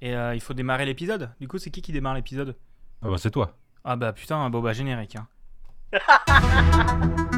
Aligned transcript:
Et 0.00 0.14
euh, 0.14 0.34
il 0.34 0.40
faut 0.40 0.54
démarrer 0.54 0.84
l'épisode. 0.84 1.30
Du 1.40 1.48
coup, 1.48 1.58
c'est 1.58 1.70
qui 1.70 1.82
qui 1.82 1.92
démarre 1.92 2.14
l'épisode? 2.14 2.56
Ah 3.02 3.08
bah 3.08 3.18
c'est 3.18 3.30
toi. 3.30 3.56
Ah 3.84 3.96
bah 3.96 4.12
putain, 4.12 4.48
bon 4.50 4.60
bah 4.60 4.72
générique. 4.72 5.16
Hein. 5.16 5.26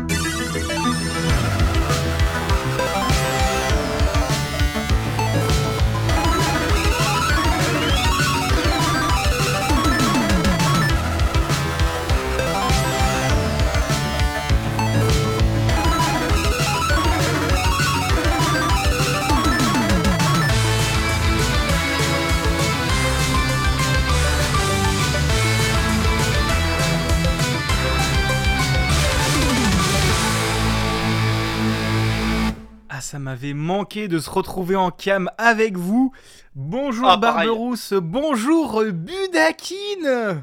ça 33.09 33.19
m'avait 33.19 33.55
manqué 33.55 34.07
de 34.07 34.19
se 34.19 34.29
retrouver 34.29 34.77
en 34.77 34.91
cam 34.91 35.30
avec 35.39 35.79
vous. 35.79 36.12
Bonjour 36.55 37.09
Ah. 37.09 37.17
Barberousse, 37.17 37.95
bonjour 37.95 38.84
Budakine 38.93 40.43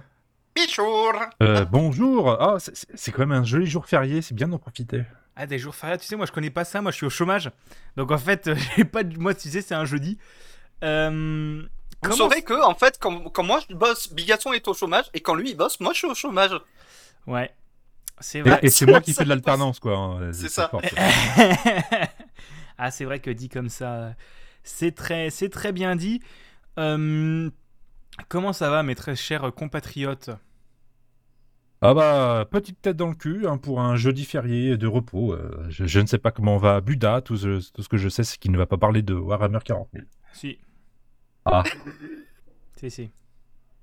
Bichour 0.55 1.13
Euh, 1.43 1.63
bonjour. 1.65 2.29
Ah, 2.41 2.57
c'est- 2.59 3.11
quand 3.11 3.19
même 3.27 3.33
un 3.33 3.43
joli 3.43 3.67
jour 3.67 3.85
férié, 3.85 4.23
c'est 4.23 4.33
bien 4.33 4.47
d'en 4.47 4.57
profiter. 4.57 5.03
Ah, 5.35 5.45
des 5.45 5.59
jours 5.59 5.75
fériés, 5.75 5.99
tu 5.99 6.07
sais, 6.07 6.15
moi 6.15 6.25
je 6.25 6.31
connais 6.31 6.49
pas 6.49 6.65
ça, 6.65 6.81
moi 6.81 6.89
je 6.89 6.97
suis 6.97 7.05
au 7.05 7.09
chômage. 7.11 7.51
Donc 7.97 8.09
en 8.09 8.17
fait, 8.17 8.49
j'ai 8.77 8.83
pas 8.85 9.03
de... 9.03 9.15
Moi, 9.19 9.35
tu 9.35 9.47
sais, 9.49 9.61
c'est 9.61 9.75
un 9.75 9.85
jeudi. 9.85 10.17
Euh... 10.83 11.61
Vous 11.61 12.09
comment- 12.09 12.15
saurez 12.15 12.41
que, 12.41 12.59
en 12.65 12.73
fait, 12.73 12.97
quand, 12.99 13.29
quand 13.29 13.43
moi 13.43 13.59
je 13.69 13.75
bosse, 13.75 14.11
Bigasson 14.11 14.53
est 14.53 14.67
au 14.67 14.73
chômage, 14.73 15.05
et 15.13 15.19
quand 15.19 15.35
lui 15.35 15.51
il 15.51 15.55
bosse, 15.55 15.79
moi 15.81 15.93
je 15.93 15.99
suis 15.99 16.07
au 16.07 16.15
chômage. 16.15 16.59
Ouais, 17.27 17.53
c'est 18.19 18.39
Et, 18.39 18.41
vrai. 18.41 18.59
et 18.63 18.69
c'est 18.71 18.87
moi 18.87 19.01
qui 19.01 19.13
fais 19.13 19.23
de 19.23 19.29
l'alternance, 19.29 19.79
quoi. 19.79 19.95
hein. 19.95 20.31
C'est 20.33 20.49
ça. 20.49 20.71
ah, 22.77 22.91
c'est 22.91 23.05
vrai 23.05 23.19
que 23.19 23.29
dit 23.29 23.49
comme 23.49 23.69
ça, 23.69 24.15
c'est 24.63 24.93
très, 24.93 25.29
c'est 25.29 25.49
très 25.49 25.71
bien 25.71 25.95
dit. 25.95 26.21
Euh, 26.79 27.49
Comment 28.29 28.53
ça 28.53 28.69
va, 28.69 28.83
mes 28.83 28.95
très 28.95 29.15
chers 29.15 29.53
compatriotes? 29.53 30.29
Ah 31.81 31.93
bah, 31.93 32.47
petite 32.49 32.81
tête 32.81 32.95
dans 32.95 33.09
le 33.09 33.15
cul 33.15 33.45
hein, 33.45 33.57
pour 33.57 33.81
un 33.81 33.95
jeudi 33.95 34.25
férié 34.25 34.77
de 34.77 34.87
repos. 34.87 35.33
euh, 35.33 35.65
je, 35.69 35.85
je 35.85 35.99
ne 35.99 36.07
sais 36.07 36.17
pas 36.17 36.31
comment 36.31 36.57
va 36.57 36.81
Buda. 36.81 37.21
Tout 37.21 37.37
ce, 37.37 37.71
tout 37.71 37.83
ce 37.83 37.89
que 37.89 37.97
je 37.97 38.09
sais, 38.09 38.23
c'est 38.23 38.37
qu'il 38.37 38.51
ne 38.51 38.57
va 38.57 38.65
pas 38.65 38.77
parler 38.77 39.01
de 39.01 39.13
Warhammer 39.13 39.59
40 39.63 39.89
000. 39.93 40.05
Si. 40.33 40.57
Ah. 41.43 41.63
Si, 42.77 42.89
si. 42.89 43.11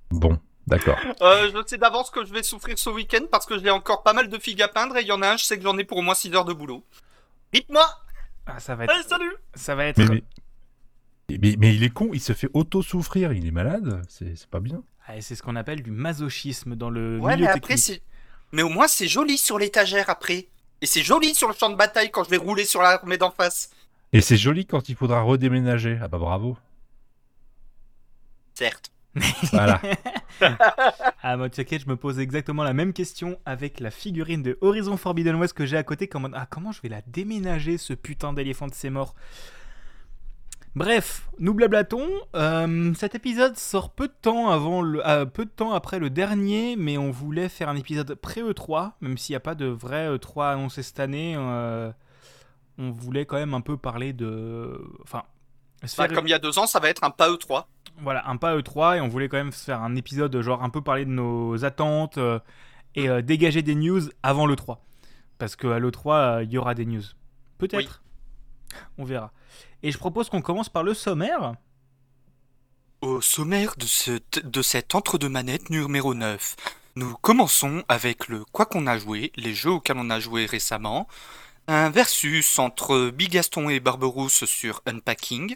Bon, 0.09 0.39
d'accord. 0.67 0.97
Euh, 1.21 1.51
je 1.53 1.63
sais 1.67 1.77
d'avance 1.77 2.09
que 2.09 2.25
je 2.25 2.33
vais 2.33 2.43
souffrir 2.43 2.77
ce 2.77 2.89
week-end 2.89 3.25
parce 3.31 3.45
que 3.45 3.57
j'ai 3.57 3.69
encore 3.69 4.03
pas 4.03 4.13
mal 4.13 4.27
de 4.27 4.37
figues 4.37 4.61
à 4.61 4.67
peindre, 4.67 4.97
et 4.97 5.01
il 5.01 5.07
y 5.07 5.11
en 5.11 5.21
a 5.21 5.29
un, 5.29 5.37
je 5.37 5.45
sais 5.45 5.57
que 5.57 5.63
j'en 5.63 5.77
ai 5.77 5.85
pour 5.85 5.99
au 5.99 6.01
moins 6.01 6.15
6 6.15 6.33
heures 6.33 6.45
de 6.45 6.53
boulot. 6.53 6.83
Dites-moi 7.53 7.85
Ah, 8.45 8.59
ça 8.59 8.75
va 8.75 8.83
être. 8.85 8.93
Allez, 8.93 9.03
salut 9.03 9.33
Ça 9.55 9.75
va 9.75 9.85
être. 9.85 9.97
Mais, 9.99 10.23
mais, 11.29 11.37
mais- 11.41 11.55
mais 11.57 11.75
il 11.75 11.83
est 11.83 11.89
con, 11.89 12.09
il 12.13 12.19
se 12.21 12.33
fait 12.33 12.49
auto-souffrir, 12.53 13.31
il 13.33 13.45
est 13.47 13.51
malade, 13.51 14.01
c'est 14.09 14.47
pas 14.47 14.59
bien. 14.59 14.83
Ah, 15.07 15.17
et 15.17 15.21
c'est 15.21 15.35
ce 15.35 15.43
qu'on 15.43 15.55
appelle 15.55 15.81
du 15.83 15.91
masochisme 15.91 16.75
dans 16.75 16.89
le 16.89 17.19
Ouais, 17.19 17.33
milieu 17.35 17.45
mais 17.45 17.51
après, 17.51 17.75
technique. 17.75 17.79
c'est. 17.79 18.01
Mais 18.51 18.61
au 18.61 18.69
moins, 18.69 18.87
c'est 18.87 19.07
joli 19.07 19.37
sur 19.37 19.57
l'étagère 19.57 20.09
après. 20.09 20.47
Et 20.81 20.85
c'est 20.85 21.01
joli 21.03 21.33
sur 21.33 21.47
le 21.47 21.53
champ 21.53 21.69
de 21.69 21.75
bataille 21.75 22.11
quand 22.11 22.23
je 22.23 22.29
vais 22.29 22.37
rouler 22.37 22.65
sur 22.65 22.81
l'armée 22.81 23.17
d'en 23.17 23.31
face. 23.31 23.71
Et 24.11 24.21
c'est 24.21 24.37
joli 24.37 24.65
quand 24.65 24.89
il 24.89 24.95
faudra 24.95 25.21
redéménager. 25.21 25.97
Ah 26.01 26.07
bah 26.07 26.19
bravo. 26.19 26.57
Certes. 28.53 28.91
Voilà. 29.51 29.81
Ah, 31.25 31.37
moi, 31.37 31.49
t'inquiète, 31.49 31.83
je 31.83 31.87
me 31.89 31.95
pose 31.95 32.19
exactement 32.19 32.63
la 32.63 32.73
même 32.73 32.91
question 32.91 33.39
avec 33.45 33.79
la 33.79 33.91
figurine 33.91 34.43
de 34.43 34.57
Horizon 34.59 34.97
Forbidden 34.97 35.35
West 35.35 35.53
que 35.53 35.65
j'ai 35.65 35.77
à 35.77 35.83
côté. 35.83 36.07
Comment... 36.07 36.27
Ah, 36.33 36.47
comment 36.49 36.73
je 36.73 36.81
vais 36.81 36.89
la 36.89 37.01
déménager, 37.07 37.77
ce 37.77 37.93
putain 37.93 38.33
d'éléphant 38.33 38.67
de 38.67 38.73
ses 38.73 38.89
morts 38.89 39.15
Bref, 40.75 41.29
nous 41.39 41.53
blablatons. 41.53 42.09
Euh, 42.35 42.93
cet 42.95 43.13
épisode 43.15 43.55
sort 43.55 43.91
peu 43.91 44.07
de 44.07 44.13
temps 44.21 44.49
avant 44.49 44.81
le, 44.81 45.07
euh, 45.07 45.25
peu 45.25 45.45
de 45.45 45.51
temps 45.51 45.71
après 45.71 45.99
le 45.99 46.09
dernier, 46.09 46.75
mais 46.75 46.97
on 46.97 47.11
voulait 47.11 47.47
faire 47.47 47.69
un 47.69 47.75
épisode 47.75 48.15
pré 48.15 48.41
E3, 48.41 48.93
même 48.99 49.17
s'il 49.17 49.33
n'y 49.33 49.37
a 49.37 49.41
pas 49.41 49.55
de 49.55 49.67
vrai 49.67 50.09
E3 50.17 50.53
annoncé 50.53 50.81
cette 50.83 50.99
année. 50.99 51.35
euh, 51.37 51.91
on 52.79 52.89
voulait 52.89 53.25
quand 53.25 53.37
même 53.37 53.53
un 53.53 53.61
peu 53.61 53.77
parler 53.77 54.13
de, 54.13 54.81
enfin, 55.03 55.23
Bah, 55.97 56.07
faire- 56.07 56.15
comme 56.15 56.27
il 56.27 56.31
y 56.31 56.33
a 56.33 56.39
deux 56.39 56.57
ans, 56.59 56.67
ça 56.67 56.79
va 56.79 56.89
être 56.89 57.03
un 57.03 57.09
pas 57.11 57.29
E3. 57.29 57.65
voilà, 57.97 58.27
un 58.27 58.37
pas 58.37 58.55
E3 58.57 58.97
et 58.97 59.01
on 59.01 59.07
voulait 59.07 59.29
quand 59.29 59.37
même 59.37 59.51
se 59.51 59.63
faire 59.65 59.81
un 59.81 59.95
épisode 59.95 60.39
genre 60.41 60.63
un 60.63 60.69
peu 60.69 60.81
parler 60.81 61.05
de 61.05 61.11
nos 61.11 61.63
attentes 61.65 62.17
euh, 62.17 62.39
et 62.95 63.09
euh, 63.09 63.21
dégager 63.21 63.61
des 63.61 63.75
news 63.75 64.01
avant 64.23 64.45
l'E3. 64.47 64.77
Parce 65.37 65.55
qu'à 65.55 65.79
l'E3, 65.79 66.13
euh, 66.15 66.43
il 66.43 66.51
y 66.51 66.57
aura 66.57 66.73
des 66.75 66.85
news. 66.85 67.03
Peut-être. 67.57 68.01
On 68.97 69.03
verra. 69.03 69.31
Et 69.83 69.91
je 69.91 69.97
propose 69.97 70.29
qu'on 70.29 70.41
commence 70.41 70.69
par 70.69 70.83
le 70.83 70.93
sommaire. 70.93 71.53
Au 73.01 73.19
sommaire 73.21 73.75
de, 73.77 73.85
ce, 73.85 74.19
de 74.43 74.61
cet 74.61 74.95
entre-deux-manettes 74.95 75.69
numéro 75.69 76.13
9, 76.13 76.55
nous 76.95 77.13
commençons 77.21 77.83
avec 77.89 78.29
le 78.29 78.45
Quoi 78.45 78.65
qu'on 78.65 78.87
a 78.87 78.97
joué, 78.97 79.31
les 79.35 79.53
jeux 79.53 79.71
auxquels 79.71 79.97
on 79.97 80.09
a 80.09 80.19
joué 80.21 80.45
récemment, 80.45 81.07
un 81.67 81.89
versus 81.89 82.59
entre 82.59 83.09
Bigaston 83.09 83.69
et 83.69 83.79
Barberousse 83.81 84.45
sur 84.45 84.81
Unpacking, 84.85 85.55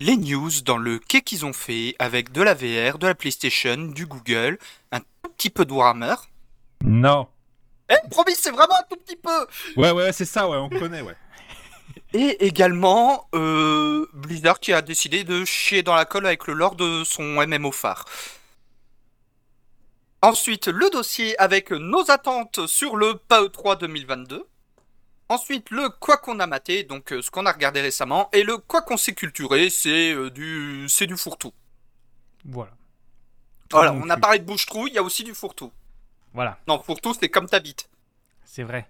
les 0.00 0.16
news 0.16 0.50
dans 0.64 0.78
le 0.78 0.98
quai 0.98 1.22
qu'ils 1.22 1.44
ont 1.46 1.52
fait 1.52 1.94
avec 1.98 2.32
de 2.32 2.42
la 2.42 2.54
VR, 2.54 2.98
de 2.98 3.06
la 3.06 3.14
PlayStation, 3.14 3.76
du 3.76 4.06
Google, 4.06 4.58
un 4.92 5.00
tout 5.00 5.30
petit 5.36 5.50
peu 5.50 5.64
de 5.64 5.72
Warhammer. 5.72 6.14
non. 6.82 7.28
Eh, 7.88 8.08
promis, 8.10 8.34
c'est 8.34 8.50
vraiment 8.50 8.74
un 8.74 8.82
tout 8.90 8.96
petit 8.96 9.14
peu 9.14 9.46
Ouais, 9.76 9.92
ouais, 9.92 10.12
c'est 10.12 10.24
ça, 10.24 10.48
ouais, 10.48 10.56
on 10.56 10.68
connaît, 10.68 11.02
ouais. 11.02 11.14
Et 12.14 12.44
également, 12.44 13.28
euh, 13.32 14.06
Blizzard 14.12 14.58
qui 14.58 14.72
a 14.72 14.82
décidé 14.82 15.22
de 15.22 15.44
chier 15.44 15.84
dans 15.84 15.94
la 15.94 16.04
colle 16.04 16.26
avec 16.26 16.48
le 16.48 16.54
lore 16.54 16.74
de 16.74 17.04
son 17.04 17.22
MMO 17.46 17.70
phare. 17.70 18.04
Ensuite, 20.20 20.66
le 20.66 20.90
dossier 20.90 21.38
avec 21.38 21.70
nos 21.70 22.10
attentes 22.10 22.66
sur 22.66 22.96
le 22.96 23.14
PAE 23.28 23.50
3 23.50 23.76
2022. 23.76 24.44
Ensuite, 25.28 25.70
le 25.70 25.88
quoi 25.88 26.18
qu'on 26.18 26.38
a 26.40 26.46
maté, 26.46 26.84
donc 26.84 27.12
euh, 27.12 27.20
ce 27.20 27.30
qu'on 27.30 27.46
a 27.46 27.52
regardé 27.52 27.80
récemment. 27.80 28.28
Et 28.32 28.42
le 28.44 28.58
quoi 28.58 28.82
qu'on 28.82 28.96
s'est 28.96 29.14
culturé, 29.14 29.70
c'est 29.70 30.12
euh, 30.12 30.30
du, 30.30 30.86
c'est 30.88 31.06
du 31.06 31.16
fourre-tout. 31.16 31.52
Voilà. 32.44 32.70
Voilà, 33.72 33.92
on 33.92 34.08
a 34.08 34.16
parlé 34.16 34.38
de 34.38 34.44
bouche-trou, 34.44 34.86
il 34.86 34.94
y 34.94 34.98
a 34.98 35.02
aussi 35.02 35.24
du 35.24 35.34
fourre-tout. 35.34 35.72
Voilà, 36.32 36.58
Non, 36.68 36.80
fourre-tout, 36.80 37.14
c'est 37.18 37.28
comme 37.28 37.48
ta 37.48 37.58
bite. 37.60 37.88
c'est 38.44 38.62
vrai. 38.62 38.88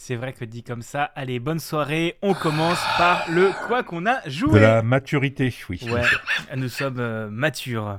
C'est 0.00 0.14
vrai 0.14 0.32
que 0.32 0.44
dit 0.44 0.62
comme 0.62 0.82
ça. 0.82 1.04
Allez, 1.16 1.40
bonne 1.40 1.58
soirée. 1.58 2.18
On 2.22 2.32
commence 2.32 2.78
par 2.98 3.28
le 3.30 3.50
quoi 3.66 3.82
qu'on 3.82 4.06
a 4.06 4.20
De 4.20 4.30
joué. 4.30 4.60
la 4.60 4.80
maturité, 4.82 5.52
oui. 5.68 5.80
Ouais, 5.90 6.02
nous 6.56 6.68
sommes 6.68 7.00
euh, 7.00 7.28
matures. 7.30 7.98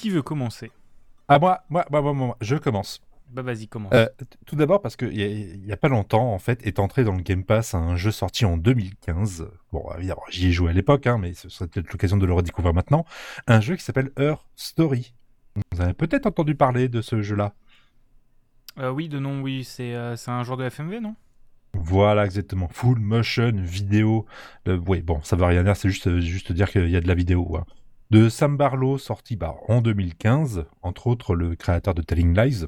Qui 0.00 0.10
veut 0.10 0.22
commencer? 0.22 0.70
Ah, 1.28 1.38
moi, 1.38 1.60
moi, 1.68 1.84
moi, 1.90 2.00
moi, 2.02 2.12
moi, 2.14 2.36
je 2.40 2.56
commence. 2.56 3.02
Bah 3.28 3.42
vas-y, 3.42 3.68
commence. 3.68 3.92
Euh, 3.94 4.08
tout 4.46 4.56
d'abord 4.56 4.82
parce 4.82 4.96
qu'il 4.96 5.16
y, 5.16 5.22
a- 5.22 5.28
y 5.66 5.72
a 5.72 5.76
pas 5.76 5.88
longtemps, 5.88 6.32
en 6.34 6.38
fait, 6.40 6.66
est 6.66 6.80
entré 6.80 7.04
dans 7.04 7.14
le 7.14 7.22
Game 7.22 7.44
Pass 7.44 7.74
un 7.74 7.94
jeu 7.96 8.10
sorti 8.10 8.44
en 8.44 8.56
2015. 8.56 9.46
Bon, 9.72 9.84
évidemment, 9.96 10.22
j'y 10.30 10.48
ai 10.48 10.52
joué 10.52 10.70
à 10.70 10.72
l'époque, 10.72 11.06
hein, 11.06 11.18
mais 11.18 11.34
ce 11.34 11.48
serait 11.48 11.68
peut-être 11.68 11.92
l'occasion 11.92 12.16
de 12.16 12.26
le 12.26 12.32
redécouvrir 12.32 12.74
maintenant. 12.74 13.04
Un 13.46 13.60
jeu 13.60 13.76
qui 13.76 13.84
s'appelle 13.84 14.10
Her 14.18 14.44
Story. 14.56 15.14
Vous 15.72 15.80
avez 15.80 15.94
peut-être 15.94 16.26
entendu 16.26 16.54
parler 16.56 16.88
de 16.88 17.02
ce 17.02 17.22
jeu-là. 17.22 17.54
Euh, 18.78 18.90
oui, 18.90 19.08
de 19.08 19.18
nom, 19.18 19.42
oui, 19.42 19.64
c'est 19.64 19.94
euh, 19.94 20.16
un 20.26 20.42
genre 20.42 20.56
de 20.56 20.64
FMV, 20.68 21.00
non? 21.00 21.14
Voilà, 21.74 22.24
exactement. 22.24 22.68
Full 22.68 22.98
motion 22.98 23.52
vidéo. 23.54 24.26
Euh, 24.66 24.76
oui, 24.88 25.02
bon, 25.02 25.22
ça 25.22 25.36
veut 25.36 25.44
rien 25.44 25.62
dire, 25.62 25.76
c'est 25.76 25.88
juste, 25.88 26.18
juste 26.20 26.50
dire 26.52 26.68
qu'il 26.70 26.88
y 26.90 26.96
a 26.96 27.00
de 27.00 27.06
la 27.08 27.14
vidéo. 27.14 27.56
hein. 27.56 27.64
De 28.10 28.28
Sam 28.28 28.56
Barlow, 28.56 28.98
sorti 28.98 29.36
bah, 29.36 29.54
en 29.68 29.80
2015, 29.80 30.64
entre 30.82 31.06
autres 31.06 31.34
le 31.36 31.54
créateur 31.54 31.94
de 31.94 32.02
Telling 32.02 32.36
Lies. 32.36 32.66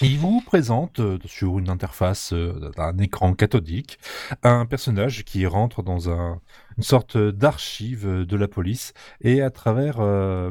Il 0.00 0.18
vous 0.18 0.40
présente 0.40 1.00
euh, 1.00 1.18
sur 1.24 1.58
une 1.58 1.68
interface 1.70 2.32
euh, 2.32 2.70
d'un 2.76 2.96
écran 2.98 3.34
cathodique 3.34 3.98
un 4.42 4.66
personnage 4.66 5.24
qui 5.24 5.46
rentre 5.46 5.82
dans 5.82 6.10
un- 6.10 6.40
une 6.76 6.82
sorte 6.82 7.16
d'archive 7.16 8.06
de 8.24 8.36
la 8.36 8.48
police 8.48 8.92
et 9.20 9.40
à 9.42 9.50
travers 9.50 9.96
euh, 10.00 10.50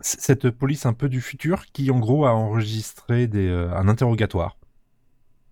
cette 0.00 0.50
police 0.50 0.86
un 0.86 0.92
peu 0.94 1.08
du 1.08 1.20
futur 1.20 1.66
qui 1.72 1.90
en 1.90 1.98
gros 1.98 2.26
a 2.26 2.32
enregistré 2.34 3.24
un 3.34 3.88
interrogatoire. 3.88 4.56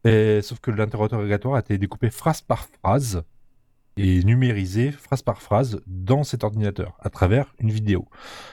Sauf 0.06 0.60
que 0.60 0.70
l'interrogatoire 0.70 1.54
a 1.56 1.60
été 1.60 1.78
découpé 1.78 2.10
phrase 2.10 2.42
par 2.42 2.66
phrase 2.82 3.22
est 3.96 4.24
numérisée 4.24 4.90
phrase 4.90 5.22
par 5.22 5.40
phrase 5.40 5.80
dans 5.86 6.24
cet 6.24 6.44
ordinateur 6.44 6.96
à 7.00 7.10
travers 7.10 7.54
une 7.58 7.70
vidéo. 7.70 8.08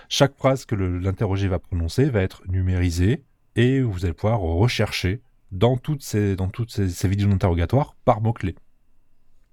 Chaque 0.10 0.36
phrase 0.36 0.66
que 0.66 0.76
l'interrogé 0.76 1.48
va 1.48 1.60
prononcer 1.60 2.06
va 2.06 2.22
être 2.22 2.44
numérisée 2.48 3.24
et 3.56 3.82
vous 3.82 4.06
allez 4.06 4.14
pouvoir 4.14 4.40
rechercher 4.40 5.22
dans 5.52 5.78
toutes 5.78 6.04
ces, 6.04 6.36
dans 6.36 6.50
toutes 6.50 6.72
ces, 6.72 7.08
vidéos 7.08 7.28
d'interrogatoire 7.28 7.96
par 8.06 8.22
mots-clés. 8.22 8.56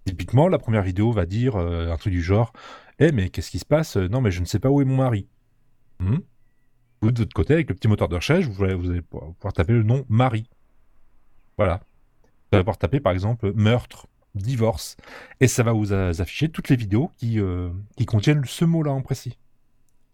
Typiquement, 0.05 0.49
la 0.49 0.59
première 0.59 0.83
vidéo 0.83 1.11
va 1.11 1.27
dire 1.27 1.57
euh, 1.57 1.93
un 1.93 1.97
truc 1.97 2.13
du 2.13 2.23
genre 2.23 2.53
Eh, 2.99 3.13
mais 3.13 3.31
qu'est-ce 3.31 3.51
qui 3.51 3.59
se 3.59 3.67
passe? 3.67 3.97
Non, 3.97 4.21
mais 4.21 4.31
je 4.31 4.41
ne 4.41 4.45
sais 4.45 4.61
pas 4.61 4.71
où 4.71 4.81
est 4.81 4.85
mon 4.85 4.97
mari. 4.97 5.27
Hmm? 5.99 6.19
Vous, 7.01 7.11
de 7.11 7.19
votre 7.19 7.35
côté, 7.35 7.55
avec 7.55 7.69
le 7.69 7.75
petit 7.75 7.89
moteur 7.89 8.09
de 8.09 8.17
recherche, 8.17 8.47
vous 8.47 8.65
allez, 8.65 8.75
vous 8.75 8.91
allez 8.91 9.03
pouvoir 9.03 9.53
taper 9.53 9.73
le 9.73 9.83
nom 9.83 10.05
Marie. 10.09 10.49
Voilà. 11.57 11.81
Vous 12.23 12.57
allez 12.57 12.63
pouvoir 12.63 12.79
taper, 12.79 13.01
par 13.01 13.13
exemple, 13.13 13.53
meurtre, 13.55 14.07
divorce, 14.43 14.97
et 15.41 15.49
ça 15.49 15.63
va 15.63 15.73
vous 15.73 15.93
afficher 15.93 16.49
toutes 16.49 16.69
les 16.69 16.77
vidéos 16.77 17.11
qui, 17.17 17.41
euh, 17.41 17.71
qui 17.97 18.07
contiennent 18.07 18.45
ce 18.45 18.65
mot-là 18.65 18.93
en 18.93 19.03
précis. 19.03 19.39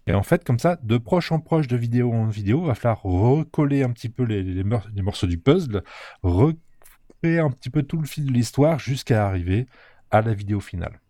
Et 0.06 0.12
en 0.12 0.22
fait, 0.22 0.44
comme 0.44 0.58
ça, 0.58 0.76
de 0.82 0.98
proche 0.98 1.32
en 1.32 1.40
proche, 1.40 1.66
de 1.66 1.76
vidéo 1.76 2.12
en 2.12 2.26
vidéo, 2.26 2.62
il 2.62 2.66
va 2.66 2.74
falloir 2.74 3.02
recoller 3.02 3.82
un 3.82 3.90
petit 3.90 4.10
peu 4.10 4.24
les, 4.24 4.62
morceaux 4.64 5.26
du 5.26 5.38
puzzle, 5.38 5.82
recréer 6.22 7.38
un 7.38 7.50
petit 7.50 7.70
peu 7.70 7.82
tout 7.82 7.98
le 7.98 8.06
fil 8.06 8.26
de 8.26 8.32
l'histoire 8.32 8.78
jusqu'à 8.78 9.26
arriver 9.26 9.66
à 10.10 10.20
la 10.20 10.34
vidéo 10.34 10.60
finale. 10.60 11.00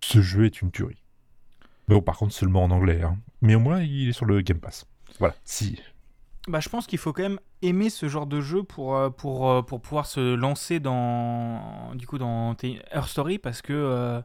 Ce 0.00 0.22
jeu 0.22 0.46
est 0.46 0.62
une 0.62 0.70
tuerie. 0.70 1.02
Mais 1.88 1.94
bon, 1.94 2.02
par 2.02 2.16
contre, 2.16 2.32
seulement 2.32 2.64
en 2.64 2.70
anglais. 2.70 3.02
Hein. 3.02 3.18
Mais 3.42 3.54
au 3.54 3.60
moins, 3.60 3.82
il 3.82 4.08
est 4.08 4.12
sur 4.12 4.24
le 4.24 4.40
Game 4.40 4.60
Pass. 4.60 4.86
Voilà, 5.18 5.34
si. 5.44 5.80
Bah, 6.48 6.60
je 6.60 6.70
pense 6.70 6.86
qu'il 6.86 6.98
faut 6.98 7.12
quand 7.12 7.22
même 7.22 7.40
aimer 7.60 7.90
ce 7.90 8.08
genre 8.08 8.26
de 8.26 8.40
jeu 8.40 8.62
pour, 8.62 8.96
euh, 8.96 9.10
pour, 9.10 9.50
euh, 9.50 9.62
pour 9.62 9.82
pouvoir 9.82 10.06
se 10.06 10.34
lancer 10.34 10.80
dans, 10.80 11.94
du 11.94 12.06
coup, 12.06 12.16
dans 12.16 12.56
Story 13.06 13.38
parce 13.38 13.60
que 13.60 13.74
euh, 13.74 14.20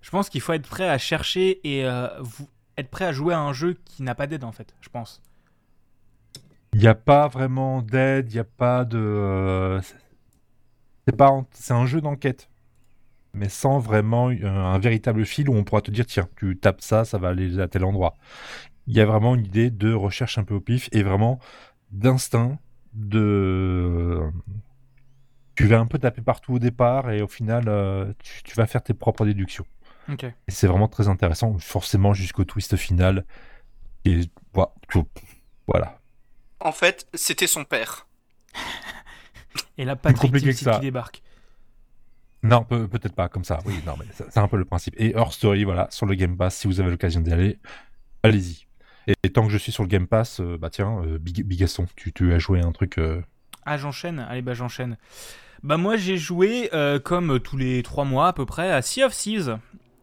je 0.00 0.10
pense 0.10 0.28
qu'il 0.28 0.40
faut 0.40 0.52
être 0.52 0.68
prêt 0.68 0.88
à 0.88 0.98
chercher 0.98 1.60
et 1.64 1.80
être 1.80 2.90
prêt 2.90 3.06
à 3.06 3.12
jouer 3.12 3.34
à 3.34 3.40
un 3.40 3.52
jeu 3.52 3.76
qui 3.84 4.04
n'a 4.04 4.14
pas 4.14 4.28
d'aide 4.28 4.44
en 4.44 4.52
fait, 4.52 4.74
je 4.80 4.88
pense. 4.88 5.20
Il 6.74 6.80
n'y 6.80 6.86
a 6.86 6.94
pas 6.94 7.26
vraiment 7.26 7.82
d'aide, 7.82 8.30
il 8.30 8.34
n'y 8.34 8.40
a 8.40 8.44
pas 8.44 8.84
de. 8.84 9.80
c'est 11.06 11.16
c'est 11.52 11.74
un 11.74 11.86
jeu 11.86 12.00
d'enquête 12.00 12.48
mais 13.34 13.48
sans 13.48 13.78
vraiment 13.78 14.28
un 14.28 14.78
véritable 14.78 15.24
fil 15.24 15.48
où 15.48 15.54
on 15.54 15.64
pourra 15.64 15.80
te 15.80 15.90
dire 15.90 16.06
tiens, 16.06 16.28
tu 16.36 16.56
tapes 16.56 16.82
ça, 16.82 17.04
ça 17.04 17.18
va 17.18 17.28
aller 17.28 17.58
à 17.60 17.68
tel 17.68 17.84
endroit. 17.84 18.14
Il 18.86 18.94
y 18.94 19.00
a 19.00 19.06
vraiment 19.06 19.34
une 19.34 19.46
idée 19.46 19.70
de 19.70 19.92
recherche 19.92 20.38
un 20.38 20.44
peu 20.44 20.54
au 20.54 20.60
pif 20.60 20.88
et 20.92 21.02
vraiment 21.02 21.38
d'instinct 21.90 22.58
de 22.94 24.20
tu 25.54 25.66
vas 25.66 25.78
un 25.78 25.86
peu 25.86 25.98
taper 25.98 26.22
partout 26.22 26.54
au 26.54 26.58
départ 26.58 27.10
et 27.10 27.22
au 27.22 27.28
final 27.28 27.64
euh, 27.68 28.12
tu, 28.44 28.54
vas 28.56 28.66
faire 28.66 28.82
tes 28.82 28.94
propres 28.94 29.24
déductions. 29.24 29.66
Et 30.20 30.50
c'est 30.50 30.66
vraiment 30.66 30.88
très 30.88 31.08
intéressant, 31.08 31.56
forcément 31.58 32.12
jusqu'au 32.12 32.44
twist 32.44 32.76
final. 32.76 33.24
Et 34.04 34.22
voilà. 35.66 35.98
En 36.60 36.72
fait, 36.72 37.06
c'était 37.14 37.46
son 37.46 37.64
père. 37.64 38.08
et 39.78 39.84
la 39.84 39.96
Patrick 39.96 40.32
qui 40.32 40.80
débarque. 40.80 41.22
Non, 42.42 42.64
peut, 42.64 42.88
être 42.92 43.14
pas 43.14 43.28
comme 43.28 43.44
ça. 43.44 43.60
Oui, 43.64 43.80
non, 43.86 43.94
mais 43.98 44.06
c'est 44.12 44.38
un 44.38 44.48
peu 44.48 44.56
le 44.56 44.64
principe. 44.64 44.94
Et 44.98 45.16
Her 45.16 45.32
Story, 45.32 45.62
voilà, 45.64 45.86
sur 45.90 46.06
le 46.06 46.14
Game 46.14 46.36
Pass, 46.36 46.56
si 46.56 46.66
vous 46.66 46.80
avez 46.80 46.90
l'occasion 46.90 47.20
d'y 47.20 47.32
aller, 47.32 47.58
allez-y. 48.24 48.66
Et, 49.06 49.30
tant 49.30 49.44
que 49.46 49.52
je 49.52 49.58
suis 49.58 49.72
sur 49.72 49.82
le 49.82 49.88
Game 49.88 50.06
Pass, 50.06 50.40
euh, 50.40 50.56
bah 50.58 50.70
tiens, 50.70 51.02
euh, 51.04 51.18
Big, 51.18 51.44
Bigaston, 51.44 51.86
tu, 51.96 52.12
tu 52.12 52.32
as 52.32 52.38
joué 52.38 52.60
un 52.60 52.72
truc. 52.72 52.98
Euh, 52.98 53.20
ah, 53.64 53.76
j'enchaîne 53.76 54.20
Allez, 54.28 54.42
bah 54.42 54.54
j'enchaîne. 54.54 54.96
Bah 55.62 55.76
moi, 55.76 55.96
j'ai 55.96 56.16
joué, 56.16 56.70
comme 57.04 57.38
tous 57.38 57.56
les 57.56 57.84
trois 57.84 58.04
mois 58.04 58.28
à 58.28 58.32
peu 58.32 58.44
près, 58.44 58.72
à 58.72 58.82
Sea 58.82 59.04
of 59.04 59.12
Thieves. 59.14 59.58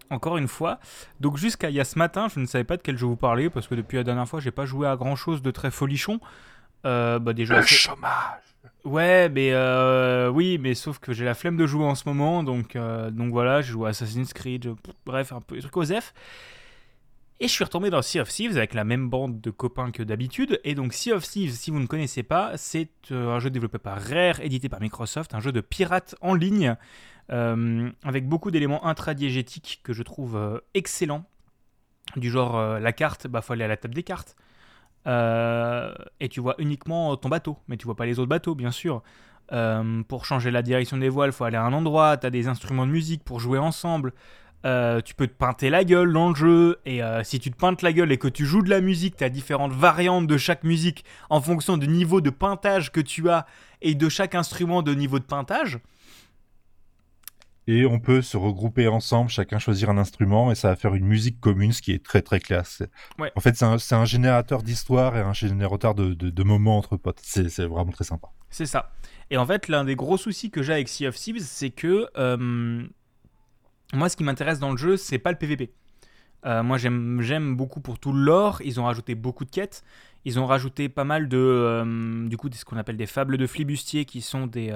Encore 0.09 0.37
une 0.37 0.47
fois. 0.47 0.79
Donc 1.19 1.37
jusqu'à 1.37 1.69
il 1.69 1.75
y 1.75 1.79
a 1.79 1.83
ce 1.83 1.99
matin, 1.99 2.29
je 2.33 2.39
ne 2.39 2.45
savais 2.45 2.63
pas 2.63 2.77
de 2.77 2.81
quel 2.81 2.97
jeu 2.97 3.05
vous 3.05 3.17
parler, 3.17 3.49
parce 3.49 3.67
que 3.67 3.75
depuis 3.75 3.97
la 3.97 4.03
dernière 4.03 4.27
fois, 4.27 4.39
j'ai 4.39 4.51
pas 4.51 4.65
joué 4.65 4.87
à 4.87 4.95
grand 4.95 5.15
chose 5.15 5.41
de 5.41 5.51
très 5.51 5.69
folichon. 5.69 6.19
bah 6.83 7.19
déjà. 7.33 7.57
Le 7.57 7.65
chômage 7.65 8.49
Ouais, 8.85 9.27
mais 9.29 9.51
euh, 9.51 10.29
oui, 10.29 10.57
mais 10.57 10.73
sauf 10.73 10.99
que 10.99 11.11
j'ai 11.11 11.25
la 11.25 11.33
flemme 11.33 11.57
de 11.57 11.67
jouer 11.67 11.83
en 11.83 11.95
ce 11.95 12.07
moment, 12.07 12.43
donc, 12.43 12.75
euh, 12.75 13.11
donc 13.11 13.31
voilà, 13.31 13.61
j'ai 13.61 13.73
joué 13.73 13.87
à 13.87 13.89
Assassin's 13.89 14.33
Creed, 14.33 14.73
bref, 15.05 15.33
un 15.33 15.41
peu 15.41 15.55
des 15.55 15.61
trucs 15.61 15.75
aux 15.75 15.85
F. 15.85 16.13
Et 17.41 17.47
je 17.47 17.53
suis 17.53 17.63
retombé 17.63 17.89
dans 17.89 18.01
Sea 18.01 18.19
of 18.19 18.29
Thieves 18.29 18.57
avec 18.57 18.73
la 18.73 18.83
même 18.83 19.09
bande 19.09 19.39
de 19.39 19.49
copains 19.49 19.91
que 19.91 20.03
d'habitude. 20.03 20.59
Et 20.63 20.75
donc 20.75 20.93
Sea 20.93 21.13
of 21.13 21.23
Thieves, 21.23 21.53
si 21.53 21.71
vous 21.71 21.79
ne 21.79 21.87
connaissez 21.87 22.23
pas, 22.23 22.57
c'est 22.57 22.89
euh, 23.11 23.33
un 23.33 23.39
jeu 23.39 23.49
développé 23.49 23.77
par 23.77 24.01
Rare, 24.01 24.41
édité 24.41 24.67
par 24.67 24.81
Microsoft, 24.81 25.33
un 25.33 25.39
jeu 25.39 25.51
de 25.51 25.61
pirate 25.61 26.15
en 26.21 26.33
ligne, 26.33 26.75
avec 27.31 28.27
beaucoup 28.27 28.49
d'éléments 28.49 28.87
intradiégétiques 28.87 29.81
que 29.83 29.93
je 29.93 30.01
trouve 30.01 30.63
excellents. 30.73 31.25
Du 32.15 32.31
genre, 32.31 32.79
la 32.79 32.91
carte, 32.91 33.27
bah 33.27 33.41
faut 33.41 33.53
aller 33.53 33.63
à 33.63 33.67
la 33.67 33.77
table 33.77 33.93
des 33.93 34.01
cartes. 34.01 34.35
Euh, 35.07 35.93
et 36.19 36.29
tu 36.29 36.39
vois 36.39 36.55
uniquement 36.59 37.15
ton 37.17 37.29
bateau, 37.29 37.57
mais 37.67 37.77
tu 37.77 37.85
vois 37.85 37.95
pas 37.95 38.05
les 38.05 38.19
autres 38.19 38.29
bateaux, 38.29 38.55
bien 38.55 38.71
sûr. 38.71 39.01
Euh, 39.51 40.03
pour 40.03 40.25
changer 40.25 40.51
la 40.51 40.61
direction 40.61 40.97
des 40.97 41.09
voiles, 41.09 41.29
il 41.29 41.33
faut 41.33 41.45
aller 41.45 41.57
à 41.57 41.63
un 41.63 41.73
endroit, 41.73 42.17
tu 42.17 42.27
as 42.27 42.29
des 42.29 42.47
instruments 42.47 42.85
de 42.85 42.91
musique 42.91 43.23
pour 43.23 43.39
jouer 43.39 43.57
ensemble. 43.59 44.13
Euh, 44.65 44.99
tu 45.01 45.13
peux 45.13 45.27
te 45.27 45.33
peinter 45.33 45.69
la 45.69 45.83
gueule 45.83 46.11
dans 46.11 46.29
le 46.29 46.35
jeu, 46.35 46.79
et 46.85 47.01
si 47.23 47.39
tu 47.39 47.51
te 47.51 47.57
peintes 47.57 47.81
la 47.81 47.93
gueule 47.93 48.11
et 48.11 48.17
que 48.17 48.27
tu 48.27 48.45
joues 48.45 48.61
de 48.61 48.69
la 48.69 48.81
musique, 48.81 49.15
tu 49.17 49.23
as 49.23 49.29
différentes 49.29 49.71
variantes 49.71 50.27
de 50.27 50.37
chaque 50.37 50.63
musique 50.63 51.05
en 51.29 51.41
fonction 51.41 51.77
du 51.77 51.87
niveau 51.87 52.21
de 52.21 52.29
peintage 52.29 52.91
que 52.91 52.99
tu 52.99 53.29
as 53.29 53.45
et 53.81 53.95
de 53.95 54.09
chaque 54.09 54.35
instrument 54.35 54.81
de 54.81 54.93
niveau 54.93 55.19
de 55.19 55.23
peintage 55.23 55.79
et 57.69 57.85
on 57.85 57.99
peut 57.99 58.23
se 58.23 58.35
regrouper 58.35 58.87
ensemble, 58.87 59.29
chacun 59.29 59.59
choisir 59.59 59.91
un 59.91 59.99
instrument 59.99 60.51
et 60.51 60.55
ça 60.55 60.69
va 60.69 60.75
faire 60.75 60.95
une 60.95 61.05
musique 61.05 61.39
commune, 61.39 61.71
ce 61.71 61.83
qui 61.83 61.91
est 61.91 62.03
très 62.03 62.23
très 62.23 62.39
classe. 62.39 62.81
En 63.35 63.39
fait, 63.41 63.55
c'est 63.55 63.93
un, 63.93 64.05
générateur 64.05 64.63
d'histoire 64.63 65.15
et 65.15 65.19
un 65.19 65.33
générateur 65.33 65.93
de, 65.93 66.43
moments 66.43 66.79
entre 66.79 66.97
potes. 66.97 67.19
C'est 67.21 67.65
vraiment 67.65 67.91
très 67.91 68.05
sympa. 68.05 68.29
C'est 68.49 68.65
ça. 68.65 68.91
Et 69.29 69.37
en 69.37 69.45
fait, 69.45 69.67
l'un 69.67 69.83
des 69.83 69.95
gros 69.95 70.17
soucis 70.17 70.49
que 70.49 70.63
j'ai 70.63 70.73
avec 70.73 70.89
Sea 70.89 71.07
of 71.07 71.15
Thieves, 71.15 71.43
c'est 71.43 71.69
que 71.69 72.07
euh, 72.17 72.87
moi, 73.93 74.09
ce 74.09 74.17
qui 74.17 74.23
m'intéresse 74.23 74.59
dans 74.59 74.71
le 74.71 74.77
jeu, 74.77 74.97
c'est 74.97 75.19
pas 75.19 75.31
le 75.31 75.37
PVP. 75.37 75.71
Euh, 76.45 76.63
moi, 76.63 76.77
j'aime 76.77 77.55
beaucoup 77.55 77.81
pour 77.81 77.99
tout 77.99 78.13
l'or. 78.13 78.61
Ils 78.63 78.79
ont 78.79 78.85
rajouté 78.85 79.15
beaucoup 79.15 79.45
de 79.45 79.51
quêtes. 79.51 79.83
Ils 80.25 80.39
ont 80.39 80.45
rajouté 80.45 80.89
pas 80.89 81.03
mal 81.03 81.27
de, 81.27 81.37
euh, 81.37 82.27
du 82.27 82.37
coup, 82.37 82.49
ce 82.53 82.65
qu'on 82.65 82.77
appelle 82.77 82.97
des 82.97 83.05
fables 83.05 83.37
de 83.37 83.47
flibustier, 83.47 84.05
qui 84.05 84.21
sont 84.21 84.47
des 84.47 84.73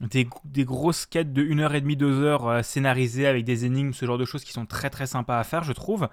des, 0.00 0.64
grosses 0.64 1.06
quêtes 1.06 1.32
de 1.32 1.42
1h30, 1.42 1.96
2h 1.96 2.48
euh, 2.48 2.62
scénarisées 2.62 3.26
avec 3.26 3.44
des 3.44 3.64
énigmes, 3.66 3.92
ce 3.92 4.06
genre 4.06 4.18
de 4.18 4.24
choses 4.24 4.44
qui 4.44 4.52
sont 4.52 4.66
très 4.66 4.90
très 4.90 5.06
sympas 5.06 5.38
à 5.38 5.44
faire, 5.44 5.62
je 5.62 5.72
trouve. 5.72 6.08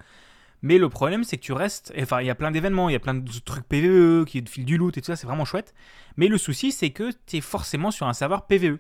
Mais 0.62 0.78
le 0.78 0.90
problème, 0.90 1.24
c'est 1.24 1.38
que 1.38 1.44
tu 1.44 1.54
restes. 1.54 1.94
Enfin, 2.00 2.22
il 2.22 2.28
y 2.28 2.30
a 2.30 2.36
plein 2.36 2.52
d'événements, 2.52 2.90
il 2.90 2.94
y 2.94 2.96
a 2.96 3.00
plein 3.00 3.14
de 3.14 3.40
trucs 3.46 3.66
PVE 3.68 4.26
qui 4.26 4.44
filent 4.46 4.66
du 4.66 4.78
loot 4.78 4.98
et 4.98 5.02
tout 5.02 5.06
ça, 5.06 5.16
c'est 5.16 5.28
vraiment 5.28 5.46
chouette. 5.46 5.74
Mais 6.18 6.28
le 6.28 6.38
souci, 6.38 6.72
c'est 6.72 6.90
que 6.90 7.12
tu 7.28 7.38
es 7.38 7.42
forcément 7.42 7.92
sur 7.92 8.08
un 8.08 8.14
serveur 8.14 8.48
PVE. 8.48 8.80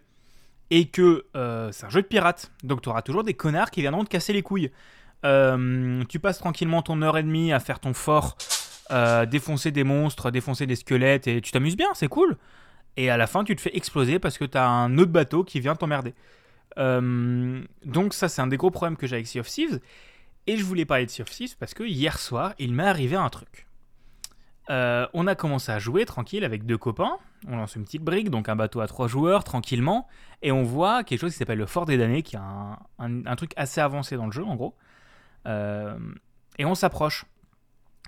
Et 0.70 0.86
que 0.86 1.26
euh, 1.36 1.72
c'est 1.72 1.86
un 1.86 1.90
jeu 1.90 2.02
de 2.02 2.08
pirate. 2.08 2.52
Donc 2.64 2.82
tu 2.82 2.90
auras 2.90 3.02
toujours 3.02 3.24
des 3.24 3.34
connards 3.34 3.72
qui 3.72 3.82
viendront 3.82 4.04
te 4.04 4.10
casser 4.10 4.34
les 4.34 4.44
couilles. 4.44 4.72
Euh, 5.26 6.04
tu 6.10 6.20
passes 6.20 6.40
tranquillement 6.40 6.82
ton 6.82 7.02
heure 7.02 7.18
et 7.18 7.24
demie 7.24 7.52
à 7.54 7.60
faire 7.60 7.80
ton 7.80 7.94
fort, 7.94 8.38
défoncer 9.30 9.72
des 9.72 9.84
monstres, 9.84 10.32
défoncer 10.32 10.66
des 10.66 10.76
squelettes, 10.76 11.28
et 11.28 11.42
tu 11.42 11.52
t'amuses 11.52 11.76
bien, 11.76 11.90
c'est 11.94 12.08
cool 12.08 12.38
et 12.98 13.10
à 13.10 13.18
la 13.18 13.28
fin 13.28 13.44
tu 13.44 13.56
te 13.56 13.62
fais 13.62 13.76
exploser 13.78 14.20
parce 14.20 14.38
que 14.38 14.46
tu 14.46 14.58
as 14.58 14.68
un 14.68 14.98
autre 14.98 15.12
bateau 15.12 15.44
qui 15.44 15.60
vient 15.60 15.76
t'emmerder. 15.76 16.14
Euh, 16.78 17.64
donc 17.86 18.14
ça 18.14 18.28
c'est 18.28 18.42
un 18.42 18.48
des 18.48 18.58
gros 18.58 18.72
problèmes 18.72 18.98
que 18.98 19.08
j'ai 19.08 19.16
avec 19.16 19.28
Sea 19.28 19.40
of 19.40 19.48
Thieves. 19.48 19.80
Et 20.48 20.58
je 20.58 20.64
voulais 20.64 20.86
parler 20.86 21.06
de 21.06 21.12
Sea 21.12 21.22
of 21.22 21.30
Thieves 21.30 21.56
parce 21.58 21.74
que 21.74 21.84
hier 21.84 22.20
soir 22.20 22.54
il 22.60 22.74
m'est 22.74 22.84
arrivé 22.84 23.16
un 23.16 23.30
truc. 23.30 23.68
Euh, 24.70 25.08
on 25.14 25.28
a 25.28 25.36
commencé 25.36 25.72
à 25.72 25.80
jouer 25.80 26.06
tranquille 26.06 26.44
avec 26.44 26.66
deux 26.66 26.78
copains. 26.78 27.18
On 27.48 27.56
lance 27.56 27.75
une 27.75 27.84
petite 27.84 28.03
brique, 28.03 28.29
donc 28.29 28.50
un 28.50 28.56
bateau 28.56 28.82
à 28.82 28.88
trois 28.88 29.08
joueurs, 29.08 29.44
tranquillement. 29.44 30.08
Et 30.41 30.51
on 30.51 30.63
voit 30.63 31.03
quelque 31.03 31.20
chose 31.20 31.34
qui 31.34 31.38
s'appelle 31.38 31.60
le 31.60 31.65
Fort 31.65 31.86
des 31.86 31.98
Damnés, 31.98 32.24
qui 32.24 32.36
est 32.36 32.39
un, 32.39 33.36
truc 33.36 33.51
assez 33.56 33.79
avancé 33.79 34.15
dans 34.17 34.25
le 34.25 34.32
jeu, 34.32 34.44
en 34.44 34.56
gros. 34.56 34.75
Euh, 35.46 35.98
et 36.58 36.65
on 36.65 36.75
s'approche. 36.75 37.25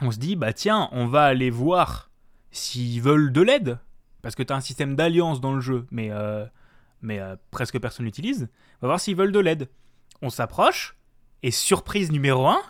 On 0.02 0.12
se 0.12 0.18
dit, 0.18 0.36
bah 0.36 0.54
tiens, 0.54 0.90
on 0.92 1.08
va 1.08 1.26
aller 1.26 1.50
voir 1.50 2.10
s'ils 2.52 3.02
veulent 3.02 3.32
de 3.32 3.42
l'aide. 3.42 3.80
Parce 4.22 4.36
que 4.36 4.44
tu 4.44 4.52
as 4.52 4.56
un 4.56 4.62
système 4.62 4.96
d'alliance 4.96 5.40
dans 5.42 5.54
le 5.54 5.62
jeu, 5.62 5.86
mais, 5.92 6.12
euh, 6.12 6.46
euh, 7.10 7.36
presque 7.52 7.80
personne 7.80 8.06
l'utilise. 8.06 8.50
On 8.78 8.88
va 8.88 8.88
voir 8.90 9.00
s'ils 9.00 9.16
veulent 9.16 9.32
de 9.32 9.40
l'aide. 9.40 9.70
On 10.22 10.30
s'approche, 10.30 10.98
et 11.44 11.52
surprise 11.52 12.12
numéro 12.12 12.48
1, 12.48 12.62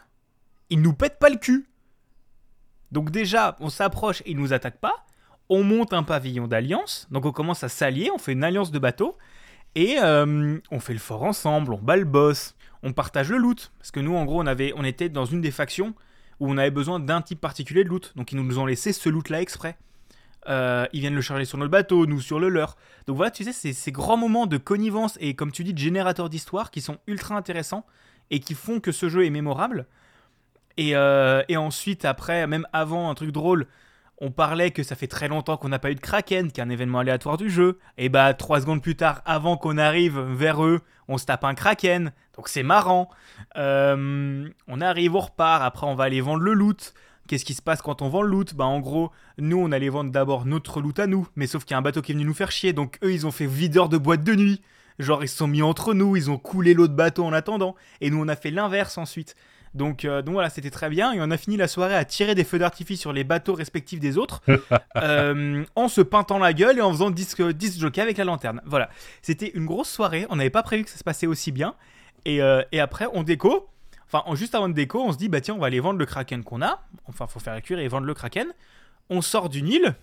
ils 0.70 0.82
nous 0.82 0.94
pètent 0.94 1.20
pas 1.20 1.30
le 1.30 1.38
cul. 1.38 1.68
Donc 2.92 3.12
déjà, 3.12 3.56
on 3.60 3.70
s'approche 3.70 4.22
et 4.22 4.32
ils 4.32 4.38
nous 4.38 4.54
attaquent 4.54 4.80
pas. 4.80 5.06
On 5.50 5.64
monte 5.64 5.94
un 5.94 6.04
pavillon 6.04 6.48
d'alliance, 6.48 7.08
donc 7.10 7.26
on 7.26 7.32
commence 7.32 7.64
à 7.64 7.70
s'allier, 7.70 8.12
on 8.14 8.20
fait 8.20 8.34
une 8.34 8.44
alliance 8.44 8.72
de 8.72 8.80
bateaux, 8.80 9.18
et 9.76 9.98
euh, 10.00 10.58
on 10.72 10.80
fait 10.80 10.94
le 10.94 11.00
fort 11.00 11.24
ensemble, 11.24 11.74
on 11.74 11.78
bat 11.78 11.98
le 11.98 12.06
boss, 12.06 12.56
on 12.84 12.94
partage 12.94 13.30
le 13.30 13.38
loot. 13.38 13.72
Parce 13.80 13.92
que 13.92 14.00
nous, 14.00 14.16
en 14.16 14.26
gros, 14.26 14.42
on, 14.42 14.48
avait, 14.48 14.74
on 14.76 14.84
était 14.84 15.10
dans 15.10 15.26
une 15.26 15.42
des 15.42 15.52
factions 15.52 15.94
où 16.40 16.50
on 16.50 16.58
avait 16.58 16.72
besoin 16.72 17.00
d'un 17.00 17.22
type 17.22 17.42
particulier 17.42 17.84
de 17.84 17.90
loot. 17.90 18.14
Donc 18.16 18.32
ils 18.32 18.36
nous 18.40 18.60
ont 18.60 18.66
laissé 18.66 18.94
ce 18.94 19.10
loot-là 19.10 19.42
exprès. 19.42 19.78
Euh, 20.48 20.86
ils 20.94 21.02
viennent 21.02 21.16
le 21.16 21.22
charger 21.22 21.46
sur 21.46 21.58
notre 21.58 21.72
bateau, 21.72 22.06
nous 22.06 22.22
sur 22.22 22.40
le 22.40 22.50
leur. 22.50 22.78
Donc 23.08 23.18
voilà, 23.18 23.32
tu 23.32 23.44
sais, 23.44 23.74
ces 23.74 23.92
grands 23.92 24.18
moments 24.18 24.48
de 24.48 24.58
connivence 24.58 25.18
et 25.20 25.34
comme 25.34 25.52
tu 25.52 25.64
dis, 25.64 25.74
de 25.74 25.80
générateur 25.80 26.30
d'histoire 26.30 26.72
qui 26.72 26.82
sont 26.82 26.98
ultra 27.08 27.36
intéressants 27.36 27.86
et 28.32 28.40
qui 28.40 28.54
font 28.54 28.80
que 28.80 28.92
ce 28.92 29.10
jeu 29.10 29.26
est 29.26 29.30
mémorable. 29.30 29.86
Et, 30.78 30.96
euh, 30.96 31.44
et 31.50 31.58
ensuite, 31.58 32.06
après, 32.06 32.48
même 32.48 32.66
avant, 32.72 33.10
un 33.10 33.16
truc 33.16 33.32
drôle, 33.32 33.68
on 34.20 34.32
parlait 34.32 34.72
que 34.72 34.84
ça 34.84 34.96
fait 34.96 35.08
très 35.08 35.28
longtemps 35.28 35.58
qu'on 35.58 35.70
n'a 35.70 35.80
pas 35.80 35.92
eu 35.92 35.96
de 35.96 36.00
Kraken, 36.02 36.52
qui 36.52 36.60
est 36.60 36.64
un 36.64 36.70
événement 36.70 37.00
aléatoire 37.00 37.38
du 37.38 37.50
jeu. 37.50 37.80
Et 37.98 38.10
bah, 38.10 38.34
trois 38.34 38.60
secondes 38.60 38.82
plus 38.82 38.96
tard, 38.96 39.22
avant 39.26 39.58
qu'on 39.58 39.78
arrive 39.78 40.20
vers 40.20 40.64
eux, 40.64 40.82
on 41.08 41.18
se 41.18 41.26
tape 41.26 41.46
un 41.46 41.56
Kraken. 41.56 42.12
Donc 42.36 42.50
c'est 42.50 42.64
marrant. 42.64 43.10
Euh, 43.58 44.48
on 44.68 44.82
arrive, 44.82 45.16
on 45.16 45.22
repart. 45.22 45.64
Après, 45.64 45.88
on 45.88 45.96
va 45.96 46.04
aller 46.04 46.22
vendre 46.22 46.44
le 46.44 46.54
loot. 46.54 46.94
Qu'est-ce 47.28 47.46
qui 47.46 47.54
se 47.54 47.62
passe 47.62 47.82
quand 47.82 48.02
on 48.02 48.10
vend 48.10 48.22
le 48.22 48.30
loot? 48.30 48.56
Bah, 48.56 48.66
en 48.66 48.80
gros, 48.80 49.12
nous, 49.38 49.58
on 49.58 49.72
allait 49.72 49.90
vendre 49.90 50.12
d'abord 50.12 50.46
notre 50.46 50.82
loot 50.82 51.00
à 51.00 51.08
nous. 51.08 51.28
Mais 51.36 51.48
sauf 51.48 51.64
qu'il 51.64 51.72
y 51.72 51.76
a 51.76 51.78
un 51.78 51.82
bateau 51.82 52.02
qui 52.02 52.12
est 52.12 52.16
venu 52.16 52.26
nous 52.26 52.34
faire 52.34 52.52
chier. 52.52 52.74
Donc 52.74 52.98
eux, 53.04 53.14
ils 53.14 53.26
ont 53.26 53.32
fait 53.32 53.46
videur 53.46 53.88
de 53.88 53.98
boîte 53.98 54.24
de 54.24 54.36
nuit. 54.36 54.62
Genre, 55.00 55.24
ils 55.24 55.30
se 55.30 55.38
sont 55.38 55.48
mis 55.48 55.62
entre 55.62 55.94
nous. 55.94 56.18
Ils 56.18 56.30
ont 56.30 56.38
coulé 56.38 56.74
l'autre 56.74 56.94
bateau 56.94 57.24
en 57.24 57.32
attendant. 57.32 57.76
Et 58.02 58.10
nous, 58.10 58.22
on 58.22 58.28
a 58.28 58.36
fait 58.36 58.52
l'inverse 58.52 58.98
ensuite. 58.98 59.36
Donc, 59.80 60.04
euh, 60.06 60.22
donc 60.22 60.34
voilà, 60.34 60.50
c'était 60.50 60.70
très 60.70 60.90
bien. 60.90 61.14
Et 61.14 61.20
on 61.22 61.32
a 61.32 61.38
fini 61.38 61.56
la 61.58 61.68
soirée 61.70 61.96
à 61.96 62.04
tirer 62.06 62.36
des 62.36 62.44
feux 62.44 62.60
d'artifice 62.60 63.00
sur 63.00 63.14
les 63.14 63.24
bateaux 63.24 63.54
respectifs 63.54 64.00
des 64.02 64.18
autres, 64.18 64.42
euh, 64.98 65.64
en 65.76 65.88
se 65.88 66.02
peintant 66.02 66.38
la 66.38 66.54
gueule 66.54 66.78
et 66.78 66.82
en 66.82 66.92
faisant 66.92 67.10
10, 67.10 67.36
10 67.54 67.80
jockeys 67.80 68.02
avec 68.02 68.18
la 68.18 68.26
lanterne. 68.26 68.62
Voilà, 68.66 68.90
c'était 69.22 69.50
une 69.56 69.66
grosse 69.66 69.90
soirée. 69.90 70.28
On 70.30 70.36
n'avait 70.36 70.50
pas 70.50 70.64
prévu 70.64 70.84
que 70.84 70.90
ça 70.90 70.98
se 70.98 71.04
passait 71.04 71.28
aussi 71.28 71.52
bien. 71.52 71.76
Et, 72.26 72.42
euh, 72.42 72.62
et 72.74 72.80
après, 72.80 73.08
on 73.14 73.24
déco. 73.24 73.70
Enfin, 74.06 74.22
en- 74.26 74.36
juste 74.36 74.54
avant 74.54 74.68
de 74.70 74.74
déco, 74.74 75.02
on 75.02 75.14
se 75.14 75.18
dit, 75.18 75.30
bah 75.30 75.40
tiens, 75.40 75.56
on 75.56 75.60
va 75.60 75.68
aller 75.68 75.80
vendre 75.80 75.98
le 76.00 76.06
kraken 76.06 76.44
qu'on 76.44 76.62
a. 76.62 76.82
Enfin, 77.08 77.26
faut 77.28 77.40
faire 77.40 77.54
la 77.54 77.62
cuire 77.62 77.80
et 77.80 77.88
vendre 77.88 78.06
le 78.06 78.14
kraken. 78.14 78.48
On 79.10 79.22
sort 79.22 79.48
d'une 79.50 79.70
île. 79.70 79.96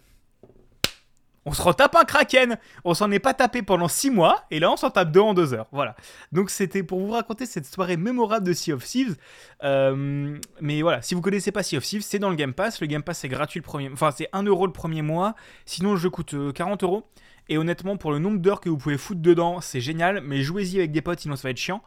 On 1.49 1.53
se 1.53 1.62
retape 1.62 1.95
un 1.95 2.05
kraken. 2.05 2.59
On 2.85 2.93
s'en 2.93 3.11
est 3.12 3.21
pas 3.21 3.33
tapé 3.33 3.62
pendant 3.62 3.87
6 3.88 4.11
mois. 4.11 4.45
Et 4.50 4.59
là, 4.59 4.71
on 4.71 4.76
s'en 4.76 4.91
tape 4.91 5.12
deux 5.12 5.21
en 5.21 5.33
2 5.33 5.55
heures. 5.55 5.69
Voilà. 5.71 5.95
Donc, 6.33 6.50
c'était 6.50 6.83
pour 6.83 7.00
vous 7.00 7.12
raconter 7.12 7.47
cette 7.47 7.67
soirée 7.67 7.97
mémorable 7.97 8.45
de 8.47 8.53
Sea 8.53 8.73
of 8.73 8.85
Thieves. 8.85 9.17
Euh, 9.62 10.38
mais 10.61 10.83
voilà, 10.83 11.03
si 11.03 11.15
vous 11.15 11.21
connaissez 11.21 11.53
pas 11.53 11.62
Sea 11.62 11.76
of 11.79 11.85
Thieves, 11.85 12.03
c'est 12.03 12.19
dans 12.19 12.31
le 12.31 12.37
Game 12.37 12.53
Pass. 12.53 12.81
Le 12.81 12.87
Game 12.88 13.03
Pass, 13.05 13.21
c'est 13.21 13.29
gratuit 13.29 13.61
le 13.61 13.65
premier. 13.65 13.88
Enfin, 13.93 14.11
c'est 14.11 14.29
1 14.33 14.43
euro 14.43 14.67
le 14.67 14.73
premier 14.73 15.03
mois. 15.03 15.35
Sinon, 15.65 15.93
le 15.93 15.97
jeu 15.99 16.11
coûte 16.11 16.35
euh, 16.35 16.53
40 16.53 16.83
euros. 16.83 17.05
Et 17.49 17.59
honnêtement, 17.59 17.97
pour 17.97 18.11
le 18.11 18.19
nombre 18.19 18.38
d'heures 18.41 18.61
que 18.61 18.69
vous 18.69 18.76
pouvez 18.76 18.99
foutre 18.99 19.21
dedans, 19.23 19.61
c'est 19.61 19.81
génial. 19.81 20.21
Mais 20.23 20.43
jouez-y 20.43 20.79
avec 20.79 20.91
des 20.91 21.00
potes, 21.00 21.21
sinon 21.21 21.37
ça 21.37 21.45
va 21.45 21.50
être 21.50 21.59
chiant. 21.59 21.81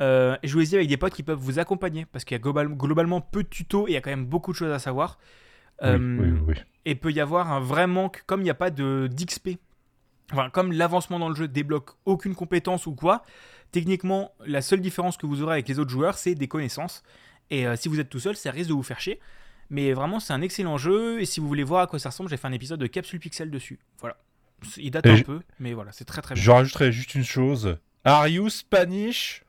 Euh, 0.00 0.36
jouez-y 0.44 0.76
avec 0.76 0.88
des 0.88 0.96
potes 0.96 1.12
qui 1.14 1.24
peuvent 1.24 1.38
vous 1.40 1.58
accompagner. 1.58 2.06
Parce 2.06 2.24
qu'il 2.24 2.36
y 2.36 2.40
a 2.40 2.42
global- 2.42 2.68
globalement 2.68 3.20
peu 3.20 3.42
de 3.42 3.48
tutos 3.48 3.88
et 3.88 3.90
il 3.90 3.94
y 3.94 3.96
a 3.96 4.00
quand 4.00 4.10
même 4.10 4.26
beaucoup 4.26 4.52
de 4.52 4.56
choses 4.56 4.70
à 4.72 4.78
savoir. 4.78 5.18
Euh, 5.82 5.98
Oui, 5.98 6.30
oui, 6.30 6.40
oui. 6.48 6.54
et 6.84 6.94
peut 6.94 7.10
y 7.12 7.20
avoir 7.20 7.50
un 7.52 7.60
vrai 7.60 7.86
manque, 7.86 8.22
comme 8.26 8.40
il 8.40 8.44
n'y 8.44 8.50
a 8.50 8.54
pas 8.54 8.70
de 8.70 9.08
d'XP, 9.12 9.58
enfin, 10.32 10.50
comme 10.50 10.72
l'avancement 10.72 11.18
dans 11.18 11.28
le 11.28 11.34
jeu 11.34 11.48
débloque 11.48 11.90
aucune 12.04 12.34
compétence 12.34 12.86
ou 12.86 12.94
quoi, 12.94 13.24
techniquement, 13.72 14.32
la 14.46 14.62
seule 14.62 14.80
différence 14.80 15.16
que 15.16 15.26
vous 15.26 15.42
aurez 15.42 15.54
avec 15.54 15.68
les 15.68 15.78
autres 15.78 15.90
joueurs, 15.90 16.18
c'est 16.18 16.34
des 16.34 16.48
connaissances. 16.48 17.02
Et 17.50 17.66
euh, 17.66 17.76
si 17.76 17.88
vous 17.88 18.00
êtes 18.00 18.08
tout 18.08 18.20
seul, 18.20 18.36
ça 18.36 18.50
risque 18.50 18.68
de 18.68 18.74
vous 18.74 18.82
faire 18.82 19.00
chier. 19.00 19.18
Mais 19.70 19.92
vraiment, 19.92 20.20
c'est 20.20 20.32
un 20.32 20.42
excellent 20.42 20.76
jeu. 20.78 21.20
Et 21.20 21.24
si 21.24 21.40
vous 21.40 21.48
voulez 21.48 21.64
voir 21.64 21.82
à 21.82 21.86
quoi 21.86 21.98
ça 21.98 22.10
ressemble, 22.10 22.28
j'ai 22.30 22.36
fait 22.36 22.46
un 22.46 22.52
épisode 22.52 22.78
de 22.80 22.86
Capsule 22.86 23.18
Pixel 23.18 23.50
dessus. 23.50 23.78
Voilà. 24.00 24.16
Il 24.76 24.90
date 24.90 25.06
Et 25.06 25.10
un 25.10 25.22
peu, 25.22 25.40
mais 25.58 25.72
voilà, 25.72 25.90
c'est 25.92 26.04
très 26.04 26.22
très 26.22 26.34
bien. 26.34 26.42
Je 26.42 26.50
rajouterais 26.50 26.92
juste 26.92 27.14
une 27.14 27.24
chose. 27.24 27.76
Are 28.04 28.28
you 28.28 28.48
Spanish? 28.48 29.42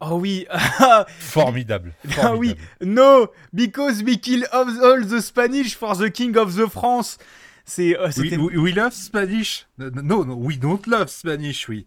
Oh 0.00 0.18
oui, 0.20 0.46
Formidable. 1.18 1.92
Ah 2.20 2.34
oui. 2.34 2.54
no, 2.80 3.28
because 3.52 4.02
we 4.02 4.18
kill 4.20 4.44
of 4.52 4.68
all 4.82 5.04
the 5.04 5.20
Spanish 5.20 5.76
for 5.76 5.96
the 5.96 6.10
king 6.10 6.36
of 6.36 6.54
the 6.56 6.66
France. 6.68 7.18
C'est, 7.64 7.98
euh, 7.98 8.06
We, 8.06 8.14
c'était- 8.14 8.36
we- 8.38 8.56
we 8.56 8.74
love 8.74 8.92
Spanish? 8.92 9.66
No, 9.78 10.24
no, 10.24 10.34
we 10.34 10.58
don't 10.58 10.80
love 10.86 11.08
Spanish, 11.08 11.68
oui. 11.68 11.86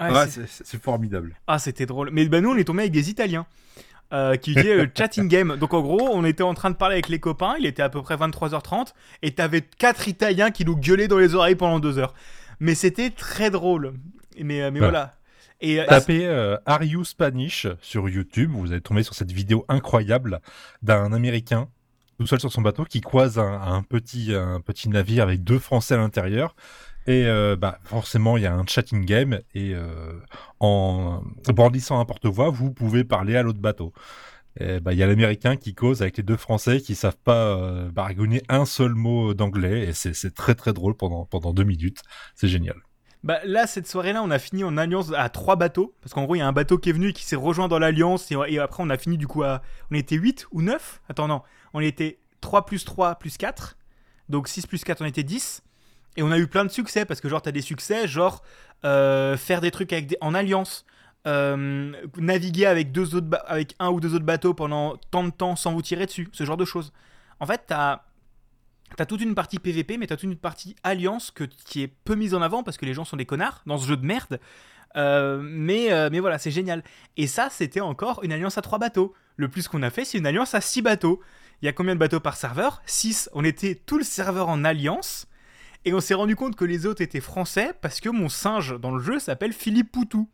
ouais, 0.00 0.10
Ouais, 0.12 0.26
c'est- 0.28 0.78
formidable. 0.80 1.34
Ah, 1.46 1.58
c'était 1.58 1.86
drôle. 1.86 2.10
Mais 2.12 2.26
bah, 2.26 2.40
nous, 2.40 2.50
on 2.50 2.56
est 2.56 2.64
tombé 2.64 2.82
avec 2.82 2.92
des 2.92 3.10
Italiens 3.10 3.46
euh, 4.12 4.36
qui 4.36 4.52
utilisaient 4.52 4.76
le 4.76 4.90
chatting 4.96 5.26
game. 5.26 5.56
Donc, 5.56 5.74
en 5.74 5.80
gros, 5.80 6.10
on 6.12 6.24
était 6.24 6.44
en 6.44 6.54
train 6.54 6.70
de 6.70 6.76
parler 6.76 6.94
avec 6.94 7.08
les 7.08 7.18
copains. 7.18 7.56
Il 7.58 7.66
était 7.66 7.82
à 7.82 7.88
peu 7.88 8.02
près 8.02 8.14
23h30. 8.16 8.92
Et 9.22 9.32
t'avais 9.32 9.62
quatre 9.62 10.06
Italiens 10.06 10.52
qui 10.52 10.64
nous 10.64 10.76
gueulaient 10.76 11.08
dans 11.08 11.18
les 11.18 11.34
oreilles 11.34 11.56
pendant 11.56 11.80
deux 11.80 11.98
heures. 11.98 12.14
Mais 12.60 12.76
c'était 12.76 13.10
très 13.10 13.50
drôle. 13.50 13.94
Mais, 14.40 14.62
euh, 14.62 14.70
mais 14.70 14.78
Ouais. 14.80 14.86
voilà. 14.86 15.15
Et 15.60 15.80
euh, 15.80 15.86
Tapez 15.86 16.26
euh, 16.26 16.56
Are 16.66 16.84
You 16.84 17.04
Spanish 17.04 17.66
sur 17.80 18.08
YouTube, 18.08 18.50
vous 18.52 18.72
allez 18.72 18.80
tomber 18.80 19.02
sur 19.02 19.14
cette 19.14 19.32
vidéo 19.32 19.64
incroyable 19.68 20.40
d'un 20.82 21.12
Américain 21.12 21.68
tout 22.18 22.26
seul 22.26 22.40
sur 22.40 22.50
son 22.50 22.62
bateau 22.62 22.84
qui 22.84 23.00
croise 23.00 23.38
un, 23.38 23.82
petit, 23.82 24.34
un 24.34 24.60
petit 24.60 24.88
navire 24.88 25.22
avec 25.22 25.44
deux 25.44 25.58
Français 25.58 25.94
à 25.94 25.98
l'intérieur. 25.98 26.54
Et 27.06 27.26
euh, 27.26 27.56
bah, 27.56 27.78
forcément, 27.84 28.36
il 28.36 28.42
y 28.42 28.46
a 28.46 28.54
un 28.54 28.66
chatting 28.66 29.04
game 29.04 29.40
et 29.54 29.74
euh, 29.74 30.12
en 30.58 31.22
brandissant 31.46 32.00
un 32.00 32.04
porte-voix, 32.04 32.50
vous 32.50 32.72
pouvez 32.72 33.04
parler 33.04 33.36
à 33.36 33.42
l'autre 33.42 33.60
bateau. 33.60 33.92
Bah, 34.58 34.94
Il 34.94 34.98
y 34.98 35.02
a 35.02 35.06
l'Américain 35.06 35.56
qui 35.56 35.74
cause 35.74 36.00
avec 36.00 36.16
les 36.16 36.22
deux 36.22 36.38
Français 36.38 36.80
qui 36.80 36.94
savent 36.94 37.18
pas 37.22 37.54
euh, 37.54 37.90
baragouiner 37.90 38.42
un 38.48 38.64
seul 38.64 38.94
mot 38.94 39.34
d'anglais 39.34 39.88
et 39.88 39.92
c'est 39.92 40.34
très 40.34 40.54
très 40.54 40.72
drôle 40.72 40.96
pendant, 40.96 41.26
pendant 41.26 41.52
deux 41.52 41.64
minutes. 41.64 42.02
C'est 42.34 42.48
génial. 42.48 42.76
Bah, 43.26 43.40
là, 43.44 43.66
cette 43.66 43.88
soirée-là, 43.88 44.22
on 44.22 44.30
a 44.30 44.38
fini 44.38 44.62
en 44.62 44.76
alliance 44.76 45.10
à 45.12 45.28
trois 45.28 45.56
bateaux. 45.56 45.92
Parce 46.00 46.14
qu'en 46.14 46.22
gros, 46.22 46.36
il 46.36 46.38
y 46.38 46.42
a 46.42 46.46
un 46.46 46.52
bateau 46.52 46.78
qui 46.78 46.90
est 46.90 46.92
venu 46.92 47.08
et 47.08 47.12
qui 47.12 47.24
s'est 47.24 47.34
rejoint 47.34 47.66
dans 47.66 47.80
l'alliance. 47.80 48.30
Et, 48.30 48.58
après, 48.60 48.84
on 48.84 48.88
a 48.88 48.96
fini 48.96 49.18
du 49.18 49.26
coup 49.26 49.42
à. 49.42 49.62
On 49.90 49.96
était 49.96 50.14
8 50.14 50.46
ou 50.52 50.62
9 50.62 51.02
Attends, 51.08 51.26
non. 51.26 51.42
On 51.74 51.80
était 51.80 52.20
3 52.40 52.66
plus 52.66 52.84
3 52.84 53.16
plus 53.16 53.36
4. 53.36 53.76
Donc 54.28 54.46
6 54.46 54.68
plus 54.68 54.84
4, 54.84 55.02
on 55.02 55.06
était 55.06 55.24
10. 55.24 55.64
Et 56.16 56.22
on 56.22 56.30
a 56.30 56.38
eu 56.38 56.46
plein 56.46 56.64
de 56.64 56.70
succès 56.70 57.04
parce 57.04 57.20
que, 57.20 57.28
genre, 57.28 57.42
t'as 57.42 57.50
des 57.50 57.62
succès, 57.62 58.06
genre 58.06 58.44
euh, 58.84 59.36
faire 59.36 59.60
des 59.60 59.72
trucs 59.72 59.92
avec 59.92 60.06
des- 60.06 60.18
en 60.20 60.32
alliance, 60.32 60.86
euh, 61.26 61.92
naviguer 62.18 62.66
avec, 62.66 62.92
deux 62.92 63.16
autres 63.16 63.26
avec 63.46 63.74
un 63.80 63.90
ou 63.90 63.98
deux 63.98 64.14
autres 64.14 64.24
bateaux 64.24 64.54
pendant 64.54 64.96
tant 65.10 65.24
de 65.24 65.30
temps 65.30 65.56
sans 65.56 65.72
vous 65.72 65.82
tirer 65.82 66.06
dessus, 66.06 66.28
ce 66.30 66.44
genre 66.44 66.56
de 66.56 66.64
choses. 66.64 66.92
En 67.40 67.46
fait, 67.46 67.62
t'as 67.66 68.02
as 69.02 69.06
toute 69.06 69.20
une 69.20 69.34
partie 69.34 69.58
PVP, 69.58 69.98
mais 69.98 70.06
t'as 70.06 70.16
toute 70.16 70.24
une 70.24 70.36
partie 70.36 70.76
alliance 70.82 71.30
que, 71.30 71.44
qui 71.44 71.82
est 71.82 71.88
peu 71.88 72.14
mise 72.14 72.34
en 72.34 72.42
avant 72.42 72.62
parce 72.62 72.76
que 72.76 72.86
les 72.86 72.94
gens 72.94 73.04
sont 73.04 73.16
des 73.16 73.26
connards 73.26 73.62
dans 73.66 73.78
ce 73.78 73.86
jeu 73.86 73.96
de 73.96 74.06
merde. 74.06 74.40
Euh, 74.96 75.40
mais, 75.42 75.92
euh, 75.92 76.08
mais 76.10 76.20
voilà, 76.20 76.38
c'est 76.38 76.50
génial. 76.50 76.82
Et 77.16 77.26
ça, 77.26 77.48
c'était 77.50 77.80
encore 77.80 78.22
une 78.24 78.32
alliance 78.32 78.58
à 78.58 78.62
trois 78.62 78.78
bateaux. 78.78 79.14
Le 79.36 79.48
plus 79.48 79.68
qu'on 79.68 79.82
a 79.82 79.90
fait, 79.90 80.04
c'est 80.04 80.18
une 80.18 80.26
alliance 80.26 80.54
à 80.54 80.60
six 80.60 80.82
bateaux. 80.82 81.20
Il 81.62 81.66
y 81.66 81.68
a 81.68 81.72
combien 81.72 81.94
de 81.94 82.00
bateaux 82.00 82.20
par 82.20 82.36
serveur? 82.36 82.82
6. 82.86 83.30
On 83.32 83.44
était 83.44 83.74
tout 83.74 83.98
le 83.98 84.04
serveur 84.04 84.48
en 84.48 84.64
alliance. 84.64 85.26
Et 85.84 85.94
on 85.94 86.00
s'est 86.00 86.14
rendu 86.14 86.34
compte 86.34 86.56
que 86.56 86.64
les 86.64 86.84
autres 86.84 87.02
étaient 87.02 87.20
français 87.20 87.72
parce 87.80 88.00
que 88.00 88.08
mon 88.08 88.28
singe 88.28 88.78
dans 88.80 88.90
le 88.90 89.02
jeu 89.02 89.18
s'appelle 89.18 89.52
Philippe 89.52 89.92
Poutou. 89.92 90.28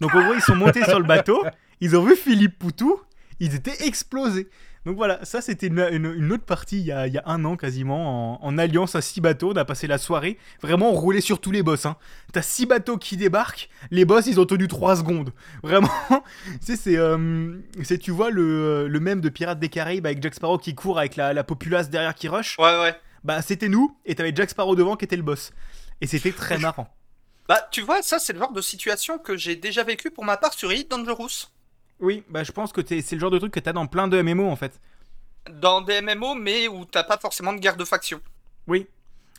Donc 0.00 0.14
en 0.14 0.22
gros, 0.22 0.34
ils 0.34 0.42
sont 0.42 0.56
montés 0.56 0.84
sur 0.84 0.98
le 0.98 1.06
bateau, 1.06 1.42
ils 1.80 1.96
ont 1.96 2.04
vu 2.04 2.14
Philippe 2.16 2.58
Poutou, 2.58 3.00
ils 3.40 3.54
étaient 3.54 3.86
explosés. 3.86 4.50
Donc 4.84 4.96
voilà, 4.96 5.24
ça 5.24 5.40
c'était 5.40 5.68
une, 5.68 5.78
une- 5.78 6.12
une 6.16 6.32
autre 6.32 6.44
partie 6.44 6.80
il 6.80 6.86
y, 6.86 6.92
a, 6.92 7.06
il 7.06 7.14
y 7.14 7.18
a 7.18 7.22
un 7.26 7.44
an 7.44 7.56
quasiment, 7.56 8.34
en, 8.42 8.44
en 8.44 8.58
alliance 8.58 8.96
à 8.96 9.00
six 9.00 9.20
bateaux. 9.20 9.52
On 9.52 9.56
a 9.56 9.64
passé 9.64 9.86
la 9.86 9.96
soirée 9.98 10.38
vraiment 10.60 10.90
roulé 10.90 11.20
sur 11.20 11.40
tous 11.40 11.52
les 11.52 11.62
boss. 11.62 11.86
Hein. 11.86 11.96
T'as 12.32 12.42
six 12.42 12.66
bateaux 12.66 12.96
qui 12.98 13.16
débarquent, 13.16 13.68
les 13.92 14.04
boss 14.04 14.26
ils 14.26 14.40
ont 14.40 14.44
tenu 14.46 14.66
3 14.66 14.96
secondes. 14.96 15.32
Vraiment, 15.62 15.88
tu 16.10 16.58
sais, 16.62 16.76
c'est, 16.76 16.96
euh, 16.96 17.56
c'est, 17.84 17.98
tu 17.98 18.10
vois 18.10 18.30
le, 18.30 18.88
le 18.88 19.00
même 19.00 19.20
de 19.20 19.28
Pirates 19.28 19.60
des 19.60 19.68
Caraïbes 19.68 20.06
avec 20.06 20.20
Jack 20.22 20.34
Sparrow 20.34 20.58
qui 20.58 20.74
court 20.74 20.98
avec 20.98 21.14
la, 21.16 21.32
la 21.32 21.44
populace 21.44 21.88
derrière 21.88 22.14
qui 22.14 22.26
rush. 22.28 22.58
Ouais, 22.58 22.80
ouais. 22.80 22.94
Bah 23.24 23.40
c'était 23.40 23.68
nous, 23.68 23.96
et 24.04 24.16
t'avais 24.16 24.32
Jack 24.34 24.50
Sparrow 24.50 24.74
devant 24.74 24.96
qui 24.96 25.04
était 25.04 25.16
le 25.16 25.22
boss. 25.22 25.52
Et 26.00 26.08
c'était 26.08 26.32
très 26.32 26.58
marrant. 26.58 26.88
Bah, 27.48 27.60
tu 27.70 27.82
vois, 27.82 28.02
ça, 28.02 28.18
c'est 28.18 28.32
le 28.32 28.38
genre 28.40 28.52
de 28.52 28.60
situation 28.60 29.18
que 29.18 29.36
j'ai 29.36 29.54
déjà 29.56 29.82
vécu 29.84 30.10
pour 30.10 30.24
ma 30.24 30.36
part 30.36 30.54
sur 30.54 30.72
Elite 30.72 30.90
Dangerous. 30.90 31.50
Oui, 32.02 32.22
bah 32.28 32.44
je 32.44 32.52
pense 32.52 32.72
que 32.72 32.80
c'est 32.86 33.10
le 33.12 33.18
genre 33.18 33.30
de 33.30 33.38
truc 33.38 33.52
que 33.54 33.60
t'as 33.60 33.72
dans 33.72 33.86
plein 33.86 34.08
de 34.08 34.20
MMO 34.20 34.46
en 34.50 34.56
fait. 34.56 34.78
Dans 35.50 35.80
des 35.80 36.02
MMO, 36.02 36.34
mais 36.34 36.68
où 36.68 36.84
t'as 36.84 37.04
pas 37.04 37.16
forcément 37.16 37.52
de 37.54 37.58
guerre 37.58 37.76
de 37.76 37.84
faction. 37.84 38.20
Oui. 38.66 38.86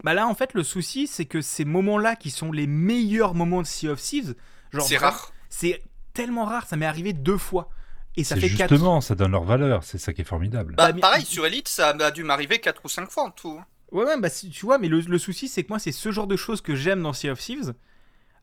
Bah 0.04 0.14
là 0.16 0.28
en 0.28 0.34
fait 0.34 0.54
le 0.56 0.64
souci 0.64 1.06
c'est 1.06 1.26
que 1.26 1.42
ces 1.42 1.66
moments-là 1.66 2.16
qui 2.16 2.32
sont 2.32 2.52
les 2.52 2.66
meilleurs 2.66 3.36
moments 3.36 3.62
de 3.62 3.68
Sea 3.68 3.90
of 3.90 4.02
Thieves, 4.02 4.34
genre 4.72 4.88
C'est 4.88 4.98
rare. 4.98 5.32
C'est 5.50 5.84
tellement 6.14 6.46
rare, 6.46 6.66
ça 6.66 6.76
m'est 6.78 6.86
arrivé 6.88 7.14
deux 7.14 7.38
fois. 7.38 7.70
Et 8.16 8.24
ça 8.24 8.36
fait 8.36 8.50
quatre. 8.50 8.70
justement, 8.70 9.02
ça 9.02 9.16
donne 9.16 9.32
leur 9.32 9.44
valeur, 9.44 9.84
c'est 9.84 9.98
ça 9.98 10.14
qui 10.14 10.22
est 10.22 10.26
formidable. 10.26 10.76
Bah, 10.76 10.94
mais- 10.94 11.02
pareil, 11.02 11.26
sur 11.26 11.46
Elite, 11.48 11.68
ça 11.68 11.90
a 11.90 12.12
dû 12.12 12.24
m'arriver 12.24 12.60
4 12.60 12.82
ou 12.86 12.88
5 12.88 13.10
fois 13.10 13.24
en 13.24 13.32
tout. 13.32 13.60
Ouais, 13.92 14.04
ouais, 14.06 14.20
bah 14.20 14.30
si- 14.30 14.50
tu 14.52 14.66
vois, 14.68 14.78
mais 14.78 14.88
le, 14.88 15.00
le 15.02 15.18
souci 15.18 15.48
c'est 15.48 15.64
que 15.64 15.70
moi 15.70 15.80
c'est 15.80 15.92
ce 15.92 16.12
genre 16.12 16.28
de 16.28 16.36
choses 16.36 16.62
que 16.62 16.76
j'aime 16.76 17.02
dans 17.02 17.14
Sea 17.14 17.30
of 17.32 17.40
Thieves, 17.40 17.74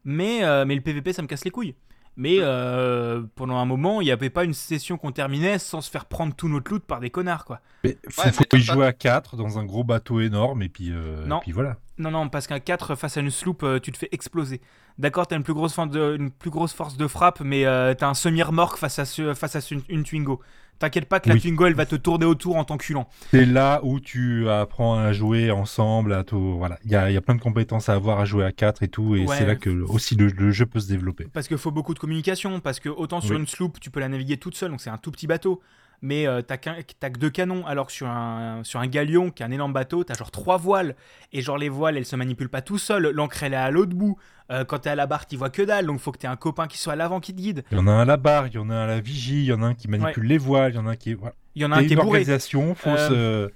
mais, 0.05 0.45
euh, 0.45 0.65
mais 0.65 0.75
le 0.75 0.81
PVP 0.81 1.13
ça 1.13 1.23
me 1.23 1.27
casse 1.29 1.45
les 1.45 1.51
couilles. 1.51 1.75
Mais 2.23 2.37
euh, 2.41 3.23
pendant 3.35 3.57
un 3.57 3.65
moment, 3.65 4.03
il 4.03 4.05
n'y 4.05 4.11
avait 4.11 4.29
pas 4.29 4.45
une 4.45 4.53
session 4.53 4.99
qu'on 4.99 5.11
terminait 5.11 5.59
sans 5.59 5.81
se 5.81 5.91
faire 5.91 6.05
prendre 6.05 6.35
tout 6.35 6.51
notre 6.51 6.71
loot 6.71 6.85
par 6.85 7.01
des 7.01 7.09
connards, 7.09 7.47
quoi. 7.47 7.61
Mais 7.83 7.97
faut, 8.11 8.23
Ouais, 8.23 8.31
faut 8.31 8.43
mais 8.53 8.59
y 8.61 8.67
t'as 8.67 8.75
jouer 8.75 8.85
à 8.87 8.93
4 8.93 9.37
dans 9.37 9.59
un 9.59 9.65
gros 9.65 9.85
bateau 9.85 10.21
énorme 10.21 10.61
et 10.61 10.69
puis, 10.69 10.91
euh, 10.91 11.25
Non. 11.27 11.39
et 11.39 11.45
puis 11.45 11.53
voilà. 11.53 11.79
Non, 11.97 12.11
non, 12.11 12.29
parce 12.29 12.47
qu'un 12.47 12.61
4 12.61 12.95
face 12.95 13.17
à 13.17 13.21
une 13.21 13.31
sloop, 13.31 13.63
euh, 13.63 13.79
tu 13.81 13.91
te 13.91 13.97
fais 13.97 14.09
exploser. 14.13 14.61
D'accord, 14.99 15.27
t'as 15.29 15.37
une 15.37 15.43
plus 15.45 15.55
grosse 15.55 15.73
force 15.73 15.89
de, 15.89 16.17
une 16.21 16.31
plus 16.31 16.51
grosse 16.51 16.75
force 16.75 16.99
de 16.99 17.07
frappe, 17.07 17.41
mais 17.41 17.65
euh, 17.65 17.95
t'as 17.95 18.09
un 18.09 18.15
semi-remorque 18.15 18.77
face 18.77 18.99
à, 18.99 19.07
ce, 19.07 19.33
face 19.33 19.57
à 19.57 19.63
ce- 19.63 19.77
une, 19.89 20.05
Twingo. 20.05 20.41
T'inquiète 20.81 21.05
pas 21.05 21.21
que 21.21 21.29
la. 21.29 21.37
Twingo 21.39 21.67
elle 21.67 21.75
va 21.75 21.87
te 21.87 21.95
tourner 21.95 22.25
autour 22.27 22.57
en 22.57 22.65
t'enculant. 22.65 23.07
C'est 23.31 23.45
là 23.45 23.81
où 23.85 24.01
tu 24.01 24.49
apprends 24.49 24.99
à 24.99 25.13
jouer 25.13 25.51
ensemble, 25.53 26.13
à 26.15 26.25
tout. 26.25 26.57
Voilà, 26.59 26.79
il 26.85 26.91
y 26.91 26.97
a, 26.97 27.11
il 27.11 27.15
y 27.15 27.17
a 27.17 27.21
plein 27.21 27.35
de 27.37 27.41
compétences 27.41 27.89
à 27.89 27.95
avoir 27.95 28.19
à 28.19 28.25
jouer 28.25 28.45
à 28.45 28.51
4 28.51 28.83
et 28.83 28.89
tout, 28.89 29.15
et 29.15 29.25
Ouais. 29.27 29.37
c'est 29.37 29.47
là 29.47 29.55
que 29.57 29.69
aussi 29.71 30.17
le, 30.17 30.27
le 30.29 30.51
jeu 30.51 30.67
peut 30.67 30.81
se 30.81 30.89
développer. 30.89 31.27
Parce 31.33 31.47
qu'il 31.47 31.59
faut 31.59 31.71
beaucoup 31.71 31.95
de 31.95 31.99
communication, 31.99 32.59
parce 32.61 32.81
que 32.81 32.89
autant 32.89 33.21
sur 33.21 33.35
Oui. 33.37 33.41
une 33.43 33.47
sloop, 33.47 33.79
tu 33.79 33.91
peux 33.91 34.01
la 34.01 34.09
naviguer 34.09 34.39
toute 34.39 34.57
seule, 34.57 34.71
donc 34.71 34.81
c'est 34.81 34.91
un 34.91 34.97
tout 34.99 35.11
petit 35.11 35.27
bateau. 35.27 35.61
Mais 36.03 36.27
euh, 36.27 36.41
t'as 36.41 36.57
qu'un- 36.57 36.77
t'as 36.99 37.11
que 37.11 37.19
deux 37.19 37.29
canons, 37.29 37.67
alors 37.67 37.87
que 37.89 37.93
sur 37.93 38.07
un, 38.09 38.63
sur 38.65 38.81
un 38.81 38.87
galion, 38.87 39.31
qui 39.31 39.43
est 39.43 39.47
un 39.47 39.51
énorme 39.51 39.73
bateau, 39.75 40.03
t'as 40.03 40.15
genre 40.15 40.31
trois 40.31 40.57
voiles. 40.57 40.97
Et 41.33 41.43
genre 41.43 41.59
les 41.59 41.69
voiles, 41.69 41.97
elles 41.99 42.07
se 42.07 42.17
manipulent 42.17 42.49
pas 42.49 42.63
tout 42.63 42.79
seul. 42.79 43.11
L'ancre, 43.11 43.43
elle 43.43 43.53
est 43.53 43.57
à 43.57 43.71
l'autre 43.71 43.93
bout. 43.95 44.17
Euh, 44.51 44.65
quand 44.65 44.81
t'es 44.81 44.91
à 44.91 44.95
la 44.95 45.07
barre, 45.07 45.27
t'y 45.27 45.37
vois 45.37 45.51
que 45.51 45.63
dalle, 45.63 45.87
donc 45.87 46.01
faut 46.01 46.11
que 46.11 46.19
t'aies 46.19 46.27
un 46.27 46.37
copain 46.37 46.67
qui 46.69 46.79
soit 46.79 46.95
à 46.95 46.97
l'avant 46.97 47.21
qui 47.21 47.33
te 47.35 47.41
guide. 47.41 47.65
Il 47.71 47.77
y 47.77 47.81
en 47.81 47.87
a 47.87 47.91
un 47.93 48.01
à 48.01 48.05
la 48.05 48.17
barre, 48.17 48.47
il 48.49 48.55
y 48.55 48.59
en 48.59 48.69
a 48.71 48.75
un 48.75 48.85
à 48.85 48.87
la 48.87 49.01
vigie, 49.01 49.41
il 49.43 49.45
y 49.45 49.53
en 49.53 49.63
a 49.63 49.67
un 49.67 49.75
qui 49.75 49.89
manipule 49.89 50.25
les 50.25 50.39
voiles, 50.39 50.73
il 50.73 50.77
y 50.77 50.79
en 50.79 50.87
a 50.87 50.91
un 50.93 50.97
qui. 50.97 51.15
Voilà. 51.15 51.35
Il 51.55 51.63
y 51.63 51.65
en 51.67 51.71
a 51.73 51.77
un 51.77 51.79
qui 51.81 51.85
est 51.85 51.89
une 51.91 51.95
bourré. 51.97 52.19
organisation, 52.21 52.75
faut 52.75 52.97
se- 52.97 53.51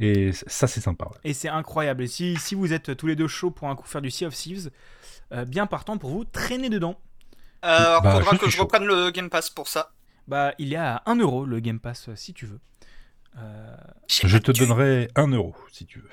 Et 0.00 0.32
ça, 0.32 0.66
c'est 0.66 0.80
sympa. 0.80 1.04
ouais. 1.06 1.18
Et 1.22 1.32
c'est 1.32 1.48
incroyable. 1.48 2.02
Et 2.02 2.06
si, 2.08 2.36
si 2.36 2.56
vous 2.56 2.72
êtes 2.72 2.96
tous 2.96 3.06
les 3.06 3.14
deux 3.14 3.28
chauds 3.28 3.52
pour 3.52 3.68
un 3.68 3.76
coup 3.76 3.86
faire 3.86 4.02
du 4.02 4.10
Sea 4.10 4.26
of 4.26 4.34
Thieves, 4.34 4.70
euh, 5.32 5.44
bien 5.44 5.66
partant 5.66 5.96
pour 5.96 6.10
vous, 6.10 6.24
traînez 6.24 6.68
dedans. 6.68 6.98
Alors, 7.62 8.02
Bah, 8.02 8.16
faudra 8.16 8.32
je 8.34 8.38
que 8.38 8.46
je 8.46 8.56
chaud. 8.56 8.62
reprenne 8.64 8.84
le 8.84 9.10
Game 9.12 9.30
Pass 9.30 9.48
pour 9.50 9.68
ça. 9.68 9.92
Bah, 10.28 10.54
il 10.58 10.72
est 10.72 10.76
à 10.76 11.02
1€ 11.06 11.20
euro 11.20 11.44
le 11.44 11.60
Game 11.60 11.80
Pass 11.80 12.08
euh, 12.08 12.16
si 12.16 12.32
tu 12.32 12.46
veux. 12.46 12.60
Euh, 13.38 13.76
Je 14.08 14.38
te 14.38 14.52
donnerai 14.52 15.08
un 15.16 15.28
euro 15.28 15.54
si 15.72 15.86
tu 15.86 15.98
veux. 15.98 16.08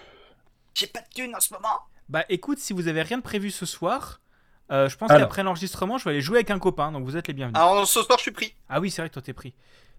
J'ai 0.74 0.88
pas 0.88 1.00
de 1.02 1.08
thune 1.14 1.36
en 1.36 1.40
ce 1.40 1.54
moment. 1.54 1.80
Bah 2.10 2.26
écoute, 2.30 2.60
si 2.60 2.74
vous 2.74 2.88
avez 2.88 3.04
rien 3.04 3.18
de 3.18 3.24
prévu 3.24 3.52
ce 3.52 3.66
soir, 3.66 4.20
euh, 4.72 4.90
je 4.90 4.98
pense 4.98 5.10
Alors. 5.12 5.22
qu'après 5.24 5.44
l'enregistrement, 5.44 5.98
je 5.98 6.06
vais 6.06 6.12
aller 6.12 6.22
jouer 6.22 6.38
avec 6.38 6.52
un 6.52 6.60
copain, 6.60 6.92
donc 6.92 7.06
vous 7.06 7.16
êtes 7.16 7.28
les 7.28 7.34
bienvenus. 7.34 7.58
Alors, 7.58 7.88
ce 7.88 8.02
soir, 8.04 8.18
je 8.18 8.24
suis 8.24 8.32
pris. 8.32 8.56
Ah 8.70 8.80
oui, 8.80 8.90
c'est 8.92 9.02
vrai 9.02 9.10
que 9.10 9.14
toi 9.14 9.22
t'es 9.22 9.34
pris. 9.34 9.54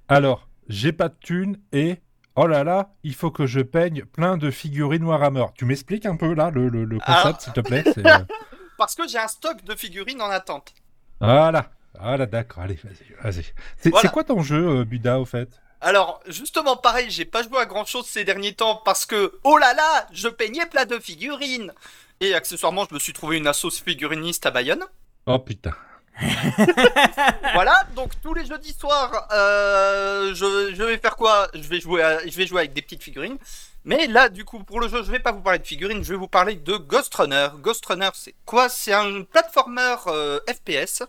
Alors, 0.08 0.48
j'ai 0.68 0.92
pas 0.92 1.08
de 1.08 1.16
thune 1.20 1.58
et. 1.72 2.00
Oh 2.34 2.46
là 2.46 2.64
là, 2.64 2.94
il 3.02 3.14
faut 3.14 3.30
que 3.30 3.46
je 3.46 3.60
peigne 3.60 4.06
plein 4.06 4.38
de 4.38 4.50
figurines 4.50 5.04
Warhammer. 5.04 5.44
Tu 5.54 5.66
m'expliques 5.66 6.06
un 6.06 6.16
peu 6.16 6.32
là 6.32 6.50
le, 6.50 6.70
le- 6.70 6.84
le 6.86 6.98
concept, 6.98 7.26
Alors- 7.26 7.40
s'il 7.42 7.52
te 7.52 7.60
plaît 7.60 7.84
C'est, 7.94 8.02
Parce 8.78 8.94
que 8.94 9.06
j'ai 9.06 9.18
un 9.18 9.28
stock 9.28 9.62
de 9.64 9.74
figurines 9.74 10.20
en 10.22 10.30
attente. 10.30 10.74
Voilà. 11.20 11.70
Voilà, 12.02 12.26
d'accord. 12.26 12.62
Allez, 12.64 12.78
vas-y. 12.82 13.14
vas-y. 13.32 13.44
C'est 13.76 13.90
Voilà. 13.90 14.08
quoi 14.10 14.24
ton 14.24 14.42
jeu, 14.42 14.80
euh, 14.80 14.84
Buda, 14.84 15.18
au 15.20 15.24
fait? 15.24 15.48
Alors, 15.80 16.20
justement, 16.28 16.76
pareil, 16.76 17.10
j'ai 17.10 17.24
pas 17.24 17.42
joué 17.42 17.58
à 17.58 17.66
grand 17.66 17.84
chose 17.84 18.06
ces 18.06 18.24
derniers 18.24 18.54
temps 18.54 18.80
parce 18.84 19.04
que, 19.06 19.38
oh 19.44 19.58
là 19.58 19.74
là, 19.74 20.06
je 20.12 20.28
peignais 20.28 20.66
plein 20.66 20.84
de 20.84 20.98
figurines. 20.98 21.72
Et 22.20 22.34
accessoirement, 22.34 22.86
je 22.88 22.94
me 22.94 23.00
suis 23.00 23.12
trouvé 23.12 23.36
une 23.38 23.48
assoce 23.48 23.80
figuriniste 23.80 24.46
à 24.46 24.50
Bayonne. 24.52 24.84
Oh 25.26 25.38
putain. 25.40 25.72
voilà, 27.54 27.84
donc 27.96 28.12
tous 28.22 28.34
les 28.34 28.44
jeudis 28.44 28.74
soirs, 28.78 29.26
euh, 29.32 30.34
je, 30.34 30.74
je 30.74 30.82
vais 30.82 30.98
faire 30.98 31.16
quoi? 31.16 31.48
Je 31.54 31.66
vais, 31.68 31.80
jouer 31.80 32.02
à- 32.02 32.26
je 32.26 32.36
vais 32.36 32.46
jouer 32.46 32.60
avec 32.60 32.72
des 32.74 32.82
petites 32.82 33.02
figurines. 33.02 33.38
Mais 33.84 34.06
là, 34.06 34.28
du 34.28 34.44
coup, 34.44 34.62
pour 34.62 34.78
le 34.80 34.88
jeu, 34.88 35.02
je 35.02 35.10
vais 35.10 35.18
pas 35.18 35.32
vous 35.32 35.40
parler 35.40 35.58
de 35.58 35.66
figurines, 35.66 36.04
je 36.04 36.12
vais 36.12 36.18
vous 36.18 36.28
parler 36.28 36.54
de 36.54 36.76
Ghost 36.76 37.12
Runner. 37.14 37.48
Ghost 37.58 37.84
Runner, 37.86 38.10
c'est 38.14 38.34
quoi? 38.46 38.68
C'est 38.68 38.92
un 38.92 39.22
platformer 39.22 39.96
euh, 40.06 40.38
FPS 40.48 41.02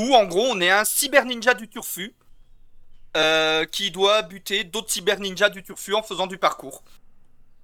où, 0.00 0.14
en 0.14 0.24
gros, 0.24 0.46
on 0.50 0.60
est 0.60 0.70
un 0.70 0.84
cyber 0.84 1.24
ninja 1.24 1.54
du 1.54 1.68
turfu 1.68 2.14
euh, 3.16 3.64
qui 3.64 3.90
doit 3.90 4.22
buter 4.22 4.64
d'autres 4.64 4.90
cyber 4.90 5.20
ninjas 5.20 5.48
du 5.48 5.62
turfu 5.62 5.94
en 5.94 6.02
faisant 6.02 6.26
du 6.26 6.36
parcours. 6.36 6.82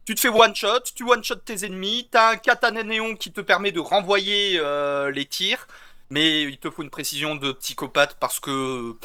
Tu 0.04 0.14
te 0.14 0.20
fais 0.20 0.28
one 0.28 0.54
shot, 0.54 0.80
tu 0.94 1.04
one 1.04 1.22
shot 1.22 1.36
tes 1.36 1.66
ennemis, 1.66 2.08
t'as 2.10 2.32
un 2.32 2.36
katana 2.36 2.82
néon 2.82 3.14
qui 3.16 3.32
te 3.32 3.40
permet 3.40 3.70
de 3.70 3.78
renvoyer 3.78 4.58
euh, 4.58 5.10
les 5.10 5.26
tirs, 5.26 5.68
mais 6.10 6.42
il 6.42 6.58
te 6.58 6.70
faut 6.70 6.82
une 6.82 6.90
précision 6.90 7.36
de 7.36 7.52
psychopathe 7.52 8.16
parce 8.18 8.40
que 8.40 8.96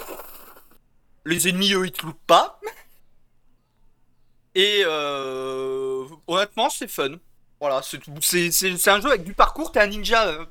les 1.26 1.50
ennemis 1.50 1.74
eux 1.74 1.86
ils 1.86 1.92
te 1.92 2.06
lootent 2.06 2.16
pas. 2.26 2.60
Et 4.56 4.84
euh, 4.86 6.06
honnêtement 6.28 6.70
c'est 6.70 6.88
fun. 6.88 7.18
Voilà, 7.60 7.82
c'est 7.82 8.88
un 8.88 9.02
jeu 9.02 9.10
avec 9.10 9.24
du 9.24 9.34
parcours, 9.34 9.72
t'es 9.72 9.82
un 9.82 9.88
ninja. 9.88 10.48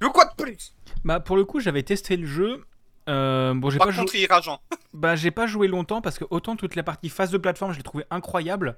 veux 0.00 0.10
quoi 0.10 0.24
de 0.24 0.42
plus 0.42 0.74
Bah 1.04 1.20
pour 1.20 1.36
le 1.36 1.44
coup, 1.44 1.60
j'avais 1.60 1.82
testé 1.82 2.16
le 2.16 2.26
jeu. 2.26 2.64
Euh, 3.08 3.54
bon, 3.54 3.70
j'ai 3.70 3.78
pas, 3.78 3.90
joué... 3.90 4.04
contre, 4.04 4.28
rageant. 4.30 4.60
bah, 4.92 5.16
j'ai 5.16 5.30
pas 5.30 5.46
joué 5.46 5.66
longtemps 5.68 6.00
parce 6.02 6.18
que 6.18 6.24
autant 6.30 6.56
toute 6.56 6.74
la 6.76 6.82
partie 6.82 7.08
phase 7.08 7.30
de 7.30 7.38
plateforme, 7.38 7.72
je 7.72 7.78
l'ai 7.78 7.82
trouvé 7.82 8.04
incroyable, 8.10 8.76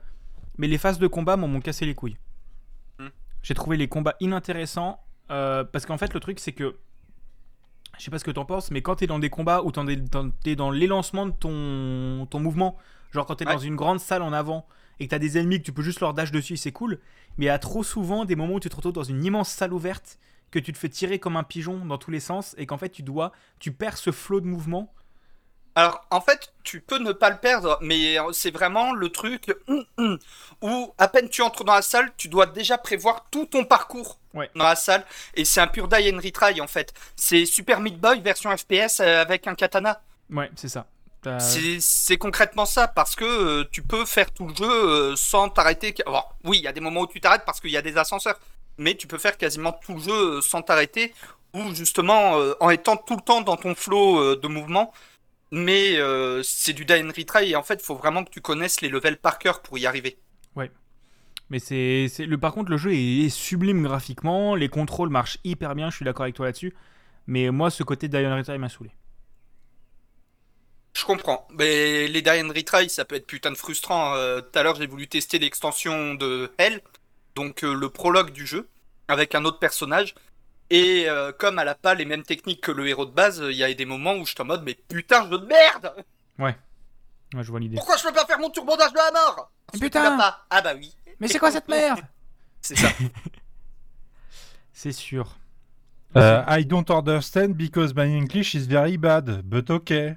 mais 0.58 0.68
les 0.68 0.78
phases 0.78 0.98
de 0.98 1.06
combat 1.06 1.36
m'en 1.36 1.48
m'ont 1.48 1.60
cassé 1.60 1.84
les 1.86 1.94
couilles. 1.94 2.16
Hmm. 2.98 3.08
J'ai 3.42 3.54
trouvé 3.54 3.76
les 3.76 3.88
combats 3.88 4.14
inintéressants 4.20 5.00
euh, 5.30 5.64
parce 5.64 5.86
qu'en 5.86 5.98
fait, 5.98 6.14
le 6.14 6.20
truc 6.20 6.38
c'est 6.38 6.52
que 6.52 6.76
je 7.98 8.04
sais 8.04 8.10
pas 8.10 8.18
ce 8.18 8.24
que 8.24 8.30
t'en 8.30 8.44
penses, 8.44 8.70
mais 8.70 8.82
quand 8.82 8.96
t'es 8.96 9.06
dans 9.06 9.18
des 9.18 9.30
combats 9.30 9.62
t'en- 9.74 10.30
t'es 10.42 10.56
dans 10.56 10.70
l'élancement 10.70 11.26
de 11.26 11.32
ton, 11.32 12.26
ton 12.30 12.40
mouvement, 12.40 12.76
genre 13.12 13.26
quand 13.26 13.34
t'es 13.36 13.46
Ouais. 13.46 13.52
dans 13.52 13.58
une 13.58 13.76
grande 13.76 14.00
salle 14.00 14.22
en 14.22 14.32
avant 14.32 14.66
et 15.00 15.06
que 15.06 15.10
t'as 15.10 15.18
des 15.18 15.38
ennemis 15.38 15.58
que 15.58 15.64
tu 15.64 15.72
peux 15.72 15.82
juste 15.82 16.00
leur 16.00 16.14
dash 16.14 16.30
dessus, 16.30 16.56
c'est 16.56 16.72
cool. 16.72 16.98
Mais 17.36 17.46
il 17.46 17.48
y 17.48 17.50
a 17.50 17.58
trop 17.58 17.82
souvent 17.82 18.24
des 18.24 18.36
moments 18.36 18.54
où 18.54 18.60
tu 18.60 18.68
te 18.68 18.76
retrouves 18.76 18.92
dans 18.92 19.02
une 19.02 19.24
immense 19.24 19.48
salle 19.50 19.72
ouverte, 19.72 20.18
que 20.50 20.58
tu 20.58 20.72
te 20.72 20.78
fais 20.78 20.88
tirer 20.88 21.18
comme 21.18 21.36
un 21.36 21.44
pigeon 21.44 21.84
dans 21.84 21.98
tous 21.98 22.10
les 22.10 22.20
sens 22.20 22.54
et 22.58 22.66
qu'en 22.66 22.78
fait 22.78 22.90
tu 22.90 23.02
dois, 23.02 23.32
tu 23.58 23.72
perds 23.72 23.98
ce 23.98 24.10
flot 24.12 24.40
de 24.40 24.46
mouvement. 24.46 24.92
Alors, 25.76 26.04
en 26.10 26.20
fait, 26.20 26.52
tu 26.64 26.80
peux 26.80 26.98
ne 26.98 27.12
pas 27.12 27.30
le 27.30 27.36
perdre, 27.36 27.78
mais 27.80 28.16
c'est 28.32 28.50
vraiment 28.50 28.92
le 28.92 29.08
truc 29.08 29.54
hum, 29.68 29.84
hum, 29.98 30.18
où 30.62 30.92
à 30.98 31.06
peine 31.06 31.28
tu 31.28 31.42
entres 31.42 31.62
dans 31.62 31.74
la 31.74 31.82
salle, 31.82 32.12
tu 32.16 32.26
dois 32.28 32.46
déjà 32.46 32.76
prévoir 32.76 33.26
tout 33.30 33.46
ton 33.46 33.64
parcours 33.64 34.18
Ouais. 34.34 34.50
dans 34.56 34.64
la 34.64 34.74
salle. 34.76 35.04
Et 35.34 35.44
c'est 35.44 35.60
un 35.60 35.68
pur 35.68 35.86
die 35.88 36.12
and 36.12 36.18
retry 36.18 36.60
en 36.60 36.66
fait. 36.66 36.92
C'est 37.16 37.46
Super 37.46 37.80
Meat 37.80 38.00
Boy 38.00 38.20
version 38.20 38.54
FPS 38.56 38.98
euh, 39.00 39.22
avec 39.22 39.46
un 39.46 39.54
katana. 39.54 40.02
Ouais, 40.28 40.50
c'est 40.56 40.68
ça. 40.68 40.86
C'est- 41.38 42.16
concrètement 42.16 42.64
ça, 42.64 42.88
parce 42.88 43.14
que 43.14 43.24
euh, 43.24 43.64
tu 43.70 43.82
peux 43.82 44.04
faire 44.06 44.32
tout 44.32 44.48
le 44.48 44.54
jeu 44.54 44.64
euh, 44.70 45.16
sans 45.16 45.48
t'arrêter. 45.50 45.94
Bon, 46.06 46.22
oui, 46.44 46.58
il 46.58 46.64
y 46.64 46.68
a 46.68 46.72
des 46.72 46.80
moments 46.80 47.02
où 47.02 47.06
tu 47.06 47.20
t'arrêtes 47.20 47.44
parce 47.44 47.60
qu'il 47.60 47.70
y 47.70 47.76
a 47.76 47.82
des 47.82 47.96
ascenseurs, 47.96 48.38
mais 48.78 48.96
tu 48.96 49.06
peux 49.06 49.18
faire 49.18 49.36
quasiment 49.36 49.72
tout 49.72 49.94
le 49.94 50.00
jeu 50.00 50.38
euh, 50.38 50.40
sans 50.40 50.62
t'arrêter, 50.62 51.14
ou 51.54 51.74
justement 51.74 52.38
euh, 52.38 52.54
en 52.60 52.70
étant 52.70 52.96
tout 52.96 53.16
le 53.16 53.22
temps 53.22 53.40
dans 53.40 53.56
ton 53.56 53.74
flow 53.74 54.18
euh, 54.18 54.40
de 54.40 54.48
mouvement. 54.48 54.92
Mais 55.52 55.96
euh, 55.96 56.42
c'est 56.44 56.72
du 56.72 56.84
die 56.84 57.02
and 57.02 57.10
retry, 57.16 57.50
et 57.50 57.56
en 57.56 57.62
fait, 57.62 57.80
il 57.82 57.84
faut 57.84 57.96
vraiment 57.96 58.24
que 58.24 58.30
tu 58.30 58.40
connaisses 58.40 58.80
les 58.82 58.88
levels 58.88 59.18
par 59.18 59.38
cœur 59.38 59.62
pour 59.62 59.78
y 59.78 59.86
arriver. 59.86 60.16
Mais 61.52 61.58
c'est, 61.58 62.06
le 62.20 62.38
par 62.38 62.52
contre 62.52 62.70
le 62.70 62.76
jeu 62.76 62.92
est, 62.92 63.26
est 63.26 63.28
sublime 63.28 63.82
graphiquement, 63.82 64.54
les 64.54 64.68
contrôles 64.68 65.08
marchent 65.08 65.38
hyper 65.42 65.74
bien, 65.74 65.90
je 65.90 65.96
suis 65.96 66.04
d'accord 66.04 66.22
avec 66.22 66.36
toi 66.36 66.46
là-dessus. 66.46 66.72
Mais 67.26 67.50
moi 67.50 67.70
ce 67.70 67.82
côté 67.82 68.06
Dion 68.06 68.36
Retry 68.36 68.56
m'a 68.56 68.68
saoulé. 68.68 68.90
Je 70.96 71.04
comprends, 71.04 71.48
mais 71.50 72.06
les 72.06 72.22
die 72.22 72.40
and 72.40 72.52
retry, 72.54 72.88
ça 72.88 73.04
peut 73.04 73.16
être 73.16 73.26
putain 73.26 73.50
de 73.50 73.56
frustrant. 73.56 74.14
Euh, 74.14 74.40
Tout 74.40 74.56
à 74.58 74.62
l'heure, 74.62 74.76
j'ai 74.76 74.86
voulu 74.86 75.08
tester 75.08 75.40
l'extension 75.40 76.14
de 76.14 76.52
Hell, 76.58 76.82
donc 77.40 77.64
euh, 77.64 77.74
le 77.74 77.88
prologue 77.88 78.32
du 78.32 78.46
jeu, 78.46 78.68
avec 79.08 79.34
un 79.34 79.44
autre 79.44 79.58
personnage. 79.58 80.14
Et 80.68 81.08
euh, 81.08 81.32
comme 81.32 81.58
elle 81.58 81.68
a 81.68 81.74
pas 81.74 81.94
les 81.94 82.04
mêmes 82.04 82.22
techniques 82.22 82.60
que 82.60 82.70
le 82.70 82.86
héros 82.86 83.06
de 83.06 83.10
base, 83.10 83.42
il 83.44 83.56
y 83.56 83.64
a 83.64 83.72
des 83.72 83.86
moments 83.86 84.14
où 84.14 84.24
je 84.24 84.32
suis 84.32 84.42
en 84.42 84.44
mode, 84.44 84.62
mais 84.62 84.74
putain, 84.74 85.28
jeu 85.28 85.38
de 85.38 85.46
merde 85.46 85.92
Ouais, 86.38 86.56
je 87.36 87.50
vois 87.50 87.58
l'idée. 87.58 87.76
Pourquoi 87.76 87.96
je 87.96 88.04
peux 88.04 88.12
pas 88.12 88.26
faire 88.26 88.38
mon 88.38 88.50
turbondage 88.50 88.92
de 88.92 88.96
la 88.96 89.10
mort 89.12 89.50
putain 89.78 90.16
pas 90.16 90.46
Ah 90.50 90.62
bah 90.62 90.72
oui, 90.76 90.94
Mais 91.20 91.28
c'est 91.28 91.38
quoi 91.38 91.50
cette 91.50 91.68
merde? 91.76 92.00
C'est 92.60 92.76
ça. 92.76 92.88
C'est 94.72 94.92
sûr. 94.92 95.36
Euh, 96.16 96.42
I 96.48 96.64
don't 96.64 96.90
understand 96.90 97.50
because 97.56 97.94
my 97.94 98.06
English 98.06 98.54
is 98.54 98.66
very 98.66 98.96
bad, 98.96 99.42
but 99.42 99.70
okay. 99.70 100.16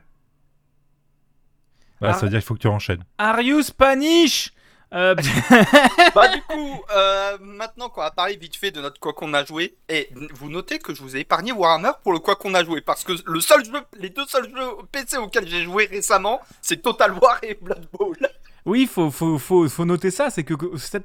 Ah. 2.02 2.14
ça 2.14 2.22
veut 2.22 2.30
dire 2.30 2.40
qu'il 2.40 2.48
faut 2.48 2.56
que 2.56 2.60
tu 2.60 2.68
enchaînes. 2.68 3.04
Are 3.18 3.42
you 3.42 3.62
Spanish? 3.62 4.52
Euh, 4.94 5.16
bah 6.16 6.28
du 6.28 6.42
coup, 6.42 6.84
euh, 6.96 7.38
maintenant 7.42 7.90
qu'on 7.90 8.02
va 8.02 8.12
parler 8.12 8.36
vite 8.36 8.56
fait 8.56 8.70
de 8.70 8.80
notre 8.80 9.00
quoi 9.00 9.14
qu'on 9.14 9.34
a 9.34 9.44
joué, 9.44 9.76
et 9.90 10.10
vous 10.36 10.50
notez 10.50 10.78
que 10.78 10.94
je 10.94 11.02
vous 11.02 11.16
ai 11.18 11.22
épargné 11.22 11.52
Warhammer 11.52 11.92
pour 12.04 12.14
le 12.14 12.20
quoi 12.20 12.36
qu'on 12.36 12.54
a 12.54 12.64
joué, 12.64 12.82
parce 12.82 13.04
que 13.04 13.14
le 13.26 13.40
seul 13.40 13.66
jeu, 13.66 13.72
les 14.00 14.10
deux 14.10 14.26
seuls 14.28 14.50
jeux 14.50 14.70
PC 14.92 15.18
auxquels 15.18 15.48
j'ai 15.48 15.64
joué 15.64 15.86
récemment, 15.86 16.42
c'est 16.62 16.82
Total 16.82 17.12
War 17.14 17.40
et 17.42 17.58
Blood 17.60 17.88
Bowl. 17.92 18.18
Oui, 18.66 18.86
faut, 18.86 19.10
faut, 19.10 19.40
faut, 19.40 19.68
faut 19.68 19.86
noter 19.86 20.12
ça, 20.12 20.30
c'est 20.30 20.44
que 20.44 20.54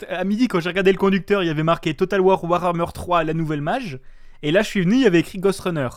à 0.09 0.24
midi 0.24 0.48
quand 0.48 0.61
j'ai 0.61 0.68
regardé 0.68 0.92
le 0.92 0.98
conducteur, 0.98 1.42
il 1.42 1.46
y 1.46 1.51
avait 1.51 1.62
marqué 1.62 1.94
Total 1.94 2.20
War 2.20 2.44
Warhammer 2.44 2.87
3, 2.92 3.24
la 3.24 3.35
nouvelle 3.35 3.62
mage, 3.62 3.98
et 4.42 4.53
là 4.53 4.62
je 4.62 4.68
suis 4.68 4.83
venu, 4.83 4.96
il 4.96 5.03
y 5.03 5.07
avait 5.07 5.20
écrit 5.20 5.38
Ghost 5.38 5.61
Runner. 5.61 5.88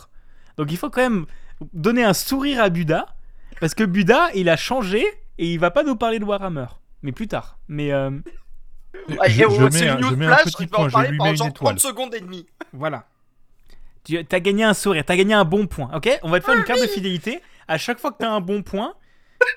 Donc 0.56 0.72
il 0.72 0.78
faut 0.78 0.88
quand 0.88 1.02
même 1.02 1.26
donner 1.74 2.04
un 2.04 2.14
sourire 2.14 2.62
à 2.62 2.70
Buda, 2.70 3.06
parce 3.60 3.74
que 3.74 3.84
Buda, 3.84 4.30
il 4.34 4.48
a 4.48 4.56
changé, 4.56 5.04
et 5.38 5.52
il 5.52 5.58
va 5.58 5.70
pas 5.70 5.82
nous 5.82 5.96
parler 5.96 6.18
de 6.18 6.24
Warhammer, 6.24 6.66
mais 7.02 7.12
plus 7.12 7.28
tard. 7.28 7.58
Mais 7.68 7.92
euh, 7.92 8.10
Ouais, 9.08 9.30
je, 9.30 9.42
je 9.48 9.70
c'est 9.70 9.84
mets, 9.84 9.88
un- 9.88 9.96
une 9.98 10.04
je 10.04 10.08
news 10.10 10.16
mets 10.16 10.26
un 10.26 10.36
flash, 10.36 10.44
petit 10.44 10.52
je 10.52 10.58
vais 10.68 10.74
en 10.74 10.76
point, 10.76 10.88
je 10.88 10.92
parler 10.92 11.08
lui 11.10 11.16
pendant 11.18 11.30
mets 11.30 11.34
une 11.34 11.36
genre 11.38 11.48
étoile. 11.48 11.76
30 11.76 11.80
secondes 11.80 12.14
et 12.14 12.20
demie. 12.20 12.46
voilà. 12.72 13.04
Tu 14.04 14.18
as 14.18 14.40
gagné 14.40 14.64
un 14.64 14.74
sourire, 14.74 15.04
t'as 15.04 15.16
gagné 15.16 15.32
un 15.34 15.44
bon 15.44 15.66
point, 15.66 15.88
ok? 15.94 16.08
On 16.22 16.28
va 16.30 16.40
te 16.40 16.44
faire 16.44 16.56
une 16.56 16.64
carte 16.64 16.80
de 16.82 16.86
fidélité. 16.88 17.40
À 17.68 17.78
chaque 17.78 17.98
fois 18.00 18.10
que 18.10 18.16
t'as 18.18 18.28
un 18.30 18.40
bon 18.40 18.62
point, 18.62 18.94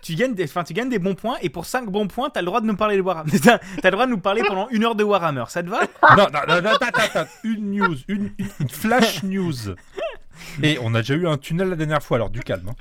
tu 0.04 0.14
gagnes, 0.16 0.36
des, 0.36 0.44
enfin, 0.46 0.64
tu 0.64 0.74
gagnes 0.74 0.90
des 0.90 1.00
bons 1.00 1.16
points, 1.16 1.36
et 1.42 1.50
pour 1.50 1.66
5 1.66 1.90
bons 1.90 2.08
points, 2.08 2.30
t'as 2.30 2.42
le 2.42 2.46
droit 2.46 2.62
de 2.62 2.66
nous 2.68 2.76
parler 2.76 2.96
de 2.96 3.02
Warhammer. 3.02 3.32
T'as 3.42 3.60
le 3.84 3.92
droit 3.92 4.06
de 4.06 4.12
nous 4.12 4.20
parler 4.20 4.44
pendant 4.48 4.68
une 4.70 4.84
heure 4.86 4.96
de 4.96 5.04
Warhammer, 5.04 5.46
ça 5.50 5.64
te 5.64 5.70
va? 5.70 5.82
Non, 6.16 6.28
non, 6.32 6.40
non, 6.48 6.62
non, 6.62 6.70
attends, 6.72 6.86
attends, 6.88 7.02
attends. 7.20 7.30
Une 7.44 7.72
news, 7.72 7.96
une, 8.08 8.32
une- 8.38 8.50
une 8.60 8.70
flash 8.70 9.24
news. 9.24 9.54
Et 10.62 10.78
on 10.82 10.94
a 10.94 11.00
déjà 11.02 11.16
eu 11.16 11.28
un 11.28 11.38
tunnel 11.38 11.70
la 11.70 11.76
dernière 11.76 12.04
fois, 12.04 12.18
alors 12.18 12.30
du 12.30 12.42
calme. 12.42 12.70
hein. 12.70 12.76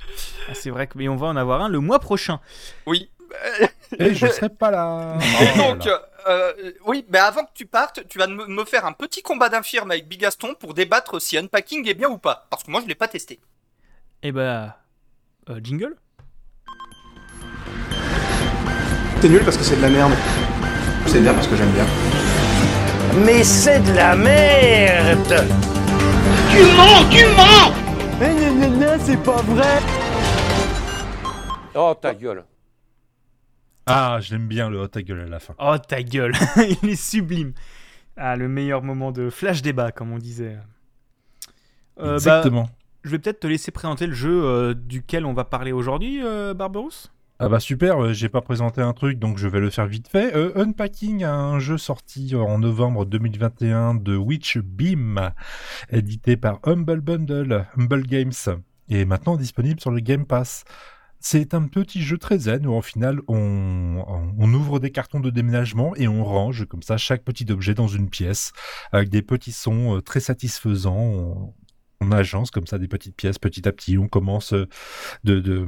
Ah, 0.49 0.53
c'est 0.53 0.69
vrai 0.69 0.87
que 0.87 0.97
mais 0.97 1.07
on 1.07 1.15
va 1.15 1.27
en 1.27 1.35
avoir 1.35 1.61
un 1.61 1.69
le 1.69 1.79
mois 1.79 1.99
prochain. 1.99 2.39
Oui. 2.85 3.09
Et 3.99 4.13
je 4.13 4.27
serai 4.27 4.49
pas 4.49 4.71
là. 4.71 5.17
Et 5.41 5.45
Oh 5.55 5.73
donc, 5.73 5.87
euh, 6.27 6.53
oui, 6.85 7.05
mais 7.09 7.19
avant 7.19 7.43
que 7.43 7.51
tu 7.53 7.65
partes, 7.65 8.07
tu 8.07 8.17
vas 8.17 8.27
me 8.27 8.65
faire 8.65 8.85
un 8.85 8.93
petit 8.93 9.21
combat 9.21 9.49
d'infirme 9.49 9.91
avec 9.91 10.07
Bigaston 10.07 10.55
pour 10.55 10.73
débattre 10.73 11.21
si 11.21 11.37
Unpacking 11.37 11.87
est 11.87 11.93
bien 11.93 12.09
ou 12.09 12.17
pas. 12.17 12.47
Parce 12.49 12.63
que 12.63 12.71
moi, 12.71 12.81
je 12.81 12.87
l'ai 12.87 12.95
pas 12.95 13.07
testé. 13.07 13.39
Et 14.23 14.31
bah. 14.31 14.77
euh, 15.49 15.59
jingle 15.63 15.95
C'est 19.21 19.29
nul 19.29 19.43
parce 19.43 19.57
que 19.57 19.63
c'est 19.63 19.77
de 19.77 19.81
la 19.81 19.89
merde. 19.89 20.13
C'est 21.07 21.21
bien 21.21 21.33
parce 21.33 21.47
que 21.47 21.55
j'aime 21.55 21.71
bien. 21.71 21.85
Mais 23.23 23.43
c'est 23.43 23.79
de 23.79 23.93
la 23.93 24.15
merde 24.15 25.45
Oh 31.75 31.93
ta 32.01 32.13
gueule 32.13 32.43
Ah, 33.85 34.19
je 34.21 34.31
l'aime 34.33 34.47
bien 34.47 34.69
le 34.69 34.79
hot 34.79 34.87
ta 34.87 35.01
gueule 35.01 35.21
à 35.21 35.25
la 35.27 35.39
fin. 35.39 35.53
Oh 35.59 35.75
ta 35.77 36.01
gueule 36.01 36.33
Il 36.83 36.89
est 36.89 36.95
sublime 36.95 37.53
Ah, 38.17 38.35
le 38.35 38.47
meilleur 38.47 38.81
moment 38.81 39.11
de 39.11 39.29
flash 39.29 39.61
débat, 39.61 39.91
comme 39.91 40.11
on 40.11 40.17
disait. 40.17 40.57
Euh, 41.99 42.07
bah, 42.07 42.13
Exactement. 42.15 42.69
je 43.03 43.09
vais 43.11 43.19
peut-être 43.19 43.39
te 43.41 43.47
laisser 43.47 43.71
présenter 43.71 44.07
le 44.07 44.13
jeu 44.13 44.43
euh, 44.43 44.73
duquel 44.73 45.25
on 45.25 45.33
va 45.33 45.45
parler 45.45 45.71
aujourd'hui, 45.71 46.19
euh, 46.23 46.53
Barberousse 46.53 47.13
Ah 47.39 47.47
bah 47.47 47.59
super, 47.61 48.03
euh, 48.03 48.11
j'ai 48.13 48.27
pas 48.27 48.41
présenté 48.41 48.81
un 48.81 48.91
truc 48.91 49.17
donc 49.17 49.37
je 49.37 49.47
vais 49.47 49.59
le 49.61 49.69
faire 49.69 49.85
vite 49.85 50.07
fait. 50.09 50.35
Euh, 50.35 50.51
Unpacking, 50.61 51.23
un 51.23 51.59
jeu 51.59 51.77
sorti 51.77 52.35
en 52.35 52.57
novembre 52.59 53.05
2021 53.05 53.93
de 53.95 54.17
Witch 54.17 54.57
Beam, 54.57 55.31
édité 55.89 56.35
par 56.35 56.59
Humble 56.65 56.99
Bundle, 57.01 57.65
Humble 57.77 58.01
Games, 58.07 58.33
et 58.89 59.05
maintenant 59.05 59.37
disponible 59.37 59.79
sur 59.79 59.91
le 59.91 59.99
Game 60.01 60.25
Pass. 60.25 60.65
C'est 61.19 61.53
un 61.55 61.67
petit 61.67 62.01
jeu 62.03 62.17
très 62.17 62.37
zen 62.37 62.67
où 62.67 62.73
au 62.73 62.81
final 62.81 63.19
on, 63.27 64.53
ouvre 64.53 64.79
des 64.79 64.91
cartons 64.91 65.19
de 65.19 65.31
déménagement 65.31 65.95
et 65.95 66.07
on 66.07 66.23
range 66.23 66.65
comme 66.65 66.83
ça 66.83 66.97
chaque 66.97 67.23
petit 67.23 67.51
objet 67.51 67.73
dans 67.73 67.87
une 67.87 68.09
pièce 68.09 68.51
avec 68.91 69.09
des 69.09 69.21
petits 69.21 69.51
sons 69.51 69.97
euh, 69.97 70.01
très 70.01 70.19
satisfaisants. 70.19 71.53
On, 72.01 72.11
agence 72.11 72.51
comme 72.51 72.67
ça 72.67 72.77
des 72.77 72.87
petites 72.87 73.15
pièces 73.15 73.39
petit 73.39 73.67
à 73.67 73.71
petit. 73.71 73.97
On 73.97 74.07
commence 74.07 74.53
euh, 74.53 74.67
de, 75.23 75.39
de, 75.39 75.65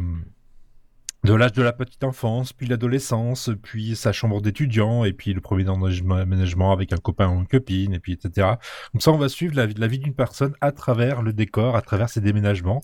l'âge 1.34 1.54
de 1.54 1.64
la 1.64 1.74
petite 1.74 2.04
enfance, 2.04 2.54
puis 2.54 2.68
l'adolescence, 2.68 3.50
puis 3.64 3.96
sa 3.96 4.12
chambre 4.12 4.40
d'étudiant, 4.40 5.04
et 5.04 5.14
puis 5.14 5.34
le 5.34 5.42
premier 5.42 5.68
emménagement 5.68 6.72
avec 6.72 6.94
un 6.94 6.98
copain 6.98 7.30
ou 7.30 7.40
une 7.40 7.48
copine, 7.48 7.94
et 7.96 8.00
puis 8.00 8.14
etc. 8.14 8.50
Comme 8.92 9.02
ça, 9.02 9.12
on 9.12 9.18
va 9.18 9.30
suivre 9.30 9.56
la, 9.56 9.66
vie- 9.66 9.74
la 9.74 9.88
vie 9.88 9.98
d'une 9.98 10.14
personne 10.14 10.54
à 10.62 10.72
travers 10.72 11.24
le 11.24 11.34
décor, 11.34 11.76
à 11.76 11.82
travers 11.82 12.10
ses 12.10 12.22
déménagements. 12.22 12.84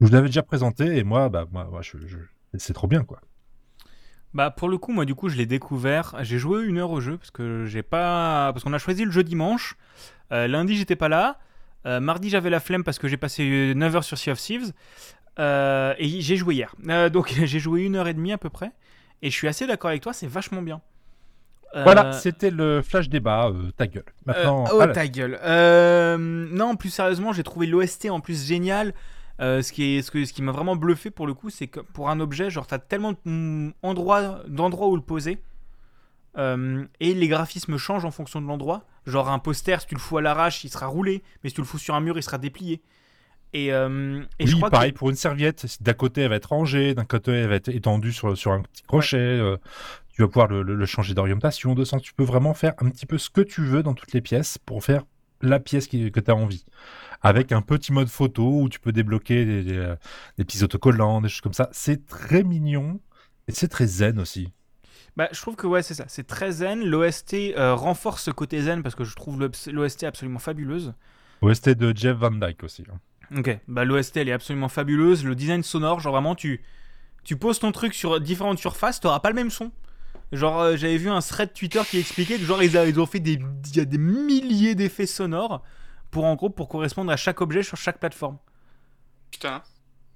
Je 0.00 0.08
l'avais 0.08 0.26
déjà 0.28 0.42
présenté, 0.42 0.98
et 0.98 1.04
moi, 1.04 1.28
bah, 1.28 1.46
moi, 1.50 1.68
moi, 1.70 1.82
je, 1.82 1.96
je- 2.06 2.18
c'est 2.58 2.72
trop 2.72 2.86
bien, 2.86 3.02
quoi. 3.04 3.20
Bah 4.32 4.50
pour 4.50 4.68
le 4.68 4.78
coup, 4.78 4.92
moi 4.92 5.04
du 5.04 5.14
coup, 5.14 5.28
je 5.28 5.36
l'ai 5.36 5.46
découvert. 5.46 6.16
J'ai 6.22 6.38
joué 6.38 6.64
une 6.64 6.78
heure 6.78 6.90
au 6.90 7.00
jeu 7.00 7.16
parce 7.18 7.30
que 7.30 7.66
j'ai 7.66 7.84
pas, 7.84 8.50
parce 8.52 8.64
qu'on 8.64 8.72
a 8.72 8.78
choisi 8.78 9.04
le 9.04 9.12
jeu 9.12 9.22
dimanche. 9.22 9.76
Euh, 10.32 10.48
lundi, 10.48 10.76
j'étais 10.76 10.96
pas 10.96 11.08
là. 11.08 11.38
Euh, 11.86 12.00
mardi, 12.00 12.30
j'avais 12.30 12.50
la 12.50 12.58
flemme 12.58 12.82
parce 12.82 12.98
que 12.98 13.06
j'ai 13.06 13.16
passé 13.16 13.74
9 13.76 13.94
heures 13.94 14.02
sur 14.02 14.18
Sea 14.18 14.32
of 14.32 14.40
Thieves. 14.40 14.72
Euh, 15.38 15.94
et 15.98 16.20
j'ai 16.20 16.36
joué 16.36 16.56
hier. 16.56 16.74
Donc 17.12 17.32
j'ai 17.44 17.60
joué 17.60 17.82
une 17.82 17.94
heure 17.94 18.08
et 18.08 18.14
demie 18.14 18.32
à 18.32 18.38
peu 18.38 18.50
près. 18.50 18.72
Et 19.22 19.30
je 19.30 19.36
suis 19.36 19.46
assez 19.46 19.68
d'accord 19.68 19.90
avec 19.90 20.02
toi, 20.02 20.12
c'est 20.12 20.26
vachement 20.26 20.62
bien. 20.62 20.80
Voilà, 21.84 22.12
c'était 22.12 22.50
le 22.50 22.82
flash 22.82 23.08
débat, 23.08 23.52
ta 23.76 23.86
gueule. 23.86 24.04
Maintenant, 24.26 24.64
oh 24.72 24.86
ta 24.86 25.06
gueule. 25.06 25.38
Non, 26.18 26.74
plus 26.74 26.90
sérieusement, 26.90 27.32
j'ai 27.32 27.44
trouvé 27.44 27.68
l'OST 27.68 28.10
en 28.10 28.18
plus 28.18 28.44
génial. 28.46 28.94
Euh, 29.40 29.62
ce 29.62 29.72
qui 29.72 29.96
est 29.96 30.02
ce, 30.02 30.10
que, 30.12 30.24
ce 30.24 30.32
qui 30.32 30.42
m'a 30.42 30.52
vraiment 30.52 30.76
bluffé 30.76 31.10
pour 31.10 31.26
le 31.26 31.34
coup, 31.34 31.50
c'est 31.50 31.66
que 31.66 31.80
pour 31.80 32.08
un 32.08 32.20
objet, 32.20 32.50
genre 32.50 32.66
t'as 32.66 32.78
tellement 32.78 33.14
d'endroits 33.24 34.40
d'endroits 34.48 34.88
où 34.88 34.96
le 34.96 35.02
poser. 35.02 35.42
Euh, 36.36 36.84
et 37.00 37.14
les 37.14 37.28
graphismes 37.28 37.76
changent 37.76 38.04
en 38.04 38.10
fonction 38.10 38.40
de 38.40 38.46
l'endroit. 38.46 38.84
Genre 39.06 39.28
un 39.28 39.38
poster, 39.38 39.80
si 39.80 39.86
tu 39.86 39.94
le 39.94 40.00
fous 40.00 40.18
à 40.18 40.22
l'arrache, 40.22 40.64
il 40.64 40.68
sera 40.70 40.86
roulé, 40.86 41.22
mais 41.42 41.50
si 41.50 41.54
tu 41.56 41.60
le 41.60 41.66
fous 41.66 41.78
sur 41.78 41.94
un 41.94 42.00
mur, 42.00 42.16
il 42.16 42.22
sera 42.22 42.38
déplié. 42.38 42.80
Et, 43.52 43.72
euh, 43.72 44.22
et 44.40 44.46
je 44.46 44.52
oui, 44.54 44.58
crois 44.58 44.70
pareil 44.70 44.92
que 44.92 44.98
pour 44.98 45.10
une 45.10 45.16
serviette. 45.16 45.64
D'un 45.80 45.92
côté, 45.92 46.22
elle 46.22 46.30
va 46.30 46.36
être 46.36 46.48
rangée, 46.50 46.94
d'un 46.94 47.04
côté, 47.04 47.30
elle 47.32 47.48
va 47.48 47.54
être 47.54 47.68
étendue 47.68 48.12
sur, 48.12 48.36
sur 48.36 48.50
un 48.50 48.62
petit 48.62 48.82
crochet. 48.82 49.40
tu 50.12 50.22
vas 50.22 50.28
pouvoir 50.28 50.48
le, 50.48 50.62
le- 50.62 50.74
le 50.74 50.86
changer 50.86 51.14
d'orientation, 51.14 51.74
de 51.74 51.84
sens. 51.84 52.02
Tu 52.02 52.14
peux 52.14 52.24
vraiment 52.24 52.54
faire 52.54 52.74
un 52.78 52.88
petit 52.90 53.06
peu 53.06 53.18
ce 53.18 53.30
que 53.30 53.40
tu 53.40 53.64
veux 53.64 53.82
dans 53.84 53.94
toutes 53.94 54.12
les 54.12 54.20
pièces 54.20 54.58
pour 54.58 54.82
faire 54.82 55.02
la 55.48 55.60
pièce 55.60 55.86
qui- 55.86 56.10
que 56.10 56.20
tu 56.20 56.30
as 56.30 56.34
envie. 56.36 56.64
Avec 57.22 57.52
un 57.52 57.62
petit 57.62 57.92
mode 57.92 58.08
photo 58.08 58.60
où 58.62 58.68
tu 58.68 58.80
peux 58.80 58.92
débloquer 58.92 59.44
des, 59.44 59.62
des, 59.64 59.76
euh, 59.78 59.96
des 60.38 60.44
petits 60.44 60.62
autocollants, 60.62 61.20
des 61.20 61.28
choses 61.28 61.40
comme 61.40 61.52
ça. 61.54 61.68
C'est 61.72 62.06
très 62.06 62.42
mignon 62.42 63.00
et 63.48 63.52
c'est 63.52 63.68
très 63.68 63.86
zen 63.86 64.18
aussi. 64.20 64.52
Bah, 65.16 65.28
je 65.32 65.40
trouve 65.40 65.54
que 65.56 65.66
ouais, 65.66 65.82
c'est 65.82 65.94
ça. 65.94 66.04
C'est 66.08 66.26
très 66.26 66.50
zen. 66.50 66.84
L'OST 66.84 67.54
euh, 67.56 67.74
renforce 67.74 68.24
ce 68.24 68.30
côté 68.30 68.60
zen 68.62 68.82
parce 68.82 68.94
que 68.94 69.04
je 69.04 69.14
trouve 69.14 69.38
l'OST 69.40 70.04
absolument 70.04 70.38
fabuleuse. 70.40 70.92
OST 71.40 71.70
de 71.70 71.96
Jeff 71.96 72.16
Van 72.16 72.30
Dyke 72.32 72.62
aussi. 72.64 72.84
hein. 72.92 72.98
Ok, 73.38 73.58
bah 73.68 73.84
l'OST 73.86 74.18
elle 74.18 74.28
est 74.28 74.32
absolument 74.32 74.68
fabuleuse. 74.68 75.24
Le 75.24 75.34
design 75.34 75.62
sonore, 75.62 75.98
genre 76.00 76.12
vraiment, 76.12 76.34
tu, 76.34 76.62
tu 77.22 77.36
poses 77.36 77.58
ton 77.58 77.72
truc 77.72 77.94
sur 77.94 78.20
différentes 78.20 78.58
surfaces, 78.58 79.00
t'auras 79.00 79.20
pas 79.20 79.30
le 79.30 79.34
même 79.34 79.50
son. 79.50 79.72
Genre, 80.34 80.60
euh, 80.60 80.76
j'avais 80.76 80.96
vu 80.96 81.10
un 81.10 81.20
thread 81.20 81.52
Twitter 81.52 81.80
qui 81.88 81.98
expliquait 81.98 82.38
que 82.38 82.44
genre 82.44 82.62
ils, 82.62 82.76
a- 82.76 82.86
ils 82.86 82.98
ont 83.00 83.06
fait 83.06 83.20
des, 83.20 83.34
il 83.34 83.76
y 83.76 83.80
a 83.80 83.84
des 83.84 83.98
milliers 83.98 84.74
d'effets 84.74 85.06
sonores 85.06 85.62
pour 86.10 86.24
en 86.24 86.34
gros 86.34 86.50
pour 86.50 86.68
correspondre 86.68 87.10
à 87.12 87.16
chaque 87.16 87.40
objet 87.40 87.62
sur 87.62 87.76
chaque 87.76 87.98
plateforme. 88.00 88.38
Putain. 89.30 89.62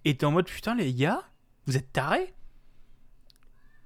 Et 0.05 0.17
t'es 0.17 0.27
en 0.27 0.31
mode 0.33 0.47
putain 0.47 0.75
les 0.75 0.93
gars, 0.95 1.23
vous 1.67 1.77
êtes 1.77 1.93
tarés. 1.93 2.35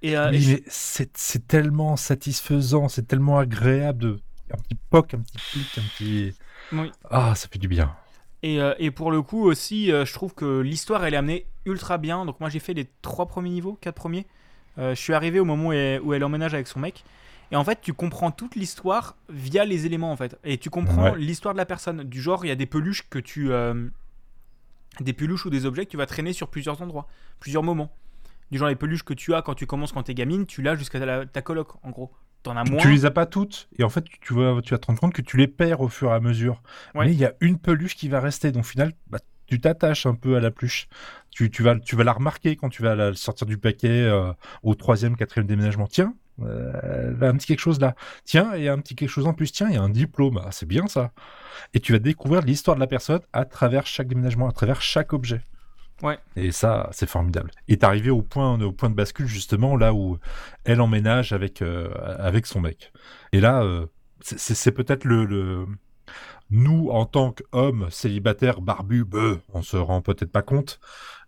Et, 0.01 0.17
euh, 0.17 0.31
et 0.31 0.39
je- 0.39 0.57
c'est 0.67 1.15
c'est 1.17 1.47
tellement 1.47 1.95
satisfaisant, 1.95 2.89
c'est 2.89 3.07
tellement 3.07 3.37
agréable 3.39 3.99
de. 3.99 4.19
Un 4.53 4.57
petit 4.57 4.75
poc, 4.89 5.13
un 5.13 5.19
petit 5.21 5.37
clic, 5.51 5.77
un 5.77 5.81
petit. 5.97 6.33
Oui. 6.73 6.91
Ah, 7.09 7.33
ça 7.35 7.47
fait 7.47 7.57
du 7.59 7.67
bien. 7.67 7.95
Et, 8.43 8.59
euh, 8.59 8.75
et 8.77 8.91
pour 8.91 9.09
le 9.11 9.21
coup 9.21 9.43
aussi, 9.43 9.91
euh, 9.91 10.05
je 10.05 10.13
trouve 10.13 10.35
que 10.35 10.59
l'histoire 10.59 11.05
elle 11.05 11.13
est 11.13 11.17
amenée 11.17 11.47
ultra 11.65 11.97
bien. 11.97 12.25
Donc 12.25 12.39
moi 12.39 12.49
j'ai 12.49 12.59
fait 12.59 12.73
les 12.73 12.89
trois 13.01 13.25
premiers 13.27 13.49
niveaux, 13.51 13.77
quatre 13.81 13.95
premiers. 13.95 14.27
Euh, 14.77 14.95
je 14.95 14.99
suis 14.99 15.13
arrivé 15.13 15.39
au 15.39 15.45
moment 15.45 15.67
où 15.69 15.73
elle, 15.73 16.01
où 16.01 16.13
elle 16.13 16.23
emménage 16.23 16.53
avec 16.53 16.67
son 16.67 16.79
mec. 16.79 17.03
Et 17.51 17.55
en 17.55 17.63
fait, 17.63 17.79
tu 17.81 17.93
comprends 17.93 18.31
toute 18.31 18.55
l'histoire 18.55 19.15
via 19.29 19.63
les 19.65 19.85
éléments 19.85 20.11
en 20.11 20.15
fait. 20.15 20.37
Et 20.43 20.57
tu 20.57 20.69
comprends 20.71 21.11
Ouais. 21.11 21.17
l'histoire 21.19 21.53
de 21.53 21.59
la 21.59 21.65
personne. 21.65 22.03
Du 22.03 22.21
genre, 22.21 22.45
il 22.45 22.47
y 22.47 22.51
a 22.51 22.55
des 22.55 22.65
peluches 22.65 23.07
que 23.09 23.19
tu, 23.19 23.51
euh, 23.51 23.87
des 24.99 25.13
peluches 25.13 25.45
ou 25.45 25.49
des 25.49 25.65
objets 25.65 25.85
que 25.85 25.91
tu 25.91 25.97
vas 25.97 26.05
traîner 26.07 26.33
sur 26.33 26.47
plusieurs 26.47 26.81
endroits, 26.81 27.07
plusieurs 27.39 27.63
moments. 27.63 27.91
Du 28.51 28.57
genre 28.57 28.67
les 28.69 28.75
peluches 28.75 29.03
que 29.03 29.13
tu 29.13 29.33
as 29.33 29.41
quand 29.41 29.53
tu 29.55 29.65
commences 29.67 29.91
quand 29.91 30.03
t'es 30.03 30.13
gamine, 30.13 30.45
tu 30.45 30.61
l'as 30.61 30.75
jusqu'à 30.75 30.99
ta, 30.99 31.25
ta 31.25 31.41
coloc 31.41 31.69
en 31.83 31.89
gros. 31.91 32.11
T'en 32.43 32.57
as 32.57 32.63
moins. 32.65 32.77
Tu 32.81 32.89
les 32.89 33.05
as 33.05 33.11
pas 33.11 33.25
toutes, 33.25 33.69
et 33.79 33.83
en 33.85 33.89
fait, 33.89 34.03
tu, 34.03 34.19
tu 34.19 34.33
vas, 34.33 34.61
tu 34.61 34.73
vas 34.73 34.77
te 34.77 34.85
rendre 34.87 34.99
compte 34.99 35.13
que 35.13 35.21
tu 35.21 35.37
les 35.37 35.47
perds 35.47 35.79
au 35.79 35.87
fur 35.87 36.09
et 36.09 36.13
à 36.13 36.19
mesure. 36.19 36.61
Ouais. 36.93 37.05
Mais 37.05 37.13
il 37.13 37.17
y 37.17 37.23
a 37.25 37.33
une 37.39 37.57
peluche 37.57 37.95
qui 37.95 38.09
va 38.09 38.19
rester, 38.19 38.51
donc 38.51 38.63
au 38.63 38.67
final, 38.67 38.91
bah, 39.07 39.19
tu 39.47 39.59
t'attaches 39.59 40.05
un 40.05 40.15
peu 40.15 40.35
à 40.35 40.39
la 40.39 40.51
peluche. 40.51 40.87
Tu, 41.31 41.49
tu, 41.49 41.63
vas, 41.63 41.79
tu 41.79 41.95
vas 41.95 42.03
la 42.03 42.13
remarquer 42.13 42.55
quand 42.55 42.69
tu 42.69 42.83
vas 42.83 42.95
la 42.95 43.13
sortir 43.15 43.47
du 43.47 43.57
paquet 43.57 43.89
euh, 44.03 44.31
au 44.61 44.75
troisième, 44.75 45.15
quatrième 45.15 45.47
déménagement. 45.47 45.87
Tiens, 45.87 46.13
euh, 46.41 47.13
un 47.21 47.35
petit 47.35 47.47
quelque 47.47 47.59
chose 47.59 47.79
là. 47.79 47.95
Tiens, 48.23 48.55
il 48.55 48.63
y 48.63 48.67
a 48.67 48.73
un 48.73 48.79
petit 48.79 48.95
quelque 48.95 49.09
chose 49.09 49.25
en 49.27 49.33
plus. 49.33 49.51
Tiens, 49.51 49.67
il 49.69 49.75
y 49.75 49.77
a 49.77 49.81
un 49.81 49.89
diplôme. 49.89 50.39
Ah, 50.43 50.51
c'est 50.51 50.67
bien 50.67 50.87
ça. 50.87 51.11
Et 51.73 51.79
tu 51.79 51.91
vas 51.93 51.99
découvrir 51.99 52.41
l'histoire 52.41 52.75
de 52.75 52.81
la 52.81 52.87
personne 52.87 53.21
à 53.33 53.45
travers 53.45 53.87
chaque 53.87 54.07
déménagement, 54.07 54.47
à 54.47 54.51
travers 54.51 54.81
chaque 54.81 55.13
objet. 55.13 55.41
Ouais. 56.01 56.17
Et 56.35 56.51
ça, 56.51 56.89
c'est 56.91 57.07
formidable. 57.09 57.51
Et 57.67 57.77
t'es 57.77 57.85
arrivé 57.85 58.09
au 58.09 58.21
point, 58.21 58.59
au 58.61 58.71
point 58.71 58.89
de 58.89 58.95
bascule 58.95 59.25
justement 59.27 59.77
là 59.77 59.93
où 59.93 60.17
elle 60.65 60.81
emménage 60.81 61.31
avec 61.33 61.61
euh, 61.61 61.89
avec 62.19 62.45
son 62.45 62.61
mec. 62.61 62.91
Et 63.31 63.39
là, 63.39 63.63
euh, 63.63 63.85
c'est- 64.21 64.71
peut-être 64.71 65.05
le, 65.05 65.25
le 65.25 65.65
nous 66.49 66.89
en 66.89 67.05
tant 67.05 67.31
qu'hommes 67.31 67.87
célibataires 67.89 68.61
barbus, 68.61 69.05
beuh, 69.05 69.39
on 69.53 69.61
se 69.61 69.77
rend 69.77 70.01
peut-être 70.01 70.31
pas 70.31 70.41
compte, 70.41 70.79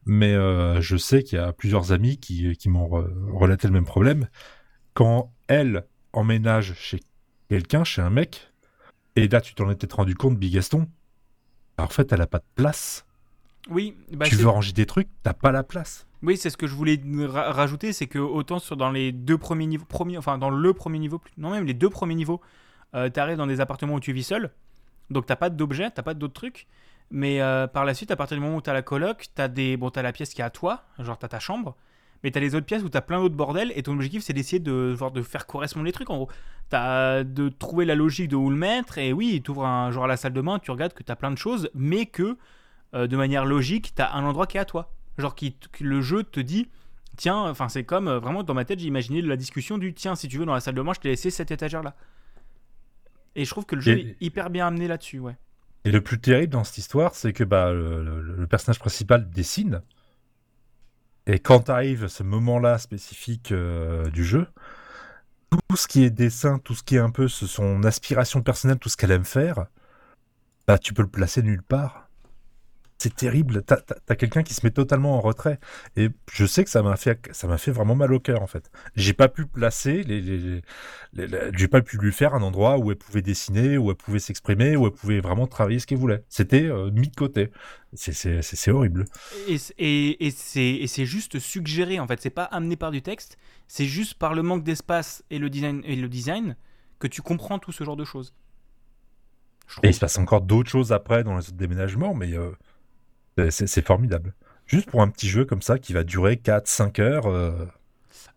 mais 0.06 0.34
euh, 0.34 0.82
je 0.82 0.98
sais 0.98 1.24
qu'il 1.24 1.38
y 1.38 1.42
a 1.42 1.52
plusieurs 1.54 1.92
amis 1.92 2.18
qui 2.18 2.56
qui 2.58 2.70
m'ont 2.70 2.88
re- 2.88 3.32
relaté 3.32 3.68
le 3.68 3.74
même 3.74 3.86
problème. 3.86 4.28
Quand 4.94 5.34
elle 5.48 5.86
emménage 6.14 6.74
chez 6.76 7.00
quelqu'un, 7.50 7.84
chez 7.84 8.02
un 8.02 8.10
mec, 8.10 8.52
et 9.16 9.28
là 9.28 9.42
tu 9.42 9.54
t'en 9.56 9.70
étais 9.70 9.88
rendu 9.94 10.16
compte, 10.16 10.38
Bigaston. 10.38 10.88
En 11.78 11.88
fait, 11.88 12.14
elle 12.14 12.22
a 12.22 12.28
pas 12.28 12.40
de 12.40 12.46
place. 12.56 13.06
Oui, 13.70 13.98
bah, 14.14 14.26
tu 14.28 14.36
veux 14.36 14.48
ranger 14.48 14.72
des 14.72 14.86
trucs, 14.86 15.10
t'as 15.24 15.34
pas 15.34 15.52
la 15.52 15.64
place. 15.64 16.08
Oui, 16.22 16.38
c'est 16.38 16.50
ce 16.50 16.58
que 16.58 16.68
je 16.68 16.74
voulais 16.74 17.00
ra- 17.26 17.52
rajouter, 17.52 17.94
c'est 17.94 18.08
que 18.08 18.20
autant 18.20 18.60
sur 18.60 18.78
dans 18.78 18.92
les 18.92 19.12
deux 19.12 19.38
premiers 19.38 19.66
niveaux, 19.66 19.86
premier, 19.86 20.18
enfin 20.18 20.38
dans 20.38 20.50
le 20.50 20.74
premier 20.74 21.00
niveau, 21.00 21.20
non 21.38 21.50
même 21.52 21.66
les 21.66 21.74
deux 21.74 21.90
premiers 21.90 22.16
niveaux, 22.16 22.42
euh, 22.94 23.10
t'arrives 23.10 23.38
dans 23.38 23.48
des 23.48 23.60
appartements 23.60 23.96
où 23.96 24.00
tu 24.00 24.14
vis 24.14 24.24
seul, 24.24 24.52
donc 25.10 25.26
t'as 25.26 25.36
pas 25.36 25.50
d'objets, 25.50 25.92
t'as 25.92 26.04
pas 26.04 26.14
d'autres 26.14 26.34
trucs, 26.34 26.68
mais 27.12 27.42
euh, 27.42 27.68
par 27.68 27.86
la 27.86 27.94
suite, 27.94 28.12
à 28.12 28.16
partir 28.16 28.38
du 28.38 28.44
moment 28.44 28.58
où 28.58 28.62
t'as 28.62 28.74
la 28.74 28.82
coloc, 28.82 29.28
t'as 29.36 29.48
des, 29.48 29.78
bon 29.78 29.92
la 29.96 30.12
pièce 30.12 30.34
qui 30.34 30.42
est 30.42 30.46
à 30.46 30.50
toi, 30.50 30.84
genre 31.00 31.18
t'as 31.18 31.28
ta 31.28 31.40
chambre, 31.40 31.76
Mais 32.24 32.32
t'as 32.32 32.40
les 32.40 32.56
autres 32.56 32.66
pièces 32.66 32.84
où 32.84 32.90
t'as 32.90 33.02
plein 33.02 33.20
d'autres 33.20 33.36
bordels 33.36 33.72
et 33.76 33.84
ton 33.84 33.94
objectif 33.94 34.24
c'est 34.24 34.34
d'essayer 34.34 34.60
de, 34.60 34.96
de 35.14 35.22
faire 35.22 35.46
correspondre 35.46 35.86
les 35.86 35.92
trucs 35.92 36.10
en 36.10 36.18
gros. 36.18 36.30
T'as 36.70 37.24
de 37.24 37.50
trouver 37.50 37.86
la 37.86 37.96
logique 37.96 38.30
de 38.30 38.36
où 38.36 38.50
le 38.50 38.56
mettre 38.56 38.98
et 38.98 39.14
oui, 39.14 39.42
tu 39.44 39.52
ouvres 39.52 39.66
un 39.66 39.92
genre 39.92 40.08
la 40.08 40.18
salle 40.18 40.34
de 40.34 40.42
bain, 40.42 40.60
tu 40.60 40.72
regardes 40.72 40.94
que 40.94 41.04
t'as 41.04 41.16
plein 41.16 41.32
de 41.32 41.38
choses, 41.38 41.70
mais 41.76 42.08
que 42.08 42.38
euh, 42.96 43.08
de 43.08 43.18
manière 43.18 43.46
logique, 43.46 43.94
t'as 43.96 44.12
un 44.14 44.24
endroit 44.26 44.48
qui 44.48 44.58
est 44.58 44.62
à 44.62 44.66
toi. 44.66 44.92
Genre 45.18 45.36
qui, 45.36 45.56
le 45.80 46.02
jeu 46.02 46.24
te 46.24 46.40
dit, 46.40 46.68
tiens, 47.16 47.38
enfin 47.50 47.70
c'est 47.70 47.84
comme 47.84 48.08
euh, 48.08 48.20
vraiment 48.20 48.44
dans 48.44 48.54
ma 48.54 48.66
tête 48.66 48.80
j'ai 48.80 48.88
imaginé 48.88 49.22
la 49.22 49.38
discussion 49.38 49.78
du 49.78 49.94
tiens 49.94 50.16
si 50.16 50.28
tu 50.28 50.38
veux 50.38 50.46
dans 50.46 50.54
la 50.54 50.60
salle 50.60 50.76
de 50.76 50.82
bain 50.82 50.94
je 50.94 51.00
t'ai 51.00 51.10
laissé 51.10 51.30
cette 51.30 51.52
étagère 51.52 51.84
là. 51.84 51.96
Et 53.36 53.46
je 53.46 53.50
trouve 53.50 53.66
que 53.66 53.76
le 53.76 53.82
jeu 53.82 53.98
Et- 53.98 54.10
est 54.12 54.18
hyper 54.22 54.50
bien 54.50 54.68
amené 54.68 54.88
là-dessus, 54.88 55.20
ouais. 55.20 55.36
Et 55.84 55.92
le 55.92 56.02
plus 56.02 56.20
terrible 56.20 56.54
dans 56.54 56.64
cette 56.64 56.78
histoire, 56.80 57.14
c'est 57.16 57.32
que 57.34 57.44
bah, 57.44 57.72
le, 57.72 58.48
personnage 58.48 58.80
principal 58.80 59.30
dessine. 59.30 59.82
Et 61.28 61.40
quand 61.40 61.70
arrive 61.70 62.08
ce 62.08 62.24
moment-là 62.24 62.78
spécifique 62.78 63.52
euh, 63.52 64.10
du 64.10 64.24
jeu, 64.24 64.48
tout 65.70 65.76
ce 65.76 65.88
qui 65.88 66.04
est 66.04 66.10
dessin, 66.10 66.60
tout 66.60 66.74
ce 66.76 66.84
qui 66.84 66.96
est 66.96 67.00
un 67.00 67.10
peu 67.12 67.28
ce- 67.28 67.48
son 67.48 67.84
aspiration 67.84 68.42
personnelle, 68.42 68.80
tout 68.80 68.90
ce 68.90 68.98
qu'elle 68.98 69.12
aime 69.12 69.26
faire, 69.26 69.66
bah 70.68 70.78
tu 70.80 70.94
peux 70.94 71.02
le 71.04 71.08
placer 71.10 71.44
nulle 71.44 71.62
part. 71.64 72.05
C'est 73.06 73.16
terrible. 73.16 73.62
T'as 73.62 74.16
quelqu'un 74.16 74.42
qui 74.42 74.56
se 74.56 74.66
met 74.66 74.72
totalement 74.72 75.16
en 75.16 75.22
retrait. 75.22 75.60
Et 75.96 76.10
je 76.34 76.44
sais 76.48 76.64
que 76.64 76.72
ça 76.72 76.82
m'a 76.82 76.96
fait, 76.96 77.20
ça 77.34 77.46
m'a 77.46 77.60
fait 77.60 77.70
vraiment 77.70 77.94
mal 77.94 78.12
au 78.12 78.20
cœur 78.20 78.42
en 78.42 78.48
fait. 78.48 78.72
J'ai 78.96 79.14
pas 79.14 79.28
pu 79.28 79.46
placer 79.46 80.02
les, 80.02 80.22
les, 80.22 80.38
les- 80.40 80.62
les- 81.14 81.28
les- 81.28 81.52
j'ai 81.56 81.68
pas 81.68 81.84
pu 81.84 81.98
lui 82.00 82.12
faire 82.12 82.34
un 82.34 82.42
endroit 82.42 82.80
où 82.80 82.90
elle 82.90 82.98
pouvait 82.98 83.22
dessiner, 83.22 83.78
où 83.78 83.92
elle 83.92 83.96
pouvait 83.96 84.18
s'exprimer, 84.18 84.76
où 84.76 84.88
elle 84.88 84.92
pouvait 84.92 85.20
vraiment 85.20 85.46
travailler 85.46 85.78
ce 85.78 85.86
qu'elle 85.86 86.00
voulait. 86.00 86.24
C'était 86.30 86.64
euh, 86.66 86.90
mis 86.90 87.08
de 87.10 87.16
côté. 87.16 87.52
C'est- 87.94 88.72
horrible. 88.72 89.06
Et, 89.48 89.60
c- 89.60 89.76
et, 89.78 90.26
et 90.26 90.32
c'est 90.88 91.06
juste 91.06 91.38
suggéré 91.38 92.00
en 92.00 92.08
fait, 92.08 92.20
c'est 92.20 92.32
pas 92.32 92.46
amené 92.46 92.76
par 92.76 92.90
du 92.90 93.04
texte, 93.04 93.38
c'est 93.68 93.86
juste 93.86 94.16
par 94.16 94.34
le 94.34 94.42
manque 94.42 94.64
d'espace 94.64 95.24
et 95.30 95.38
le 95.38 95.52
design 95.52 95.84
et 95.86 95.96
le 95.96 96.10
design 96.10 96.56
que 96.98 97.06
tu 97.06 97.22
comprends 97.22 97.60
tout 97.60 97.72
ce 97.72 97.84
genre 97.84 97.98
de 97.98 98.04
choses. 98.06 98.34
Et 99.84 99.90
il 99.90 99.94
se 99.94 100.00
passe 100.00 100.18
encore 100.18 100.42
d'autres 100.42 100.72
choses 100.72 100.92
après 100.92 101.24
dans 101.24 101.38
les 101.38 101.48
autres 101.50 101.58
déménagements, 101.58 102.16
mais 102.16 102.34
euh, 102.34 102.52
c'est- 103.50 103.82
formidable. 103.86 104.34
Juste 104.66 104.90
pour 104.90 105.02
un 105.02 105.08
petit 105.10 105.28
jeu 105.28 105.46
comme 105.46 105.62
ça 105.62 105.78
qui 105.78 105.94
va 105.94 106.04
durer 106.04 106.38
4-5 106.38 107.00
heures, 107.00 107.28
euh, 107.28 107.52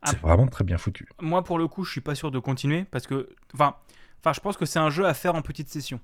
Ah. 0.02 0.10
c'est 0.10 0.20
vraiment 0.20 0.46
très 0.46 0.64
bien 0.64 0.76
foutu. 0.78 1.08
Moi 1.20 1.42
pour 1.42 1.58
le 1.58 1.66
coup, 1.68 1.84
je 1.84 1.90
suis 1.90 2.00
pas 2.00 2.14
sûr 2.14 2.30
de 2.30 2.38
continuer 2.38 2.84
parce 2.90 3.06
que 3.06 3.28
enfin 3.54 3.74
enfin 4.20 4.32
je 4.32 4.40
pense 4.40 4.56
que 4.56 4.66
c'est 4.66 4.78
un 4.78 4.90
jeu 4.90 5.06
à 5.06 5.14
faire 5.14 5.34
en 5.34 5.42
petite 5.42 5.68
session. 5.68 6.00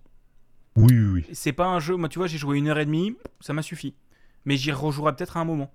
Oui, 0.76 0.86
oui, 0.90 1.06
oui. 1.26 1.26
C'est 1.34 1.52
pas 1.52 1.66
un 1.66 1.78
jeu, 1.78 1.96
moi 1.96 2.08
tu 2.08 2.18
vois, 2.18 2.26
j'ai 2.26 2.38
joué 2.38 2.58
une 2.58 2.68
heure 2.68 2.78
et 2.78 2.84
demie, 2.86 3.16
ça 3.40 3.52
m'a 3.52 3.62
suffi. 3.62 3.94
Mais 4.44 4.56
j'y 4.56 4.72
rejouerai 4.72 5.14
peut-être 5.14 5.36
à 5.36 5.40
un 5.40 5.44
moment. 5.44 5.72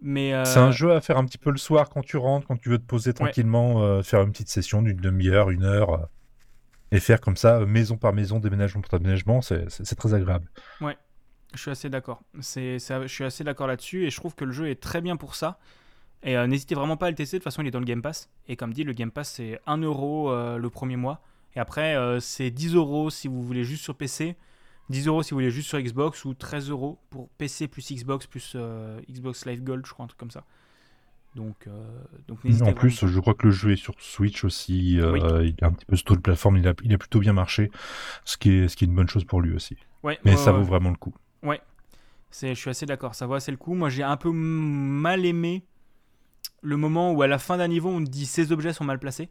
Mais 0.00 0.32
euh, 0.32 0.44
C'est 0.44 0.60
un 0.60 0.70
jeu 0.70 0.92
à 0.92 1.00
faire 1.00 1.18
un 1.18 1.24
petit 1.24 1.38
peu 1.38 1.50
le 1.50 1.58
soir 1.58 1.88
quand 1.90 2.02
tu 2.02 2.16
rentres, 2.16 2.46
quand 2.46 2.56
tu 2.56 2.68
veux 2.68 2.78
te 2.78 2.84
poser 2.86 3.12
tranquillement, 3.12 3.82
euh, 3.82 4.02
faire 4.02 4.22
une 4.22 4.30
petite 4.30 4.48
session 4.48 4.80
d'une 4.80 4.96
demi-heure, 4.96 5.50
une 5.50 5.64
heure, 5.64 5.90
euh, 5.92 5.98
et 6.92 7.00
faire 7.00 7.20
comme 7.20 7.36
ça, 7.36 7.60
maison 7.66 7.96
par 7.96 8.12
maison, 8.12 8.38
déménagement 8.38 8.80
par 8.80 9.00
déménagement, 9.00 9.42
c'est 9.42 9.66
très 9.96 10.14
agréable. 10.14 10.48
Je 11.54 11.60
suis 11.60 11.70
assez 11.70 11.88
d'accord. 11.88 12.22
C'est, 12.40 12.78
je 12.78 13.06
suis 13.06 13.24
assez 13.24 13.44
d'accord 13.44 13.66
là-dessus 13.66 14.06
et 14.06 14.10
je 14.10 14.16
trouve 14.16 14.34
que 14.34 14.44
le 14.44 14.52
jeu 14.52 14.68
est 14.68 14.80
très 14.80 15.00
bien 15.00 15.16
pour 15.16 15.34
ça. 15.34 15.58
Et 16.22 16.36
euh, 16.36 16.46
n'hésitez 16.46 16.74
vraiment 16.74 16.96
pas 16.96 17.06
à 17.06 17.10
le 17.10 17.16
tester. 17.16 17.36
De 17.36 17.40
toute 17.40 17.44
façon, 17.44 17.62
il 17.62 17.68
est 17.68 17.70
dans 17.70 17.78
le 17.78 17.84
Game 17.84 18.02
Pass. 18.02 18.28
Et 18.48 18.56
comme 18.56 18.72
dit, 18.72 18.84
le 18.84 18.92
Game 18.92 19.10
Pass 19.10 19.32
c'est 19.32 19.60
1 19.66 19.78
euro 19.78 20.30
euh, 20.30 20.58
le 20.58 20.70
premier 20.70 20.96
mois. 20.96 21.22
Et 21.58 21.60
après, 21.60 21.96
euh, 21.96 22.20
c'est 22.20 22.50
10 22.50 22.74
euros 22.74 23.10
si 23.10 23.28
vous 23.28 23.42
voulez 23.42 23.64
juste 23.64 23.82
sur 23.82 23.96
PC, 23.96 24.36
10 24.90 25.08
euros 25.08 25.22
si 25.22 25.30
vous 25.30 25.36
voulez 25.36 25.50
juste 25.50 25.68
sur 25.68 25.80
Xbox 25.80 26.24
ou 26.24 26.34
13 26.34 26.70
euros 26.70 26.98
pour 27.10 27.28
PC 27.30 27.68
plus 27.68 27.92
Xbox 27.92 28.26
plus 28.26 28.52
euh, 28.54 29.00
Xbox 29.10 29.46
Live 29.46 29.62
Gold, 29.62 29.84
je 29.86 29.92
crois, 29.92 30.04
un 30.04 30.08
truc 30.08 30.20
comme 30.20 30.30
ça. 30.30 30.44
Donc, 31.34 31.66
euh, 31.66 31.86
donc 32.26 32.42
n'hésitez 32.44 32.68
En 32.68 32.74
plus, 32.74 33.06
je 33.06 33.20
crois 33.20 33.34
que 33.34 33.46
le 33.46 33.52
jeu 33.52 33.72
est 33.72 33.76
sur 33.76 33.94
Switch 33.98 34.44
aussi. 34.44 35.00
Oui. 35.02 35.20
Il 35.20 35.64
a 35.64 35.66
un 35.66 35.72
petit 35.72 35.84
peu 35.84 35.96
taux 35.96 36.16
de 36.16 36.20
plateforme, 36.20 36.56
il 36.56 36.68
a, 36.68 36.74
il 36.82 36.94
a 36.94 36.98
plutôt 36.98 37.18
bien 37.18 37.32
marché, 37.32 37.70
ce 38.24 38.36
qui, 38.36 38.50
est, 38.50 38.68
ce 38.68 38.76
qui 38.76 38.84
est 38.84 38.88
une 38.88 38.94
bonne 38.94 39.08
chose 39.08 39.24
pour 39.24 39.40
lui 39.40 39.52
aussi. 39.54 39.76
Ouais, 40.02 40.18
Mais 40.24 40.36
ça 40.36 40.52
vaut 40.52 40.62
vraiment 40.62 40.90
le 40.90 40.96
coup. 40.96 41.14
C'est, 42.30 42.54
je 42.54 42.60
suis 42.60 42.68
assez 42.68 42.84
d'accord, 42.84 43.14
ça 43.14 43.26
vaut 43.26 43.34
assez 43.34 43.50
le 43.50 43.56
coup. 43.56 43.72
Moi, 43.72 43.88
j'ai 43.88 44.02
un 44.02 44.18
peu 44.18 44.30
mal 44.30 45.24
aimé 45.24 45.64
le 46.60 46.76
moment 46.76 47.12
où, 47.12 47.22
à 47.22 47.26
la 47.26 47.38
fin 47.38 47.56
d'un 47.56 47.68
niveau, 47.68 47.88
on 47.88 48.02
dit 48.02 48.26
ces 48.26 48.52
objets 48.52 48.74
sont 48.74 48.84
mal 48.84 48.98
placés. 48.98 49.30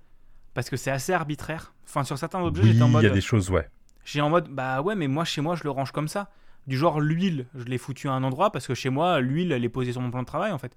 Parce 0.56 0.70
que 0.72 0.78
c'est 0.78 0.90
assez 0.90 1.14
arbitraire. 1.14 1.76
Enfin, 1.86 2.04
sur 2.04 2.18
certains 2.18 2.42
objets, 2.42 2.64
Oui, 2.64 2.70
j'étais 2.72 2.82
en 2.82 2.88
il 2.88 2.94
mode. 2.94 3.04
y 3.04 3.08
a 3.08 3.12
des 3.12 3.22
choses, 3.22 3.52
ouais. 3.52 3.70
J'ai 4.04 4.22
en 4.22 4.32
mode, 4.32 4.48
bah 4.50 4.82
ouais, 4.82 4.96
mais 4.96 5.08
moi, 5.08 5.26
chez 5.26 5.42
moi, 5.42 5.56
je 5.56 5.64
le 5.64 5.70
range 5.70 5.92
comme 5.92 6.08
ça. 6.08 6.32
Du 6.66 6.76
genre, 6.76 7.00
l'huile, 7.00 7.46
je 7.54 7.66
l'ai 7.66 7.78
foutu 7.78 8.08
à 8.10 8.14
un 8.14 8.24
endroit 8.24 8.52
parce 8.52 8.66
que 8.66 8.74
chez 8.74 8.90
moi, 8.90 9.20
l'huile, 9.22 9.52
elle 9.52 9.64
est 9.64 9.70
posée 9.70 9.92
sur 9.92 10.02
mon 10.02 10.10
plan 10.10 10.22
de 10.22 10.26
travail, 10.28 10.52
en 10.52 10.58
fait. 10.58 10.76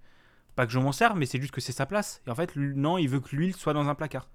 Pas 0.56 0.66
que 0.66 0.72
je 0.72 0.78
m'en 0.78 0.92
serve, 0.92 1.16
mais 1.16 1.24
c'est 1.24 1.40
juste 1.40 1.54
que 1.54 1.62
c'est 1.62 1.72
sa 1.72 1.86
place. 1.86 2.20
Et 2.26 2.30
en 2.30 2.34
fait, 2.34 2.54
non, 2.56 2.98
il 2.98 3.08
veut 3.08 3.20
que 3.20 3.34
l'huile 3.34 3.56
soit 3.56 3.72
dans 3.72 3.88
un 3.88 3.94
placard. 3.94 4.28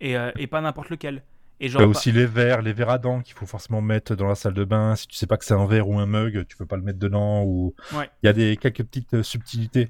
Et, 0.00 0.16
euh, 0.16 0.32
et 0.36 0.48
pas 0.48 0.60
n'importe 0.60 0.90
lequel. 0.90 1.22
Et 1.60 1.68
genre, 1.68 1.80
T'as 1.80 1.86
pas- 1.86 1.90
aussi 1.90 2.12
les 2.12 2.26
verres, 2.26 2.62
les 2.62 2.72
verres 2.72 2.90
à 2.90 2.98
dents 2.98 3.20
qu'il 3.20 3.34
faut 3.34 3.46
forcément 3.46 3.80
mettre 3.80 4.14
dans 4.16 4.26
la 4.26 4.34
salle 4.34 4.54
de 4.54 4.64
bain. 4.64 4.96
Si 4.96 5.06
tu 5.06 5.16
sais 5.16 5.26
pas 5.26 5.36
que 5.36 5.44
c'est 5.44 5.54
un 5.54 5.66
verre 5.66 5.88
ou 5.88 5.98
un 5.98 6.06
mug, 6.06 6.46
tu 6.48 6.56
peux 6.56 6.66
pas 6.66 6.76
le 6.76 6.82
mettre 6.82 6.98
dedans. 6.98 7.42
Ou 7.44 7.74
Ouais. 7.92 8.10
il 8.22 8.26
y 8.26 8.28
a 8.28 8.32
des 8.32 8.56
quelques 8.56 8.82
petites 8.84 9.14
euh, 9.14 9.22
subtilités. 9.22 9.88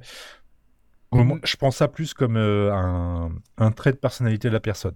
Moi, 1.13 1.39
Je 1.45 1.57
pense 1.57 1.77
ça 1.77 1.87
plus 1.89 2.13
comme 2.13 2.37
euh, 2.37 2.73
un, 2.75 3.31
un 3.57 3.71
trait 3.71 3.93
de 3.93 3.97
personnalité 3.99 4.49
de 4.49 4.53
la 4.53 4.61
personne. 4.61 4.95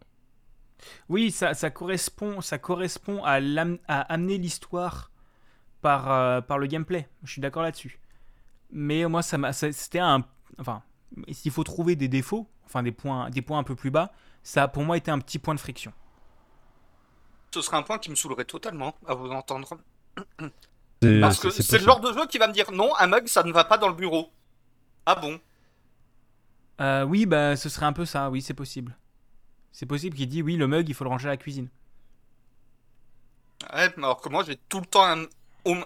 Oui, 1.09 1.31
ça, 1.31 1.54
ça 1.54 1.70
correspond, 1.70 2.40
ça 2.40 2.59
correspond 2.59 3.22
à, 3.24 3.35
amener 3.88 4.38
l'histoire 4.38 5.11
par, 5.81 6.11
euh, 6.11 6.40
par 6.40 6.59
le 6.59 6.66
gameplay. 6.66 7.09
Je 7.22 7.33
suis 7.33 7.40
d'accord 7.40 7.62
là-dessus. 7.62 8.00
Mais 8.72 9.07
moi, 9.07 9.22
ça- 9.22 9.52
c'était 9.52 10.00
un, 10.00 10.24
enfin, 10.59 10.83
s'il 11.31 11.52
faut 11.52 11.64
trouver 11.64 11.94
des 11.96 12.09
défauts, 12.09 12.48
enfin 12.64 12.83
des 12.83 12.92
points, 12.92 13.31
des 13.31 13.42
points 13.42 13.59
un 13.59 13.64
peu 13.64 13.76
plus 13.76 13.90
bas, 13.90 14.12
ça 14.42 14.64
a 14.64 14.68
pour 14.68 14.83
moi 14.83 14.96
été 14.96 15.11
un 15.11 15.18
petit 15.20 15.38
point 15.38 15.54
de 15.54 15.61
friction. 15.61 15.92
Ce 17.58 17.62
serait 17.62 17.76
un 17.76 17.82
point 17.82 17.98
qui 17.98 18.08
me 18.08 18.14
saoulerait 18.14 18.44
totalement 18.44 18.94
à 19.04 19.14
vous 19.14 19.30
entendre. 19.30 19.68
C'est- 21.02 21.20
Parce 21.20 21.40
que 21.40 21.50
c'est 21.50 21.78
le 21.78 21.84
genre 21.84 21.98
de 22.00 22.12
jeu 22.12 22.26
qui 22.28 22.38
va 22.38 22.46
me 22.46 22.52
dire 22.52 22.70
non, 22.70 22.92
un 23.00 23.08
mug 23.08 23.26
ça 23.26 23.42
ne 23.42 23.50
va 23.52 23.64
pas 23.64 23.78
dans 23.78 23.88
le 23.88 23.94
bureau. 23.94 24.30
Ah 25.06 25.16
bon? 25.16 25.40
Euh, 26.80 27.02
oui, 27.02 27.26
bah, 27.26 27.56
ce 27.56 27.68
serait 27.68 27.86
un 27.86 27.92
peu 27.92 28.04
ça. 28.04 28.30
Oui, 28.30 28.42
c'est 28.42 28.54
possible. 28.54 28.96
C'est 29.72 29.86
possible 29.86 30.16
qu'il 30.16 30.28
dit 30.28 30.40
oui, 30.42 30.56
le 30.56 30.68
mug, 30.68 30.88
il 30.88 30.94
faut 30.94 31.02
le 31.02 31.10
ranger 31.10 31.26
à 31.26 31.32
la 31.32 31.36
cuisine. 31.36 31.68
Ouais, 33.74 33.92
mais 33.96 34.04
alors 34.04 34.20
que 34.20 34.28
moi 34.28 34.44
j'ai 34.44 34.56
tout 34.68 34.78
le 34.78 34.86
temps 34.86 35.04
un, 35.04 35.24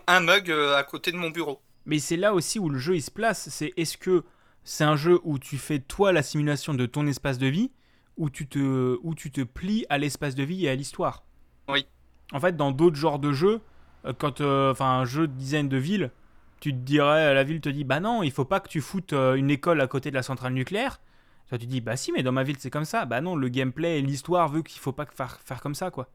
un 0.06 0.20
mug 0.20 0.50
euh, 0.50 0.76
à 0.76 0.84
côté 0.84 1.10
de 1.10 1.16
mon 1.16 1.30
bureau. 1.30 1.62
Mais 1.86 1.98
c'est 1.98 2.18
là 2.18 2.34
aussi 2.34 2.58
où 2.58 2.68
le 2.68 2.78
jeu 2.78 2.96
il 2.96 3.02
se 3.02 3.10
place. 3.10 3.48
C'est 3.48 3.72
est-ce 3.78 3.96
que 3.96 4.24
c'est 4.62 4.84
un 4.84 4.96
jeu 4.96 5.20
où 5.24 5.38
tu 5.38 5.56
fais 5.56 5.78
toi 5.78 6.12
la 6.12 6.22
simulation 6.22 6.74
de 6.74 6.84
ton 6.84 7.06
espace 7.06 7.38
de 7.38 7.46
vie, 7.46 7.72
ou 8.18 8.28
tu 8.28 8.46
te, 8.46 8.98
où 9.02 9.14
tu 9.14 9.30
te 9.30 9.40
plies 9.40 9.86
à 9.88 9.96
l'espace 9.96 10.34
de 10.34 10.42
vie 10.42 10.66
et 10.66 10.68
à 10.68 10.74
l'histoire? 10.74 11.24
Oui. 11.68 11.86
En 12.32 12.40
fait, 12.40 12.56
dans 12.56 12.72
d'autres 12.72 12.96
genres 12.96 13.18
de 13.18 13.32
jeux, 13.32 13.60
euh, 14.06 14.12
quand, 14.16 14.40
euh, 14.40 14.72
enfin, 14.72 15.00
un 15.00 15.04
jeu 15.04 15.26
de 15.26 15.32
design 15.32 15.68
de 15.68 15.76
ville, 15.76 16.10
tu 16.60 16.72
te 16.72 16.78
dirais, 16.78 17.34
la 17.34 17.42
ville 17.42 17.60
te 17.60 17.68
dit, 17.68 17.84
bah 17.84 18.00
non, 18.00 18.22
il 18.22 18.30
faut 18.30 18.44
pas 18.44 18.60
que 18.60 18.68
tu 18.68 18.80
foutes 18.80 19.12
euh, 19.12 19.34
une 19.34 19.50
école 19.50 19.80
à 19.80 19.86
côté 19.86 20.10
de 20.10 20.14
la 20.14 20.22
centrale 20.22 20.52
nucléaire. 20.52 21.00
Toi, 21.48 21.58
tu 21.58 21.66
dis, 21.66 21.80
bah 21.80 21.96
si, 21.96 22.12
mais 22.12 22.22
dans 22.22 22.32
ma 22.32 22.44
ville 22.44 22.56
c'est 22.58 22.70
comme 22.70 22.84
ça. 22.84 23.04
Bah 23.04 23.20
non, 23.20 23.36
le 23.36 23.48
gameplay 23.48 23.98
et 23.98 24.02
l'histoire 24.02 24.48
veut 24.48 24.62
qu'il 24.62 24.80
faut 24.80 24.92
pas 24.92 25.04
faire, 25.06 25.40
faire 25.44 25.60
comme 25.60 25.74
ça, 25.74 25.90
quoi. 25.90 26.08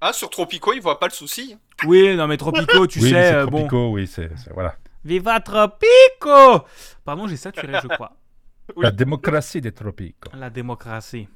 Ah, 0.00 0.12
sur 0.12 0.30
Tropico, 0.30 0.72
ils 0.72 0.80
voient 0.80 0.98
pas 0.98 1.06
le 1.06 1.12
souci. 1.12 1.56
Oui, 1.84 2.14
non 2.16 2.26
mais 2.26 2.36
Tropico, 2.36 2.86
tu 2.86 2.98
oui, 3.02 3.12
mais 3.12 3.22
sais, 3.22 3.34
euh, 3.34 3.46
bon. 3.46 3.58
Tropico, 3.58 3.90
oui, 3.90 4.06
c'est 4.06 4.30
voilà. 4.52 4.76
Viva 5.04 5.40
Tropico 5.40 6.66
Pardon, 7.04 7.26
j'ai 7.26 7.36
saturé, 7.36 7.74
je 7.82 7.88
crois. 7.88 8.16
Oui. 8.76 8.82
La 8.82 8.90
démocratie 8.90 9.60
des 9.60 9.72
Tropico. 9.72 10.28
La 10.34 10.50
démocratie. 10.50 11.28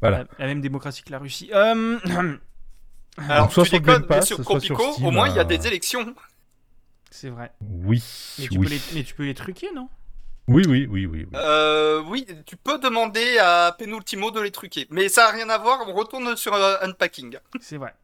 Voilà. 0.00 0.18
La, 0.18 0.24
la 0.38 0.46
même 0.46 0.60
démocratie 0.60 1.02
que 1.02 1.10
la 1.12 1.18
Russie. 1.18 1.50
Euh, 1.54 1.98
Alors, 3.18 3.52
soit 3.52 3.64
tu 3.64 3.70
sur 3.70 3.78
déconnes, 3.80 4.00
Game 4.00 4.06
Pass, 4.06 4.18
mais 4.18 4.26
sur 4.26 4.36
soit 4.44 4.60
sur 4.60 4.74
Tropico, 4.76 4.92
Steam, 4.94 5.06
au 5.06 5.10
moins 5.10 5.28
il 5.28 5.36
y 5.36 5.38
a 5.38 5.42
euh, 5.42 5.44
des 5.44 5.66
élections. 5.66 6.14
c'est 7.10 7.30
vrai. 7.30 7.52
Oui, 7.60 8.02
Mais 8.38 8.46
tu, 8.48 8.58
oui. 8.58 8.66
peux 8.66 8.70
les, 8.72 8.80
mais 8.94 9.02
tu 9.04 9.14
peux 9.14 9.24
les 9.24 9.34
truquer, 9.34 9.68
non? 9.74 9.88
Oui, 10.48 10.62
oui, 10.68 10.86
oui, 10.88 11.06
oui, 11.06 11.24
oui. 11.24 11.28
Euh, 11.34 12.02
oui, 12.06 12.24
tu 12.44 12.56
peux 12.56 12.78
demander 12.78 13.38
à 13.38 13.74
Penultimo 13.76 14.30
de 14.30 14.40
les 14.40 14.52
truquer. 14.52 14.86
Mais 14.90 15.08
ça 15.08 15.28
a 15.28 15.32
rien 15.32 15.48
à 15.48 15.58
voir, 15.58 15.80
on 15.88 15.92
retourne 15.92 16.36
sur 16.36 16.54
euh, 16.54 16.76
Unpacking. 16.82 17.36
C'est 17.60 17.78
vrai. 17.78 17.94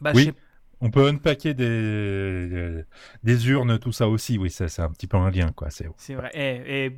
Bah, 0.00 0.12
Oui. 0.14 0.32
On 0.80 0.90
peut 0.90 1.08
unpacker 1.08 1.54
des, 1.54 2.84
des 3.24 3.48
urnes, 3.48 3.78
tout 3.78 3.90
ça 3.92 4.08
aussi. 4.08 4.38
Oui, 4.38 4.50
ça, 4.50 4.68
c'est 4.68 4.82
un 4.82 4.90
petit 4.90 5.06
peu 5.08 5.16
un 5.16 5.30
lien, 5.30 5.50
quoi. 5.52 5.68
C'est 5.70 6.14
vrai. 6.14 6.30
Et, 6.34 6.84
et 6.84 6.90
b- 6.90 6.96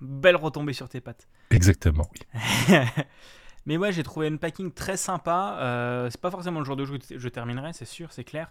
belle 0.00 0.36
retombée 0.36 0.72
sur 0.72 0.88
tes 0.88 1.00
pattes. 1.00 1.28
exactement. 1.50 2.08
Oui. 2.12 2.76
Mais 3.66 3.76
ouais, 3.76 3.92
j'ai 3.92 4.02
trouvé 4.02 4.26
Unpacking 4.26 4.72
très 4.72 4.96
sympa. 4.96 5.56
Euh, 5.60 6.10
c'est 6.10 6.20
pas 6.20 6.32
forcément 6.32 6.58
le 6.58 6.64
genre 6.64 6.74
de 6.76 6.84
jeu 6.84 6.98
que 6.98 7.16
je 7.18 7.28
terminerai, 7.28 7.72
c'est 7.72 7.84
sûr, 7.84 8.12
c'est 8.12 8.24
clair. 8.24 8.50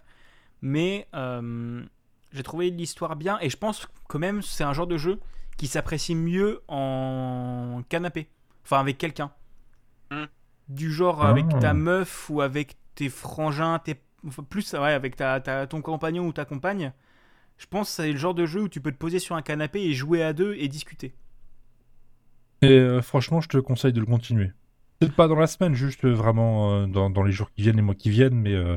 Mais 0.62 1.06
euh, 1.14 1.84
j'ai 2.32 2.42
trouvé 2.42 2.70
l'histoire 2.70 3.14
bien 3.16 3.38
et 3.42 3.50
je 3.50 3.58
pense 3.58 3.86
quand 4.08 4.18
même 4.18 4.40
c'est 4.40 4.64
un 4.64 4.72
genre 4.72 4.86
de 4.86 4.96
jeu 4.96 5.20
qui 5.58 5.66
s'apprécie 5.66 6.14
mieux 6.14 6.62
en 6.68 7.82
canapé. 7.90 8.30
Enfin, 8.64 8.80
avec 8.80 8.96
quelqu'un. 8.96 9.32
Hmm. 10.10 10.24
Du 10.68 10.90
genre 10.90 11.22
Ah. 11.22 11.28
avec 11.28 11.46
ta 11.60 11.74
meuf 11.74 12.30
ou 12.30 12.40
avec 12.40 12.76
tes 12.94 13.10
frangins, 13.10 13.78
tes... 13.80 14.00
enfin, 14.26 14.42
plus 14.44 14.72
ouais, 14.74 14.92
avec 14.92 15.16
ta, 15.16 15.40
ta- 15.40 15.66
ton 15.66 15.82
compagnon 15.82 16.26
ou 16.26 16.32
ta 16.32 16.44
compagne. 16.44 16.92
Je 17.58 17.66
pense 17.66 17.90
que 17.90 17.96
c'est 18.04 18.12
le 18.12 18.18
genre 18.18 18.34
de 18.34 18.46
jeu 18.46 18.62
où 18.62 18.68
tu 18.70 18.80
peux 18.80 18.92
te 18.92 18.98
poser 18.98 19.18
sur 19.20 19.36
un 19.36 19.42
canapé 19.42 19.82
et 19.82 19.94
jouer 19.94 20.22
à 20.22 20.32
deux 20.34 20.54
et 20.56 20.68
discuter. 20.68 21.14
Et 22.62 22.68
euh, 22.70 23.02
franchement, 23.02 23.40
je 23.40 23.48
te 23.48 23.58
conseille 23.58 23.92
de 23.92 24.00
le 24.00 24.06
continuer. 24.06 24.52
Peut-être 24.98 25.14
pas 25.14 25.26
dans 25.26 25.34
la 25.36 25.46
semaine, 25.48 25.74
juste 25.74 26.04
euh, 26.04 26.12
vraiment 26.12 26.82
euh, 26.82 26.86
dans, 26.86 27.10
dans 27.10 27.22
les 27.24 27.32
jours 27.32 27.50
qui 27.52 27.62
viennent, 27.62 27.76
les 27.76 27.82
mois 27.82 27.94
qui 27.94 28.10
viennent, 28.10 28.34
mais 28.40 28.54
euh, 28.54 28.76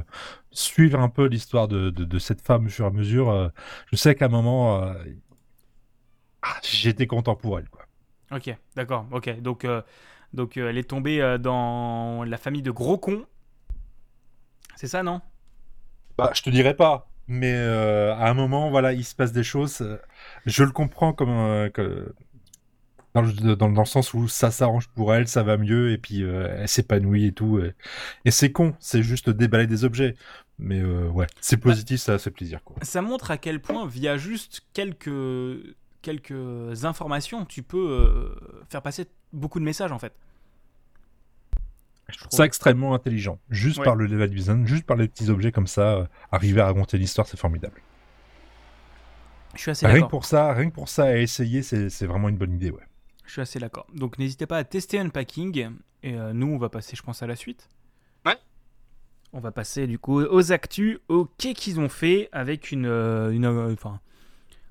suivre 0.51 0.99
un 0.99 1.09
peu 1.09 1.27
l'histoire 1.27 1.67
de, 1.67 1.89
de, 1.91 2.03
de 2.03 2.19
cette 2.19 2.41
femme 2.41 2.65
au 2.65 2.69
fur 2.69 2.85
et 2.85 2.87
à 2.87 2.91
mesure. 2.91 3.51
je 3.91 3.95
sais 3.95 4.15
qu'à 4.15 4.25
un 4.25 4.29
moment, 4.29 4.81
ah, 6.41 6.59
j'étais 6.63 7.07
content 7.07 7.35
pour 7.35 7.59
elle. 7.59 7.69
Quoi. 7.69 7.85
Ok, 8.31 8.49
d'accord, 8.75 9.07
ok. 9.11 9.39
Donc, 9.41 9.67
donc 10.33 10.57
elle 10.57 10.77
est 10.77 10.89
tombée 10.89 11.37
dans 11.39 12.23
la 12.23 12.37
famille 12.37 12.61
de 12.63 12.71
gros 12.71 12.97
cons. 12.97 13.25
C'est 14.75 14.87
ça, 14.87 15.03
non? 15.03 15.21
Bah, 16.17 16.31
je 16.33 16.41
te 16.41 16.49
dirais 16.49 16.75
pas, 16.75 17.09
mais 17.27 17.53
euh, 17.53 18.13
à 18.15 18.29
un 18.29 18.33
moment, 18.33 18.69
voilà, 18.69 18.93
il 18.93 19.03
se 19.03 19.15
passe 19.15 19.31
des 19.33 19.43
choses. 19.43 19.81
euh, 19.81 19.97
je 20.45 20.63
le 20.63 20.71
comprends 20.71 21.13
comme 21.13 21.29
euh, 21.29 21.69
que- 21.69 22.13
dans, 23.13 23.21
le, 23.21 23.55
dans, 23.55 23.69
dans 23.69 23.81
le 23.81 23.85
sens 23.85 24.13
où 24.13 24.27
ça 24.27 24.51
s'arrange 24.51 24.87
pour 24.89 25.13
elle, 25.13 25.27
ça 25.27 25.43
va 25.43 25.57
mieux, 25.57 25.91
et 25.91 25.97
puis 25.97 26.23
euh, 26.23 26.55
elle 26.59 26.67
s'épanouit 26.67 27.25
et 27.27 27.31
tout. 27.31 27.59
Et, 27.59 27.73
et 28.25 28.31
c'est 28.31 28.51
con, 28.51 28.75
c'est 28.79 29.03
juste 29.03 29.29
déballer 29.29 29.67
des 29.67 29.83
objets. 29.85 30.15
Mais 30.57 30.81
ouais, 30.83 31.27
c'est 31.41 31.57
positif, 31.57 31.99
ça 31.99 32.17
fait 32.17 32.31
plaisir. 32.31 32.63
Quoi. 32.63 32.77
Ça 32.81 33.01
montre 33.01 33.31
à 33.31 33.37
quel 33.37 33.59
point, 33.59 33.85
via 33.87 34.17
juste 34.17 34.61
quelques, 34.73 35.11
quelques 36.01 36.85
informations, 36.85 37.45
tu 37.45 37.61
peux 37.61 38.33
faire 38.69 38.81
passer 38.81 39.05
beaucoup 39.33 39.59
de 39.59 39.65
messages 39.65 39.91
en 39.91 39.99
fait. 39.99 40.13
Je 42.09 42.17
trouve 42.19 42.31
ça 42.31 42.45
extrêmement 42.45 42.93
intelligent. 42.93 43.39
Juste 43.49 43.79
Ouais. 43.79 43.85
par 43.85 43.95
le 43.95 44.05
level 44.05 44.29
design, 44.29 44.67
juste 44.67 44.85
par 44.85 44.95
les 44.97 45.07
petits 45.07 45.29
objets 45.29 45.51
comme 45.51 45.67
ça, 45.67 45.95
euh, 45.95 46.05
arriver 46.31 46.61
à 46.61 46.65
raconter 46.65 46.97
l'histoire, 46.97 47.27
c'est 47.27 47.37
formidable. 47.39 47.81
Je 49.55 49.61
suis 49.61 49.71
assez 49.71 49.87
Rien 49.87 50.01
que 50.03 50.09
pour 50.09 50.25
ça, 50.25 50.53
rien 50.53 50.69
que 50.69 50.75
pour 50.75 50.89
ça, 50.89 51.05
à 51.05 51.15
essayer, 51.17 51.63
c'est 51.63 52.05
vraiment 52.05 52.29
une 52.29 52.37
bonne 52.37 52.53
idée, 52.53 52.71
ouais. 52.71 52.83
Je 53.25 53.31
suis 53.31 53.41
assez 53.41 53.57
d'accord. 53.59 53.87
Donc 53.93 54.19
n'hésitez 54.19 54.45
pas 54.45 54.57
à 54.57 54.63
tester 54.63 54.99
Unpacking. 54.99 55.71
Et 56.03 56.13
euh, 56.13 56.33
nous, 56.33 56.47
on 56.47 56.57
va 56.57 56.69
passer, 56.69 56.95
je 56.95 57.01
pense, 57.01 57.23
à 57.23 57.27
la 57.27 57.35
suite. 57.35 57.67
Ouais. 58.25 58.35
On 59.33 59.39
va 59.39 59.51
passer 59.51 59.87
du 59.87 59.97
coup 59.97 60.21
aux 60.21 60.51
actus, 60.51 60.99
au 61.07 61.25
qu'est 61.39 61.53
qu'ils 61.55 61.79
ont 61.79 61.89
fait 61.89 62.29
avec 62.31 62.71
une. 62.71 62.85
euh, 62.85 63.31
une 63.31 63.47
enfin, 63.47 63.99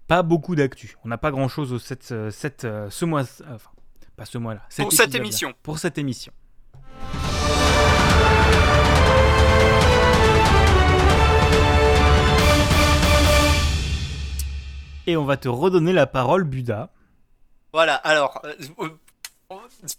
pas 0.07 0.23
beaucoup 0.23 0.55
d'actu. 0.55 0.97
On 1.05 1.09
n'a 1.09 1.19
pas 1.19 1.33
grand 1.33 1.49
chose 1.49 1.73
au 1.73 1.79
cette, 1.81 2.15
cette, 2.31 2.63
ce 2.63 3.05
mois. 3.05 3.23
Enfin, 3.23 3.71
pas 4.17 4.25
ce 4.27 4.39
mois-là. 4.39 4.63
Pour 4.77 4.93
cette 4.93 5.15
émission. 5.17 5.53
Pour 5.65 5.79
cette 5.81 5.99
émission. 5.99 6.33
Et 15.07 15.17
on 15.17 15.25
va 15.25 15.37
te 15.37 15.49
redonner 15.49 15.93
la 15.93 16.07
parole, 16.07 16.45
Buda. 16.45 16.89
Voilà, 17.73 17.97
alors, 17.97 18.41
euh, 18.45 18.55
euh, 19.51 19.57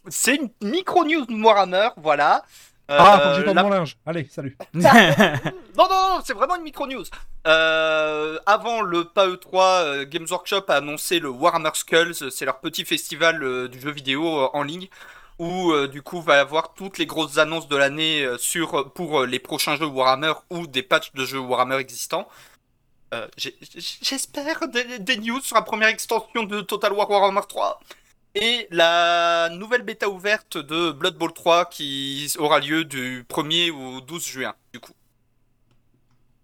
c'est 0.08 0.36
une 0.36 0.50
micro-news 0.62 1.26
Warhammer, 1.30 1.90
voilà. 1.98 2.44
Euh, 2.90 2.98
ah, 3.00 3.20
faut 3.20 3.30
que 3.32 3.36
j'étende 3.40 3.56
la- 3.56 3.64
mon 3.64 3.70
linge. 3.70 3.98
Allez, 4.06 4.28
salut. 4.32 4.58
Non, 4.74 5.90
non, 5.90 5.90
non, 5.90 6.20
c'est 6.24 6.34
vraiment 6.34 6.56
une 6.56 6.64
micro-news. 6.64 7.04
Euh, 7.46 8.40
avant 8.46 8.82
le 8.82 9.04
PAE3, 9.04 9.60
euh, 9.84 10.06
Games 10.08 10.26
Workshop 10.30 10.64
a 10.70 10.76
annoncé 10.76 11.20
le 11.20 11.30
Warhammer 11.30 11.72
Skulls, 11.74 12.32
c'est 12.32 12.46
leur 12.46 12.60
petit 12.60 12.86
festival 12.86 13.44
euh, 13.44 13.68
du 13.68 13.80
jeu 13.80 13.92
vidéo 13.92 14.26
euh, 14.26 14.48
en 14.54 14.64
ligne, 14.64 14.88
où 15.40 15.72
euh, 15.72 15.88
du 15.88 16.02
coup 16.02 16.22
va 16.22 16.38
y 16.38 16.40
avoir 16.40 16.74
toutes 16.74 16.98
les 16.98 17.06
grosses 17.06 17.38
annonces 17.38 17.68
de 17.68 17.76
l'année 17.76 18.24
euh, 18.24 18.38
sur 18.38 18.94
pour 18.94 19.22
euh, 19.22 19.26
les 19.26 19.40
prochains 19.40 19.76
jeux 19.76 19.86
Warhammer 19.86 20.34
ou 20.50 20.68
des 20.68 20.84
patchs 20.84 21.14
de 21.14 21.26
jeux 21.26 21.40
Warhammer 21.40 21.78
existants. 21.78 22.28
Euh, 23.14 23.28
J'espère 23.38 24.68
des, 24.68 25.18
news 25.18 25.40
sur 25.42 25.56
la 25.56 25.62
première 25.62 25.90
extension 25.90 26.44
de 26.44 26.62
Total 26.62 26.92
War 26.92 27.10
Warhammer 27.10 27.42
3 27.48 27.80
et 28.36 28.68
la 28.72 29.50
nouvelle 29.50 29.84
bêta 29.84 30.10
ouverte 30.10 30.58
de 30.58 30.92
Blood 30.92 31.18
Bowl 31.18 31.32
3 31.32 31.66
qui 31.66 32.32
aura 32.38 32.60
lieu 32.60 32.84
du 32.84 33.24
1er 33.30 33.72
au 33.72 34.02
12 34.02 34.26
juin 34.26 34.56
du 34.74 34.80
coup. 34.80 34.94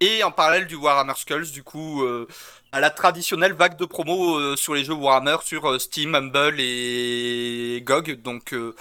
Et 0.02 0.24
en 0.24 0.32
parallèle 0.32 0.66
du 0.66 0.76
Warhammer 0.76 1.14
Skulls, 1.16 1.52
du 1.52 1.62
coup, 1.64 2.02
euh, 2.04 2.28
à 2.72 2.80
la 2.80 2.90
traditionnelle 2.90 3.54
vague 3.54 3.76
de 3.78 3.86
promo 3.86 4.38
euh, 4.40 4.56
sur 4.56 4.74
les 4.74 4.84
jeux 4.86 4.94
Warhammer 4.94 5.38
sur 5.44 5.70
euh, 5.70 5.80
Steam, 5.80 6.16
Humble 6.16 6.56
et 6.60 7.82
GOG. 7.86 8.22
Donc, 8.22 8.54
euh, 8.54 8.76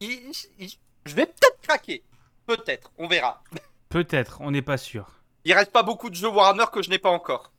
il- 0.00 0.32
il- 0.58 0.72
je 1.04 1.14
vais 1.14 1.26
peut-être 1.26 1.60
craquer. 1.62 2.02
Peut-être, 2.46 2.92
on 2.98 3.08
verra. 3.08 3.42
Peut-être, 3.88 4.38
on 4.40 4.50
n'est 4.50 4.62
pas 4.62 4.76
sûr. 4.76 5.08
Il 5.44 5.52
reste 5.54 5.72
pas 5.72 5.82
beaucoup 5.82 6.10
de 6.10 6.14
jeux 6.14 6.28
Warhammer 6.28 6.66
que 6.72 6.82
je 6.82 6.90
n'ai 6.90 6.98
pas 6.98 7.10
encore. 7.10 7.52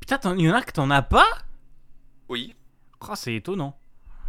Putain, 0.00 0.18
t'en- 0.18 0.34
il 0.36 0.42
y 0.46 0.50
en 0.50 0.54
a 0.54 0.62
que 0.62 0.72
t'en 0.72 0.90
as 0.90 1.02
pas? 1.02 1.26
Oui. 2.28 2.54
Oh, 3.08 3.14
C'est 3.16 3.34
étonnant. 3.34 3.78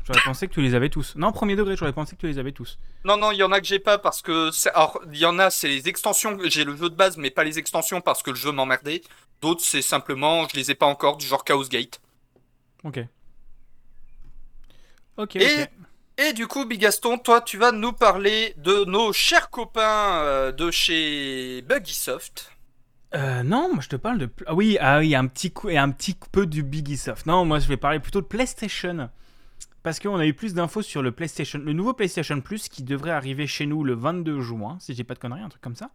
J'aurais 0.05 0.21
pensé 0.23 0.47
que 0.47 0.53
tu 0.53 0.61
les 0.61 0.75
avais 0.75 0.89
tous. 0.89 1.15
Non, 1.15 1.31
premier 1.31 1.55
degré, 1.55 1.75
j'aurais 1.75 1.93
pensé 1.93 2.15
que 2.15 2.21
tu 2.21 2.27
les 2.27 2.37
avais 2.37 2.51
tous. 2.51 2.77
Non, 3.05 3.17
non, 3.17 3.31
il 3.31 3.37
y 3.37 3.43
en 3.43 3.51
a 3.51 3.59
que 3.59 3.65
j'ai 3.65 3.79
pas 3.79 3.97
parce 3.97 4.21
que. 4.21 4.51
Alors, 4.75 5.01
il 5.11 5.17
y 5.17 5.25
en 5.25 5.39
a, 5.39 5.49
c'est 5.49 5.67
les 5.67 5.87
extensions. 5.87 6.37
J'ai 6.45 6.63
le 6.63 6.75
jeu 6.75 6.89
de 6.89 6.95
base, 6.95 7.17
mais 7.17 7.31
pas 7.31 7.43
les 7.43 7.57
extensions 7.57 8.01
parce 8.01 8.21
que 8.21 8.29
le 8.29 8.35
jeu 8.35 8.51
m'emmerdait. 8.51 9.01
D'autres, 9.41 9.63
c'est 9.63 9.81
simplement, 9.81 10.47
je 10.47 10.55
les 10.55 10.71
ai 10.71 10.75
pas 10.75 10.85
encore, 10.85 11.17
du 11.17 11.25
genre 11.25 11.43
Chaos 11.43 11.67
Gate. 11.67 11.99
Ok. 12.83 12.99
Ok, 15.17 15.35
Et-. 15.37 15.65
Et 16.17 16.31
du 16.31 16.47
coup, 16.47 16.65
Bigaston, 16.65 17.17
toi, 17.17 17.41
tu 17.41 17.57
vas 17.57 17.73
nous 17.73 17.91
parler 17.91 18.53
de 18.57 18.85
nos 18.85 19.11
chers 19.11 19.49
copains 19.49 20.21
euh, 20.21 20.51
de 20.53 20.71
chez 20.71 21.61
Buggysoft. 21.63 22.51
Euh, 23.13 23.43
non, 23.43 23.73
moi 23.73 23.81
je 23.81 23.89
te 23.89 23.95
parle 23.97 24.19
de. 24.19 24.29
Ah 24.45 24.53
oui, 24.53 24.77
ah 24.79 24.99
oui, 24.99 25.13
un 25.13 25.27
petit 25.27 25.51
coup 25.51 25.69
et 25.69 25.77
un 25.77 25.89
petit 25.91 26.15
peu 26.31 26.45
du 26.45 26.63
Biggysoft. 26.63 27.25
Non, 27.25 27.43
moi 27.43 27.59
je 27.59 27.67
vais 27.67 27.75
parler 27.77 27.99
plutôt 27.99 28.21
de 28.21 28.27
PlayStation. 28.27 29.09
Parce 29.86 30.00
qu'on 30.00 30.17
a 30.17 30.26
eu 30.26 30.34
plus 30.34 30.56
d'infos 30.56 30.82
sur 30.82 31.04
le 31.04 31.12
PlayStation, 31.12 31.60
le 31.63 31.71
nouveau 31.71 31.93
PlayStation 31.93 32.41
Plus 32.41 32.69
qui 32.69 32.82
devrait 32.82 33.12
arriver 33.12 33.45
chez 33.45 33.67
nous 33.67 33.84
le 33.84 33.93
22 33.93 34.41
juin, 34.41 34.78
si 34.80 34.95
j'ai 34.95 35.04
pas 35.04 35.13
de 35.13 35.19
conneries, 35.19 35.43
un 35.43 35.50
truc 35.50 35.62
comme 35.62 35.76
ça. 35.76 35.91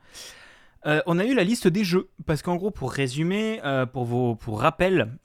Euh, 0.87 1.03
on 1.07 1.18
a 1.18 1.24
eu 1.24 1.35
la 1.35 1.42
liste 1.42 1.66
des 1.66 1.83
jeux. 1.83 2.09
Parce 2.24 2.40
qu'en 2.40 2.55
gros, 2.55 2.70
pour 2.70 2.92
résumer, 2.92 3.61
euh, 3.64 3.87
pour, 3.87 4.05
vos, 4.05 4.38
rappel, 4.46 5.18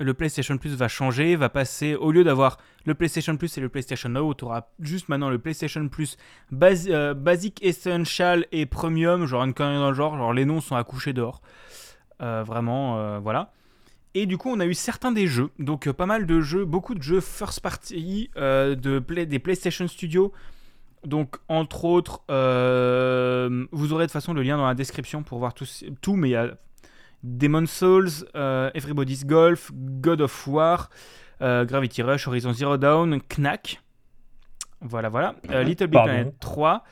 le 0.00 0.12
PlayStation 0.12 0.58
Plus 0.58 0.74
va 0.74 0.88
changer, 0.88 1.36
va 1.36 1.48
passer, 1.48 1.94
au 1.94 2.10
lieu 2.10 2.24
d'avoir 2.24 2.58
le 2.84 2.96
PlayStation 2.96 3.36
Plus 3.36 3.56
et 3.58 3.60
le 3.60 3.68
PlayStation 3.68 4.08
Now, 4.08 4.34
tu 4.34 4.44
auras 4.44 4.66
juste 4.80 5.08
maintenant 5.08 5.30
le 5.30 5.38
PlayStation 5.38 5.88
Plus 5.88 6.16
euh, 6.52 7.14
Basic, 7.14 7.62
Essential 7.62 8.44
et 8.50 8.66
Premium, 8.66 9.24
genre 9.24 9.44
une 9.44 9.54
connerie 9.54 9.76
dans 9.76 9.90
le 9.90 9.94
genre, 9.94 10.16
genre 10.16 10.32
les 10.32 10.46
noms 10.46 10.60
sont 10.60 10.74
à 10.74 10.82
coucher 10.82 11.12
dehors. 11.12 11.42
Vraiment, 12.18 13.20
voilà. 13.20 13.52
Et 14.16 14.26
du 14.26 14.38
coup, 14.38 14.48
on 14.50 14.60
a 14.60 14.66
eu 14.66 14.74
certains 14.74 15.10
des 15.10 15.26
jeux, 15.26 15.50
donc 15.58 15.88
euh, 15.88 15.92
pas 15.92 16.06
mal 16.06 16.24
de 16.26 16.40
jeux, 16.40 16.64
beaucoup 16.64 16.94
de 16.94 17.02
jeux 17.02 17.20
first 17.20 17.60
party 17.60 18.30
euh, 18.36 18.74
de 18.76 19.00
play- 19.00 19.26
des 19.26 19.38
PlayStation 19.40 19.88
Studios. 19.88 20.32
Donc, 21.04 21.36
entre 21.48 21.84
autres, 21.84 22.22
euh, 22.30 23.66
vous 23.72 23.92
aurez 23.92 24.04
de 24.04 24.06
toute 24.08 24.12
façon 24.12 24.32
le 24.32 24.42
lien 24.42 24.56
dans 24.56 24.66
la 24.66 24.74
description 24.74 25.22
pour 25.22 25.38
voir 25.38 25.52
tout, 25.52 25.66
tout 26.00 26.14
mais 26.16 26.28
il 26.28 26.32
y 26.32 26.36
a 26.36 26.56
Demon's 27.24 27.70
Souls, 27.70 28.08
euh, 28.36 28.70
Everybody's 28.74 29.24
Golf, 29.26 29.70
God 29.74 30.20
of 30.20 30.46
War, 30.46 30.90
Gravity 31.40 32.00
Rush, 32.02 32.26
Horizon 32.28 32.52
Zero 32.54 32.76
Dawn, 32.78 33.20
Knack. 33.20 33.82
Voilà, 34.80 35.08
voilà. 35.08 35.34
Little 35.62 35.88
Big. 35.88 36.02
Planet 36.02 36.34
3, 36.40 36.84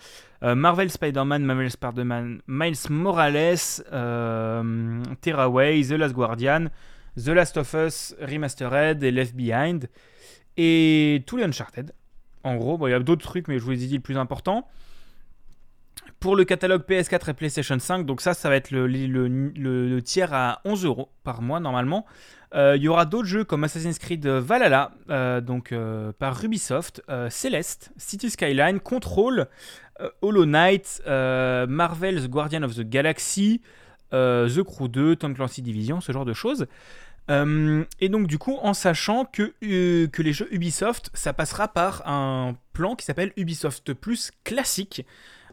euh, 0.43 0.55
Marvel 0.55 0.91
Spider-Man, 0.91 1.43
Marvel 1.45 1.71
Spider-Man, 1.71 2.43
Miles 2.47 2.91
Morales, 2.91 3.57
Terraway, 5.21 5.83
The 5.85 5.93
Last 5.93 6.15
Guardian, 6.15 6.67
The 7.17 7.29
Last 7.29 7.57
of 7.57 7.75
Us 7.75 8.15
Remastered 8.21 9.03
et 9.03 9.11
Left 9.11 9.35
Behind. 9.35 9.89
Et 10.57 11.23
tous 11.27 11.37
les 11.37 11.45
Uncharted. 11.45 11.93
En 12.45 12.57
gros, 12.57 12.87
il 12.89 12.91
y 12.91 12.95
a 12.95 12.99
d'autres 13.01 13.25
trucs, 13.27 13.49
mais 13.49 13.59
je 13.59 13.65
vous 13.65 13.73
ai 13.73 13.77
dit 13.77 13.95
le 13.95 14.01
plus 14.01 14.17
important. 14.19 14.67
Pour 16.21 16.37
le 16.37 16.45
catalogue 16.45 16.83
PS4 16.89 17.31
et 17.31 17.35
PlayStation 17.35 17.79
5, 17.79 18.07
donc 18.07 18.21
ça, 18.21 18.33
ça 18.35 18.49
va 18.49 18.57
être 18.57 18.71
le, 18.71 18.87
le- 18.87 19.29
le- 19.29 20.03
tiers 20.03 20.33
à 20.33 20.61
11 20.65 20.85
euros 20.85 21.11
par 21.25 21.43
mois 21.43 21.59
normalement. 21.61 22.07
Euh, 22.55 22.77
Il 22.77 22.83
y 22.83 22.89
aura 22.89 23.07
d'autres 23.07 23.27
jeux 23.29 23.45
comme 23.45 23.65
Assassin's 23.65 23.99
Creed 23.99 24.27
Valhalla, 24.27 24.93
euh, 25.11 25.41
donc 25.41 25.73
euh, 25.73 26.13
par 26.19 26.43
Ubisoft, 26.45 27.03
Celeste, 27.31 27.91
City 27.97 28.31
Skyline, 28.31 28.79
Control, 28.81 29.47
Hollow 30.21 30.45
Knight, 30.45 31.03
Marvel's 31.07 32.29
Guardian 32.29 32.63
of 32.63 32.75
the 32.77 32.83
Galaxy, 32.83 33.61
The 34.13 34.63
Crew 34.63 34.89
2, 34.89 35.17
Tom 35.17 35.35
Clancy 35.35 35.63
Division, 35.63 36.01
ce 36.01 36.13
genre 36.13 36.25
de 36.25 36.33
choses. 36.33 36.67
Euh, 37.31 37.85
et 38.01 38.09
donc 38.09 38.27
du 38.27 38.39
coup, 38.39 38.59
en 38.63 38.75
sachant 38.75 39.25
que, 39.25 39.55
euh, 39.63 40.09
que 40.09 40.23
les 40.23 40.33
jeux 40.33 40.53
Ubisoft, 40.53 41.11
ça 41.15 41.33
passera 41.33 41.69
par 41.69 42.07
un 42.09 42.57
plan 42.73 42.97
qui 42.97 43.05
s'appelle 43.05 43.33
Ubisoft 43.37 43.95
Plus 43.95 44.33
classique, 44.45 45.07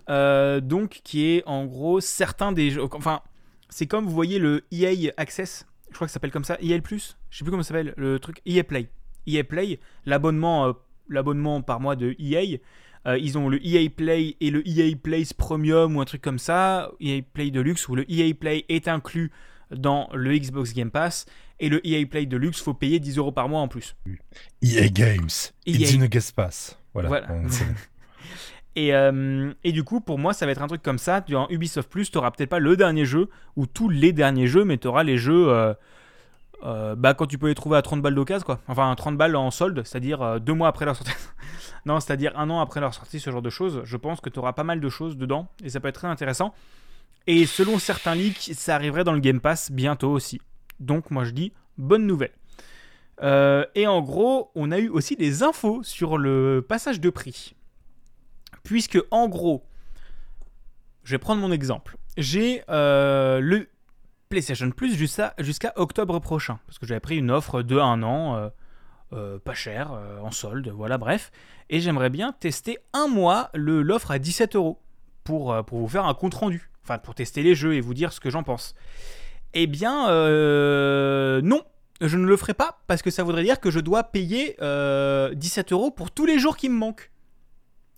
euh, 0.09 0.61
donc 0.61 1.01
qui 1.03 1.27
est 1.27 1.43
en 1.45 1.65
gros 1.65 2.01
certains 2.01 2.51
des 2.51 2.71
jeux, 2.71 2.83
enfin 2.93 3.21
c'est 3.69 3.85
comme 3.85 4.05
vous 4.05 4.13
voyez 4.13 4.39
le 4.39 4.63
EA 4.71 5.11
Access, 5.17 5.67
je 5.89 5.95
crois 5.95 6.07
que 6.07 6.11
ça 6.11 6.15
s'appelle 6.15 6.31
comme 6.31 6.43
ça, 6.43 6.57
EA 6.59 6.79
Plus, 6.81 7.17
je 7.29 7.37
sais 7.37 7.43
plus 7.43 7.51
comment 7.51 7.61
ça 7.61 7.69
s'appelle, 7.69 7.93
le 7.97 8.19
truc 8.19 8.41
EA 8.47 8.63
Play, 8.63 8.89
EA 9.27 9.43
Play, 9.43 9.79
l'abonnement 10.05 10.67
euh, 10.67 10.73
l'abonnement 11.07 11.61
par 11.61 11.79
mois 11.79 11.95
de 11.95 12.15
EA. 12.19 12.59
Euh, 13.07 13.17
ils 13.17 13.37
ont 13.37 13.47
le 13.47 13.65
EA 13.65 13.89
Play 13.89 14.35
et 14.41 14.51
le 14.51 14.67
EA 14.67 14.95
Play 14.95 15.23
Premium 15.37 15.95
ou 15.95 16.01
un 16.01 16.05
truc 16.05 16.21
comme 16.21 16.39
ça, 16.39 16.91
EA 16.99 17.21
Play 17.21 17.51
Deluxe 17.51 17.87
où 17.87 17.95
le 17.95 18.05
EA 18.11 18.33
Play 18.33 18.65
est 18.69 18.87
inclus 18.87 19.31
dans 19.71 20.09
le 20.13 20.37
Xbox 20.37 20.73
Game 20.73 20.91
Pass. 20.91 21.25
Et 21.59 21.69
le 21.69 21.85
EA 21.85 22.05
Play 22.05 22.25
Deluxe, 22.25 22.61
faut 22.61 22.73
payer 22.73 22.99
10 22.99 23.17
euros 23.17 23.31
par 23.31 23.49
mois 23.49 23.61
en 23.61 23.67
plus. 23.67 23.95
EA 24.61 24.89
Games. 24.89 25.29
EA. 25.65 25.71
It's 25.71 25.93
in 25.93 26.01
a 26.01 26.07
Game 26.07 26.21
Pass. 26.35 26.77
Voilà. 26.93 27.11
Et, 28.75 28.93
euh, 28.93 29.51
et 29.63 29.71
du 29.71 29.83
coup, 29.83 29.99
pour 29.99 30.19
moi, 30.19 30.31
ça 30.31 30.45
va 30.45 30.51
être 30.51 30.61
un 30.61 30.67
truc 30.67 30.81
comme 30.81 30.99
ça. 30.99 31.21
Dans 31.21 31.49
Ubisoft 31.49 31.89
Plus, 31.89 32.11
tu 32.11 32.17
n'auras 32.17 32.31
peut-être 32.31 32.49
pas 32.49 32.59
le 32.59 32.77
dernier 32.77 33.03
jeu 33.03 33.29
ou 33.57 33.65
tous 33.65 33.89
les 33.89 34.13
derniers 34.13 34.47
jeux, 34.47 34.63
mais 34.63 34.77
tu 34.77 34.87
auras 34.87 35.03
les 35.03 35.17
jeux 35.17 35.49
euh, 35.49 35.73
euh, 36.63 36.95
bah, 36.95 37.13
quand 37.13 37.25
tu 37.25 37.37
peux 37.37 37.47
les 37.47 37.55
trouver 37.55 37.77
à 37.77 37.81
30 37.81 38.01
balles 38.01 38.15
d'occasion, 38.15 38.45
quoi. 38.45 38.59
Enfin, 38.67 38.93
30 38.93 39.17
balles 39.17 39.35
en 39.35 39.51
solde, 39.51 39.81
c'est-à-dire 39.85 40.21
euh, 40.21 40.39
deux 40.39 40.53
mois 40.53 40.67
après 40.67 40.85
leur 40.85 40.95
sortie. 40.95 41.13
non, 41.85 41.99
c'est-à-dire 41.99 42.37
un 42.37 42.49
an 42.49 42.59
après 42.59 42.79
leur 42.79 42.93
sortie, 42.93 43.19
ce 43.19 43.31
genre 43.31 43.41
de 43.41 43.49
choses. 43.49 43.81
Je 43.85 43.97
pense 43.97 44.19
que 44.19 44.29
tu 44.29 44.39
auras 44.39 44.53
pas 44.53 44.63
mal 44.63 44.81
de 44.81 44.89
choses 44.89 45.17
dedans 45.17 45.47
et 45.63 45.69
ça 45.69 45.79
peut 45.79 45.87
être 45.87 45.95
très 45.95 46.07
intéressant. 46.07 46.53
Et 47.27 47.45
selon 47.45 47.79
certains 47.79 48.15
leaks, 48.15 48.51
ça 48.55 48.75
arriverait 48.75 49.03
dans 49.03 49.13
le 49.13 49.19
Game 49.19 49.39
Pass 49.39 49.71
bientôt 49.71 50.11
aussi. 50.11 50.41
Donc, 50.79 51.11
moi, 51.11 51.23
je 51.23 51.31
dis 51.31 51.53
bonne 51.77 52.05
nouvelle. 52.05 52.33
Euh, 53.21 53.65
et 53.75 53.87
en 53.87 54.01
gros, 54.01 54.51
on 54.55 54.71
a 54.71 54.79
eu 54.79 54.89
aussi 54.89 55.15
des 55.15 55.43
infos 55.43 55.83
sur 55.83 56.17
le 56.17 56.65
passage 56.67 56.99
de 56.99 57.09
prix. 57.09 57.55
Puisque, 58.63 58.99
en 59.11 59.29
gros, 59.29 59.63
je 61.03 61.11
vais 61.11 61.17
prendre 61.19 61.41
mon 61.41 61.51
exemple. 61.51 61.97
J'ai 62.17 62.63
le 62.67 63.67
PlayStation 64.29 64.69
Plus 64.71 64.95
jusqu'à 64.95 65.73
octobre 65.75 66.19
prochain. 66.19 66.59
Parce 66.67 66.79
que 66.79 66.85
j'avais 66.85 66.99
pris 66.99 67.17
une 67.17 67.31
offre 67.31 67.61
de 67.61 67.77
un 67.77 68.03
an, 68.03 68.35
euh, 68.35 68.49
euh, 69.13 69.39
pas 69.39 69.53
cher, 69.53 69.91
euh, 69.91 70.19
en 70.19 70.31
solde, 70.31 70.69
voilà, 70.69 70.97
bref. 70.97 71.31
Et 71.69 71.79
j'aimerais 71.79 72.09
bien 72.09 72.31
tester 72.33 72.77
un 72.93 73.07
mois 73.07 73.49
l'offre 73.53 74.11
à 74.11 74.19
17 74.19 74.55
euros 74.55 74.79
pour, 75.23 75.63
pour 75.65 75.79
vous 75.79 75.87
faire 75.87 76.05
un 76.05 76.13
compte 76.13 76.35
rendu. 76.35 76.69
Enfin, 76.83 76.97
pour 76.97 77.15
tester 77.15 77.43
les 77.43 77.55
jeux 77.55 77.73
et 77.75 77.81
vous 77.81 77.93
dire 77.93 78.13
ce 78.13 78.19
que 78.19 78.29
j'en 78.29 78.43
pense. 78.43 78.75
Eh 79.53 79.67
bien, 79.67 80.07
non, 81.41 81.63
je 82.01 82.17
ne 82.17 82.25
le 82.25 82.37
ferai 82.37 82.53
pas 82.53 82.79
parce 82.87 83.01
que 83.01 83.11
ça 83.11 83.23
voudrait 83.23 83.43
dire 83.43 83.59
que 83.59 83.71
je 83.71 83.79
dois 83.79 84.03
payer 84.03 84.55
euh, 84.61 85.33
17 85.33 85.73
euros 85.73 85.91
pour 85.91 86.11
tous 86.11 86.25
les 86.25 86.39
jours 86.39 86.57
qui 86.57 86.69
me 86.69 86.75
manquent. 86.75 87.11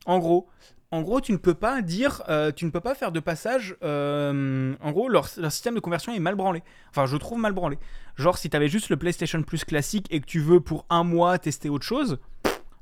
En 0.05 0.19
gros. 0.19 0.47
En 0.93 1.01
gros, 1.01 1.21
tu 1.21 1.31
ne 1.31 1.37
peux 1.37 1.53
pas 1.53 1.81
dire, 1.81 2.21
euh, 2.27 2.51
tu 2.51 2.65
ne 2.65 2.69
peux 2.69 2.81
pas 2.81 2.95
faire 2.95 3.13
de 3.13 3.21
passage. 3.21 3.77
euh, 3.81 4.75
en 4.81 4.91
gros, 4.91 5.07
leur, 5.07 5.29
leur 5.37 5.51
système 5.51 5.75
de 5.75 5.79
conversion 5.79 6.13
est 6.13 6.19
mal 6.19 6.35
branlé. 6.35 6.63
Enfin, 6.89 7.05
je 7.05 7.15
trouve 7.15 7.39
mal 7.39 7.53
branlé. 7.53 7.79
Genre, 8.17 8.37
si 8.37 8.49
tu 8.49 8.57
avais 8.57 8.67
juste 8.67 8.89
le 8.89 8.97
PlayStation 8.97 9.41
Plus 9.41 9.63
classique 9.63 10.07
et 10.11 10.19
que 10.19 10.25
tu 10.25 10.41
veux 10.41 10.59
pour 10.59 10.85
un 10.89 11.05
mois 11.05 11.39
tester 11.39 11.69
autre 11.69 11.85
chose, 11.85 12.19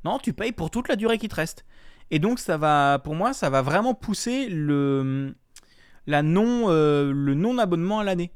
non, 0.05 0.17
tu 0.17 0.33
payes 0.33 0.51
pour 0.51 0.71
toute 0.71 0.87
la 0.87 0.95
durée 0.95 1.19
qui 1.19 1.27
te 1.27 1.35
reste. 1.35 1.65
Et 2.09 2.17
donc, 2.17 2.39
ça 2.39 2.57
va, 2.57 2.99
pour 3.03 3.13
moi, 3.13 3.33
ça 3.33 3.51
va 3.51 3.61
vraiment 3.61 3.93
pousser 3.93 4.49
le, 4.49 5.35
la 6.07 6.23
non, 6.23 6.65
euh, 6.69 7.11
le 7.13 7.35
non 7.35 7.59
abonnement 7.59 7.99
à 7.99 8.03
l'année. 8.03 8.31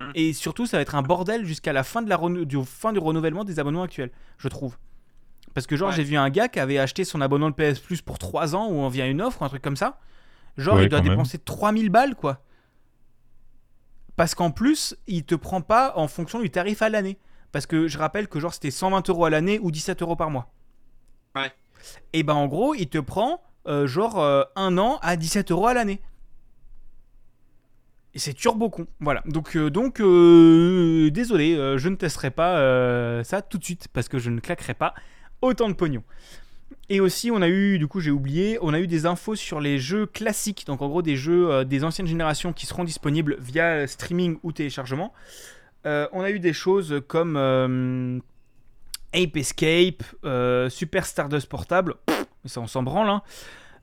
Mm. 0.00 0.10
Et 0.14 0.32
surtout, 0.32 0.64
ça 0.64 0.78
va 0.78 0.80
être 0.80 0.94
un 0.94 1.02
bordel 1.02 1.44
jusqu'à 1.44 1.74
la 1.74 1.82
fin, 1.82 2.00
de 2.00 2.08
la 2.08 2.18
du, 2.46 2.64
fin 2.64 2.92
du 2.94 2.98
renouvellement 2.98 3.44
des 3.44 3.58
abonnements 3.58 3.82
actuels, 3.82 4.12
je 4.38 4.48
trouve. 4.48 4.78
Parce 5.54 5.66
que 5.66 5.76
genre, 5.76 5.90
Ouais. 5.90 5.94
j'ai 5.94 6.02
vu 6.02 6.16
un 6.16 6.28
gars 6.30 6.48
qui 6.48 6.58
avait 6.60 6.78
acheté 6.78 7.04
son 7.04 7.20
abonnement 7.20 7.48
de 7.50 7.54
PS 7.54 7.78
Plus 7.78 8.02
pour 8.02 8.18
3 8.18 8.54
ans 8.56 8.66
ou 8.68 8.74
on 8.74 8.88
vient 8.88 9.08
une 9.08 9.22
offre 9.22 9.40
ou 9.42 9.44
un 9.44 9.48
truc 9.48 9.62
comme 9.62 9.76
ça. 9.76 9.98
Genre, 10.56 10.76
Ouais, 10.76 10.84
il 10.84 10.88
doit 10.88 11.00
même. 11.00 11.10
dépenser 11.10 11.38
3000 11.38 11.90
balles, 11.90 12.14
quoi. 12.14 12.42
Parce 14.16 14.34
qu'en 14.34 14.50
plus, 14.50 14.96
il 15.06 15.24
te 15.24 15.34
prend 15.34 15.60
pas 15.60 15.92
en 15.96 16.06
fonction 16.08 16.40
du 16.40 16.50
tarif 16.50 16.82
à 16.82 16.88
l'année. 16.88 17.18
Parce 17.52 17.66
que 17.66 17.86
je 17.88 17.98
rappelle 17.98 18.26
que 18.28 18.40
genre, 18.40 18.52
c'était 18.52 18.70
120 18.72 19.08
euros 19.10 19.24
à 19.24 19.30
l'année 19.30 19.58
ou 19.60 19.70
17 19.70 20.02
euros 20.02 20.16
par 20.16 20.30
mois. 20.30 20.52
Ouais. 21.36 21.52
Et 22.12 22.22
ben 22.22 22.34
en 22.34 22.46
gros, 22.46 22.74
il 22.74 22.88
te 22.88 22.98
prend 22.98 23.42
euh, 23.66 23.86
genre 23.86 24.18
euh, 24.20 24.42
un 24.56 24.76
an 24.78 24.98
à 25.02 25.16
17 25.16 25.50
euros 25.52 25.66
à 25.68 25.74
l'année. 25.74 26.00
Et 28.14 28.18
c'est 28.20 28.34
turbo 28.34 28.70
con. 28.70 28.86
Voilà. 29.00 29.22
Donc, 29.26 29.56
euh, 29.56 29.70
donc 29.70 29.98
désolé, 31.12 31.54
je 31.78 31.88
ne 31.88 31.96
testerai 31.96 32.30
pas 32.30 33.22
ça 33.24 33.42
tout 33.42 33.58
de 33.58 33.64
suite 33.64 33.88
parce 33.92 34.08
que 34.08 34.18
je 34.18 34.30
ne 34.30 34.38
claquerai 34.40 34.74
pas 34.74 34.94
autant 35.44 35.68
de 35.68 35.74
pognon. 35.74 36.02
Et 36.90 37.00
aussi, 37.00 37.30
on 37.30 37.40
a 37.40 37.48
eu, 37.48 37.78
du 37.78 37.86
coup, 37.86 38.00
j'ai 38.00 38.10
oublié, 38.10 38.58
on 38.60 38.74
a 38.74 38.80
eu 38.80 38.86
des 38.86 39.06
infos 39.06 39.36
sur 39.36 39.60
les 39.60 39.78
jeux 39.78 40.04
classiques, 40.06 40.64
donc 40.66 40.82
en 40.82 40.88
gros 40.88 41.00
des 41.02 41.16
jeux 41.16 41.50
euh, 41.50 41.64
des 41.64 41.82
anciennes 41.84 42.06
générations 42.06 42.52
qui 42.52 42.66
seront 42.66 42.84
disponibles 42.84 43.36
via 43.40 43.86
streaming 43.86 44.38
ou 44.42 44.52
téléchargement. 44.52 45.12
Euh, 45.86 46.06
on 46.12 46.20
a 46.22 46.30
eu 46.30 46.40
des 46.40 46.52
choses 46.52 47.00
comme 47.08 47.36
euh, 47.36 48.18
Ape 49.14 49.36
Escape, 49.36 50.02
Super 50.70 51.06
Stardust 51.06 51.48
Portable, 51.48 51.94
ça 52.44 52.60
on 52.60 52.66
s'en 52.66 52.82
branle. 52.82 53.08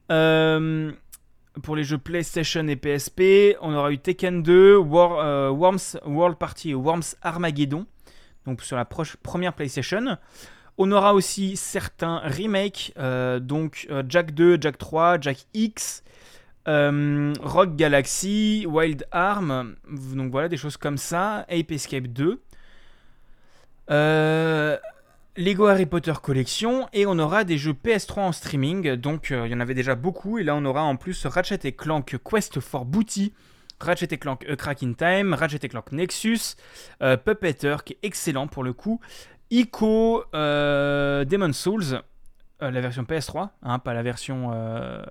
hein. 0.09 0.93
Pour 1.63 1.75
les 1.75 1.83
jeux 1.83 1.97
PlayStation 1.97 2.65
et 2.69 2.75
PSP, 2.77 3.57
on 3.61 3.73
aura 3.73 3.91
eu 3.91 3.97
Tekken 3.97 4.41
2, 4.41 4.77
War- 4.77 5.53
Worms 5.53 5.97
World 6.05 6.37
Party 6.37 6.69
et 6.71 6.73
Worms 6.73 7.15
Armageddon, 7.21 7.85
donc 8.45 8.61
sur 8.61 8.77
la 8.77 8.85
première 8.85 9.53
PlayStation. 9.53 10.17
On 10.83 10.91
aura 10.91 11.13
aussi 11.13 11.57
certains 11.57 12.23
remakes, 12.25 12.91
euh, 12.97 13.39
donc 13.39 13.85
euh, 13.91 14.01
Jack 14.09 14.31
2, 14.31 14.57
Jack 14.59 14.79
3, 14.79 15.21
Jack 15.21 15.45
X, 15.53 16.03
euh, 16.67 17.35
Rock 17.39 17.75
Galaxy, 17.75 18.65
Wild 18.67 19.05
Arm, 19.11 19.75
donc 19.87 20.31
voilà 20.31 20.49
des 20.49 20.57
choses 20.57 20.77
comme 20.77 20.97
ça, 20.97 21.45
Ape 21.49 21.69
Escape 21.69 22.07
2. 22.07 22.41
Euh, 23.91 24.77
Lego 25.37 25.67
Harry 25.67 25.85
Potter 25.85 26.13
Collection 26.19 26.89
et 26.93 27.05
on 27.05 27.19
aura 27.19 27.43
des 27.43 27.59
jeux 27.59 27.73
PS3 27.73 28.19
en 28.19 28.31
streaming 28.31 28.95
donc 28.95 29.29
il 29.29 29.51
y 29.51 29.53
en 29.53 29.59
avait 29.59 29.75
déjà 29.75 29.93
beaucoup 29.93 30.39
et 30.39 30.43
là 30.43 30.55
on 30.55 30.65
aura 30.65 30.81
en 30.81 30.95
plus 30.95 31.27
Ratchet 31.27 31.59
et 31.63 31.73
Clank 31.73 32.17
Quest 32.27 32.59
for 32.59 32.85
Booty 32.85 33.33
Ratchet 33.79 34.07
et 34.11 34.17
Clank 34.17 34.45
A 34.49 34.55
Crack 34.55 34.83
in 34.83 34.93
Time 34.93 35.33
Ratchet 35.33 35.59
et 35.61 35.69
Clank 35.69 35.91
Nexus 35.91 36.55
Puppeteer 36.99 37.83
qui 37.85 37.93
est 37.93 37.99
excellent 38.03 38.47
pour 38.47 38.63
le 38.63 38.73
coup 38.73 38.99
Ico 39.51 40.23
euh, 40.33 41.25
Demon 41.25 41.53
Souls 41.53 42.01
euh, 42.63 42.71
la 42.71 42.81
version 42.81 43.03
PS3 43.03 43.49
hein, 43.63 43.79
pas 43.79 43.93
la 43.93 44.03
version 44.03 44.51
euh, 44.53 45.01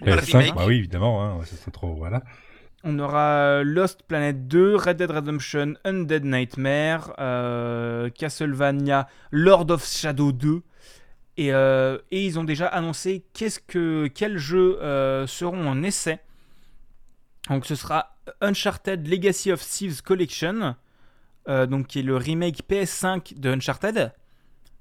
Pas 0.00 0.06
le 0.06 0.12
PS5, 0.16 0.36
remake. 0.38 0.54
bah 0.54 0.64
oui, 0.66 0.76
évidemment, 0.76 1.22
hein, 1.24 1.44
serait 1.44 1.70
trop, 1.72 1.94
voilà. 1.94 2.22
On 2.84 2.96
aura 3.00 3.64
Lost 3.64 4.04
Planet 4.06 4.46
2, 4.46 4.76
Red 4.76 4.96
Dead 4.98 5.10
Redemption, 5.10 5.74
Undead 5.84 6.24
Nightmare, 6.24 7.12
euh, 7.18 8.08
Castlevania, 8.10 9.08
Lord 9.32 9.70
of 9.70 9.84
Shadow 9.84 10.30
2. 10.30 10.62
Et, 11.38 11.52
euh, 11.52 11.98
et 12.12 12.24
ils 12.24 12.38
ont 12.38 12.44
déjà 12.44 12.68
annoncé 12.68 13.24
qu'est-ce 13.32 13.58
que, 13.58 14.06
quels 14.06 14.38
jeux 14.38 14.78
euh, 14.80 15.26
seront 15.26 15.66
en 15.68 15.82
essai. 15.82 16.20
Donc 17.48 17.66
ce 17.66 17.74
sera 17.74 18.16
Uncharted 18.40 19.08
Legacy 19.08 19.50
of 19.50 19.60
Thieves 19.60 20.02
Collection, 20.02 20.76
euh, 21.48 21.66
donc 21.66 21.86
qui 21.86 22.00
est 22.00 22.02
le 22.02 22.16
remake 22.16 22.62
PS5 22.68 23.38
de 23.38 23.50
Uncharted. 23.50 24.12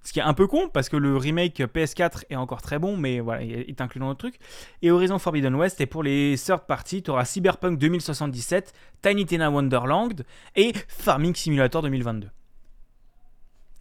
Ce 0.04 0.14
qui 0.14 0.20
est 0.20 0.24
un 0.24 0.34
peu 0.34 0.48
con 0.48 0.70
parce 0.72 0.88
que 0.88 0.96
le 0.96 1.18
remake 1.18 1.60
PS4 1.60 2.24
est 2.30 2.38
encore 2.38 2.62
très 2.62 2.80
bon, 2.80 2.96
mais 2.96 3.20
voilà, 3.20 3.44
il 3.44 3.52
est 3.54 3.82
inclus 3.82 4.00
dans 4.00 4.08
notre 4.08 4.20
truc. 4.20 4.40
Et 4.82 4.90
Horizon 4.90 5.20
Forbidden 5.20 5.54
West. 5.56 5.82
Et 5.82 5.86
pour 5.86 6.02
les 6.02 6.36
third 6.38 6.66
parties, 6.66 7.04
tu 7.04 7.12
auras 7.12 7.26
Cyberpunk 7.26 7.78
2077, 7.78 8.74
Tiny 9.02 9.26
Tina 9.26 9.52
Wonderland 9.52 10.24
et 10.56 10.72
Farming 10.88 11.36
Simulator 11.36 11.82
2022. 11.82 12.30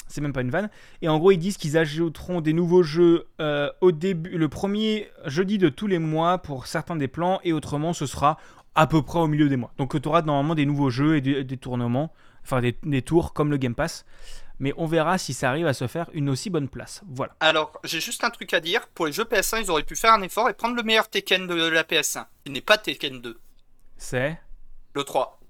C'est 0.08 0.20
même 0.20 0.32
pas 0.32 0.40
une 0.40 0.50
vanne. 0.50 0.68
Et 1.02 1.08
en 1.08 1.18
gros, 1.18 1.32
ils 1.32 1.38
disent 1.38 1.56
qu'ils 1.56 1.76
ajouteront 1.76 2.40
des 2.40 2.52
nouveaux 2.52 2.82
jeux 2.82 3.26
euh, 3.40 3.70
au 3.80 3.92
début, 3.92 4.36
le 4.36 4.48
premier 4.48 5.08
jeudi 5.26 5.58
de 5.58 5.68
tous 5.68 5.86
les 5.86 5.98
mois 5.98 6.38
pour 6.38 6.66
certains 6.66 6.96
des 6.96 7.08
plans, 7.08 7.40
et 7.44 7.52
autrement, 7.52 7.92
ce 7.92 8.06
sera 8.06 8.38
à 8.74 8.86
peu 8.86 9.02
près 9.02 9.18
au 9.18 9.26
milieu 9.26 9.48
des 9.48 9.56
mois. 9.56 9.72
Donc, 9.78 10.00
tu 10.00 10.08
auras 10.08 10.22
normalement 10.22 10.54
des 10.54 10.66
nouveaux 10.66 10.90
jeux 10.90 11.16
et 11.16 11.20
des 11.20 11.56
tournements, 11.56 12.12
enfin 12.46 12.60
des, 12.60 12.76
des 12.84 13.02
tours 13.02 13.32
comme 13.32 13.50
le 13.50 13.56
Game 13.56 13.74
Pass. 13.74 14.04
Mais 14.58 14.72
on 14.78 14.86
verra 14.86 15.18
si 15.18 15.34
ça 15.34 15.50
arrive 15.50 15.66
à 15.66 15.74
se 15.74 15.86
faire 15.86 16.08
une 16.14 16.30
aussi 16.30 16.48
bonne 16.48 16.68
place. 16.68 17.02
Voilà. 17.06 17.36
Alors, 17.40 17.78
j'ai 17.84 18.00
juste 18.00 18.24
un 18.24 18.30
truc 18.30 18.54
à 18.54 18.60
dire. 18.60 18.88
Pour 18.88 19.06
les 19.06 19.12
jeux 19.12 19.24
PS1, 19.24 19.62
ils 19.62 19.70
auraient 19.70 19.82
pu 19.82 19.96
faire 19.96 20.14
un 20.14 20.22
effort 20.22 20.48
et 20.48 20.54
prendre 20.54 20.76
le 20.76 20.82
meilleur 20.82 21.08
Tekken 21.08 21.46
de 21.46 21.54
la 21.54 21.82
PS1. 21.82 22.24
Il 22.46 22.52
n'est 22.52 22.62
pas 22.62 22.78
Tekken 22.78 23.20
2. 23.20 23.38
C'est. 23.98 24.38
Le 24.94 25.04
3. 25.04 25.40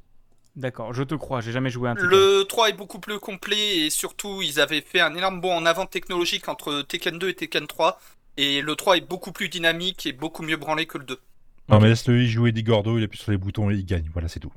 D'accord, 0.56 0.92
je 0.94 1.02
te 1.02 1.14
crois, 1.14 1.40
j'ai 1.42 1.52
jamais 1.52 1.70
joué 1.70 1.88
à 1.88 1.92
un 1.92 1.94
Tekken. 1.94 2.10
Le 2.10 2.44
3 2.48 2.70
est 2.70 2.72
beaucoup 2.72 2.98
plus 2.98 3.20
complet 3.20 3.78
et 3.78 3.90
surtout, 3.90 4.42
ils 4.42 4.58
avaient 4.58 4.80
fait 4.80 5.00
un 5.00 5.14
énorme 5.14 5.40
bond 5.40 5.54
en 5.54 5.66
avant 5.66 5.86
technologique 5.86 6.48
entre 6.48 6.82
Tekken 6.82 7.18
2 7.18 7.28
et 7.28 7.34
Tekken 7.34 7.66
3. 7.66 8.00
Et 8.38 8.60
le 8.60 8.74
3 8.74 8.96
est 8.96 9.08
beaucoup 9.08 9.32
plus 9.32 9.48
dynamique 9.48 10.06
et 10.06 10.12
beaucoup 10.12 10.42
mieux 10.42 10.56
branlé 10.56 10.86
que 10.86 10.98
le 10.98 11.04
2. 11.04 11.20
Non, 11.68 11.80
mais 11.80 11.88
laisse-le 11.88 12.22
y 12.22 12.28
jouer 12.28 12.52
Digordo, 12.52 12.98
il 12.98 13.04
appuie 13.04 13.18
sur 13.18 13.30
les 13.30 13.38
boutons 13.38 13.70
et 13.70 13.74
il 13.74 13.86
gagne, 13.86 14.08
voilà, 14.12 14.28
c'est 14.28 14.40
tout. 14.40 14.52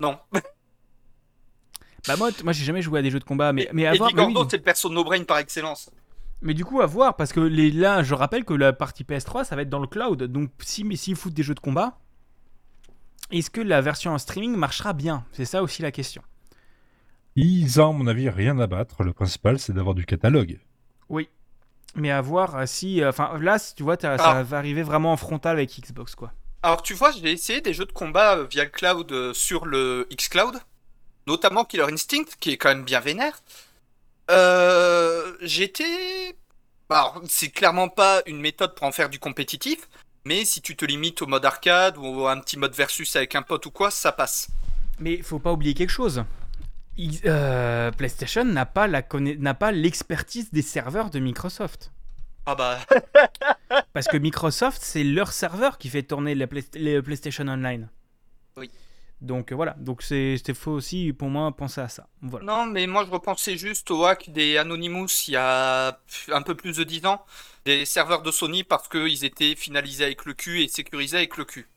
Non. 0.00 0.18
Bah 2.08 2.16
moi, 2.16 2.30
moi 2.42 2.52
j'ai 2.52 2.64
jamais 2.64 2.82
joué 2.82 2.98
à 2.98 3.02
des 3.02 3.10
jeux 3.10 3.20
de 3.20 3.24
combat, 3.24 3.52
mais, 3.52 3.68
mais 3.72 3.86
à 3.86 3.94
et 3.94 3.98
voir. 3.98 4.12
Gordo, 4.12 4.42
oui. 4.42 4.46
c'est 4.50 4.56
le 4.56 4.62
perso 4.62 4.88
no 4.90 5.04
brain 5.04 5.22
par 5.24 5.38
excellence. 5.38 5.90
Mais 6.40 6.54
du 6.54 6.64
coup, 6.64 6.80
à 6.80 6.86
voir, 6.86 7.14
parce 7.14 7.32
que 7.32 7.38
les, 7.40 7.70
là, 7.70 8.02
je 8.02 8.14
rappelle 8.14 8.44
que 8.44 8.54
la 8.54 8.72
partie 8.72 9.04
PS3, 9.04 9.44
ça 9.44 9.54
va 9.54 9.62
être 9.62 9.68
dans 9.70 9.78
le 9.78 9.86
cloud. 9.86 10.24
Donc, 10.24 10.50
si, 10.60 10.82
mais 10.82 10.96
s'ils 10.96 11.14
foutent 11.14 11.34
des 11.34 11.44
jeux 11.44 11.54
de 11.54 11.60
combat, 11.60 11.98
est-ce 13.30 13.48
que 13.50 13.60
la 13.60 13.80
version 13.80 14.12
en 14.12 14.18
streaming 14.18 14.56
marchera 14.56 14.92
bien? 14.92 15.24
C'est 15.32 15.44
ça 15.44 15.62
aussi 15.62 15.82
la 15.82 15.92
question. 15.92 16.22
Ils 17.36 17.80
ont, 17.80 17.90
à 17.90 17.92
mon 17.92 18.06
avis, 18.08 18.28
rien 18.28 18.58
à 18.58 18.66
battre. 18.66 19.04
Le 19.04 19.12
principal, 19.12 19.58
c'est 19.60 19.72
d'avoir 19.72 19.94
du 19.94 20.04
catalogue. 20.04 20.58
Oui. 21.08 21.28
Mais 21.94 22.10
à 22.10 22.20
voir 22.20 22.56
euh, 22.56 22.66
si. 22.66 23.00
euh, 23.02 23.10
Enfin, 23.10 23.38
là, 23.40 23.58
tu 23.76 23.82
vois, 23.84 23.96
Ah. 24.02 24.18
ça 24.18 24.42
va 24.42 24.58
arriver 24.58 24.82
vraiment 24.82 25.12
en 25.12 25.16
frontal 25.16 25.56
avec 25.58 25.70
Xbox, 25.80 26.14
quoi. 26.16 26.32
Alors, 26.64 26.82
tu 26.82 26.94
vois, 26.94 27.12
j'ai 27.12 27.30
essayé 27.30 27.60
des 27.60 27.72
jeux 27.72 27.86
de 27.86 27.92
combat 27.92 28.36
euh, 28.38 28.46
via 28.50 28.64
le 28.64 28.70
cloud 28.70 29.32
sur 29.32 29.64
le 29.64 30.06
xCloud. 30.12 30.56
Notamment 31.26 31.64
Killer 31.64 31.86
Instinct, 31.92 32.24
qui 32.40 32.50
est 32.50 32.56
quand 32.56 32.68
même 32.70 32.84
bien 32.84 33.00
vénère, 33.00 33.40
euh, 34.30 35.36
j'étais... 35.40 36.36
bah, 36.88 37.00
Alors, 37.00 37.22
c'est 37.28 37.50
clairement 37.50 37.88
pas 37.88 38.22
une 38.26 38.40
méthode 38.40 38.74
pour 38.74 38.86
en 38.86 38.92
faire 38.92 39.08
du 39.10 39.18
compétitif, 39.18 39.88
mais 40.24 40.44
si 40.44 40.60
tu 40.60 40.76
te 40.76 40.84
limites 40.84 41.22
au 41.22 41.26
mode 41.26 41.44
arcade 41.44 41.96
ou 41.98 42.26
à 42.26 42.32
un 42.32 42.40
petit 42.40 42.56
mode 42.56 42.74
versus 42.74 43.14
avec 43.16 43.34
un 43.34 43.42
pote 43.42 43.66
ou 43.66 43.70
quoi, 43.70 43.90
ça 43.90 44.12
passe. 44.12 44.48
Mais 45.00 45.14
il 45.14 45.22
faut 45.22 45.38
pas 45.38 45.52
oublier 45.52 45.74
quelque 45.74 45.90
chose. 45.90 46.24
Il- 46.96 47.20
euh, 47.24 47.90
PlayStation 47.90 48.44
n'a 48.44 48.66
pas 48.66 48.86
la 48.86 49.02
conna- 49.02 49.36
n'a 49.38 49.54
pas 49.54 49.72
l'expertise 49.72 50.50
des 50.52 50.62
serveurs 50.62 51.10
de 51.10 51.18
Microsoft. 51.18 51.90
Ah 52.44 52.54
bah, 52.54 52.78
Parce 53.92 54.08
que 54.08 54.16
Microsoft, 54.16 54.80
c'est 54.82 55.04
leur 55.04 55.32
serveur 55.32 55.78
qui 55.78 55.88
fait 55.88 56.02
tourner 56.02 56.34
les, 56.34 56.46
Play- 56.46 56.64
les 56.74 57.00
PlayStation 57.00 57.46
Online. 57.48 57.88
Oui. 58.56 58.70
Donc 59.22 59.52
euh, 59.52 59.54
voilà, 59.54 59.76
donc 59.78 60.02
c'est- 60.02 60.36
c'était 60.36 60.52
faux 60.52 60.72
aussi 60.72 61.12
pour 61.12 61.28
moi 61.28 61.50
penser 61.56 61.80
à 61.80 61.88
ça. 61.88 62.08
Voilà. 62.22 62.44
non, 62.44 62.66
mais 62.66 62.86
moi 62.88 63.04
je 63.06 63.10
repensais 63.12 63.56
juste 63.56 63.90
au 63.92 64.04
hack 64.04 64.30
des 64.30 64.56
Anonymous 64.58 65.06
il 65.28 65.34
y 65.34 65.36
a 65.36 65.96
un 66.32 66.42
peu 66.42 66.56
plus 66.56 66.76
de 66.76 66.82
10 66.84 67.06
ans, 67.06 67.24
des 67.64 67.84
serveurs 67.84 68.22
de 68.22 68.30
Sony 68.32 68.64
parce 68.64 68.88
qu'ils 68.88 69.24
étaient 69.24 69.54
finalisés 69.54 70.04
avec 70.04 70.24
le 70.24 70.34
cul 70.34 70.60
et 70.62 70.66
sécurisés 70.68 71.18
avec 71.18 71.36
le 71.36 71.44
cul. 71.44 71.68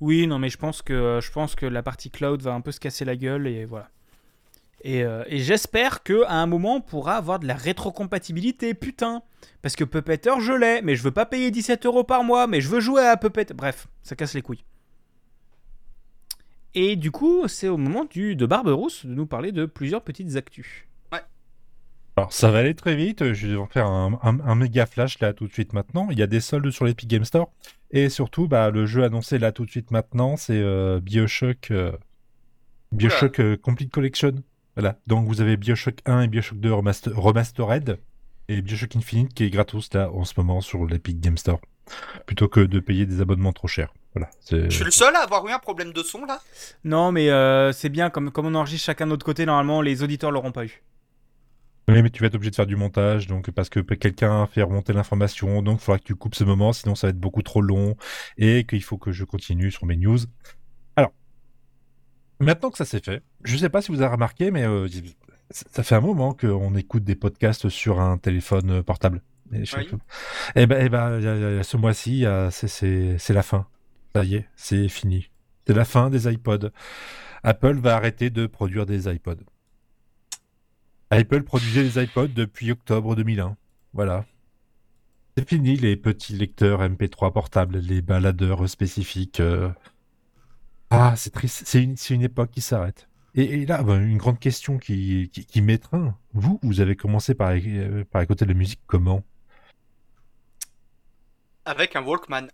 Oui, 0.00 0.26
non, 0.26 0.38
mais 0.40 0.48
je 0.48 0.56
pense 0.58 0.82
que 0.82 1.20
je 1.22 1.30
pense 1.30 1.54
que 1.54 1.66
la 1.66 1.82
partie 1.84 2.10
cloud 2.10 2.42
va 2.42 2.52
un 2.52 2.60
peu 2.62 2.72
se 2.72 2.80
casser 2.80 3.04
la 3.04 3.14
gueule 3.16 3.46
et 3.46 3.64
voilà. 3.64 3.88
Et, 4.82 5.04
euh, 5.04 5.22
et 5.26 5.38
j'espère 5.40 6.02
que 6.02 6.24
à 6.24 6.34
un 6.36 6.46
moment 6.46 6.76
on 6.76 6.80
pourra 6.80 7.16
avoir 7.16 7.38
de 7.38 7.46
la 7.46 7.54
rétrocompatibilité, 7.54 8.74
putain. 8.74 9.22
Parce 9.62 9.76
que 9.76 9.84
Puppeter 9.84 10.32
je 10.40 10.52
l'ai, 10.52 10.82
mais 10.82 10.96
je 10.96 11.02
veux 11.02 11.10
pas 11.12 11.26
payer 11.26 11.50
17 11.52 11.86
euros 11.86 12.02
par 12.02 12.24
mois, 12.24 12.46
mais 12.48 12.60
je 12.60 12.68
veux 12.68 12.80
jouer 12.80 13.02
à 13.06 13.16
Puppet. 13.16 13.46
Bref, 13.54 13.86
ça 14.02 14.16
casse 14.16 14.34
les 14.34 14.42
couilles. 14.42 14.64
Et 16.74 16.96
du 16.96 17.10
coup, 17.10 17.48
c'est 17.48 17.68
au 17.68 17.76
moment 17.76 18.04
du, 18.04 18.36
de 18.36 18.46
Barberousse 18.46 19.04
de 19.04 19.12
nous 19.14 19.26
parler 19.26 19.50
de 19.52 19.66
plusieurs 19.66 20.02
petites 20.02 20.36
actus. 20.36 20.86
Alors, 22.16 22.32
ça 22.32 22.50
va 22.50 22.58
aller 22.58 22.74
très 22.74 22.96
vite. 22.96 23.32
Je 23.32 23.46
vais 23.48 23.56
en 23.56 23.66
faire 23.66 23.86
un, 23.86 24.18
un- 24.22 24.40
un 24.40 24.54
méga 24.54 24.84
flash 24.86 25.18
là 25.20 25.32
tout 25.32 25.46
de 25.46 25.52
suite 25.52 25.72
maintenant. 25.72 26.08
Il 26.10 26.18
y 26.18 26.22
a 26.22 26.26
des 26.26 26.40
soldes 26.40 26.70
sur 26.70 26.84
l'Epic 26.84 27.08
Game 27.08 27.24
Store. 27.24 27.50
Et 27.92 28.08
surtout, 28.08 28.46
bah, 28.46 28.70
le 28.70 28.84
jeu 28.86 29.04
annoncé 29.04 29.38
là 29.38 29.52
tout 29.52 29.64
de 29.64 29.70
suite 29.70 29.90
maintenant, 29.90 30.36
c'est 30.36 30.60
euh, 30.60 31.00
Bioshock, 31.00 31.70
euh, 31.70 31.92
Bioshock 32.92 33.40
euh, 33.40 33.56
Complete 33.56 33.90
Collection. 33.92 34.34
Voilà. 34.76 34.98
Donc, 35.06 35.26
vous 35.26 35.40
avez 35.40 35.56
Bioshock 35.56 36.00
1 36.04 36.22
et 36.22 36.28
Bioshock 36.28 36.58
2 36.60 36.70
remaster- 36.70 37.12
Remastered. 37.14 37.98
Et 38.48 38.62
Bioshock 38.62 38.96
Infinite 38.96 39.32
qui 39.32 39.44
est 39.44 39.50
gratos 39.50 39.92
là 39.94 40.10
en 40.12 40.24
ce 40.24 40.34
moment 40.36 40.60
sur 40.60 40.84
l'Epic 40.86 41.20
Game 41.20 41.38
Store. 41.38 41.60
Plutôt 42.26 42.48
que 42.48 42.60
de 42.60 42.80
payer 42.80 43.06
des 43.06 43.20
abonnements 43.20 43.52
trop 43.52 43.68
chers. 43.68 43.92
Voilà. 44.14 44.28
c'est- 44.40 44.64
Je 44.70 44.74
suis 44.74 44.84
le 44.84 44.90
seul 44.90 45.14
à 45.14 45.20
avoir 45.20 45.46
eu 45.46 45.52
un 45.52 45.58
problème 45.60 45.92
de 45.92 46.02
son 46.02 46.24
là 46.24 46.40
Non, 46.84 47.12
mais 47.12 47.30
euh, 47.30 47.72
c'est 47.72 47.88
bien, 47.88 48.10
comme, 48.10 48.30
comme 48.32 48.46
on 48.46 48.54
enregistre 48.54 48.86
chacun 48.86 49.06
de 49.06 49.10
notre 49.10 49.24
côté, 49.24 49.46
normalement, 49.46 49.80
les 49.82 50.02
auditeurs 50.02 50.30
l'auront 50.32 50.50
pas 50.52 50.64
eu. 50.64 50.82
Oui, 51.88 52.02
mais 52.02 52.10
tu 52.10 52.20
vas 52.20 52.26
être 52.28 52.34
obligé 52.36 52.50
de 52.50 52.56
faire 52.56 52.66
du 52.66 52.76
montage, 52.76 53.26
donc 53.26 53.50
parce 53.50 53.68
que 53.68 53.80
quelqu'un 53.80 54.42
a 54.44 54.46
fait 54.46 54.62
remonter 54.62 54.92
l'information, 54.92 55.60
donc 55.62 55.80
il 55.80 55.84
faudra 55.84 55.98
que 55.98 56.04
tu 56.04 56.14
coupes 56.14 56.34
ce 56.36 56.44
moment, 56.44 56.72
sinon 56.72 56.94
ça 56.94 57.08
va 57.08 57.10
être 57.10 57.18
beaucoup 57.18 57.42
trop 57.42 57.62
long, 57.62 57.96
et 58.36 58.64
qu'il 58.64 58.82
faut 58.82 58.96
que 58.98 59.10
je 59.10 59.24
continue 59.24 59.72
sur 59.72 59.86
mes 59.86 59.96
news. 59.96 60.18
Alors, 60.94 61.12
maintenant 62.38 62.70
que 62.70 62.78
ça 62.78 62.84
c'est 62.84 63.04
fait, 63.04 63.22
je 63.44 63.56
sais 63.56 63.68
pas 63.70 63.82
si 63.82 63.90
vous 63.90 64.02
avez 64.02 64.12
remarqué, 64.12 64.50
mais 64.52 64.62
euh, 64.64 64.86
ça 65.50 65.82
fait 65.82 65.94
un 65.96 66.00
moment 66.00 66.32
qu'on 66.32 66.76
écoute 66.76 67.02
des 67.02 67.16
podcasts 67.16 67.68
sur 67.68 68.00
un 68.00 68.18
téléphone 68.18 68.82
portable. 68.84 69.20
Et, 69.52 69.62
Oui. 69.76 69.88
Eh 70.56 70.66
ben, 70.66 71.62
ce 71.62 71.76
mois-ci, 71.76 72.24
c'est- 72.50 73.32
la 73.32 73.42
fin. 73.42 73.66
Ça 74.14 74.24
y 74.24 74.36
est, 74.36 74.48
c'est 74.56 74.88
fini. 74.88 75.30
C'est 75.66 75.74
la 75.74 75.84
fin 75.84 76.10
des 76.10 76.32
iPods. 76.32 76.70
Apple 77.42 77.78
va 77.78 77.96
arrêter 77.96 78.30
de 78.30 78.46
produire 78.46 78.86
des 78.86 79.08
iPods. 79.08 79.44
Apple 81.10 81.42
produisait 81.42 81.82
les 81.82 82.02
iPods 82.04 82.28
depuis 82.28 82.70
octobre 82.70 83.16
2001. 83.16 83.56
Voilà. 83.92 84.24
C'est 85.36 85.48
fini 85.48 85.76
les 85.76 85.96
petits 85.96 86.34
lecteurs 86.34 86.82
MP3 86.82 87.32
portables, 87.32 87.78
les 87.78 88.02
baladeurs 88.02 88.68
spécifiques. 88.68 89.40
euh. 89.40 89.70
Ah, 90.90 91.14
c'est 91.16 91.30
triste. 91.30 91.62
C'est 91.66 91.82
une, 91.82 92.22
époque 92.22 92.50
qui 92.50 92.60
s'arrête. 92.60 93.08
Et, 93.34 93.44
et 93.62 93.66
là, 93.66 93.82
ben, 93.82 94.00
une 94.04 94.18
grande 94.18 94.38
question 94.40 94.78
qui, 94.78 95.30
qui, 95.32 95.46
qui 95.46 95.62
m'étreint. 95.62 96.16
Vous, 96.34 96.58
vous 96.62 96.80
avez 96.80 96.96
commencé 96.96 97.34
par, 97.34 97.52
euh, 97.54 98.04
par 98.10 98.22
écouter 98.22 98.44
de 98.44 98.50
la 98.52 98.58
musique 98.58 98.80
comment? 98.86 99.22
Avec 101.64 101.96
un 101.96 102.02
Walkman 102.02 102.48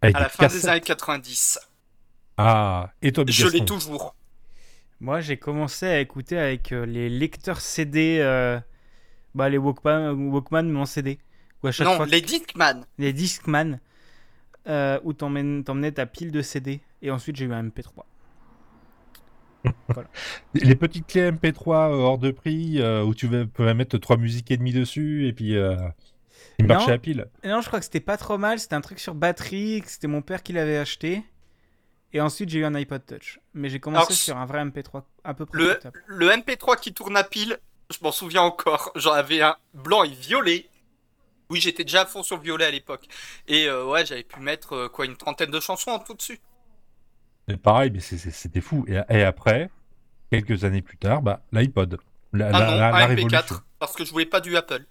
Avec 0.00 0.16
à 0.16 0.20
la 0.20 0.28
fin 0.28 0.46
des 0.46 0.66
années 0.68 0.80
90. 0.80 1.58
Ah, 2.36 2.92
et 3.02 3.12
toi, 3.12 3.24
Je 3.26 3.46
l'ai 3.48 3.64
toujours. 3.64 4.14
Moi, 5.00 5.20
j'ai 5.20 5.36
commencé 5.36 5.86
à 5.86 6.00
écouter 6.00 6.38
avec 6.38 6.72
euh, 6.72 6.84
les 6.86 7.08
lecteurs 7.08 7.60
CD, 7.60 8.18
euh, 8.20 8.58
bah, 9.34 9.48
les 9.48 9.58
Walkman, 9.58 10.12
Walkman 10.30 10.62
mais 10.64 10.78
en 10.80 10.86
CD. 10.86 11.18
Où 11.62 11.68
à 11.68 11.72
chaque 11.72 11.86
Non, 11.86 11.96
fois, 11.96 12.06
les 12.06 12.20
Discman. 12.20 12.84
les 12.98 13.12
Discman, 13.12 13.80
euh, 14.68 14.98
où 15.04 15.12
t'emmènes- 15.12 15.64
t'emmenais 15.64 15.92
ta 15.92 16.06
pile 16.06 16.30
de 16.32 16.42
CD. 16.42 16.80
Et 17.02 17.10
ensuite, 17.10 17.36
j'ai 17.36 17.44
eu 17.46 17.52
un 17.52 17.62
MP3. 17.64 18.04
Les 20.54 20.74
petites 20.76 21.06
clés 21.06 21.30
MP3 21.32 21.90
hors 21.90 22.18
de 22.18 22.30
prix 22.30 22.80
euh, 22.80 23.02
où 23.02 23.14
tu 23.14 23.28
peux 23.28 23.74
mettre 23.74 23.98
trois 23.98 24.16
musiques 24.16 24.50
et 24.50 24.56
demie 24.56 24.72
dessus 24.72 25.26
et 25.26 25.32
puis 25.32 25.56
euh, 25.56 25.76
il 26.58 26.66
Non. 26.66 26.74
marchait 26.74 26.92
à 26.92 26.98
pile. 26.98 27.26
Et 27.42 27.48
non, 27.48 27.60
je 27.60 27.66
crois 27.68 27.78
que 27.78 27.84
c'était 27.84 28.00
pas 28.00 28.16
trop 28.16 28.36
mal. 28.38 28.58
C'était 28.58 28.74
un 28.74 28.80
truc 28.80 28.98
sur 28.98 29.14
batterie, 29.14 29.80
que 29.82 29.90
c'était 29.90 30.08
mon 30.08 30.22
père 30.22 30.42
qui 30.42 30.52
l'avait 30.52 30.78
acheté. 30.78 31.24
Et 32.12 32.20
ensuite, 32.20 32.48
j'ai 32.48 32.60
eu 32.60 32.64
un 32.64 32.74
iPod 32.74 33.04
Touch. 33.06 33.38
Mais 33.54 33.68
j'ai 33.68 33.80
commencé 33.80 34.06
Alors, 34.06 34.12
sur 34.12 34.36
un 34.36 34.46
vrai 34.46 34.64
MP3 34.64 35.02
à 35.24 35.34
peu 35.34 35.46
près. 35.46 35.58
Le, 35.58 35.80
le 36.06 36.28
MP3 36.30 36.78
qui 36.80 36.92
tourne 36.94 37.16
à 37.16 37.24
pile, 37.24 37.58
je 37.90 37.98
m'en 38.02 38.12
souviens 38.12 38.42
encore. 38.42 38.90
J'en 38.96 39.12
avais 39.12 39.40
un 39.42 39.56
blanc 39.74 40.02
et 40.04 40.08
violet. 40.08 40.66
Oui, 41.50 41.60
j'étais 41.60 41.84
déjà 41.84 42.02
à 42.02 42.06
fond 42.06 42.22
sur 42.22 42.36
le 42.36 42.42
violet 42.42 42.64
à 42.66 42.70
l'époque. 42.70 43.06
Et 43.46 43.66
euh, 43.68 43.84
ouais, 43.86 44.04
j'avais 44.04 44.22
pu 44.24 44.40
mettre 44.40 44.72
euh, 44.74 44.88
quoi 44.88 45.04
une 45.06 45.16
trentaine 45.16 45.50
de 45.50 45.60
chansons 45.60 45.90
en 45.92 45.98
tout 45.98 46.14
dessus. 46.14 46.40
Et 47.46 47.56
pareil, 47.56 47.90
mais 47.90 48.00
c'était 48.00 48.60
fou. 48.60 48.84
Et, 48.88 48.98
et 49.08 49.22
après, 49.22 49.70
quelques 50.30 50.64
années 50.64 50.82
plus 50.82 50.98
tard, 50.98 51.22
bah, 51.22 51.40
l'iPod. 51.52 51.98
La, 52.34 52.48
Ah 52.48 52.50
la- 52.52 52.58
non, 52.58 52.70
la- 52.72 52.76
la 52.90 52.96
un 52.96 53.06
révolution. 53.06 53.38
MP4 53.38 53.60
parce 53.78 53.94
que 53.94 54.04
je 54.04 54.10
voulais 54.12 54.26
pas 54.26 54.40
du 54.40 54.54
Apple. 54.56 54.84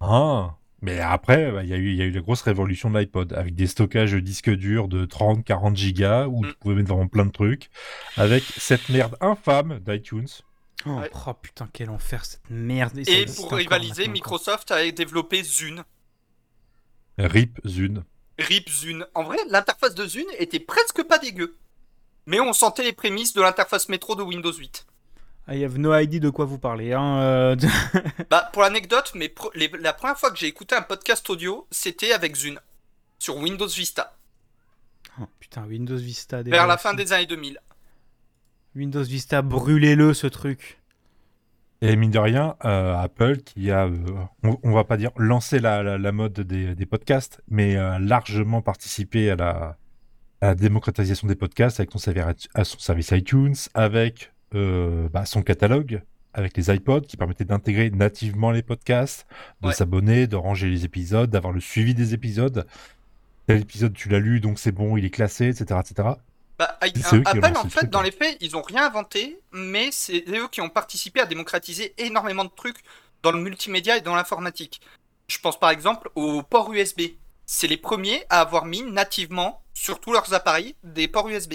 Ah, 0.00 0.54
mais 0.86 1.00
après, 1.00 1.52
bah, 1.52 1.62
il 1.64 1.68
y, 1.68 1.74
a 1.74 1.76
eu- 1.76 1.90
il 1.90 1.96
y 1.96 2.02
a 2.02 2.04
eu 2.06 2.10
la 2.10 2.20
grosse 2.20 2.40
révolution 2.42 2.90
de 2.90 2.98
l'iPod 2.98 3.32
avec 3.34 3.54
des 3.54 3.66
stockages 3.66 4.12
de 4.12 4.20
disques 4.20 4.50
durs 4.50 4.88
de 4.88 5.04
30-40 5.04 5.76
gigas 5.76 6.26
où 6.28 6.44
Mm. 6.44 6.48
tu 6.48 6.54
pouvais 6.56 6.74
mettre 6.76 6.88
vraiment 6.88 7.08
plein 7.08 7.26
de 7.26 7.30
trucs 7.32 7.68
avec 8.16 8.42
cette 8.56 8.88
merde 8.88 9.16
infâme 9.20 9.80
d'iTunes. 9.80 10.28
Oh, 10.86 10.90
Ouais. 10.90 11.10
oh, 11.26 11.34
putain, 11.34 11.68
quel 11.72 11.90
enfer 11.90 12.24
cette 12.24 12.48
merde. 12.48 12.96
Et 13.08 13.26
pour 13.26 13.52
rivaliser. 13.52 14.08
Microsoft 14.08 14.70
a 14.70 14.88
développé 14.90 15.42
Zune. 15.42 15.82
RIP 17.18 17.58
Zune. 17.66 18.04
RIP 18.38 18.68
Zune. 18.70 19.06
En 19.14 19.24
vrai, 19.24 19.38
l'interface 19.50 19.94
de 19.94 20.06
Zune 20.06 20.26
était 20.38 20.60
presque 20.60 21.02
pas 21.04 21.18
dégueu. 21.18 21.56
Mais 22.26 22.40
on 22.40 22.52
sentait 22.52 22.82
les 22.84 22.92
prémices 22.92 23.32
de 23.32 23.40
l'interface 23.40 23.88
métro 23.88 24.14
de 24.16 24.22
Windows 24.22 24.52
8. 24.52 24.86
I 25.48 25.62
have 25.64 25.78
no 25.78 25.96
idea 25.96 26.18
de 26.20 26.30
quoi 26.30 26.44
vous 26.44 26.58
parlez. 26.58 26.92
Hein, 26.92 27.18
euh, 27.20 27.56
Bah, 28.30 28.50
pour 28.52 28.62
l'anecdote, 28.62 29.12
mais 29.14 29.28
pro- 29.28 29.50
les- 29.54 29.70
la 29.80 29.92
première 29.92 30.18
fois 30.18 30.30
que 30.30 30.36
j'ai 30.38 30.48
écouté 30.48 30.74
un 30.74 30.82
podcast 30.82 31.28
audio, 31.30 31.66
c'était 31.70 32.12
avec 32.12 32.34
Zune. 32.36 32.58
Sur 33.18 33.36
Windows 33.36 33.68
Vista. 33.68 34.16
Oh, 35.20 35.24
putain, 35.40 35.64
Windows 35.66 35.96
Vista. 35.96 36.42
déjà 36.42 36.56
Vers 36.56 36.66
la 36.66 36.74
aussi. 36.74 36.82
fin 36.82 36.94
des 36.94 37.12
années 37.12 37.26
2000. 37.26 37.58
Windows 38.74 39.02
Vista, 39.04 39.40
brûlez-le 39.42 40.12
ce 40.14 40.26
truc. 40.26 40.78
Et 41.80 41.94
mine 41.94 42.10
de 42.10 42.18
rien, 42.18 42.56
euh, 42.64 42.96
Apple 42.96 43.38
qui 43.38 43.70
a, 43.70 43.84
euh, 43.86 43.96
on, 44.42 44.58
on 44.62 44.72
va 44.72 44.84
pas 44.84 44.96
dire 44.96 45.10
lancé 45.16 45.58
la, 45.60 45.82
la, 45.82 45.98
la 45.98 46.12
mode 46.12 46.40
des, 46.40 46.74
des 46.74 46.86
podcasts, 46.86 47.40
mais 47.48 47.76
a 47.76 47.98
largement 47.98 48.62
participé 48.62 49.30
à 49.30 49.36
la, 49.36 49.76
à 50.40 50.46
la 50.48 50.54
démocratisation 50.54 51.28
des 51.28 51.36
podcasts 51.36 51.78
avec 51.78 51.92
son, 51.92 51.98
servi- 51.98 52.48
à 52.54 52.64
son 52.64 52.78
service 52.78 53.10
iTunes, 53.12 53.54
avec 53.74 54.32
euh, 54.54 55.08
bah, 55.08 55.24
son 55.26 55.42
catalogue, 55.42 56.02
avec 56.34 56.56
les 56.56 56.74
iPods 56.74 57.02
qui 57.02 57.16
permettaient 57.16 57.44
d'intégrer 57.44 57.90
nativement 57.90 58.50
les 58.50 58.62
podcasts, 58.62 59.26
de 59.62 59.68
Ouais. 59.68 59.74
s'abonner, 59.74 60.26
de 60.26 60.36
ranger 60.36 60.68
les 60.68 60.84
épisodes, 60.84 61.30
d'avoir 61.30 61.52
le 61.52 61.60
suivi 61.60 61.94
des 61.94 62.14
épisodes. 62.14 62.66
Tel 63.46 63.60
épisode 63.60 63.94
tu 63.94 64.08
l'as 64.08 64.18
lu, 64.18 64.40
donc 64.40 64.58
c'est 64.58 64.72
bon, 64.72 64.96
il 64.96 65.04
est 65.04 65.10
classé, 65.10 65.48
etc., 65.48 65.80
etc. 65.80 66.08
Bah, 66.58 66.78
Apple, 66.80 67.56
en 67.56 67.68
fait, 67.68 67.80
truc, 67.80 67.90
dans 67.90 68.00
hein. 68.00 68.02
les 68.02 68.10
faits, 68.10 68.36
ils 68.40 68.56
ont 68.56 68.62
rien 68.62 68.86
inventé, 68.86 69.38
mais 69.52 69.90
c'est 69.92 70.24
eux 70.28 70.48
qui 70.50 70.60
ont 70.62 70.70
participé 70.70 71.20
à 71.20 71.26
démocratiser 71.26 71.94
énormément 71.98 72.44
de 72.44 72.50
trucs 72.54 72.78
dans 73.22 73.30
le 73.30 73.40
multimédia 73.40 73.96
et 73.96 74.00
dans 74.00 74.14
l'informatique. 74.14 74.80
Je 75.28 75.38
pense 75.38 75.58
par 75.58 75.70
exemple 75.70 76.10
au 76.14 76.42
port 76.42 76.72
USB. 76.72 77.02
C'est 77.44 77.66
les 77.68 77.76
premiers 77.76 78.24
à 78.30 78.40
avoir 78.40 78.64
mis 78.64 78.82
nativement 78.82 79.62
sur 79.74 80.00
tous 80.00 80.12
leurs 80.12 80.32
appareils 80.34 80.74
des 80.82 81.08
ports 81.08 81.28
USB. 81.28 81.54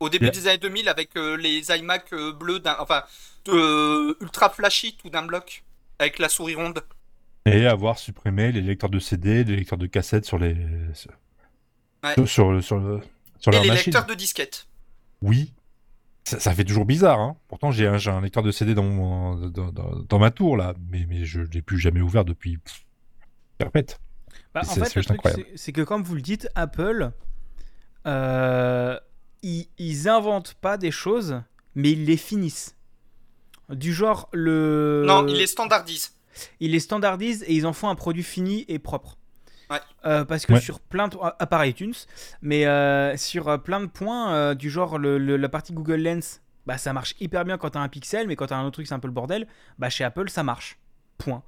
Au 0.00 0.08
début 0.08 0.24
Yeah. 0.26 0.32
des 0.32 0.48
années 0.48 0.58
2000, 0.58 0.88
avec 0.88 1.14
euh, 1.16 1.36
les 1.36 1.70
iMac 1.70 2.12
euh, 2.12 2.32
bleus, 2.32 2.58
d'un- 2.60 2.76
enfin 2.80 3.02
euh, 3.48 4.14
ultra 4.20 4.48
flashy 4.50 4.96
tout 4.96 5.10
d'un 5.10 5.22
bloc, 5.26 5.62
avec 5.98 6.18
la 6.18 6.28
souris 6.28 6.54
ronde. 6.54 6.82
Et 7.46 7.66
avoir 7.66 7.98
supprimé 7.98 8.50
les 8.52 8.60
lecteurs 8.62 8.90
de 8.90 8.98
CD, 8.98 9.44
les 9.44 9.56
lecteurs 9.56 9.78
de 9.78 9.86
cassettes 9.86 10.24
sur 10.24 10.38
les 10.38 10.56
sur 10.94 11.10
Ouais. 12.02 12.14
sur, 12.14 12.28
sur, 12.28 12.62
sur, 12.64 12.78
le- 12.78 13.00
sur 13.38 13.52
Et 13.52 13.56
leur 13.56 13.62
les 13.62 13.68
machine. 13.68 13.92
lecteurs 13.92 14.06
de 14.06 14.14
disquettes. 14.14 14.66
Oui. 15.20 15.52
Ça, 16.24 16.38
ça 16.38 16.54
fait 16.54 16.64
toujours 16.64 16.84
bizarre, 16.86 17.18
hein. 17.18 17.36
Pourtant, 17.48 17.70
j'ai 17.70 17.86
un, 17.86 17.96
j'ai 17.98 18.10
un 18.10 18.20
lecteur 18.22 18.42
de 18.42 18.50
CD 18.52 18.74
dans, 18.74 18.82
mon- 18.84 19.34
dans, 19.48 19.70
dans- 19.72 20.02
dans 20.08 20.18
ma 20.18 20.30
tour, 20.30 20.56
là. 20.56 20.74
Mais, 20.90 21.04
mais 21.08 21.24
je 21.26 21.40
l'ai 21.40 21.60
plus 21.62 21.78
jamais 21.78 22.00
ouvert 22.00 22.24
depuis. 22.24 22.58
Perpète. 23.58 23.98
Bah, 24.54 24.60
en 24.60 24.64
C'est- 24.64 24.80
fait, 24.90 25.02
c'est 25.56 25.72
que 25.72 25.82
comme 25.82 26.02
vous 26.02 26.14
le 26.14 26.22
dites, 26.22 26.48
Apple, 26.54 27.10
euh, 28.06 28.98
ils, 29.42 29.66
ils 29.78 30.08
inventent 30.08 30.54
pas 30.54 30.76
des 30.76 30.90
choses, 30.90 31.40
mais 31.74 31.92
ils 31.92 32.04
les 32.04 32.16
finissent. 32.16 32.76
Du 33.68 33.92
genre, 33.92 34.28
le. 34.32 35.04
Non, 35.06 35.26
il 35.28 35.36
les 35.36 35.46
standardise. 35.46 36.12
ils 36.58 36.72
les 36.72 36.80
standardisent 36.80 37.44
et 37.44 37.54
ils 37.54 37.66
en 37.66 37.72
font 37.72 37.88
un 37.88 37.94
produit 37.94 38.22
fini 38.24 38.64
et 38.68 38.78
propre. 38.78 39.16
Ouais. 39.70 39.78
Euh, 40.04 40.24
parce 40.24 40.46
que 40.46 40.54
Ouais. 40.54 40.60
sur 40.60 40.80
plein 40.80 41.06
de 41.06 41.16
à 41.20 41.46
part 41.46 41.64
iTunes, 41.64 41.94
mais 42.42 42.66
euh, 42.66 43.16
sur 43.16 43.48
euh, 43.48 43.58
plein 43.58 43.80
de 43.80 43.86
points 43.86 44.32
euh, 44.34 44.54
du 44.54 44.68
genre 44.68 44.98
le- 44.98 45.18
le- 45.18 45.36
la 45.36 45.48
partie 45.48 45.72
Google 45.72 46.02
Lens, 46.02 46.40
bah 46.66 46.76
ça 46.76 46.92
marche 46.92 47.14
hyper 47.20 47.44
bien 47.44 47.56
quand 47.56 47.70
t'as 47.70 47.80
un 47.80 47.88
pixel, 47.88 48.26
mais 48.26 48.34
quand 48.34 48.46
t'as 48.48 48.56
un 48.56 48.62
autre 48.64 48.72
truc 48.72 48.88
c'est 48.88 48.94
un 48.94 48.98
peu 48.98 49.06
le 49.06 49.14
bordel. 49.14 49.46
Bah 49.78 49.88
chez 49.88 50.02
Apple 50.02 50.28
ça 50.28 50.42
marche. 50.42 50.80
Point. 51.18 51.44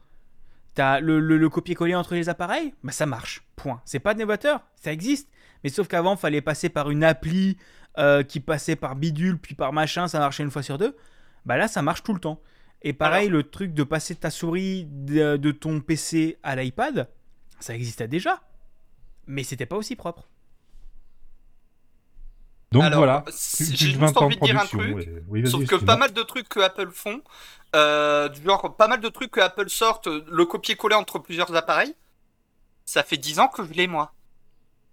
T'as 0.74 1.00
le, 1.00 1.18
le- 1.18 1.36
le 1.36 1.48
copier-coller 1.48 1.96
entre 1.96 2.14
les 2.14 2.28
appareils, 2.28 2.72
bah 2.84 2.92
ça 2.92 3.06
marche. 3.06 3.42
Point. 3.56 3.80
C'est 3.84 3.98
pas 3.98 4.14
novateur, 4.14 4.60
ça 4.76 4.92
existe. 4.92 5.28
Mais 5.64 5.70
sauf 5.70 5.88
qu'avant 5.88 6.14
fallait 6.16 6.40
passer 6.42 6.68
par 6.68 6.90
une 6.90 7.02
appli 7.02 7.56
euh, 7.98 8.22
qui 8.22 8.40
passait 8.40 8.76
par 8.76 8.96
bidule 8.96 9.38
puis 9.38 9.54
par 9.54 9.72
machin, 9.72 10.08
ça 10.08 10.18
marchait 10.18 10.42
une 10.42 10.50
fois 10.50 10.62
sur 10.62 10.78
deux. 10.78 10.96
Bah 11.44 11.56
là 11.56 11.68
ça 11.68 11.82
marche 11.82 12.02
tout 12.02 12.14
le 12.14 12.20
temps. 12.20 12.40
Et 12.82 12.92
pareil, 12.92 13.28
le 13.28 13.44
truc 13.44 13.74
de 13.74 13.84
passer 13.84 14.16
ta 14.16 14.30
souris 14.30 14.86
de, 14.90 15.36
de 15.36 15.50
ton 15.52 15.80
PC 15.80 16.38
à 16.42 16.56
l'iPad, 16.56 17.08
ça 17.60 17.74
existait 17.74 18.08
déjà. 18.08 18.42
Mais 19.28 19.44
c'était 19.44 19.66
pas 19.66 19.76
aussi 19.76 19.94
propre. 19.94 20.26
Donc 22.72 22.84
Alors, 22.84 23.00
voilà. 23.00 23.24
j'ai 23.28 23.76
juste 23.76 23.96
20 23.98 24.16
ans 24.16 24.24
envie 24.24 24.36
de 24.36 24.40
dire 24.44 24.58
un 24.58 24.64
truc, 24.64 25.08
oui, 25.28 25.46
Sauf 25.46 25.66
que 25.66 25.76
pas 25.76 25.96
mal 25.96 26.12
de 26.12 26.22
trucs 26.22 26.48
que 26.48 26.58
Apple 26.60 26.90
font, 26.90 27.20
euh, 27.76 28.28
du 28.30 28.42
genre 28.42 28.74
pas 28.76 28.88
mal 28.88 29.00
de 29.00 29.08
trucs 29.10 29.30
que 29.30 29.40
Apple 29.40 29.68
sortent, 29.68 30.06
le 30.08 30.44
copier-coller 30.46 30.94
entre 30.96 31.18
plusieurs 31.18 31.54
appareils, 31.54 31.94
ça 32.86 33.02
fait 33.02 33.18
10 33.18 33.40
ans 33.40 33.48
que 33.48 33.62
je 33.64 33.72
l'ai 33.74 33.86
moi. 33.86 34.14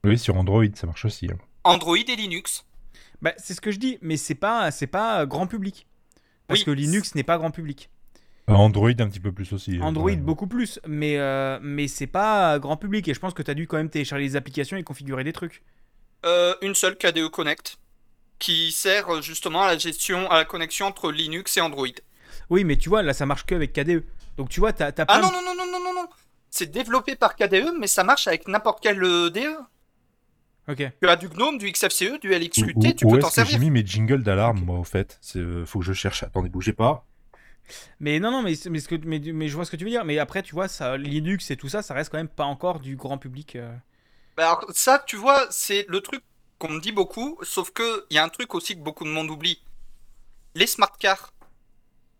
Oui, 0.03 0.19
sur 0.19 0.35
Android, 0.37 0.65
ça 0.75 0.87
marche 0.87 1.05
aussi. 1.05 1.27
hein. 1.31 1.37
Android 1.63 1.95
et 1.97 2.15
Linux. 2.15 2.65
Bah, 3.21 3.33
c'est 3.37 3.53
ce 3.53 3.61
que 3.61 3.71
je 3.71 3.79
dis, 3.79 3.97
mais 4.01 4.17
c'est 4.17 4.35
pas, 4.35 4.71
c'est 4.71 4.87
pas 4.87 5.25
grand 5.25 5.47
public. 5.47 5.87
Parce 6.47 6.61
Oui. 6.61 6.65
que 6.65 6.71
Linux 6.71 7.15
n'est 7.15 7.23
pas 7.23 7.37
grand 7.37 7.51
public. 7.51 7.89
Euh, 8.49 8.53
Android 8.53 8.89
un 8.89 9.07
petit 9.09 9.19
peu 9.19 9.31
plus 9.31 9.53
aussi. 9.53 9.77
euh, 9.77 9.81
Android 9.83 10.05
ouais. 10.09 10.15
beaucoup 10.15 10.47
plus, 10.47 10.79
mais, 10.87 11.17
euh, 11.19 11.59
mais 11.61 11.87
c'est 11.87 12.07
pas 12.07 12.57
grand 12.59 12.77
public. 12.77 13.07
Et 13.07 13.13
je 13.13 13.19
pense 13.19 13.33
que 13.33 13.43
tu 13.43 13.51
as 13.51 13.53
dû 13.53 13.67
quand 13.67 13.77
même 13.77 13.89
télécharger 13.89 14.23
les 14.23 14.35
applications 14.35 14.77
et 14.77 14.83
configurer 14.83 15.23
des 15.23 15.33
trucs. 15.33 15.61
Euh, 16.25 16.55
une 16.61 16.73
seule 16.75 16.97
KDE 16.97 17.29
Connect 17.29 17.77
qui 18.39 18.71
sert 18.71 19.13
euh, 19.13 19.21
justement 19.21 19.63
à 19.63 19.67
la 19.67 19.77
gestion, 19.77 20.29
à 20.31 20.37
la 20.37 20.45
connexion 20.45 20.87
entre 20.87 21.11
Linux 21.11 21.55
et 21.57 21.61
Android. 21.61 21.87
Oui, 22.49 22.63
mais 22.63 22.77
tu 22.77 22.89
vois, 22.89 23.03
là 23.03 23.13
ça 23.13 23.25
marche 23.25 23.45
que 23.45 23.53
avec 23.53 23.73
KDE. 23.73 24.03
Donc 24.37 24.49
tu 24.49 24.59
vois, 24.59 24.73
t'as 24.73 24.87
as 24.87 24.91
plein 24.91 25.05
Ah 25.07 25.19
non, 25.21 25.31
non, 25.31 25.41
non, 25.45 25.53
non, 25.55 25.65
non, 25.71 25.79
non, 25.83 25.93
non. 26.01 26.07
C'est 26.49 26.71
développé 26.71 27.15
par 27.15 27.35
KDE, 27.35 27.73
mais 27.79 27.85
ça 27.87 28.03
marche 28.03 28.27
avec 28.27 28.47
n'importe 28.47 28.79
quel 28.81 29.03
euh, 29.03 29.29
DE. 29.29 29.55
Ok. 30.69 30.83
Tu 31.01 31.09
as 31.09 31.15
du 31.15 31.27
GNOME, 31.29 31.57
du 31.57 31.71
XFCE, 31.71 32.19
du 32.21 32.31
LXQT, 32.33 32.73
où- 32.75 32.93
tu 32.93 33.05
où 33.05 33.11
peux 33.11 33.19
t'en 33.19 33.29
que 33.29 33.33
j'ai 33.35 33.41
servir. 33.43 33.59
mis 33.59 33.71
mes 33.71 33.85
jingles 33.85 34.23
d'alarme, 34.23 34.59
moi, 34.63 34.77
au 34.77 34.83
fait 34.83 35.17
C'est, 35.21 35.39
euh, 35.39 35.65
Faut 35.65 35.79
que 35.79 35.85
je 35.85 35.93
cherche. 35.93 36.23
Attendez, 36.23 36.49
bougez 36.49 36.73
pas. 36.73 37.05
Mais 37.99 38.19
non, 38.19 38.31
non, 38.31 38.41
mais, 38.41 38.53
mais, 38.69 38.79
ce 38.79 38.87
que, 38.87 38.95
mais, 39.05 39.19
mais 39.19 39.47
je 39.47 39.55
vois 39.55 39.65
ce 39.65 39.71
que 39.71 39.75
tu 39.77 39.83
veux 39.83 39.89
dire. 39.89 40.05
Mais 40.05 40.17
après, 40.19 40.41
tu 40.43 40.53
vois, 40.53 40.67
ça, 40.67 40.97
Linux 40.97 41.51
et 41.51 41.57
tout 41.57 41.69
ça, 41.69 41.81
ça 41.81 41.93
reste 41.93 42.11
quand 42.11 42.17
même 42.17 42.27
pas 42.27 42.45
encore 42.45 42.79
du 42.79 42.95
grand 42.95 43.17
public. 43.17 43.55
euh. 43.55 43.71
Bah 44.37 44.45
alors, 44.47 44.65
ça, 44.73 45.03
tu 45.05 45.15
vois, 45.17 45.47
c'est 45.49 45.85
le 45.89 46.01
truc 46.01 46.23
qu'on 46.59 46.69
me 46.69 46.79
dit 46.79 46.91
beaucoup, 46.91 47.37
sauf 47.41 47.71
que 47.71 48.05
il 48.09 48.15
y 48.15 48.17
a 48.19 48.23
un 48.23 48.29
truc 48.29 48.53
aussi 48.55 48.75
que 48.75 48.81
beaucoup 48.81 49.03
de 49.05 49.09
monde 49.09 49.29
oublie. 49.29 49.61
Les 50.55 50.67
smart 50.67 50.95
cars, 50.99 51.31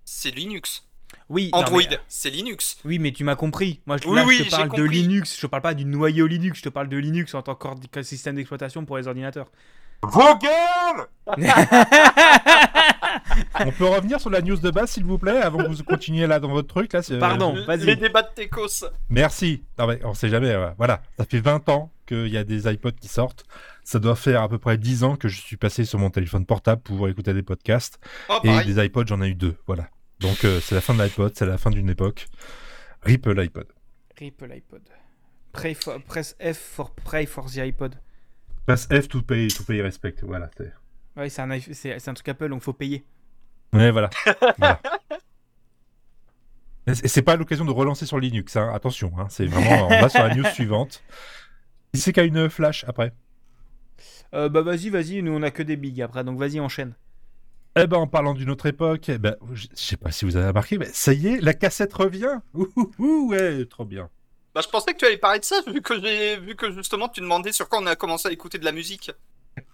c'est 0.06 0.32
Linux. 0.32 0.86
Oui, 1.30 1.50
Android, 1.54 1.80
mais- 1.90 1.96
euh, 1.96 2.00
c'est 2.08 2.30
Linux. 2.32 2.78
Oui, 2.86 2.98
mais 3.00 3.12
tu 3.12 3.24
m'as 3.24 3.36
compris. 3.36 3.82
Moi, 3.86 3.98
je, 4.02 4.08
Oui, 4.08 4.16
là, 4.16 4.26
oui, 4.26 4.38
je 4.40 4.44
te 4.46 4.50
parle 4.52 4.70
de 4.70 4.82
compris. 4.84 5.02
Linux. 5.02 5.36
Je 5.36 5.42
te 5.42 5.48
parle 5.48 5.62
pas 5.62 5.74
du 5.76 5.86
noyau 5.86 6.26
Linux. 6.28 6.58
Je 6.58 6.64
te 6.64 6.70
parle 6.70 6.90
de 6.90 6.98
Linux 6.98 7.34
en 7.36 7.42
tant 7.44 7.56
que 7.56 8.02
système 8.04 8.36
d'exploitation 8.36 8.84
pour 8.86 8.98
les 8.98 9.08
ordinateurs. 9.08 9.48
Vos 10.02 10.38
gueules 10.38 11.08
On 13.60 13.72
peut 13.72 13.86
revenir 13.86 14.20
sur 14.22 14.30
la 14.30 14.42
news 14.42 14.56
de 14.58 14.72
base, 14.72 14.92
s'il 14.92 15.04
vous 15.04 15.18
plaît, 15.18 15.42
avant 15.42 15.60
que 15.60 15.68
vous 15.68 15.84
continuiez 15.84 16.26
là 16.28 16.40
dans 16.40 16.48
votre 16.50 16.68
truc. 16.68 16.94
Là, 16.94 17.02
euh, 17.12 17.20
Pardon. 17.20 17.54
vas-y. 17.66 17.86
Les 17.86 17.96
débats 17.96 18.22
de 18.24 18.30
Tecos. 18.34 18.86
Merci. 19.10 19.64
Non, 19.78 19.88
mais 19.88 20.00
on 20.06 20.14
sait 20.14 20.30
jamais. 20.30 20.56
ouais. 20.56 20.72
Voilà, 20.78 21.02
ça 21.18 21.26
fait 21.26 21.40
20 21.42 21.68
ans 21.70 21.92
qu'il 22.08 22.28
y 22.28 22.38
a 22.38 22.44
des 22.44 22.72
iPods 22.72 22.92
qui 22.94 23.08
sortent. 23.08 23.44
Ça 23.84 24.00
doit 24.00 24.16
faire 24.16 24.42
à 24.42 24.50
peu 24.50 24.58
près 24.58 24.78
10 24.78 25.04
ans 25.04 25.16
que 25.16 25.28
je 25.28 25.40
suis 25.42 25.58
passé 25.58 25.84
sur 25.86 26.00
mon 26.00 26.10
téléphone 26.10 26.46
portable 26.46 26.82
pour 26.82 27.08
écouter 27.10 27.34
des 27.34 27.44
podcasts. 27.44 28.00
Oh, 28.30 28.38
Et 28.44 28.48
pareil. 28.48 28.74
des 28.74 28.86
iPods, 28.86 29.08
j'en 29.08 29.22
ai 29.22 29.28
eu 29.30 29.36
deux. 29.36 29.58
Voilà. 29.68 29.90
Donc 30.20 30.44
euh, 30.44 30.60
c'est 30.60 30.76
la 30.76 30.82
fin 30.82 30.94
de 30.94 31.02
l'iPod, 31.02 31.34
c'est 31.36 31.46
la 31.46 31.58
fin 31.58 31.70
d'une 31.70 31.90
époque. 31.90 32.28
Rip 33.04 33.26
l'iPod. 33.28 33.68
Rip 34.18 34.42
l'iPod. 34.42 34.82
Press 36.08 36.36
F 36.42 36.58
for 36.58 36.92
pray 36.94 37.26
for 37.26 37.46
the 37.50 37.58
iPod. 37.58 37.96
Passe 38.66 38.88
F 38.92 39.08
to 39.08 39.22
pay, 39.22 39.48
to 39.48 39.64
pay 39.64 39.82
respect. 39.82 40.16
Voilà. 40.22 40.50
Ouais, 41.16 41.30
c'est 41.30 41.42
un, 41.42 41.50
un 41.52 42.14
truc 42.14 42.28
Apple, 42.30 42.50
donc 42.50 42.62
faut 42.62 42.74
payer. 42.74 43.04
Ouais, 43.74 43.92
voilà. 43.92 44.10
Voilà. 44.58 44.80
Et 46.88 46.96
c'est- 46.96 47.22
pas 47.22 47.36
l'occasion 47.36 47.66
de 47.66 47.72
relancer 47.72 48.06
sur 48.08 48.20
Linux, 48.20 48.56
hein. 48.56 48.72
attention, 48.74 49.12
hein. 49.20 49.28
c'est 49.30 49.46
vraiment, 49.46 49.88
on 49.88 50.02
va 50.02 50.10
sur 50.10 50.24
la 50.24 50.34
news 50.34 50.46
suivante. 50.46 51.04
Qui 51.94 52.00
c'est 52.02 52.12
qu'il 52.14 52.24
y 52.24 52.26
a 52.26 52.28
une 52.28 52.50
flash 52.50 52.84
après 52.88 53.14
Euh, 54.34 54.50
bah 54.50 54.62
vas-y, 54.64 54.90
vas-y, 54.90 55.22
nous 55.22 55.32
on 55.34 55.44
a 55.44 55.52
que 55.52 55.62
des 55.62 55.76
bigs 55.76 56.02
après, 56.02 56.24
donc 56.24 56.40
vas-y, 56.40 56.60
enchaîne. 56.60 56.94
Eh 57.76 57.88
ben, 57.88 57.98
en 57.98 58.08
parlant 58.08 58.34
d'une 58.34 58.50
autre 58.50 58.66
époque, 58.66 59.10
eh 59.10 59.18
ben, 59.18 59.36
je 59.54 59.68
sais 59.74 59.96
pas 59.98 60.12
si 60.12 60.26
vous 60.26 60.36
avez 60.36 60.48
remarqué, 60.48 60.78
mais 60.78 60.88
ça 60.92 61.14
y 61.14 61.28
est, 61.28 61.40
la 61.42 61.54
cassette 61.54 61.94
revient. 61.94 62.40
Ouh, 62.54 62.68
ouh, 62.76 62.92
ouh, 63.00 63.30
ouais, 63.30 63.66
trop 63.66 63.86
bien. 63.86 64.10
Bah, 64.56 64.62
je 64.64 64.68
pensais 64.70 64.94
que 64.94 64.98
tu 64.98 65.06
allais 65.06 65.18
parler 65.18 65.40
de 65.40 65.46
ça, 65.46 65.62
vu 65.68 65.82
que, 65.82 66.00
j'ai... 66.02 66.38
vu 66.40 66.56
que 66.56 66.72
justement 66.72 67.08
tu 67.08 67.22
demandais 67.22 67.52
sur 67.54 67.70
quoi 67.70 67.80
on 67.80 67.86
a 67.86 67.96
commencé 67.96 68.28
à 68.28 68.32
écouter 68.32 68.58
de 68.58 68.66
la 68.66 68.72
musique. 68.72 69.12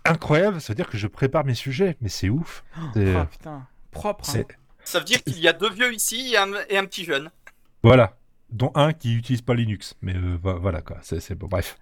Incroyable, 0.04 0.60
ça 0.62 0.74
veut 0.74 0.76
dire 0.76 0.90
que 0.90 0.98
je 0.98 1.08
prépare 1.08 1.46
mes 1.46 1.56
sujets, 1.56 1.96
mais 2.02 2.10
c'est 2.10 2.30
ouf. 2.30 2.64
C'est- 2.94 3.16
Oh 3.16 3.26
putain, 3.26 3.68
propre. 3.92 4.30
hein. 4.36 4.44
Ça 4.84 5.00
veut 5.00 5.06
dire 5.06 5.24
qu'il 5.24 5.40
y 5.40 5.48
a 5.48 5.54
deux 5.54 5.70
vieux 5.72 5.94
ici 5.94 6.34
et 6.34 6.38
un, 6.38 6.52
et 6.70 6.78
un 6.78 6.86
petit 6.86 7.06
jeune. 7.06 7.32
Voilà, 7.82 8.18
dont 8.52 8.72
un 8.76 8.94
qui 8.94 9.16
utilise 9.16 9.42
pas 9.42 9.54
Linux, 9.56 9.96
mais 10.02 10.16
euh, 10.16 10.38
vo- 10.42 10.60
voilà 10.60 10.82
quoi, 10.82 10.98
c'est 11.02 11.20
c'est 11.20 11.36
bon, 11.36 11.48
bref. 11.48 11.78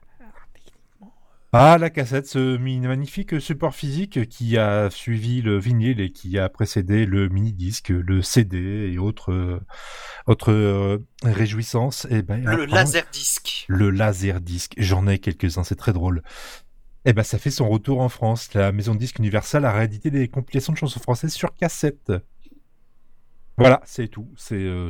Ah, 1.56 1.78
la 1.78 1.92
cassette, 1.92 2.26
ce 2.26 2.58
magnifique 2.58 3.40
support 3.40 3.76
physique 3.76 4.28
qui 4.28 4.58
a 4.58 4.90
suivi 4.90 5.44
le 5.44 5.60
vinyle 5.60 6.00
et 6.02 6.12
qui 6.12 6.40
a 6.40 6.50
précédé 6.50 7.06
le 7.06 7.30
mini-disque, 7.30 7.90
le 7.90 8.24
CD 8.24 8.92
et 8.92 8.98
autres, 8.98 9.32
euh, 9.32 9.60
autres 10.26 10.52
euh, 10.52 10.98
réjouissances. 11.22 12.08
Et 12.10 12.24
ben, 12.24 12.38
Le 12.44 12.48
apparemment- 12.64 12.74
laser 12.74 13.04
disque. 13.12 13.66
le 13.68 13.92
laser 13.92 14.42
disque. 14.42 14.74
J'en 14.78 15.06
ai 15.08 15.20
quelques-uns, 15.20 15.64
c'est 15.64 15.76
très 15.76 15.94
drôle. 15.94 16.24
Eh 17.06 17.14
ben, 17.14 17.22
ça 17.22 17.38
fait 17.38 17.52
son 17.52 17.70
retour 17.70 18.00
en 18.02 18.10
France. 18.10 18.52
La 18.56 18.72
maison 18.72 18.96
de 18.96 19.00
disque 19.00 19.20
Universal 19.20 19.64
a 19.66 19.72
réédité 19.74 20.10
des 20.10 20.28
compilations 20.30 20.74
de 20.74 20.78
chansons 20.80 21.02
françaises 21.02 21.34
sur 21.34 21.54
cassette. 21.54 22.12
Voilà, 23.60 23.80
c'est 23.86 24.08
tout. 24.08 24.34
C'est 24.38 24.56
euh, 24.56 24.90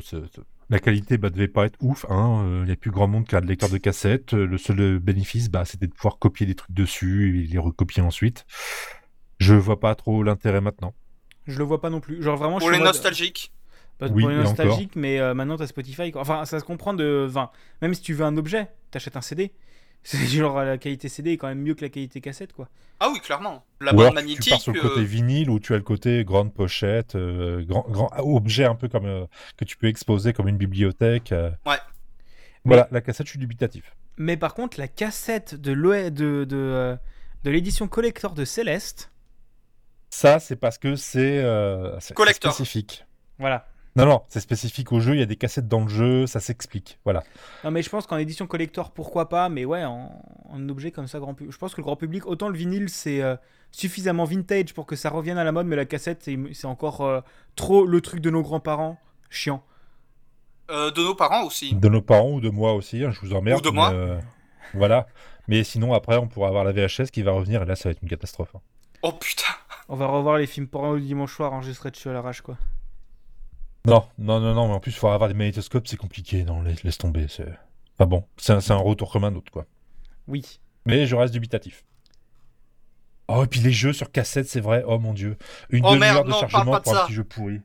la 0.74 0.80
qualité 0.80 1.20
bah, 1.20 1.30
devait 1.30 1.48
pas 1.48 1.66
être 1.66 1.78
ouf. 1.82 2.06
Il 2.10 2.14
hein. 2.14 2.64
n'y 2.66 2.72
a 2.72 2.76
plus 2.76 2.90
grand 2.90 3.08
monde 3.08 3.28
qui 3.28 3.36
a 3.36 3.42
de 3.42 3.46
lecteur 3.46 3.70
de 3.70 3.78
cassette. 3.78 4.34
Euh, 4.34 4.48
Le 4.48 4.58
seul 4.58 4.80
euh, 4.80 5.00
bénéfice, 5.00 5.50
bah, 5.50 5.66
c'était 5.66 5.86
de 5.86 5.94
pouvoir 5.94 6.18
copier 6.18 6.48
des 6.48 6.56
trucs 6.56 6.74
dessus 6.74 7.44
et 7.44 7.48
les 7.48 7.60
recopier 7.60 8.02
ensuite. 8.02 8.46
Je 9.38 9.54
vois 9.54 9.80
pas 9.80 9.94
trop 9.94 10.24
l'intérêt 10.24 10.62
maintenant. 10.62 10.96
Je 11.46 11.60
le 11.60 11.64
vois 11.64 11.80
pas 11.80 11.92
non 11.92 12.00
plus. 12.00 12.24
Genre 12.24 12.38
vraiment, 12.38 12.58
Pour 12.58 12.72
les 12.72 12.80
nostalgiques. 12.80 13.52
Pas 14.00 14.08
Oui, 14.08 14.24
pour 14.24 14.32
les 14.32 14.38
nostalgiques, 14.38 14.96
mais 14.96 15.20
euh, 15.20 15.36
maintenant 15.36 15.58
t'as 15.58 15.68
Spotify. 15.68 16.12
quoi. 16.12 16.22
Enfin, 16.22 16.46
ça 16.46 16.60
se 16.60 16.66
comprend 16.66 16.96
de. 16.96 17.28
Enfin, 17.30 17.52
même 17.84 17.94
si 17.94 18.02
tu 18.02 18.16
veux 18.16 18.26
un 18.26 18.36
objet, 18.38 18.70
t'achètes 18.90 19.16
un 19.16 19.22
CD. 19.22 19.54
C'est 20.04 20.26
genre 20.28 20.62
la 20.64 20.78
qualité 20.78 21.08
CD 21.08 21.32
est 21.32 21.38
quand 21.38 21.48
même 21.48 21.62
mieux 21.62 21.76
que 21.76 21.82
la 21.82 21.90
qualité 21.90 22.20
cassette, 22.22 22.52
quoi. 22.54 22.68
Ah 23.00 23.10
oui, 23.12 23.20
clairement. 23.22 23.66
La 23.80 23.94
Ou 23.94 23.98
bande 23.98 24.02
alors, 24.08 24.14
tu- 24.16 24.20
tu 24.20 24.26
magnétique. 24.26 24.50
pars 24.52 24.62
sur 24.62 24.74
le 24.74 24.82
côté 24.82 25.00
euh, 25.00 25.04
vinyle 25.04 25.50
où 25.50 25.60
tu 25.60 25.74
as 25.74 25.78
le 25.78 25.84
côté 25.84 26.24
grande 26.26 26.54
pochette, 26.54 27.16
euh, 27.16 27.64
grand, 27.64 27.86
grand 27.90 28.10
objet 28.20 28.66
un 28.66 28.76
peu 28.76 28.88
comme 28.90 29.06
euh, 29.06 29.26
que 29.58 29.64
tu 29.66 29.78
peux 29.78 29.88
exposer 29.88 30.34
comme 30.34 30.48
une 30.50 30.58
bibliothèque. 30.58 31.32
euh. 31.32 31.52
Ouais. 31.66 31.78
Voilà, 32.66 32.88
la 32.92 33.02
cassette, 33.02 33.28
je 33.28 33.32
suis 33.32 33.40
dubitatif. 33.40 33.96
Mais 34.18 34.38
par 34.38 34.54
contre, 34.54 34.80
la 34.80 34.88
cassette 34.88 35.56
de 35.56 35.72
l'OE 35.72 36.10
de, 36.12 36.46
de, 36.46 36.98
de 37.44 37.50
l'édition 37.52 37.88
collector 37.88 38.34
de 38.34 38.46
Céleste, 38.46 39.10
Ça, 40.10 40.40
c'est 40.40 40.56
parce 40.56 40.78
que 40.78 40.96
c'est 40.96 41.40
euh, 41.40 41.94
c'est- 42.00 42.08
c'est 42.10 42.14
Collector. 42.14 42.54
spécifique. 42.54 43.06
voilà. 43.40 43.68
Non, 43.96 44.06
non, 44.08 44.24
c'est 44.28 44.40
spécifique 44.40 44.92
au 44.92 45.00
jeu. 45.00 45.14
Il 45.14 45.20
y 45.20 45.24
a 45.24 45.28
des 45.28 45.36
cassettes 45.36 45.68
dans 45.68 45.82
le 45.82 45.88
jeu, 45.88 46.26
ça 46.26 46.40
s'explique. 46.40 46.98
Voilà. 47.04 47.24
Non, 47.64 47.70
mais 47.72 47.84
je 47.84 47.90
pense 47.90 48.08
qu'en 48.08 48.18
édition 48.18 48.48
collector, 48.48 48.92
pourquoi 48.92 49.30
pas, 49.30 49.50
mais 49.50 49.66
ouais, 49.66 49.84
en, 49.84 50.20
en 50.50 50.70
objet 50.70 50.90
comme 50.92 51.08
ça, 51.08 51.20
grand 51.20 51.36
public. 51.36 51.54
Je 51.54 51.58
pense 51.60 51.74
que 51.76 51.82
le 51.82 51.86
grand 51.86 51.96
public, 51.96 52.26
autant 52.26 52.50
le 52.50 52.58
vinyle, 52.58 52.90
c'est 52.90 53.22
euh, 53.22 53.36
suffisamment 53.72 54.24
vintage 54.26 54.74
pour 54.74 54.88
que 54.88 54.96
ça 54.96 55.10
revienne 55.12 55.38
à 55.38 55.44
la 55.44 55.52
mode, 55.52 55.68
mais 55.68 55.76
la 55.76 55.86
cassette, 55.86 56.28
c'est 56.54 56.66
encore 56.66 57.02
euh, 57.02 57.22
trop 57.56 57.86
le 57.86 58.02
truc 58.02 58.20
de 58.20 58.32
nos 58.32 58.42
grands-parents. 58.42 59.00
Chiant. 59.30 59.64
euh, 60.72 60.90
de 60.92 61.02
nos 61.04 61.14
parents 61.16 61.44
aussi. 61.44 61.76
De 61.76 61.88
nos 61.90 62.02
parents 62.02 62.32
ou 62.32 62.42
de 62.42 62.50
moi 62.50 62.74
aussi. 62.74 63.04
hein, 63.04 63.12
je 63.12 63.20
vous 63.22 63.34
emmerde. 63.36 63.60
Ou 63.60 63.70
de 63.70 63.70
mais, 63.70 63.76
moi. 63.76 63.92
euh, 63.94 64.20
voilà. 64.74 65.06
Mais 65.48 65.64
sinon, 65.64 65.94
après, 65.94 66.18
on 66.18 66.28
pourra 66.28 66.48
avoir 66.48 66.64
la 66.64 66.72
VHS 66.72 67.12
qui 67.12 67.22
va 67.22 67.32
revenir 67.32 67.62
et 67.62 67.66
là, 67.66 67.76
ça 67.76 67.90
va 67.90 67.92
être 67.92 68.02
une 68.02 68.10
catastrophe. 68.10 68.56
hein. 68.56 68.62
Oh 69.04 69.12
putain. 69.12 69.54
On 69.90 69.96
va 69.96 70.08
revoir 70.08 70.38
les 70.38 70.48
films 70.48 70.68
porno 70.68 70.96
le 70.96 71.02
dimanche 71.02 71.36
soir 71.36 71.52
enregistrés 71.54 71.92
dessus 71.92 72.10
à 72.10 72.14
l'arrache, 72.14 72.42
quoi. 72.42 72.58
Non, 73.86 74.06
non, 74.18 74.40
non, 74.40 74.54
non, 74.54 74.68
mais 74.70 74.74
en 74.76 74.80
plus, 74.80 74.92
il 74.92 74.98
faut 74.98 75.10
avoir 75.10 75.28
des 75.30 75.36
magnétoscopes, 75.36 75.88
c'est 75.88 75.98
compliqué. 75.98 76.44
Non, 76.46 76.62
laisse, 76.62 76.84
laisse 76.84 76.98
tomber. 76.98 77.28
C'est... 77.28 77.48
Enfin 77.96 78.06
bon, 78.08 78.24
c'est 78.38 78.54
un, 78.54 78.62
c'est 78.62 78.72
un 78.74 78.78
retour 78.78 79.12
comme 79.12 79.24
un 79.26 79.36
autre, 79.36 79.52
quoi. 79.52 79.66
Oui. 80.28 80.60
Mais 80.86 81.06
je 81.06 81.16
reste 81.16 81.34
dubitatif. 81.34 81.84
Oh, 83.28 83.44
et 83.44 83.48
puis 83.48 83.60
les 83.60 83.72
jeux 83.72 83.94
sur 83.94 84.12
cassette, 84.12 84.48
c'est 84.48 84.60
vrai. 84.62 84.84
Oh 84.88 85.00
mon 85.00 85.14
dieu. 85.14 85.38
Une 85.70 85.86
Oh, 85.86 85.94
demi-heure 85.96 86.24
de 86.24 86.30
non, 86.30 86.40
chargement 86.40 86.72
pas 86.72 86.80
de 86.80 86.84
pour 86.84 86.98
un 86.98 87.06
petit 87.06 87.14
jeu 87.14 87.24
pourri. 87.24 87.62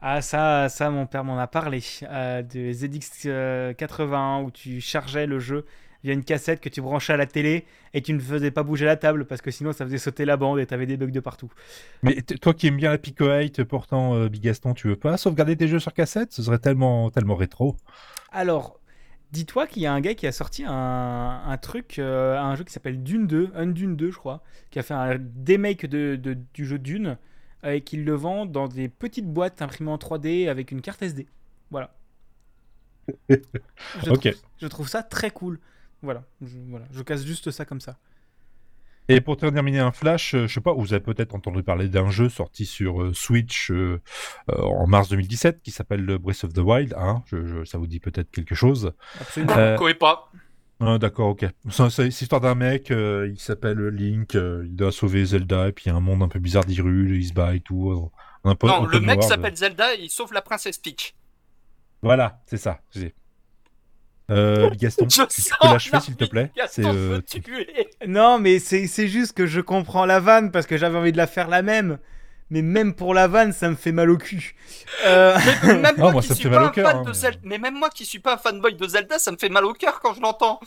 Ah, 0.00 0.20
ça, 0.20 0.68
ça 0.68 0.90
mon 0.90 1.06
père 1.06 1.24
m'en 1.24 1.38
a 1.38 1.46
parlé. 1.46 1.82
euh, 2.02 2.42
de 2.42 2.72
ZX81 2.72 4.42
où 4.44 4.50
tu 4.50 4.80
chargeais 4.80 5.26
le 5.26 5.38
jeu 5.38 5.64
via 6.04 6.12
une 6.12 6.24
cassette 6.24 6.60
que 6.60 6.68
tu 6.68 6.80
branchais 6.80 7.12
à 7.12 7.16
la 7.16 7.26
télé 7.26 7.64
et 7.94 8.02
tu 8.02 8.12
ne 8.12 8.20
faisais 8.20 8.50
pas 8.50 8.62
bouger 8.62 8.84
la 8.84 8.96
table 8.96 9.24
parce 9.26 9.40
que 9.42 9.50
sinon 9.50 9.72
ça 9.72 9.84
faisait 9.84 9.98
sauter 9.98 10.24
la 10.24 10.36
bande 10.36 10.58
et 10.60 10.66
t'avais 10.66 10.86
des 10.86 10.96
bugs 10.96 11.10
de 11.10 11.20
partout. 11.20 11.50
Mais 12.02 12.20
toi 12.22 12.54
qui 12.54 12.66
aimes 12.66 12.76
bien 12.76 12.90
la 12.90 12.98
Pico 12.98 13.26
8, 13.26 13.64
pourtant, 13.64 14.14
euh, 14.14 14.28
Big 14.28 14.42
Gaston, 14.42 14.74
tu 14.74 14.88
veux 14.88 14.96
pas 14.96 15.16
sauvegarder 15.16 15.56
tes 15.56 15.68
jeux 15.68 15.78
sur 15.80 15.92
cassette? 15.92 16.32
Ce 16.32 16.42
serait 16.42 16.58
tellement, 16.58 17.10
tellement 17.10 17.36
rétro. 17.36 17.76
Alors, 18.30 18.80
dis-toi 19.32 19.66
qu'il 19.66 19.82
y 19.82 19.86
a 19.86 19.92
un 19.92 20.00
gars 20.00 20.14
qui 20.14 20.26
a 20.26 20.32
sorti 20.32 20.64
un, 20.66 20.72
un 21.46 21.56
truc, 21.58 21.98
euh, 21.98 22.38
un 22.38 22.54
jeu 22.56 22.64
qui 22.64 22.72
s'appelle 22.72 23.02
Dune 23.02 23.26
2, 23.26 23.50
un 23.54 23.66
Dune 23.66 23.96
2 23.96 24.10
je 24.10 24.18
crois, 24.18 24.42
qui 24.70 24.78
a 24.78 24.82
fait 24.82 24.94
un 24.94 25.18
remake 25.46 25.86
de, 25.86 26.16
de- 26.16 26.38
du 26.54 26.66
jeu 26.66 26.78
Dune 26.78 27.18
et 27.64 27.82
qui 27.82 27.96
le 27.98 28.14
vend 28.14 28.46
dans 28.46 28.68
des 28.68 28.88
petites 28.88 29.26
boîtes 29.26 29.62
imprimées 29.62 29.90
en 29.92 29.98
3D 29.98 30.48
avec 30.48 30.72
une 30.72 30.80
carte 30.82 31.02
SD. 31.02 31.28
Voilà. 31.70 31.94
Je 33.94 34.10
je 34.58 34.66
trouve 34.66 34.88
ça 34.88 35.02
très 35.02 35.30
cool. 35.30 35.58
Voilà 36.02 36.24
je, 36.40 36.58
voilà, 36.68 36.86
je 36.90 37.02
casse 37.02 37.24
juste 37.24 37.50
ça 37.50 37.64
comme 37.64 37.80
ça. 37.80 37.96
Et 39.08 39.20
pour 39.20 39.36
terminer 39.36 39.80
un 39.80 39.90
flash, 39.90 40.34
euh, 40.34 40.46
je 40.46 40.54
sais 40.54 40.60
pas, 40.60 40.72
vous 40.72 40.92
avez 40.92 41.02
peut-être 41.02 41.34
entendu 41.34 41.62
parler 41.64 41.88
d'un 41.88 42.08
jeu 42.10 42.28
sorti 42.28 42.64
sur 42.66 43.02
euh, 43.02 43.12
Switch 43.12 43.70
euh, 43.72 44.00
euh, 44.50 44.62
en 44.62 44.86
mars 44.86 45.08
2017 45.08 45.60
qui 45.60 45.72
s'appelle 45.72 46.04
le 46.04 46.18
Breath 46.18 46.44
of 46.44 46.52
the 46.52 46.58
Wild. 46.58 46.94
Hein 46.96 47.22
je, 47.26 47.44
je- 47.44 47.64
ça 47.64 47.78
vous 47.78 47.88
dit 47.88 47.98
peut-être 47.98 48.30
quelque 48.30 48.54
chose. 48.54 48.92
Absolument. 49.20 49.56
Euh, 49.58 49.76
connais 49.76 49.94
pas. 49.94 50.30
Ah, 50.80 50.98
D'accord, 50.98 51.28
ok. 51.30 51.46
C'est 51.90 52.04
l'histoire 52.04 52.40
d'un 52.40 52.54
mec, 52.54 52.90
euh, 52.90 53.28
il 53.30 53.38
s'appelle 53.38 53.78
Link, 53.88 54.34
euh, 54.36 54.62
il 54.66 54.74
doit 54.76 54.90
sauver 54.92 55.24
Zelda, 55.24 55.68
et 55.68 55.72
puis 55.72 55.84
il 55.86 55.88
y 55.88 55.92
a 55.92 55.96
un 55.96 56.00
monde 56.00 56.22
un 56.22 56.28
peu 56.28 56.38
bizarre 56.40 56.64
d'Hyrule, 56.64 57.14
il 57.16 57.24
se 57.26 57.32
bat 57.32 57.54
et 57.54 57.60
tout. 57.60 58.10
Un 58.44 58.54
peu, 58.56 58.66
Non, 58.68 58.84
un 58.84 58.86
peu 58.86 58.92
le 58.98 59.00
mec 59.00 59.22
s'appelle 59.22 59.56
Zelda 59.56 59.94
et 59.94 60.00
il 60.02 60.10
sauve 60.10 60.32
la 60.32 60.42
princesse 60.42 60.78
Peach. 60.78 61.14
Voilà, 62.02 62.40
c'est 62.46 62.56
ça. 62.56 62.80
Euh, 64.30 64.70
Gaston, 64.78 65.06
Je 65.08 65.22
tu 65.24 65.50
peux 65.60 65.68
l'achever 65.68 66.00
s'il 66.00 66.16
te 66.16 66.24
plaît 66.24 66.50
Gaston 66.56 66.82
euh, 66.84 67.08
veut 67.16 67.22
tuer. 67.22 67.88
Non, 68.06 68.38
mais 68.38 68.58
c'est 68.58 68.86
c'est 68.86 69.08
juste 69.08 69.32
que 69.32 69.46
je 69.46 69.60
comprends 69.60 70.06
la 70.06 70.20
vanne 70.20 70.50
parce 70.50 70.66
que 70.66 70.76
j'avais 70.76 70.96
envie 70.98 71.12
de 71.12 71.16
la 71.16 71.26
faire 71.26 71.48
la 71.48 71.62
même. 71.62 71.98
Mais 72.50 72.60
même 72.60 72.92
pour 72.94 73.14
la 73.14 73.28
vanne, 73.28 73.52
ça 73.52 73.70
me 73.70 73.74
fait 73.76 73.92
mal 73.92 74.10
au 74.10 74.18
cul. 74.18 74.54
Euh, 75.06 75.38
Mais 75.64 75.74
même 75.78 75.94
Ah, 75.98 76.10
moi, 76.10 76.20
qui 76.20 76.28
ça 76.28 76.34
me 76.34 76.38
fait 76.38 76.50
pas 76.50 76.56
mal 76.60 76.66
au 76.66 76.70
cœur, 76.70 76.96
hein, 76.96 77.02
de 77.02 77.08
mais- 77.08 77.14
Zelda, 77.14 77.38
mais 77.44 77.58
même 77.58 77.74
moi 77.78 77.88
qui 77.88 78.04
suis 78.04 78.18
pas 78.18 78.34
un 78.34 78.36
fanboy 78.36 78.74
de 78.74 78.86
Zelda, 78.86 79.18
ça 79.18 79.32
me 79.32 79.38
fait 79.38 79.48
mal 79.48 79.64
au 79.64 79.72
cœur 79.72 80.00
quand 80.00 80.12
je 80.12 80.20
l'entends. 80.20 80.60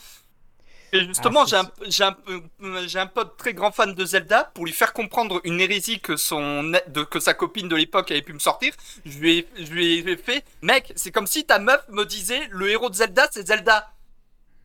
Et 0.92 1.04
justement, 1.04 1.42
Ah, 1.42 1.46
j'ai 1.48 1.56
un, 1.56 1.70
j'ai 1.88 2.04
un, 2.04 2.16
euh, 2.28 2.86
j'ai 2.86 2.98
un 2.98 3.06
pote 3.06 3.36
très 3.36 3.52
grand 3.54 3.72
fan 3.72 3.94
de 3.94 4.04
Zelda 4.04 4.44
pour 4.54 4.64
lui 4.64 4.72
faire 4.72 4.92
comprendre 4.92 5.40
une 5.44 5.60
hérésie 5.60 6.00
que 6.00 6.16
son 6.16 6.62
de, 6.64 7.02
que 7.02 7.18
sa 7.20 7.34
copine 7.34 7.68
de 7.68 7.76
l'époque 7.76 8.10
avait 8.10 8.22
pu 8.22 8.32
me 8.32 8.38
sortir. 8.38 8.72
Je 9.04 9.18
lui 9.18 9.38
ai, 9.38 9.48
je 9.58 9.72
lui 9.72 9.98
ai 10.08 10.16
fait, 10.16 10.44
mec, 10.62 10.92
c'est 10.96 11.10
comme 11.10 11.26
si 11.26 11.44
ta 11.44 11.58
meuf 11.58 11.82
me 11.88 12.04
disait 12.04 12.46
le 12.50 12.70
héros 12.70 12.88
de 12.88 12.94
Zelda, 12.94 13.26
c'est 13.30 13.46
Zelda. 13.46 13.92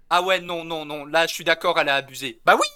Ah 0.09 0.21
ouais, 0.21 0.39
non, 0.41 0.63
non, 0.63 0.85
non, 0.85 1.05
là, 1.05 1.25
je 1.27 1.33
suis 1.33 1.43
d'accord, 1.43 1.79
elle 1.79 1.89
a 1.89 1.95
abusé. 1.95 2.39
Bah 2.45 2.55
oui, 2.59 2.67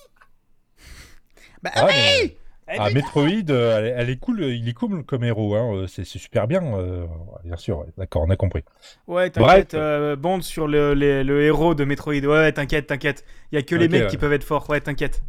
bah 1.61 1.71
Ah, 1.75 1.85
oui 1.85 1.93
mais- 1.95 2.37
Ah, 2.67 2.87
oui. 2.87 2.95
Metroid, 2.95 3.49
euh, 3.49 3.77
elle, 3.77 3.85
est- 3.85 3.89
elle 3.95 4.09
est 4.09 4.17
cool, 4.17 4.43
il 4.43 4.67
est 4.67 4.73
cool 4.73 5.03
comme 5.03 5.23
héros, 5.23 5.55
hein, 5.55 5.75
euh, 5.75 5.87
c'est 5.87 6.03
super 6.03 6.47
bien, 6.47 6.63
euh, 6.63 7.05
bien 7.43 7.57
sûr, 7.57 7.79
ouais, 7.79 7.85
d'accord, 7.97 8.23
on 8.23 8.29
a 8.31 8.35
compris. 8.35 8.63
Ouais, 9.07 9.29
t'inquiète, 9.29 9.75
euh, 9.75 10.15
bande 10.15 10.41
sur 10.41 10.67
le, 10.67 11.41
héros 11.43 11.75
de 11.75 11.85
Metroid. 11.85 12.13
Ouais, 12.25 12.51
t'inquiète, 12.51 12.87
t'inquiète. 12.87 13.23
Il 13.51 13.55
y 13.55 13.57
a 13.59 13.61
que 13.61 13.75
les 13.75 13.87
mecs 13.87 14.03
ouais. 14.03 14.07
qui 14.07 14.17
peuvent 14.17 14.33
être 14.33 14.43
forts. 14.43 14.67
Ouais, 14.69 14.81
t'inquiète. 14.81 15.21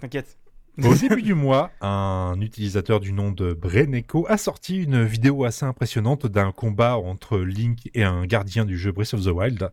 T'inquiète. 0.00 0.36
Au 0.84 0.94
début 1.08 1.22
du 1.22 1.34
mois, 1.34 1.72
un 1.80 2.38
utilisateur 2.40 3.00
du 3.00 3.12
nom 3.12 3.32
de 3.32 3.52
Breneko 3.52 4.26
a 4.28 4.36
sorti 4.36 4.82
une 4.84 5.04
vidéo 5.04 5.44
assez 5.44 5.64
impressionnante 5.64 6.26
d'un 6.26 6.52
combat 6.52 6.98
entre 6.98 7.38
Link 7.38 7.90
et 7.94 8.04
un 8.04 8.26
gardien 8.26 8.64
du 8.64 8.78
jeu 8.78 8.92
Breath 8.92 9.14
of 9.14 9.24
the 9.24 9.28
Wild. 9.28 9.70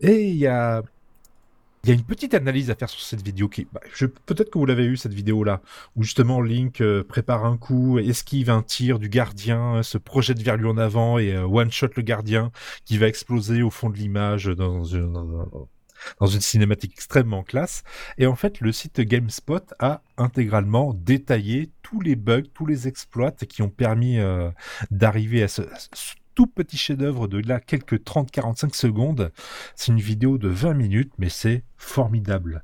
Et 0.00 0.28
il 0.30 0.36
y 0.36 0.46
a, 0.46 0.82
il 1.84 1.88
y 1.88 1.92
a 1.92 1.94
une 1.94 2.04
petite 2.04 2.34
analyse 2.34 2.70
à 2.70 2.74
faire 2.74 2.90
sur 2.90 3.00
cette 3.00 3.22
vidéo 3.22 3.48
qui, 3.48 3.66
bah, 3.72 3.80
je- 3.94 4.06
peut-être 4.06 4.50
que 4.50 4.58
vous 4.58 4.66
l'avez 4.66 4.84
eu 4.84 4.96
cette 4.98 5.14
vidéo-là, 5.14 5.62
où 5.96 6.02
justement 6.02 6.42
Link 6.42 6.80
euh, 6.82 7.02
prépare 7.02 7.46
un 7.46 7.56
coup, 7.56 7.98
esquive 7.98 8.50
un 8.50 8.62
tir 8.62 8.98
du 8.98 9.08
gardien, 9.08 9.76
euh, 9.76 9.82
se 9.82 9.96
projette 9.96 10.42
vers 10.42 10.56
lui 10.58 10.66
en 10.66 10.76
avant 10.76 11.18
et 11.18 11.34
euh, 11.34 11.46
one-shot 11.46 11.88
le 11.96 12.02
gardien 12.02 12.52
qui 12.84 12.98
va 12.98 13.06
exploser 13.06 13.62
au 13.62 13.70
fond 13.70 13.88
de 13.88 13.96
l'image 13.96 14.46
dans 14.46 14.84
une, 14.84 16.40
cinématique 16.40 16.92
extrêmement 16.94 17.42
classe. 17.42 17.82
Et 18.18 18.26
en 18.26 18.34
fait, 18.36 18.60
le 18.60 18.72
site 18.72 19.00
GameSpot 19.00 19.72
a 19.78 20.02
intégralement 20.18 20.92
détaillé 20.94 21.70
tous 21.82 22.00
les 22.00 22.16
bugs, 22.16 22.42
tous 22.54 22.66
les 22.66 22.88
exploits 22.88 23.32
qui 23.32 23.62
ont 23.62 23.70
permis 23.70 24.18
d'arriver 24.90 25.42
à 25.42 25.48
ce 25.48 25.62
tout 26.34 26.46
petit 26.46 26.76
chef-d'œuvre 26.76 27.28
de 27.28 27.38
là 27.46 27.60
quelques 27.60 28.02
30-45 28.02 28.74
secondes. 28.74 29.32
C'est 29.74 29.92
une 29.92 30.00
vidéo 30.00 30.38
de 30.38 30.48
20 30.48 30.74
minutes, 30.74 31.12
mais 31.18 31.28
c'est 31.28 31.64
formidable. 31.76 32.62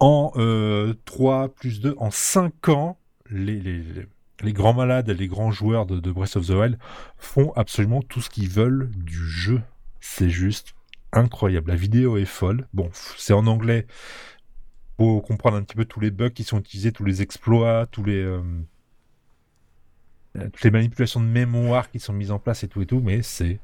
En 0.00 0.32
euh, 0.36 0.94
3 1.04 1.48
plus 1.54 1.80
2, 1.80 1.94
en 1.98 2.10
5 2.10 2.68
ans, 2.70 2.98
les, 3.30 3.60
les, 3.60 3.82
les- 4.42 4.52
grands 4.52 4.74
malades, 4.74 5.08
les 5.10 5.28
grands 5.28 5.52
joueurs 5.52 5.86
de, 5.86 6.00
de 6.00 6.10
Breath 6.12 6.36
of 6.36 6.46
the 6.46 6.50
Wild 6.50 6.78
font 7.18 7.52
absolument 7.54 8.02
tout 8.02 8.20
ce 8.20 8.28
qu'ils 8.30 8.48
veulent 8.48 8.90
du 8.96 9.26
jeu. 9.28 9.62
C'est 10.00 10.30
juste 10.30 10.74
incroyable. 11.12 11.70
La 11.70 11.76
vidéo 11.76 12.16
est 12.16 12.24
folle. 12.24 12.66
Bon, 12.74 12.90
c'est 13.16 13.32
en 13.32 13.46
anglais. 13.46 13.86
Faut 14.98 15.20
comprendre 15.20 15.56
un 15.56 15.62
petit 15.62 15.74
peu 15.76 15.84
tous 15.84 16.00
les 16.00 16.10
bugs 16.10 16.30
qui 16.30 16.44
sont 16.44 16.58
utilisés, 16.60 16.92
tous 16.92 17.04
les 17.04 17.22
exploits, 17.22 17.86
tous 17.90 18.04
les 18.04 18.16
euh, 18.22 18.38
euh, 18.38 18.62
toutes 20.34 20.64
les 20.64 20.70
manipulations 20.70 21.20
de 21.20 21.26
mémoire 21.26 21.90
qui 21.90 22.00
sont 22.00 22.12
mises 22.12 22.30
en 22.30 22.38
place 22.38 22.64
et 22.64 22.68
tout 22.68 22.82
et 22.82 22.86
tout, 22.86 23.00
mais 23.00 23.22
c'est 23.22 23.58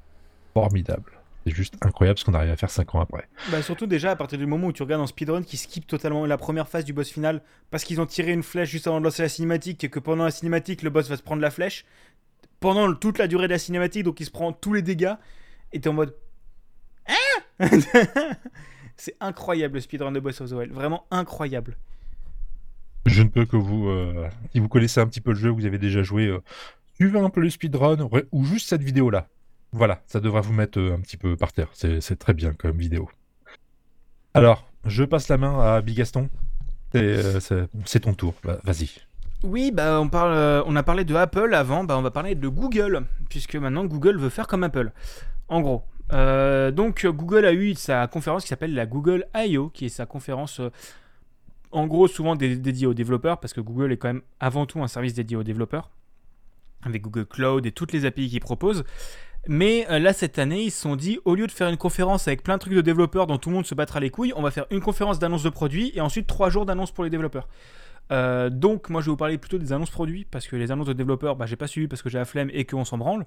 formidable. 0.54 1.12
C'est 1.46 1.54
juste 1.54 1.74
incroyable 1.80 2.18
ce 2.18 2.24
qu'on 2.24 2.34
arrive 2.34 2.50
à 2.50 2.56
faire 2.56 2.70
5 2.70 2.94
ans 2.94 3.00
après. 3.00 3.26
Bah, 3.50 3.62
surtout 3.62 3.86
déjà 3.86 4.10
à 4.10 4.16
partir 4.16 4.38
du 4.38 4.46
moment 4.46 4.66
où 4.66 4.72
tu 4.72 4.82
regardes 4.82 5.02
un 5.02 5.06
speedrun 5.06 5.42
qui 5.42 5.56
skip 5.56 5.86
totalement 5.86 6.26
la 6.26 6.36
première 6.36 6.68
phase 6.68 6.84
du 6.84 6.92
boss 6.92 7.08
final 7.08 7.42
parce 7.70 7.84
qu'ils 7.84 8.00
ont 8.00 8.06
tiré 8.06 8.32
une 8.32 8.42
flèche 8.42 8.68
juste 8.68 8.86
avant 8.86 9.00
de 9.00 9.04
lancer 9.04 9.22
la 9.22 9.28
cinématique 9.28 9.82
et 9.84 9.88
que 9.88 9.98
pendant 9.98 10.24
la 10.24 10.30
cinématique 10.30 10.82
le 10.82 10.90
boss 10.90 11.08
va 11.08 11.16
se 11.16 11.22
prendre 11.22 11.40
la 11.40 11.50
flèche 11.50 11.86
pendant 12.60 12.92
toute 12.92 13.18
la 13.18 13.28
durée 13.28 13.46
de 13.46 13.52
la 13.52 13.58
cinématique 13.58 14.02
donc 14.02 14.20
il 14.20 14.26
se 14.26 14.30
prend 14.30 14.52
tous 14.52 14.74
les 14.74 14.82
dégâts 14.82 15.14
et 15.72 15.80
t'es 15.80 15.88
en 15.88 15.94
mode 15.94 16.14
Hein? 17.08 17.58
C'est 18.96 19.16
incroyable 19.20 19.74
le 19.74 19.80
speedrun 19.80 20.12
de 20.12 20.20
Boss 20.20 20.40
of 20.40 20.50
the 20.50 20.54
Wild, 20.54 20.72
vraiment 20.72 21.06
incroyable. 21.10 21.76
Je 23.06 23.22
ne 23.22 23.28
peux 23.28 23.46
que 23.46 23.56
vous, 23.56 23.88
euh, 23.88 24.28
si 24.52 24.60
vous 24.60 24.68
connaissez 24.68 25.00
un 25.00 25.06
petit 25.06 25.20
peu 25.20 25.32
le 25.32 25.38
jeu, 25.38 25.50
vous 25.50 25.66
avez 25.66 25.78
déjà 25.78 26.02
joué, 26.02 26.26
euh, 26.26 26.42
suivez 26.94 27.18
un 27.18 27.30
peu 27.30 27.40
le 27.40 27.50
speedrun 27.50 27.96
ou 28.32 28.44
juste 28.44 28.68
cette 28.68 28.82
vidéo-là. 28.82 29.28
Voilà, 29.72 30.00
ça 30.06 30.20
devra 30.20 30.40
vous 30.40 30.52
mettre 30.52 30.78
euh, 30.78 30.94
un 30.94 31.00
petit 31.00 31.16
peu 31.16 31.36
par 31.36 31.52
terre. 31.52 31.68
C'est 31.72 32.18
très 32.18 32.34
bien 32.34 32.52
comme 32.52 32.78
vidéo. 32.78 33.08
Alors, 34.34 34.68
je 34.84 35.04
passe 35.04 35.28
la 35.28 35.38
main 35.38 35.60
à 35.60 35.80
Bigaston. 35.80 36.28
C'est 36.92 37.00
euh, 37.02 37.98
ton 38.02 38.14
tour. 38.14 38.34
Bah, 38.42 38.58
Vas-y. 38.64 38.90
Oui, 39.44 39.70
bah 39.70 40.00
on, 40.00 40.76
a 40.76 40.82
parlé 40.82 41.04
de 41.04 41.14
Apple 41.14 41.54
avant, 41.54 41.84
bah 41.84 41.96
on 41.96 42.02
va 42.02 42.10
parler 42.10 42.34
de 42.34 42.48
Google, 42.48 43.04
puisque 43.28 43.54
maintenant 43.54 43.84
Google 43.84 44.18
veut 44.18 44.30
faire 44.30 44.48
comme 44.48 44.64
Apple. 44.64 44.90
En 45.48 45.60
gros. 45.60 45.84
Donc 46.10 47.06
Google 47.06 47.44
a 47.44 47.52
eu 47.52 47.74
sa 47.74 48.08
conférence 48.08 48.42
qui 48.42 48.48
s'appelle 48.48 48.74
la 48.74 48.86
Google 48.86 49.26
I.O., 49.36 49.68
qui 49.68 49.86
est 49.86 49.90
sa 49.90 50.06
conférence 50.06 50.60
en 51.72 51.86
gros 51.86 52.08
souvent 52.08 52.36
dé- 52.36 52.56
dédiée 52.56 52.86
aux 52.86 52.94
développeurs, 52.94 53.40
parce 53.40 53.52
que 53.52 53.60
Google 53.60 53.92
est 53.92 53.96
quand 53.96 54.08
même 54.08 54.22
avant 54.40 54.66
tout 54.66 54.82
un 54.82 54.88
service 54.88 55.14
dédié 55.14 55.36
aux 55.36 55.42
développeurs, 55.42 55.90
avec 56.82 57.02
Google 57.02 57.26
Cloud 57.26 57.66
et 57.66 57.72
toutes 57.72 57.92
les 57.92 58.04
API 58.04 58.28
qu'ils 58.28 58.40
proposent. 58.40 58.84
Mais 59.46 59.86
euh, 59.90 59.98
là, 59.98 60.12
cette 60.12 60.38
année, 60.38 60.64
ils 60.64 60.70
se 60.70 60.80
sont 60.82 60.96
dit, 60.96 61.18
au 61.24 61.34
lieu 61.34 61.46
de 61.46 61.52
faire 61.52 61.68
une 61.68 61.76
conférence 61.76 62.28
avec 62.28 62.42
plein 62.42 62.54
de 62.56 62.60
trucs 62.60 62.74
de 62.74 62.80
développeurs 62.80 63.26
dont 63.26 63.38
tout 63.38 63.48
le 63.50 63.54
monde 63.56 63.66
se 63.66 63.74
battra 63.74 64.00
les 64.00 64.10
couilles, 64.10 64.32
on 64.36 64.42
va 64.42 64.50
faire 64.50 64.66
une 64.70 64.80
conférence 64.80 65.18
d'annonce 65.18 65.42
de 65.42 65.48
produits 65.50 65.92
et 65.94 66.00
ensuite 66.00 66.26
trois 66.26 66.50
jours 66.50 66.66
d'annonce 66.66 66.90
pour 66.90 67.04
les 67.04 67.10
développeurs. 67.10 67.48
Euh, 68.10 68.50
donc, 68.50 68.90
moi, 68.90 69.00
je 69.00 69.06
vais 69.06 69.10
vous 69.10 69.16
parler 69.16 69.38
plutôt 69.38 69.58
des 69.58 69.72
annonces 69.72 69.90
produits 69.90 70.24
parce 70.24 70.46
que 70.48 70.56
les 70.56 70.70
annonces 70.72 70.88
de 70.88 70.92
développeurs, 70.92 71.36
bah, 71.36 71.46
j'ai 71.46 71.56
pas 71.56 71.66
suivi 71.66 71.88
parce 71.88 72.02
que 72.02 72.08
j'ai 72.08 72.18
la 72.18 72.24
flemme 72.24 72.50
et 72.52 72.64
qu'on 72.64 72.84
s'en 72.84 72.98
branle. 72.98 73.26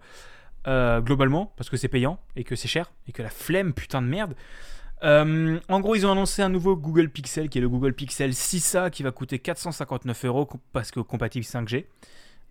Euh, 0.67 1.01
globalement, 1.01 1.53
parce 1.57 1.71
que 1.71 1.77
c'est 1.77 1.87
payant 1.87 2.19
et 2.35 2.43
que 2.43 2.55
c'est 2.55 2.67
cher 2.67 2.91
et 3.07 3.11
que 3.11 3.23
la 3.23 3.29
flemme, 3.31 3.73
putain 3.73 4.01
de 4.01 4.07
merde. 4.07 4.35
Euh, 5.03 5.59
en 5.67 5.79
gros, 5.79 5.95
ils 5.95 6.05
ont 6.05 6.11
annoncé 6.11 6.41
un 6.41 6.49
nouveau 6.49 6.75
Google 6.75 7.09
Pixel 7.09 7.49
qui 7.49 7.57
est 7.57 7.61
le 7.61 7.69
Google 7.69 7.93
Pixel 7.93 8.31
6A 8.31 8.91
qui 8.91 9.03
va 9.03 9.11
coûter 9.11 9.39
459 9.39 10.25
euros 10.25 10.47
parce 10.73 10.91
que 10.91 10.99
compatible 10.99 11.45
5G. 11.45 11.85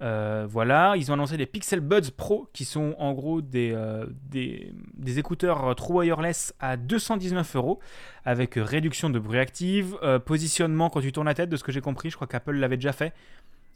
Euh, 0.02 0.46
voilà, 0.48 0.94
ils 0.96 1.10
ont 1.10 1.14
annoncé 1.14 1.36
les 1.36 1.44
Pixel 1.44 1.80
Buds 1.80 2.10
Pro 2.16 2.48
qui 2.54 2.64
sont 2.64 2.94
en 2.98 3.12
gros 3.12 3.42
des, 3.42 3.72
euh, 3.74 4.06
des, 4.30 4.72
écouteurs 5.18 5.74
True 5.76 5.98
Wireless 5.98 6.54
à 6.58 6.78
219 6.78 7.56
euros 7.56 7.80
avec 8.24 8.54
réduction 8.54 9.10
de 9.10 9.18
bruit 9.18 9.38
active, 9.38 9.98
positionnement 10.24 10.88
quand 10.88 11.02
tu 11.02 11.12
tournes 11.12 11.26
la 11.26 11.34
tête, 11.34 11.50
de 11.50 11.56
ce 11.56 11.64
que 11.64 11.70
j'ai 11.70 11.82
compris, 11.82 12.08
je 12.08 12.16
crois 12.16 12.26
qu'Apple 12.26 12.56
l'avait 12.56 12.78
déjà 12.78 12.92
fait. 12.92 13.12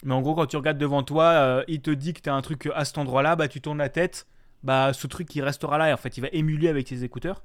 Mais 0.02 0.14
en 0.14 0.22
gros, 0.22 0.34
quand 0.34 0.46
tu 0.46 0.56
regardes 0.56 0.78
devant 0.78 1.02
toi, 1.02 1.62
il 1.68 1.80
te 1.80 1.90
dit 1.90 2.14
que 2.14 2.22
tu 2.22 2.30
as 2.30 2.34
un 2.34 2.42
truc 2.42 2.70
à 2.74 2.86
cet 2.86 2.96
endroit-là, 2.96 3.36
bah, 3.36 3.48
tu 3.48 3.60
tournes 3.60 3.78
la 3.78 3.90
tête, 3.90 4.26
bah, 4.62 4.94
ce 4.94 5.06
truc 5.06 5.34
il 5.36 5.42
restera 5.42 5.76
là 5.76 5.90
et 5.90 5.92
en 5.92 5.98
fait 5.98 6.16
il 6.16 6.22
va 6.22 6.28
émuler 6.32 6.68
avec 6.68 6.86
tes 6.86 7.04
écouteurs. 7.04 7.42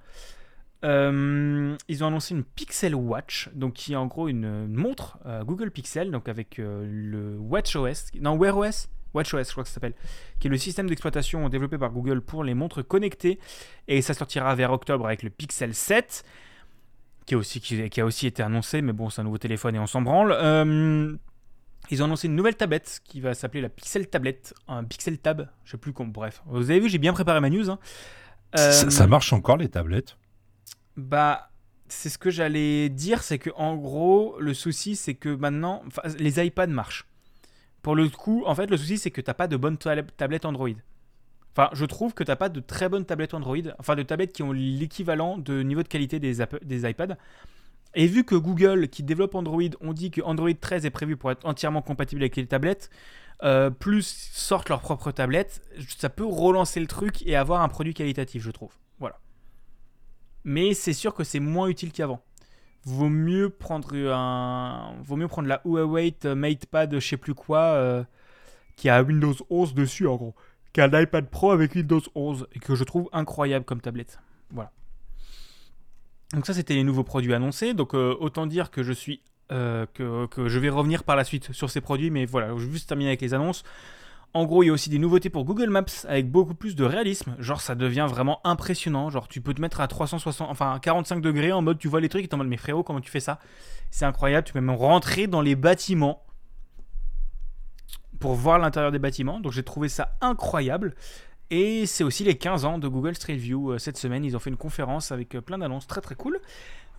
Euh, 0.86 1.76
ils 1.90 2.04
ont 2.04 2.08
annoncé 2.08 2.34
une 2.34 2.44
Pixel 2.44 2.96
Watch, 2.96 3.50
donc 3.54 3.74
qui 3.74 3.94
est 3.94 3.96
en 3.98 4.08
gros 4.08 4.30
une, 4.30 4.68
montre 4.68 5.18
euh, 5.26 5.44
Google 5.44 5.72
Pixel, 5.72 6.10
donc 6.10 6.30
avec 6.30 6.58
euh, 6.58 6.86
le 6.90 7.38
WatchOS, 7.38 8.12
non 8.22 8.38
Wear 8.38 8.56
OS, 8.58 8.88
WatchOS 9.14 9.44
je 9.44 9.52
crois 9.52 9.64
que 9.64 9.70
ça 9.70 9.74
s'appelle, 9.76 9.96
qui 10.40 10.48
est 10.48 10.50
le 10.50 10.58
système 10.58 10.88
d'exploitation 10.88 11.50
développé 11.50 11.78
par 11.78 11.92
Google 11.92 12.22
pour 12.22 12.46
les 12.46 12.54
montres 12.54 12.82
connectées, 12.88 13.40
et 13.90 14.02
ça 14.02 14.14
sortira 14.14 14.56
vers 14.56 14.72
octobre 14.72 15.06
avec 15.06 15.22
le 15.24 15.30
Pixel 15.30 15.74
7, 15.74 16.24
qui, 17.26 17.34
est 17.34 17.38
aussi, 17.38 17.60
qui, 17.60 17.90
qui 17.90 18.00
a 18.00 18.06
aussi 18.06 18.28
été 18.28 18.42
annoncé, 18.42 18.82
mais 18.82 18.94
bon 18.94 19.10
c'est 19.10 19.20
un 19.20 19.26
nouveau 19.26 19.38
téléphone 19.38 19.76
et 19.76 19.80
on 19.80 19.88
s'en 19.88 20.02
branle. 20.02 20.32
Euh, 20.32 21.14
ils 21.92 22.02
ont 22.02 22.06
annoncé 22.06 22.28
une 22.28 22.36
nouvelle 22.36 22.56
tablette 22.56 23.02
qui 23.04 23.20
va 23.20 23.34
s'appeler 23.34 23.62
la 23.62 23.70
Pixel 23.70 24.08
Tablette, 24.08 24.54
un 24.70 24.84
Pixel 24.86 25.18
Tab, 25.18 25.50
je 25.66 25.72
sais 25.72 25.78
plus 25.78 25.92
comment, 25.92 26.12
bref. 26.12 26.42
Vous 26.46 26.70
avez 26.70 26.80
vu, 26.80 26.88
j'ai 26.88 27.00
bien 27.00 27.14
préparé 27.14 27.42
ma 27.42 27.50
news. 27.50 27.70
hein. 27.70 27.80
Ça, 28.56 28.90
ça 28.90 29.08
marche 29.08 29.34
encore 29.34 29.58
les 29.58 29.70
tablettes? 29.70 30.16
Bah, 31.00 31.50
c'est 31.88 32.10
ce 32.10 32.18
que 32.18 32.30
j'allais 32.30 32.90
dire, 32.90 33.24
c'est 33.24 33.40
que 33.40 33.50
en 33.56 33.76
gros, 33.76 34.38
le 34.40 34.54
souci, 34.54 34.96
c'est 34.96 35.16
que 35.16 35.30
maintenant, 35.30 35.84
les 36.18 36.46
iPads 36.46 36.68
marchent. 36.68 37.06
Pour 37.82 37.96
le 37.96 38.10
coup, 38.10 38.44
en 38.46 38.56
fait, 38.56 38.68
le 38.70 38.78
souci, 38.78 38.98
c'est 38.98 39.12
que 39.12 39.22
t'as 39.22 39.34
pas 39.34 39.48
de 39.48 39.58
bonnes 39.58 39.78
tab- 39.78 40.12
tablettes 40.18 40.46
Android. 40.46 40.70
Enfin, 41.56 41.70
je 41.74 41.86
trouve 41.86 42.14
que 42.14 42.24
t'as 42.24 42.36
pas 42.36 42.50
de 42.50 42.60
très 42.60 42.90
bonnes 42.90 43.06
tablettes 43.06 43.34
Android, 43.34 43.58
enfin 43.80 43.96
de 43.96 44.04
tablettes 44.04 44.34
qui 44.34 44.44
ont 44.44 44.52
l'équivalent 44.52 45.38
de 45.38 45.64
niveau 45.64 45.84
de 45.84 45.88
qualité 45.88 46.20
des 46.20 46.42
iPads. 46.42 47.18
Et 47.96 48.06
vu 48.06 48.24
que 48.24 48.36
Google, 48.36 48.88
qui 48.88 49.02
développe 49.04 49.34
Android, 49.34 49.62
ont 49.82 49.94
dit 49.94 50.12
que 50.12 50.22
Android 50.22 50.54
13 50.54 50.86
est 50.86 50.92
prévu 50.92 51.18
pour 51.18 51.32
être 51.32 51.46
entièrement 51.46 51.82
compatible 51.82 52.22
avec 52.22 52.36
les 52.36 52.46
tablettes, 52.46 52.90
euh, 53.44 53.70
plus 53.72 54.30
sortent 54.34 54.70
leurs 54.70 54.82
propres 54.82 55.12
tablettes, 55.12 55.62
ça 55.98 56.10
peut 56.10 56.26
relancer 56.26 56.80
le 56.80 56.88
truc 56.88 57.26
et 57.26 57.36
avoir 57.36 57.62
un 57.62 57.70
produit 57.70 57.94
qualitatif, 57.94 58.44
je 58.44 58.52
trouve. 58.52 58.74
Mais 60.44 60.74
c'est 60.74 60.94
sûr 60.94 61.14
que 61.14 61.24
c'est 61.24 61.40
moins 61.40 61.68
utile 61.68 61.92
qu'avant. 61.92 62.22
Vaut 62.86 63.10
mieux 63.10 63.50
prendre 63.50 63.96
un, 63.96 64.94
vaut 65.04 65.18
mieux 65.18 65.28
prendre 65.28 65.48
la 65.48 65.62
Huawei 65.66 66.16
MatePad, 66.24 66.96
je 66.96 67.06
sais 67.06 67.18
plus 67.18 67.34
quoi, 67.34 67.60
euh, 67.60 68.04
qui 68.78 68.90
a 68.90 69.04
Windows 69.04 69.36
11 69.50 69.74
dessus 69.74 70.08
en 70.08 70.16
gros, 70.16 70.34
qui 70.72 70.80
a 70.80 70.88
l'iPad 70.88 71.30
Pro 71.30 71.52
avec 71.52 71.76
Windows 71.76 72.02
11 72.16 72.48
et 72.54 72.60
que 72.60 72.76
je 72.76 72.84
trouve 72.86 73.10
incroyable 73.12 73.66
comme 73.66 73.82
tablette. 73.82 74.20
Voilà. 74.52 74.72
Donc 76.34 76.46
ça 76.46 76.54
c'était 76.54 76.74
les 76.74 76.84
nouveaux 76.84 77.04
produits 77.04 77.34
annoncés. 77.34 77.74
Donc 77.74 77.94
euh, 77.94 78.16
autant 78.20 78.48
dire 78.48 78.72
que 78.72 78.82
je 78.82 78.94
suis 78.94 79.22
euh, 79.52 79.86
que, 79.94 80.28
que 80.28 80.48
je 80.48 80.60
vais 80.60 80.70
revenir 80.70 81.04
par 81.04 81.16
la 81.16 81.24
suite 81.24 81.52
sur 81.54 81.70
ces 81.70 81.82
produits, 81.82 82.12
mais 82.12 82.26
voilà, 82.26 82.56
je 82.56 82.66
vais 82.66 82.72
juste 82.72 82.88
terminer 82.88 83.10
avec 83.10 83.22
les 83.22 83.34
annonces. 83.34 83.64
En 84.34 84.46
gros, 84.46 84.62
il 84.62 84.68
y 84.68 84.70
a 84.70 84.74
aussi 84.74 84.90
des 84.90 85.00
nouveautés 85.00 85.30
pour 85.30 85.44
Google 85.44 85.70
Maps 85.70 85.86
avec 86.08 86.30
beaucoup 86.30 86.54
plus 86.54 86.76
de 86.76 86.84
réalisme. 86.84 87.36
Genre, 87.40 87.62
ça 87.62 87.74
devient 87.74 88.06
vraiment 88.08 88.40
impressionnant. 88.44 89.10
Genre, 89.10 89.28
tu 89.28 89.42
peux 89.42 89.56
te 89.56 89.62
mettre 89.62 89.82
à 89.82 89.88
360, 89.88 90.50
enfin 90.50 90.74
à 90.74 90.80
45 90.80 91.20
degrés 91.20 91.52
en 91.52 91.64
mode 91.64 91.80
tu 91.80 91.88
vois 91.88 92.00
les 92.00 92.10
trucs 92.10 92.26
et 92.26 92.28
t'es 92.28 92.36
en 92.36 92.38
mode 92.38 92.48
mais 92.48 92.58
frérot, 92.58 92.84
comment 92.84 93.02
tu 93.02 93.10
fais 93.10 93.20
ça? 93.20 93.40
C'est 93.90 94.06
incroyable. 94.06 94.46
Tu 94.46 94.54
peux 94.54 94.62
même 94.62 94.76
rentrer 94.76 95.26
dans 95.26 95.42
les 95.42 95.56
bâtiments 95.56 96.24
pour 98.20 98.34
voir 98.34 98.60
l'intérieur 98.60 98.92
des 98.92 99.00
bâtiments. 99.00 99.40
Donc, 99.40 99.52
j'ai 99.52 99.64
trouvé 99.64 99.90
ça 99.90 100.16
incroyable. 100.22 100.94
Et 101.52 101.88
c'est 101.88 102.04
aussi 102.04 102.24
les 102.24 102.38
15 102.38 102.66
ans 102.66 102.78
de 102.78 102.88
Google 102.88 103.16
Street 103.16 103.36
View. 103.36 103.72
Euh, 103.72 103.78
Cette 103.80 103.98
semaine, 103.98 104.24
ils 104.24 104.36
ont 104.36 104.40
fait 104.40 104.52
une 104.52 104.58
conférence 104.58 105.12
avec 105.12 105.34
euh, 105.34 105.42
plein 105.42 105.58
d'annonces 105.58 105.88
très 105.88 106.02
très 106.02 106.14
cool. 106.14 106.40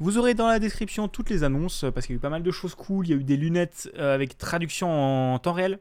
Vous 0.01 0.19
aurez 0.19 0.35
dans 0.35 0.49
la 0.49 0.59
description 0.59 1.07
toutes 1.07 1.31
les 1.31 1.45
annonces 1.45 1.85
euh, 1.85 1.93
parce 1.93 2.07
qu'il 2.07 2.15
y 2.15 2.17
a 2.17 2.19
eu 2.19 2.21
pas 2.21 2.31
mal 2.31 2.43
de 2.43 2.51
choses 2.51 2.75
cool. 2.75 3.07
Il 3.07 3.11
y 3.11 3.13
a 3.13 3.17
eu 3.17 3.25
des 3.25 3.37
lunettes 3.37 3.89
avec 3.97 4.37
traduction 4.39 5.35
en 5.35 5.39
temps 5.39 5.53
réel. 5.53 5.79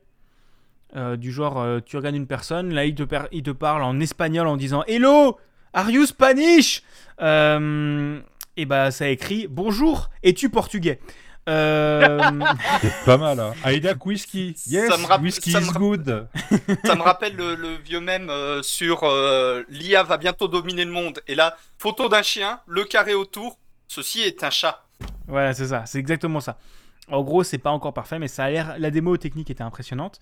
Euh, 0.96 1.18
du 1.18 1.32
genre, 1.32 1.60
euh, 1.62 1.80
tu 1.86 1.98
regardes 1.98 2.16
une 2.16 2.26
personne, 2.28 2.74
là 2.74 2.84
il 2.86 2.96
te, 2.96 3.04
per- 3.04 3.28
il 3.32 3.44
te 3.44 3.52
parle 3.52 3.84
en 3.84 4.00
espagnol 4.00 4.48
en 4.48 4.58
disant 4.58 4.84
Hello, 4.88 5.38
are 5.74 5.90
you 5.92 6.06
Spanish? 6.08 6.82
Euh, 7.22 8.20
Et 8.58 8.66
bah 8.66 8.90
ça 8.92 9.08
écrit 9.08 9.48
Bonjour, 9.50 10.10
es-tu 10.24 10.50
portugais? 10.50 11.00
Euh, 11.48 12.20
C'est 12.82 13.06
pas 13.06 13.18
mal, 13.18 13.40
hein. 13.40 13.54
Aida 13.66 13.94
whisky. 14.06 14.56
Yes, 14.68 14.92
whisky 15.22 15.52
is 15.52 15.72
good. 15.74 16.28
Ça 16.86 16.96
me 16.96 17.02
rappelle 17.02 17.36
le, 17.36 17.56
le 17.56 17.76
vieux 17.78 18.00
mème 18.02 18.30
euh, 18.30 18.62
sur 18.62 19.04
euh, 19.04 19.64
l'IA 19.70 20.04
va 20.04 20.18
bientôt 20.18 20.48
dominer 20.48 20.86
le 20.86 20.92
monde. 20.92 21.22
Et 21.28 21.36
là, 21.36 21.56
photo 21.78 22.08
d'un 22.10 22.22
chien, 22.22 22.60
le 22.68 22.84
carré 22.84 23.14
autour, 23.16 23.58
ceci 23.88 24.22
est 24.22 24.44
un 24.44 24.50
chat. 24.52 24.86
Voilà, 25.28 25.54
c'est 25.54 25.68
ça, 25.68 25.86
c'est 25.86 25.98
exactement 26.00 26.40
ça. 26.40 26.58
En 27.12 27.24
gros, 27.24 27.44
c'est 27.44 27.58
pas 27.58 27.72
encore 27.72 27.94
parfait, 27.94 28.20
mais 28.20 28.28
ça 28.28 28.44
a 28.44 28.50
l'air. 28.52 28.76
La 28.78 28.92
démo 28.92 29.18
technique 29.18 29.50
était 29.50 29.64
impressionnante. 29.64 30.20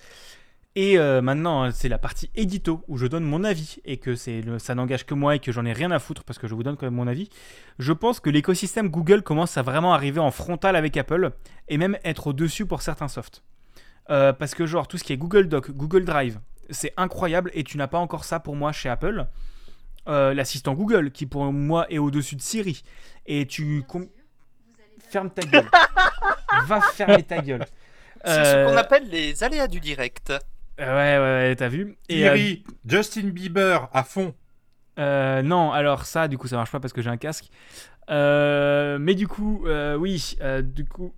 Et 0.79 0.99
euh, 0.99 1.23
maintenant, 1.23 1.63
hein, 1.63 1.71
c'est 1.71 1.89
la 1.89 1.97
partie 1.97 2.29
édito 2.35 2.83
où 2.87 2.99
je 2.99 3.07
donne 3.07 3.23
mon 3.23 3.43
avis 3.43 3.77
et 3.83 3.97
que 3.97 4.13
c'est 4.13 4.43
ça 4.59 4.75
n'engage 4.75 5.07
que 5.07 5.15
moi 5.15 5.33
et 5.33 5.39
que 5.39 5.51
j'en 5.51 5.65
ai 5.65 5.73
rien 5.73 5.89
à 5.89 5.97
foutre 5.97 6.23
parce 6.23 6.37
que 6.37 6.47
je 6.47 6.53
vous 6.53 6.61
donne 6.61 6.77
quand 6.77 6.85
même 6.85 6.93
mon 6.93 7.07
avis. 7.07 7.31
Je 7.79 7.91
pense 7.93 8.19
que 8.19 8.29
l'écosystème 8.29 8.89
Google 8.89 9.23
commence 9.23 9.57
à 9.57 9.63
vraiment 9.63 9.95
arriver 9.95 10.19
en 10.19 10.29
frontal 10.29 10.75
avec 10.75 10.95
Apple 10.95 11.31
et 11.67 11.79
même 11.79 11.97
être 12.03 12.27
au-dessus 12.27 12.67
pour 12.67 12.83
certains 12.83 13.07
softs. 13.07 13.41
Euh, 14.11 14.33
parce 14.33 14.53
que, 14.53 14.67
genre, 14.67 14.87
tout 14.87 14.99
ce 14.99 15.03
qui 15.03 15.13
est 15.13 15.17
Google 15.17 15.47
Doc, 15.47 15.71
Google 15.71 16.05
Drive, 16.05 16.39
c'est 16.69 16.93
incroyable 16.95 17.49
et 17.55 17.63
tu 17.63 17.77
n'as 17.77 17.87
pas 17.87 17.97
encore 17.97 18.23
ça 18.23 18.39
pour 18.39 18.55
moi 18.55 18.71
chez 18.71 18.87
Apple. 18.87 19.25
Euh, 20.07 20.35
L'assistant 20.35 20.75
Google 20.75 21.09
qui 21.09 21.25
pour 21.25 21.51
moi 21.51 21.87
est 21.89 21.97
au-dessus 21.97 22.35
de 22.35 22.41
Siri. 22.43 22.83
Et 23.25 23.47
tu. 23.47 23.83
Ferme 25.09 25.31
ta 25.31 25.41
gueule. 25.41 25.65
Va 26.67 26.81
fermer 26.81 27.23
ta 27.23 27.39
gueule. 27.39 27.65
C'est 28.23 28.45
ce 28.45 28.67
qu'on 28.67 28.77
appelle 28.77 29.09
les 29.09 29.43
aléas 29.43 29.67
du 29.67 29.79
direct. 29.79 30.33
Ouais, 30.79 30.85
ouais, 30.85 31.17
ouais, 31.19 31.55
t'as 31.55 31.69
vu. 31.69 31.97
Et, 32.09 32.27
euh, 32.27 32.33
Thierry, 32.35 32.63
Justin 32.85 33.29
Bieber 33.29 33.89
à 33.93 34.03
fond. 34.03 34.33
euh, 34.99 35.41
non, 35.41 35.71
alors 35.71 36.05
ça, 36.05 36.27
du 36.27 36.37
coup, 36.37 36.47
ça 36.47 36.55
marche 36.55 36.71
pas 36.71 36.79
parce 36.79 36.93
que 36.93 37.01
j'ai 37.01 37.09
un 37.09 37.17
casque. 37.17 37.49
Euh, 38.09 38.97
mais 38.99 39.15
du 39.15 39.27
coup, 39.27 39.63
euh, 39.67 39.95
oui, 39.95 40.35
euh, 40.41 40.61
du 40.61 40.85
coup. 40.85 41.13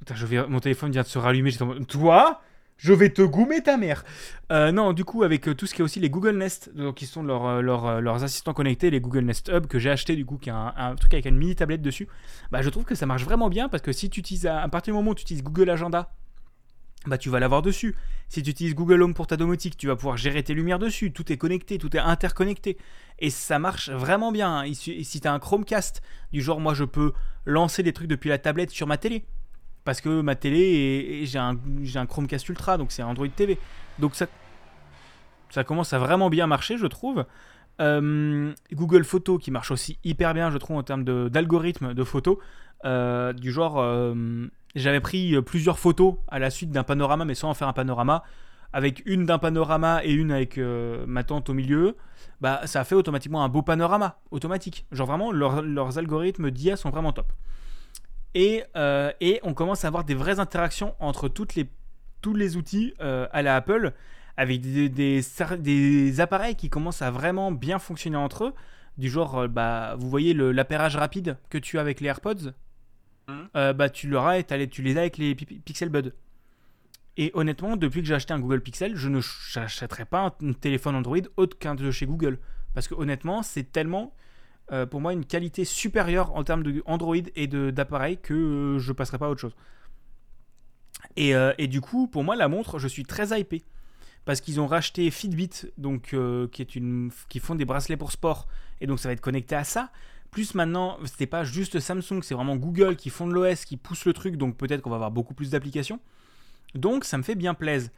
Putain, 0.00 0.14
je 0.14 0.26
vais... 0.26 0.46
mon 0.46 0.60
téléphone 0.60 0.90
vient 0.90 1.02
de 1.02 1.06
se 1.06 1.18
rallumer. 1.18 1.52
Toi 1.88 2.40
Je 2.76 2.92
vais 2.92 3.10
te 3.10 3.22
goumer 3.22 3.62
ta 3.62 3.76
mère. 3.76 4.04
Euh, 4.50 4.72
non, 4.72 4.92
du 4.92 5.04
coup, 5.04 5.22
avec 5.22 5.48
euh, 5.48 5.54
tout 5.54 5.66
ce 5.66 5.74
qui 5.74 5.82
est 5.82 5.84
aussi 5.84 6.00
les 6.00 6.10
Google 6.10 6.36
Nest, 6.36 6.70
donc, 6.74 6.96
qui 6.96 7.06
sont 7.06 7.22
leurs, 7.22 7.46
euh, 7.46 7.62
euh, 7.62 8.14
assistants 8.24 8.52
connectés, 8.54 8.90
les 8.90 9.00
Google 9.00 9.24
Nest 9.24 9.48
Hub, 9.54 9.66
que 9.66 9.78
j'ai 9.78 9.90
acheté, 9.90 10.16
du 10.16 10.24
coup, 10.26 10.38
qui 10.38 10.50
a 10.50 10.56
un, 10.56 10.74
un 10.76 10.94
truc 10.96 11.14
avec 11.14 11.26
une 11.26 11.36
mini 11.36 11.54
tablette 11.54 11.82
dessus, 11.82 12.08
bah, 12.50 12.62
je 12.62 12.68
trouve 12.70 12.84
que 12.84 12.94
ça 12.94 13.06
marche 13.06 13.24
vraiment 13.24 13.48
bien 13.48 13.68
parce 13.68 13.82
que 13.82 13.92
si 13.92 14.10
tu 14.10 14.20
utilises, 14.20 14.46
à, 14.46 14.60
à 14.62 14.68
partir 14.68 14.92
du 14.92 14.96
moment 14.98 15.12
où 15.12 15.14
tu 15.14 15.22
utilises 15.22 15.42
Google 15.44 15.70
Agenda, 15.70 16.10
bah, 17.06 17.18
tu 17.18 17.28
vas 17.28 17.40
l'avoir 17.40 17.62
dessus. 17.62 17.94
Si 18.28 18.42
tu 18.42 18.50
utilises 18.50 18.74
Google 18.74 19.02
Home 19.02 19.14
pour 19.14 19.26
ta 19.26 19.36
domotique, 19.36 19.76
tu 19.76 19.86
vas 19.86 19.96
pouvoir 19.96 20.16
gérer 20.16 20.42
tes 20.42 20.54
lumières 20.54 20.78
dessus. 20.78 21.12
Tout 21.12 21.30
est 21.32 21.36
connecté, 21.36 21.78
tout 21.78 21.94
est 21.96 22.00
interconnecté. 22.00 22.78
Et 23.18 23.30
ça 23.30 23.58
marche 23.58 23.90
vraiment 23.90 24.32
bien. 24.32 24.60
hein. 24.60 24.72
Si 24.74 25.20
tu 25.20 25.28
as 25.28 25.32
un 25.32 25.38
Chromecast, 25.38 26.02
du 26.32 26.40
genre, 26.40 26.60
moi, 26.60 26.74
je 26.74 26.84
peux 26.84 27.12
lancer 27.44 27.82
des 27.82 27.92
trucs 27.92 28.08
depuis 28.08 28.28
la 28.28 28.38
tablette 28.38 28.70
sur 28.70 28.86
ma 28.86 28.96
télé. 28.96 29.24
Parce 29.84 30.00
que 30.00 30.22
ma 30.22 30.34
télé, 30.34 31.26
j'ai 31.26 31.38
un, 31.38 31.58
un 31.94 32.06
Chromecast 32.06 32.48
Ultra, 32.48 32.78
donc 32.78 32.90
c'est 32.90 33.02
Android 33.02 33.28
TV. 33.28 33.58
Donc 33.98 34.14
ça, 34.14 34.26
ça 35.50 35.62
commence 35.62 35.92
à 35.92 35.98
vraiment 35.98 36.30
bien 36.30 36.46
marcher, 36.46 36.78
je 36.78 36.86
trouve. 36.86 37.26
Google 37.78 39.04
Photos 39.04 39.42
qui 39.42 39.50
marche 39.50 39.70
aussi 39.70 39.98
hyper 40.04 40.32
bien, 40.32 40.50
je 40.50 40.56
trouve, 40.58 40.78
en 40.78 40.82
termes 40.82 41.04
d'algorithme 41.28 41.92
de, 41.92 42.04
photos. 42.04 42.38
Euh, 42.84 43.32
du 43.32 43.52
genre, 43.52 43.78
j'avais 44.74 45.00
pris 45.00 45.34
euh, 45.34 45.42
plusieurs 45.42 45.78
photos 45.78 46.16
à 46.28 46.38
la 46.38 46.50
suite 46.50 46.70
d'un 46.70 46.82
panorama, 46.82 47.24
mais 47.24 47.34
sans 47.34 47.50
en 47.50 47.54
faire 47.54 47.68
un 47.68 47.72
panorama, 47.72 48.22
avec 48.72 49.02
une 49.06 49.24
d'un 49.24 49.38
panorama 49.38 50.00
et 50.04 50.12
une 50.12 50.32
avec 50.32 50.58
euh, 50.58 51.04
ma 51.06 51.22
tante 51.22 51.48
au 51.48 51.54
milieu. 51.54 51.96
Bah, 52.40 52.62
ça 52.64 52.80
a 52.80 52.84
fait 52.84 52.94
automatiquement 52.94 53.44
un 53.44 53.48
beau 53.48 53.62
panorama, 53.62 54.18
automatique. 54.30 54.86
Genre 54.90 55.06
vraiment, 55.06 55.30
leurs- 55.30 55.98
algorithmes 55.98 56.50
d'IA 56.50 56.76
sont 56.76 56.90
vraiment 56.90 57.12
top. 57.12 57.32
Et, 58.34 58.64
euh, 58.76 59.12
et 59.20 59.38
on 59.44 59.54
commence 59.54 59.84
à 59.84 59.88
avoir 59.88 60.04
des 60.04 60.14
vraies 60.14 60.40
interactions 60.40 60.94
entre 60.98 61.28
toutes 61.28 61.54
les, 61.54 61.70
tous 62.20 62.34
les 62.34 62.56
outils 62.56 62.94
à 62.98 63.42
la 63.42 63.54
Apple, 63.54 63.92
avec 64.36 64.60
des, 64.60 64.88
des, 64.88 65.20
des 65.58 66.20
appareils 66.20 66.56
qui 66.56 66.68
commencent 66.68 67.02
à 67.02 67.12
vraiment 67.12 67.52
bien 67.52 67.78
fonctionner 67.78 68.16
entre 68.16 68.46
eux. 68.46 68.54
Du 68.98 69.08
genre, 69.08 69.48
bah, 69.48 69.94
vous 69.98 70.08
voyez 70.10 70.34
l'appairage 70.34 70.96
rapide 70.96 71.36
que 71.48 71.58
tu 71.58 71.78
as 71.78 71.80
avec 71.80 72.00
les 72.00 72.08
AirPods? 72.08 72.52
Mhm. 73.28 73.48
Euh, 73.56 73.72
bah, 73.72 73.88
tu, 73.88 74.08
l'auras 74.08 74.38
et 74.38 74.68
tu 74.68 74.82
les 74.82 74.96
as 74.96 75.00
avec 75.00 75.18
les 75.18 75.34
Pi- 75.34 75.46
Pixel 75.46 75.88
Bud. 75.88 76.14
Et 77.16 77.30
honnêtement, 77.34 77.76
depuis 77.76 78.00
que 78.02 78.08
j'ai 78.08 78.14
acheté 78.14 78.34
un 78.34 78.40
Google 78.40 78.60
Pixel, 78.60 78.96
je 78.96 79.08
ne 79.08 79.20
n'achèterai 79.56 80.04
pas 80.04 80.34
un, 80.40 80.52
téléphone 80.52 80.96
Android 80.96 81.18
autre 81.36 81.56
qu'un 81.58 81.74
de 81.74 81.90
chez 81.90 82.06
Google. 82.06 82.38
Parce 82.74 82.88
que 82.88 82.94
honnêtement, 82.94 83.42
c'est 83.42 83.70
tellement, 83.70 84.12
euh, 84.72 84.84
pour 84.84 85.00
moi, 85.00 85.12
une 85.12 85.24
qualité 85.24 85.64
supérieure 85.64 86.34
en 86.34 86.42
termes 86.42 86.64
d'Android 86.64 87.16
et 87.36 87.46
d'appareil 87.46 88.18
que 88.18 88.34
euh, 88.34 88.78
je 88.78 88.92
passerai 88.92 89.18
pas 89.18 89.26
à 89.26 89.30
autre 89.30 89.40
chose. 89.40 89.54
Et, 91.16 91.68
du 91.68 91.80
coup, 91.80 92.08
pour 92.08 92.24
moi, 92.24 92.34
la 92.34 92.48
montre, 92.48 92.78
je 92.78 92.88
suis 92.88 93.04
très 93.04 93.38
hypé. 93.38 93.62
Parce 94.24 94.40
qu'ils 94.40 94.58
ont 94.58 94.66
racheté 94.66 95.10
Fitbit, 95.10 95.50
donc, 95.78 96.16
qui, 96.50 96.62
est 96.62 96.74
une, 96.74 97.12
qui 97.28 97.38
font 97.38 97.54
des 97.54 97.64
bracelets 97.64 97.96
pour 97.96 98.10
sport. 98.10 98.48
Et 98.80 98.86
donc, 98.86 98.98
ça 98.98 99.08
va 99.08 99.12
être 99.12 99.20
connecté 99.20 99.54
à 99.54 99.62
ça. 99.64 99.92
Plus 100.34 100.54
maintenant, 100.54 100.98
c'était 101.04 101.26
pas 101.26 101.44
juste 101.44 101.80
Samsung, 101.80 102.20
c'est 102.22 102.34
vraiment 102.34 102.56
Google 102.56 102.96
qui 102.96 103.08
font 103.08 103.26
de 103.26 103.32
l'OS, 103.32 103.64
qui 103.64 103.76
pousse 103.76 104.04
le 104.04 104.12
truc. 104.12 104.36
Donc, 104.36 104.56
peut-être 104.56 104.82
qu'on 104.82 104.90
va 104.90 104.96
avoir 104.96 105.10
beaucoup 105.12 105.32
plus 105.32 105.50
d'applications. 105.50 106.00
Donc 106.74 107.04
ça 107.04 107.16
me 107.18 107.22
fait 107.22 107.34
bien 107.34 107.54
plaisir. 107.54 107.90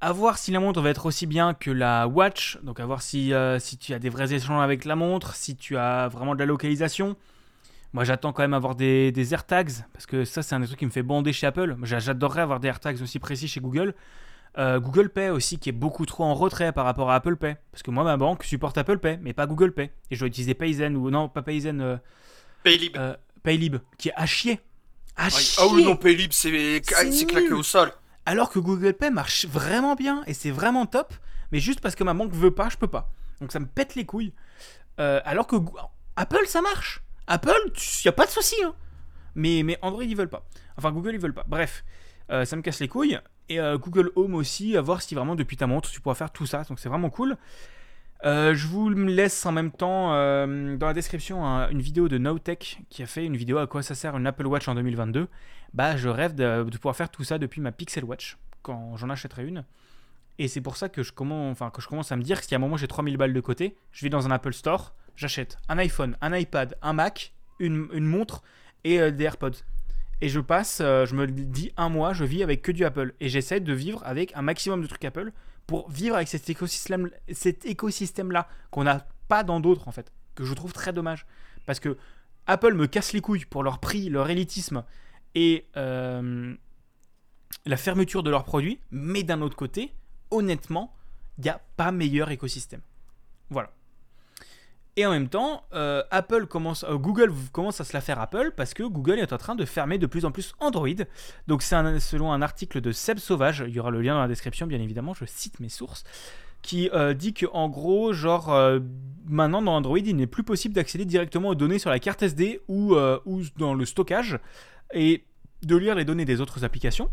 À 0.00 0.12
voir 0.12 0.36
si 0.36 0.50
la 0.50 0.60
montre 0.60 0.80
va 0.80 0.90
être 0.90 1.06
aussi 1.06 1.26
bien 1.26 1.54
que 1.54 1.70
la 1.70 2.08
watch, 2.08 2.58
donc 2.62 2.80
à 2.80 2.86
voir 2.86 3.02
si, 3.02 3.32
euh, 3.32 3.58
si 3.58 3.78
tu 3.78 3.94
as 3.94 3.98
des 3.98 4.08
vrais 4.08 4.34
échanges 4.34 4.62
avec 4.62 4.84
la 4.84 4.96
montre, 4.96 5.34
si 5.34 5.56
tu 5.56 5.76
as 5.76 6.08
vraiment 6.08 6.34
de 6.34 6.40
la 6.40 6.46
localisation. 6.46 7.16
Moi 7.92 8.04
j'attends 8.04 8.32
quand 8.32 8.42
même 8.42 8.54
avoir 8.54 8.74
des, 8.74 9.12
des 9.12 9.32
AirTags, 9.32 9.72
parce 9.92 10.06
que 10.06 10.24
ça 10.24 10.42
c'est 10.42 10.54
un 10.54 10.60
des 10.60 10.66
trucs 10.66 10.78
qui 10.78 10.86
me 10.86 10.90
fait 10.90 11.02
bander 11.02 11.32
chez 11.32 11.46
Apple. 11.46 11.76
J'adorerais 11.84 12.42
avoir 12.42 12.58
des 12.58 12.68
AirTags 12.68 13.00
aussi 13.00 13.18
précis 13.18 13.48
chez 13.48 13.60
Google. 13.60 13.94
Euh, 14.58 14.80
Google 14.80 15.08
Pay 15.08 15.30
aussi 15.30 15.58
qui 15.58 15.70
est 15.70 15.72
beaucoup 15.72 16.04
trop 16.04 16.24
en 16.24 16.34
retrait 16.34 16.72
par 16.72 16.84
rapport 16.84 17.10
à 17.10 17.14
Apple 17.16 17.36
Pay. 17.36 17.56
Parce 17.70 17.82
que 17.82 17.90
moi 17.90 18.04
ma 18.04 18.16
banque 18.16 18.44
supporte 18.44 18.76
Apple 18.78 18.98
Pay, 18.98 19.18
mais 19.22 19.32
pas 19.32 19.46
Google 19.46 19.72
Pay. 19.72 19.90
Et 20.10 20.14
je 20.14 20.18
dois 20.20 20.28
utiliser 20.28 20.54
Payzen 20.54 20.94
ou 20.96 21.10
non 21.10 21.28
pas 21.28 21.42
Payzen, 21.42 21.80
euh, 21.80 21.96
Paylib. 22.62 22.96
euh, 22.96 23.16
Paylib, 23.42 23.76
qui 23.98 24.08
est 24.10 24.14
à 24.14 24.26
chier. 24.26 24.60
À 25.16 25.26
Ah 25.26 25.30
chier. 25.30 25.64
oui, 25.72 25.84
non, 25.84 25.96
Paylib, 25.96 26.32
c'est 26.32 26.80
claqué 26.82 27.52
au 27.52 27.62
sol. 27.62 27.92
Alors 28.26 28.50
que 28.50 28.58
Google 28.58 28.92
Pay 28.94 29.10
marche 29.10 29.46
vraiment 29.46 29.94
bien 29.94 30.22
et 30.26 30.34
c'est 30.34 30.50
vraiment 30.50 30.86
top, 30.86 31.12
mais 31.50 31.58
juste 31.58 31.80
parce 31.80 31.94
que 31.94 32.04
ma 32.04 32.14
banque 32.14 32.32
veut 32.32 32.54
pas, 32.54 32.68
je 32.68 32.76
peux 32.76 32.86
pas. 32.88 33.10
Donc 33.40 33.52
ça 33.52 33.58
me 33.60 33.66
pète 33.66 33.94
les 33.94 34.04
couilles. 34.06 34.32
Alors 34.98 35.46
que 35.46 35.56
Apple, 36.16 36.46
ça 36.46 36.60
marche. 36.62 37.02
Apple, 37.26 37.72
il 38.04 38.08
a 38.08 38.12
pas 38.12 38.26
de 38.26 38.30
souci. 38.30 38.54
hein. 38.64 38.74
Mais, 39.34 39.62
mais 39.64 39.78
Android, 39.82 40.04
ils 40.04 40.16
veulent 40.16 40.28
pas. 40.28 40.46
Enfin, 40.76 40.92
Google, 40.92 41.14
ils 41.14 41.20
veulent 41.20 41.34
pas. 41.34 41.44
Bref, 41.48 41.84
ça 42.28 42.54
me 42.56 42.62
casse 42.62 42.78
les 42.80 42.88
couilles. 42.88 43.18
Et 43.48 43.60
euh, 43.60 43.76
Google 43.78 44.10
Home 44.16 44.34
aussi, 44.34 44.76
à 44.76 44.80
voir 44.80 45.02
si 45.02 45.14
vraiment 45.14 45.34
depuis 45.34 45.56
ta 45.56 45.66
montre, 45.66 45.90
tu 45.90 46.00
pourras 46.00 46.14
faire 46.14 46.30
tout 46.30 46.46
ça. 46.46 46.62
Donc 46.64 46.78
c'est 46.78 46.88
vraiment 46.88 47.10
cool. 47.10 47.36
Euh, 48.24 48.54
je 48.54 48.68
vous 48.68 48.88
laisse 48.88 49.44
en 49.46 49.52
même 49.52 49.72
temps 49.72 50.14
euh, 50.14 50.76
dans 50.76 50.86
la 50.86 50.92
description 50.94 51.44
un- 51.44 51.68
une 51.70 51.80
vidéo 51.80 52.08
de 52.08 52.18
Nowtech 52.18 52.78
qui 52.88 53.02
a 53.02 53.06
fait 53.06 53.26
une 53.26 53.36
vidéo 53.36 53.58
à 53.58 53.66
quoi 53.66 53.82
ça 53.82 53.96
sert 53.96 54.16
une 54.16 54.26
Apple 54.28 54.46
Watch 54.46 54.68
en 54.68 54.76
2022. 54.76 55.26
Bah, 55.74 55.96
je 55.96 56.08
rêve 56.08 56.34
de, 56.34 56.62
pouvoir 56.76 56.94
faire 56.94 57.10
tout 57.10 57.24
ça 57.24 57.38
depuis 57.38 57.60
ma 57.60 57.72
Pixel 57.72 58.04
Watch 58.04 58.36
quand 58.62 58.96
j'en 58.96 59.10
achèterai 59.10 59.44
une. 59.44 59.64
Et 60.38 60.46
c'est 60.46 60.60
pour 60.60 60.76
ça 60.76 60.88
que 60.88 61.02
je, 61.02 61.12
commence, 61.12 61.58
que 61.58 61.82
je 61.82 61.88
commence 61.88 62.12
à 62.12 62.16
me 62.16 62.22
dire 62.22 62.40
que 62.40 62.46
si 62.46 62.54
à 62.54 62.58
un 62.58 62.60
moment 62.60 62.76
j'ai 62.76 62.86
3000 62.88 63.16
balles 63.16 63.32
de 63.34 63.40
côté, 63.40 63.76
je 63.90 64.04
vais 64.04 64.08
dans 64.08 64.26
un 64.26 64.30
Apple 64.30 64.52
Store, 64.52 64.94
j'achète 65.16 65.58
un 65.68 65.78
iPhone, 65.78 66.16
un 66.20 66.34
iPad, 66.36 66.76
un 66.80 66.92
Mac, 66.92 67.34
une, 67.58 67.88
une 67.92 68.04
montre 68.06 68.42
et 68.84 69.10
des 69.10 69.24
AirPods. 69.24 69.50
Et 70.22 70.28
je 70.28 70.38
passe, 70.38 70.78
euh, 70.80 71.04
je 71.04 71.16
me 71.16 71.26
dis 71.26 71.72
un 71.76 71.88
mois, 71.88 72.12
je 72.12 72.24
vis 72.24 72.44
avec 72.44 72.62
que 72.62 72.70
du 72.70 72.84
Apple. 72.84 73.12
Et 73.18 73.28
j'essaie 73.28 73.58
de 73.58 73.72
vivre 73.72 74.00
avec 74.04 74.32
un 74.36 74.42
maximum 74.42 74.80
de 74.80 74.86
trucs 74.86 75.04
Apple 75.04 75.32
pour 75.66 75.90
vivre 75.90 76.14
avec 76.14 76.28
cet 76.28 76.48
écosystème, 76.48 77.10
cet 77.32 77.66
écosystème-là 77.66 78.48
qu'on 78.70 78.84
n'a 78.84 79.04
pas 79.26 79.42
dans 79.42 79.58
d'autres 79.58 79.88
en 79.88 79.90
fait, 79.90 80.12
que 80.36 80.44
je 80.44 80.54
trouve 80.54 80.72
très 80.72 80.92
dommage. 80.92 81.26
Parce 81.66 81.80
que 81.80 81.98
Apple 82.46 82.74
me 82.74 82.86
casse 82.86 83.12
les 83.12 83.20
couilles 83.20 83.44
pour 83.46 83.64
leur 83.64 83.80
prix, 83.80 84.08
leur 84.10 84.30
élitisme 84.30 84.84
et 85.34 85.66
euh, 85.76 86.54
la 87.66 87.76
fermeture 87.76 88.22
de 88.22 88.30
leurs 88.30 88.44
produits, 88.44 88.78
mais 88.92 89.24
d'un 89.24 89.42
autre 89.42 89.56
côté, 89.56 89.92
honnêtement, 90.30 90.94
il 91.38 91.44
n'y 91.44 91.50
a 91.50 91.60
pas 91.76 91.90
meilleur 91.90 92.30
écosystème. 92.30 92.82
Voilà. 93.50 93.72
Et 94.96 95.06
en 95.06 95.10
même 95.10 95.28
temps, 95.28 95.64
euh, 95.72 96.02
Apple 96.10 96.46
commence, 96.46 96.84
euh, 96.84 96.96
Google 96.96 97.32
commence 97.52 97.80
à 97.80 97.84
se 97.84 97.94
la 97.94 98.02
faire 98.02 98.20
Apple 98.20 98.52
parce 98.54 98.74
que 98.74 98.82
Google 98.82 99.18
est 99.20 99.32
en 99.32 99.38
train 99.38 99.54
de 99.54 99.64
fermer 99.64 99.96
de 99.96 100.06
plus 100.06 100.26
en 100.26 100.30
plus 100.30 100.54
Android. 100.60 100.88
Donc 101.46 101.62
c'est 101.62 102.00
selon 102.00 102.30
un 102.30 102.42
article 102.42 102.82
de 102.82 102.92
Seb 102.92 103.18
Sauvage, 103.18 103.64
il 103.66 103.74
y 103.74 103.80
aura 103.80 103.90
le 103.90 104.02
lien 104.02 104.14
dans 104.14 104.20
la 104.20 104.28
description 104.28 104.66
bien 104.66 104.80
évidemment, 104.80 105.14
je 105.14 105.24
cite 105.24 105.60
mes 105.60 105.70
sources, 105.70 106.04
qui 106.60 106.90
euh, 106.92 107.14
dit 107.14 107.32
que 107.32 107.46
en 107.54 107.70
gros, 107.70 108.12
genre 108.12 108.54
maintenant 109.26 109.62
dans 109.62 109.74
Android, 109.74 109.98
il 109.98 110.14
n'est 110.14 110.26
plus 110.26 110.44
possible 110.44 110.74
d'accéder 110.74 111.06
directement 111.06 111.48
aux 111.48 111.54
données 111.54 111.78
sur 111.78 111.90
la 111.90 111.98
carte 111.98 112.22
SD 112.22 112.60
ou, 112.68 112.94
ou 112.94 113.42
dans 113.56 113.72
le 113.72 113.86
stockage 113.86 114.38
et 114.92 115.24
de 115.62 115.76
lire 115.76 115.94
les 115.94 116.04
données 116.04 116.26
des 116.26 116.42
autres 116.42 116.64
applications. 116.64 117.08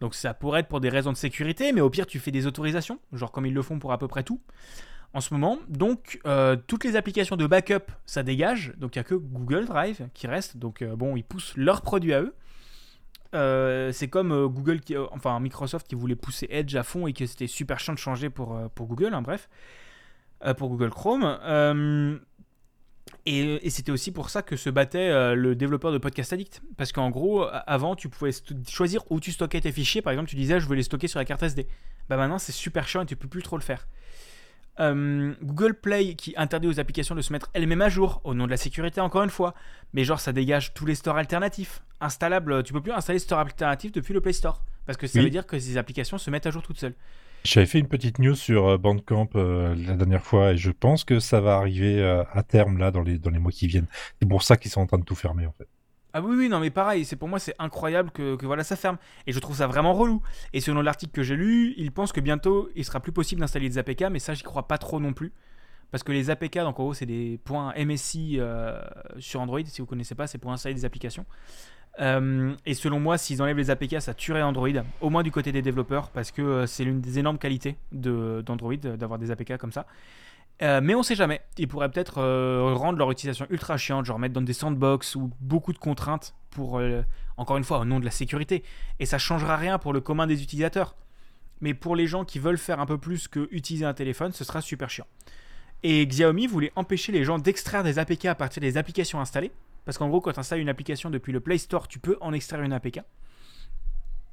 Donc 0.00 0.16
ça 0.16 0.34
pourrait 0.34 0.60
être 0.60 0.68
pour 0.68 0.80
des 0.80 0.88
raisons 0.88 1.12
de 1.12 1.16
sécurité, 1.16 1.70
mais 1.70 1.80
au 1.80 1.88
pire 1.88 2.06
tu 2.06 2.18
fais 2.18 2.32
des 2.32 2.48
autorisations, 2.48 2.98
genre 3.12 3.30
comme 3.30 3.46
ils 3.46 3.54
le 3.54 3.62
font 3.62 3.78
pour 3.78 3.92
à 3.92 3.98
peu 3.98 4.08
près 4.08 4.24
tout 4.24 4.40
en 5.14 5.20
ce 5.20 5.32
moment. 5.34 5.58
Donc 5.68 6.20
euh, 6.26 6.56
toutes 6.66 6.84
les 6.84 6.96
applications 6.96 7.36
de 7.36 7.46
backup, 7.46 7.90
ça 8.06 8.22
dégage. 8.22 8.72
Donc 8.78 8.96
il 8.96 8.98
n'y 8.98 9.00
a 9.00 9.04
que 9.04 9.14
Google 9.14 9.66
Drive 9.66 10.08
qui 10.14 10.26
reste. 10.26 10.56
Donc 10.56 10.82
euh, 10.82 10.96
bon, 10.96 11.16
ils 11.16 11.24
poussent 11.24 11.54
leurs 11.56 11.82
produits 11.82 12.14
à 12.14 12.22
eux. 12.22 12.34
Euh, 13.34 13.92
c'est 13.92 14.08
comme 14.08 14.46
Google, 14.46 14.80
qui, 14.80 14.96
enfin 14.96 15.38
Microsoft 15.40 15.88
qui 15.88 15.94
voulait 15.94 16.16
pousser 16.16 16.46
Edge 16.50 16.74
à 16.76 16.82
fond 16.82 17.06
et 17.06 17.14
que 17.14 17.24
c'était 17.24 17.46
super 17.46 17.80
chiant 17.80 17.94
de 17.94 17.98
changer 17.98 18.28
pour, 18.28 18.60
pour 18.74 18.86
Google, 18.86 19.14
hein, 19.14 19.22
bref, 19.22 19.48
pour 20.58 20.68
Google 20.68 20.90
Chrome. 20.90 22.20
Et, 23.24 23.70
c'était 23.70 23.92
aussi 23.92 24.12
pour 24.12 24.28
ça 24.28 24.42
que 24.42 24.56
se 24.56 24.68
battait 24.68 25.34
le 25.34 25.54
développeur 25.54 25.92
de 25.92 25.98
Podcast 25.98 26.34
Addict. 26.34 26.60
Parce 26.76 26.92
qu'en 26.92 27.08
gros, 27.08 27.46
avant, 27.66 27.96
tu 27.96 28.10
pouvais 28.10 28.32
choisir 28.68 29.02
où 29.10 29.18
tu 29.18 29.32
stockais 29.32 29.62
tes 29.62 29.72
fichiers. 29.72 30.02
Par 30.02 30.12
exemple, 30.12 30.28
tu 30.28 30.36
disais, 30.36 30.60
je 30.60 30.68
veux 30.68 30.76
les 30.76 30.82
stocker 30.82 31.08
sur 31.08 31.18
la 31.18 31.24
carte 31.24 31.42
SD. 31.42 31.66
Bah 32.10 32.18
maintenant, 32.18 32.38
c'est 32.38 32.52
super 32.52 32.86
chiant 32.86 33.00
et 33.00 33.06
tu 33.06 33.16
peux 33.16 33.28
plus 33.28 33.42
trop 33.42 33.56
le 33.56 33.62
faire. 33.62 33.86
Euh, 34.80 35.34
Google 35.42 35.74
Play 35.74 36.14
qui 36.14 36.32
interdit 36.36 36.66
aux 36.66 36.80
applications 36.80 37.14
de 37.14 37.20
se 37.20 37.32
mettre 37.32 37.50
elles-mêmes 37.52 37.82
à 37.82 37.88
jour, 37.88 38.20
au 38.24 38.34
nom 38.34 38.46
de 38.46 38.50
la 38.50 38.56
sécurité 38.56 39.00
encore 39.00 39.22
une 39.22 39.30
fois. 39.30 39.54
Mais 39.92 40.04
genre, 40.04 40.20
ça 40.20 40.32
dégage 40.32 40.72
tous 40.74 40.86
les 40.86 40.94
stores 40.94 41.16
alternatifs. 41.16 41.82
Installables, 42.00 42.62
tu 42.62 42.72
peux 42.72 42.80
plus 42.80 42.92
installer 42.92 43.18
store 43.18 43.40
alternatif 43.40 43.92
depuis 43.92 44.14
le 44.14 44.20
Play 44.20 44.32
Store. 44.32 44.64
Parce 44.86 44.98
que 44.98 45.06
ça 45.06 45.18
Oui. 45.18 45.26
veut 45.26 45.30
dire 45.30 45.46
que 45.46 45.58
ces 45.58 45.76
applications 45.76 46.18
se 46.18 46.30
mettent 46.30 46.46
à 46.46 46.50
jour 46.50 46.62
toutes 46.62 46.78
seules. 46.78 46.94
J'avais 47.44 47.66
fait 47.66 47.78
une 47.80 47.88
petite 47.88 48.18
news 48.18 48.34
sur 48.36 48.66
euh, 48.68 48.78
Bandcamp 48.78 49.28
euh, 49.34 49.74
la 49.74 49.94
dernière 49.96 50.22
fois 50.22 50.52
et 50.52 50.56
je 50.56 50.70
pense 50.70 51.02
que 51.04 51.18
ça 51.18 51.40
va 51.40 51.56
arriver 51.56 52.00
euh, 52.00 52.22
à 52.32 52.42
terme 52.44 52.78
là 52.78 52.90
dans 52.92 53.02
les, 53.02 53.18
dans 53.18 53.30
les 53.30 53.38
mois 53.40 53.50
qui 53.52 53.66
viennent. 53.66 53.88
C'est 54.20 54.28
pour 54.28 54.42
ça 54.44 54.56
qu'ils 54.56 54.70
sont 54.70 54.80
en 54.80 54.86
train 54.86 54.98
de 54.98 55.04
tout 55.04 55.16
fermer 55.16 55.46
en 55.46 55.52
fait. 55.52 55.66
Ah 56.14 56.20
oui, 56.20 56.36
oui, 56.36 56.48
non, 56.48 56.60
mais 56.60 56.70
pareil, 56.70 57.04
c'est 57.04 57.16
pour 57.16 57.28
moi, 57.28 57.38
c'est 57.38 57.54
incroyable 57.58 58.10
que, 58.10 58.44
voilà, 58.44 58.64
ça 58.64 58.76
ferme. 58.76 58.98
Et 59.26 59.32
je 59.32 59.38
trouve 59.38 59.56
ça 59.56 59.66
vraiment 59.66 59.94
relou. 59.94 60.22
Et 60.52 60.60
selon 60.60 60.82
l'article 60.82 61.12
que 61.12 61.22
j'ai 61.22 61.36
lu, 61.36 61.74
ils 61.76 61.90
pensent 61.90 62.12
que 62.12 62.20
bientôt, 62.20 62.68
il 62.76 62.84
sera 62.84 63.00
plus 63.00 63.12
possible 63.12 63.40
d'installer 63.40 63.68
des 63.68 63.78
APK, 63.78 64.04
mais 64.10 64.18
ça, 64.18 64.34
j'y 64.34 64.42
crois 64.42 64.68
pas 64.68 64.78
trop 64.78 65.00
non 65.00 65.12
plus. 65.12 65.32
Parce 65.90 66.02
que 66.02 66.12
les 66.12 66.30
APK, 66.30 66.58
donc 66.58 66.80
en 66.80 66.84
gros, 66.84 66.94
c'est 66.94 67.06
des 67.06 67.38
points 67.44 67.74
MSI 67.76 68.36
euh, 68.38 68.80
sur 69.18 69.40
Android, 69.40 69.60
si 69.64 69.80
vous 69.80 69.86
connaissez 69.86 70.14
pas, 70.14 70.26
c'est 70.26 70.38
pour 70.38 70.50
installer 70.50 70.74
des 70.74 70.84
applications. 70.84 71.26
Euh, 72.00 72.54
et 72.64 72.72
selon 72.72 72.98
moi, 72.98 73.18
s'ils 73.18 73.42
enlèvent 73.42 73.58
les 73.58 73.70
APK, 73.70 74.00
ça 74.00 74.14
tuerait 74.14 74.42
Android, 74.42 74.70
au 75.02 75.10
moins 75.10 75.22
du 75.22 75.30
côté 75.30 75.52
des 75.52 75.60
développeurs, 75.60 76.10
parce 76.10 76.30
que 76.30 76.40
euh, 76.40 76.66
c'est 76.66 76.84
l'une 76.84 77.02
des 77.02 77.18
énormes 77.18 77.38
qualités 77.38 77.76
d'Android, 77.92 78.76
d'avoir 78.76 79.18
des 79.18 79.30
APK 79.30 79.58
comme 79.58 79.72
ça. 79.72 79.86
Euh, 80.60 80.80
mais 80.82 80.94
on 80.94 81.02
sait 81.02 81.14
jamais. 81.14 81.40
Ils 81.58 81.66
pourraient 81.66 81.90
peut-être 81.90 82.18
euh, 82.18 82.74
rendre 82.74 82.98
leur 82.98 83.10
utilisation 83.10 83.46
ultra 83.50 83.76
chiante, 83.76 84.04
genre 84.04 84.18
mettre 84.18 84.34
dans 84.34 84.42
des 84.42 84.52
sandbox 84.52 85.16
ou 85.16 85.30
beaucoup 85.40 85.72
de 85.72 85.78
contraintes 85.78 86.34
pour, 86.50 86.78
euh, 86.78 87.02
encore 87.36 87.56
une 87.56 87.64
fois, 87.64 87.80
au 87.80 87.84
nom 87.84 87.98
de 87.98 88.04
la 88.04 88.10
sécurité. 88.10 88.62
Et 89.00 89.06
ça 89.06 89.18
changera 89.18 89.56
rien 89.56 89.78
pour 89.78 89.92
le 89.92 90.00
commun 90.00 90.26
des 90.26 90.42
utilisateurs. 90.42 90.94
Mais 91.60 91.74
pour 91.74 91.96
les 91.96 92.06
gens 92.06 92.24
qui 92.24 92.38
veulent 92.38 92.58
faire 92.58 92.80
un 92.80 92.86
peu 92.86 92.98
plus 92.98 93.28
que 93.28 93.48
utiliser 93.50 93.84
un 93.84 93.94
téléphone, 93.94 94.32
ce 94.32 94.44
sera 94.44 94.60
super 94.60 94.90
chiant. 94.90 95.06
Et 95.82 96.06
Xiaomi 96.06 96.46
voulait 96.46 96.72
empêcher 96.76 97.10
les 97.10 97.24
gens 97.24 97.38
d'extraire 97.38 97.82
des 97.82 97.98
APK 97.98 98.26
à 98.26 98.34
partir 98.34 98.60
des 98.60 98.76
applications 98.76 99.20
installées. 99.20 99.52
Parce 99.84 99.98
qu'en 99.98 100.08
gros, 100.08 100.20
quand 100.20 100.32
tu 100.32 100.38
installes 100.38 100.60
une 100.60 100.68
application 100.68 101.10
depuis 101.10 101.32
le 101.32 101.40
Play 101.40 101.58
Store, 101.58 101.88
tu 101.88 101.98
peux 101.98 102.16
en 102.20 102.32
extraire 102.32 102.62
une 102.62 102.72
APK. 102.72 103.00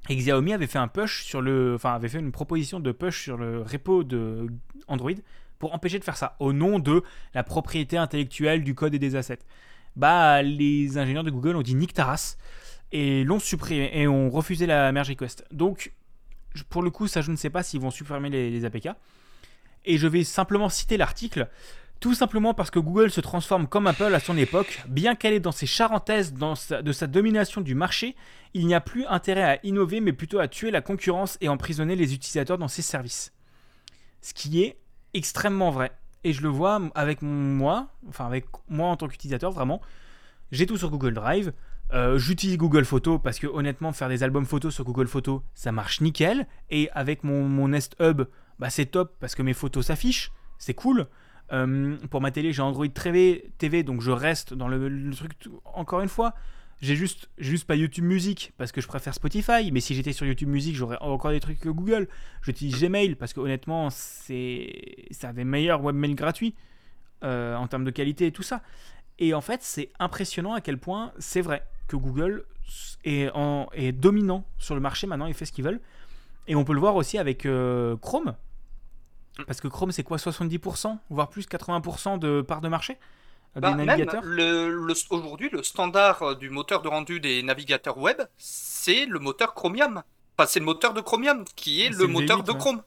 Et 0.10 0.16
Xiaomi 0.16 0.54
avait 0.54 0.68
fait 0.68 0.78
un 0.78 0.88
push 0.88 1.24
sur 1.24 1.42
le, 1.42 1.76
enfin 1.76 1.94
avait 1.94 2.08
fait 2.08 2.20
une 2.20 2.32
proposition 2.32 2.80
de 2.80 2.92
push 2.92 3.24
sur 3.24 3.38
le 3.38 3.62
repo 3.62 4.04
de 4.04 4.48
Android 4.88 5.12
pour 5.60 5.74
empêcher 5.74 6.00
de 6.00 6.04
faire 6.04 6.18
ça 6.18 6.36
au 6.40 6.54
nom 6.54 6.80
de 6.80 7.04
la 7.34 7.44
propriété 7.44 7.98
intellectuelle 7.98 8.64
du 8.64 8.74
code 8.74 8.94
et 8.94 9.00
des 9.00 9.16
assets. 9.16 9.40
Bah 9.96 10.42
les 10.42 10.98
ingénieurs 10.98 11.24
de 11.24 11.32
Google 11.32 11.56
ont 11.56 11.62
dit 11.62 11.76
nique 11.76 11.94
ta 11.94 12.16
et 12.92 13.24
l'ont 13.24 13.40
supprimé 13.40 13.92
et 13.94 14.08
ont 14.08 14.30
refusé 14.30 14.66
la 14.66 14.92
merge 14.92 15.10
request. 15.10 15.46
Donc 15.52 15.94
pour 16.70 16.82
le 16.82 16.90
coup 16.90 17.08
ça 17.08 17.22
je 17.22 17.32
ne 17.32 17.36
sais 17.36 17.50
pas 17.50 17.62
s'ils 17.62 17.82
vont 17.82 17.92
supprimer 17.92 18.30
les, 18.30 18.50
les 18.50 18.66
APK. 18.66 18.90
Et 19.86 19.98
je 19.98 20.08
vais 20.08 20.24
simplement 20.24 20.70
citer 20.70 20.98
l'article. 20.98 21.50
Tout 22.00 22.14
simplement 22.14 22.54
parce 22.54 22.72
que 22.72 22.80
Google 22.80 23.12
se 23.12 23.20
transforme 23.20 23.68
comme 23.68 23.86
Apple 23.86 24.16
à 24.16 24.22
son 24.22 24.38
époque, 24.38 24.82
bien 24.88 25.16
qu'elle 25.16 25.34
est 25.34 25.42
dans 25.42 25.52
ses 25.52 25.66
charentaises 25.66 26.34
de 26.34 26.92
sa 26.94 27.08
domination 27.08 27.60
du 27.60 27.76
marché, 27.76 28.16
il 28.54 28.68
n'y 28.68 28.74
a 28.74 28.80
plus 28.80 29.06
intérêt 29.06 29.44
à 29.44 29.60
innover 29.66 30.00
mais 30.00 30.14
plutôt 30.14 30.40
à 30.40 30.48
tuer 30.48 30.72
la 30.72 30.80
concurrence 30.80 31.38
et 31.42 31.50
emprisonner 31.50 31.98
les 31.98 32.14
utilisateurs 32.14 32.58
dans 32.58 32.70
ses 32.70 32.82
services. 32.82 33.34
Ce 34.22 34.34
qui 34.34 34.64
est 34.64 34.78
extrêmement 35.14 35.72
vrai. 35.72 35.92
Et 36.24 36.34
je 36.34 36.42
le 36.42 36.50
vois 36.50 36.82
avec 36.96 37.22
moi, 37.22 37.88
enfin 38.10 38.26
avec 38.26 38.46
moi 38.68 38.90
en 38.90 38.98
tant 38.98 39.08
qu'utilisateur 39.08 39.52
vraiment. 39.52 39.82
J'ai 40.52 40.66
tout 40.66 40.78
sur 40.78 40.90
Google 40.90 41.14
Drive. 41.14 41.54
Euh, 41.92 42.18
J'utilise 42.18 42.58
Google 42.58 42.86
Photos 42.86 43.20
parce 43.24 43.40
que 43.40 43.48
honnêtement 43.48 43.92
faire 43.94 44.10
des 44.10 44.22
albums 44.22 44.46
photos 44.46 44.76
sur 44.76 44.84
Google 44.84 45.08
Photos 45.08 45.42
ça 45.56 45.72
marche 45.72 46.02
nickel. 46.02 46.48
Et 46.70 46.90
avec 46.92 47.24
mon, 47.24 47.48
mon 47.48 47.70
Nest 47.70 47.96
Hub, 48.00 48.24
bah, 48.60 48.70
c'est 48.70 48.88
top 48.88 49.16
parce 49.20 49.36
que 49.36 49.42
mes 49.42 49.54
photos 49.54 49.86
s'affichent, 49.88 50.32
c'est 50.58 50.74
cool. 50.74 51.08
Euh, 51.52 51.98
pour 52.12 52.22
ma 52.22 52.30
télé, 52.32 52.54
j'ai 52.54 52.62
Android 52.62 52.88
TV, 52.88 53.52
TV, 53.58 53.84
donc 53.84 54.02
je 54.02 54.12
reste 54.12 54.54
dans 54.54 54.68
le, 54.68 54.88
le 54.88 55.16
truc. 55.16 55.32
Encore 55.66 56.02
une 56.02 56.10
fois, 56.10 56.36
j'ai 56.82 56.96
juste, 56.96 57.30
juste 57.38 57.66
pas 57.66 57.76
YouTube 57.76 58.06
Music 58.06 58.54
parce 58.58 58.72
que 58.72 58.80
je 58.80 58.88
préfère 58.88 59.14
Spotify. 59.14 59.72
Mais 59.72 59.82
si 59.82 59.96
j'étais 59.96 60.14
sur 60.14 60.26
YouTube 60.26 60.48
Music, 60.48 60.76
j'aurais 60.76 60.98
encore 61.02 61.32
des 61.32 61.40
trucs 61.40 61.60
que 61.60 61.70
Google. 61.70 62.08
J'utilise 62.42 62.82
Gmail 62.82 63.16
parce 63.16 63.34
que 63.34 63.42
honnêtement, 63.42 63.90
c'est 63.90 65.08
c'est 65.12 65.28
un 65.28 65.34
des 65.34 65.44
meilleurs 65.44 65.82
webmails 65.84 66.16
gratuits 66.16 66.56
euh, 67.24 67.56
en 67.56 67.68
termes 67.68 67.84
de 67.84 67.92
qualité 67.92 68.28
et 68.28 68.32
tout 68.32 68.44
ça. 68.44 68.62
Et 69.20 69.34
en 69.34 69.42
fait, 69.42 69.62
c'est 69.62 69.92
impressionnant 70.00 70.54
à 70.54 70.62
quel 70.62 70.78
point 70.78 71.12
c'est 71.20 71.42
vrai. 71.42 71.64
que 71.90 71.98
Google 71.98 72.46
est, 73.04 73.30
en, 73.34 73.68
est 73.74 73.92
dominant 73.92 74.46
sur 74.58 74.76
le 74.76 74.82
marché 74.82 75.08
maintenant, 75.08 75.26
il 75.26 75.34
fait 75.34 75.46
ce 75.46 75.52
qu'ils 75.52 75.66
veulent. 75.66 75.82
Et 76.48 76.56
on 76.56 76.64
peut 76.64 76.74
le 76.74 76.80
voir 76.80 76.96
aussi 76.96 77.18
avec 77.18 77.46
euh, 77.46 77.98
Chrome. 77.98 78.36
Parce 79.48 79.60
que 79.60 79.68
Chrome, 79.68 79.92
c'est 79.92 80.04
quoi? 80.04 80.18
70%, 80.18 80.98
voire 81.10 81.30
plus 81.30 81.48
80% 81.48 82.20
de 82.20 82.42
part 82.42 82.62
de 82.62 82.70
marché? 82.70 82.98
Bah, 83.56 83.72
des 83.72 83.76
même 83.78 83.86
navigateurs 83.88 84.22
le, 84.24 84.70
le- 84.70 84.94
aujourd'hui, 85.10 85.50
le 85.52 85.64
standard 85.64 86.22
euh, 86.24 86.36
du 86.36 86.50
moteur 86.50 86.82
de 86.82 86.88
rendu 86.88 87.20
des 87.20 87.42
navigateurs 87.44 87.98
web, 87.98 88.22
c'est 88.38 89.06
le 89.06 89.20
moteur 89.20 89.54
Chromium. 89.56 90.04
Enfin, 90.38 90.48
c'est 90.48 90.60
le 90.60 90.66
moteur 90.66 90.94
de 90.94 91.02
Chromium 91.02 91.44
qui 91.56 91.82
est 91.82 91.86
C'est 91.92 91.98
le 92.00 92.06
le 92.06 92.08
moteur 92.08 92.42
V8, 92.42 92.46
de. 92.46 92.52
Chrome. 92.54 92.84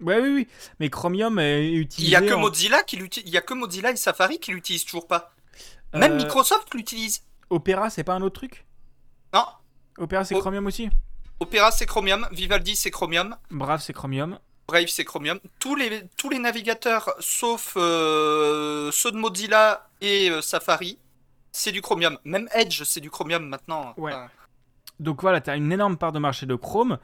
Ouais, 0.00 0.18
oui, 0.20 0.28
oui. 0.34 0.48
Mais 0.80 0.90
Chromium 0.90 1.38
est 1.38 1.70
Il 1.70 1.78
utilisé. 1.78 2.12
y 2.12 2.16
a 2.16 2.20
que 2.22 2.34
en- 2.34 2.40
Mozilla 2.40 2.82
qui 2.82 2.96
l'utilise. 2.96 3.28
Il 3.28 3.32
y 3.34 3.38
a 3.38 3.42
que 3.42 3.54
Mozilla 3.54 3.90
et 3.92 3.96
Safari 3.96 4.38
qui 4.40 4.50
l'utilisent 4.52 4.84
toujours 4.84 5.06
pas. 5.06 5.32
Même 5.94 6.12
Euh, 6.12 6.16
Microsoft 6.16 6.74
l'utilise. 6.74 7.22
Opera, 7.48 7.90
c'est 7.90 8.04
pas 8.04 8.14
un 8.14 8.22
autre 8.22 8.40
truc? 8.40 8.66
Non, 9.32 9.44
Opera, 9.98 10.24
c'est. 10.24 10.34
Chromium 10.38 10.66
aussi? 10.66 10.90
Opera 11.40 11.70
c'est 11.70 11.86
Chromium, 11.86 12.26
Vivaldi 12.32 12.74
c'est 12.74 12.90
Chromium, 12.90 13.36
Brave, 13.50 13.80
c'est 13.82 13.92
Chromium. 13.92 14.38
Brave 14.66 14.88
c'est 14.88 15.04
Chromium. 15.04 15.38
Tous 15.58 15.74
les 15.74 16.02
tous 16.16 16.28
les 16.28 16.38
navigateurs 16.38 17.14
sauf 17.20 17.74
euh, 17.76 18.90
ceux 18.92 19.12
de 19.12 19.16
Mozilla 19.16 19.88
et 20.00 20.30
euh, 20.30 20.42
Safari, 20.42 20.98
c'est 21.52 21.72
du 21.72 21.82
Chromium. 21.82 22.18
Même 22.24 22.48
Edge 22.52 22.82
c'est 22.84 23.00
du 23.00 23.10
Chromium 23.10 23.46
maintenant. 23.46 23.94
Ouais. 23.96 24.12
Enfin, 24.12 24.28
Donc 24.98 25.22
voilà, 25.22 25.40
tu 25.40 25.50
as 25.50 25.56
une 25.56 25.72
énorme 25.72 25.96
part 25.96 26.12
de 26.12 26.18
marché 26.18 26.46
de 26.46 26.54
Chrome 26.54 26.98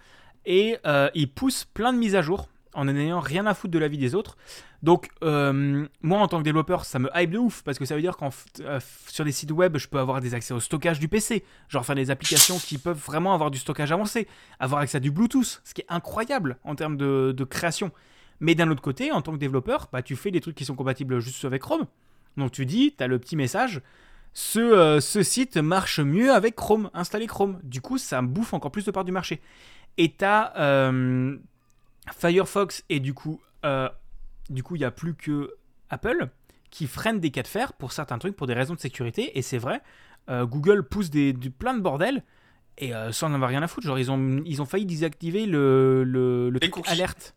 et 0.44 0.78
euh, 0.86 1.08
il 1.14 1.30
pousse 1.30 1.64
plein 1.64 1.92
de 1.92 1.98
mises 1.98 2.16
à 2.16 2.22
jour 2.22 2.48
en 2.74 2.86
n'ayant 2.86 3.20
rien 3.20 3.46
à 3.46 3.54
foutre 3.54 3.72
de 3.72 3.78
la 3.78 3.88
vie 3.88 3.98
des 3.98 4.14
autres. 4.14 4.36
Donc 4.82 5.10
euh, 5.22 5.86
moi 6.02 6.18
en 6.18 6.26
tant 6.26 6.38
que 6.38 6.42
développeur, 6.42 6.84
ça 6.84 6.98
me 6.98 7.08
hype 7.14 7.30
de 7.30 7.38
ouf 7.38 7.62
parce 7.62 7.78
que 7.78 7.84
ça 7.84 7.94
veut 7.94 8.00
dire 8.00 8.16
qu'en 8.16 8.30
euh, 8.60 8.80
sur 9.06 9.24
des 9.24 9.30
sites 9.30 9.52
web, 9.52 9.76
je 9.78 9.86
peux 9.86 9.98
avoir 9.98 10.20
des 10.20 10.34
accès 10.34 10.52
au 10.52 10.60
stockage 10.60 10.98
du 10.98 11.06
PC, 11.06 11.44
genre 11.68 11.86
faire 11.86 11.94
des 11.94 12.10
applications 12.10 12.58
qui 12.58 12.78
peuvent 12.78 12.98
vraiment 12.98 13.32
avoir 13.32 13.52
du 13.52 13.58
stockage 13.58 13.92
avancé, 13.92 14.26
avoir 14.58 14.80
accès 14.80 14.96
à 14.96 15.00
du 15.00 15.12
Bluetooth, 15.12 15.62
ce 15.64 15.72
qui 15.72 15.82
est 15.82 15.86
incroyable 15.88 16.58
en 16.64 16.74
termes 16.74 16.96
de, 16.96 17.46
création. 17.48 17.92
Mais 18.40 18.56
d'un 18.56 18.70
autre 18.70 18.82
côté, 18.82 19.12
en 19.12 19.22
tant 19.22 19.32
que 19.32 19.36
développeur, 19.36 19.88
bah, 19.92 20.02
tu 20.02 20.16
fais 20.16 20.32
des 20.32 20.40
trucs 20.40 20.56
qui 20.56 20.64
sont 20.64 20.74
compatibles 20.74 21.20
juste 21.20 21.44
avec 21.44 21.62
Chrome. 21.62 21.86
Donc 22.36 22.50
tu 22.50 22.66
dis, 22.66 22.94
tu 22.96 23.04
as 23.04 23.06
le 23.06 23.20
petit 23.20 23.36
message, 23.36 23.82
ce, 24.32 24.58
euh, 24.58 25.00
ce 25.00 25.22
site 25.22 25.58
marche 25.58 26.00
mieux 26.00 26.32
avec 26.32 26.56
Chrome, 26.56 26.90
installez 26.92 27.28
Chrome. 27.28 27.60
Du 27.62 27.80
coup, 27.80 27.98
ça 27.98 28.20
me 28.20 28.26
bouffe 28.26 28.52
encore 28.52 28.72
plus 28.72 28.84
de 28.84 28.90
part 28.90 29.04
du 29.04 29.12
marché. 29.12 29.40
Et 29.96 30.12
euh, 30.22 31.36
Firefox 32.18 32.82
et 32.88 32.98
du 32.98 33.14
coup, 33.14 33.40
du 34.52 34.62
coup, 34.62 34.76
il 34.76 34.80
n'y 34.80 34.84
a 34.84 34.90
plus 34.90 35.14
que 35.14 35.54
Apple 35.90 36.28
qui 36.70 36.86
freine 36.86 37.20
des 37.20 37.30
cas 37.30 37.42
de 37.42 37.48
fer 37.48 37.72
pour 37.74 37.92
certains 37.92 38.18
trucs 38.18 38.34
pour 38.36 38.46
des 38.46 38.54
raisons 38.54 38.74
de 38.74 38.80
sécurité. 38.80 39.36
Et 39.38 39.42
c'est 39.42 39.58
vrai, 39.58 39.82
euh, 40.30 40.46
Google 40.46 40.84
pousse 40.88 41.10
des, 41.10 41.32
du 41.32 41.50
plein 41.50 41.74
de 41.74 41.80
bordel 41.80 42.22
et 42.78 42.94
euh, 42.94 43.12
ça 43.12 43.26
en 43.26 43.34
avoir 43.34 43.50
rien 43.50 43.62
à 43.62 43.68
foutre. 43.68 43.86
Genre, 43.86 43.98
ils 43.98 44.10
ont, 44.10 44.42
ils 44.46 44.62
ont 44.62 44.64
failli 44.66 44.86
désactiver 44.86 45.46
le, 45.46 46.04
le, 46.04 46.58
truc 46.58 46.72
cookies. 46.72 46.90
alerte. 46.90 47.34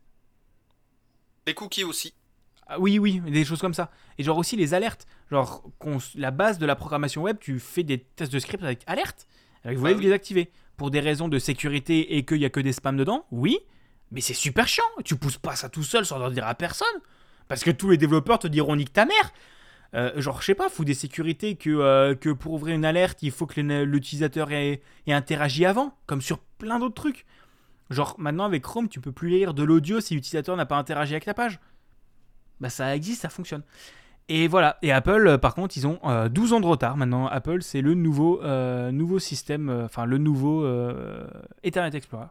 les 1.47 1.53
cookies 1.53 1.84
aussi. 1.84 2.13
Ah 2.68 2.80
oui, 2.80 2.97
oui, 2.97 3.20
des 3.20 3.45
choses 3.45 3.59
comme 3.59 3.74
ça. 3.76 3.91
Et 4.18 4.24
genre 4.24 4.38
aussi 4.38 4.55
les 4.55 4.74
alertes. 4.74 5.05
Genre, 5.30 5.63
la 6.16 6.32
base 6.32 6.57
de 6.57 6.66
la 6.66 6.76
programmation 6.76 7.22
web, 7.22 7.38
tu 7.39 7.59
fais 7.59 7.84
des 7.84 7.99
tests 7.99 8.32
de 8.34 8.39
script 8.39 8.63
avec 8.63 8.82
alerte. 8.88 9.28
Alors, 9.63 9.76
vous 9.76 9.82
voulez 9.82 9.93
Ah 9.93 9.97
oui. 9.97 10.05
les 10.05 10.11
activer. 10.13 10.49
Pour 10.78 10.91
des 10.91 10.99
raisons 10.99 11.28
de 11.28 11.38
sécurité 11.39 12.18
et 12.18 12.26
qu'il 12.26 12.39
n'y 12.39 12.45
a 12.45 12.49
que 12.49 12.59
des 12.59 12.74
spams 12.74 12.97
dedans, 12.97 13.26
oui. 13.32 13.59
Mais 14.12 14.22
c'est 14.22 14.34
super 14.34 14.68
chiant. 14.68 14.84
Tu 15.03 15.16
pousses 15.16 15.38
pas 15.38 15.56
ça 15.56 15.70
tout 15.70 15.84
seul 15.84 16.06
sans 16.06 16.20
leur 16.20 16.32
dire 16.32 16.47
à 16.47 16.56
personne. 16.56 16.88
Parce 17.47 17.64
que 17.64 17.72
tous 17.72 17.89
les 17.89 17.97
développeurs 17.97 18.39
te 18.39 18.47
diront 18.47 18.76
nique 18.76 18.93
ta 18.93 19.06
mère. 19.06 19.32
Euh, 19.93 20.20
genre, 20.20 20.41
je 20.41 20.47
sais 20.47 20.56
pas, 20.56 20.70
fous 20.70 20.84
des 20.84 20.93
sécurités 20.93 21.56
que, 21.56 21.70
euh, 21.70 22.16
pour 22.36 22.53
ouvrir 22.53 22.76
une 22.76 22.86
alerte, 22.86 23.20
il 23.22 23.32
faut 23.32 23.45
que 23.45 23.62
l'utilisateur 23.62 24.51
ait, 24.51 24.82
ait 25.08 25.14
interagi 25.14 25.66
avant. 25.66 25.95
Comme 26.06 26.22
sur 26.22 26.39
plein 26.39 26.80
d'autres 26.80 26.95
trucs. 26.95 27.26
Genre, 27.89 28.16
maintenant 28.18 28.45
avec 28.45 28.64
Chrome, 28.64 28.89
tu 28.89 28.99
peux 28.99 29.12
plus 29.12 29.30
lire 29.30 29.53
de 29.53 29.64
l'audio 29.64 30.01
si 30.01 30.16
l'utilisateur 30.16 30.58
n'a 30.58 30.66
pas 30.66 30.78
interagi 30.78 31.14
avec 31.14 31.26
ta 31.26 31.34
page 31.34 31.60
bah 32.62 32.70
ça 32.70 32.95
existe, 32.95 33.24
ça 33.24 33.30
fonctionne. 33.30 33.64
Et 34.30 34.47
voilà. 34.47 34.78
Et 34.82 34.93
Apple, 34.93 35.28
euh, 35.28 35.38
par 35.38 35.53
contre, 35.53 35.76
ils 35.76 35.86
ont 35.86 35.99
euh, 36.06 36.30
12 36.30 36.53
ans 36.53 36.62
de 36.62 36.66
retard. 36.66 36.95
Maintenant, 36.95 37.28
Apple, 37.28 37.62
c'est 37.62 37.82
le 37.82 37.93
nouveau, 37.95 38.41
nouveau 38.91 39.20
système, 39.20 39.70
enfin 39.70 40.06
le 40.06 40.18
nouveau 40.18 40.66
Internet 41.66 41.95
Explorer, 41.95 42.28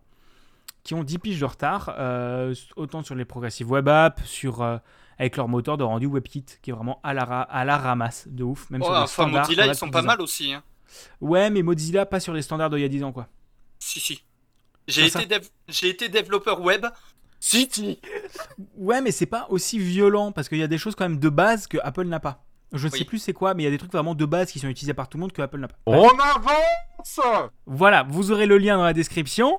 qui 0.85 0.95
ont 0.95 1.03
10 1.03 1.19
piges 1.19 1.41
de 1.41 1.45
retard, 1.47 1.95
euh, 1.99 2.55
autant 2.77 3.03
sur 3.03 3.15
les 3.15 3.25
progressives 3.25 3.71
web 3.71 3.89
apps, 3.89 4.23
sur, 4.25 4.63
euh, 4.63 4.77
avec 5.19 5.37
leur 5.37 5.49
moteur 5.49 5.77
de 5.79 5.83
rendu 5.85 6.07
WebKit, 6.07 6.45
qui 6.63 6.71
est 6.71 6.73
vraiment 6.75 7.01
à 7.03 7.15
la, 7.15 7.25
ra- 7.25 7.43
à 7.43 7.65
la 7.65 7.77
ramasse 7.79 8.29
de 8.29 8.45
ouf. 8.45 8.69
Même 8.71 8.83
Oh, 8.83 8.87
sur 8.87 8.93
les 8.93 8.99
enfin, 9.01 9.07
standards. 9.07 9.47
Mozilla 9.49 9.67
ils 9.67 9.75
sont 9.75 9.91
pas 9.91 10.01
10 10.01 10.05
ans. 10.05 10.07
mal 10.09 10.21
aussi. 10.21 10.53
hein. 10.53 10.63
Ouais, 11.21 11.51
mais 11.51 11.63
Mozilla, 11.63 12.05
pas 12.07 12.21
sur 12.21 12.33
les 12.35 12.43
standards 12.43 12.71
d'il 12.71 12.81
y 12.81 12.85
a 12.85 12.89
10 12.89 13.03
ans, 13.03 13.13
quoi. 13.13 13.29
Si 13.79 13.99
si. 13.99 14.23
J'ai 14.87 15.07
été, 15.07 15.25
dev- 15.27 15.49
été 15.83 16.09
développeur 16.11 16.61
web. 16.61 16.85
Si 17.41 17.67
si. 17.71 17.99
Ouais, 18.77 19.01
mais 19.01 19.11
c'est 19.11 19.27
pas 19.27 19.47
aussi 19.51 19.79
violent, 19.79 20.33
parce 20.33 20.49
qu'il 20.49 20.59
y 20.59 20.63
a 20.63 20.67
des 20.69 20.79
choses 20.79 20.95
quand 20.95 21.05
même 21.09 21.19
de 21.19 21.29
base 21.31 21.67
que 21.67 21.79
Apple 21.83 22.05
n'a 22.05 22.21
pas. 22.21 22.44
Je 22.75 22.87
ne 22.87 22.93
sais 22.93 23.05
plus 23.05 23.19
c'est 23.19 23.33
quoi, 23.33 23.55
mais 23.55 23.63
il 23.63 23.67
y 23.67 23.69
a 23.69 23.71
des 23.71 23.79
trucs 23.79 23.93
vraiment 23.93 24.15
de 24.15 24.25
base 24.25 24.51
qui 24.53 24.59
sont 24.59 24.69
utilisés 24.69 24.95
par 24.95 25.09
tout 25.09 25.17
le 25.17 25.23
monde 25.23 25.33
que 25.33 25.41
Apple 25.43 25.59
n'a 25.59 25.69
pas. 25.69 25.77
On 25.87 26.09
avance 26.09 27.21
Voilà, 27.67 28.05
vous 28.09 28.31
aurez 28.33 28.47
le 28.47 28.59
lien 28.59 28.77
dans 28.77 28.85
la 28.85 28.93
description. 28.93 29.59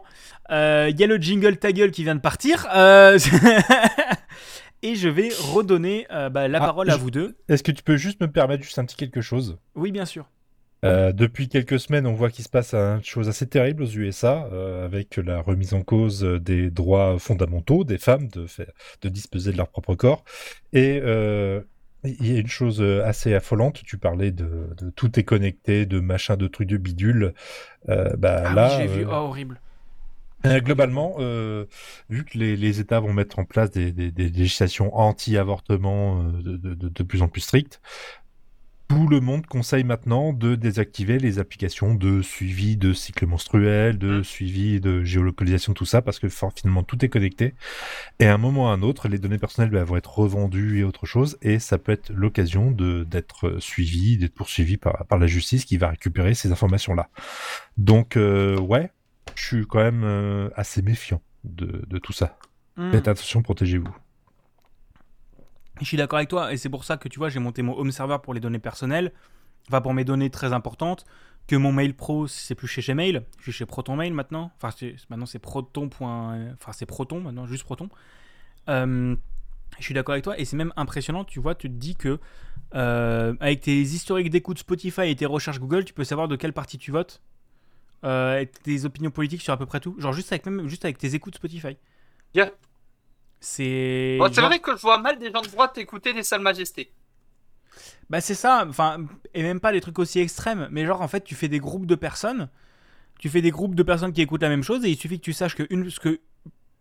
Euh, 0.51 0.87
Il 0.91 0.99
y 0.99 1.03
a 1.03 1.07
le 1.07 1.17
jingle 1.17 1.57
ta 1.57 1.71
gueule 1.71 1.91
qui 1.91 2.03
vient 2.03 2.15
de 2.15 2.19
partir. 2.21 2.67
Euh, 2.75 3.17
Et 4.81 4.95
je 4.95 5.09
vais 5.09 5.29
redonner 5.53 6.05
euh, 6.11 6.29
bah, 6.29 6.47
la 6.47 6.59
Ah, 6.61 6.65
parole 6.65 6.89
à 6.89 6.93
je- 6.93 6.99
vous 6.99 7.09
deux. 7.11 7.35
Est-ce 7.49 7.63
que 7.63 7.71
tu 7.71 7.81
peux 7.81 7.97
juste 7.97 8.21
me 8.21 8.27
permettre 8.31 8.63
juste 8.63 8.77
un 8.77 8.85
petit 8.85 8.95
quelque 8.95 9.21
chose? 9.21 9.57
Oui, 9.75 9.91
bien 9.91 10.05
sûr. 10.05 10.29
Euh, 10.83 11.11
depuis 11.11 11.47
quelques 11.49 11.79
semaines, 11.79 12.05
on 12.05 12.13
voit 12.13 12.29
qu'il 12.29 12.43
se 12.45 12.49
passe 12.49 12.75
une 12.75 13.03
chose 13.03 13.27
assez 13.27 13.47
terrible 13.47 13.81
aux 13.83 13.87
USA, 13.89 14.47
euh, 14.51 14.85
avec 14.85 15.17
la 15.17 15.41
remise 15.41 15.73
en 15.73 15.81
cause 15.81 16.21
des 16.21 16.69
droits 16.69 17.17
fondamentaux 17.17 17.83
des 17.83 17.97
femmes 17.97 18.27
de, 18.27 18.45
faire, 18.45 18.67
de 19.01 19.09
disposer 19.09 19.51
de 19.51 19.57
leur 19.57 19.69
propre 19.69 19.95
corps. 19.95 20.23
Et 20.73 20.99
euh, 21.03 21.61
il 22.07 22.31
y 22.33 22.35
a 22.37 22.39
une 22.39 22.47
chose 22.47 22.81
assez 22.81 23.33
affolante, 23.33 23.81
tu 23.83 23.97
parlais 23.97 24.31
de, 24.31 24.69
de 24.77 24.89
tout 24.91 25.19
est 25.19 25.23
connecté, 25.23 25.85
de 25.85 25.99
machin, 25.99 26.37
de 26.37 26.47
trucs 26.47 26.67
de 26.69 26.77
bidule. 26.77 27.33
Euh, 27.89 28.15
bah, 28.17 28.43
Ah 28.45 28.53
là, 28.53 28.67
oui, 28.79 28.83
j'ai 28.83 28.87
vu. 28.87 29.05
euh, 29.05 29.09
Oh, 29.09 29.15
horrible. 29.29 29.61
euh, 30.45 30.59
globalement, 30.61 31.15
euh, 31.19 31.65
vu 32.09 32.23
que 32.23 32.37
les, 32.37 32.55
les 32.55 32.79
États 32.79 32.99
vont 32.99 33.13
mettre 33.13 33.39
en 33.39 33.45
place 33.45 33.71
des, 33.71 33.91
des- 33.91 34.11
des 34.11 34.29
législations 34.29 34.95
anti-avortement 34.95 36.21
euh, 36.21 36.41
de, 36.43 36.57
de- 36.57 36.73
de- 36.75 36.89
de 36.89 37.03
plus 37.03 37.21
en 37.23 37.27
plus 37.27 37.41
strictes, 37.41 37.81
tout 38.87 39.07
le 39.07 39.19
monde 39.19 39.45
conseille 39.47 39.83
maintenant 39.83 40.31
de 40.31 40.55
désactiver 40.55 41.17
les 41.17 41.39
applications 41.39 41.95
de 41.95 42.21
suivi 42.21 42.77
de 42.77 42.93
cycle 42.93 43.25
menstruel, 43.25 43.97
de 43.97 44.19
Mm. 44.19 44.23
suivi 44.23 44.79
de 44.79 45.03
géolocalisation, 45.03 45.73
tout 45.73 45.85
ça, 45.85 46.01
parce 46.01 46.19
que 46.19 46.27
finalement 46.29 46.83
tout 46.83 47.03
est 47.03 47.09
connecté. 47.09 47.55
Et 48.19 48.25
à 48.27 48.33
un 48.33 48.37
moment 48.37 48.65
ou 48.65 48.67
à 48.67 48.71
un 48.73 48.81
autre, 48.83 49.07
les 49.07 49.17
données 49.17 49.39
personnelles 49.39 49.71
bah, 49.71 49.83
vont 49.83 49.97
être 49.97 50.17
revendues 50.17 50.79
et 50.79 50.83
autre 50.83 51.05
chose, 51.05 51.37
et 51.41 51.59
ça 51.59 51.77
peut 51.77 51.91
être 51.91 52.11
l'occasion 52.11 52.71
de 52.71 53.03
d'être 53.03 53.57
suivi, 53.59 54.17
d'être 54.17 54.33
poursuivi 54.35 54.77
par, 54.77 55.05
par 55.07 55.17
la 55.17 55.27
justice 55.27 55.65
qui 55.65 55.77
va 55.77 55.89
récupérer 55.89 56.35
ces 56.35 56.51
informations-là. 56.51 57.09
Donc, 57.77 58.17
euh, 58.17 58.57
ouais, 58.59 58.91
je 59.35 59.45
suis 59.45 59.65
quand 59.67 59.79
même 59.79 60.03
euh, 60.03 60.49
assez 60.55 60.81
méfiant 60.81 61.21
de, 61.43 61.83
de 61.87 61.97
tout 61.97 62.13
ça. 62.13 62.37
Hmm. 62.77 62.91
Faites 62.91 63.07
attention, 63.07 63.41
protégez-vous. 63.41 63.95
Je 65.81 65.85
suis 65.85 65.97
d'accord 65.97 66.17
avec 66.17 66.29
toi, 66.29 66.53
et 66.53 66.57
c'est 66.57 66.69
pour 66.69 66.85
ça 66.85 66.97
que 66.97 67.09
tu 67.09 67.19
vois, 67.19 67.29
j'ai 67.29 67.39
monté 67.39 67.61
mon 67.61 67.77
home 67.77 67.91
server 67.91 68.17
pour 68.23 68.33
les 68.33 68.39
données 68.39 68.59
personnelles, 68.59 69.11
enfin 69.67 69.81
pour 69.81 69.93
mes 69.93 70.05
données 70.05 70.29
très 70.29 70.53
importantes, 70.53 71.05
que 71.47 71.55
mon 71.55 71.71
mail 71.71 71.93
pro, 71.93 72.27
c'est 72.27 72.55
plus 72.55 72.67
chez 72.67 72.81
Gmail, 72.81 73.21
je 73.37 73.43
suis 73.43 73.51
chez 73.51 73.65
ProtonMail 73.65 74.11
maintenant, 74.11 74.51
enfin 74.57 74.73
maintenant 75.09 75.25
c'est 75.25 75.39
proton. 75.39 75.89
Enfin 75.99 76.71
c'est 76.71 76.85
Proton 76.85 77.19
maintenant, 77.19 77.45
juste 77.45 77.63
Proton. 77.63 77.89
Euh, 78.69 79.15
je 79.77 79.83
suis 79.83 79.93
d'accord 79.93 80.13
avec 80.13 80.23
toi, 80.23 80.39
et 80.39 80.45
c'est 80.45 80.55
même 80.55 80.73
impressionnant, 80.77 81.23
tu 81.25 81.39
vois, 81.39 81.55
tu 81.55 81.67
te 81.67 81.73
dis 81.73 81.95
que 81.95 82.19
euh, 82.73 83.35
avec 83.39 83.61
tes 83.61 83.81
historiques 83.81 84.29
d'écoute 84.29 84.59
Spotify 84.59 85.09
et 85.09 85.15
tes 85.15 85.25
recherches 85.25 85.59
Google, 85.59 85.85
tu 85.85 85.93
peux 85.93 86.03
savoir 86.03 86.27
de 86.27 86.35
quelle 86.35 86.53
partie 86.53 86.77
tu 86.77 86.91
votes, 86.91 87.21
euh, 88.03 88.45
tes 88.63 88.85
opinions 88.85 89.11
politiques 89.11 89.41
sur 89.41 89.53
à 89.53 89.57
peu 89.57 89.65
près 89.65 89.79
tout, 89.79 89.95
genre 89.99 90.13
juste 90.13 90.31
avec, 90.31 90.45
même, 90.45 90.67
juste 90.67 90.85
avec 90.85 90.97
tes 90.97 91.15
écoutes 91.15 91.35
Spotify. 91.35 91.77
Yeah. 92.33 92.51
C'est. 93.47 94.17
Bon, 94.19 94.27
c'est 94.27 94.41
genre- 94.41 94.49
vrai 94.49 94.57
que 94.57 94.75
je 94.75 94.81
vois 94.81 94.97
mal 94.97 95.19
des 95.19 95.31
gens 95.31 95.41
de 95.41 95.47
droite 95.47 95.77
écouter 95.77 96.13
des 96.13 96.23
sales 96.23 96.41
majestés. 96.41 96.91
Bah 98.09 98.19
c'est 98.19 98.33
ça, 98.33 98.65
enfin, 98.67 99.05
et 99.35 99.43
même 99.43 99.59
pas 99.59 99.71
des 99.71 99.81
trucs 99.81 99.99
aussi 99.99 100.19
extrêmes, 100.19 100.67
mais 100.71 100.83
genre 100.85 101.01
en 101.01 101.07
fait 101.07 101.23
tu 101.23 101.35
fais 101.35 101.47
des 101.47 101.59
groupes 101.59 101.85
de 101.85 101.93
personnes, 101.93 102.49
tu 103.19 103.29
fais 103.29 103.41
des 103.41 103.51
groupes 103.51 103.75
de 103.75 103.83
personnes 103.83 104.13
qui 104.13 104.21
écoutent 104.23 104.41
la 104.41 104.49
même 104.49 104.63
chose 104.63 104.83
et 104.83 104.89
il 104.89 104.97
suffit 104.97 105.19
que 105.19 105.23
tu 105.25 105.33
saches 105.33 105.55
que 105.55 105.67
une, 105.69 105.89
ce 105.91 105.99
que 105.99 106.19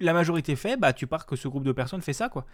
la 0.00 0.14
majorité 0.14 0.56
fait, 0.56 0.78
bah 0.78 0.94
tu 0.94 1.06
pars 1.06 1.26
que 1.26 1.36
ce 1.36 1.48
groupe 1.48 1.64
de 1.64 1.72
personnes 1.72 2.00
fait 2.00 2.12
ça 2.14 2.30
quoi. 2.30 2.46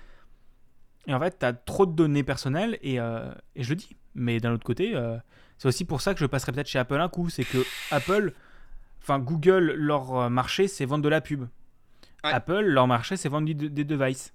Et 1.06 1.14
en 1.14 1.20
fait 1.20 1.36
t'as 1.38 1.52
trop 1.52 1.86
de 1.86 1.92
données 1.92 2.24
personnelles 2.24 2.78
et, 2.82 2.98
euh, 2.98 3.32
et 3.54 3.62
je 3.62 3.70
le 3.70 3.76
dis, 3.76 3.96
mais 4.16 4.40
d'un 4.40 4.52
autre 4.52 4.64
côté, 4.66 4.94
euh, 4.96 5.16
c'est 5.58 5.68
aussi 5.68 5.84
pour 5.84 6.00
ça 6.00 6.14
que 6.14 6.20
je 6.20 6.26
passerai 6.26 6.50
peut-être 6.52 6.68
chez 6.68 6.80
Apple 6.80 6.94
un 7.00 7.08
coup, 7.08 7.28
c'est 7.28 7.44
que 7.44 7.64
Apple, 7.92 8.32
enfin 9.02 9.20
Google, 9.20 9.72
leur 9.76 10.16
euh, 10.16 10.28
marché 10.28 10.66
c'est 10.66 10.84
vendre 10.84 11.04
de 11.04 11.08
la 11.08 11.20
pub. 11.20 11.46
Ouais. 12.24 12.32
Apple, 12.32 12.60
leur 12.60 12.86
marché 12.86 13.16
c'est 13.16 13.28
vendre 13.28 13.52
des 13.52 13.84
devices. 13.84 14.34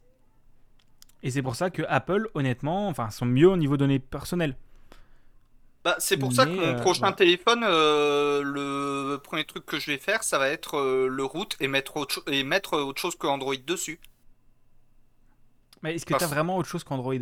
Et 1.23 1.31
c'est 1.31 1.41
pour 1.41 1.55
ça 1.55 1.69
que 1.69 1.81
Apple, 1.87 2.29
honnêtement, 2.35 2.87
enfin, 2.87 3.09
sont 3.09 3.25
mieux 3.25 3.49
au 3.49 3.57
niveau 3.57 3.77
données 3.77 3.99
personnelles. 3.99 4.55
Bah, 5.83 5.95
c'est 5.99 6.17
pour 6.17 6.33
ça 6.33 6.45
que 6.45 6.51
mon 6.51 6.61
euh, 6.61 6.79
prochain 6.79 7.09
ouais. 7.09 7.15
téléphone, 7.15 7.63
euh, 7.63 8.41
le 8.43 9.17
premier 9.17 9.45
truc 9.45 9.65
que 9.65 9.79
je 9.79 9.91
vais 9.91 9.97
faire, 9.97 10.23
ça 10.23 10.39
va 10.39 10.49
être 10.49 10.77
euh, 10.77 11.07
le 11.07 11.23
route 11.23 11.55
et 11.59 11.67
mettre 11.67 11.97
autre, 11.97 12.23
et 12.27 12.43
mettre 12.43 12.77
autre 12.77 12.99
chose 12.99 13.15
que 13.15 13.27
Android 13.27 13.55
dessus. 13.55 13.99
Mais 15.83 15.95
est-ce 15.95 16.05
que 16.05 16.11
Parce- 16.11 16.23
t'as 16.23 16.29
vraiment 16.29 16.57
autre 16.57 16.69
chose 16.69 16.83
qu'Android? 16.83 17.13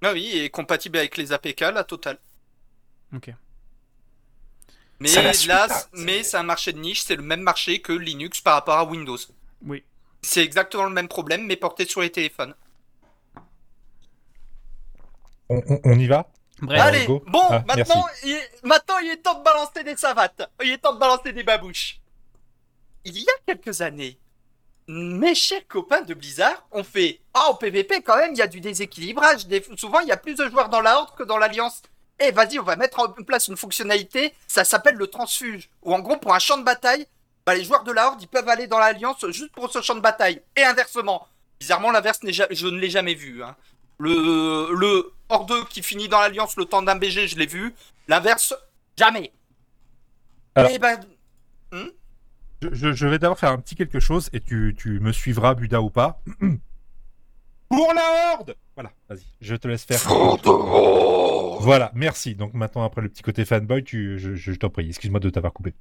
Ah 0.00 0.12
oui, 0.12 0.30
et 0.32 0.48
compatible 0.48 0.96
avec 0.98 1.16
les 1.16 1.32
APK, 1.32 1.60
la 1.60 1.82
totale. 1.82 2.18
Ok. 3.14 3.34
Mais 5.00 5.08
là, 5.46 5.68
mais 5.92 6.22
c'est 6.24 6.36
un 6.36 6.42
marché 6.42 6.72
de 6.72 6.78
niche, 6.78 7.02
c'est 7.02 7.14
le 7.16 7.22
même 7.22 7.40
marché 7.42 7.80
que 7.80 7.92
Linux 7.92 8.40
par 8.40 8.54
rapport 8.54 8.76
à 8.78 8.84
Windows. 8.84 9.16
Oui. 9.64 9.84
C'est 10.22 10.42
exactement 10.42 10.84
le 10.84 10.90
même 10.90 11.06
problème, 11.08 11.46
mais 11.46 11.56
porté 11.56 11.84
sur 11.86 12.00
les 12.00 12.10
téléphones. 12.10 12.54
On, 15.48 15.62
on- 15.68 15.80
on 15.84 15.98
y 15.98 16.06
va? 16.06 16.26
Bref. 16.60 16.80
Allez, 16.80 17.06
go. 17.06 17.22
bon, 17.26 17.42
Ah, 17.48 17.62
maintenant, 17.66 18.04
il 18.24 18.32
est, 18.32 18.50
maintenant 18.64 18.98
il 18.98 19.10
est 19.10 19.16
temps 19.22 19.38
de 19.38 19.44
balancer 19.44 19.84
des 19.84 19.96
savates. 19.96 20.42
Il 20.62 20.70
est 20.70 20.78
temps 20.78 20.92
de 20.94 20.98
balancer 20.98 21.32
des 21.32 21.44
babouches. 21.44 22.00
Il 23.04 23.16
y 23.16 23.26
a 23.28 23.32
quelques 23.54 23.80
années, 23.80 24.18
mes 24.88 25.34
chers 25.36 25.66
copains 25.68 26.02
de 26.02 26.14
Blizzard 26.14 26.66
ont 26.72 26.82
fait 26.82 27.20
Ah, 27.32 27.46
en 27.50 27.54
PVP, 27.54 28.02
quand 28.02 28.16
même, 28.16 28.32
il 28.32 28.38
y 28.38 28.42
a 28.42 28.48
du 28.48 28.60
déséquilibrage. 28.60 29.46
Des- 29.46 29.64
souvent, 29.76 30.00
il 30.00 30.08
y 30.08 30.12
a 30.12 30.16
plus 30.16 30.34
de 30.34 30.48
joueurs 30.48 30.68
dans 30.68 30.80
la 30.80 30.96
Horde 30.98 31.14
que 31.16 31.22
dans 31.22 31.38
l'Alliance. 31.38 31.82
Eh, 32.20 32.30
vas-y, 32.32 32.58
on 32.58 32.64
va 32.64 32.76
mettre 32.76 32.98
en 32.98 33.08
place 33.24 33.48
une 33.48 33.56
fonctionnalité, 33.56 34.34
ça 34.46 34.64
s'appelle 34.64 34.96
le 34.96 35.06
transfuge. 35.06 35.68
Où 35.82 35.94
en 35.94 36.00
gros, 36.00 36.16
pour 36.16 36.34
un 36.34 36.38
champ 36.40 36.58
de 36.58 36.64
bataille, 36.64 37.06
bah, 37.46 37.54
les 37.54 37.64
joueurs 37.64 37.84
de 37.84 37.92
la 37.92 38.08
Horde, 38.08 38.20
ils 38.22 38.28
peuvent 38.28 38.48
aller 38.48 38.66
dans 38.66 38.78
l'Alliance 38.78 39.24
juste 39.30 39.52
pour 39.52 39.70
ce 39.72 39.80
champ 39.80 39.94
de 39.94 40.00
bataille. 40.00 40.42
Et 40.56 40.64
inversement. 40.64 41.26
Bizarrement, 41.60 41.90
l'inverse, 41.92 42.18
je 42.24 42.66
ne 42.66 42.78
l'ai 42.78 42.90
jamais 42.90 43.14
vu. 43.14 43.42
hein. 43.42 43.56
Le, 43.98 44.74
le 44.76 45.12
Horde 45.28 45.68
qui 45.68 45.82
finit 45.82 46.08
dans 46.08 46.20
l'Alliance 46.20 46.56
le 46.56 46.64
temps 46.64 46.82
d'un 46.82 46.96
BG, 46.96 47.26
je 47.28 47.36
l'ai 47.38 47.46
vu. 47.46 47.74
L'inverse, 48.08 48.54
jamais. 48.96 49.32
Alors- 50.54 50.70
Eh 50.74 50.78
ben, 50.78 51.00
je, 52.62 52.68
je- 52.72 52.92
je 52.92 53.06
vais 53.06 53.18
d'abord 53.18 53.38
faire 53.38 53.50
un 53.52 53.58
petit 53.58 53.76
quelque 53.76 54.00
chose 54.00 54.28
et 54.32 54.40
tu, 54.40 54.74
tu 54.76 54.98
me 55.00 55.12
suivras, 55.12 55.54
Buda 55.54 55.80
ou 55.80 55.90
pas. 55.90 56.20
Pour 57.68 57.92
la 57.92 58.32
horde 58.34 58.56
Voilà, 58.74 58.90
vas-y, 59.08 59.26
je 59.40 59.54
te 59.54 59.68
laisse 59.68 59.84
faire. 59.84 60.00
Voilà, 61.60 61.90
merci. 61.94 62.34
Donc 62.34 62.54
maintenant, 62.54 62.84
après 62.84 63.02
le 63.02 63.08
petit 63.08 63.22
côté 63.22 63.44
fanboy, 63.44 63.84
tu, 63.84 64.18
je, 64.18 64.34
je 64.34 64.52
t'en 64.52 64.70
prie, 64.70 64.88
excuse-moi 64.88 65.20
de 65.20 65.28
t'avoir 65.30 65.52
coupé. 65.52 65.74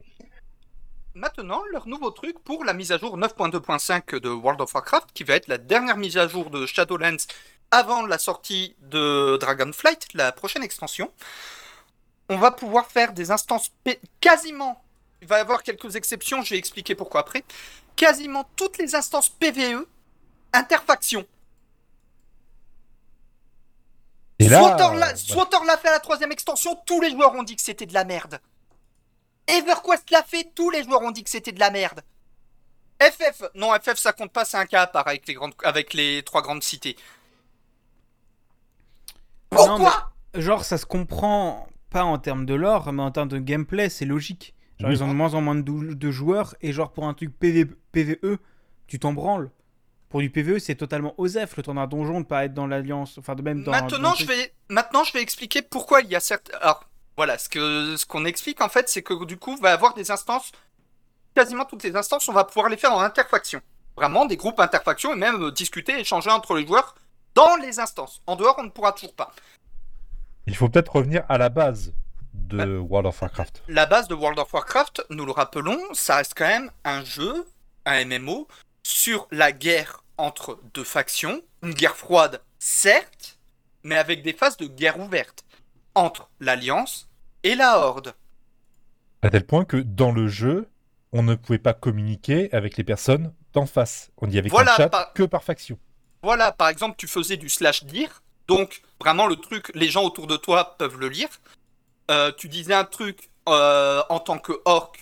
maintenant, 1.14 1.61
leur 1.72 1.88
nouveau 1.88 2.11
truc 2.11 2.38
pour 2.43 2.64
la 2.65 2.73
mise 2.73 2.91
à 2.91 2.97
jour 2.97 3.18
9.2.5 3.18 4.19
de 4.19 4.30
World 4.30 4.59
of 4.61 4.73
Warcraft, 4.73 5.09
qui 5.14 5.23
va 5.23 5.35
être 5.35 5.47
la 5.47 5.57
dernière 5.57 5.97
mise 5.97 6.18
à 6.18 6.27
jour 6.27 6.49
de 6.49 6.65
Shadowlands 6.65 7.26
avant 7.72 8.05
la 8.05 8.18
sortie 8.18 8.76
de 8.81 9.38
Dragonflight, 9.38 10.07
la 10.14 10.31
prochaine 10.31 10.64
extension. 10.64 11.11
On 12.30 12.38
va 12.38 12.51
pouvoir 12.51 12.88
faire 12.88 13.14
des 13.14 13.31
instances 13.31 13.69
P- 13.84 13.99
quasiment. 14.19 14.84
Il 15.22 15.27
va 15.27 15.38
y 15.38 15.41
avoir 15.41 15.64
quelques 15.64 15.95
exceptions, 15.95 16.41
je 16.43 16.51
vais 16.51 16.57
expliquer 16.59 16.95
pourquoi 16.95 17.22
après. 17.22 17.43
Quasiment 17.95 18.47
toutes 18.55 18.77
les 18.77 18.93
instances 18.95 19.30
PVE 19.30 19.85
interfaction. 20.53 21.26
Et 24.39 24.47
là, 24.49 24.59
Swatter 24.61 24.97
l'a 24.97 25.11
euh, 25.11 25.15
Swatter 25.15 25.57
l'a 25.65 25.77
fait 25.77 25.88
à 25.88 25.93
la 25.93 25.99
troisième 25.99 26.31
extension, 26.31 26.77
tous 26.85 27.01
les 27.01 27.11
joueurs 27.11 27.34
ont 27.34 27.43
dit 27.43 27.55
que 27.55 27.61
c'était 27.61 27.85
de 27.85 27.93
la 27.93 28.05
merde. 28.05 28.39
EverQuest 29.47 30.11
l'a 30.11 30.23
fait, 30.23 30.51
tous 30.53 30.69
les 30.69 30.84
joueurs 30.84 31.01
ont 31.01 31.11
dit 31.11 31.23
que 31.23 31.30
c'était 31.30 31.51
de 31.51 31.59
la 31.59 31.72
merde. 31.72 32.01
FF, 33.01 33.43
non 33.55 33.72
FF 33.73 33.95
ça 33.95 34.11
compte 34.14 34.31
pas, 34.31 34.43
c'est 34.45 34.57
un 34.57 34.65
cas 34.65 34.84
à 34.84 34.88
part 34.88 35.07
avec 35.07 35.27
les, 35.27 35.34
grandes, 35.35 35.53
avec 35.64 35.93
les 35.93 36.23
trois 36.23 36.41
grandes 36.41 36.64
cités. 36.64 36.95
Non, 39.51 39.65
Pourquoi 39.65 40.11
Genre, 40.34 40.64
ça 40.64 40.77
se 40.77 40.85
comprend 40.85 41.68
pas 41.89 42.03
en 42.03 42.18
termes 42.18 42.45
de 42.45 42.53
lore, 42.53 42.91
mais 42.93 43.01
en 43.01 43.11
termes 43.11 43.30
de 43.30 43.39
gameplay, 43.39 43.89
c'est 43.89 44.05
logique. 44.05 44.53
Genre, 44.80 44.89
Oui. 44.89 44.95
ils 44.95 45.03
ont 45.03 45.07
de 45.07 45.14
moins 45.14 45.34
en 45.34 45.41
moins 45.41 45.55
de, 45.55 46.11
joueurs, 46.11 46.55
et 46.61 46.73
genre, 46.73 46.91
pour 46.91 47.07
un 47.07 47.14
truc 47.14 47.38
PV 47.39 47.65
PVE, 47.91 48.38
tu 48.88 48.99
t'en 48.99 49.14
branles. 49.14 49.49
Pour 50.09 50.21
du 50.21 50.29
PVE, 50.29 50.59
c'est 50.59 50.75
totalement 50.75 51.13
osef, 51.17 51.57
le 51.57 51.63
tournoi 51.63 51.85
donjon 51.85 52.21
de 52.21 52.25
pas 52.25 52.45
être 52.45 52.53
dans 52.53 52.67
l'alliance, 52.67 53.17
enfin 53.17 53.35
de 53.35 53.41
même 53.41 53.63
dans. 53.63 53.71
maintenant, 53.71 54.11
dans 54.11 54.13
je 54.15 54.25
vais, 54.25 54.53
maintenant 54.69 55.03
je 55.03 55.11
vais 55.11 55.21
expliquer 55.21 55.61
pourquoi 55.61 56.01
il 56.01 56.09
y 56.09 56.15
a 56.15 56.21
certes... 56.21 56.49
Alors 56.61 56.85
voilà, 57.17 57.38
ce 57.38 57.49
qu'on 57.49 57.97
ce 57.97 58.05
qu'on 58.05 58.23
explique 58.23 58.61
en 58.61 58.69
fait, 58.69 58.88
c'est 58.88 59.01
que 59.01 59.25
du 59.25 59.38
coup, 59.38 59.55
il 59.57 59.61
va 59.61 59.71
y 59.71 59.73
avoir 59.73 59.93
des 59.95 60.09
instances, 60.09 60.51
quasiment 61.35 61.65
toutes 61.65 61.84
les 61.84 61.95
instances, 61.95 62.27
on 62.29 62.34
va 62.34 62.45
pouvoir 62.45 62.69
les 62.69 62.77
faire 62.77 62.93
en 62.93 63.01
interfaction. 63.01 63.61
Vraiment 63.97 64.25
des 64.25 64.38
groupes 64.38 64.59
interfactions 64.59 65.13
et 65.13 65.17
même 65.17 65.41
euh, 65.43 65.51
discuter, 65.51 65.99
échanger 65.99 66.29
entre 66.29 66.55
les 66.55 66.65
joueurs 66.65 66.95
dans 67.34 67.55
les 67.57 67.79
instances. 67.79 68.21
En 68.27 68.35
dehors, 68.35 68.55
on 68.59 68.63
ne 68.63 68.69
pourra 68.69 68.93
toujours 68.93 69.13
pas. 69.13 69.31
Il 70.45 70.55
faut 70.55 70.69
peut-être 70.69 70.95
revenir 70.95 71.23
à 71.27 71.38
la 71.38 71.49
base 71.49 71.93
de 72.34 72.77
World 72.77 73.07
of 73.07 73.21
Warcraft. 73.21 73.63
la 73.67 73.85
base 73.85 74.07
de 74.07 74.13
World 74.13 74.39
of 74.39 74.53
Warcraft, 74.53 75.03
nous 75.09 75.25
le 75.25 75.31
rappelons, 75.31 75.79
ça 75.93 76.17
reste 76.17 76.34
quand 76.35 76.47
même 76.47 76.71
un 76.85 77.03
jeu, 77.03 77.45
un 77.85 78.05
MMO, 78.05 78.47
sur 78.88 79.27
la 79.31 79.51
guerre 79.51 80.01
entre 80.18 80.61
deux 80.73 80.85
factions, 80.85 81.41
une 81.61 81.73
guerre 81.73 81.97
froide, 81.97 82.41
certes, 82.57 83.38
mais 83.84 83.97
avec 83.97 84.23
des 84.23 84.31
phases 84.31 84.55
de 84.55 84.65
guerre 84.65 84.97
ouverte, 84.97 85.43
entre 85.93 86.30
l'Alliance 86.39 87.09
et 87.43 87.55
la 87.55 87.80
Horde. 87.80 88.15
À 89.23 89.30
tel 89.30 89.45
point 89.45 89.65
que 89.65 89.76
dans 89.76 90.14
le 90.14 90.30
jeu, 90.30 90.69
on 91.11 91.22
ne 91.22 91.35
pouvait 91.35 91.59
pas 91.59 91.73
communiquer 91.73 92.49
avec 92.53 92.77
les 92.77 92.85
personnes 92.85 93.34
d'en 93.51 93.65
face. 93.65 94.09
On 94.19 94.30
y 94.30 94.38
avait 94.38 94.47
Voilà, 94.47 94.73
chat 94.77 94.88
par- 94.88 95.11
que 95.11 95.23
par 95.23 95.43
faction. 95.43 95.77
Voilà, 96.23 96.53
par 96.53 96.69
exemple, 96.69 96.95
tu 96.97 97.07
faisais 97.07 97.35
du 97.35 97.49
slash 97.49 97.84
dire, 97.84 98.23
donc 98.47 98.81
vraiment 99.01 99.27
le 99.27 99.35
truc, 99.35 99.69
les 99.76 99.89
gens 99.89 100.05
autour 100.05 100.27
de 100.27 100.38
toi 100.38 100.77
peuvent 100.77 100.97
le 100.97 101.09
lire. 101.09 101.30
Euh, 102.09 102.31
tu 102.38 102.47
disais 102.47 102.73
un 102.73 102.85
truc 102.85 103.30
euh, 103.49 104.01
en 104.07 104.22
tant 104.22 104.39
que 104.39 104.53
orc, 104.64 104.93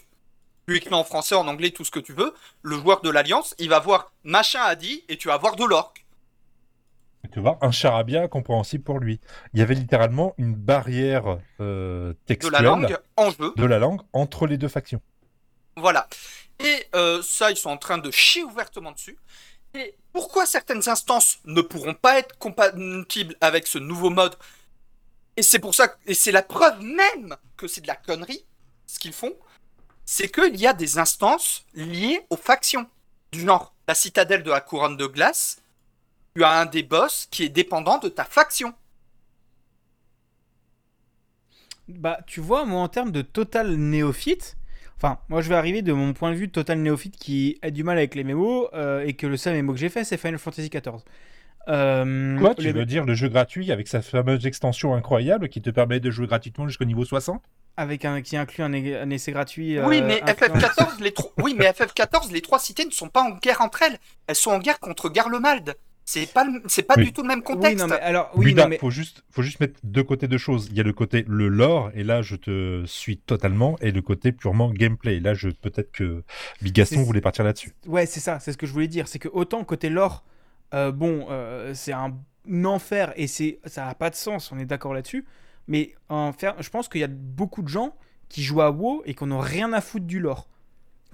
tu 0.68 0.76
écris 0.76 0.94
en 0.94 1.04
français, 1.04 1.36
en 1.36 1.48
anglais, 1.48 1.72
tout 1.72 1.86
ce 1.86 1.92
que 1.92 2.00
tu 2.00 2.14
veux. 2.14 2.34
Le 2.62 2.78
joueur 2.78 3.02
de 3.02 3.10
l'Alliance, 3.10 3.56
il 3.60 3.70
va 3.70 3.80
voir 3.80 4.12
machin 4.24 4.62
a 4.62 4.76
dit 4.76 5.04
et 5.10 5.18
tu 5.18 5.28
vas 5.28 5.38
voir 5.38 5.56
de 5.56 5.64
l'orc. 5.64 6.06
Tu 7.32 7.40
vois, 7.40 7.58
un 7.62 7.72
charabia 7.72 8.24
incompréhensible 8.24 8.84
pour 8.84 9.00
lui. 9.00 9.20
Il 9.54 9.60
y 9.60 9.64
avait 9.64 9.74
littéralement 9.74 10.34
une 10.38 10.56
barrière 10.56 11.40
euh, 11.60 12.10
de 12.10 12.18
textuelle 12.26 12.54
la 12.54 12.62
langue 12.62 12.98
en 13.18 13.32
jeu. 13.32 13.54
de 13.56 13.66
la 13.66 13.80
langue 13.80 14.02
entre 14.14 14.48
les 14.48 14.58
deux 14.58 14.68
factions. 14.68 15.02
Voilà. 15.76 16.08
Et 16.60 16.88
euh, 16.96 17.22
ça, 17.22 17.52
ils 17.52 17.58
sont 17.58 17.70
en 17.70 17.78
train 17.78 17.98
de 17.98 18.12
chier 18.12 18.44
ouvertement 18.44 18.92
dessus. 18.92 19.18
Et 19.74 19.96
pourquoi 20.14 20.46
certaines 20.46 20.88
instances 20.88 21.40
ne 21.44 21.62
pourront 21.62 21.96
pas 21.96 22.20
être 22.20 22.38
compatibles 22.38 23.36
avec 23.42 23.68
ce 23.68 23.78
nouveau 23.78 24.10
mode? 24.10 24.36
Et 25.36 25.44
c'est 25.44 25.60
pour 25.60 25.76
ça, 25.76 25.94
et 26.06 26.14
c'est 26.14 26.32
la 26.32 26.44
preuve 26.44 26.82
même 26.82 27.36
que 27.58 27.68
c'est 27.68 27.82
de 27.82 27.88
la 27.88 27.98
connerie, 27.98 28.46
ce 28.88 29.00
qu'ils 29.00 29.12
font, 29.12 29.34
c'est 30.06 30.30
qu'il 30.30 30.56
y 30.56 30.68
a 30.68 30.73
des 30.73 30.98
instances 30.98 31.65
liées 31.73 32.22
aux 32.30 32.38
factions. 32.38 32.88
Du 33.32 33.41
genre, 33.41 33.73
la 33.88 33.95
citadelle 33.95 34.44
de 34.44 34.52
la 34.52 34.61
couronne 34.61 34.98
de 34.98 35.07
glace, 35.07 35.61
tu 36.36 36.44
as 36.44 36.52
un 36.52 36.65
des 36.65 36.84
boss 36.84 37.27
qui 37.32 37.44
est 37.44 37.49
dépendant 37.49 37.98
de 37.98 38.10
ta 38.10 38.23
faction. 38.23 38.73
Bah, 41.88 42.19
tu 42.26 42.40
vois, 42.40 42.65
moi, 42.65 42.82
en 42.82 42.88
termes 42.88 43.11
de 43.11 43.22
total 43.22 43.76
néophyte, 43.76 44.57
enfin, 44.98 45.19
moi, 45.30 45.41
je 45.41 45.49
vais 45.49 45.56
arriver 45.56 45.82
de 45.82 45.94
mon 45.94 46.14
point 46.14 46.32
de 46.32 46.36
vue 46.36 46.49
total 46.49 46.80
néophyte 46.80 47.15
qui 47.18 47.60
a 47.61 47.69
du 47.69 47.84
mal 47.84 47.98
avec 47.98 48.15
les 48.15 48.23
mémos 48.23 48.69
euh, 48.73 49.06
et 49.06 49.14
que 49.14 49.27
le 49.27 49.38
seul 49.38 49.53
mémo 49.53 49.73
que 49.73 49.80
j'ai 49.80 49.90
fait, 49.90 50.03
c'est 50.03 50.18
Final 50.18 50.40
Fantasy 50.40 50.69
XIV. 50.69 51.03
Euh, 51.68 52.38
Quoi, 52.40 52.56
tu 52.56 52.62
les- 52.64 52.72
veux 52.72 52.86
dire 52.86 53.06
le 53.06 53.16
jeu 53.16 53.28
gratuit 53.30 53.72
avec 53.72 53.88
sa 53.88 54.02
fameuse 54.02 54.46
extension 54.46 54.94
incroyable 54.94 55.50
qui 55.50 55.62
te 55.62 55.70
permet 55.70 56.00
de 56.00 56.12
jouer 56.12 56.28
gratuitement 56.28 56.68
jusqu'au 56.68 56.86
niveau 56.86 57.06
60 57.06 57.42
Avec 57.78 58.06
un 58.06 58.22
qui 58.22 58.38
inclut 58.38 58.64
un, 58.64 59.10
essai 59.10 59.32
gratuit. 59.32 59.80
Oui, 59.82 60.00
euh, 60.02 60.06
mais 60.08 60.22
incluant- 60.22 60.56
FF14, 60.60 61.02
les 61.02 61.12
tro- 61.12 61.32
oui, 61.42 61.56
mais 61.58 61.66
FF14, 61.72 62.32
les 62.32 62.42
trois 62.42 62.60
cités 62.60 62.86
ne 62.86 62.92
sont 62.92 63.10
pas 63.10 63.22
en 63.24 63.32
guerre 63.38 63.62
entre 63.62 63.82
elles. 63.82 63.98
Elles 64.28 64.36
sont 64.36 64.52
en 64.52 64.60
guerre 64.60 64.80
contre 64.80 65.10
Garlemald. 65.10 65.76
C'est 66.08 66.32
pas, 66.32 66.46
c'est 66.68 66.84
pas 66.84 66.94
Oui. 66.98 67.06
du 67.06 67.14
tout 67.14 67.24
le 67.24 67.28
même 67.30 67.40
Oui, 67.40 67.44
contexte. 67.56 67.80
non, 67.80 67.88
mais 67.88 68.00
alors, 68.00 68.30
oui, 68.36 68.46
Buda, 68.46 68.64
non, 68.66 68.70
mais 68.70 68.78
faut 68.78 68.92
juste, 68.92 69.24
faut 69.32 69.42
juste 69.42 69.60
mettre 69.60 69.80
deux 69.84 70.04
côtés 70.04 70.28
de 70.28 70.38
choses. 70.38 70.68
Il 70.70 70.78
y 70.78 70.80
a 70.80 70.84
le 70.84 70.94
côté 70.94 71.26
le 71.28 71.48
lore, 71.48 71.90
et 71.96 72.04
là 72.04 72.22
je 72.22 72.36
te 72.36 72.84
suis 72.86 73.18
totalement, 73.18 73.76
et 73.82 73.90
le 73.92 74.04
côté 74.04 74.32
purement 74.32 74.70
gameplay. 74.70 75.20
Là, 75.20 75.34
je 75.34 75.50
peut-être 75.50 75.92
que 75.92 76.22
Bigaston 76.62 76.98
C'est- 76.98 77.04
voulait 77.04 77.22
partir 77.22 77.44
là-dessus. 77.44 77.74
Ouais, 77.88 78.06
c'est 78.06 78.20
ça, 78.20 78.40
c'est 78.40 78.52
ce 78.52 78.58
que 78.58 78.68
je 78.68 78.72
voulais 78.72 78.88
dire. 78.88 79.08
C'est 79.08 79.18
que 79.18 79.30
autant 79.34 79.64
côté 79.64 79.90
lore, 79.90 80.24
euh, 80.74 80.92
bon, 80.92 81.28
euh, 81.30 81.74
c'est 81.74 81.94
un 81.94 82.14
enfer 82.64 83.14
et 83.16 83.28
c'est 83.28 83.60
ça 83.66 83.88
a 83.88 83.96
pas 83.96 84.10
de 84.10 84.16
sens, 84.16 84.52
on 84.52 84.60
est 84.60 84.66
d'accord 84.66 84.94
là-dessus. 84.94 85.26
Mais 85.68 85.96
en 86.10 86.32
je 86.60 86.70
pense 86.70 86.88
qu'il 86.88 87.02
y 87.02 87.06
a 87.06 87.10
beaucoup 87.10 87.62
de 87.62 87.68
gens 87.68 87.96
qui 88.30 88.44
jouent 88.44 88.62
à 88.62 88.72
WoW 88.72 89.04
et 89.06 89.14
qu'on 89.14 89.28
n'a 89.28 89.42
rien 89.42 89.74
à 89.74 89.82
foutre 89.82 90.06
du 90.06 90.20
lore, 90.20 90.48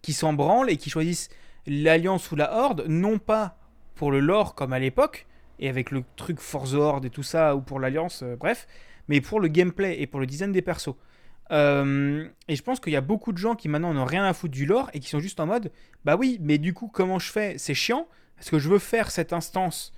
qui 0.02 0.14
s'en 0.14 0.34
branlent 0.34 0.70
et 0.70 0.78
qui 0.78 0.90
choisissent 0.90 1.30
l'alliance 1.68 2.32
ou 2.32 2.36
la 2.36 2.54
horde, 2.54 2.86
non 2.88 3.18
pas 3.20 3.58
pour 3.96 4.12
le 4.12 4.20
lore 4.20 4.56
comme 4.56 4.74
à 4.74 4.80
l'époque 4.80 5.28
et 5.60 5.70
avec 5.70 5.92
le 5.92 6.04
truc 6.16 6.40
Force 6.40 6.74
Horde 6.74 7.06
et 7.06 7.10
tout 7.10 7.24
ça 7.24 7.56
ou 7.56 7.62
pour 7.62 7.80
l'alliance, 7.80 8.24
euh, 8.24 8.36
bref, 8.36 8.68
mais 9.08 9.22
pour 9.22 9.40
le 9.40 9.48
gameplay 9.48 10.02
et 10.02 10.08
pour 10.08 10.20
le 10.20 10.26
design 10.26 10.52
des 10.52 10.62
persos. 10.62 10.96
Et 11.52 12.56
je 12.56 12.62
pense 12.62 12.80
qu'il 12.80 12.94
y 12.94 12.96
a 12.96 13.02
beaucoup 13.02 13.34
de 13.34 13.38
gens 13.38 13.56
qui 13.56 13.68
maintenant 13.68 13.94
n'ont 13.94 14.06
rien 14.06 14.24
à 14.24 14.34
foutre 14.34 14.54
du 14.54 14.66
lore 14.66 14.90
et 14.94 15.02
qui 15.02 15.10
sont 15.10 15.20
juste 15.20 15.38
en 15.42 15.48
mode 15.48 15.70
bah 16.06 16.16
oui, 16.16 16.38
mais 16.42 16.58
du 16.58 16.74
coup, 16.74 16.88
comment 16.88 17.20
je 17.20 17.32
fais? 17.32 17.58
C'est 17.58 17.74
chiant. 17.74 18.08
Est-ce 18.42 18.52
que 18.52 18.60
je 18.60 18.70
veux 18.70 18.80
faire 18.80 19.12
cette 19.12 19.34
instance 19.34 19.94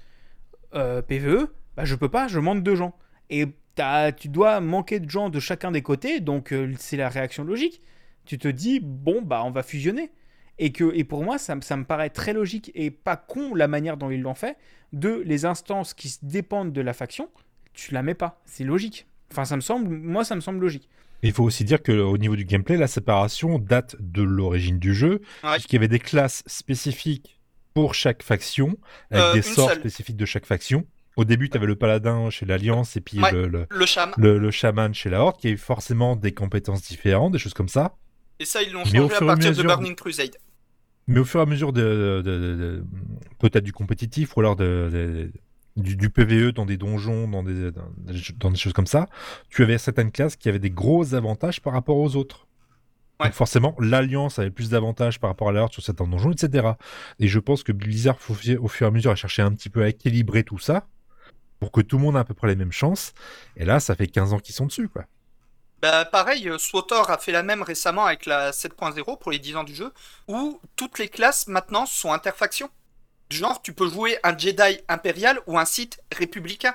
euh, 0.76 1.02
PVE 1.02 1.48
Bah 1.76 1.86
je 1.86 1.96
peux 1.96 2.10
pas, 2.10 2.28
je 2.28 2.40
manque 2.40 2.64
de 2.64 2.76
gens. 2.76 2.94
Et 3.30 3.46
t'as- 3.76 4.12
tu 4.12 4.28
dois 4.28 4.60
manquer 4.60 5.00
de 5.00 5.10
gens 5.10 5.30
de 5.30 5.40
chacun 5.40 5.72
des 5.72 5.82
côtés, 5.82 6.20
donc 6.20 6.52
euh, 6.52 6.74
c'est 6.78 6.98
la 6.98 7.10
réaction 7.10 7.44
logique. 7.44 7.82
Tu 8.26 8.38
te 8.38 8.48
dis, 8.48 8.80
bon, 8.82 9.22
bah 9.22 9.42
on 9.46 9.52
va 9.52 9.64
fusionner. 9.64 10.12
Et, 10.60 10.72
que, 10.72 10.94
et 10.96 11.04
pour 11.04 11.24
moi, 11.24 11.38
ça, 11.40 11.56
me- 11.56 11.62
ça 11.62 11.76
me 11.78 11.84
paraît 11.84 12.10
très 12.12 12.34
logique 12.34 12.72
et 12.76 12.92
pas 12.92 13.16
con 13.18 13.56
la 13.56 13.68
manière 13.68 13.98
dont 13.98 14.12
ils 14.12 14.22
l'ont 14.22 14.36
fait. 14.36 14.58
De 14.92 15.24
les 15.26 15.46
instances 15.46 15.94
qui 15.96 16.16
dépendent 16.22 16.72
de 16.74 16.82
la 16.82 16.94
faction, 16.94 17.30
tu 17.74 17.94
la 17.94 18.04
mets 18.04 18.14
pas. 18.14 18.42
C'est 18.46 18.64
logique. 18.64 19.08
Enfin, 19.32 19.46
ça 19.46 19.56
me 19.56 19.62
semble, 19.62 19.90
moi, 19.98 20.24
ça 20.24 20.36
me 20.36 20.42
semble 20.42 20.60
logique. 20.60 20.88
Il 21.24 21.32
faut 21.32 21.44
aussi 21.44 21.64
dire 21.64 21.82
qu'au 21.82 22.18
niveau 22.20 22.36
du 22.36 22.46
gameplay, 22.46 22.78
la 22.78 22.86
séparation 22.88 23.58
date 23.58 23.96
de 24.00 24.22
l'origine 24.22 24.78
du 24.78 24.94
jeu, 24.94 25.22
Ouais. 25.44 25.54
puisqu'il 25.54 25.76
y 25.76 25.78
avait 25.78 25.88
des 25.88 25.98
classes 26.00 26.44
spécifiques 26.46 27.40
pour 27.74 27.96
chaque 27.96 28.24
faction, 28.24 28.78
avec 29.12 29.24
Euh, 29.24 29.34
des 29.34 29.42
sorts 29.42 29.70
seule. 29.70 29.80
spécifiques 29.80 30.18
de 30.18 30.26
chaque 30.26 30.46
faction. 30.46 30.86
Au 31.16 31.26
début, 31.26 31.50
tu 31.50 31.58
avais 31.58 31.68
le 31.68 31.76
paladin 31.76 32.30
chez 32.30 32.46
l'Alliance 32.46 32.96
et 32.98 33.02
puis 33.02 33.20
Ouais. 33.22 33.32
le, 33.32 33.48
le, 33.48 33.68
Le 33.70 33.86
cham. 33.86 34.12
le- 34.18 34.40
le 34.40 34.52
chaman 34.52 34.94
chez 34.94 35.10
la 35.10 35.22
Horde, 35.22 35.38
qui 35.38 35.48
avait 35.48 35.58
forcément 35.58 36.16
des 36.16 36.32
compétences 36.34 36.82
différentes, 36.82 37.34
des 37.34 37.40
choses 37.40 37.54
comme 37.54 37.68
ça. 37.70 37.96
Et 38.40 38.46
ça, 38.46 38.62
ils 38.64 38.72
l'ont 38.72 38.84
changé 38.84 38.98
à 39.16 39.20
partir 39.20 39.54
de 39.56 39.62
Burning 39.64 39.96
Crusade. 39.96 40.38
Mais 41.08 41.20
au 41.20 41.26
fur 41.26 41.40
et 41.40 41.44
à 41.44 41.46
mesure 41.46 41.72
de, 41.74 41.82
de- 41.82 42.22
de- 42.24 42.56
de- 42.56 42.86
peut-être 43.40 43.64
du 43.64 43.74
compétitif 43.74 44.36
ou 44.36 44.40
alors 44.40 44.56
de- 44.56 45.32
du, 45.76 45.96
du 45.96 46.10
PVE 46.10 46.52
dans 46.52 46.66
des 46.66 46.78
donjons, 46.78 47.28
dans 47.28 47.44
des, 47.44 47.72
dans, 47.72 47.82
des- 47.98 48.20
dans 48.38 48.50
des 48.52 48.58
choses 48.58 48.74
comme 48.74 48.88
ça, 48.88 49.08
tu 49.50 49.62
avais 49.64 49.78
certaines 49.78 50.12
classes 50.12 50.36
qui 50.36 50.48
avaient 50.50 50.60
des 50.60 50.70
gros 50.72 51.14
avantages 51.14 51.62
par 51.62 51.74
rapport 51.74 51.98
aux 51.98 52.16
autres. 52.16 52.48
Ouais. 53.24 53.30
Donc 53.30 53.36
forcément, 53.36 53.76
l'Alliance 53.80 54.40
avait 54.40 54.52
plus 54.52 54.70
d'avantages 54.70 55.20
par 55.20 55.30
rapport 55.30 55.50
à 55.50 55.52
l'Horde 55.52 55.72
sur 55.72 55.84
certains 55.84 56.08
donjons, 56.08 56.32
etc. 56.32 56.72
Et 57.20 57.28
je 57.28 57.40
pense 57.40 57.64
que 57.64 57.72
Blizzard, 57.72 58.18
au 58.60 58.68
fur 58.68 58.86
et 58.86 58.88
à 58.88 58.92
mesure, 58.92 59.12
a 59.12 59.16
cherché 59.16 59.42
un 59.42 59.52
petit 59.54 59.70
peu 59.70 59.84
à 59.84 59.90
équilibrer 59.90 60.44
tout 60.44 60.60
ça 60.60 60.88
pour 61.60 61.72
que 61.72 61.82
tout 61.82 61.98
le 61.98 62.04
monde 62.04 62.16
ait 62.16 62.20
à 62.20 62.26
peu 62.26 62.34
près 62.34 62.48
les 62.48 62.56
mêmes 62.56 62.72
chances. 62.72 63.14
Et 63.56 63.66
là, 63.66 63.80
ça 63.80 63.96
fait 63.96 64.08
15 64.08 64.34
ans 64.34 64.40
qu'ils 64.40 64.56
sont 64.56 64.66
dessus, 64.66 64.90
quoi. 64.90 65.06
Bah, 65.82 66.06
pareil, 66.06 66.48
euh, 66.48 66.58
SWTOR 66.58 67.10
a 67.10 67.18
fait 67.18 67.34
la 67.34 67.44
même 67.44 67.62
récemment 67.62 68.06
avec 68.06 68.26
la 68.26 68.52
7.0 68.52 69.18
pour 69.20 69.32
les 69.32 69.40
10 69.40 69.58
ans 69.58 69.64
du 69.64 69.76
jeu, 69.76 69.92
où 70.30 70.62
toutes 70.78 70.98
les 70.98 71.10
classes 71.10 71.48
maintenant 71.48 71.86
sont 71.86 72.14
interfactions. 72.14 72.70
Du 73.30 73.38
genre, 73.38 73.62
tu 73.62 73.74
peux 73.74 73.90
jouer 73.90 74.18
un 74.24 74.38
Jedi 74.38 74.80
impérial 74.88 75.40
ou 75.48 75.58
un 75.58 75.66
Sith 75.66 76.00
républicain. 76.18 76.74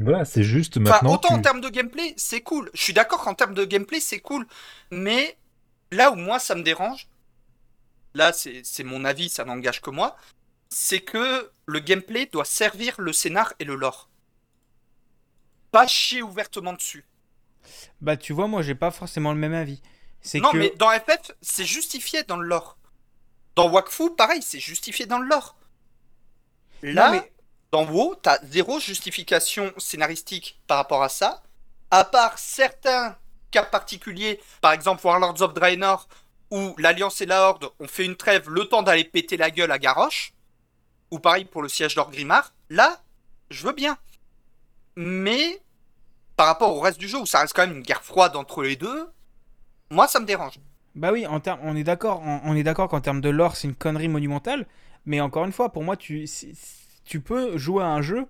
Voilà, 0.00 0.24
c'est 0.24 0.42
juste 0.42 0.76
Enfin, 0.78 0.90
maintenant. 0.90 1.14
autant 1.14 1.34
en 1.34 1.42
termes 1.42 1.60
de 1.60 1.68
gameplay, 1.68 2.14
c'est 2.16 2.40
cool. 2.40 2.70
Je 2.74 2.82
suis 2.82 2.92
d'accord 2.92 3.22
qu'en 3.22 3.34
termes 3.34 3.54
de 3.54 3.64
gameplay, 3.64 4.00
c'est 4.00 4.20
cool. 4.20 4.46
Mais 4.90 5.36
là 5.90 6.10
où 6.10 6.14
moi, 6.16 6.38
ça 6.38 6.54
me 6.54 6.62
dérange, 6.62 7.08
là, 8.14 8.32
c'est 8.32 8.84
mon 8.84 9.04
avis, 9.04 9.28
ça 9.28 9.44
n'engage 9.44 9.80
que 9.80 9.90
moi, 9.90 10.16
c'est 10.70 11.00
que 11.00 11.50
le 11.66 11.80
gameplay 11.80 12.26
doit 12.26 12.44
servir 12.44 12.94
le 12.98 13.12
scénar 13.12 13.52
et 13.58 13.64
le 13.64 13.74
lore. 13.74 14.08
Pas 15.72 15.86
chier 15.86 16.22
ouvertement 16.22 16.72
dessus. 16.72 17.04
Bah, 18.00 18.16
tu 18.16 18.32
vois, 18.32 18.48
moi, 18.48 18.62
j'ai 18.62 18.74
pas 18.74 18.90
forcément 18.90 19.32
le 19.32 19.38
même 19.38 19.54
avis. 19.54 19.82
C'est 20.22 20.40
Non, 20.40 20.50
que. 20.50 20.56
mais 20.56 20.70
dans 20.76 20.90
FF, 20.90 21.32
c'est 21.40 21.64
justifié 21.64 22.22
dans 22.24 22.36
le 22.36 22.46
lore. 22.46 22.76
Dans 23.56 23.68
Wakfu, 23.70 24.10
pareil, 24.16 24.42
c'est 24.42 24.60
justifié 24.60 25.06
dans 25.06 25.18
le 25.18 25.26
lore. 25.28 25.56
Là, 26.82 27.06
Non, 27.10 27.12
mais- 27.20 27.32
dans 27.72 27.84
WoW, 27.84 28.16
t'as 28.20 28.38
zéro 28.44 28.80
justification 28.80 29.72
scénaristique 29.76 30.60
par 30.66 30.78
rapport 30.78 31.02
à 31.02 31.08
ça, 31.08 31.42
à 31.90 32.04
part 32.04 32.38
certains 32.38 33.16
cas 33.50 33.64
particuliers, 33.64 34.40
par 34.60 34.72
exemple 34.72 35.06
Warlords 35.06 35.42
of 35.42 35.54
Draenor, 35.54 36.08
où 36.50 36.74
l'Alliance 36.78 37.20
et 37.20 37.26
la 37.26 37.42
Horde 37.42 37.70
ont 37.78 37.86
fait 37.86 38.04
une 38.04 38.16
trêve 38.16 38.48
le 38.48 38.64
temps 38.64 38.82
d'aller 38.82 39.04
péter 39.04 39.36
la 39.36 39.50
gueule 39.50 39.70
à 39.70 39.78
Garrosh, 39.78 40.32
ou 41.10 41.18
pareil 41.18 41.44
pour 41.44 41.62
le 41.62 41.68
siège 41.68 41.94
d'Orgrimmar, 41.94 42.52
là, 42.70 43.00
je 43.50 43.66
veux 43.66 43.72
bien. 43.72 43.96
Mais, 44.96 45.60
par 46.36 46.46
rapport 46.46 46.74
au 46.76 46.80
reste 46.80 46.98
du 46.98 47.08
jeu, 47.08 47.18
où 47.18 47.26
ça 47.26 47.40
reste 47.40 47.54
quand 47.54 47.66
même 47.66 47.76
une 47.76 47.82
guerre 47.82 48.02
froide 48.02 48.36
entre 48.36 48.62
les 48.62 48.76
deux, 48.76 49.08
moi, 49.90 50.08
ça 50.08 50.20
me 50.20 50.26
dérange. 50.26 50.54
Bah 50.94 51.12
oui, 51.12 51.26
en 51.26 51.40
on 51.62 51.76
est 51.76 51.84
d'accord, 51.84 52.20
on, 52.24 52.40
on 52.44 52.56
est 52.56 52.62
d'accord 52.62 52.88
qu'en 52.88 53.00
termes 53.00 53.20
de 53.20 53.28
lore, 53.28 53.56
c'est 53.56 53.68
une 53.68 53.74
connerie 53.74 54.08
monumentale. 54.08 54.66
Mais 55.06 55.20
encore 55.20 55.44
une 55.44 55.52
fois, 55.52 55.72
pour 55.72 55.82
moi, 55.82 55.96
tu, 55.96 56.26
tu 57.04 57.20
peux 57.20 57.56
jouer 57.56 57.82
à 57.82 57.88
un 57.88 58.02
jeu 58.02 58.26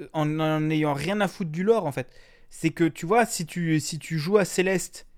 euh, 0.00 0.08
en 0.12 0.26
n'ayant 0.60 0.94
rien 0.94 1.20
à 1.20 1.28
foutre 1.28 1.50
du 1.50 1.62
lore, 1.62 1.86
en 1.86 1.92
fait. 1.92 2.08
C'est 2.50 2.70
que 2.70 2.84
tu 2.84 3.06
vois, 3.06 3.26
si 3.26 3.46
tu, 3.46 3.78
si 3.80 3.98
tu 3.98 4.18
joues 4.18 4.38
à 4.38 4.44
Céleste, 4.44 5.08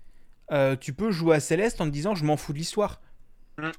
euh, 0.51 0.75
tu 0.75 0.91
peux 0.93 1.11
jouer 1.11 1.37
à 1.37 1.39
Céleste 1.39 1.79
en 1.79 1.85
te 1.85 1.91
disant 1.91 2.13
je 2.13 2.25
m'en 2.25 2.37
fous 2.37 2.53
de 2.53 2.57
l'histoire. 2.57 3.01
Mm. 3.57 3.69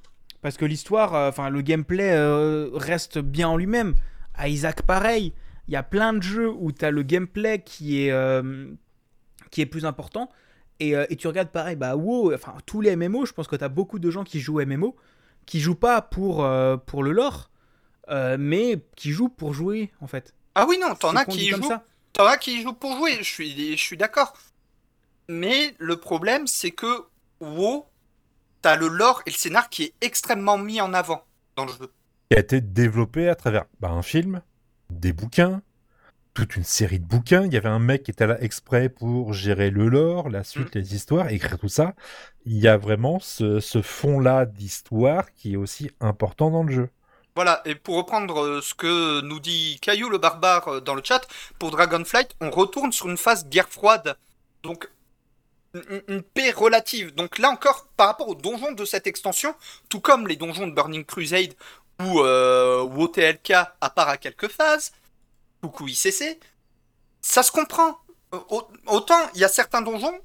Parce 0.41 0.57
que 0.57 0.65
l'histoire, 0.65 1.13
euh, 1.13 1.29
enfin 1.29 1.49
le 1.49 1.61
gameplay 1.61 2.11
euh, 2.11 2.69
reste 2.73 3.19
bien 3.19 3.49
en 3.49 3.57
lui-même. 3.57 3.95
À 4.33 4.49
Isaac, 4.49 4.81
pareil. 4.81 5.33
Il 5.67 5.73
y 5.73 5.77
a 5.77 5.83
plein 5.83 6.13
de 6.13 6.21
jeux 6.21 6.49
où 6.49 6.71
tu 6.71 6.83
as 6.83 6.91
le 6.91 7.03
gameplay 7.03 7.61
qui 7.61 8.01
est, 8.01 8.13
qui 9.49 9.61
est 9.61 9.65
plus 9.65 9.85
important. 9.85 10.29
Et, 10.81 10.91
et 10.91 11.15
tu 11.15 11.27
regardes 11.27 11.51
pareil, 11.51 11.77
bah 11.77 11.95
WoW, 11.95 12.33
enfin 12.33 12.55
tous 12.65 12.81
les 12.81 12.97
MMO, 12.97 13.25
je 13.25 13.31
pense 13.31 13.47
que 13.47 13.55
tu 13.55 13.63
as 13.63 13.69
beaucoup 13.69 13.97
de 13.97 14.11
gens 14.11 14.25
qui 14.25 14.41
jouent 14.41 14.59
MMO, 14.59 14.97
qui 15.45 15.61
jouent 15.61 15.75
pas 15.75 16.01
pour, 16.01 16.45
pour 16.85 17.03
le 17.03 17.11
lore, 17.13 17.49
euh, 18.09 18.37
mais 18.39 18.79
qui 18.95 19.11
jouent 19.11 19.29
pour 19.29 19.53
jouer 19.53 19.91
en 20.01 20.07
fait. 20.07 20.33
Ah 20.55 20.65
oui, 20.67 20.77
non, 20.79 20.95
t'en 20.95 21.15
as 21.15 21.25
qui 21.25 21.49
jouent. 21.49 21.63
ça. 21.63 21.83
T'en 22.13 22.25
as 22.25 22.37
qui 22.37 22.61
jouent 22.61 22.73
pour 22.73 22.95
jouer, 22.97 23.17
je 23.19 23.23
suis, 23.23 23.77
je 23.77 23.81
suis 23.81 23.97
d'accord. 23.97 24.33
Mais 25.29 25.73
le 25.79 25.97
problème, 25.97 26.47
c'est 26.47 26.71
que 26.71 27.05
WoW, 27.39 27.85
t'as 28.61 28.75
le 28.75 28.87
lore 28.87 29.23
et 29.25 29.31
le 29.31 29.35
scénar 29.35 29.69
qui 29.69 29.83
est 29.83 29.93
extrêmement 30.01 30.57
mis 30.57 30.81
en 30.81 30.93
avant 30.93 31.23
dans 31.55 31.65
le 31.65 31.71
jeu. 31.71 31.91
qui 32.29 32.37
a 32.37 32.39
été 32.39 32.61
développé 32.61 33.29
à 33.29 33.35
travers 33.35 33.65
bah, 33.79 33.89
un 33.89 34.01
film, 34.03 34.41
des 34.89 35.13
bouquins, 35.13 35.61
toute 36.33 36.55
une 36.55 36.63
série 36.63 36.99
de 36.99 37.05
bouquins. 37.05 37.45
Il 37.45 37.53
y 37.53 37.57
avait 37.57 37.69
un 37.69 37.79
mec 37.79 38.03
qui 38.03 38.11
était 38.11 38.27
là 38.27 38.41
exprès 38.41 38.89
pour 38.89 39.33
gérer 39.33 39.69
le 39.69 39.87
lore, 39.89 40.29
la 40.29 40.43
suite, 40.43 40.75
les 40.75 40.95
histoires, 40.95 41.29
écrire 41.29 41.57
tout 41.59 41.69
ça. 41.69 41.95
Il 42.45 42.57
y 42.57 42.67
a 42.67 42.77
vraiment 42.77 43.19
ce, 43.19 43.59
ce 43.59 43.81
fond-là 43.81 44.45
d'histoire 44.45 45.33
qui 45.33 45.53
est 45.53 45.57
aussi 45.57 45.91
important 45.99 46.51
dans 46.51 46.63
le 46.63 46.73
jeu. 46.73 46.89
Voilà, 47.35 47.61
et 47.65 47.73
pour 47.75 47.95
reprendre 47.95 48.41
euh, 48.43 48.61
ce 48.61 48.73
que 48.75 49.21
nous 49.21 49.39
dit 49.39 49.79
Caillou 49.81 50.09
le 50.09 50.19
barbare 50.19 50.67
euh, 50.67 50.79
dans 50.81 50.93
le 50.93 51.01
chat, 51.03 51.27
pour 51.57 51.71
Dragonflight, 51.71 52.35
on 52.41 52.51
retourne 52.51 52.91
sur 52.91 53.09
une 53.09 53.17
phase 53.17 53.47
guerre 53.47 53.69
froide. 53.69 54.15
Donc, 54.61 54.87
une, 56.07 56.21
paix 56.21 56.51
relative. 56.51 57.15
Donc 57.15 57.39
là 57.39 57.49
encore, 57.49 57.87
par 57.97 58.07
rapport 58.07 58.27
aux 58.27 58.35
donjons 58.35 58.73
de 58.73 58.85
cette 58.85 59.07
extension, 59.07 59.55
tout 59.89 59.99
comme 59.99 60.27
les 60.27 60.35
donjons 60.35 60.67
de 60.67 60.73
Burning 60.73 61.03
Crusade 61.05 61.55
ou 61.99 62.19
euh, 62.21 62.83
WoW 62.83 63.07
TLK, 63.07 63.51
à 63.81 63.89
part 63.89 64.09
à 64.09 64.17
quelques 64.17 64.49
phases, 64.49 64.91
coucou 65.61 65.87
ICC, 65.87 66.39
ça 67.21 67.41
se 67.41 67.51
comprend. 67.51 67.97
Au- 68.31 68.67
Autant, 68.85 69.19
il 69.33 69.41
y 69.41 69.43
a 69.43 69.47
certains 69.47 69.81
donjons, 69.81 70.19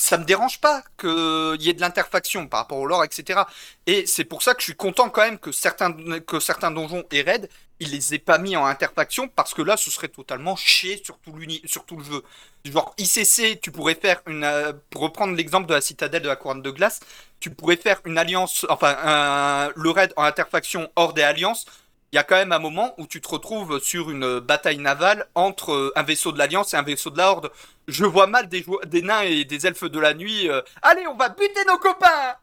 ça 0.00 0.18
me 0.18 0.24
dérange 0.24 0.60
pas 0.60 0.82
qu'il 0.98 1.62
y 1.62 1.68
ait 1.68 1.74
de 1.74 1.80
l'interfaction 1.80 2.46
par 2.48 2.60
rapport 2.60 2.78
au 2.78 2.86
lore, 2.86 3.04
etc. 3.04 3.46
Et 3.86 4.06
c'est 4.06 4.24
pour 4.24 4.42
ça 4.42 4.54
que 4.54 4.60
je 4.60 4.64
suis 4.64 4.76
content 4.76 5.10
quand 5.10 5.22
même 5.22 5.38
que 5.38 5.52
certains, 5.52 5.92
que 6.20 6.40
certains 6.40 6.70
donjons 6.70 7.04
et 7.12 7.22
raids, 7.22 7.48
ils 7.80 7.90
les 7.90 8.14
aient 8.14 8.18
pas 8.18 8.38
mis 8.38 8.56
en 8.56 8.66
interfaction 8.66 9.28
parce 9.28 9.54
que 9.54 9.62
là, 9.62 9.76
ce 9.76 9.90
serait 9.90 10.08
totalement 10.08 10.56
chier 10.56 11.00
sur 11.04 11.18
tout, 11.18 11.34
sur 11.66 11.84
tout 11.86 11.96
le 11.96 12.04
jeu. 12.04 12.22
Genre, 12.64 12.94
ICC, 12.98 13.58
tu 13.60 13.70
pourrais 13.72 13.94
faire 13.94 14.20
une. 14.26 14.44
euh, 14.44 14.72
pour 14.90 15.02
reprendre 15.02 15.34
l'exemple 15.34 15.66
de 15.68 15.74
la 15.74 15.80
citadelle 15.80 16.22
de 16.22 16.28
la 16.28 16.36
couronne 16.36 16.62
de 16.62 16.70
glace, 16.70 17.00
tu 17.40 17.50
pourrais 17.50 17.76
faire 17.76 18.00
une 18.04 18.18
alliance. 18.18 18.66
Enfin, 18.68 19.70
le 19.76 19.90
raid 19.90 20.12
en 20.16 20.24
interfaction 20.24 20.90
hors 20.96 21.12
des 21.14 21.22
alliances. 21.22 21.66
Il 22.12 22.16
y 22.16 22.18
a 22.18 22.24
quand 22.24 22.34
même 22.36 22.50
un 22.52 22.58
moment 22.58 22.92
où 22.98 23.06
tu 23.06 23.20
te 23.20 23.28
retrouves 23.28 23.78
sur 23.80 24.10
une 24.10 24.40
bataille 24.40 24.78
navale 24.78 25.26
entre 25.36 25.72
euh, 25.72 25.92
un 25.94 26.02
vaisseau 26.02 26.32
de 26.32 26.38
l'Alliance 26.38 26.74
et 26.74 26.76
un 26.76 26.82
vaisseau 26.82 27.10
de 27.10 27.18
la 27.18 27.30
Horde. 27.30 27.52
Je 27.86 28.04
vois 28.04 28.26
mal 28.26 28.48
des, 28.48 28.64
nains 29.02 29.22
et 29.22 29.44
des 29.44 29.66
elfes 29.66 29.84
de 29.84 29.98
la 30.00 30.12
nuit. 30.14 30.48
euh, 30.48 30.60
Allez, 30.82 31.06
on 31.06 31.14
va 31.16 31.28
buter 31.28 31.64
nos 31.68 31.78
copains 31.78 32.34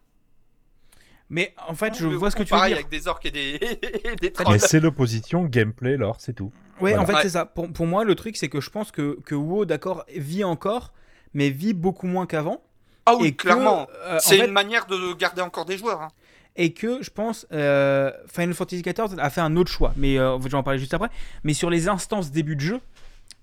Mais 1.29 1.53
en 1.67 1.75
fait, 1.75 1.93
je 1.97 2.07
vois 2.07 2.31
ce 2.31 2.37
que 2.37 2.43
tu 2.43 2.53
veux 2.53 2.59
pareil 2.59 2.69
dire. 2.71 2.77
avec 2.77 2.89
des 2.89 3.07
orques 3.09 3.25
et 3.25 3.31
des, 3.31 3.55
et 4.05 4.15
des 4.15 4.31
Mais 4.47 4.59
trolls. 4.59 4.59
c'est 4.59 4.79
l'opposition 4.79 5.43
gameplay 5.43 5.97
lore, 5.97 6.17
c'est 6.19 6.33
tout. 6.33 6.53
Ouais, 6.79 6.95
Voilà. 6.95 7.01
en 7.01 7.05
fait, 7.05 7.13
Ouais. 7.15 7.21
c'est 7.23 7.29
ça. 7.31 7.45
Pour, 7.45 7.71
pour 7.73 7.87
moi, 7.87 8.05
le 8.05 8.15
truc, 8.15 8.37
c'est 8.37 8.49
que 8.49 8.61
je 8.61 8.69
pense 8.69 8.91
que, 8.91 9.19
que 9.25 9.35
WoW, 9.35 9.65
d'accord, 9.65 10.05
vit 10.15 10.45
encore, 10.45 10.93
mais 11.33 11.49
vit 11.49 11.73
beaucoup 11.73 12.07
moins 12.07 12.25
qu'avant. 12.25 12.63
Ah 13.05 13.15
oui, 13.17 13.27
et 13.27 13.35
clairement. 13.35 13.87
euh, 14.05 14.19
C'est 14.21 14.37
fait, 14.37 14.45
une 14.45 14.51
manière 14.51 14.85
de 14.85 15.13
garder 15.13 15.41
encore 15.41 15.65
des 15.65 15.77
joueurs. 15.77 16.01
hein. 16.01 16.09
Et 16.57 16.73
que 16.73 17.01
je 17.01 17.09
pense 17.11 17.47
euh, 17.53 18.11
Final 18.27 18.53
Fantasy 18.53 18.81
XIV 18.81 19.19
a 19.19 19.29
fait 19.29 19.41
un 19.41 19.55
autre 19.55 19.71
choix, 19.71 19.93
mais 19.95 20.19
euh, 20.19 20.37
je 20.39 20.47
vais 20.47 20.55
en 20.55 20.63
parler 20.63 20.79
juste 20.79 20.93
après. 20.93 21.09
Mais 21.43 21.53
sur 21.53 21.69
les 21.69 21.87
instances 21.87 22.31
début 22.31 22.55
de 22.55 22.61
jeu, 22.61 22.81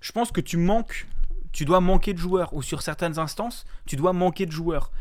je 0.01 0.11
pense 0.11 0.31
que 0.31 0.41
tu 0.41 0.57
manques, 0.57 1.07
tu 1.51 1.65
dois 1.65 1.79
manquer 1.79 2.13
de 2.13 2.19
joueurs, 2.19 2.53
ou 2.53 2.61
sur 2.61 2.81
certaines 2.81 3.17
instances, 3.17 3.65
tu 3.85 3.95
dois 3.95 4.13
manquer 4.13 4.45
de 4.45 4.51
joueurs. 4.51 4.91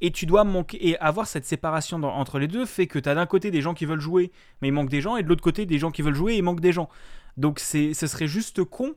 Et 0.00 0.10
tu 0.10 0.26
dois 0.26 0.44
manquer 0.44 0.88
et 0.88 0.98
avoir 0.98 1.26
cette 1.26 1.46
séparation 1.46 2.02
entre 2.02 2.38
les 2.38 2.48
deux 2.48 2.66
fait 2.66 2.86
que 2.86 2.98
tu 2.98 3.08
as 3.08 3.14
d'un 3.14 3.26
côté 3.26 3.50
des 3.50 3.60
gens 3.60 3.74
qui 3.74 3.86
veulent 3.86 4.00
jouer, 4.00 4.30
mais 4.60 4.68
il 4.68 4.72
manque 4.72 4.90
des 4.90 5.00
gens, 5.00 5.16
et 5.16 5.22
de 5.22 5.28
l'autre 5.28 5.42
côté 5.42 5.66
des 5.66 5.78
gens 5.78 5.90
qui 5.90 6.02
veulent 6.02 6.14
jouer 6.14 6.34
et 6.34 6.38
il 6.38 6.42
manque 6.42 6.60
des 6.60 6.72
gens. 6.72 6.88
Donc 7.36 7.58
ce 7.58 7.92
serait 7.92 8.28
juste 8.28 8.62
con 8.64 8.94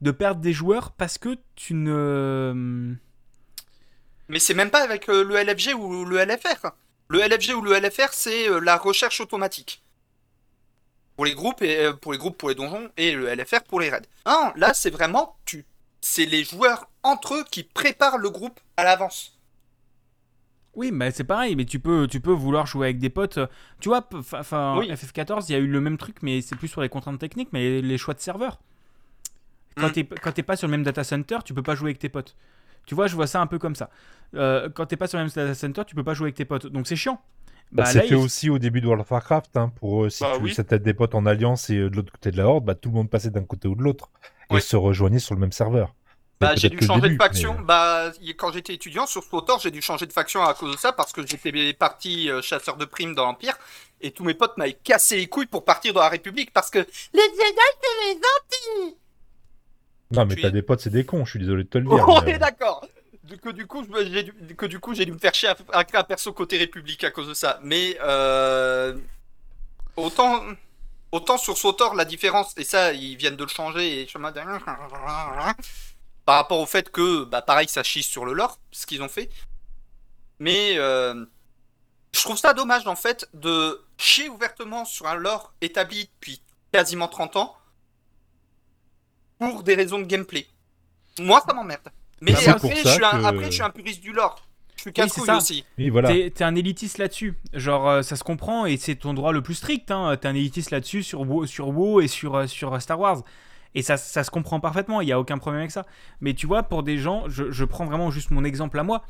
de 0.00 0.10
perdre 0.10 0.40
des 0.40 0.52
joueurs 0.52 0.92
parce 0.92 1.18
que 1.18 1.36
tu 1.56 1.74
ne. 1.74 2.94
Mais 4.28 4.38
c'est 4.38 4.54
même 4.54 4.70
pas 4.70 4.82
avec 4.82 5.08
euh, 5.08 5.24
le 5.24 5.42
LFG 5.42 5.74
ou 5.74 6.04
le 6.04 6.24
LFR. 6.24 6.70
Le 7.10 7.18
LFG 7.20 7.54
ou 7.56 7.60
le 7.62 7.72
LFR, 7.78 8.12
c'est 8.12 8.48
euh, 8.48 8.60
la 8.60 8.76
recherche 8.76 9.20
automatique. 9.20 9.82
pour 11.16 11.24
les 11.26 11.34
groupes 11.34 11.60
et 11.60 11.86
euh, 11.86 11.92
pour 11.92 12.12
les 12.12 12.18
groupes 12.18 12.38
pour 12.38 12.48
les 12.48 12.54
donjons 12.54 12.88
et 12.96 13.12
le 13.12 13.26
LFR 13.34 13.62
pour 13.68 13.80
les 13.80 13.90
raids. 13.90 14.06
Non, 14.26 14.52
là 14.56 14.72
c'est 14.72 14.90
vraiment 14.90 15.36
tu, 15.44 15.66
c'est 16.00 16.24
les 16.24 16.44
joueurs 16.44 16.88
entre 17.02 17.34
eux 17.34 17.44
qui 17.50 17.62
préparent 17.64 18.16
le 18.16 18.30
groupe 18.30 18.58
à 18.76 18.84
l'avance. 18.84 19.36
Oui, 20.74 20.92
mais 20.92 21.10
c'est 21.10 21.24
pareil, 21.24 21.56
mais 21.56 21.64
tu 21.64 21.80
peux, 21.80 22.06
tu 22.06 22.20
peux 22.20 22.30
vouloir 22.32 22.64
jouer 22.64 22.86
avec 22.86 22.98
des 23.00 23.10
potes. 23.10 23.40
Tu 23.80 23.88
vois, 23.88 24.08
enfin, 24.34 24.76
Oui. 24.78 24.88
FF14, 24.88 25.46
il 25.48 25.52
y 25.52 25.54
a 25.56 25.58
eu 25.58 25.66
le 25.66 25.80
même 25.80 25.98
truc, 25.98 26.18
mais 26.22 26.40
c'est 26.42 26.54
plus 26.54 26.68
sur 26.68 26.80
les 26.80 26.88
contraintes 26.88 27.18
techniques, 27.18 27.48
mais 27.52 27.82
les, 27.82 27.98
choix 27.98 28.14
de 28.14 28.20
serveur. 28.20 28.60
Quand 29.76 29.88
Mm. 29.96 30.04
quand 30.22 30.32
t'es 30.32 30.44
pas 30.44 30.56
sur 30.56 30.68
le 30.68 30.70
même 30.70 30.84
data 30.84 31.02
center, 31.02 31.38
tu 31.44 31.54
peux 31.54 31.62
pas 31.64 31.74
jouer 31.74 31.90
avec 31.90 31.98
tes 31.98 32.08
potes. 32.08 32.36
Tu 32.86 32.94
vois, 32.94 33.06
je 33.06 33.14
vois 33.14 33.26
ça 33.26 33.40
un 33.40 33.46
peu 33.46 33.58
comme 33.58 33.74
ça. 33.74 33.90
Euh, 34.34 34.68
quand 34.72 34.86
t'es 34.86 34.96
pas 34.96 35.06
sur 35.06 35.18
le 35.18 35.24
même 35.24 35.32
data 35.34 35.54
center, 35.54 35.82
tu 35.86 35.94
peux 35.94 36.04
pas 36.04 36.14
jouer 36.14 36.26
avec 36.26 36.36
tes 36.36 36.44
potes, 36.44 36.66
donc 36.66 36.86
c'est 36.86 36.96
chiant. 36.96 37.20
Bah, 37.72 37.84
Bah, 37.84 37.86
C'était 37.86 38.08
il- 38.08 38.14
aussi 38.16 38.50
au 38.50 38.58
début 38.58 38.80
de 38.80 38.86
World 38.86 39.02
of 39.02 39.10
Warcraft, 39.10 39.56
hein, 39.56 39.72
pour 39.78 40.04
euh, 40.04 40.10
si 40.10 40.22
Bah 40.24 40.32
tu 40.36 40.42
oui. 40.42 40.78
des 40.80 40.94
potes 40.94 41.14
en 41.14 41.24
alliance 41.26 41.70
et 41.70 41.76
euh, 41.76 41.90
de 41.90 41.96
l'autre 41.96 42.10
côté 42.12 42.30
de 42.32 42.36
la 42.36 42.46
horde, 42.48 42.64
bah, 42.64 42.74
tout 42.74 42.88
le 42.88 42.96
monde 42.96 43.08
passait 43.10 43.30
d'un 43.30 43.44
côté 43.44 43.68
ou 43.68 43.74
de 43.76 43.82
l'autre 43.82 44.10
et 44.52 44.58
se 44.60 44.74
rejoignait 44.76 45.20
sur 45.20 45.34
le 45.34 45.40
même 45.40 45.52
serveur. 45.52 45.94
Bah, 46.40 46.54
j'ai 46.56 46.70
dû 46.70 46.80
changer 46.84 47.02
début, 47.02 47.16
de 47.18 47.22
faction. 47.22 47.54
mais- 47.58 47.64
Bah, 47.66 48.10
quand 48.38 48.50
j'étais 48.50 48.72
étudiant 48.74 49.06
sur 49.06 49.22
SWTOR, 49.22 49.60
j'ai 49.60 49.70
dû 49.70 49.82
changer 49.82 50.06
de 50.06 50.12
faction 50.12 50.42
à 50.42 50.54
cause 50.54 50.72
de 50.72 50.78
ça 50.78 50.90
parce 50.92 51.12
que 51.12 51.24
j'étais 51.26 51.72
parti 51.74 52.30
euh, 52.30 52.40
chasseur 52.40 52.76
de 52.78 52.86
primes 52.86 53.14
dans 53.14 53.26
l'Empire 53.26 53.56
et 54.00 54.10
tous 54.10 54.24
mes 54.24 54.32
potes 54.34 54.56
m'avaient 54.56 54.72
cassé 54.72 55.18
les 55.18 55.26
couilles 55.26 55.46
pour 55.46 55.64
partir 55.66 55.92
dans 55.92 56.00
la 56.00 56.08
République 56.08 56.50
parce 56.52 56.70
que 56.70 56.78
les 56.78 56.86
Jedi 57.22 57.36
c'est 57.82 58.06
les 58.08 58.14
gentils. 58.14 58.96
Non, 60.10 60.26
mais 60.26 60.34
Puis- 60.34 60.42
t'as 60.42 60.50
des 60.50 60.62
potes, 60.62 60.80
c'est 60.80 60.90
des 60.90 61.04
cons, 61.04 61.24
je 61.24 61.30
suis 61.30 61.38
désolé 61.38 61.64
de 61.64 61.68
te 61.68 61.78
le 61.78 61.84
dire. 61.84 62.08
On 62.08 62.20
mais, 62.22 62.32
est 62.32 62.34
euh, 62.34 62.38
d'accord. 62.38 62.84
Que 63.42 63.50
du 63.50 63.66
coup, 63.66 63.86
j'ai 64.02 64.24
dû, 64.24 64.32
que 64.56 64.66
du 64.66 64.80
coup, 64.80 64.92
j'ai 64.92 65.04
dû 65.04 65.12
me 65.12 65.18
faire 65.18 65.32
chier 65.32 65.50
à, 65.50 65.56
à 65.72 65.84
un 65.92 66.04
perso 66.04 66.32
côté 66.32 66.58
République 66.58 67.04
à 67.04 67.12
cause 67.12 67.28
de 67.28 67.34
ça. 67.34 67.60
Mais 67.62 67.96
euh, 68.02 68.96
autant, 69.96 70.42
autant 71.12 71.38
sur 71.38 71.56
SWTOR, 71.56 71.94
la 71.94 72.04
différence, 72.04 72.52
et 72.56 72.64
ça, 72.64 72.92
ils 72.92 73.16
viennent 73.16 73.36
de 73.36 73.44
le 73.44 73.48
changer, 73.48 74.02
et 74.02 74.08
je 74.08 74.18
par 76.26 76.36
rapport 76.36 76.58
au 76.58 76.66
fait 76.66 76.90
que, 76.90 77.24
bah, 77.24 77.40
pareil, 77.40 77.68
ça 77.68 77.84
chie 77.84 78.02
sur 78.02 78.24
le 78.24 78.32
lore, 78.32 78.58
ce 78.72 78.84
qu'ils 78.84 79.02
ont 79.02 79.08
fait. 79.08 79.30
Mais 80.40 80.74
euh, 80.76 81.24
je 82.12 82.20
trouve 82.20 82.36
ça 82.36 82.52
dommage, 82.52 82.88
en 82.88 82.96
fait, 82.96 83.28
de 83.34 83.80
chier 83.96 84.28
ouvertement 84.28 84.84
sur 84.84 85.06
un 85.06 85.14
lore 85.14 85.52
établi 85.60 86.10
depuis 86.14 86.42
quasiment 86.72 87.06
30 87.06 87.36
ans 87.36 87.56
pour 89.48 89.62
des 89.62 89.74
raisons 89.74 89.98
de 89.98 90.04
gameplay. 90.04 90.46
Moi, 91.18 91.42
ça 91.46 91.52
m'emmerde. 91.54 91.80
Mais 92.20 92.32
Bah, 92.32 92.38
après, 92.48 92.76
je 92.76 92.88
suis 92.88 93.04
un, 93.04 93.10
que- 93.20 93.24
après, 93.24 93.44
je 93.46 93.50
suis 93.50 93.62
un 93.62 93.70
puriste 93.70 94.00
du 94.02 94.12
lore. 94.12 94.42
Je 94.76 94.82
suis 94.82 94.88
c'est 94.90 94.92
casse-couille 94.92 95.26
ça. 95.26 95.36
aussi. 95.36 95.64
Oui, 95.78 95.88
voilà. 95.90 96.08
T'es 96.10 96.30
t'es 96.30 96.44
un 96.44 96.54
élitiste 96.54 96.98
là-dessus. 96.98 97.36
Genre, 97.52 97.88
euh, 97.88 98.02
ça 98.02 98.16
se 98.16 98.24
comprend 98.24 98.64
et 98.66 98.76
c'est 98.78 98.94
ton 98.94 99.12
droit 99.14 99.32
le 99.32 99.42
plus 99.42 99.54
strict. 99.54 99.90
Hein. 99.90 100.16
T'es 100.18 100.28
un 100.28 100.34
élitiste 100.34 100.70
là-dessus 100.70 101.02
sur 101.02 101.20
WoW, 101.22 101.46
sur 101.46 101.68
WoW 101.68 102.00
et 102.00 102.08
sur, 102.08 102.34
euh, 102.36 102.46
sur 102.46 102.80
Star 102.80 102.98
Wars. 103.00 103.22
Et 103.74 103.82
ça, 103.82 103.96
ça 103.96 104.24
se 104.24 104.30
comprend 104.30 104.58
parfaitement. 104.60 105.00
Il 105.02 105.06
n'y 105.06 105.12
a 105.12 105.20
aucun 105.20 105.38
problème 105.38 105.60
avec 105.60 105.70
ça. 105.70 105.84
Mais 106.20 106.32
tu 106.34 106.46
vois, 106.46 106.62
pour 106.62 106.82
des 106.82 106.96
gens, 106.98 107.24
je, 107.28 107.50
je 107.50 107.64
prends 107.64 107.84
vraiment 107.84 108.10
juste 108.10 108.30
mon 108.30 108.42
exemple 108.44 108.78
à 108.78 108.82
moi. 108.82 109.02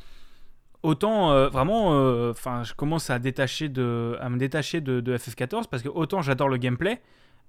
Autant, 0.82 1.30
euh, 1.32 1.48
vraiment, 1.48 1.92
euh, 1.94 2.30
enfin, 2.30 2.64
je 2.64 2.72
commence 2.74 3.10
à, 3.10 3.18
détacher 3.18 3.68
de, 3.68 4.16
à 4.20 4.28
me 4.30 4.38
détacher 4.38 4.80
de, 4.80 5.00
de 5.00 5.16
FF14 5.16 5.64
parce 5.70 5.82
que 5.82 5.88
autant 5.90 6.22
j'adore 6.22 6.48
le 6.48 6.56
gameplay, 6.56 7.00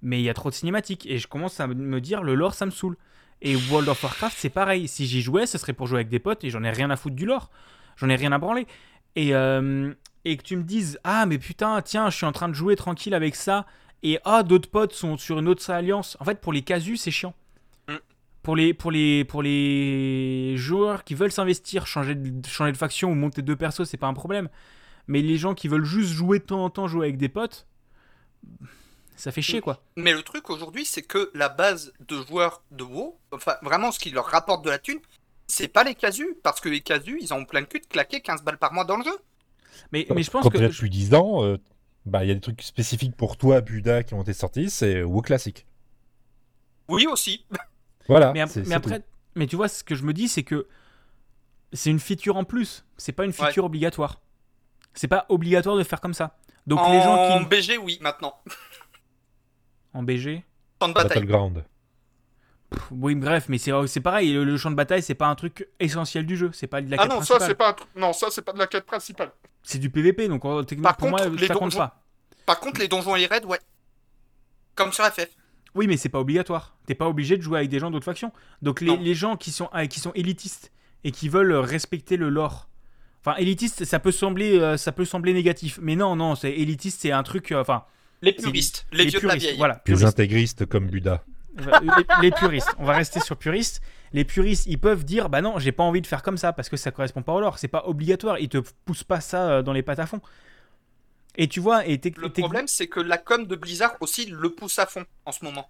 mais 0.02 0.20
il 0.20 0.24
y 0.24 0.30
a 0.30 0.34
trop 0.34 0.50
de 0.50 0.54
cinématiques. 0.54 1.06
Et 1.06 1.18
je 1.18 1.28
commence 1.28 1.60
à 1.60 1.66
me 1.66 2.00
dire, 2.00 2.22
le 2.22 2.34
lore, 2.34 2.54
ça 2.54 2.66
me 2.66 2.70
saoule. 2.70 2.96
Et 3.40 3.56
World 3.56 3.88
of 3.88 4.02
Warcraft, 4.02 4.36
c'est 4.38 4.50
pareil. 4.50 4.86
Si 4.88 5.06
j'y 5.06 5.22
jouais, 5.22 5.46
ce 5.46 5.58
serait 5.58 5.72
pour 5.72 5.86
jouer 5.86 5.98
avec 5.98 6.08
des 6.08 6.18
potes 6.20 6.44
et 6.44 6.50
j'en 6.50 6.62
ai 6.62 6.70
rien 6.70 6.90
à 6.90 6.96
foutre 6.96 7.16
du 7.16 7.26
lore. 7.26 7.50
J'en 7.96 8.08
ai 8.08 8.16
rien 8.16 8.32
à 8.32 8.38
branler. 8.38 8.66
Et, 9.16 9.34
euh, 9.34 9.92
et 10.24 10.36
que 10.36 10.42
tu 10.42 10.56
me 10.56 10.62
dises 10.62 10.98
Ah, 11.04 11.26
mais 11.26 11.38
putain, 11.38 11.80
tiens, 11.82 12.10
je 12.10 12.16
suis 12.16 12.26
en 12.26 12.32
train 12.32 12.48
de 12.48 12.54
jouer 12.54 12.76
tranquille 12.76 13.14
avec 13.14 13.34
ça. 13.34 13.66
Et 14.02 14.18
ah, 14.24 14.42
d'autres 14.42 14.70
potes 14.70 14.92
sont 14.92 15.16
sur 15.16 15.38
une 15.38 15.48
autre 15.48 15.68
alliance. 15.70 16.16
En 16.20 16.24
fait, 16.24 16.40
pour 16.40 16.52
les 16.52 16.62
casus, 16.62 17.00
c'est 17.00 17.10
chiant. 17.10 17.34
Mm. 17.88 17.94
Pour 18.42 18.56
les, 18.56 18.74
pour, 18.74 18.90
les, 18.90 19.24
pour 19.24 19.42
les 19.42 20.54
joueurs 20.56 21.04
qui 21.04 21.14
veulent 21.14 21.32
s'investir, 21.32 21.86
changer 21.86 22.14
de, 22.14 22.46
changer 22.46 22.72
de 22.72 22.76
faction 22.76 23.10
ou 23.10 23.14
monter 23.14 23.42
deux 23.42 23.56
persos, 23.56 23.84
c'est 23.84 23.96
pas 23.96 24.08
un 24.08 24.14
problème. 24.14 24.48
Mais 25.08 25.20
les 25.20 25.36
gens 25.36 25.54
qui 25.54 25.68
veulent 25.68 25.84
juste 25.84 26.12
jouer 26.12 26.38
de 26.38 26.44
temps 26.44 26.64
en 26.64 26.70
temps, 26.70 26.86
jouer 26.86 27.06
avec 27.06 27.18
des 27.18 27.28
potes, 27.28 27.66
ça 29.16 29.32
fait 29.32 29.42
chier 29.42 29.60
quoi. 29.60 29.82
Mais 29.96 30.12
le 30.12 30.22
truc 30.22 30.50
aujourd'hui, 30.50 30.84
c'est 30.84 31.02
que 31.02 31.30
la 31.34 31.48
base 31.48 31.92
de 32.06 32.22
joueurs 32.22 32.62
de 32.70 32.84
WoW, 32.84 33.18
enfin, 33.32 33.56
vraiment, 33.62 33.92
ce 33.92 33.98
qui 33.98 34.10
leur 34.10 34.26
rapporte 34.26 34.64
de 34.64 34.70
la 34.70 34.78
thune, 34.78 34.98
c'est 35.46 35.68
pas 35.68 35.84
les 35.84 35.94
casus. 35.94 36.34
Parce 36.42 36.60
que 36.60 36.68
les 36.68 36.80
casus, 36.80 37.18
ils 37.20 37.32
ont 37.34 37.44
plein 37.44 37.60
de 37.60 37.66
cul 37.66 37.80
de 37.80 37.86
claquer 37.86 38.20
15 38.20 38.42
balles 38.42 38.58
par 38.58 38.72
mois 38.72 38.84
dans 38.84 38.96
le 38.96 39.04
jeu. 39.04 39.18
Mais, 39.92 40.06
mais 40.14 40.22
je 40.22 40.30
pense 40.30 40.42
Quand 40.42 40.50
que. 40.50 40.58
depuis 40.58 40.90
10 40.90 41.14
ans, 41.14 41.44
euh, 41.44 41.58
bah, 42.06 42.24
il 42.24 42.28
y 42.28 42.30
a 42.30 42.34
des 42.34 42.40
trucs 42.40 42.62
spécifiques 42.62 43.16
pour 43.16 43.36
toi, 43.36 43.60
Buda, 43.60 44.02
qui 44.02 44.14
ont 44.14 44.22
été 44.22 44.32
sortis, 44.32 44.70
c'est 44.70 45.02
WoW 45.02 45.22
classique. 45.22 45.66
Oui, 46.88 47.06
aussi. 47.06 47.44
Voilà. 48.08 48.32
Mais, 48.32 48.40
après, 48.40 48.98
tout. 48.98 49.06
mais 49.36 49.46
tu 49.46 49.54
vois, 49.54 49.68
ce 49.68 49.84
que 49.84 49.94
je 49.94 50.02
me 50.02 50.12
dis, 50.12 50.26
c'est 50.26 50.42
que 50.42 50.66
c'est 51.72 51.88
une 51.88 52.00
feature 52.00 52.36
en 52.36 52.42
plus. 52.42 52.84
C'est 52.96 53.12
pas 53.12 53.24
une 53.24 53.32
feature 53.32 53.64
obligatoire. 53.64 54.20
C'est 54.92 55.06
pas 55.06 55.24
obligatoire 55.28 55.76
de 55.76 55.84
faire 55.84 56.00
comme 56.00 56.12
ça. 56.12 56.36
Donc 56.66 56.80
en 56.80 56.92
les 56.92 57.00
gens 57.00 57.38
qui 57.38 57.46
BG, 57.46 57.78
oui, 57.78 57.98
maintenant. 58.00 58.34
en 59.94 60.02
BG, 60.02 60.42
Champ 60.80 60.88
de 60.88 60.94
bataille. 60.94 61.08
Battleground. 61.18 61.64
pff, 62.70 62.82
oui, 62.90 63.14
bref, 63.14 63.46
mais 63.48 63.58
c'est 63.58 63.72
c'est 63.86 64.00
pareil. 64.00 64.32
Le, 64.32 64.44
le 64.44 64.56
champ 64.56 64.70
de 64.70 64.76
bataille, 64.76 65.02
c'est 65.02 65.14
pas 65.14 65.28
un 65.28 65.34
truc 65.34 65.68
essentiel 65.80 66.26
du 66.26 66.36
jeu. 66.36 66.50
C'est 66.52 66.66
pas 66.66 66.80
de 66.80 66.90
la 66.90 66.96
Ah 66.98 67.02
quête 67.02 67.10
non, 67.12 67.22
ça 67.22 67.36
principale. 67.36 67.48
c'est 67.48 67.54
pas 67.54 67.68
un 67.68 67.72
truc- 67.74 67.88
non, 67.96 68.12
ça 68.12 68.26
c'est 68.30 68.42
pas 68.42 68.52
de 68.52 68.58
la 68.58 68.66
quête 68.66 68.84
principale. 68.86 69.30
C'est 69.62 69.78
du 69.78 69.90
PVP, 69.90 70.28
donc 70.28 70.42
techniquement 70.66 70.82
Par 70.88 70.96
pour 70.96 71.10
contre, 71.10 71.28
moi, 71.28 71.36
les 71.40 71.46
ça 71.46 71.54
compte 71.54 71.72
donjons- 71.72 71.78
pas. 71.78 72.02
Par 72.46 72.58
contre, 72.60 72.80
les 72.80 72.88
donjons 72.88 73.14
et 73.14 73.20
les 73.20 73.26
raids, 73.26 73.44
ouais. 73.44 73.60
Comme 74.74 74.92
sur 74.92 75.04
FF. 75.04 75.28
Oui, 75.74 75.86
mais 75.86 75.96
c'est 75.96 76.08
pas 76.08 76.18
obligatoire. 76.20 76.76
T'es 76.86 76.94
pas 76.94 77.08
obligé 77.08 77.36
de 77.36 77.42
jouer 77.42 77.58
avec 77.58 77.70
des 77.70 77.78
gens 77.78 77.90
d'autres 77.90 78.04
factions. 78.04 78.32
Donc 78.60 78.80
les, 78.80 78.88
Non. 78.88 78.98
les 79.00 79.14
gens 79.14 79.36
qui 79.36 79.50
sont, 79.52 79.68
ah, 79.72 79.86
qui 79.86 80.00
sont 80.00 80.12
élitistes 80.14 80.72
et 81.04 81.12
qui 81.12 81.28
veulent 81.28 81.52
respecter 81.54 82.16
le 82.16 82.28
lore. 82.28 82.68
Enfin, 83.24 83.36
élitiste, 83.36 83.84
ça 83.84 84.00
peut 84.00 84.10
sembler, 84.12 84.58
euh, 84.58 84.76
ça 84.76 84.90
peut 84.92 85.04
sembler 85.04 85.32
négatif, 85.32 85.78
mais 85.80 85.94
non, 85.94 86.16
non, 86.16 86.34
c'est 86.34 86.50
élitiste, 86.50 87.00
c'est 87.02 87.12
un 87.12 87.22
truc, 87.22 87.52
euh, 87.52 87.60
enfin, 87.60 87.84
Les 88.22 88.32
puristes, 88.32 88.86
les, 88.92 89.06
vieux 89.06 89.20
de 89.20 89.26
la 89.26 89.34
vieille. 89.36 89.56
voilà, 89.56 89.82
Les 89.86 90.04
intégristes 90.04 90.64
comme 90.66 90.86
Buda. 90.88 91.24
les, 91.56 91.90
les 92.22 92.30
puristes. 92.30 92.72
On 92.78 92.84
va 92.84 92.94
rester 92.94 93.20
sur 93.20 93.36
puristes. 93.36 93.82
Les 94.12 94.24
puristes, 94.24 94.66
ils 94.66 94.78
peuvent 94.78 95.04
dire, 95.04 95.28
bah 95.28 95.40
non, 95.40 95.58
j'ai 95.58 95.72
pas 95.72 95.82
envie 95.82 96.00
de 96.00 96.06
faire 96.06 96.22
comme 96.22 96.36
ça 96.38 96.52
parce 96.52 96.68
que 96.68 96.76
ça 96.76 96.90
correspond 96.92 97.22
pas 97.22 97.32
au 97.32 97.40
lore. 97.40 97.58
C'est 97.58 97.68
pas 97.68 97.84
obligatoire. 97.86 98.38
Ils 98.38 98.48
te 98.48 98.58
poussent 98.84 99.04
pas 99.04 99.20
ça 99.20 99.50
euh, 99.50 99.62
dans 99.62 99.72
les 99.72 99.82
pattes 99.82 99.98
à 99.98 100.06
fond. 100.06 100.20
Et 101.36 101.48
tu 101.48 101.60
vois, 101.60 101.86
et 101.86 102.00
Le 102.16 102.28
problème, 102.30 102.68
c'est 102.68 102.86
que 102.88 103.00
la 103.00 103.18
com 103.18 103.46
de 103.46 103.56
Blizzard 103.56 103.96
aussi 104.00 104.26
le 104.26 104.50
pousse 104.50 104.78
à 104.78 104.86
fond 104.86 105.04
en 105.24 105.32
ce 105.32 105.44
moment. 105.44 105.68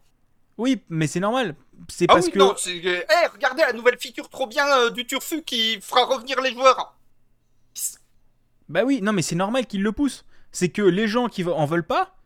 oui, 0.59 0.83
mais 0.89 1.07
c'est 1.07 1.21
normal. 1.21 1.55
C'est 1.89 2.07
Ah 2.09 2.15
parce 2.15 2.27
oui, 2.27 2.33
que 2.33 2.39
non, 2.39 2.55
c'est... 2.59 2.77
Eh, 2.85 3.27
regardez 3.33 3.63
la 3.63 3.73
nouvelle 3.73 3.97
feature 3.99 4.29
trop 4.29 4.47
bien 4.49 4.67
euh, 4.77 4.91
du 4.91 5.07
Turfu 5.07 5.43
qui 5.43 5.81
fera 5.81 6.05
revenir 6.05 6.41
les 6.41 6.53
joueurs. 6.53 6.97
Bah 8.69 8.83
oui, 8.85 9.01
non, 9.03 9.13
mais 9.13 9.23
c'est 9.23 9.37
normal 9.37 9.67
qu'ils 9.67 9.83
le 9.83 9.93
poussent. 9.93 10.25
C'est 10.51 10.69
que 10.69 10.83
les 10.83 11.07
gens 11.09 11.29
qui 11.29 11.45
en 11.45 11.65
veulent 11.65 11.87
pas, 11.87 12.17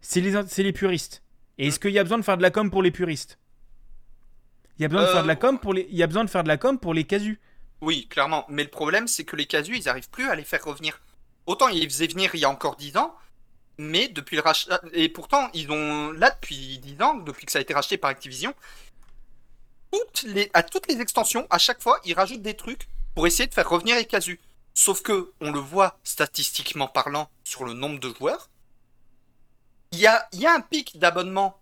c'est 0.00 0.20
les, 0.20 0.34
c'est 0.48 0.62
les 0.62 0.72
puristes. 0.72 1.22
Et 1.58 1.68
est-ce 1.68 1.80
qu'il 1.80 1.90
y 1.92 1.98
a 1.98 2.04
besoin 2.04 2.18
de 2.18 2.22
faire 2.24 2.36
de 2.36 2.42
la 2.42 2.50
com 2.50 2.70
pour 2.70 2.82
les 2.82 2.90
puristes? 2.90 3.38
Il 4.78 4.82
y 4.82 4.84
a 4.84 4.88
besoin 4.88 5.02
de 5.02 5.08
Euh, 5.08 5.12
faire 5.12 5.22
de 5.22 5.28
la 5.28 5.36
com 5.36 5.58
pour 5.58 5.74
les, 5.74 5.86
il 5.90 5.96
y 5.96 6.02
a 6.02 6.06
besoin 6.06 6.24
de 6.24 6.30
faire 6.30 6.44
de 6.44 6.48
la 6.48 6.56
com 6.56 6.78
pour 6.78 6.94
les 6.94 7.04
casus. 7.04 7.40
Oui, 7.80 8.06
clairement. 8.08 8.44
Mais 8.48 8.64
le 8.64 8.70
problème, 8.70 9.08
c'est 9.08 9.24
que 9.24 9.36
les 9.36 9.46
casus, 9.46 9.76
ils 9.76 9.88
arrivent 9.88 10.10
plus 10.10 10.28
à 10.28 10.34
les 10.34 10.44
faire 10.44 10.64
revenir. 10.64 11.00
Autant 11.46 11.68
ils 11.68 11.80
les 11.80 11.88
faisaient 11.88 12.06
venir 12.06 12.34
il 12.34 12.40
y 12.40 12.44
a 12.44 12.50
encore 12.50 12.76
10 12.76 12.96
ans, 12.96 13.14
mais 13.78 14.08
depuis 14.08 14.36
le 14.36 14.42
rachat. 14.42 14.80
Et 14.92 15.08
pourtant, 15.08 15.48
ils 15.54 15.70
ont. 15.70 16.12
Là, 16.12 16.30
depuis 16.30 16.78
10 16.78 17.02
ans, 17.02 17.14
depuis 17.14 17.46
que 17.46 17.52
ça 17.52 17.58
a 17.58 17.62
été 17.62 17.74
racheté 17.74 17.96
par 17.98 18.10
Activision, 18.10 18.54
toutes 19.92 20.22
les... 20.24 20.50
à 20.54 20.62
toutes 20.62 20.86
les 20.88 21.00
extensions, 21.00 21.46
à 21.50 21.58
chaque 21.58 21.80
fois, 21.82 22.00
ils 22.04 22.14
rajoutent 22.14 22.42
des 22.42 22.54
trucs 22.56 22.88
pour 23.14 23.26
essayer 23.26 23.46
de 23.46 23.54
faire 23.54 23.68
revenir 23.68 23.96
les 23.96 24.04
casus. 24.04 24.38
Sauf 24.74 25.02
que, 25.02 25.32
on 25.40 25.50
le 25.50 25.58
voit 25.58 25.98
statistiquement 26.04 26.86
parlant 26.88 27.30
sur 27.44 27.64
le 27.64 27.72
nombre 27.72 27.98
de 27.98 28.12
joueurs, 28.14 28.50
il 29.92 29.98
y 30.00 30.06
a, 30.06 30.26
il 30.32 30.40
y 30.40 30.46
a 30.46 30.54
un 30.54 30.60
pic 30.60 30.98
d'abonnement 30.98 31.56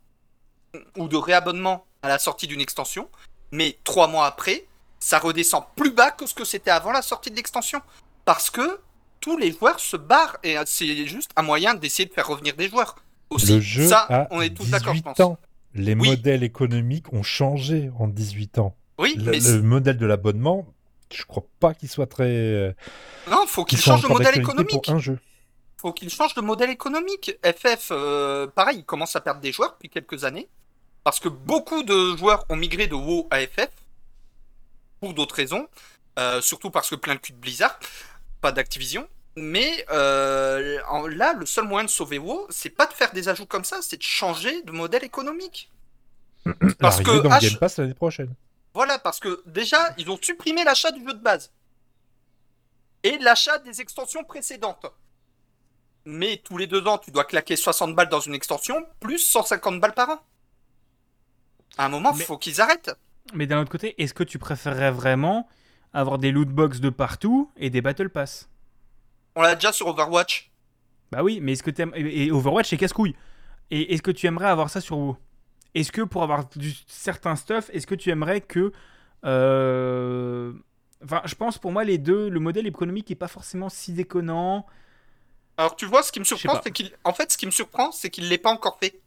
ou 0.96 1.08
de 1.08 1.16
réabonnement 1.16 1.84
à 2.02 2.08
la 2.08 2.18
sortie 2.18 2.46
d'une 2.46 2.60
extension, 2.60 3.08
mais 3.52 3.78
trois 3.84 4.08
mois 4.08 4.26
après, 4.26 4.66
ça 5.00 5.18
redescend 5.18 5.64
plus 5.76 5.90
bas 5.90 6.10
que 6.10 6.26
ce 6.26 6.34
que 6.34 6.44
c'était 6.44 6.70
avant 6.70 6.92
la 6.92 7.02
sortie 7.02 7.30
de 7.30 7.36
l'extension. 7.36 7.80
Parce 8.24 8.50
que 8.50 8.80
tous 9.20 9.36
les 9.38 9.52
joueurs 9.52 9.80
se 9.80 9.96
barrent 9.96 10.36
et 10.42 10.56
c'est 10.66 11.06
juste 11.06 11.30
un 11.36 11.42
moyen 11.42 11.74
d'essayer 11.74 12.08
de 12.08 12.12
faire 12.12 12.26
revenir 12.26 12.54
des 12.56 12.68
joueurs. 12.68 12.96
Aussi, 13.30 13.54
Le 13.54 13.60
jeu 13.60 13.86
ça, 13.88 14.06
a 14.08 14.28
on 14.30 14.40
est 14.40 14.50
tous 14.54 14.68
d'accord, 14.70 14.94
je 14.94 15.00
18 15.00 15.02
pense. 15.16 15.20
ans. 15.20 15.38
Les 15.74 15.94
Oui. 15.94 16.08
modèles 16.08 16.42
économiques 16.42 17.12
ont 17.12 17.22
changé 17.22 17.90
en 17.98 18.08
18 18.08 18.58
ans. 18.58 18.74
Oui, 18.98 19.14
Le, 19.16 19.30
mais 19.32 19.40
le 19.40 19.62
modèle 19.62 19.98
de 19.98 20.06
l'abonnement, 20.06 20.66
je 21.12 21.24
crois 21.24 21.44
pas 21.60 21.74
qu'il 21.74 21.88
soit 21.88 22.06
très. 22.06 22.24
euh, 22.28 22.72
non, 23.30 23.46
faut 23.46 23.64
qu'il 23.64 23.78
change 23.78 24.04
encore 24.04 24.18
modèle 24.18 24.38
économique. 24.38 24.82
pour 24.84 24.94
un 24.94 24.98
jeu. 24.98 25.18
Faut 25.76 25.92
qu'il 25.92 26.10
change 26.10 26.34
de 26.34 26.40
modèle 26.40 26.70
économique. 26.70 27.38
FF, 27.44 27.88
euh, 27.90 28.46
pareil, 28.46 28.78
il 28.78 28.84
commence 28.84 29.14
à 29.16 29.20
perdre 29.20 29.40
des 29.40 29.52
joueurs 29.52 29.72
depuis 29.72 29.90
quelques 29.90 30.24
années. 30.24 30.48
Parce 31.04 31.20
que 31.20 31.28
beaucoup 31.28 31.82
de 31.82 32.16
joueurs 32.16 32.44
ont 32.48 32.56
migré 32.56 32.86
de 32.86 32.94
WoW 32.94 33.28
à 33.30 33.40
FF. 33.40 33.68
Pour 35.00 35.14
d'autres 35.14 35.34
raisons. 35.34 35.68
Euh, 36.18 36.40
surtout 36.40 36.70
parce 36.70 36.88
que 36.90 36.94
plein 36.94 37.14
de 37.14 37.20
cul 37.20 37.32
de 37.32 37.38
Blizzard. 37.38 37.78
Pas 38.40 38.52
d'Activision. 38.52 39.06
Mais 39.36 39.84
euh, 39.92 40.78
en- 40.88 41.06
là, 41.06 41.34
le 41.34 41.44
seul 41.44 41.64
moyen 41.66 41.84
de 41.84 41.90
sauver 41.90 42.18
WoW, 42.18 42.46
c'est 42.48 42.70
pas 42.70 42.86
de 42.86 42.94
faire 42.94 43.12
des 43.12 43.28
ajouts 43.28 43.44
comme 43.46 43.64
ça, 43.64 43.82
c'est 43.82 43.98
de 43.98 44.02
changer 44.02 44.62
de 44.62 44.72
modèle 44.72 45.04
économique. 45.04 45.70
Parce 46.78 46.96
Arrivé 46.96 47.10
que 47.10 47.16
dans 47.18 47.28
le 47.28 47.34
H- 47.36 47.40
Game 47.50 47.58
Pass 47.58 47.76
l'année 47.78 47.92
prochaine. 47.94 48.34
Voilà, 48.72 48.98
parce 48.98 49.20
que 49.20 49.42
déjà, 49.46 49.94
ils 49.98 50.10
ont 50.10 50.18
supprimé 50.20 50.64
l'achat 50.64 50.90
du 50.90 51.00
jeu 51.04 51.12
de 51.12 51.22
base. 51.22 51.50
Et 53.02 53.18
l'achat 53.18 53.58
des 53.58 53.80
extensions 53.80 54.24
précédentes. 54.24 54.86
Mais 56.06 56.40
tous 56.44 56.56
les 56.56 56.66
deux 56.68 56.86
ans, 56.86 56.98
tu 56.98 57.10
dois 57.10 57.24
claquer 57.24 57.56
60 57.56 57.94
balles 57.94 58.08
dans 58.08 58.20
une 58.20 58.34
extension, 58.34 58.76
plus 59.00 59.18
150 59.18 59.80
balles 59.80 59.92
par 59.94 60.08
an. 60.10 60.18
À 61.76 61.86
un 61.86 61.88
moment, 61.88 62.12
il 62.14 62.18
Mais- 62.18 62.24
faut 62.24 62.38
qu'ils 62.38 62.60
arrêtent. 62.60 62.94
Mais 63.34 63.46
d'un 63.48 63.60
autre 63.60 63.70
côté, 63.72 64.00
est-ce 64.00 64.14
que 64.14 64.22
tu 64.22 64.38
préférerais 64.38 64.92
vraiment 64.92 65.48
avoir 65.92 66.18
des 66.18 66.30
loot 66.30 66.48
box 66.48 66.78
de 66.80 66.90
partout 66.90 67.50
et 67.56 67.70
des 67.70 67.82
battle 67.82 68.08
pass? 68.08 68.48
On 69.34 69.42
l'a 69.42 69.56
déjà 69.56 69.72
sur 69.72 69.88
Overwatch. 69.88 70.52
Bah 71.10 71.22
oui, 71.24 71.40
mais 71.42 71.52
est-ce 71.52 71.62
que 71.64 71.70
t'aimes... 71.72 71.92
Et 71.96 72.26
et 72.26 72.30
Overwatch, 72.30 72.68
c'est 72.70 72.76
casse-couille. 72.76 73.16
Et 73.72 73.92
est-ce 73.94 74.02
que 74.02 74.12
tu 74.12 74.26
aimerais 74.26 74.46
avoir 74.48 74.70
ça 74.70 74.80
sur 74.80 74.96
WoW? 74.96 75.16
Est-ce 75.74 75.90
que 75.90 76.02
pour 76.02 76.22
avoir 76.22 76.48
du 76.50 76.72
certain 76.86 77.34
stuff, 77.34 77.68
est-ce 77.72 77.86
que 77.86 77.96
tu 77.96 78.10
aimerais 78.10 78.40
que... 78.40 78.72
euh, 79.24 80.52
Enfin, 81.04 81.20
je 81.24 81.34
pense 81.34 81.58
pour 81.58 81.72
moi, 81.72 81.84
les 81.84 81.98
deux, 81.98 82.28
le 82.30 82.40
modèle 82.40 82.66
économique 82.66 83.10
est 83.10 83.14
pas 83.16 83.28
forcément 83.28 83.68
si 83.68 83.92
déconnant. 83.92 84.66
Alors 85.58 85.76
tu 85.76 85.86
vois, 85.86 86.02
ce 86.02 86.12
qui 86.12 86.18
me 86.20 86.24
surprend, 86.24 86.60
c'est 86.62 86.70
qu'il... 86.70 86.92
En 87.04 87.12
fait, 87.12 87.32
ce 87.32 87.38
qui 87.38 87.46
me 87.46 87.50
surprend, 87.50 87.92
c'est 87.92 88.10
qu'il 88.10 88.28
l'ait 88.28 88.38
pas 88.38 88.50
encore 88.50 88.78
fait. 88.80 89.00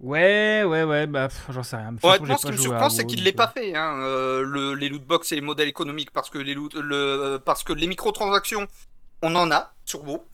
Ouais, 0.00 0.62
ouais, 0.64 0.84
ouais, 0.84 1.06
bah 1.08 1.28
j'en 1.48 1.62
sais 1.64 1.76
rien. 1.76 1.94
Honnêtement, 2.02 2.38
ce 2.38 2.46
qui 2.46 2.52
me 2.52 2.56
surprend, 2.56 2.88
c'est 2.88 3.04
qu'il 3.04 3.24
l'ait 3.24 3.32
euh, 3.32 3.36
pas 3.36 3.48
fait. 3.48 3.74
Hein. 3.74 3.98
euh, 4.00 4.42
le- 4.42 4.74
les 4.74 4.88
loot 4.88 5.02
box 5.04 5.32
et 5.32 5.34
les 5.34 5.40
modèles 5.40 5.68
économiques, 5.68 6.12
parce 6.12 6.30
que 6.30 6.38
les 6.38 6.54
loot, 6.54 6.72
le, 6.74 7.38
parce 7.44 7.64
que 7.64 7.72
les 7.72 7.88
microtransactions, 7.88 8.68
on 9.22 9.34
en 9.34 9.50
a 9.50 9.74
sur 9.84 10.04
WoW. 10.04 10.24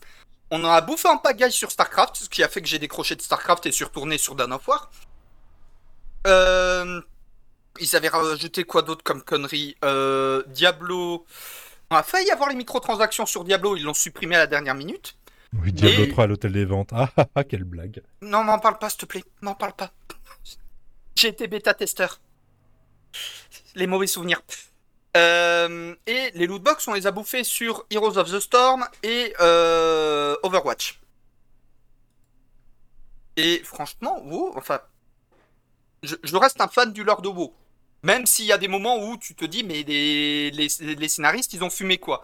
On 0.51 0.63
en 0.63 0.69
a 0.69 0.81
bouffé 0.81 1.07
en 1.07 1.17
pagaille 1.17 1.51
sur 1.51 1.71
StarCraft, 1.71 2.15
ce 2.15 2.29
qui 2.29 2.43
a 2.43 2.47
fait 2.47 2.61
que 2.61 2.67
j'ai 2.67 2.77
décroché 2.77 3.15
de 3.15 3.21
StarCraft 3.21 3.65
et 3.65 3.71
suis 3.71 3.85
retourné 3.85 4.19
sur 4.19 4.35
Dawn 4.35 4.53
of 4.53 4.67
War. 4.67 4.91
Euh, 6.27 7.01
ils 7.79 7.95
avaient 7.95 8.07
rajouté 8.09 8.63
quoi 8.63 8.83
d'autre 8.83 9.03
comme 9.03 9.23
connerie 9.23 9.75
Euh, 9.83 10.43
Diablo. 10.47 11.25
On 11.95 11.99
a 11.99 12.03
failli 12.03 12.29
avoir 12.29 12.49
les 12.49 12.55
microtransactions 12.55 13.25
sur 13.25 13.45
Diablo, 13.45 13.77
ils 13.77 13.83
l'ont 13.83 13.93
supprimé 13.93 14.35
à 14.35 14.39
la 14.39 14.47
dernière 14.47 14.75
minute. 14.75 15.15
Oui, 15.53 15.71
Diablo 15.71 16.03
Et- 16.03 16.09
3 16.09 16.25
à 16.25 16.27
l'hôtel 16.27 16.51
des 16.51 16.65
ventes. 16.65 16.89
Ah, 16.93 17.09
ah, 17.15 17.25
ah, 17.35 17.43
quelle 17.45 17.63
blague. 17.63 18.03
Non, 18.21 18.43
m'en 18.43 18.59
parle 18.59 18.77
pas, 18.79 18.89
s'il 18.89 18.99
te 18.99 19.05
plaît. 19.05 19.23
M'en 19.39 19.55
parle 19.55 19.71
pas. 19.71 19.91
J'ai 21.15 21.29
été 21.29 21.47
bêta-testeur. 21.47 22.19
Les 23.75 23.87
mauvais 23.87 24.07
souvenirs. 24.07 24.41
Euh, 25.15 25.95
et 26.05 26.31
les 26.33 26.47
lootbox, 26.47 26.85
on 26.89 26.93
les 26.95 27.07
a 27.07 27.11
bouffés 27.11 27.45
sur 27.45 27.85
Heroes 27.89 28.17
of 28.17 28.29
the 28.29 28.41
Storm 28.41 28.85
et 29.01 29.33
euh, 29.39 30.35
Overwatch. 30.43 30.99
Et 33.37 33.61
franchement, 33.63 34.21
WoW, 34.25 34.51
enfin, 34.57 34.81
je, 36.03 36.15
je 36.21 36.35
reste 36.35 36.59
un 36.59 36.67
fan 36.67 36.91
du 36.91 37.05
lore 37.05 37.21
de 37.21 37.29
WoW. 37.29 37.53
Même 38.05 38.25
s'il 38.27 38.45
y 38.45 38.51
a 38.51 38.57
des 38.59 38.67
moments 38.67 38.97
où 39.03 39.17
tu 39.17 39.33
te 39.33 39.45
dis, 39.45 39.63
mais 39.63 39.81
les, 39.81 40.51
les, 40.51 40.67
les 40.95 41.07
scénaristes, 41.07 41.53
ils 41.53 41.63
ont 41.63 41.69
fumé 41.71 41.97
quoi. 41.97 42.21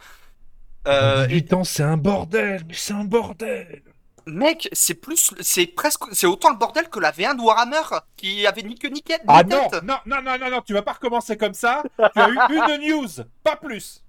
Euh, 0.87 1.25
et- 1.25 1.41
18 1.41 1.53
ans, 1.53 1.63
c'est 1.63 1.83
un 1.83 1.97
bordel, 1.97 2.61
mais 2.67 2.75
c'est 2.75 2.93
un 2.93 3.03
bordel. 3.03 3.81
Mec, 4.27 4.69
c'est 4.71 4.93
plus, 4.93 5.33
c'est 5.39 5.65
presque, 5.65 6.03
c'est 6.11 6.27
autant 6.27 6.51
le 6.51 6.57
bordel 6.57 6.87
que 6.89 6.99
la 6.99 7.11
V1 7.11 7.35
de 7.35 7.41
Warhammer 7.41 7.81
qui 8.15 8.45
avait 8.45 8.61
ni 8.61 8.75
queue 8.75 8.89
ni 8.89 9.01
quête. 9.01 9.23
Ah 9.27 9.43
tête. 9.43 9.73
non, 9.83 9.97
non, 10.05 10.21
non, 10.21 10.37
non, 10.39 10.49
non, 10.51 10.61
tu 10.61 10.73
vas 10.73 10.83
pas 10.83 10.93
recommencer 10.93 11.35
comme 11.35 11.55
ça. 11.55 11.81
Tu 12.13 12.19
as 12.21 12.29
eu 12.29 12.37
une 12.51 12.87
news, 12.87 13.07
pas 13.43 13.55
plus. 13.55 14.03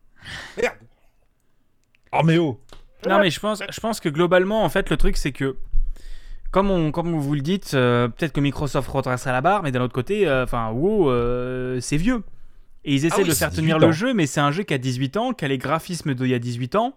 Merde. 0.59 0.77
Oh 2.12 2.20
mais 2.23 2.36
oh. 2.36 2.61
Non, 3.09 3.19
mais 3.19 3.31
je 3.31 3.40
pense, 3.40 3.62
je 3.69 3.81
pense 3.81 3.99
que 4.01 4.11
globalement, 4.11 4.62
en 4.62 4.69
fait, 4.69 4.90
le 4.90 4.99
truc, 4.99 5.16
c'est 5.16 5.32
que, 5.32 5.57
comme, 6.53 6.70
on, 6.70 6.93
comme 6.93 7.15
vous 7.19 7.35
le 7.35 7.41
dites, 7.41 7.73
euh, 7.74 8.07
peut-être 8.09 8.33
que 8.33 8.41
Microsoft 8.41 8.89
redressera 8.89 9.33
la 9.33 9.41
barre, 9.41 9.62
mais 9.65 9.73
d'un 9.73 9.81
autre 9.83 9.93
côté, 9.95 10.29
euh, 10.29 10.45
enfin, 10.45 10.70
WoW, 10.70 11.11
euh, 11.11 11.81
c'est 11.81 11.97
vieux. 11.97 12.23
Et 12.85 12.95
ils 12.95 13.05
essaient 13.07 13.16
Ah 13.19 13.23
oui, 13.23 13.29
de 13.29 13.35
faire 13.35 13.51
18 13.51 13.61
tenir 13.62 13.79
le 13.79 13.91
jeu, 13.93 14.12
mais 14.15 14.27
c'est 14.27 14.41
un 14.41 14.51
jeu 14.53 14.62
qui 14.62 14.74
a 14.74 14.79
18 14.79 15.16
ans, 15.16 15.33
qui 15.33 15.45
a 15.45 15.49
les 15.49 15.59
graphismes 15.59 16.15
d'il 16.15 16.29
y 16.29 16.35
a 16.35 16.39
18 16.39 16.77
ans, 16.77 16.95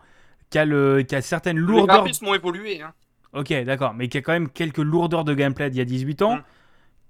qui 0.50 0.58
a, 0.60 0.66
le, 0.66 1.02
qui 1.04 1.16
a 1.16 1.22
certaines 1.22 1.58
Les 1.58 1.64
lourdeurs. 1.66 1.98
graphismes 1.98 2.28
ont 2.28 2.34
évolué. 2.36 2.82
Hein. 2.82 2.94
Ok, 3.34 3.52
d'accord, 3.66 3.94
mais 3.94 4.08
qui 4.08 4.18
a 4.18 4.22
quand 4.22 4.34
même 4.34 4.50
quelques 4.50 4.78
lourdeurs 4.78 5.24
de 5.26 5.34
gameplay 5.34 5.70
d'il 5.70 5.80
y 5.80 5.82
a 5.82 5.86
18 5.86 6.22
ans, 6.22 6.36
Mm. 6.38 6.42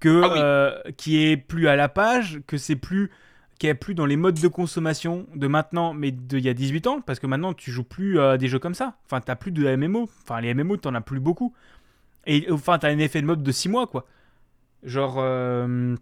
que, 0.00 0.22
Ah 0.24 0.82
oui. 0.86 0.92
qui 0.96 1.24
est 1.24 1.36
plus 1.36 1.68
à 1.68 1.76
la 1.76 1.88
page, 1.88 2.40
que 2.46 2.58
c'est 2.58 2.76
plus 2.76 3.10
qui 3.58 3.66
est 3.68 3.74
plus 3.74 3.94
dans 3.94 4.04
les 4.04 4.16
modes 4.16 4.38
de 4.38 4.48
consommation 4.48 5.24
de 5.34 5.46
maintenant, 5.46 5.94
mais 5.94 6.10
d'il 6.10 6.44
y 6.44 6.48
a 6.50 6.52
18 6.52 6.86
ans, 6.88 7.00
parce 7.00 7.18
que 7.18 7.26
maintenant 7.26 7.54
tu 7.54 7.70
joues 7.70 7.84
plus 7.84 8.20
à 8.20 8.36
des 8.36 8.48
jeux 8.48 8.58
comme 8.58 8.74
ça. 8.74 8.96
Enfin, 9.06 9.22
t'as 9.22 9.34
plus 9.34 9.50
de 9.50 9.74
MMO. 9.76 10.10
Enfin, 10.22 10.42
les 10.42 10.52
MMO, 10.52 10.76
t'en 10.76 10.94
as 10.94 11.00
plus 11.00 11.20
beaucoup. 11.20 11.54
Et 12.26 12.46
enfin, 12.50 12.78
t'as 12.78 12.90
un 12.90 12.98
effet 12.98 13.20
de 13.20 13.26
mode 13.26 13.42
de 13.42 13.52
6 13.52 13.68
mois, 13.68 13.86
quoi. 13.86 14.06
Genre, 14.82 15.16
euh, 15.18 15.94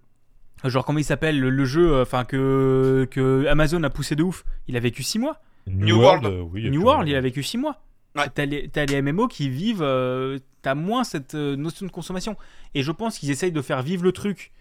genre 0.65 0.85
comment 0.85 0.99
il 0.99 1.05
s'appelle 1.05 1.39
le, 1.39 1.51
le 1.51 1.65
jeu, 1.65 2.01
enfin 2.01 2.25
que 2.25 3.07
que 3.11 3.47
Amazon 3.47 3.83
a 3.83 3.91
poussé 3.91 4.17
de 4.17 4.23
ouf. 4.23 4.45
Il 4.69 4.77
a 4.77 4.81
vécu 4.81 5.03
6 5.03 5.19
mois. 5.19 5.41
New 5.67 5.97
World. 5.99 6.27
oui. 6.53 6.71
New 6.71 6.83
World, 6.83 7.09
il 7.09 7.15
a 7.17 7.21
vécu 7.21 7.43
6 7.43 7.59
mois. 7.59 7.81
Ouais. 8.17 8.29
T'as 8.33 8.45
les, 8.45 8.69
t'as 8.69 8.85
les 8.85 9.03
MMO 9.03 9.27
qui 9.27 9.49
vivent, 9.49 9.83
euh, 9.83 10.39
t'as 10.63 10.75
moins 10.75 11.03
cette 11.03 11.35
euh, 11.35 11.57
notion 11.57 11.85
de 11.85 11.91
consommation. 11.91 12.37
Et 12.75 12.83
je 12.83 12.93
pense 12.93 13.19
qu'ils 13.19 13.31
essayent 13.31 13.53
de 13.53 13.63
faire 13.63 13.83
vivre 13.83 14.05
le 14.05 14.13
truc. 14.13 14.53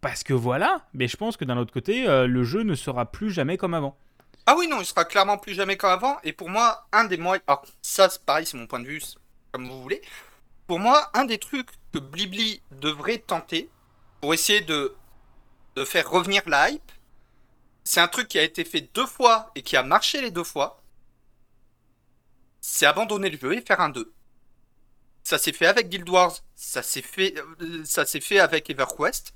Parce 0.00 0.22
que 0.22 0.34
voilà, 0.34 0.86
mais 0.92 1.08
je 1.08 1.16
pense 1.16 1.36
que 1.36 1.44
d'un 1.44 1.56
autre 1.56 1.72
côté, 1.72 2.06
euh, 2.08 2.26
le 2.26 2.44
jeu 2.44 2.62
ne 2.62 2.74
sera 2.74 3.10
plus 3.10 3.30
jamais 3.30 3.56
comme 3.56 3.74
avant. 3.74 3.96
Ah 4.46 4.54
oui, 4.56 4.68
non, 4.68 4.76
il 4.80 4.84
sera 4.84 5.04
clairement 5.06 5.38
plus 5.38 5.54
jamais 5.54 5.76
comme 5.76 5.90
avant. 5.90 6.16
Et 6.22 6.32
pour 6.32 6.50
moi, 6.50 6.86
un 6.92 7.04
des 7.04 7.16
moyens. 7.16 7.42
Alors, 7.48 7.64
ça, 7.80 8.08
c'est 8.10 8.22
pareil, 8.22 8.44
c'est 8.46 8.58
mon 8.58 8.66
point 8.66 8.80
de 8.80 8.86
vue, 8.86 9.00
comme 9.54 9.68
vous 9.68 9.80
voulez. 9.82 10.02
Pour 10.66 10.80
moi, 10.80 11.10
un 11.14 11.24
des 11.24 11.38
trucs 11.38 11.68
que 11.92 12.00
Blibli 12.00 12.60
devrait 12.72 13.18
tenter 13.18 13.70
pour 14.20 14.34
essayer 14.34 14.62
de, 14.62 14.96
de 15.76 15.84
faire 15.84 16.10
revenir 16.10 16.42
la 16.48 16.70
hype, 16.70 16.92
c'est 17.84 18.00
un 18.00 18.08
truc 18.08 18.26
qui 18.26 18.38
a 18.38 18.42
été 18.42 18.64
fait 18.64 18.80
deux 18.94 19.06
fois 19.06 19.52
et 19.54 19.62
qui 19.62 19.76
a 19.76 19.84
marché 19.84 20.20
les 20.20 20.32
deux 20.32 20.42
fois. 20.42 20.82
C'est 22.60 22.86
abandonner 22.86 23.30
le 23.30 23.38
jeu 23.38 23.52
et 23.54 23.60
faire 23.60 23.80
un 23.80 23.90
2. 23.90 24.12
Ça 25.22 25.38
s'est 25.38 25.52
fait 25.52 25.66
avec 25.66 25.88
Guild 25.88 26.08
Wars, 26.08 26.32
ça 26.56 26.82
s'est 26.82 27.00
fait, 27.02 27.34
euh, 27.60 27.82
ça 27.84 28.04
s'est 28.06 28.20
fait 28.20 28.40
avec 28.40 28.68
EverQuest, 28.68 29.32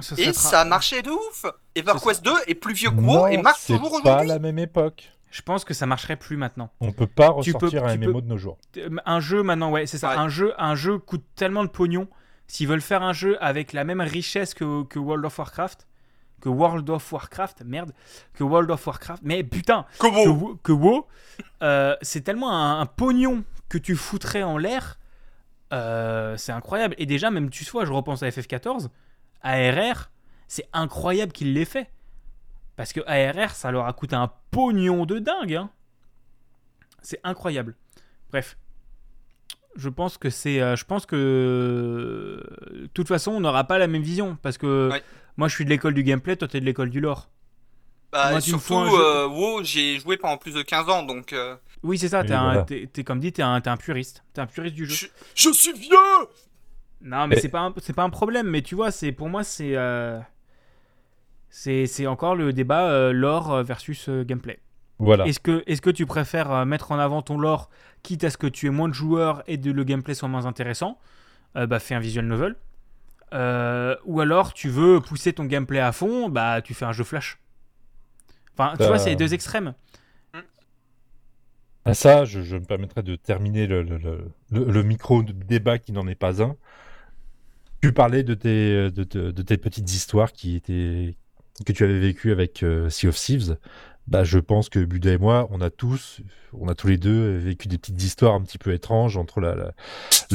Ça 0.00 0.14
et 0.18 0.32
ça 0.34 0.60
a 0.60 0.64
marché 0.66 1.00
de 1.00 1.10
ouf. 1.10 1.46
EverQuest 1.74 2.22
2 2.22 2.32
est 2.46 2.54
plus 2.54 2.74
vieux 2.74 2.90
que 2.90 2.96
WoW 2.96 3.28
et 3.28 3.38
marche 3.38 3.60
c'est 3.60 3.76
toujours 3.76 4.02
pas 4.02 4.16
aujourd'hui. 4.16 4.28
la 4.28 4.38
même 4.38 4.58
époque. 4.58 5.10
Je 5.30 5.42
pense 5.42 5.64
que 5.64 5.74
ça 5.74 5.84
marcherait 5.86 6.16
plus 6.16 6.36
maintenant. 6.36 6.70
On 6.80 6.90
peut 6.92 7.06
pas 7.06 7.34
Tu 7.42 7.52
peux- 7.52 7.58
ressortir 7.58 7.84
un 7.84 7.92
tu 7.92 7.98
MMO 7.98 8.14
peux- 8.14 8.22
de 8.22 8.26
nos 8.28 8.38
jours. 8.38 8.56
Euh, 8.78 8.88
Un 9.04 9.20
jeu 9.20 9.42
maintenant, 9.42 9.70
ouais, 9.70 9.86
c'est 9.86 9.98
ça. 9.98 10.10
Ouais. 10.10 10.16
Un 10.16 10.28
jeu, 10.28 10.54
un 10.58 10.74
jeu 10.74 10.98
coûte 10.98 11.24
tellement 11.34 11.64
de 11.64 11.68
pognon. 11.68 12.08
S'ils 12.46 12.66
veulent 12.66 12.80
faire 12.80 13.02
un 13.02 13.12
jeu 13.12 13.36
avec 13.42 13.72
la 13.74 13.84
même 13.84 14.00
richesse 14.00 14.54
que, 14.54 14.84
que 14.84 14.98
World 14.98 15.24
of 15.26 15.38
Warcraft, 15.38 15.86
que 16.40 16.48
World 16.48 16.88
of 16.88 17.12
Warcraft, 17.12 17.62
merde, 17.66 17.92
que 18.32 18.42
World 18.42 18.70
of 18.70 18.86
Warcraft, 18.86 19.22
mais 19.22 19.42
putain, 19.44 19.84
que, 19.94 19.98
Comment 19.98 20.24
Wo- 20.24 20.58
que 20.62 20.72
WoW, 20.72 21.06
euh, 21.62 21.94
c'est 22.00 22.22
tellement 22.22 22.50
un, 22.50 22.80
un 22.80 22.86
pognon 22.86 23.44
que 23.68 23.76
tu 23.76 23.96
foutrais 23.96 24.42
en 24.44 24.56
l'air, 24.56 24.98
euh, 25.74 26.36
c'est 26.38 26.52
incroyable. 26.52 26.94
Et 26.96 27.04
déjà, 27.04 27.30
même 27.30 27.50
tu 27.50 27.64
vois, 27.64 27.84
je 27.84 27.92
repense 27.92 28.22
à 28.22 28.28
FF14, 28.30 28.88
ARR, 29.42 30.10
c'est 30.46 30.66
incroyable 30.72 31.32
qu'il 31.32 31.52
l'ait 31.52 31.64
fait. 31.66 31.90
Parce 32.78 32.92
que 32.92 33.00
ARR, 33.08 33.50
ça 33.56 33.72
leur 33.72 33.86
a 33.86 33.92
coûté 33.92 34.14
un 34.14 34.30
pognon 34.52 35.04
de 35.04 35.18
dingue. 35.18 35.54
hein. 35.56 35.68
C'est 37.02 37.18
incroyable. 37.24 37.74
Bref. 38.30 38.56
Je 39.74 39.88
pense 39.88 40.16
que 40.16 40.30
c'est. 40.30 40.60
euh, 40.62 40.76
je 40.76 40.84
pense 40.84 41.04
que. 41.04 41.16
euh, 41.16 42.76
De 42.82 42.86
toute 42.94 43.08
façon, 43.08 43.32
on 43.32 43.40
n'aura 43.40 43.64
pas 43.64 43.78
la 43.78 43.88
même 43.88 44.02
vision. 44.02 44.38
Parce 44.42 44.58
que 44.58 44.90
Ouais. 44.92 45.02
moi, 45.36 45.48
je 45.48 45.54
suis 45.56 45.64
de 45.64 45.70
l'école 45.70 45.92
du 45.92 46.04
gameplay, 46.04 46.36
toi, 46.36 46.46
t'es 46.46 46.60
de 46.60 46.64
l'école 46.64 46.90
du 46.90 47.00
lore. 47.00 47.28
Bah, 48.12 48.30
Moi, 48.30 48.40
surtout, 48.40 48.74
euh, 48.74 49.26
WoW, 49.26 49.64
j'ai 49.64 49.98
joué 49.98 50.16
pendant 50.16 50.38
plus 50.38 50.54
de 50.54 50.62
15 50.62 50.88
ans, 50.88 51.02
donc... 51.02 51.32
euh, 51.34 51.56
Oui, 51.82 51.98
c'est 51.98 52.08
ça, 52.08 52.22
t'es 52.22 52.28
voilà. 52.28 52.64
comme 53.04 53.18
dit, 53.20 53.32
t'es 53.32 53.42
un, 53.42 53.60
puriste. 53.76 54.22
T'es 54.32 54.40
un 54.40 54.46
puriste 54.46 54.74
du 54.76 54.86
jeu. 54.86 54.94
je, 54.94 55.48
je 55.50 55.52
suis 55.52 55.72
vieux 55.74 55.96
Non, 57.02 57.26
mais 57.26 57.38
c'est 57.40 57.50
pas, 57.50 57.60
un- 57.60 57.74
c'est 57.78 57.92
pas 57.92 58.04
un 58.04 58.10
problème, 58.10 58.46
mais 58.48 58.62
tu 58.62 58.76
vois, 58.76 58.90
c'est 58.92 59.10
pour 59.12 59.28
moi, 59.28 59.42
c'est. 59.44 59.76
euh, 59.76 60.18
c'est 61.50 62.06
encore 62.06 62.34
le 62.36 62.52
débat 62.52 62.90
euh, 62.90 63.12
lore 63.12 63.62
versus 63.62 64.08
euh, 64.08 64.24
gameplay. 64.24 64.58
Voilà. 64.98 65.26
Est-ce 65.26 65.40
que, 65.40 65.62
est 65.66 65.80
que 65.80 65.90
tu 65.90 66.06
préfères 66.06 66.50
euh, 66.52 66.64
mettre 66.64 66.92
en 66.92 66.98
avant 66.98 67.22
ton 67.22 67.38
lore, 67.38 67.70
quitte 68.02 68.24
à 68.24 68.30
ce 68.30 68.36
que 68.36 68.46
tu 68.48 68.66
aies 68.66 68.70
moins 68.70 68.88
de 68.88 68.94
joueurs 68.94 69.42
et 69.46 69.60
que 69.60 69.68
le 69.70 69.84
gameplay 69.84 70.14
soit 70.14 70.28
moins 70.28 70.46
intéressant 70.46 70.98
Euh, 71.56 71.66
Bah, 71.66 71.78
fais 71.80 71.94
un 71.94 72.00
visual 72.00 72.26
novel. 72.26 72.56
Euh, 73.34 73.96
ou 74.06 74.20
alors, 74.20 74.54
tu 74.54 74.68
veux 74.70 75.00
pousser 75.00 75.32
ton 75.34 75.44
gameplay 75.44 75.80
à 75.80 75.92
fond, 75.92 76.28
bah, 76.30 76.62
tu 76.62 76.74
fais 76.74 76.84
un 76.86 76.92
jeu 76.92 77.04
flash. 77.04 77.38
Enfin, 78.54 78.74
tu 78.76 78.82
Euh, 78.84 78.88
vois, 78.88 78.98
c'est 78.98 79.10
les 79.10 79.16
deux 79.16 79.34
extrêmes. 79.34 79.74
À 81.84 81.94
ça, 81.94 82.24
je, 82.24 82.42
je 82.42 82.56
me 82.56 82.64
permettrai 82.64 83.02
de 83.02 83.16
terminer 83.16 83.66
le, 83.66 83.82
le, 83.82 83.98
le- 84.50 84.82
micro-débat 84.82 85.78
qui 85.78 85.92
n'en 85.92 86.06
est 86.06 86.14
pas 86.14 86.42
un. 86.42 86.56
Tu 87.80 87.92
parlais 87.92 88.22
de 88.24 88.34
tes, 88.34 88.90
de, 88.90 89.04
te- 89.04 89.30
de 89.30 89.42
tes 89.42 89.56
petites 89.56 89.92
histoires 89.92 90.32
qui 90.32 90.56
étaient, 90.56 91.16
que 91.64 91.72
tu 91.72 91.84
avais 91.84 91.98
vécues 91.98 92.32
avec 92.32 92.62
euh, 92.62 92.88
Sea 92.88 93.08
of 93.08 93.16
Thieves. 93.16 93.56
bah, 94.06 94.24
je 94.24 94.38
pense 94.38 94.68
que 94.68 94.78
Buda 94.78 95.12
et 95.12 95.18
moi, 95.18 95.48
on 95.50 95.60
a 95.60 95.70
tous, 95.70 96.20
on 96.52 96.68
a 96.68 96.74
tous 96.74 96.86
les 96.86 96.96
deux 96.96 97.36
vécu 97.36 97.68
des 97.68 97.78
petites 97.78 98.02
histoires 98.02 98.34
un 98.34 98.40
petit 98.40 98.58
peu 98.58 98.72
étranges 98.72 99.16
entre 99.16 99.40
la, 99.40 99.72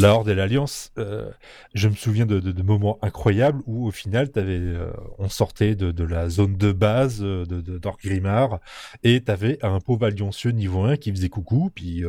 Horde 0.04 0.30
et 0.30 0.36
l'Alliance. 0.36 0.92
Euh, 0.98 1.30
je 1.74 1.88
me 1.88 1.96
souviens 1.96 2.26
de, 2.26 2.62
moments 2.62 3.00
incroyables 3.02 3.62
où, 3.66 3.88
au 3.88 3.92
final, 3.92 4.30
avais, 4.36 4.60
euh, 4.60 4.92
on 5.18 5.30
sortait 5.30 5.76
de, 5.76 6.04
la 6.04 6.30
zone 6.30 6.56
de 6.56 6.72
base 6.72 7.20
de, 7.20 7.46
de 7.46 7.78
d'Orgrimmar 7.78 8.60
et 9.04 9.22
t'avais 9.22 9.58
un 9.64 9.80
pauvre 9.80 10.06
alliancieux 10.06 10.52
niveau 10.52 10.84
1 10.84 10.98
qui 10.98 11.12
faisait 11.12 11.30
coucou, 11.30 11.72
puis, 11.74 12.04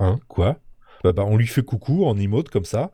hein, 0.00 0.18
quoi? 0.28 0.58
Bah, 1.04 1.12
bah, 1.12 1.24
on 1.24 1.36
lui 1.36 1.46
fait 1.46 1.62
coucou 1.62 2.04
en 2.06 2.16
emote 2.18 2.48
comme 2.48 2.64
ça. 2.64 2.90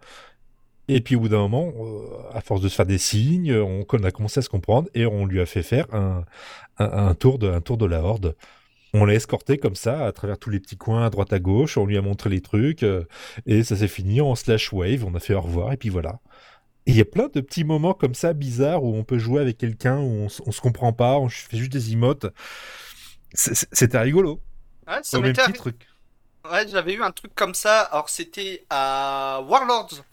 Et 0.88 1.00
puis 1.00 1.16
au 1.16 1.20
bout 1.20 1.28
d'un 1.28 1.38
moment, 1.38 1.72
euh, 1.78 2.36
à 2.36 2.40
force 2.40 2.60
de 2.60 2.68
se 2.68 2.74
faire 2.74 2.86
des 2.86 2.98
signes, 2.98 3.54
on, 3.54 3.86
on 3.90 4.04
a 4.04 4.10
commencé 4.10 4.40
à 4.40 4.42
se 4.42 4.48
comprendre 4.48 4.88
et 4.94 5.06
on 5.06 5.26
lui 5.26 5.40
a 5.40 5.46
fait 5.46 5.62
faire 5.62 5.86
un, 5.94 6.24
un, 6.78 7.08
un 7.08 7.14
tour, 7.14 7.38
de, 7.38 7.48
un 7.48 7.60
tour 7.60 7.78
de 7.78 7.86
la 7.86 8.02
horde. 8.02 8.36
On 8.94 9.04
l'a 9.04 9.14
escorté 9.14 9.56
comme 9.58 9.76
ça 9.76 10.04
à 10.04 10.12
travers 10.12 10.38
tous 10.38 10.50
les 10.50 10.60
petits 10.60 10.76
coins 10.76 11.06
à 11.06 11.10
droite 11.10 11.32
à 11.32 11.38
gauche, 11.38 11.78
on 11.78 11.86
lui 11.86 11.96
a 11.96 12.02
montré 12.02 12.28
les 12.28 12.40
trucs 12.42 12.82
euh, 12.82 13.04
et 13.46 13.62
ça 13.64 13.76
s'est 13.76 13.88
fini 13.88 14.20
en 14.20 14.34
slash 14.34 14.72
wave, 14.72 15.04
on 15.04 15.14
a 15.14 15.20
fait 15.20 15.34
au 15.34 15.40
revoir 15.40 15.72
et 15.72 15.76
puis 15.76 15.88
voilà. 15.88 16.20
Il 16.84 16.96
y 16.96 17.00
a 17.00 17.04
plein 17.04 17.28
de 17.28 17.40
petits 17.40 17.64
moments 17.64 17.94
comme 17.94 18.14
ça 18.14 18.32
bizarres 18.32 18.82
où 18.82 18.94
on 18.94 19.04
peut 19.04 19.18
jouer 19.18 19.40
avec 19.40 19.56
quelqu'un, 19.56 19.98
où 19.98 20.26
on, 20.26 20.28
on 20.46 20.52
se 20.52 20.60
comprend 20.60 20.92
pas, 20.92 21.16
on 21.16 21.28
fait 21.28 21.56
juste 21.56 21.72
des 21.72 21.92
emotes. 21.92 22.26
C'était 23.34 23.98
rigolo. 23.98 24.42
Ouais, 24.86 24.98
ça 25.02 25.18
Au 25.18 25.22
même 25.22 25.32
titre. 25.32 25.70
Ouais, 26.50 26.66
j'avais 26.68 26.94
eu 26.94 27.02
un 27.02 27.12
truc 27.12 27.32
comme 27.36 27.54
ça. 27.54 27.82
Alors, 27.82 28.08
c'était 28.08 28.64
à 28.68 29.42
Warlords. 29.46 30.04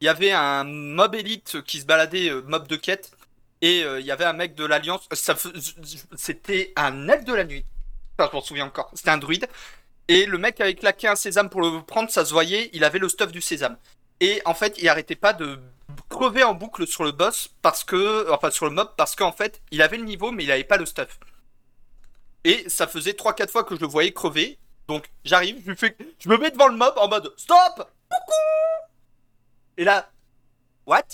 Il 0.00 0.04
y 0.04 0.08
avait 0.08 0.32
un 0.32 0.64
mob 0.64 1.14
élite 1.14 1.62
qui 1.62 1.80
se 1.80 1.86
baladait, 1.86 2.30
euh, 2.30 2.42
mob 2.42 2.66
de 2.68 2.76
quête. 2.76 3.10
Et 3.60 3.82
euh, 3.82 3.98
il 4.00 4.06
y 4.06 4.12
avait 4.12 4.24
un 4.24 4.32
mec 4.32 4.54
de 4.54 4.64
l'Alliance. 4.64 5.08
Fais- 5.12 5.34
C'était 6.16 6.72
un 6.76 7.08
elfe 7.08 7.24
de 7.24 7.34
la 7.34 7.44
nuit. 7.44 7.64
Enfin, 8.18 8.28
je 8.32 8.36
m'en 8.36 8.42
souviens 8.42 8.66
encore. 8.66 8.90
C'était 8.94 9.10
un 9.10 9.18
druide. 9.18 9.48
Et 10.06 10.24
le 10.26 10.38
mec 10.38 10.60
avait 10.60 10.74
claqué 10.74 11.08
un 11.08 11.16
sésame 11.16 11.50
pour 11.50 11.60
le 11.60 11.82
prendre, 11.82 12.10
ça 12.10 12.24
se 12.24 12.32
voyait. 12.32 12.70
Il 12.72 12.84
avait 12.84 12.98
le 13.00 13.08
stuff 13.08 13.32
du 13.32 13.40
sésame. 13.40 13.76
Et 14.20 14.40
en 14.44 14.54
fait, 14.54 14.76
il 14.78 14.88
arrêtait 14.88 15.16
pas 15.16 15.32
de 15.32 15.58
crever 16.08 16.44
en 16.44 16.54
boucle 16.54 16.86
sur 16.86 17.04
le 17.04 17.10
boss 17.12 17.50
parce 17.62 17.82
que. 17.84 18.30
Enfin, 18.30 18.50
sur 18.50 18.64
le 18.66 18.70
mob 18.72 18.90
parce 18.96 19.16
qu'en 19.16 19.32
fait, 19.32 19.60
il 19.72 19.82
avait 19.82 19.96
le 19.98 20.04
niveau, 20.04 20.30
mais 20.30 20.44
il 20.44 20.52
avait 20.52 20.64
pas 20.64 20.76
le 20.76 20.86
stuff. 20.86 21.18
Et 22.44 22.68
ça 22.68 22.86
faisait 22.86 23.12
3-4 23.12 23.50
fois 23.50 23.64
que 23.64 23.74
je 23.74 23.80
le 23.80 23.86
voyais 23.88 24.12
crever. 24.12 24.58
Donc 24.86 25.10
j'arrive, 25.24 25.60
je 25.66 25.74
fais, 25.74 25.96
je 26.18 26.28
me 26.28 26.38
mets 26.38 26.50
devant 26.50 26.68
le 26.68 26.76
mob 26.76 26.94
en 26.96 27.08
mode 27.08 27.32
stop, 27.36 27.90
coucou. 28.08 28.87
Et 29.78 29.84
là, 29.84 30.10
what? 30.86 31.04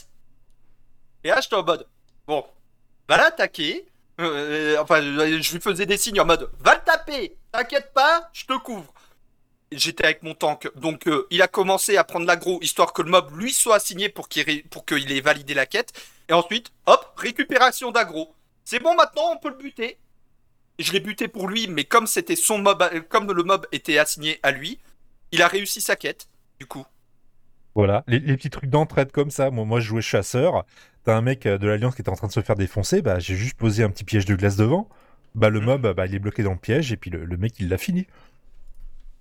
Et 1.23 1.29
là 1.29 1.39
j'étais 1.41 1.55
en 1.55 1.63
mode, 1.63 1.87
bon, 2.27 2.45
va 3.07 3.19
l'attaquer. 3.19 3.87
Euh, 4.21 4.79
enfin, 4.81 5.03
je 5.03 5.53
lui 5.53 5.61
faisais 5.61 5.85
des 5.85 5.99
signes 5.99 6.19
en 6.21 6.25
mode, 6.25 6.51
va 6.61 6.77
le 6.77 6.81
taper, 6.83 7.37
t'inquiète 7.53 7.93
pas, 7.93 8.31
je 8.33 8.47
te 8.47 8.57
couvre. 8.59 8.93
J'étais 9.71 10.05
avec 10.05 10.23
mon 10.23 10.35
tank, 10.35 10.71
donc 10.77 11.07
euh, 11.09 11.27
il 11.31 11.43
a 11.43 11.49
commencé 11.49 11.99
à 11.99 12.05
prendre 12.05 12.25
l'aggro 12.25 12.59
histoire 12.63 12.95
que 12.95 13.03
le 13.03 13.11
mob 13.11 13.37
lui 13.39 13.53
soit 13.53 13.77
assigné 13.77 14.09
pour 14.09 14.29
qu'il 14.31 14.65
pour 14.69 14.87
qu'il 14.87 15.13
ait 15.13 15.21
validé 15.21 15.53
la 15.53 15.67
quête. 15.67 15.93
Et 16.31 16.33
ensuite, 16.33 16.73
hop, 16.87 17.13
récupération 17.19 17.91
d'aggro. 17.91 18.35
C'est 18.65 18.79
bon 18.79 18.95
maintenant, 18.95 19.33
on 19.33 19.37
peut 19.37 19.51
le 19.51 19.57
buter. 19.57 19.99
Je 20.79 20.93
l'ai 20.93 21.01
buté 21.01 21.29
pour 21.29 21.49
lui, 21.49 21.69
mais 21.69 21.85
comme 21.85 22.07
c'était 22.07 22.37
son 22.37 22.59
mob, 22.59 22.81
euh, 22.81 23.03
comme 23.03 23.31
le 23.31 23.43
mob 23.43 23.67
était 23.73 23.99
assigné 23.99 24.41
à 24.43 24.53
lui, 24.53 24.79
il 25.33 25.43
a 25.43 25.49
réussi 25.49 25.83
sa 25.83 25.97
quête. 25.97 26.29
Du 26.59 26.67
coup, 26.67 26.87
Voilà, 27.75 28.05
les, 28.07 28.21
les 28.21 28.37
petits 28.37 28.51
trucs 28.51 28.71
d'entraide 28.71 29.11
comme 29.13 29.31
ça. 29.31 29.51
Moi, 29.51 29.65
moi, 29.65 29.81
je 29.81 29.87
jouais 29.89 30.03
chasseur. 30.03 30.65
T'as 31.05 31.17
un 31.17 31.23
mec 31.23 31.47
euh, 31.47 31.59
de 31.59 31.67
l'Alliance 31.67 31.95
qui 31.95 32.03
était 32.03 32.11
en 32.11 32.17
train 32.17 32.29
de 32.29 32.33
se 32.33 32.41
faire 32.41 32.55
défoncer. 32.57 33.03
Bah, 33.03 33.19
j'ai 33.19 33.35
juste 33.37 33.57
posé 33.57 33.83
un 33.83 33.91
petit 33.91 34.05
piège 34.05 34.25
de 34.27 34.35
glace 34.37 34.57
devant. 34.57 34.89
Bah, 35.35 35.49
le 35.51 35.61
Mhm. 35.61 35.67
mob, 35.67 35.95
bah, 35.95 36.07
il 36.07 36.15
est 36.15 36.19
bloqué 36.21 36.43
dans 36.45 36.53
le 36.53 36.59
piège 36.59 36.93
et 36.93 36.97
puis 36.97 37.11
le, 37.11 37.25
le 37.25 37.37
mec, 37.37 37.55
il 37.61 37.69
l'a 37.69 37.79
fini. 37.79 38.07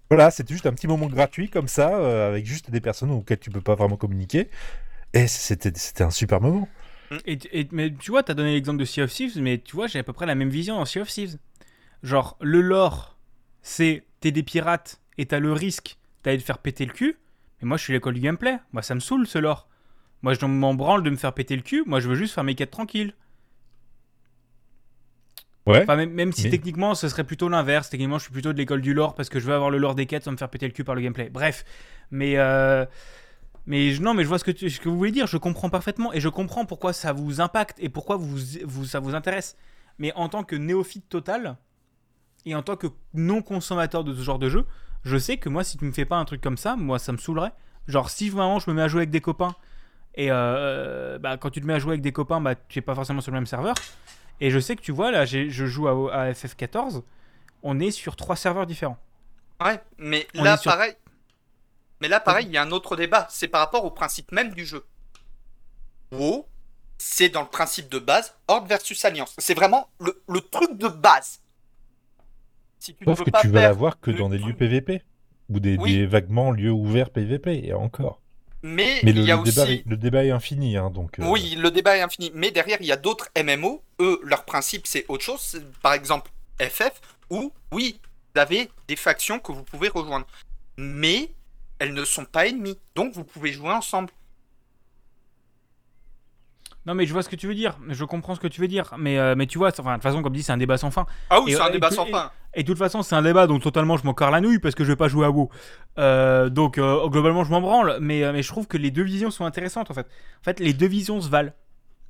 Voilà, 0.09 0.29
c'était 0.31 0.53
juste 0.53 0.65
un 0.67 0.73
petit 0.73 0.87
moment 0.87 1.07
gratuit 1.07 1.49
comme 1.49 1.67
ça, 1.67 1.97
euh, 1.97 2.27
avec 2.29 2.45
juste 2.45 2.69
des 2.69 2.81
personnes 2.81 3.09
auxquelles 3.11 3.39
tu 3.39 3.49
peux 3.49 3.61
pas 3.61 3.75
vraiment 3.75 3.97
communiquer. 3.97 4.49
Et 5.13 5.27
c'était, 5.27 5.71
c'était 5.75 6.03
un 6.03 6.11
super 6.11 6.41
moment. 6.41 6.69
Et, 7.25 7.37
et- 7.51 7.67
mais 7.71 7.91
tu 7.93 8.11
vois, 8.11 8.23
t'as 8.23 8.33
donné 8.33 8.53
l'exemple 8.53 8.79
de 8.79 8.85
Sea 8.85 9.03
of 9.03 9.11
Thieves, 9.11 9.39
mais 9.39 9.59
tu 9.59 9.75
vois, 9.75 9.87
j'ai 9.87 9.99
à 9.99 10.03
peu 10.03 10.13
près 10.13 10.25
la 10.25 10.35
même 10.35 10.49
vision 10.49 10.77
dans 10.77 10.85
Sea 10.85 10.99
of 11.01 11.09
Thieves. 11.09 11.37
Genre, 12.03 12.37
le 12.41 12.61
lore, 12.61 13.17
c'est 13.61 14.03
t'es 14.21 14.31
des 14.31 14.43
pirates 14.43 15.01
et 15.17 15.25
t'as 15.25 15.39
le 15.39 15.53
risque 15.53 15.97
d'aller 16.23 16.37
te 16.39 16.43
faire 16.43 16.59
péter 16.59 16.85
le 16.85 16.93
cul. 16.93 17.17
Mais 17.63 17.67
moi, 17.69 17.77
je 17.77 17.83
suis 17.83 17.93
l'école 17.93 18.13
du 18.13 18.19
gameplay. 18.19 18.57
Moi, 18.73 18.81
ça 18.81 18.93
me 18.93 18.99
saoule 18.99 19.25
ce 19.25 19.39
lore. 19.39 19.67
Moi, 20.21 20.33
je 20.33 20.45
m'en 20.45 20.73
branle 20.73 21.01
de 21.01 21.09
me 21.09 21.15
faire 21.15 21.33
péter 21.33 21.55
le 21.55 21.61
cul. 21.61 21.83
Moi, 21.85 21.99
je 22.01 22.09
veux 22.09 22.15
juste 22.15 22.33
faire 22.35 22.43
mes 22.43 22.55
quêtes 22.55 22.71
tranquilles. 22.71 23.13
Ouais. 25.65 25.81
Enfin, 25.83 25.95
même, 25.95 26.11
même 26.11 26.33
si 26.33 26.43
Mais- 26.43 26.49
techniquement, 26.49 26.93
ce 26.93 27.07
serait 27.07 27.23
plutôt 27.23 27.47
l'inverse. 27.47 27.89
Techniquement, 27.89 28.17
je 28.17 28.23
suis 28.23 28.33
plutôt 28.33 28.51
de 28.51 28.57
l'école 28.57 28.81
du 28.81 28.93
lore 28.93 29.15
parce 29.15 29.29
que 29.29 29.39
je 29.39 29.45
veux 29.45 29.53
avoir 29.53 29.69
le 29.69 29.77
lore 29.77 29.95
des 29.95 30.05
quêtes 30.05 30.23
sans 30.25 30.31
me 30.33 30.37
faire 30.37 30.49
péter 30.49 30.67
le 30.67 30.73
cul 30.73 30.83
par 30.83 30.95
le 30.95 31.01
gameplay. 31.01 31.29
Bref. 31.29 31.63
Mais. 32.11 32.33
euh, 32.37 32.85
Mais 33.65 33.91
je- 33.91 34.01
non, 34.01 34.13
mais 34.13 34.23
je 34.23 34.27
vois 34.27 34.39
ce 34.39 34.43
que, 34.43 34.51
tu- 34.51 34.69
ce 34.69 34.81
que 34.81 34.89
vous 34.89 34.97
voulez 34.97 35.11
dire. 35.13 35.25
Je 35.25 35.37
comprends 35.37 35.69
parfaitement 35.69 36.11
et 36.11 36.19
je 36.19 36.27
comprends 36.27 36.65
pourquoi 36.65 36.91
ça 36.91 37.13
vous 37.13 37.39
impacte 37.39 37.77
et 37.79 37.87
pourquoi 37.87 38.17
vous, 38.17 38.35
vous, 38.65 38.83
ça 38.83 38.99
vous 38.99 39.15
intéresse. 39.15 39.55
Mais 39.99 40.11
en 40.15 40.27
tant 40.27 40.43
que 40.43 40.57
néophyte 40.57 41.07
total 41.07 41.55
et 42.45 42.55
en 42.55 42.61
tant 42.61 42.75
que 42.75 42.87
non 43.13 43.41
consommateur 43.41 44.03
de 44.03 44.13
ce 44.13 44.21
genre 44.21 44.37
de 44.37 44.49
jeu, 44.49 44.65
je 45.03 45.17
sais 45.17 45.37
que 45.37 45.49
moi, 45.49 45.63
si 45.63 45.77
tu 45.77 45.85
me 45.85 45.91
fais 45.91 46.05
pas 46.05 46.17
un 46.17 46.25
truc 46.25 46.41
comme 46.41 46.57
ça, 46.57 46.75
moi, 46.75 46.99
ça 46.99 47.11
me 47.11 47.17
saoulerait. 47.17 47.51
Genre, 47.87 48.09
si 48.09 48.29
vraiment 48.29 48.59
je 48.59 48.69
me 48.69 48.75
mets 48.75 48.81
à 48.83 48.87
jouer 48.87 48.99
avec 49.01 49.09
des 49.09 49.21
copains 49.21 49.55
et 50.15 50.27
euh, 50.31 51.17
bah, 51.19 51.37
quand 51.37 51.49
tu 51.49 51.59
te 51.61 51.65
mets 51.65 51.73
à 51.73 51.79
jouer 51.79 51.91
avec 51.93 52.01
des 52.01 52.11
copains, 52.13 52.39
bah, 52.39 52.55
tu 52.55 52.79
es 52.79 52.81
pas 52.81 52.95
forcément 52.95 53.19
sur 53.21 53.31
le 53.31 53.37
même 53.37 53.45
serveur. 53.47 53.75
Et 54.39 54.49
je 54.51 54.59
sais 54.59 54.75
que 54.75 54.81
tu 54.81 54.91
vois, 54.91 55.11
là, 55.11 55.25
je 55.25 55.47
joue 55.49 55.87
à, 55.87 56.13
à 56.13 56.31
FF14. 56.31 57.03
On 57.63 57.79
est 57.79 57.91
sur 57.91 58.15
trois 58.15 58.35
serveurs 58.35 58.65
différents. 58.65 58.97
ouais, 59.63 59.81
mais 59.97 60.27
On 60.35 60.43
là 60.43 60.57
sur- 60.57 60.71
pareil. 60.71 60.93
Mais 62.01 62.07
là 62.09 62.19
pareil, 62.19 62.45
il 62.47 62.51
y 62.51 62.57
a 62.57 62.61
un 62.63 62.71
autre 62.71 62.95
débat. 62.97 63.27
C'est 63.29 63.47
par 63.47 63.61
rapport 63.61 63.85
au 63.85 63.91
principe 63.91 64.31
même 64.33 64.53
du 64.53 64.65
jeu. 64.65 64.83
WoW, 66.11 66.45
c'est 66.97 67.29
dans 67.29 67.41
le 67.41 67.47
principe 67.47 67.89
de 67.89 67.99
base, 67.99 68.35
Horde 68.47 68.67
versus 68.67 69.03
Alliance. 69.05 69.33
C'est 69.37 69.53
vraiment 69.53 69.89
le, 69.99 70.21
le 70.27 70.41
truc 70.41 70.77
de 70.77 70.87
base. 70.89 71.39
Si 72.83 72.93
tu 72.95 73.03
ne 73.07 73.11
Sauf 73.11 73.19
veux 73.19 73.25
que 73.25 73.31
pas 73.31 73.39
tu 73.41 73.47
vas 73.47 73.59
faire 73.61 73.69
l'avoir 73.69 73.99
que 74.01 74.11
le 74.11 74.17
dans 74.17 74.27
des 74.27 74.37
lieux 74.37 74.43
truc- 74.43 74.57
PVP. 74.57 75.01
Ou 75.49 75.59
des, 75.61 75.77
Oui. 75.77 75.93
des 75.97 76.05
vaguement 76.05 76.51
lieux 76.51 76.71
ouverts 76.71 77.09
PVP, 77.11 77.65
et 77.65 77.73
encore. 77.73 78.19
Mais, 78.61 78.99
Mais 79.03 79.11
il 79.11 79.15
le, 79.17 79.21
y 79.23 79.31
a 79.31 79.35
le 79.35 79.41
aussi. 79.41 79.51
débat, 79.55 79.69
est- 79.71 79.83
le 79.85 79.97
débat 79.97 80.25
est 80.25 80.31
infini, 80.31 80.75
hein, 80.77 80.89
donc... 80.89 81.19
euh, 81.19 81.25
Oui, 81.29 81.55
le 81.57 81.69
débat 81.71 81.97
est 81.97 82.01
infini. 82.01 82.31
Mais 82.33 82.51
derrière, 82.51 82.77
il 82.81 82.87
y 82.87 82.91
a 82.91 82.97
d'autres 82.97 83.29
MMO. 83.41 83.81
Eux, 84.01 84.19
leur 84.23 84.43
principe, 84.45 84.85
c'est 84.87 85.05
autre 85.09 85.23
chose. 85.23 85.39
C'est, 85.41 85.65
Par 85.81 85.93
exemple, 85.93 86.29
FF, 86.61 86.99
où, 87.29 87.51
oui, 87.71 87.99
vous 88.35 88.41
avez 88.41 88.69
des 88.87 88.95
factions 88.97 89.39
que 89.39 89.51
vous 89.53 89.63
pouvez 89.63 89.87
rejoindre. 89.89 90.25
Mais 90.77 91.29
elles 91.79 91.93
ne 91.93 92.03
sont 92.05 92.25
pas 92.25 92.47
ennemies. 92.47 92.79
Donc, 92.95 93.13
vous 93.13 93.23
pouvez 93.25 93.51
jouer 93.53 93.71
ensemble. 93.71 94.09
Non, 96.85 96.95
mais 96.95 97.05
je 97.05 97.13
vois 97.13 97.23
ce 97.23 97.29
que 97.29 97.35
tu 97.37 97.47
veux 97.47 97.55
dire. 97.55 97.77
Je 97.89 98.03
comprends 98.03 98.35
ce 98.35 98.39
que 98.41 98.47
tu 98.47 98.59
veux 98.59 98.67
dire. 98.67 98.93
Mais, 98.97 99.17
euh, 99.17 99.35
mais 99.37 99.47
tu 99.47 99.57
vois, 99.57 99.69
enfin, 99.69 99.91
de 99.91 99.93
toute 99.95 100.03
façon, 100.03 100.21
comme 100.21 100.33
dit, 100.33 100.43
c'est 100.43 100.51
un 100.51 100.57
débat 100.57 100.77
sans 100.77 100.91
fin. 100.91 101.05
Ah 101.29 101.39
oui, 101.41 101.53
c'est 101.53 101.61
un 101.61 101.67
euh, 101.67 101.71
débat 101.71 101.91
sans 101.91 102.05
fin. 102.05 102.31
Et 102.55 102.63
de 102.63 102.67
toute 102.67 102.77
façon, 102.77 103.01
c'est 103.03 103.15
un 103.15 103.21
débat 103.21 103.47
dont 103.47 103.59
totalement 103.59 103.95
je 103.97 104.05
m'en 104.05 104.13
carre 104.13 104.31
la 104.31 104.41
nouille 104.41 104.59
parce 104.59 104.75
que 104.75 104.83
je 104.83 104.89
vais 104.89 104.95
pas 104.97 105.07
jouer 105.07 105.25
à 105.25 105.31
WoW. 105.31 105.49
Euh, 105.97 106.49
donc, 106.49 106.77
euh, 106.77 107.07
globalement, 107.07 107.43
je 107.43 107.51
m'en 107.51 107.61
branle. 107.61 107.97
Mais, 108.01 108.31
mais 108.33 108.43
je 108.43 108.47
trouve 108.49 108.67
que 108.67 108.77
les 108.77 108.91
deux 108.91 109.03
visions 109.03 109.31
sont 109.31 109.45
intéressantes 109.45 109.89
en 109.89 109.93
fait. 109.93 110.07
En 110.41 110.43
fait, 110.43 110.59
les 110.59 110.73
deux 110.73 110.87
visions 110.87 111.21
se 111.21 111.29
valent. 111.29 111.53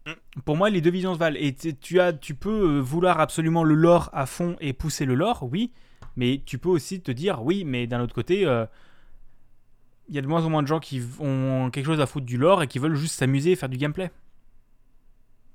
Mm. 0.08 0.42
Pour 0.44 0.58
moi, 0.58 0.70
les 0.70 0.82
deux 0.82 0.90
visions 0.92 1.14
se 1.14 1.20
valent. 1.20 1.38
Et 1.40 1.54
tu- 1.54 2.00
as, 2.00 2.12
tu 2.12 2.34
peux 2.34 2.80
vouloir 2.80 3.20
absolument 3.20 3.64
le 3.64 3.76
lore 3.76 4.10
à 4.12 4.26
fond 4.26 4.56
et 4.60 4.74
pousser 4.74 5.06
le 5.06 5.14
lore, 5.16 5.48
oui. 5.52 5.72
Mais 6.16 6.42
tu 6.46 6.58
peux 6.58 6.70
aussi 6.70 7.02
te 7.02 7.12
dire, 7.12 7.44
oui, 7.44 7.64
mais 7.64 7.88
d'un 7.88 8.02
autre 8.02 8.14
côté, 8.14 8.46
euh, 8.46 8.66
il 10.10 10.16
y 10.16 10.18
a 10.18 10.22
de 10.22 10.28
moins 10.28 10.44
en 10.46 10.50
moins 10.50 10.62
de 10.62 10.68
gens 10.68 10.80
qui 10.80 11.02
ont 11.20 11.70
quelque 11.72 11.86
chose 11.86 12.02
à 12.02 12.06
foutre 12.06 12.26
du 12.26 12.38
lore 12.38 12.62
et 12.64 12.68
qui 12.68 12.80
veulent 12.80 12.96
juste 12.96 13.16
s'amuser 13.16 13.52
et 13.52 13.56
faire 13.56 13.70
du 13.70 13.78
gameplay. 13.78 14.12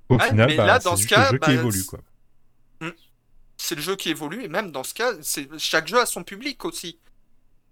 Au 0.09 0.17
Ouais, 0.17 0.29
final, 0.29 0.49
mais 0.49 0.57
bah, 0.57 0.67
là, 0.67 0.81
c'est 0.81 0.89
dans 0.89 0.97
ce 0.97 1.07
cas, 1.07 1.27
le 1.27 1.33
jeu 1.33 1.39
bah, 1.39 1.47
qui 1.47 1.53
évolue, 1.53 1.79
c'est- 1.81 1.87
quoi. 1.87 1.99
C'est 3.61 3.75
le 3.75 3.83
jeu 3.83 3.97
qui 3.97 4.11
évolue. 4.11 4.45
Et 4.45 4.49
même 4.49 4.71
dans 4.71 4.85
ce 4.85 4.95
cas, 4.95 5.11
c'est 5.21 5.49
chaque 5.59 5.89
jeu 5.89 6.01
a 6.01 6.07
son 6.07 6.23
public 6.23 6.65
aussi. 6.65 6.99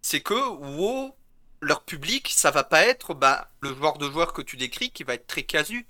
C'est 0.02 0.20
que 0.20 0.34
WoW, 0.34 1.14
leur 1.60 1.82
public, 1.84 2.28
ça 2.34 2.50
va 2.50 2.64
pas 2.64 2.82
être 2.82 3.14
bah, 3.14 3.50
le 3.60 3.72
joueur 3.74 3.96
de 3.98 4.10
joueur 4.10 4.32
que 4.32 4.42
tu 4.42 4.56
décris 4.56 4.90
qui 4.90 5.04
va 5.04 5.14
être 5.14 5.26
très 5.26 5.44
casu. 5.44 5.86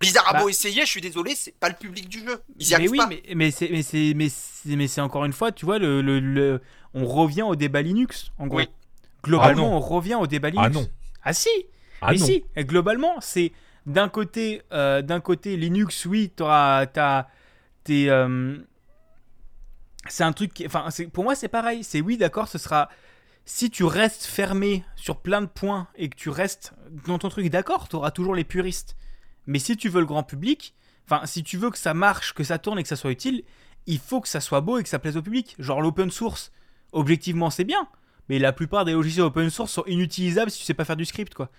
Blizzard 0.00 0.28
a 0.28 0.32
Bah- 0.32 0.40
beau 0.40 0.48
essayer, 0.48 0.82
je 0.84 0.90
suis 0.90 1.00
désolé, 1.00 1.36
c'est 1.36 1.54
pas 1.54 1.68
le 1.68 1.76
public 1.76 2.08
du 2.08 2.18
jeu. 2.18 2.42
Ils 2.58 2.68
y 2.72 2.76
mais 2.76 2.88
oui, 2.88 2.98
pas. 2.98 3.06
mais, 3.06 3.22
mais 3.36 3.50
c'est 3.52 3.68
mais 3.70 3.82
c'est 3.82 4.12
mais 4.16 4.28
c'est 4.28 4.74
mais 4.76 4.88
c'est 4.88 5.00
encore 5.00 5.24
une 5.24 5.32
fois, 5.32 5.52
tu 5.52 5.64
vois, 5.64 5.78
le, 5.78 6.02
le- 6.02 6.18
le- 6.18 6.60
on 6.92 7.06
revient 7.06 7.42
au 7.42 7.54
débat 7.54 7.80
Linux. 7.82 8.32
En 8.38 8.48
gros, 8.48 8.58
Oui. 8.58 8.68
globalement, 9.22 9.66
Ah 9.68 9.70
non. 9.70 9.76
on 9.76 9.80
revient 9.80 10.16
au 10.16 10.26
débat 10.26 10.50
Linux. 10.50 10.66
Ah 10.66 10.70
non. 10.70 10.88
Ah 11.22 11.32
si. 11.32 11.48
Ah 12.00 12.10
mais 12.10 12.18
non. 12.18 12.26
si. 12.26 12.44
Et 12.56 12.64
globalement, 12.64 13.14
c'est 13.20 13.52
d'un 13.86 14.08
côté, 14.08 14.62
euh, 14.72 15.02
d'un 15.02 15.20
côté 15.20 15.56
Linux, 15.56 16.06
oui, 16.06 16.30
t'auras, 16.34 16.86
t'as, 16.86 17.26
t'es, 17.84 18.08
euh, 18.08 18.58
c'est 20.08 20.24
un 20.24 20.32
truc, 20.32 20.54
qui, 20.54 20.66
enfin, 20.66 20.88
pour 21.12 21.24
moi, 21.24 21.34
c'est 21.34 21.48
pareil. 21.48 21.84
C'est 21.84 22.00
oui, 22.00 22.16
d'accord, 22.16 22.48
ce 22.48 22.58
sera. 22.58 22.88
Si 23.44 23.70
tu 23.70 23.84
restes 23.84 24.24
fermé 24.24 24.84
sur 24.94 25.20
plein 25.20 25.40
de 25.40 25.46
points 25.46 25.88
et 25.96 26.08
que 26.08 26.16
tu 26.16 26.28
restes 26.28 26.74
dans 27.06 27.18
ton 27.18 27.28
truc, 27.28 27.48
d'accord, 27.48 27.88
tu 27.88 27.96
auras 27.96 28.12
toujours 28.12 28.34
les 28.34 28.44
puristes. 28.44 28.96
Mais 29.46 29.58
si 29.58 29.76
tu 29.76 29.88
veux 29.88 30.00
le 30.00 30.06
grand 30.06 30.22
public, 30.22 30.74
enfin, 31.06 31.26
si 31.26 31.42
tu 31.42 31.56
veux 31.56 31.70
que 31.70 31.78
ça 31.78 31.92
marche, 31.92 32.34
que 32.34 32.44
ça 32.44 32.58
tourne 32.58 32.78
et 32.78 32.82
que 32.84 32.88
ça 32.88 32.94
soit 32.94 33.10
utile, 33.10 33.42
il 33.86 33.98
faut 33.98 34.20
que 34.20 34.28
ça 34.28 34.40
soit 34.40 34.60
beau 34.60 34.78
et 34.78 34.84
que 34.84 34.88
ça 34.88 35.00
plaise 35.00 35.16
au 35.16 35.22
public. 35.22 35.56
Genre 35.58 35.80
l'open 35.80 36.10
source, 36.10 36.52
objectivement 36.92 37.50
c'est 37.50 37.64
bien, 37.64 37.88
mais 38.28 38.38
la 38.38 38.52
plupart 38.52 38.84
des 38.84 38.92
logiciels 38.92 39.24
open 39.24 39.50
source 39.50 39.72
sont 39.72 39.84
inutilisables 39.86 40.50
si 40.52 40.60
tu 40.60 40.64
sais 40.64 40.74
pas 40.74 40.84
faire 40.84 40.96
du 40.96 41.04
script 41.04 41.34
quoi. 41.34 41.50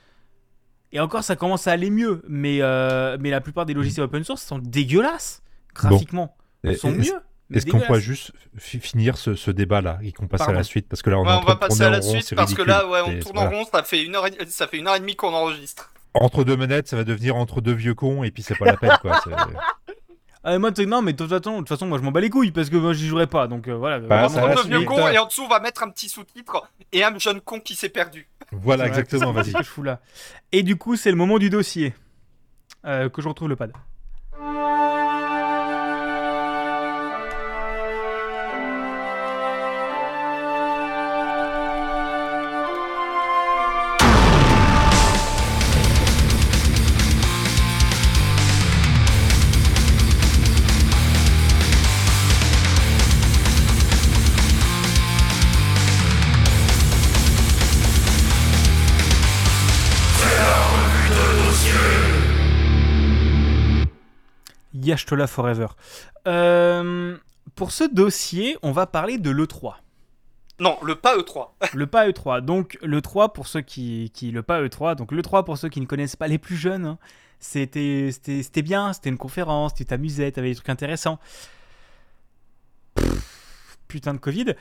Et 0.94 0.99
encore 0.99 1.24
ça 1.24 1.36
commence 1.36 1.68
à 1.68 1.72
aller 1.72 1.90
mieux, 1.90 2.22
mais, 2.28 2.60
euh, 2.61 3.18
mais 3.20 3.30
la 3.32 3.41
plupart 3.41 3.65
des 3.65 3.74
logiciels 3.74 4.06
open 4.06 4.24
source 4.24 4.44
sont 4.44 4.60
dégueulasses 4.60 5.41
graphiquement. 5.76 6.38
Ils 6.64 6.78
sont 6.78 6.90
Est-ce- 6.90 7.11
mieux. 7.11 7.20
Est-ce 7.53 7.65
qu'on 7.68 7.80
pourrait 7.82 7.99
juste 7.99 8.32
fi- 8.57 8.80
finir 8.80 9.18
ce, 9.18 9.36
ce 9.36 9.52
débat-là 9.52 9.99
et 10.02 10.11
qu'on 10.11 10.28
passe 10.28 10.41
à 10.41 10.52
la 10.53 10.64
suite? 10.64 10.88
Parce 10.88 11.02
que 11.02 11.10
là, 11.10 11.20
on, 11.20 11.24
Ouais, 11.24 11.30
est 11.32 11.36
en 11.36 11.41
on 11.41 11.45
va 11.45 11.56
passer 11.56 11.84
à 11.84 11.90
la 11.90 11.99
rond, 11.99 12.10
suite 12.22 12.34
parce 12.36 12.53
que 12.53 12.61
là, 12.64 12.88
ouais, 12.88 13.02
on 13.06 13.11
Et 13.11 13.20
tourne 13.20 13.36
voilà. 13.36 13.49
en 13.52 13.60
rond, 13.60 13.65
ça 13.72 13.84
fait 13.84 14.03
une 14.03 14.15
heure, 14.15 14.26
et- 14.26 14.34
ça 14.48 14.65
fait 14.68 14.78
une 14.78 14.88
heure 14.88 14.95
et 14.95 14.99
demie 14.99 15.15
qu'on 15.15 15.34
enregistre. 15.34 15.91
Entre 16.15 16.44
deux 16.44 16.56
manettes, 16.56 16.88
ça 16.88 16.95
va 16.95 17.03
devenir 17.03 17.36
entre 17.36 17.60
deux 17.61 17.74
vieux 17.74 17.94
cons 17.95 18.24
et 18.24 18.32
puis 18.32 18.44
c'est 18.44 18.56
pas 18.57 18.65
la 18.65 18.78
peine 18.78 18.95
quoi. 19.02 19.20
Ah, 20.45 20.60
moi, 20.60 20.72
t'es- 20.74 20.86
non, 20.86 21.02
mais 21.02 21.14
de 21.14 21.18
toute 21.18 21.30
façon, 21.30 21.53
de 21.53 21.57
toute 21.60 21.70
façon, 21.70 21.88
moi 21.88 21.98
je 21.98 22.03
m'en 22.03 22.11
bats 22.11 22.20
les 22.20 22.30
couilles 22.30 22.52
parce 22.52 22.70
que 22.70 22.76
moi 22.76 22.91
j'y 22.94 23.07
jouerai 23.07 23.28
pas. 23.28 23.48
Donc 23.48 23.68
euh, 23.68 23.76
voilà. 23.76 23.99
Bah, 23.99 24.26
on 24.26 24.28
va 24.28 24.41
va 24.41 24.53
prendre 24.53 24.64
le 24.64 24.68
vieux 24.70 24.78
suite. 24.80 24.88
con 24.90 25.07
et 25.07 25.18
en 25.18 25.26
dessous, 25.26 25.44
on 25.44 25.48
va 25.48 25.60
mettre 25.61 25.84
un 25.84 25.90
petit 25.90 26.10
sous-titre 26.10 26.68
et 26.91 27.03
un 27.03 27.18
jeune 27.18 27.40
con 27.41 27.60
qui 27.61 27.76
s'est 27.76 27.90
perdu. 27.90 28.28
Voilà, 28.52 28.88
exactement, 28.88 29.28
c'est 29.28 29.34
vas-y. 29.41 29.52
ce 29.52 29.57
que 29.57 29.64
je 29.64 29.70
fous 29.70 29.84
là. 29.84 29.99
Et 30.52 30.61
du 30.64 30.76
coup, 30.76 30.95
c'est 30.98 31.11
le 31.11 31.18
moment 31.18 31.40
du 31.40 31.49
dossier. 31.49 31.94
Euh, 32.86 33.07
que 33.10 33.22
je 33.22 33.30
retrouve 33.30 33.48
le 33.48 33.56
pad. 33.56 33.72
Yashtola 64.84 65.27
Forever. 65.27 65.68
Euh, 66.27 67.18
pour 67.55 67.72
ce 67.72 67.84
dossier, 67.84 68.57
on 68.61 68.72
va 68.72 68.85
parler 68.88 69.18
de 69.18 69.30
l'E3. 69.30 69.76
Non, 70.60 70.77
le 70.84 70.95
pas 70.95 71.15
E 71.18 71.22
E3. 71.22 71.49
Le 71.73 71.88
pas 71.88 72.07
E3. 72.07 72.41
Donc 72.41 72.77
l'E3 72.84 73.34
pour 73.34 73.47
ceux 73.47 73.61
qui, 73.61 74.11
qui 74.14 74.31
le 74.31 74.43
pas 74.43 74.61
E3. 74.61 74.95
Donc 74.95 75.11
l'E3 75.11 75.43
pour 75.43 75.57
ceux 75.57 75.68
qui 75.69 75.81
ne 75.81 75.85
connaissent 75.85 76.15
pas 76.15 76.27
les 76.27 76.38
plus 76.38 76.55
jeunes. 76.55 76.85
hein, 76.85 76.97
c'était 77.39 78.10
c'était 78.11 78.43
c'était 78.43 78.61
bien. 78.61 78.93
C'était 78.93 79.10
une 79.10 79.18
conférence. 79.18 79.73
Tu 79.73 79.84
t'amusais. 79.85 80.31
T'avais 80.31 80.49
des 80.49 80.55
trucs 80.55 80.69
intéressants. 80.69 81.19
Pff, 82.95 83.77
putain 83.88 84.14
de 84.14 84.19
Covid. 84.19 84.53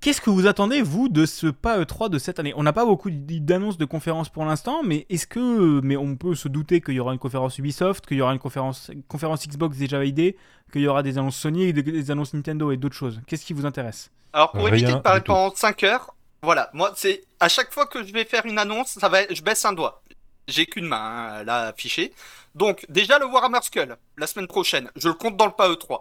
Qu'est-ce 0.00 0.20
que 0.20 0.30
vous 0.30 0.46
attendez 0.46 0.80
vous 0.80 1.08
de 1.08 1.26
ce 1.26 1.48
pas 1.48 1.80
E3 1.80 2.08
de 2.08 2.18
cette 2.18 2.38
année? 2.38 2.52
On 2.56 2.62
n'a 2.62 2.72
pas 2.72 2.84
beaucoup 2.84 3.10
d'annonces 3.10 3.78
de 3.78 3.84
conférences 3.84 4.28
pour 4.28 4.44
l'instant, 4.44 4.82
mais 4.84 5.06
est-ce 5.10 5.26
que 5.26 5.80
mais 5.82 5.96
on 5.96 6.16
peut 6.16 6.34
se 6.34 6.46
douter 6.48 6.80
qu'il 6.80 6.94
y 6.94 7.00
aura 7.00 7.12
une 7.12 7.18
conférence 7.18 7.58
Ubisoft, 7.58 8.06
qu'il 8.06 8.16
y 8.16 8.20
aura 8.20 8.32
une 8.32 8.38
conférence 8.38 8.90
conférence 9.08 9.46
Xbox 9.46 9.76
déjà 9.76 9.98
validée, 9.98 10.36
qu'il 10.72 10.82
y 10.82 10.86
aura 10.86 11.02
des 11.02 11.18
annonces 11.18 11.36
Sony, 11.36 11.72
des, 11.72 12.10
annonces 12.10 12.32
Nintendo 12.32 12.70
et 12.70 12.76
d'autres 12.76 12.94
choses? 12.94 13.20
Qu'est-ce 13.26 13.44
qui 13.44 13.52
vous 13.52 13.66
intéresse? 13.66 14.10
Alors 14.32 14.52
pour 14.52 14.64
Rien 14.64 14.74
éviter 14.74 14.92
de 14.92 14.98
parler 14.98 15.20
pendant 15.22 15.54
5 15.54 15.82
heures, 15.84 16.14
voilà, 16.42 16.70
moi 16.72 16.92
c'est 16.94 17.24
à 17.40 17.48
chaque 17.48 17.72
fois 17.72 17.86
que 17.86 18.04
je 18.04 18.12
vais 18.12 18.24
faire 18.24 18.46
une 18.46 18.58
annonce, 18.58 18.98
ça 19.00 19.08
va, 19.08 19.20
je 19.28 19.42
baisse 19.42 19.64
un 19.64 19.72
doigt. 19.72 20.02
J'ai 20.46 20.66
qu'une 20.66 20.86
main 20.86 21.40
hein, 21.40 21.44
là 21.44 21.68
affichée. 21.68 22.12
Donc 22.54 22.86
déjà 22.88 23.18
le 23.18 23.26
Warhammer 23.26 23.60
Skull 23.62 23.96
la 24.16 24.26
semaine 24.26 24.46
prochaine, 24.46 24.90
je 24.96 25.08
le 25.08 25.14
compte 25.14 25.36
dans 25.36 25.46
le 25.46 25.52
pas 25.52 25.68
E3 25.68 26.00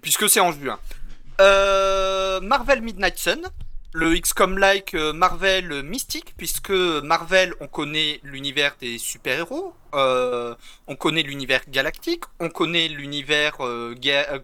puisque 0.00 0.28
c'est 0.28 0.40
en 0.40 0.52
juin. 0.52 0.78
Euh, 1.40 2.40
Marvel 2.40 2.82
Midnight 2.82 3.18
Sun, 3.18 3.42
le 3.96 4.14
XCOM-like 4.14 4.94
euh, 4.94 5.14
Marvel 5.14 5.82
mystique, 5.82 6.34
puisque 6.36 6.70
Marvel, 6.70 7.54
on 7.60 7.66
connaît 7.66 8.20
l'univers 8.24 8.76
des 8.78 8.98
super-héros, 8.98 9.74
euh, 9.94 10.54
on 10.86 10.96
connaît 10.96 11.22
l'univers 11.22 11.62
galactique, 11.68 12.24
on 12.38 12.50
connaît 12.50 12.88
l'univers 12.88 13.56
euh, 13.60 13.94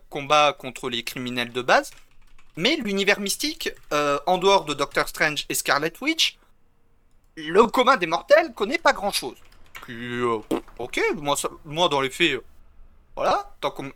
combat 0.09 0.55
contre 0.55 0.89
les 0.89 1.03
criminels 1.03 1.53
de 1.53 1.61
base, 1.61 1.91
mais 2.57 2.77
l'univers 2.77 3.21
mystique, 3.21 3.71
en 4.27 4.39
dehors 4.39 4.65
de 4.65 4.73
Doctor 4.73 5.07
Strange 5.07 5.45
et 5.51 5.55
Scarlet 5.55 5.93
Witch, 6.01 6.39
le 7.37 7.67
commun 7.67 7.99
des 7.99 8.07
mortels 8.07 8.55
connaît 8.55 8.79
pas 8.79 8.95
grand-chose. 8.95 9.37
Ok, 10.79 11.01
moi, 11.17 11.89
dans 11.89 12.01
les 12.01 12.11
faits, 12.11 12.41
voilà, 13.17 13.55
tant 13.61 13.71
qu'on 13.71 13.93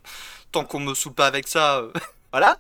tant 0.53 0.81
me 0.81 0.95
saoule 0.95 1.15
pas 1.15 1.27
avec 1.27 1.49
ça, 1.49 1.83
voilà. 2.33 2.59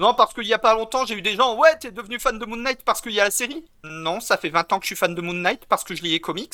Non, 0.00 0.14
parce 0.14 0.34
qu'il 0.34 0.46
y 0.46 0.52
a 0.54 0.58
pas 0.58 0.74
longtemps, 0.74 1.06
j'ai 1.06 1.14
eu 1.14 1.22
des 1.22 1.36
gens, 1.36 1.56
ouais, 1.56 1.76
t'es 1.78 1.92
devenu 1.92 2.18
fan 2.18 2.38
de 2.38 2.44
Moon 2.44 2.56
Knight 2.56 2.82
parce 2.84 3.00
qu'il 3.00 3.12
y 3.12 3.20
a 3.20 3.24
la 3.24 3.30
série. 3.30 3.64
Non, 3.84 4.18
ça 4.20 4.36
fait 4.36 4.48
20 4.50 4.72
ans 4.72 4.78
que 4.78 4.84
je 4.84 4.88
suis 4.88 4.96
fan 4.96 5.14
de 5.14 5.20
Moon 5.20 5.32
Knight 5.34 5.66
parce 5.66 5.84
que 5.84 5.94
je 5.94 6.02
lis 6.02 6.10
les 6.10 6.20
comics. 6.20 6.52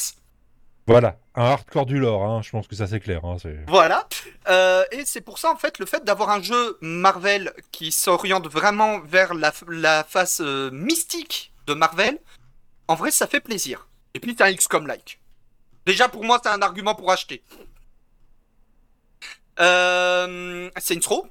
Voilà, 0.87 1.19
un 1.37 1.45
hardcore 1.45 1.87
du 1.87 1.99
lore, 1.99 2.23
hein, 2.25 2.43
je 2.43 2.51
pense 2.51 2.67
que 2.67 2.75
ça 2.75 2.87
c'est 2.87 3.01
clair. 3.01 3.25
hein, 3.25 3.37
Voilà. 3.69 4.09
Euh, 4.49 4.85
et 4.91 5.05
c'est 5.05 5.21
pour 5.21 5.39
ça, 5.39 5.53
en 5.53 5.57
fait, 5.57 5.79
le 5.79 5.87
fait 5.87 6.05
d'avoir 6.05 6.31
un 6.31 6.43
jeu 6.43 6.79
Marvel 6.81 7.53
qui 7.71 7.93
s'oriente 7.93 8.49
vraiment 8.49 8.99
vers 9.01 9.33
la, 9.35 9.53
la 9.69 10.05
face 10.05 10.41
euh, 10.41 10.71
mystique 10.73 11.53
de 11.67 11.75
Marvel, 11.75 12.19
en 12.89 12.95
vrai, 12.97 13.11
ça 13.11 13.27
fait 13.27 13.41
plaisir. 13.41 13.87
Et 14.15 14.21
puis, 14.21 14.35
t'as 14.35 14.49
un 14.49 14.53
XCOM-like. 14.55 15.21
Déjà, 15.87 16.09
pour 16.09 16.25
moi, 16.25 16.41
c'est 16.43 16.49
un 16.51 16.61
argument 16.63 16.95
pour 16.97 17.11
acheter. 17.13 17.43
Euh, 19.61 20.71
Saints 20.79 21.07
Row. 21.07 21.27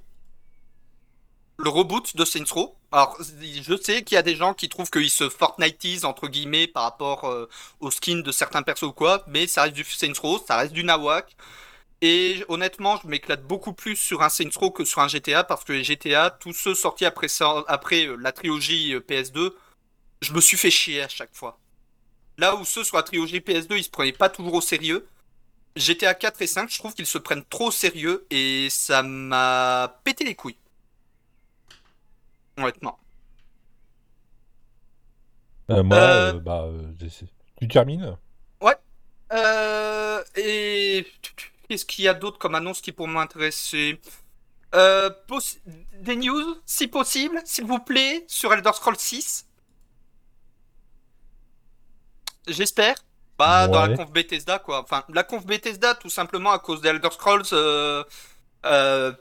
Le 1.62 1.70
reboot 1.70 2.16
de 2.16 2.24
Saints 2.24 2.52
Row. 2.52 2.74
Alors, 2.94 3.18
je 3.20 3.76
sais 3.76 4.02
qu'il 4.04 4.16
y 4.16 4.18
a 4.18 4.22
des 4.22 4.38
gens 4.38 4.54
qui 4.54 4.70
trouvent 4.70 4.90
qu'ils 4.90 5.10
se 5.10 5.28
Fortniteisent, 5.28 6.06
entre 6.06 6.30
guillemets, 6.30 6.68
par 6.68 6.84
rapport 6.84 7.26
euh, 7.26 7.50
au 7.82 7.92
skin 7.92 8.20
de 8.20 8.32
certains 8.32 8.64
persos 8.64 8.84
ou 8.84 8.94
quoi, 8.94 9.26
mais 9.28 9.46
ça 9.46 9.64
reste 9.64 9.76
du 9.76 9.84
Saints 9.84 10.14
Row, 10.22 10.40
ça 10.48 10.56
reste 10.56 10.72
du 10.72 10.86
Nawak. 10.86 11.36
Et 12.02 12.46
honnêtement, 12.48 12.98
je 13.04 13.08
m'éclate 13.08 13.44
beaucoup 13.44 13.74
plus 13.74 13.98
sur 13.98 14.22
un 14.22 14.30
Saints 14.30 14.56
Row 14.56 14.72
que 14.72 14.86
sur 14.86 15.02
un 15.02 15.10
GTA 15.10 15.44
parce 15.44 15.66
que 15.66 15.74
les 15.74 15.84
GTA, 15.84 16.30
tous 16.30 16.54
ceux 16.54 16.76
sortis 16.76 17.04
après 17.04 17.28
euh, 17.42 18.16
la 18.18 18.32
trilogie 18.32 18.94
euh, 18.94 19.02
PS2, 19.02 19.52
je 20.22 20.32
me 20.32 20.40
suis 20.40 20.56
fait 20.56 20.72
chier 20.72 21.02
à 21.02 21.10
chaque 21.10 21.36
fois. 21.36 21.60
Là 22.38 22.56
où 22.56 22.64
ceux 22.64 22.86
sur 22.86 22.96
la 22.96 23.04
trilogie 23.04 23.40
PS2, 23.40 23.78
ils 23.78 23.84
se 23.84 23.90
prenaient 23.90 24.14
pas 24.14 24.30
toujours 24.30 24.54
au 24.54 24.62
sérieux. 24.62 25.06
GTA 25.76 26.14
4 26.14 26.42
et 26.42 26.48
5, 26.48 26.70
je 26.72 26.80
trouve 26.80 26.94
qu'ils 26.94 27.06
se 27.06 27.18
prennent 27.18 27.44
trop 27.50 27.68
au 27.68 27.72
sérieux 27.72 28.26
et 28.30 28.70
ça 28.70 29.04
m'a 29.04 30.00
pété 30.06 30.24
les 30.24 30.36
couilles. 30.36 30.56
Honnêtement. 32.64 33.00
Euh, 35.70 35.84
moi, 35.84 35.98
Euh, 35.98 36.34
euh, 36.34 36.40
bah, 36.40 36.64
euh, 36.66 36.94
tu 37.60 37.68
termines 37.68 38.18
Euh, 39.32 40.24
et 40.36 41.06
qu'est-ce 41.68 41.86
qu'il 41.86 42.04
y 42.04 42.08
a 42.08 42.16
d'autre 42.16 42.40
comme 42.40 42.56
annonce 42.56 42.82
qui 42.82 42.92
pourrait 42.92 43.12
m'intéresser? 43.12 44.02
Euh, 44.74 45.12
poss- 45.28 45.60
Des 46.02 46.16
news, 46.16 46.56
si 46.66 46.88
possible, 46.88 47.40
s'il 47.46 47.66
vous 47.66 47.78
plaît, 47.78 48.26
sur 48.28 48.52
Elder 48.52 48.72
Scrolls 48.74 48.98
6 48.98 49.46
J'espère. 52.48 52.96
Bah, 53.38 53.68
dans 53.68 53.82
la 53.84 53.90
Ouais. 53.90 53.96
conf 53.96 54.12
Bethesda, 54.12 54.58
quoi. 54.60 54.82
Enfin, 54.82 55.04
la 55.10 55.24
conf 55.24 55.46
Bethesda, 55.46 55.94
tout 55.96 56.10
simplement 56.10 56.52
à 56.52 56.60
cause 56.60 56.82
d'Elder 56.82 57.10
Scrolls. 57.12 57.44
Euh... 57.54 58.04
Euh... 58.66 59.14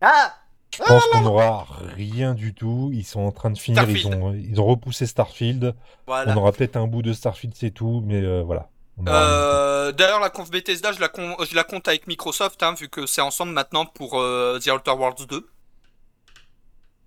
Ah 0.00 0.34
Je 0.76 0.82
pense 0.82 1.04
qu'on 1.12 1.20
n'aura 1.22 1.66
rien 1.96 2.34
du 2.34 2.54
tout. 2.54 2.90
Ils 2.92 3.04
sont 3.04 3.20
en 3.20 3.32
train 3.32 3.50
de 3.50 3.58
finir. 3.58 3.88
Ils 3.88 4.06
ont, 4.06 4.34
ils 4.34 4.60
ont 4.60 4.66
repoussé 4.66 5.06
Starfield. 5.06 5.74
Voilà. 6.06 6.32
On 6.32 6.36
aura 6.38 6.52
peut-être 6.52 6.76
un 6.76 6.86
bout 6.86 7.02
de 7.02 7.12
Starfield, 7.12 7.54
c'est 7.56 7.70
tout. 7.70 8.02
Mais 8.04 8.22
euh, 8.22 8.42
voilà. 8.42 8.68
Euh, 9.08 9.92
D'ailleurs, 9.92 10.20
la 10.20 10.30
conf 10.30 10.50
Bethesda, 10.50 10.92
je 10.92 11.00
la, 11.00 11.08
con- 11.08 11.36
je 11.48 11.54
la 11.54 11.64
compte 11.64 11.88
avec 11.88 12.06
Microsoft, 12.06 12.62
hein, 12.62 12.74
vu 12.74 12.88
que 12.88 13.06
c'est 13.06 13.20
ensemble 13.20 13.52
maintenant 13.52 13.86
pour 13.86 14.20
euh, 14.20 14.58
The 14.58 14.68
Outer 14.68 14.92
Worlds 14.92 15.26
2. 15.26 15.46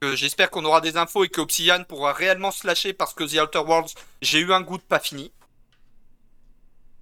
Euh, 0.04 0.16
J'espère 0.16 0.50
qu'on 0.52 0.64
aura 0.66 0.80
des 0.82 0.96
infos 0.98 1.24
et 1.24 1.30
que 1.30 1.42
Obsidian 1.42 1.84
pourra 1.84 2.14
réellement 2.14 2.52
se 2.52 2.68
lâcher 2.68 2.94
parce 2.94 3.14
que 3.14 3.24
The 3.24 3.42
Outer 3.42 3.60
Worlds, 3.68 3.94
j'ai 4.22 4.40
eu 4.40 4.54
un 4.54 4.62
goût 4.62 4.78
de 4.78 4.84
pas 4.84 5.00
fini. 5.00 5.32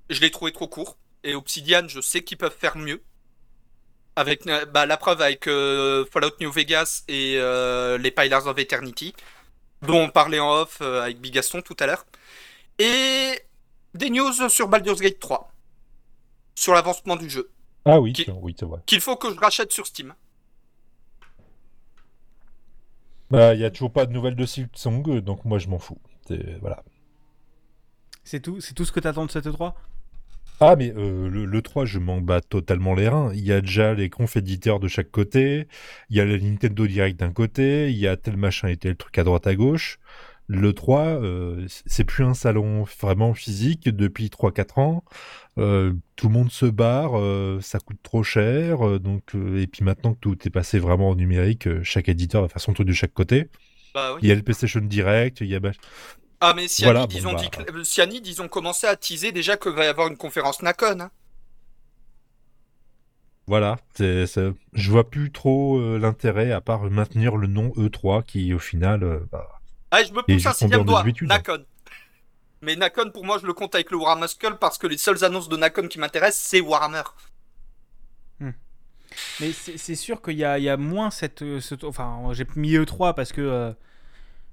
Je 0.09 0.21
l'ai 0.21 0.31
trouvé 0.31 0.51
trop 0.51 0.67
court. 0.67 0.97
Et 1.23 1.33
Obsidian, 1.35 1.87
je 1.87 1.99
sais 1.99 2.23
qu'ils 2.23 2.37
peuvent 2.37 2.55
faire 2.57 2.77
mieux. 2.77 3.01
Avec 4.17 4.45
bah, 4.71 4.85
la 4.85 4.97
preuve 4.97 5.21
avec 5.21 5.47
euh, 5.47 6.05
Fallout 6.11 6.31
New 6.39 6.51
Vegas 6.51 7.03
et 7.09 7.35
euh, 7.37 7.97
les 7.97 8.11
Pillars 8.11 8.47
of 8.47 8.57
Eternity, 8.57 9.13
dont 9.81 10.03
on 10.03 10.09
parlait 10.09 10.39
en 10.39 10.61
off 10.61 10.77
euh, 10.81 11.01
avec 11.03 11.19
Bigaston 11.19 11.61
tout 11.61 11.75
à 11.79 11.85
l'heure. 11.85 12.05
Et 12.79 13.33
des 13.93 14.09
news 14.09 14.31
sur 14.49 14.67
Baldur's 14.69 15.01
Gate 15.01 15.19
3. 15.19 15.51
Sur 16.55 16.73
l'avancement 16.73 17.17
du 17.17 17.29
jeu. 17.29 17.49
Ah 17.83 17.99
oui, 17.99 18.13
Qui- 18.13 18.29
oui, 18.41 18.55
c'est 18.57 18.65
vrai. 18.65 18.79
Qu'il 18.85 19.01
faut 19.01 19.17
que 19.17 19.33
je 19.33 19.39
rachète 19.39 19.71
sur 19.73 19.85
Steam. 19.85 20.13
Bah, 23.31 23.53
il 23.53 23.59
y 23.59 23.65
a 23.65 23.71
toujours 23.71 23.91
pas 23.91 24.05
de 24.05 24.13
nouvelles 24.13 24.35
de 24.35 24.45
Silksong, 24.45 25.19
donc 25.19 25.43
moi 25.45 25.57
je 25.59 25.67
m'en 25.67 25.79
fous. 25.79 25.99
C'est- 26.27 26.57
Voilà. 26.61 26.83
C'est 28.23 28.39
tout, 28.39 28.59
c'est 28.61 28.73
tout 28.73 28.85
ce 28.85 28.91
que 28.91 28.99
t'attends 28.99 29.25
de 29.25 29.31
cette 29.31 29.45
E3 29.45 29.73
Ah, 30.59 30.75
mais 30.77 30.93
euh, 30.95 31.29
le, 31.29 31.45
le 31.45 31.61
3, 31.61 31.85
je 31.85 31.99
m'en 31.99 32.21
bats 32.21 32.41
totalement 32.41 32.93
les 32.93 33.09
reins. 33.09 33.31
Il 33.33 33.45
y 33.45 33.51
a 33.51 33.61
déjà 33.61 33.93
les 33.93 34.09
confs 34.09 34.37
éditeurs 34.37 34.79
de 34.79 34.87
chaque 34.87 35.11
côté, 35.11 35.67
il 36.09 36.15
y 36.15 36.21
a 36.21 36.25
le 36.25 36.37
Nintendo 36.37 36.87
Direct 36.87 37.19
d'un 37.19 37.31
côté, 37.31 37.91
il 37.91 37.97
y 37.97 38.07
a 38.07 38.15
tel 38.15 38.37
machin 38.37 38.69
et 38.69 38.77
tel 38.77 38.95
truc 38.95 39.17
à 39.17 39.23
droite 39.23 39.47
à 39.47 39.55
gauche. 39.55 39.99
Le 40.47 40.73
3, 40.73 41.01
euh, 41.01 41.65
c'est 41.67 42.03
plus 42.03 42.23
un 42.23 42.35
salon 42.35 42.83
vraiment 43.01 43.33
physique 43.33 43.89
depuis 43.89 44.29
3-4 44.29 44.79
ans. 44.79 45.03
Euh, 45.57 45.93
tout 46.15 46.27
le 46.27 46.33
monde 46.33 46.51
se 46.51 46.65
barre, 46.65 47.17
euh, 47.17 47.59
ça 47.61 47.79
coûte 47.79 47.99
trop 48.03 48.23
cher. 48.23 48.99
donc, 48.99 49.35
euh, 49.35 49.61
et 49.61 49.67
puis 49.67 49.83
maintenant 49.83 50.13
que 50.13 50.19
tout 50.19 50.37
est 50.45 50.51
passé 50.51 50.79
vraiment 50.79 51.09
au 51.09 51.15
numérique, 51.15 51.67
chaque 51.83 52.09
éditeur 52.09 52.43
va 52.43 52.49
faire 52.49 52.61
son 52.61 52.73
truc 52.73 52.87
de 52.87 52.93
chaque 52.93 53.13
côté. 53.13 53.49
Bah 53.93 54.13
oui. 54.13 54.19
Il 54.23 54.29
y 54.29 54.31
a 54.31 54.35
le 54.35 54.41
PlayStation 54.41 54.81
Direct, 54.81 55.41
il 55.41 55.47
y 55.47 55.55
a... 55.55 55.59
Ah, 56.41 56.53
mais 56.53 56.67
Cyanide, 56.67 56.93
Voilà, 56.93 57.07
ils 57.11 57.23
bon, 57.23 57.29
ont 57.29 57.33
bah. 57.33 57.41
dit 57.41 57.49
que- 57.49 57.83
Cyanide, 57.83 58.27
ils 58.27 58.41
ont 58.41 58.47
commencé 58.47 58.87
à 58.87 58.95
teaser 58.95 59.31
déjà 59.31 59.57
qu'il 59.57 59.71
va 59.71 59.85
y 59.85 59.87
avoir 59.87 60.07
une 60.07 60.17
conférence 60.17 60.61
Nacon. 60.61 60.99
hein. 61.01 61.11
Voilà, 63.47 63.77
c'est, 63.93 64.25
c'est- 64.25 64.51
je 64.73 64.91
vois 64.91 65.09
plus 65.09 65.31
trop 65.31 65.77
euh, 65.79 65.99
l'intérêt 65.99 66.51
à 66.51 66.61
part 66.61 66.81
maintenir 66.89 67.37
le 67.37 67.47
nom 67.47 67.69
E3 67.77 68.23
qui 68.23 68.53
au 68.53 68.59
final, 68.59 69.03
euh, 69.03 69.19
bah, 69.31 69.59
Ah, 69.91 70.03
je 70.03 70.11
me 70.11 70.21
pousse 70.23 70.45
un 70.45 70.53
sixième 70.53 70.83
doigt. 70.83 71.03
Nacon. 71.21 71.63
Mais 72.61 72.75
Nacon, 72.75 73.11
pour 73.11 73.23
moi, 73.23 73.37
je 73.39 73.45
le 73.45 73.53
compte 73.53 73.75
avec 73.75 73.91
le 73.91 73.97
Warhammer 73.97 74.27
Skull 74.27 74.57
parce 74.57 74.77
que 74.79 74.87
les 74.87 74.97
seules 74.97 75.23
annonces 75.23 75.47
de 75.47 75.57
Nacon 75.57 75.87
qui 75.87 75.99
m'intéressent, 75.99 76.43
c'est 76.49 76.59
Warhammer. 76.61 77.03
Mais 79.39 79.53
c'est 79.53 79.77
c'est 79.77 79.95
sûr 79.95 80.21
qu'il 80.21 80.35
y 80.37 80.43
a, 80.43 80.57
il 80.57 80.63
y 80.65 80.69
a 80.69 80.75
moins 80.75 81.09
cette. 81.09 81.41
euh, 81.41 81.61
ce- 81.61 81.85
enfin, 81.85 82.21
j'ai 82.33 82.45
mis 82.57 82.73
E3 82.75 83.13
parce 83.15 83.31
que 83.31 83.39
euh, 83.41 83.71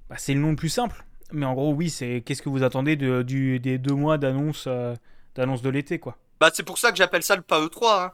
bah, 0.09 0.15
c'est 0.17 0.33
le 0.33 0.39
nom 0.39 0.51
le 0.51 0.55
plus 0.55 0.69
simple. 0.69 1.03
Mais 1.31 1.45
en 1.45 1.53
gros, 1.53 1.73
oui, 1.73 1.89
c'est 1.89 2.21
qu'est-ce 2.25 2.41
que 2.41 2.49
vous 2.49 2.63
attendez 2.63 2.95
de, 2.95 3.21
du, 3.23 3.59
des 3.59 3.77
deux 3.77 3.95
mois 3.95 4.17
d'annonce 4.17 4.65
euh, 4.67 4.93
d'annonce 5.35 5.61
de 5.61 5.69
l'été, 5.69 5.99
quoi. 5.99 6.17
Bah, 6.39 6.51
c'est 6.53 6.63
pour 6.63 6.77
ça 6.77 6.91
que 6.91 6.97
j'appelle 6.97 7.23
ça 7.23 7.35
le 7.35 7.41
pas 7.41 7.59
E3. 7.61 8.03
hein. 8.05 8.11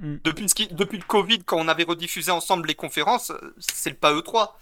Mm. 0.00 0.16
Depuis, 0.24 0.46
qui- 0.46 0.68
depuis 0.68 0.98
le 0.98 1.04
Covid, 1.04 1.42
quand 1.44 1.58
on 1.58 1.68
avait 1.68 1.82
rediffusé 1.84 2.30
ensemble 2.30 2.68
les 2.68 2.74
conférences, 2.74 3.32
c'est 3.58 3.90
le 3.90 3.96
pas 3.96 4.12
E3. 4.14 4.52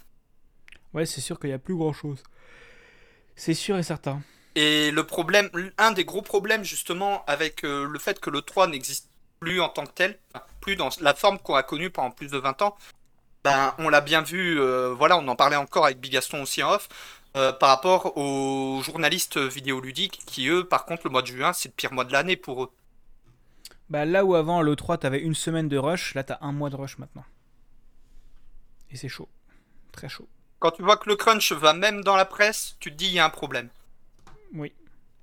Ouais, 0.93 1.05
c'est 1.05 1.21
sûr 1.21 1.39
qu'il 1.39 1.49
y 1.51 1.53
a 1.53 1.59
plus 1.59 1.75
grand 1.75 1.93
chose. 1.93 2.23
C'est 3.35 3.53
sûr 3.53 3.77
et 3.77 3.83
certain. 3.83 4.21
Et 4.55 4.89
le 4.89 5.03
problème, 5.03 5.49
un 5.77 5.91
des 5.91 6.03
gros 6.05 6.23
problèmes 6.23 6.63
justement 6.63 7.23
avec 7.27 7.63
euh, 7.63 7.87
le 7.87 7.99
fait 7.99 8.19
que 8.19 8.31
le 8.31 8.41
3 8.41 8.67
n'existe 8.67 9.07
plus 9.39 9.61
en 9.61 9.69
tant 9.69 9.85
que 9.85 9.91
tel, 9.93 10.17
plus 10.61 10.75
dans 10.75 10.89
la 10.99 11.13
forme 11.13 11.37
qu'on 11.37 11.53
a 11.53 11.61
connue 11.61 11.91
pendant 11.91 12.09
plus 12.09 12.31
de 12.31 12.37
20 12.39 12.59
ans, 12.63 12.75
ben 13.43 13.75
on 13.77 13.89
l'a 13.89 14.01
bien 14.01 14.23
vu, 14.23 14.59
euh, 14.59 14.95
voilà, 14.97 15.17
on 15.19 15.27
en 15.27 15.35
parlait 15.35 15.55
encore 15.55 15.85
avec 15.85 15.99
Bigaston 15.99 16.41
aussi 16.41 16.63
en 16.63 16.71
off, 16.73 16.89
euh, 17.35 17.51
par 17.53 17.69
rapport 17.69 18.17
aux 18.17 18.81
journalistes 18.83 19.37
vidéoludiques 19.37 20.21
qui 20.25 20.47
eux, 20.47 20.63
par 20.67 20.85
contre, 20.85 21.03
le 21.05 21.11
mois 21.11 21.21
de 21.21 21.27
juin, 21.27 21.53
c'est 21.53 21.69
le 21.69 21.73
pire 21.75 21.93
mois 21.93 22.05
de 22.05 22.13
l'année 22.13 22.35
pour 22.35 22.63
eux. 22.63 22.71
Bah, 23.89 24.05
là 24.05 24.25
où 24.25 24.35
avant, 24.35 24.61
l'E3, 24.61 24.99
t'avais 24.99 25.19
une 25.19 25.35
semaine 25.35 25.69
de 25.69 25.77
rush, 25.77 26.13
là, 26.13 26.23
t'as 26.23 26.37
un 26.41 26.51
mois 26.51 26.69
de 26.69 26.75
rush 26.75 26.97
maintenant. 26.97 27.25
Et 28.91 28.97
c'est 28.97 29.09
chaud. 29.09 29.29
Très 29.91 30.09
chaud. 30.09 30.27
Quand 30.59 30.71
tu 30.71 30.81
vois 30.81 30.97
que 30.97 31.07
le 31.09 31.15
crunch 31.15 31.51
va 31.51 31.73
même 31.73 32.03
dans 32.03 32.15
la 32.15 32.25
presse, 32.25 32.75
tu 32.79 32.91
te 32.91 32.95
dis 32.97 33.07
il 33.07 33.13
y 33.13 33.19
a 33.19 33.25
un 33.25 33.29
problème. 33.29 33.69
Oui. 34.53 34.73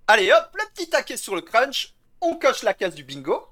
Allez 0.07 0.31
hop, 0.31 0.51
le 0.55 0.65
petit 0.75 0.89
taquet 0.89 1.17
sur 1.17 1.35
le 1.35 1.41
crunch, 1.41 1.95
on 2.21 2.37
coche 2.37 2.63
la 2.63 2.75
case 2.75 2.95
du 2.95 3.03
bingo. 3.05 3.49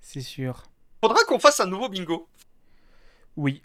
C'est 0.00 0.20
sûr. 0.20 0.62
Faudra 1.02 1.24
qu'on 1.24 1.38
fasse 1.38 1.60
un 1.60 1.66
nouveau 1.66 1.88
bingo. 1.88 2.28
Oui. 3.36 3.62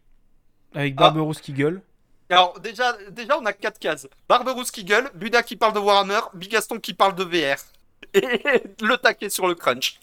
Avec 0.74 0.94
Ah. 0.98 1.02
Barberousse 1.02 1.42
qui 1.42 1.54
gueule. 1.54 1.82
Alors 2.30 2.60
déjà, 2.60 2.94
déjà 3.12 3.38
on 3.40 3.46
a 3.46 3.54
quatre 3.54 3.80
cases. 3.80 4.08
Barberousse 4.28 4.72
qui 4.72 4.84
gueule, 4.84 5.10
Buda 5.16 5.44
qui 5.44 5.56
parle 5.56 5.74
de 5.74 5.80
Warhammer, 5.80 6.20
Bigaston 6.34 6.80
qui 6.80 6.94
parle 6.94 7.16
de 7.16 7.24
VR. 7.24 7.58
Et 8.14 8.22
le 8.82 8.96
taquet 8.98 9.30
sur 9.30 9.48
le 9.48 9.56
crunch. 9.56 10.00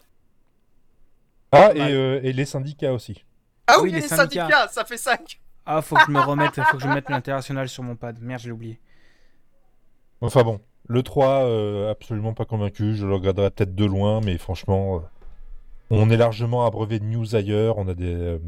Ah, 1.51 1.71
et, 1.75 1.93
euh, 1.93 2.19
et 2.23 2.33
les 2.33 2.45
syndicats 2.45 2.93
aussi. 2.93 3.23
Ah 3.67 3.75
Oui, 3.77 3.89
oui, 3.89 3.91
les 3.91 4.01
les 4.01 4.07
syndicats. 4.07 4.43
syndicats, 4.47 4.67
ça 4.69 4.85
fait 4.85 4.97
5. 4.97 5.39
Ah, 5.65 5.81
faut 5.81 5.95
que 5.95 6.01
je 6.07 6.11
me 6.11 6.19
remette, 6.19 6.55
faut 6.61 6.77
que 6.77 6.83
je 6.83 6.87
mette 6.87 7.09
l'international 7.09 7.69
sur 7.69 7.83
mon 7.83 7.95
pad. 7.95 8.19
Merde, 8.21 8.41
j'ai 8.41 8.51
oublié. 8.51 8.79
Enfin 10.21 10.43
bon, 10.43 10.59
le 10.87 11.01
3, 11.03 11.27
euh, 11.45 11.91
absolument 11.91 12.33
pas 12.33 12.45
convaincu. 12.45 12.95
Je 12.95 13.05
le 13.05 13.13
regarderai 13.15 13.49
peut-être 13.51 13.75
de 13.75 13.85
loin, 13.85 14.21
mais 14.21 14.37
franchement, 14.37 14.97
euh, 14.97 14.99
on 15.89 16.09
est 16.09 16.17
largement 16.17 16.65
abreuvé 16.65 16.99
de 16.99 17.05
news 17.05 17.35
ailleurs. 17.35 17.77
On 17.77 17.87
a 17.87 17.93
des, 17.93 18.13
euh, 18.13 18.39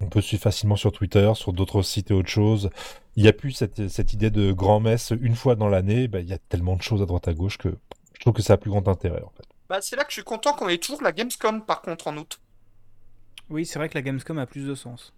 on 0.00 0.08
peut 0.08 0.20
suivre 0.20 0.42
facilement 0.42 0.76
sur 0.76 0.92
Twitter, 0.92 1.30
sur 1.34 1.52
d'autres 1.52 1.82
sites 1.82 2.10
et 2.10 2.14
autres 2.14 2.28
choses. 2.28 2.70
Il 3.16 3.22
n'y 3.22 3.28
a 3.28 3.32
plus 3.32 3.52
cette, 3.52 3.88
cette 3.88 4.12
idée 4.12 4.30
de 4.30 4.52
grand-messe 4.52 5.12
une 5.20 5.36
fois 5.36 5.54
dans 5.54 5.68
l'année. 5.68 6.06
Bah, 6.08 6.20
Il 6.20 6.28
y 6.28 6.32
a 6.34 6.38
tellement 6.38 6.76
de 6.76 6.82
choses 6.82 7.00
à 7.02 7.06
droite 7.06 7.28
à 7.28 7.34
gauche 7.34 7.56
que 7.58 7.70
je 8.14 8.20
trouve 8.20 8.34
que 8.34 8.42
ça 8.42 8.54
a 8.54 8.56
plus 8.56 8.70
grand 8.70 8.86
intérêt 8.88 9.22
en 9.22 9.30
fait. 9.36 9.44
Bah 9.68 9.80
c'est 9.80 9.96
là 9.96 10.04
que 10.04 10.10
je 10.10 10.14
suis 10.16 10.22
content 10.24 10.52
qu'on 10.52 10.68
ait 10.68 10.78
toujours 10.78 11.02
la 11.02 11.12
Gamescom 11.12 11.64
par 11.64 11.82
contre 11.82 12.06
en 12.08 12.16
août. 12.16 12.38
Oui, 13.50 13.64
c'est 13.66 13.78
vrai 13.78 13.88
que 13.88 13.94
la 13.94 14.02
Gamescom 14.02 14.38
a 14.38 14.46
plus 14.46 14.66
de 14.66 14.74
sens. 14.74 15.12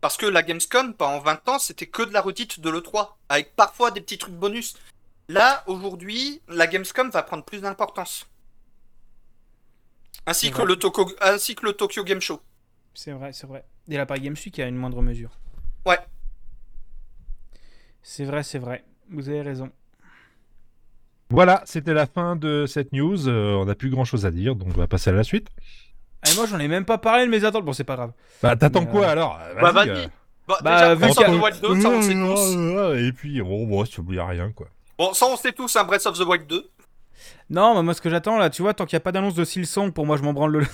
Parce 0.00 0.16
que 0.16 0.26
la 0.26 0.42
Gamescom, 0.42 0.94
pendant 0.94 1.18
20 1.20 1.48
ans, 1.48 1.58
c'était 1.58 1.86
que 1.86 2.02
de 2.02 2.12
la 2.12 2.20
redite 2.20 2.60
de 2.60 2.70
l'E3, 2.70 3.08
avec 3.28 3.56
parfois 3.56 3.90
des 3.90 4.00
petits 4.00 4.18
trucs 4.18 4.34
bonus. 4.34 4.76
Là, 5.28 5.64
aujourd'hui, 5.66 6.40
la 6.48 6.66
Gamescom 6.68 7.10
va 7.10 7.22
prendre 7.24 7.44
plus 7.44 7.60
d'importance. 7.62 8.26
Ainsi 10.26 10.46
C'est 10.46 10.52
que, 10.52 10.56
vrai. 10.58 10.66
le 10.66 10.76
Toko- 10.76 11.14
ainsi 11.20 11.54
que 11.54 11.64
le 11.66 11.72
Tokyo 11.72 12.04
Game 12.04 12.20
Show. 12.20 12.40
C'est 13.00 13.12
vrai, 13.12 13.32
c'est 13.32 13.46
vrai. 13.46 13.64
Et 13.88 13.96
la 13.96 14.06
Paris 14.06 14.22
Games 14.22 14.34
Week 14.44 14.58
a 14.58 14.66
une 14.66 14.74
moindre 14.74 15.00
mesure. 15.02 15.30
Ouais. 15.86 16.00
C'est 18.02 18.24
vrai, 18.24 18.42
c'est 18.42 18.58
vrai. 18.58 18.84
Vous 19.08 19.28
avez 19.28 19.40
raison. 19.40 19.70
Voilà, 21.30 21.62
c'était 21.64 21.94
la 21.94 22.06
fin 22.06 22.34
de 22.34 22.66
cette 22.66 22.92
news. 22.92 23.28
Euh, 23.28 23.54
on 23.54 23.66
n'a 23.66 23.76
plus 23.76 23.90
grand-chose 23.90 24.26
à 24.26 24.32
dire, 24.32 24.56
donc 24.56 24.70
on 24.74 24.78
va 24.80 24.88
passer 24.88 25.10
à 25.10 25.12
la 25.12 25.22
suite. 25.22 25.46
Et 26.28 26.34
moi, 26.34 26.46
j'en 26.46 26.58
ai 26.58 26.66
même 26.66 26.84
pas 26.84 26.98
parlé 26.98 27.24
de 27.24 27.30
mes 27.30 27.44
attentes. 27.44 27.64
Bon, 27.64 27.72
c'est 27.72 27.84
pas 27.84 27.94
grave. 27.94 28.12
Bah, 28.42 28.56
t'attends 28.56 28.84
quoi 28.84 29.06
euh, 29.06 29.12
alors? 29.12 29.38
Bah 29.62 29.70
Vas-y, 29.70 29.90
euh, 29.90 30.06
Bah, 30.48 30.58
Bah, 30.64 30.72
déjà, 30.74 30.94
vu 30.96 31.00
Breath 31.02 31.16
qu'il 31.18 31.22
of 31.24 31.28
y 31.28 31.34
a- 31.34 31.38
the 31.38 31.42
Wild 31.44 31.60
2, 31.76 31.80
ça 31.80 31.88
on 31.90 32.02
sait 32.02 32.14
tous. 32.14 32.98
Et 32.98 33.12
puis, 33.12 33.40
bon, 33.42 33.64
moi, 33.64 33.84
il 33.96 34.04
n'y 34.10 34.18
a 34.18 34.26
rien 34.26 34.50
quoi. 34.50 34.66
Bon, 34.98 35.12
ça 35.12 35.26
on 35.26 35.36
sait 35.36 35.52
tous, 35.52 35.76
un 35.76 35.84
Breath 35.84 36.04
of 36.06 36.18
the 36.18 36.26
Wild 36.26 36.48
2. 36.48 36.68
Non, 37.50 37.76
mais 37.76 37.84
moi, 37.84 37.94
ce 37.94 38.00
que 38.00 38.10
j'attends 38.10 38.38
là, 38.38 38.50
tu 38.50 38.62
vois, 38.62 38.74
tant 38.74 38.86
qu'il 38.86 38.96
n'y 38.96 39.02
a 39.02 39.04
pas 39.04 39.12
d'annonce 39.12 39.36
de 39.36 39.44
Silsong, 39.44 39.92
pour 39.92 40.04
moi, 40.04 40.16
je 40.16 40.24
m'en 40.24 40.32
branle 40.32 40.50
le. 40.50 40.66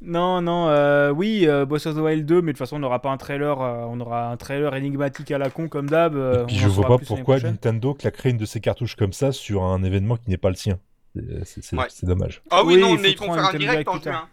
Non, 0.00 0.40
non, 0.40 0.68
euh, 0.68 1.10
oui, 1.10 1.46
euh, 1.48 1.66
Boss 1.66 1.86
of 1.86 1.96
the 1.96 1.98
Wild 1.98 2.24
2, 2.24 2.36
mais 2.36 2.40
de 2.40 2.48
toute 2.52 2.58
façon, 2.58 2.76
on 2.76 2.78
n'aura 2.78 3.00
pas 3.02 3.10
un 3.10 3.16
trailer, 3.16 3.60
euh, 3.60 3.84
on 3.88 3.98
aura 4.00 4.30
un 4.30 4.36
trailer 4.36 4.74
énigmatique 4.76 5.30
à 5.32 5.38
la 5.38 5.50
con 5.50 5.68
comme 5.68 5.88
d'hab. 5.90 6.14
euh, 6.14 6.42
Et 6.42 6.46
puis 6.46 6.56
on 6.56 6.58
je 6.60 6.68
vois 6.68 6.86
pas 6.86 6.98
pourquoi. 6.98 7.38
Nintendo 7.40 7.94
claquerait 7.94 8.30
une 8.30 8.36
de 8.38 8.44
ses 8.46 8.60
cartouches 8.60 8.94
comme 8.96 9.12
ça 9.12 9.32
sur 9.32 9.62
un 9.64 9.82
événement 9.82 10.16
qui 10.16 10.30
n'est 10.30 10.36
pas 10.36 10.50
le 10.50 10.54
sien. 10.56 10.78
C'est- 11.44 11.74
Ouais. 11.76 11.86
dommage. 12.04 12.42
Ah 12.50 12.62
oui, 12.64 12.74
Oui, 12.76 12.80
non, 12.80 12.94
il 12.94 13.00
mais 13.00 13.10
ils 13.10 13.18
vont 13.18 13.32
faire 13.34 13.46
un 13.46 13.58
direct 13.58 13.88
en 13.88 13.92
plus 13.92 14.00
tard. 14.02 14.12
juin. 14.12 14.28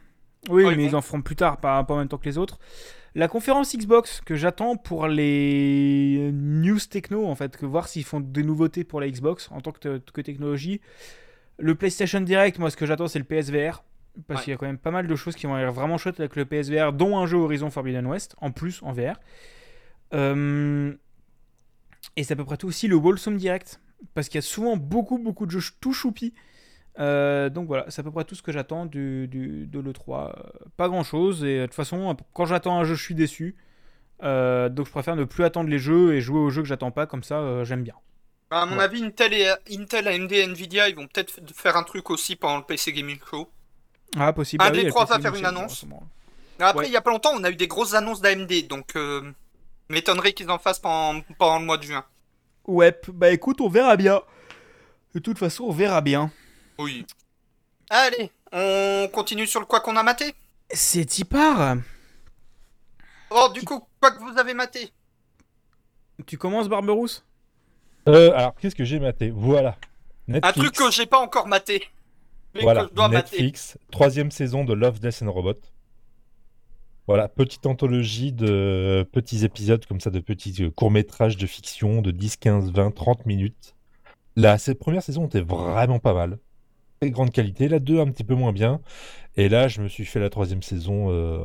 Oui, 0.56 0.66
Ah, 0.68 0.76
mais 0.76 0.86
ils 0.86 0.96
en 0.96 1.02
feront 1.02 1.22
plus 1.24 1.36
tard, 1.36 1.58
pas, 1.58 1.84
pas 1.84 1.96
en 1.96 1.98
même 1.98 2.08
temps 2.08 2.20
que 2.20 2.26
les 2.26 2.38
autres. 2.38 2.60
La 3.16 3.28
conférence 3.28 3.76
Xbox 3.76 4.22
que 4.22 4.36
j'attends 4.36 4.76
pour 4.76 5.08
les 5.08 6.30
news 6.34 6.78
techno, 6.90 7.26
en 7.26 7.34
fait, 7.34 7.58
que 7.58 7.66
voir 7.66 7.88
s'ils 7.88 8.04
font 8.04 8.20
des 8.20 8.44
nouveautés 8.44 8.84
pour 8.84 9.00
la 9.02 9.10
Xbox 9.10 9.50
en 9.52 9.62
tant 9.62 9.72
que, 9.72 9.98
que 10.14 10.22
technologie. 10.22 10.82
Le 11.58 11.74
PlayStation 11.74 12.20
Direct, 12.22 12.60
moi, 12.60 12.70
ce 12.70 12.78
que 12.78 12.86
j'attends, 12.86 13.08
c'est 13.08 13.18
le 13.20 13.26
PSVR. 13.26 13.84
Parce 14.28 14.40
Ouais. 14.40 14.44
qu'il 14.44 14.52
y 14.52 14.54
a 14.54 14.58
quand 14.58 14.66
même 14.66 14.78
pas 14.78 14.92
mal 14.92 15.08
de 15.08 15.16
choses 15.16 15.36
qui 15.36 15.46
vont 15.46 15.58
être 15.58 15.74
vraiment 15.74 15.98
chouettes 15.98 16.20
avec 16.20 16.36
le 16.36 16.46
PSVR, 16.46 16.94
dont 16.94 17.18
un 17.18 17.26
jeu 17.26 17.38
Horizon 17.38 17.70
Forbidden 17.70 18.06
West, 18.08 18.36
en 18.40 18.52
plus 18.52 18.82
en 18.84 18.94
VR. 18.94 19.20
Euh, 20.14 20.94
Et 22.16 22.24
c'est 22.24 22.34
à 22.34 22.36
peu 22.38 22.46
près 22.46 22.58
tout 22.58 22.68
aussi 22.68 22.88
le 22.88 22.96
Wholesome 22.96 23.38
Direct, 23.38 23.80
parce 24.14 24.30
qu'il 24.30 24.38
y 24.38 24.40
a 24.40 24.42
souvent 24.42 24.78
beaucoup, 24.78 25.18
beaucoup 25.18 25.46
de 25.46 25.52
jeux 25.52 25.62
tout 25.82 25.94
choupis. 25.94 26.34
Euh, 27.00 27.50
donc 27.50 27.68
voilà, 27.68 27.86
c'est 27.90 28.02
à 28.02 28.04
peu 28.04 28.12
près 28.12 28.26
tout 28.26 28.36
ce 28.36 28.44
que 28.44 28.52
j'attends 28.52 28.86
du, 28.86 29.28
du- 29.28 29.68
de 29.68 29.80
l'E3. 29.80 30.34
Euh, 30.38 30.44
pas 30.78 30.90
grand 30.90 31.04
chose, 31.04 31.44
et 31.44 31.60
de 31.62 31.66
toute 31.66 31.76
façon, 31.76 32.16
quand 32.34 32.46
j'attends 32.46 32.80
un 32.80 32.84
jeu, 32.86 32.96
je 32.96 33.04
suis 33.04 33.16
déçu. 33.16 33.58
Euh, 34.24 34.70
donc 34.70 34.88
je 34.88 34.92
préfère 34.92 35.16
ne 35.18 35.26
plus 35.26 35.44
attendre 35.46 35.70
les 35.70 35.80
jeux 35.80 36.16
et 36.16 36.22
jouer 36.22 36.40
aux 36.40 36.50
jeux 36.52 36.62
que 36.64 36.68
j'attends 36.70 36.92
pas, 36.92 37.08
comme 37.08 37.24
ça 37.24 37.40
euh, 37.40 37.66
j'aime 37.66 37.84
bien. 37.84 37.96
Bah, 38.50 38.62
à 38.62 38.66
mon 38.66 38.78
Ouais. 38.78 38.84
avis, 38.84 39.04
Intel, 39.04 39.34
et, 39.34 39.54
Intel, 39.72 40.08
AMD 40.08 40.32
et 40.32 40.44
Nvidia, 40.46 40.90
ils 40.90 40.96
vont 40.96 41.08
peut-être 41.08 41.40
faire 41.56 41.78
un 41.78 41.84
truc 41.84 42.10
aussi 42.10 42.36
pendant 42.36 42.58
le 42.58 42.64
PC 42.66 42.92
Gaming 42.94 43.20
Show. 43.30 43.52
Ah, 44.18 44.32
possible. 44.34 44.64
Un 44.64 44.68
Ah 44.68 44.72
des 44.72 44.88
trois 44.90 45.06
PC 45.06 45.18
va 45.18 45.22
faire 45.32 45.36
une 45.40 45.46
annonce. 45.46 45.86
Après, 46.60 46.80
Ouais. 46.84 46.88
il 46.88 46.94
y 46.94 46.98
a 46.98 47.02
pas 47.02 47.12
longtemps, 47.12 47.32
on 47.34 47.44
a 47.44 47.50
eu 47.52 47.56
des 47.56 47.68
grosses 47.68 47.94
annonces 47.94 48.22
d'AMD, 48.22 48.68
donc 48.68 48.96
euh, 48.96 49.30
m'étonnerait 49.90 50.32
qu'ils 50.34 50.50
en 50.50 50.58
fassent 50.58 50.80
pendant, 50.80 51.22
pendant 51.38 51.60
le 51.60 51.66
mois 51.66 51.78
de 51.78 51.84
juin. 51.84 52.06
Ouais, 52.66 52.98
bah 53.10 53.30
écoute, 53.32 53.60
on 53.60 53.68
verra 53.70 53.98
bien. 53.98 54.22
De 55.14 55.20
toute 55.20 55.38
façon, 55.38 55.66
on 55.66 55.72
verra 55.72 56.00
bien. 56.02 56.32
Oui. 56.78 57.06
Allez, 57.90 58.32
on 58.54 59.10
continue 59.14 59.48
sur 59.48 59.60
le 59.60 59.66
quoi 59.66 59.82
qu'on 59.82 59.96
a 59.98 60.04
maté. 60.04 60.34
C'est 60.72 61.18
y 61.20 61.24
part. 61.26 61.76
Oh, 63.30 63.50
du 63.54 63.64
coup, 63.64 63.86
quoi 64.00 64.12
que 64.12 64.20
vous 64.20 64.38
avez 64.38 64.54
maté 64.54 64.92
Tu 66.26 66.38
commences, 66.38 66.70
Barberousse? 66.70 67.24
Euh, 68.08 68.32
alors, 68.36 68.56
qu'est-ce 68.56 68.76
que 68.76 68.86
j'ai 68.86 69.00
maté? 69.00 69.30
Voilà. 69.30 69.76
Un 70.30 70.40
truc 70.54 70.74
que 70.74 70.90
j'ai 70.90 71.06
pas 71.06 71.20
encore 71.20 71.48
maté. 71.48 71.88
Mais 72.56 72.62
Voilà, 72.62 72.88
mater. 72.96 73.16
Netflix, 73.16 73.78
troisième 73.92 74.32
saison 74.32 74.64
de 74.64 74.74
Love, 74.74 75.00
Death 75.00 75.22
and 75.22 75.32
Robot. 75.32 75.60
Voilà, 77.08 77.28
petite 77.28 77.66
anthologie 77.68 78.32
de 78.32 79.08
petits 79.12 79.46
épisodes 79.46 79.86
comme 79.86 80.00
ça, 80.00 80.10
de 80.10 80.20
petits 80.20 80.64
euh, 80.64 80.72
courts-métrages 80.72 81.38
de 81.38 81.46
fiction 81.46 82.02
de 82.02 82.10
10, 82.10 82.38
15, 82.38 82.72
20, 82.72 82.92
30 82.92 83.26
minutes. 83.28 83.76
La 84.36 84.58
cette 84.58 84.80
première 84.80 85.04
saison 85.04 85.28
était 85.28 85.42
vraiment 85.42 86.00
pas 86.00 86.14
mal. 86.14 86.40
Très 87.00 87.12
grande 87.12 87.32
qualité. 87.32 87.68
La 87.68 87.80
2 87.80 88.00
un 88.00 88.08
petit 88.08 88.24
peu 88.24 88.34
moins 88.34 88.54
bien. 88.54 88.82
Et 89.38 89.50
là, 89.50 89.68
je 89.68 89.82
me 89.82 89.88
suis 89.88 90.06
fait 90.06 90.20
la 90.20 90.30
troisième 90.30 90.64
saison 90.64 91.12
euh, 91.12 91.44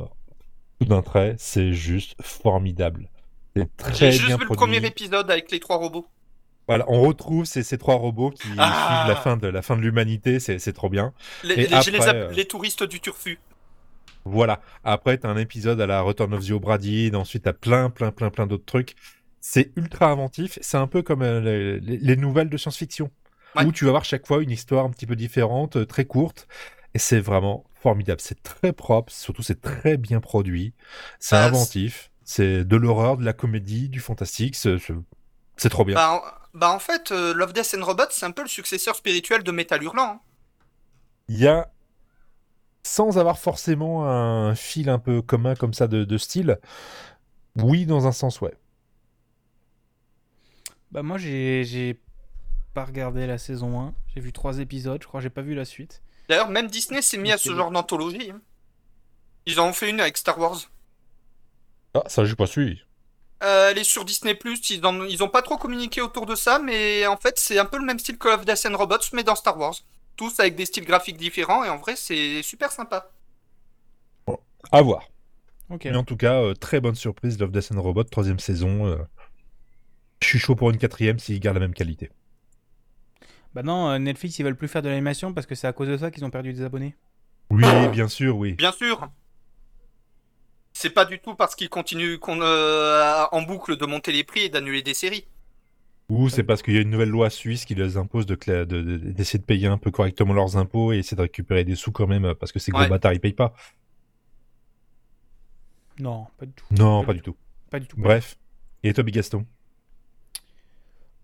tout 0.79 0.87
d'un 0.87 1.03
trait. 1.03 1.35
C'est 1.37 1.73
juste 1.73 2.15
formidable. 2.21 3.09
C'est 3.55 3.77
très 3.77 3.93
J'ai 3.93 4.09
bien 4.09 4.11
juste 4.11 4.39
vu 4.39 4.45
le 4.49 4.55
premier 4.55 4.83
épisode 4.85 5.29
avec 5.29 5.51
les 5.51 5.59
trois 5.59 5.77
robots. 5.77 6.07
Voilà, 6.77 6.85
on 6.89 7.01
retrouve 7.01 7.45
ces, 7.45 7.63
ces 7.63 7.77
trois 7.77 7.95
robots 7.95 8.31
qui 8.31 8.47
Ah. 8.57 9.03
suivent 9.03 9.09
la 9.15 9.21
fin 9.21 9.37
de 9.37 9.47
la 9.47 9.61
fin 9.61 9.75
de 9.77 9.81
l'humanité. 9.81 10.39
C'est 10.39 10.73
trop 10.73 10.89
bien. 10.89 11.13
Les, 11.43 11.53
Et 11.53 11.67
les- 11.67 11.81
je 11.81 11.91
les 11.91 11.97
après, 11.97 12.15
euh, 12.15 12.31
les 12.31 12.45
touristes 12.45 12.83
du 12.83 12.99
Turfu. 12.99 13.39
Voilà. 14.25 14.61
Après, 14.83 15.17
t'as 15.17 15.29
un 15.29 15.37
épisode 15.37 15.81
à 15.81 15.87
la 15.87 16.01
Return 16.01 16.33
of 16.33 16.45
the 16.47 16.51
Obra 16.51 16.77
Dinn. 16.77 17.15
Ensuite, 17.15 17.43
t'as 17.43 17.53
plein, 17.53 17.89
plein, 17.89 18.11
plein, 18.11 18.29
plein 18.29 18.45
d'autres 18.47 18.65
trucs. 18.65 18.95
C'est 19.39 19.71
ultra 19.75 20.11
inventif. 20.11 20.59
C'est 20.61 20.77
un 20.77 20.87
peu 20.87 21.01
comme 21.01 21.23
euh, 21.23 21.39
les, 21.41 21.79
les- 21.79 21.97
les 21.97 22.15
nouvelles 22.15 22.49
de 22.49 22.57
science-fiction. 22.57 23.09
Ouais. 23.55 23.65
Où 23.65 23.71
tu 23.71 23.85
vas 23.85 23.91
voir 23.91 24.05
chaque 24.05 24.27
fois 24.27 24.41
une 24.43 24.51
histoire 24.51 24.85
un 24.85 24.89
petit 24.91 25.05
peu 25.05 25.15
différente, 25.15 25.75
euh, 25.77 25.85
très 25.85 26.05
courte. 26.05 26.47
Et 26.93 26.99
c'est 26.99 27.19
vraiment 27.19 27.65
formidable. 27.81 28.21
C'est 28.21 28.41
très 28.43 28.71
propre. 28.73 29.11
Surtout, 29.11 29.41
c'est 29.41 29.59
très 29.59 29.97
bien 29.97 30.19
produit. 30.21 30.73
C'est 31.19 31.35
Bah, 31.35 31.45
inventif. 31.47 32.11
C'est 32.23 32.63
de 32.63 32.75
l'horreur, 32.77 33.17
de 33.17 33.25
la 33.25 33.33
comédie, 33.33 33.89
du 33.89 33.99
fantastique. 33.99 34.55
C'est 35.57 35.69
trop 35.69 35.85
bien. 35.85 35.95
Bah, 35.95 36.11
en, 36.53 36.57
bah, 36.57 36.71
en 36.71 36.79
fait, 36.79 37.11
euh, 37.11 37.33
Love, 37.33 37.53
Death 37.53 37.75
and 37.79 37.85
Robots, 37.85 38.05
c'est 38.11 38.25
un 38.25 38.31
peu 38.31 38.41
le 38.41 38.47
successeur 38.47 38.95
spirituel 38.95 39.43
de 39.43 39.51
Metal 39.51 39.81
Hurlant. 39.81 40.03
hein. 40.03 40.19
Il 41.29 41.39
y 41.39 41.47
a, 41.47 41.71
sans 42.83 43.17
avoir 43.17 43.37
forcément 43.39 44.07
un 44.07 44.55
fil 44.55 44.89
un 44.89 44.99
peu 44.99 45.21
commun 45.21 45.55
comme 45.55 45.73
ça 45.73 45.87
de, 45.87 46.03
de 46.03 46.17
style, 46.17 46.59
oui, 47.57 47.85
dans 47.85 48.07
un 48.07 48.11
sens, 48.11 48.41
ouais. 48.41 48.53
Bah 50.91 51.03
moi 51.03 51.17
j'ai 51.17 51.63
j'ai 51.63 51.99
pas 52.73 52.85
regardé 52.85 53.27
la 53.27 53.37
saison 53.37 53.81
1, 53.81 53.93
j'ai 54.13 54.21
vu 54.21 54.33
trois 54.33 54.59
épisodes, 54.59 55.01
je 55.01 55.07
crois 55.07 55.19
que 55.19 55.23
j'ai 55.23 55.29
pas 55.29 55.41
vu 55.41 55.55
la 55.55 55.65
suite. 55.65 56.01
D'ailleurs, 56.29 56.49
même 56.49 56.67
Disney 56.67 57.01
s'est 57.01 57.17
mis 57.17 57.31
à 57.31 57.37
ce 57.37 57.53
genre 57.55 57.71
d'anthologie. 57.71 58.31
hein. 58.31 58.41
Ils 59.45 59.59
en 59.59 59.67
ont 59.67 59.73
fait 59.73 59.89
une 59.91 59.99
avec 60.01 60.17
Star 60.17 60.39
Wars. 60.39 60.57
Ah, 61.93 62.03
ça, 62.07 62.25
j'ai 62.25 62.35
pas 62.35 62.47
suivi. 62.47 62.81
Euh, 63.43 63.71
elle 63.71 63.77
est 63.79 63.83
sur 63.83 64.05
Disney+, 64.05 64.37
ils, 64.69 64.85
en, 64.85 65.03
ils 65.03 65.23
ont 65.23 65.27
pas 65.29 65.41
trop 65.41 65.57
communiqué 65.57 65.99
autour 66.01 66.25
de 66.27 66.35
ça, 66.35 66.59
mais 66.59 67.07
en 67.07 67.17
fait, 67.17 67.39
c'est 67.39 67.57
un 67.57 67.65
peu 67.65 67.77
le 67.79 67.85
même 67.85 67.97
style 67.97 68.17
que 68.17 68.27
Love, 68.27 68.45
Death 68.45 68.67
and 68.69 68.77
Robots, 68.77 68.97
mais 69.13 69.23
dans 69.23 69.35
Star 69.35 69.57
Wars. 69.57 69.75
Tous 70.15 70.39
avec 70.39 70.55
des 70.55 70.65
styles 70.65 70.85
graphiques 70.85 71.17
différents, 71.17 71.63
et 71.63 71.69
en 71.69 71.77
vrai, 71.77 71.95
c'est 71.95 72.43
super 72.43 72.71
sympa. 72.71 73.09
À 74.71 74.81
voir. 74.81 75.07
Mais 75.69 75.95
en 75.95 76.03
tout 76.03 76.17
cas, 76.17 76.35
euh, 76.41 76.53
très 76.53 76.81
bonne 76.81 76.95
surprise, 76.95 77.39
Love, 77.39 77.51
Death 77.51 77.71
and 77.73 77.81
Robot, 77.81 78.03
troisième 78.03 78.39
saison. 78.39 78.85
euh, 78.85 78.97
Je 80.21 80.27
suis 80.27 80.39
chaud 80.39 80.55
pour 80.55 80.69
une 80.69 80.77
quatrième 80.77 81.17
s'ils 81.17 81.39
gardent 81.39 81.57
la 81.57 81.61
même 81.61 81.73
qualité. 81.73 82.11
Bah 83.53 83.63
non, 83.63 83.89
euh, 83.89 83.97
Netflix 83.97 84.37
ils 84.37 84.43
veulent 84.43 84.55
plus 84.55 84.67
faire 84.67 84.81
de 84.81 84.89
l'animation 84.89 85.33
parce 85.33 85.47
que 85.47 85.55
c'est 85.55 85.67
à 85.67 85.73
cause 85.73 85.87
de 85.87 85.97
ça 85.97 86.11
qu'ils 86.11 86.23
ont 86.25 86.29
perdu 86.29 86.53
des 86.53 86.61
abonnés. 86.61 86.95
Oui, 87.49 87.63
bien 87.91 88.07
sûr, 88.07 88.37
oui. 88.37 88.53
Bien 88.53 88.71
sûr 88.71 89.09
C'est 90.81 90.89
pas 90.89 91.05
du 91.05 91.19
tout 91.19 91.35
parce 91.35 91.53
qu'ils 91.53 91.69
continuent 91.69 92.17
qu'on, 92.17 92.41
euh, 92.41 93.23
en 93.31 93.43
boucle 93.43 93.77
de 93.77 93.85
monter 93.85 94.11
les 94.11 94.23
prix 94.23 94.41
et 94.45 94.49
d'annuler 94.49 94.81
des 94.81 94.95
séries. 94.95 95.27
Ou 96.09 96.27
c'est 96.27 96.43
parce 96.43 96.63
qu'il 96.63 96.73
y 96.73 96.77
a 96.77 96.81
une 96.81 96.89
nouvelle 96.89 97.09
loi 97.09 97.29
suisse 97.29 97.65
qui 97.65 97.75
les 97.75 97.97
impose 97.97 98.25
de 98.25 98.35
cla- 98.35 98.65
de- 98.65 98.81
de- 98.81 98.97
d'essayer 98.97 99.37
de, 99.37 99.43
payer 99.45 99.67
un 99.67 99.77
peu 99.77 99.91
correctement 99.91 100.33
leurs 100.33 100.57
impôts 100.57 100.91
et 100.91 100.97
essayer 100.97 101.15
de 101.15 101.21
récupérer 101.21 101.63
des 101.63 101.75
sous 101.75 101.91
quand 101.91 102.07
même, 102.07 102.33
parce 102.33 102.51
que 102.51 102.57
ces 102.57 102.71
gros 102.71 102.81
Ouais. 102.81 102.89
bâtards, 102.89 103.13
ils 103.13 103.19
payent 103.19 103.33
pas. 103.33 103.53
Non, 105.99 106.25
pas 106.37 106.45
du 106.47 106.53
tout. 106.53 106.65
Non, 106.71 107.05
pas 107.05 107.13
du 107.13 107.21
tout. 107.21 107.35
Pas 107.69 107.79
du 107.79 107.85
tout. 107.87 107.97
Bref. 107.99 108.37
Et 108.83 108.91
toi, 108.93 109.03
Big 109.03 109.13
Gaston 109.15 109.45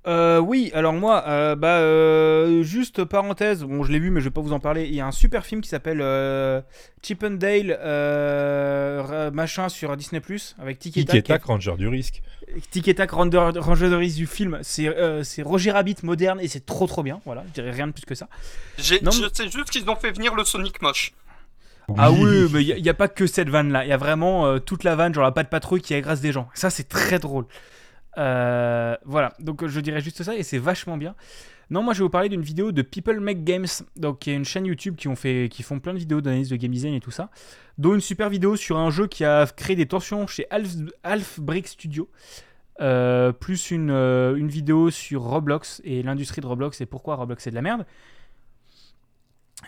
Euh, 0.07 0.39
oui, 0.39 0.71
alors 0.73 0.93
moi, 0.93 1.25
euh, 1.27 1.55
bah, 1.55 1.79
euh, 1.79 2.63
juste 2.63 3.03
parenthèse, 3.03 3.63
bon, 3.63 3.83
je 3.83 3.91
l'ai 3.91 3.99
vu, 3.99 4.09
mais 4.09 4.21
je 4.21 4.25
vais 4.25 4.31
pas 4.31 4.41
vous 4.41 4.53
en 4.53 4.59
parler. 4.59 4.85
Il 4.85 4.95
y 4.95 5.01
a 5.01 5.05
un 5.05 5.11
super 5.11 5.45
film 5.45 5.59
qui 5.59 5.67
s'appelle 5.67 5.99
euh, 6.01 6.61
Chip 7.03 7.23
and 7.23 7.31
Dale, 7.31 7.77
euh, 7.81 9.03
ra- 9.05 9.31
machin 9.31 9.67
sur 9.67 9.95
Disney 9.97 10.21
avec 10.59 10.79
Tic 10.79 10.95
et. 10.97 11.05
Tac, 11.23 11.43
Ranger 11.43 11.75
du 11.77 11.87
risque 11.89 12.21
Tic 12.71 12.87
et 12.87 12.95
Tac, 12.95 13.11
Ranger 13.11 13.51
Ranger 13.57 13.89
de 13.89 13.95
risque 13.95 14.17
du 14.17 14.27
film. 14.27 14.59
C'est 14.61 14.87
euh, 14.87 15.23
c'est 15.23 15.41
Roger 15.41 15.71
Rabbit 15.71 15.97
moderne 16.03 16.39
et 16.41 16.47
c'est 16.47 16.65
trop 16.65 16.87
trop 16.87 17.03
bien. 17.03 17.19
Voilà, 17.25 17.43
je 17.49 17.53
dirais 17.53 17.71
rien 17.71 17.87
de 17.87 17.91
plus 17.91 18.05
que 18.05 18.15
ça. 18.15 18.29
Non, 19.01 19.11
je 19.11 19.27
sais 19.33 19.49
juste 19.49 19.69
qu'ils 19.69 19.89
ont 19.89 19.95
fait 19.97 20.11
venir 20.11 20.35
le 20.35 20.45
Sonic 20.45 20.81
moche. 20.81 21.11
Ah 21.97 22.11
oui, 22.11 22.47
mais 22.51 22.63
il 22.63 22.81
n'y 22.83 22.89
a, 22.89 22.93
pas 22.93 23.07
que 23.07 23.27
cette 23.27 23.49
vanne 23.49 23.71
là. 23.71 23.85
Il 23.85 23.89
y 23.89 23.93
a 23.93 23.97
vraiment 23.97 24.45
euh, 24.45 24.59
toute 24.59 24.83
la 24.83 24.95
vanne, 24.95 25.13
genre 25.13 25.23
la 25.23 25.31
patte 25.31 25.49
patrouille 25.49 25.81
qui 25.81 25.93
agresse 25.93 26.19
des 26.19 26.33
gens. 26.33 26.49
Ça, 26.53 26.69
c'est 26.69 26.89
très 26.89 27.17
drôle. 27.17 27.45
Euh, 28.17 28.95
voilà, 29.05 29.33
donc 29.39 29.65
je 29.67 29.79
dirais 29.79 30.01
juste 30.01 30.23
ça 30.23 30.35
et 30.35 30.43
c'est 30.43 30.57
vachement 30.57 30.97
bien. 30.97 31.15
Non, 31.69 31.83
moi 31.83 31.93
je 31.93 31.99
vais 31.99 32.03
vous 32.03 32.09
parler 32.09 32.29
d'une 32.29 32.41
vidéo 32.41 32.71
de 32.71 32.81
People 32.81 33.19
Make 33.19 33.43
Games, 33.43 33.67
donc 33.97 34.19
qui 34.19 34.31
est 34.31 34.35
une 34.35 34.45
chaîne 34.45 34.65
YouTube 34.65 34.95
qui, 34.95 35.07
ont 35.07 35.15
fait, 35.15 35.49
qui 35.51 35.63
font 35.63 35.79
plein 35.79 35.93
de 35.93 35.99
vidéos 35.99 36.21
d'analyse 36.21 36.49
de 36.49 36.55
game 36.55 36.71
design 36.71 36.93
et 36.93 37.01
tout 37.01 37.11
ça, 37.11 37.29
dont 37.77 37.93
une 37.93 38.01
super 38.01 38.29
vidéo 38.29 38.55
sur 38.55 38.77
un 38.77 38.89
jeu 38.89 39.07
qui 39.07 39.25
a 39.25 39.45
créé 39.45 39.75
des 39.75 39.85
tensions 39.85 40.27
chez 40.27 40.47
Half, 40.49 40.75
Half 41.03 41.39
Brick 41.41 41.67
Studio, 41.67 42.09
euh, 42.79 43.33
plus 43.33 43.71
une, 43.71 43.91
euh, 43.91 44.35
une 44.35 44.47
vidéo 44.47 44.91
sur 44.91 45.23
Roblox 45.23 45.81
et 45.83 46.03
l'industrie 46.03 46.41
de 46.41 46.47
Roblox 46.47 46.79
et 46.79 46.85
pourquoi 46.85 47.15
Roblox 47.15 47.43
c'est 47.43 47.49
de 47.49 47.55
la 47.55 47.61
merde. 47.61 47.85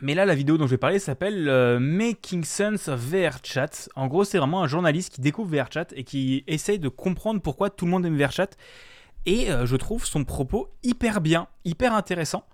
Mais 0.02 0.14
là, 0.14 0.26
la 0.26 0.36
vidéo 0.36 0.58
dont 0.58 0.66
je 0.66 0.72
vais 0.72 0.78
parler 0.78 1.00
s'appelle 1.00 1.50
euh, 1.50 1.80
Making 1.80 2.44
Sense 2.44 2.88
of 2.88 3.00
VRChat. 3.00 3.90
En 3.96 4.08
gros, 4.08 4.24
c'est 4.24 4.38
vraiment 4.38 4.64
un 4.64 4.68
journaliste 4.68 5.14
qui 5.14 5.22
découvre 5.22 5.50
VRChat 5.50 5.88
et 5.96 6.04
qui 6.04 6.44
essaye 6.48 6.80
de 6.80 6.90
comprendre 6.90 7.42
pourquoi 7.42 7.70
tout 7.70 7.86
le 7.86 7.92
monde 7.92 8.06
aime 8.06 8.18
VRChat. 8.18 8.50
Et 9.26 9.52
euh, 9.52 9.66
je 9.66 9.76
trouve 9.76 10.06
son 10.06 10.24
propos 10.24 10.70
hyper 10.84 11.22
bien, 11.22 11.48
hyper 11.66 11.94
intéressant. 11.94 12.46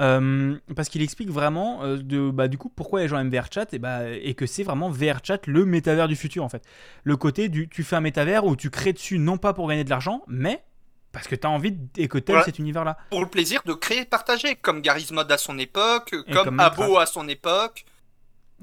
Euh, 0.00 0.56
parce 0.74 0.88
qu'il 0.88 1.02
explique 1.02 1.30
vraiment 1.30 1.86
de, 1.96 2.28
bah, 2.32 2.48
du 2.48 2.58
coup 2.58 2.68
pourquoi 2.68 3.02
les 3.02 3.06
gens 3.06 3.16
aiment 3.16 3.30
VRChat 3.30 3.66
et, 3.72 3.78
bah, 3.78 4.10
et 4.10 4.34
que 4.34 4.44
c'est 4.44 4.64
vraiment 4.64 4.90
VRChat 4.90 5.42
le 5.46 5.64
métavers 5.64 6.08
du 6.08 6.16
futur 6.16 6.42
en 6.42 6.48
fait. 6.48 6.64
Le 7.04 7.16
côté 7.16 7.48
du 7.48 7.68
tu 7.68 7.84
fais 7.84 7.94
un 7.94 8.00
métavers 8.00 8.44
où 8.44 8.56
tu 8.56 8.70
crées 8.70 8.92
dessus 8.92 9.20
non 9.20 9.38
pas 9.38 9.52
pour 9.52 9.68
gagner 9.68 9.84
de 9.84 9.90
l'argent, 9.90 10.22
mais 10.26 10.64
parce 11.14 11.26
que 11.28 11.34
tu 11.34 11.46
as 11.46 11.50
envie 11.50 11.72
d- 11.72 12.02
et 12.02 12.08
que 12.08 12.18
t'aimes 12.18 12.36
Ouais. 12.36 12.42
cet 12.44 12.58
univers-là. 12.58 12.98
Pour 13.10 13.20
le 13.22 13.26
plaisir 13.28 13.62
de 13.64 13.72
créer 13.72 14.00
et 14.00 14.04
partager, 14.04 14.54
comme 14.56 14.82
Garry's 14.82 15.10
Mod 15.12 15.30
à 15.32 15.38
son 15.38 15.58
époque, 15.58 16.12
Et 16.28 16.32
comme, 16.32 16.44
comme 16.44 16.60
Abo 16.60 16.98
à 16.98 17.06
son 17.06 17.26
époque. 17.28 17.86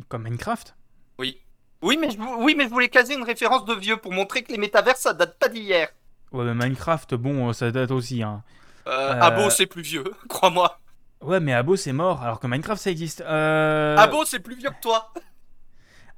Comme 0.09 0.23
Minecraft. 0.23 0.75
Oui. 1.17 1.39
Oui 1.81 1.97
mais, 1.99 2.11
je, 2.11 2.17
oui, 2.37 2.53
mais 2.55 2.65
je 2.65 2.69
voulais 2.69 2.89
caser 2.89 3.15
une 3.15 3.23
référence 3.23 3.65
de 3.65 3.73
vieux 3.73 3.97
pour 3.97 4.11
montrer 4.13 4.43
que 4.43 4.51
les 4.51 4.59
métavers, 4.59 4.97
ça 4.97 5.13
date 5.13 5.39
pas 5.39 5.49
d'hier. 5.49 5.87
Ouais, 6.31 6.45
mais 6.45 6.53
Minecraft, 6.53 7.15
bon, 7.15 7.49
euh, 7.49 7.53
ça 7.53 7.71
date 7.71 7.89
aussi. 7.91 8.21
Hein. 8.21 8.43
Euh, 8.87 8.91
Euh, 9.13 9.21
Abo, 9.21 9.49
c'est 9.49 9.65
plus 9.65 9.81
vieux, 9.81 10.03
crois-moi. 10.29 10.77
Ouais, 11.21 11.39
mais 11.39 11.53
Abo 11.53 11.75
c'est 11.75 11.93
mort, 11.93 12.21
alors 12.23 12.39
que 12.39 12.47
Minecraft 12.47 12.81
ça 12.81 12.89
existe. 12.91 13.21
Euh... 13.21 13.95
Abo, 13.97 14.25
c'est 14.25 14.39
plus 14.39 14.55
vieux 14.55 14.69
que 14.69 14.81
toi. 14.81 15.11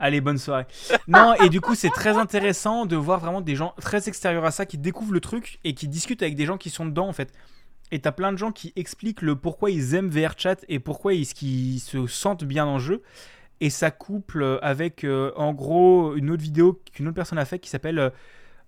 Allez, 0.03 0.19
bonne 0.19 0.37
soirée. 0.37 0.65
Non, 1.07 1.33
et 1.35 1.47
du 1.47 1.61
coup, 1.61 1.75
c'est 1.75 1.89
très 1.89 2.17
intéressant 2.17 2.85
de 2.85 2.97
voir 2.97 3.21
vraiment 3.21 3.39
des 3.39 3.55
gens 3.55 3.73
très 3.79 4.09
extérieurs 4.09 4.43
à 4.43 4.51
ça 4.51 4.65
qui 4.65 4.77
découvrent 4.77 5.13
le 5.13 5.21
truc 5.21 5.59
et 5.63 5.73
qui 5.73 5.87
discutent 5.87 6.21
avec 6.21 6.35
des 6.35 6.45
gens 6.45 6.57
qui 6.57 6.69
sont 6.69 6.85
dedans 6.85 7.07
en 7.07 7.13
fait. 7.13 7.31
Et 7.89 7.99
t'as 7.99 8.11
plein 8.11 8.33
de 8.33 8.37
gens 8.37 8.51
qui 8.51 8.73
expliquent 8.75 9.21
le 9.21 9.37
pourquoi 9.37 9.71
ils 9.71 9.95
aiment 9.95 10.09
VRChat 10.09 10.57
et 10.67 10.79
pourquoi 10.79 11.13
ils, 11.13 11.25
se 11.79 12.05
sentent 12.07 12.43
bien 12.43 12.73
le 12.73 12.79
jeu. 12.79 13.01
Et 13.61 13.69
ça 13.69 13.91
couple 13.91 14.59
avec, 14.61 15.05
euh, 15.05 15.31
en 15.37 15.53
gros, 15.53 16.17
une 16.17 16.31
autre 16.31 16.43
vidéo 16.43 16.81
qu'une 16.91 17.07
autre 17.07 17.15
personne 17.15 17.37
a 17.37 17.45
fait 17.45 17.59
qui 17.59 17.69
s'appelle 17.69 17.97
euh, 17.97 18.09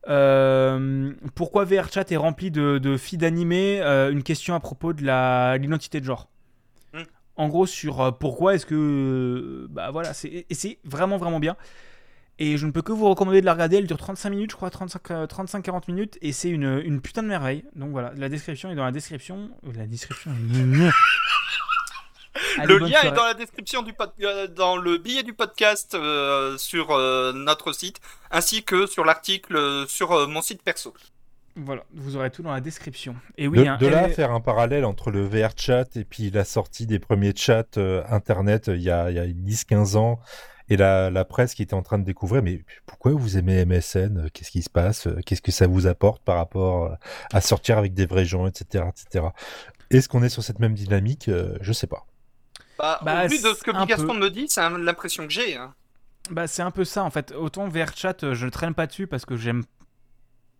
euh, 0.08 1.12
Pourquoi 1.36 1.66
VRChat 1.66 2.06
est 2.12 2.16
rempli 2.16 2.50
de, 2.50 2.78
de 2.78 2.96
filles 2.96 3.18
d'animé 3.18 3.82
euh, 3.82 4.10
Une 4.10 4.24
question 4.24 4.56
à 4.56 4.62
propos 4.62 4.94
de 4.94 5.02
l'identité 5.60 6.00
de 6.00 6.06
genre. 6.06 6.30
En 7.38 7.48
gros, 7.50 7.66
sur 7.66 8.02
euh, 8.02 8.12
pourquoi 8.12 8.56
est-ce 8.56 8.66
que. 8.66 8.76
euh, 8.76 9.68
bah 9.70 9.92
voilà, 9.92 10.14
c'est 10.14 10.46
et 10.50 10.56
c'est 10.56 10.80
vraiment, 10.86 11.18
vraiment 11.18 11.40
bien. 11.40 11.56
Et 12.38 12.58
je 12.58 12.66
ne 12.66 12.72
peux 12.72 12.82
que 12.82 12.92
vous 12.92 13.08
recommander 13.10 13.40
de 13.40 13.46
la 13.46 13.54
regarder. 13.54 13.78
Elle 13.78 13.88
dure 13.88 13.98
35 13.98 14.30
minutes, 14.30 14.52
je 14.52 14.56
crois, 14.58 14.70
35-40 14.70 15.84
minutes. 15.88 16.18
Et 16.22 16.34
c'est 16.34 16.50
une, 16.50 16.82
une 16.84 17.00
putain 17.02 17.24
de 17.24 17.28
merveille. 17.30 17.64
Donc 17.76 17.92
voilà, 17.92 18.12
la 18.18 18.28
description 18.28 18.70
est 18.72 18.76
dans 18.76 18.84
la 18.84 18.92
description. 18.92 19.50
La 19.74 19.86
description. 19.88 20.32
Allez, 22.58 22.68
le 22.74 22.80
lien 22.80 23.02
est 23.02 23.12
dans 23.16 23.24
la 23.26 23.34
description 23.34 23.82
du 23.82 23.94
pod- 23.94 24.12
euh, 24.22 24.48
dans 24.48 24.76
le 24.76 24.98
billet 24.98 25.24
du 25.24 25.34
podcast 25.34 25.94
euh, 25.96 26.58
sur 26.58 26.92
euh, 26.92 27.32
notre 27.32 27.72
site, 27.72 28.02
ainsi 28.32 28.64
que 28.64 28.86
sur 28.88 29.06
l'article 29.06 29.86
sur 29.88 30.12
euh, 30.12 30.28
mon 30.28 30.42
site 30.42 30.62
perso. 30.62 30.94
Voilà, 31.58 31.84
vous 31.94 32.18
aurez 32.18 32.30
tout 32.32 32.44
dans 32.44 32.52
la 32.52 32.60
description. 32.60 33.16
Et 33.38 33.48
oui, 33.48 33.60
de, 33.60 33.66
hein, 33.68 33.78
de 33.80 33.88
là 33.88 34.10
faire 34.10 34.32
un 34.32 34.42
parallèle 34.42 34.84
entre 34.84 35.10
le 35.10 35.24
VR 35.26 35.52
chat 35.56 35.96
et 35.96 36.04
puis 36.04 36.30
la 36.30 36.44
sortie 36.44 36.86
des 36.86 37.00
premiers 37.00 37.34
chats 37.36 37.64
euh, 37.78 38.04
internet 38.10 38.68
euh, 38.70 38.76
il 38.76 38.84
y 38.84 38.90
a, 38.90 39.04
a 39.06 39.12
10-15 39.26 39.96
ans 39.96 40.20
et 40.68 40.76
la, 40.76 41.10
la 41.10 41.24
presse 41.24 41.54
qui 41.54 41.62
était 41.64 41.74
en 41.74 41.82
train 41.82 41.98
de 41.98 42.04
découvrir 42.04 42.44
mais 42.44 42.60
pourquoi 42.86 43.14
vous 43.14 43.38
aimez 43.38 43.64
MSN 43.66 44.30
Qu'est-ce 44.34 44.52
qui 44.52 44.64
se 44.64 44.70
passe 44.70 45.08
Qu'est-ce 45.26 45.42
que 45.42 45.52
ça 45.54 45.66
vous 45.68 45.88
apporte 45.88 46.24
par 46.24 46.36
rapport 46.38 46.86
euh, 46.92 46.96
à 47.32 47.40
sortir 47.40 47.78
avec 47.78 47.94
des 47.94 48.06
vrais 48.06 48.26
gens, 48.26 48.48
etc. 48.48 48.84
etc. 48.90 49.28
Est-ce 49.92 50.10
qu'on 50.10 50.24
est 50.24 50.30
sur 50.30 50.44
cette 50.44 50.60
même 50.60 50.74
dynamique 50.74 51.30
Euh, 51.30 51.58
Je 51.62 51.72
sais 51.72 51.88
pas. 51.88 52.06
Bah, 52.78 53.00
Bah, 53.04 53.24
au 53.24 53.28
vu 53.30 53.38
de 53.42 53.54
ce 53.54 53.64
que 53.64 53.72
Bigaston 53.72 54.16
me 54.16 54.30
dit, 54.30 54.48
c'est 54.50 54.68
l'impression 54.70 55.26
que 55.26 55.32
j'ai. 55.32 55.56
hein. 55.56 55.74
Bah, 56.32 56.48
c'est 56.48 56.64
un 56.64 56.72
peu 56.72 56.84
ça 56.84 57.04
en 57.04 57.12
fait. 57.12 57.32
Autant 57.32 57.70
VRChat, 57.70 58.16
euh, 58.24 58.34
je 58.34 58.46
ne 58.46 58.50
traîne 58.50 58.74
pas 58.74 58.88
dessus 58.88 59.08
parce 59.08 59.26
que 59.26 59.38
j'aime 59.38 59.64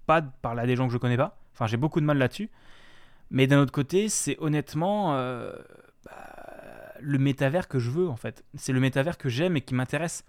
pas 0.06 0.22
de 0.22 0.30
parler 0.42 0.62
à 0.62 0.66
des 0.66 0.76
gens 0.76 0.88
que 0.88 0.94
je 0.94 0.98
connais 0.98 1.18
pas. 1.18 1.38
Enfin, 1.54 1.68
j'ai 1.68 1.78
beaucoup 1.78 2.02
de 2.02 2.06
mal 2.06 2.18
là-dessus. 2.18 2.50
Mais 3.32 3.48
d'un 3.48 3.60
autre 3.60 3.72
côté, 3.72 4.10
c'est 4.10 4.38
honnêtement 4.40 5.16
euh, 5.16 5.52
bah, 6.06 6.14
le 7.00 7.18
métavers 7.18 7.68
que 7.68 7.80
je 7.80 7.90
veux 7.90 8.08
en 8.08 8.16
fait. 8.16 8.44
C'est 8.56 8.74
le 8.74 8.80
métavers 8.80 9.18
que 9.18 9.30
j'aime 9.30 9.58
et 9.58 9.62
qui 9.62 9.74
m'intéresse. 9.74 10.26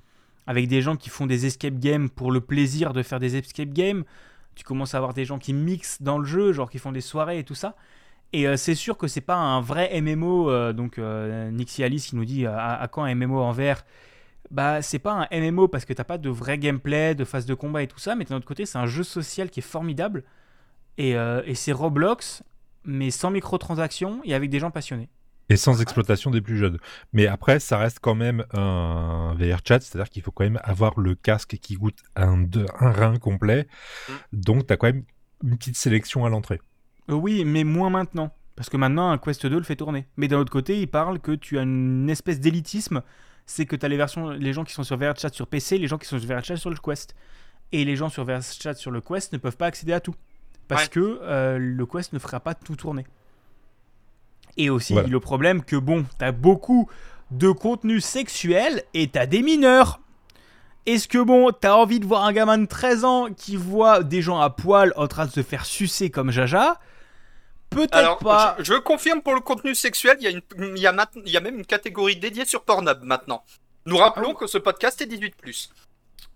Avec 0.47 0.69
des 0.69 0.81
gens 0.81 0.97
qui 0.97 1.11
font 1.11 1.27
des 1.27 1.47
escape 1.47 1.79
games 1.79 2.09
pour 2.09 2.31
le 2.31 2.41
plaisir 2.41 2.93
de 2.93 3.03
faire 3.03 3.19
des 3.19 3.37
escape 3.37 3.71
games. 3.71 4.05
Tu 4.55 4.65
commences 4.65 4.95
à 4.95 4.99
avoir 4.99 5.13
des 5.13 5.25
gens 5.25 5.39
qui 5.39 5.53
mixent 5.53 6.01
dans 6.01 6.19
le 6.19 6.25
jeu, 6.25 6.53
genre 6.53 6.71
qui 6.71 6.79
font 6.79 6.93
des 6.93 7.01
soirées 7.01 7.39
et 7.41 7.45
tout 7.45 7.55
ça. 7.55 7.75
Et 8.33 8.47
euh, 8.49 8.57
c'est 8.57 8.75
sûr 8.75 8.97
que 8.97 9.07
c'est 9.09 9.21
pas 9.21 9.37
un 9.37 9.61
vrai 9.61 10.01
MMO. 10.01 10.51
euh, 10.51 10.73
donc 10.73 10.99
Nixie 10.99 11.85
Alice 11.85 12.07
qui 12.07 12.17
nous 12.17 12.25
dit 12.25 12.47
à, 12.47 12.81
à 12.81 12.89
quand 12.89 13.05
un 13.05 13.15
MMO 13.15 13.41
en 13.41 13.53
VR 13.53 13.83
Bah 14.51 14.83
c'est 14.83 14.99
pas 14.99 15.27
un 15.31 15.41
MMO 15.41 15.69
parce 15.69 15.85
que 15.85 15.93
t'as 15.93 16.05
pas 16.05 16.19
de 16.19 16.31
vrai 16.31 16.59
gameplay, 16.59 17.15
de 17.15 17.25
phase 17.25 17.47
de 17.47 17.55
combat 17.55 17.83
et 17.83 17.89
tout 17.89 17.99
ça. 17.99 18.15
Mais 18.15 18.25
d'un 18.25 18.37
autre 18.37 18.47
côté, 18.47 18.67
c'est 18.67 18.79
un 18.79 18.87
jeu 18.87 19.03
social 19.03 19.51
qui 19.51 19.61
est 19.61 19.63
formidable. 19.63 20.25
Et, 20.99 21.17
euh, 21.17 21.43
et 21.45 21.55
c'est 21.55 21.73
Roblox, 21.73 22.43
mais 22.85 23.11
sans 23.11 23.31
microtransactions 23.31 24.21
et 24.25 24.35
avec 24.35 24.51
des 24.51 24.59
gens 24.59 24.71
passionnés. 24.71 25.09
Et 25.49 25.57
sans 25.57 25.81
exploitation 25.81 26.31
des 26.31 26.41
plus 26.41 26.57
jeunes. 26.57 26.79
Mais 27.13 27.27
après, 27.29 27.61
ça 27.61 27.79
reste 27.79 27.99
quand 28.01 28.17
même 28.17 28.45
un 28.53 29.35
VR 29.39 29.59
chat, 29.65 29.81
c'est-à-dire 29.81 30.11
qu'il 30.11 30.23
faut 30.23 30.33
quand 30.33 30.43
même 30.45 30.59
avoir 30.65 30.99
le 30.99 31.15
casque 31.15 31.59
qui 31.61 31.75
coûte 31.77 31.99
un, 32.17 32.39
deux- 32.39 32.67
un 32.81 32.91
rein 32.91 33.17
complet. 33.17 33.69
Mm. 34.09 34.13
Donc, 34.33 34.67
tu 34.67 34.73
as 34.73 34.77
quand 34.77 34.89
même 34.89 35.05
une 35.45 35.57
petite 35.57 35.77
sélection 35.77 36.25
à 36.25 36.31
l'entrée. 36.31 36.61
Oui, 37.09 37.45
mais 37.45 37.63
moins 37.63 37.91
maintenant. 37.91 38.33
Parce 38.57 38.71
que 38.71 38.77
maintenant, 38.77 39.11
un 39.11 39.19
Quest 39.19 39.47
2 39.47 39.59
le 39.59 39.63
fait 39.63 39.77
tourner. 39.77 40.09
Mais 40.17 40.27
d'un 40.27 40.39
autre 40.39 40.51
côté, 40.51 40.81
il 40.81 40.89
parle 40.89 41.21
que 41.21 41.33
tu 41.33 41.59
as 41.59 41.63
une 41.63 42.09
espèce 42.11 42.41
d'élitisme. 42.41 43.03
C'est 43.47 43.65
que 43.67 43.77
tu 43.77 43.87
as 43.87 43.89
les 43.89 43.97
versions, 43.97 44.31
les 44.31 44.53
gens 44.53 44.65
qui 44.65 44.73
sont 44.73 44.83
sur 44.83 44.97
VRChat 44.97 45.31
sur 45.33 45.47
PC, 45.47 45.79
les 45.79 45.87
gens 45.87 45.99
qui 45.99 46.07
sont 46.07 46.19
sur 46.19 46.29
VRChat 46.29 46.57
sur 46.57 46.71
le 46.71 46.77
Quest. 46.77 47.15
Et 47.73 47.85
les 47.85 47.97
gens 47.97 48.09
sur 48.09 48.25
VRChat 48.25 48.75
sur 48.75 48.91
le 48.91 49.01
Quest 49.01 49.33
ne 49.33 49.39
peuvent 49.39 49.57
pas 49.57 49.67
accéder 49.67 49.93
à 49.93 50.01
tout. 50.01 50.15
Parce 50.69 50.85
Ouais. 50.85 50.89
que 50.89 51.19
euh, 51.23 51.59
le 51.59 51.87
Quest 51.87 52.13
ne 52.13 52.19
fera 52.19 52.41
pas 52.41 52.55
tout 52.55 52.75
tourner. 52.77 53.07
Et 54.57 54.71
aussi 54.71 54.95
Voilà. 54.95 55.09
le 55.09 55.21
problème 55.21 55.63
que, 55.63 55.77
bon, 55.77 56.05
tu 56.19 56.25
as 56.25 56.33
beaucoup 56.33 56.89
de 57.31 57.51
contenu 57.51 58.01
sexuel 58.01 58.83
et 58.95 59.09
tu 59.09 59.19
as 59.19 59.27
des 59.27 59.43
mineurs. 59.43 60.01
Est-ce 60.87 61.09
que 61.09 61.19
bon, 61.19 61.51
t'as 61.53 61.75
envie 61.75 61.99
de 62.01 62.07
voir 62.07 62.25
un 62.25 62.33
gamin 62.33 62.59
de 62.59 62.67
13 62.67 63.05
ans 63.05 63.29
qui 63.37 63.57
voit 63.57 64.03
des 64.05 64.23
gens 64.23 64.41
à 64.41 64.51
poil 64.51 64.93
en 64.97 65.09
train 65.09 65.27
de 65.27 65.31
se 65.33 65.43
faire 65.43 65.67
sucer 65.67 66.11
comme 66.11 66.31
Jaja? 66.31 66.79
Peut-être 67.71 67.95
Alors, 67.97 68.19
pas. 68.19 68.57
je, 68.59 68.65
je 68.65 68.75
confirme 68.79 69.21
pour 69.23 69.35
le 69.35 69.41
contenu 69.41 69.75
sexuel, 69.75 70.17
il 70.21 70.25
y, 70.25 70.27
a 70.29 70.31
une, 70.31 70.43
il, 70.77 70.79
y 70.83 70.87
a 70.87 70.95
y 71.27 71.37
a 71.37 71.41
même 71.41 71.59
une 71.59 71.67
catégorie 71.67 72.17
dédiée 72.17 72.45
sur 72.45 72.63
Pornhub 72.65 73.03
maintenant. 73.03 73.43
Nous 73.87 73.97
rappelons 73.97 74.35
que 74.35 74.47
ce 74.47 74.59
podcast 74.59 75.01
est 75.03 75.07
18+. 75.07 75.69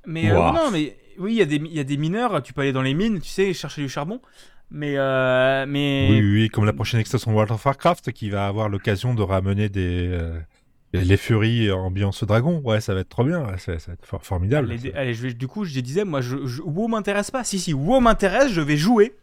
Mais 0.07 0.31
euh, 0.31 0.35
non, 0.35 0.71
mais 0.71 0.97
oui, 1.19 1.33
il 1.35 1.39
y, 1.39 1.43
a 1.43 1.45
des- 1.45 1.57
il 1.57 1.73
y 1.73 1.81
a 1.81 1.85
des 1.85 1.97
mineurs. 1.97 2.43
Tu 2.43 2.53
peux 2.53 2.61
aller 2.63 2.73
dans 2.73 2.83
les 2.83 2.95
mines, 2.95 3.21
tu 3.21 3.29
sais, 3.29 3.53
chercher 3.55 3.83
du 3.83 3.89
charbon. 3.89 4.21
Mais 4.71 4.95
euh, 4.97 5.67
mais 5.67 6.07
Oui, 6.11 6.21
oui, 6.21 6.49
comme 6.49 6.65
la 6.65 6.73
prochaine 6.73 7.01
extension 7.01 7.33
World 7.33 7.51
of 7.53 7.65
Warcraft 7.65 8.13
qui 8.13 8.31
va 8.31 8.47
avoir 8.47 8.69
l'occasion 8.69 9.15
de 9.15 9.23
ramener 9.23 9.69
des. 9.69 10.09
euh, 10.09 10.39
les 10.93 11.17
furies 11.17 11.71
ambiance 11.73 12.23
dragon. 12.25 12.61
Ouais, 12.65 12.81
ça 12.81 12.95
va 12.95 13.01
être 13.01 13.09
trop 13.09 13.25
bien. 13.25 13.47
Ça, 13.59 13.79
ça 13.79 13.89
va 13.89 13.93
être 13.95 14.07
for- 14.07 14.25
formidable. 14.25 14.71
Allez, 14.73 14.93
allez, 14.95 15.15
je 15.15 15.23
vais, 15.23 15.35
du 15.35 15.47
coup, 15.49 15.65
je 15.65 15.79
disais, 15.81 16.05
moi, 16.05 16.21
je, 16.21 16.47
je- 16.47 16.63
WoW 16.63 16.89
m'intéresse 16.89 17.31
pas. 17.31 17.43
Si, 17.45 17.59
si, 17.59 17.73
WoW 17.75 18.01
m'intéresse, 18.01 18.53
je 18.53 18.61
vais 18.61 18.77
jouer 18.77 19.15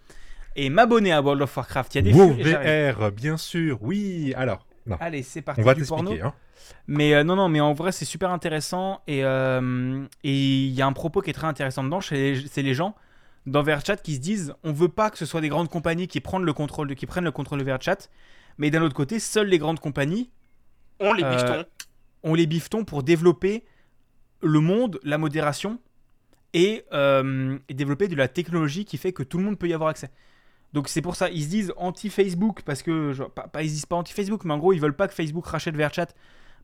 et 0.58 0.70
m'abonner 0.70 1.14
à 1.14 1.22
World 1.22 1.42
of 1.44 1.56
Warcraft. 1.56 1.96
Il 1.96 1.98
y 1.98 2.00
a 2.00 2.02
des 2.02 2.14
WoW. 2.14 2.34
VR, 2.34 3.12
bien 3.14 3.38
sûr. 3.38 3.78
Oui, 3.82 4.34
alors. 4.36 4.68
Non, 4.86 4.98
Allez, 5.00 5.22
c'est 5.24 5.42
parti 5.42 5.62
on 5.62 5.64
va 5.66 5.74
du 5.74 5.86
porno. 5.86 6.10
t'expliquer. 6.12 6.28
Hein. 6.28 6.34
Mais 6.88 7.14
euh, 7.14 7.24
non, 7.24 7.36
non, 7.36 7.48
mais 7.50 7.60
en 7.62 7.74
vrai, 7.74 7.92
c'est 7.92 8.06
super 8.06 8.32
intéressant. 8.32 9.02
Et 9.08 9.24
euh, 9.24 10.06
et 10.24 10.34
il 10.66 10.72
y 10.74 10.82
a 10.82 10.86
un 10.88 10.94
propos 10.94 11.22
qui 11.22 11.30
est 11.30 11.34
très 11.34 11.48
intéressant 11.48 11.84
dedans. 11.84 12.02
C'est 12.02 12.34
les 12.58 12.74
gens 12.74 12.96
dans 13.46 13.64
VRChat 13.64 13.98
qui 13.98 14.16
se 14.16 14.20
disent 14.20 14.54
on 14.64 14.74
veut 14.74 14.90
pas 14.90 15.10
que 15.10 15.18
ce 15.18 15.26
soit 15.26 15.40
des 15.42 15.48
grandes 15.50 15.70
compagnies 15.70 16.08
qui 16.08 16.20
prennent 16.22 16.44
le 16.44 16.54
contrôle 16.54 16.88
de, 16.88 16.94
qui 16.94 17.06
prennent 17.06 17.24
le 17.26 17.32
contrôle 17.32 17.60
de 17.60 17.64
VRChat. 17.64 18.10
Mais 18.58 18.72
d'un 18.72 18.82
autre 18.82 18.96
côté, 18.96 19.20
seules 19.20 19.48
les 19.48 19.58
grandes 19.60 19.80
compagnies 19.80 20.30
On 21.00 21.14
les 21.14 21.24
Euh, 21.24 21.32
bifetons. 21.36 21.66
ont 22.24 22.34
les 22.34 22.48
biftons 22.48 22.84
pour 22.86 23.04
développer 23.04 23.64
le 24.42 24.60
monde, 24.60 25.00
la 25.04 25.18
modération 25.18 25.80
et, 26.54 26.84
euh, 26.94 27.58
et 27.70 27.74
développer 27.74 28.08
de 28.08 28.16
la 28.16 28.28
technologie 28.28 28.86
qui 28.86 28.98
fait 28.98 29.12
que 29.14 29.24
tout 29.24 29.38
le 29.38 29.44
monde 29.44 29.60
peut 29.60 29.68
y 29.68 29.74
avoir 29.74 29.90
accès. 29.90 30.10
Donc 30.74 30.90
c'est 30.90 31.02
pour 31.02 31.16
ça, 31.16 31.30
ils 31.30 31.44
se 31.44 31.48
disent 31.50 31.74
anti-Facebook 31.78 32.62
parce 32.64 32.84
que, 32.84 33.14
genre, 33.14 33.32
pas, 33.32 33.48
pas- 33.48 33.64
ils 33.64 33.70
se 33.70 33.74
disent 33.76 33.86
pas 33.86 33.96
anti-Facebook, 33.96 34.44
mais 34.46 34.54
en 34.54 34.58
gros 34.58 34.74
ils 34.74 34.82
veulent 34.82 34.96
pas 34.96 35.08
que 35.08 35.14
Facebook 35.14 35.46
rachète 35.48 35.76
VRChat 35.76 36.08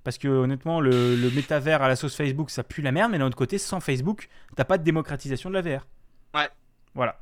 parce 0.04 0.18
que 0.18 0.28
honnêtement 0.28 0.82
le, 0.82 1.16
le 1.16 1.30
métavers 1.32 1.82
à 1.82 1.88
la 1.88 1.96
sauce 1.96 2.16
Facebook 2.16 2.50
ça 2.50 2.64
pue 2.64 2.82
la 2.82 2.92
merde, 2.92 3.12
mais 3.12 3.18
d'un 3.20 3.28
autre 3.28 3.38
côté 3.38 3.58
sans 3.58 3.80
Facebook 3.80 4.28
t'as 4.56 4.66
pas 4.66 4.78
de 4.78 4.84
démocratisation 4.84 5.50
de 5.50 5.56
la 5.56 5.62
VR. 5.62 5.88
Ouais. 6.36 6.50
Voilà. 6.94 7.18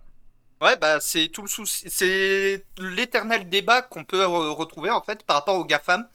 Ouais, 0.61 0.75
bah 0.77 0.99
c'est 0.99 1.27
tout 1.29 1.41
le 1.41 1.47
souci. 1.47 1.89
C'est 1.89 2.65
l'éternel 2.77 3.49
débat 3.49 3.81
qu'on 3.81 4.03
peut 4.03 4.23
re- 4.23 4.49
retrouver 4.53 4.89
en 4.91 5.01
fait 5.01 5.23
par 5.23 5.37
rapport 5.37 5.55
aux 5.55 5.65
GAFAM. 5.65 6.07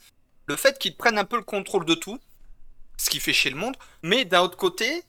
Le 0.47 0.55
fait 0.55 0.77
qu'ils 0.79 0.95
prennent 0.95 1.17
un 1.17 1.25
peu 1.25 1.35
le 1.37 1.43
contrôle 1.43 1.83
de 1.85 1.95
tout, 1.95 2.19
ce 2.97 3.09
qui 3.09 3.19
fait 3.19 3.33
chier 3.33 3.51
le 3.51 3.57
monde, 3.57 3.75
mais 4.03 4.23
d'un 4.25 4.41
autre 4.41 4.55
côté, 4.57 5.03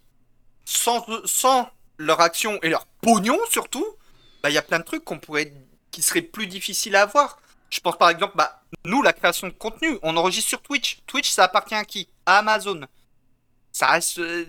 sans, 0.64 1.04
sans 1.24 1.68
leur 1.98 2.20
action 2.20 2.58
et 2.62 2.68
leur 2.68 2.86
pognon 3.00 3.38
surtout, 3.50 3.86
bah 4.42 4.50
il 4.50 4.54
y 4.54 4.58
a 4.58 4.62
plein 4.62 4.78
de 4.78 4.84
trucs 4.84 5.04
qu'on 5.04 5.18
pourrait 5.18 5.52
qui 5.90 6.02
seraient 6.02 6.22
plus 6.22 6.46
difficiles 6.46 6.96
à 6.96 7.02
avoir. 7.02 7.38
Je 7.70 7.80
pense 7.80 7.96
par 7.98 8.10
exemple, 8.10 8.34
bah 8.36 8.62
nous 8.84 9.02
la 9.02 9.12
création 9.12 9.46
de 9.46 9.52
contenu, 9.52 9.98
on 10.02 10.16
enregistre 10.16 10.48
sur 10.48 10.62
Twitch. 10.62 11.00
Twitch 11.06 11.30
ça 11.30 11.44
appartient 11.44 11.74
à 11.74 11.84
qui? 11.84 12.08
À 12.26 12.38
Amazon. 12.38 12.80
Ça 13.72 13.88
reste. 13.88 14.18
euh, 14.18 14.44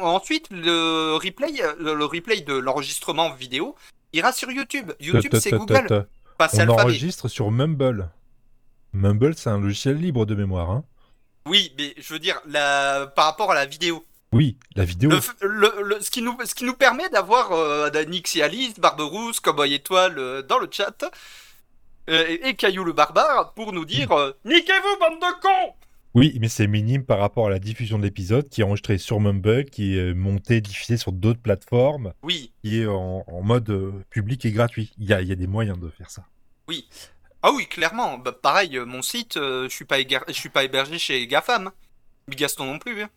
ensuite 0.00 0.46
le 0.50 1.14
replay, 1.14 1.52
le 1.78 2.04
replay 2.04 2.40
de 2.40 2.54
l'enregistrement 2.54 3.30
vidéo 3.30 3.76
ira 4.12 4.32
sur 4.32 4.50
YouTube. 4.50 4.92
YouTube 5.00 5.34
c'est 5.40 5.52
Google. 5.52 6.06
On 6.40 6.44
Alphabet. 6.44 6.72
enregistre 6.72 7.28
sur 7.28 7.50
Mumble. 7.50 8.10
Mumble, 8.92 9.34
c'est 9.36 9.50
un 9.50 9.58
logiciel 9.58 9.96
libre 9.96 10.24
de 10.24 10.34
mémoire. 10.34 10.70
Hein. 10.70 10.84
Oui, 11.46 11.74
mais 11.76 11.94
je 11.96 12.12
veux 12.12 12.18
dire, 12.18 12.40
la... 12.46 13.06
par 13.14 13.26
rapport 13.26 13.50
à 13.50 13.54
la 13.54 13.66
vidéo. 13.66 14.04
Oui, 14.32 14.58
la 14.76 14.84
vidéo. 14.84 15.10
Le, 15.10 15.16
f- 15.16 15.34
le- 15.40 15.82
le- 15.82 16.00
ce, 16.00 16.10
qui 16.10 16.20
nous, 16.22 16.36
ce 16.44 16.54
qui 16.54 16.64
nous 16.64 16.74
permet 16.74 17.08
d'avoir 17.08 17.52
euh, 17.52 17.90
Nix 18.04 18.36
et 18.36 18.42
Alice, 18.42 18.78
Barberousse, 18.78 19.40
Cowboy 19.40 19.72
Étoile 19.74 20.18
euh, 20.18 20.42
dans 20.42 20.58
le 20.58 20.68
chat, 20.70 21.02
euh, 22.10 22.24
et, 22.28 22.48
et 22.48 22.54
Caillou 22.54 22.84
le 22.84 22.92
Barbare 22.92 23.54
pour 23.54 23.72
nous 23.72 23.84
dire 23.86 24.12
euh, 24.12 24.32
Niquez-vous, 24.44 24.98
bande 25.00 25.18
de 25.20 25.40
cons 25.40 25.74
Oui, 26.14 26.36
mais 26.40 26.48
c'est 26.48 26.66
minime 26.66 27.04
par 27.04 27.18
rapport 27.20 27.46
à 27.46 27.50
la 27.50 27.58
diffusion 27.58 27.98
de 27.98 28.02
l'épisode 28.04 28.48
qui 28.50 28.60
est 28.60 28.64
enregistré 28.64 28.98
sur 28.98 29.18
Mumble, 29.18 29.64
qui 29.64 29.98
est 29.98 30.12
monté, 30.12 30.60
diffusé 30.60 30.98
sur 30.98 31.12
d'autres 31.12 31.40
plateformes, 31.40 32.12
Oui. 32.22 32.52
qui 32.62 32.80
est 32.82 32.86
en, 32.86 33.24
en 33.26 33.42
mode 33.42 33.92
public 34.10 34.44
et 34.44 34.52
gratuit. 34.52 34.92
Il 34.98 35.06
y 35.08 35.14
a, 35.14 35.22
y 35.22 35.32
a 35.32 35.36
des 35.36 35.46
moyens 35.46 35.78
de 35.78 35.88
faire 35.88 36.10
ça. 36.10 36.24
Ah 37.42 37.52
oui, 37.52 37.66
clairement. 37.66 38.18
Bah, 38.18 38.32
pareil, 38.32 38.78
mon 38.84 39.00
site, 39.00 39.34
je 39.36 39.68
suis 39.70 39.84
pas 39.86 40.00
égar- 40.00 40.24
suis 40.32 40.48
pas 40.50 40.64
hébergé 40.64 40.98
chez 40.98 41.26
GAFAM. 41.26 41.70
Bigaston 42.26 42.66
non 42.66 42.78
plus. 42.78 43.00
hein. 43.02 43.08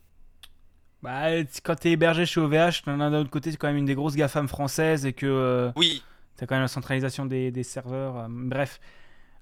Bah, 1.03 1.29
quand 1.63 1.75
t'es 1.75 1.91
hébergé 1.91 2.25
chez 2.25 2.39
OVH, 2.39 2.83
d'un 2.85 3.13
autre 3.13 3.29
côté 3.29 3.51
c'est 3.51 3.57
quand 3.57 3.67
même 3.67 3.77
une 3.77 3.85
des 3.85 3.95
grosses 3.95 4.15
GAFAM 4.15 4.47
françaises 4.47 5.05
et 5.05 5.13
que 5.13 5.25
euh, 5.25 5.71
Oui. 5.75 6.03
T'as 6.35 6.45
quand 6.45 6.55
même 6.55 6.63
la 6.63 6.67
centralisation 6.67 7.25
des, 7.25 7.51
des 7.51 7.63
serveurs, 7.63 8.17
euh, 8.17 8.27
bref. 8.29 8.79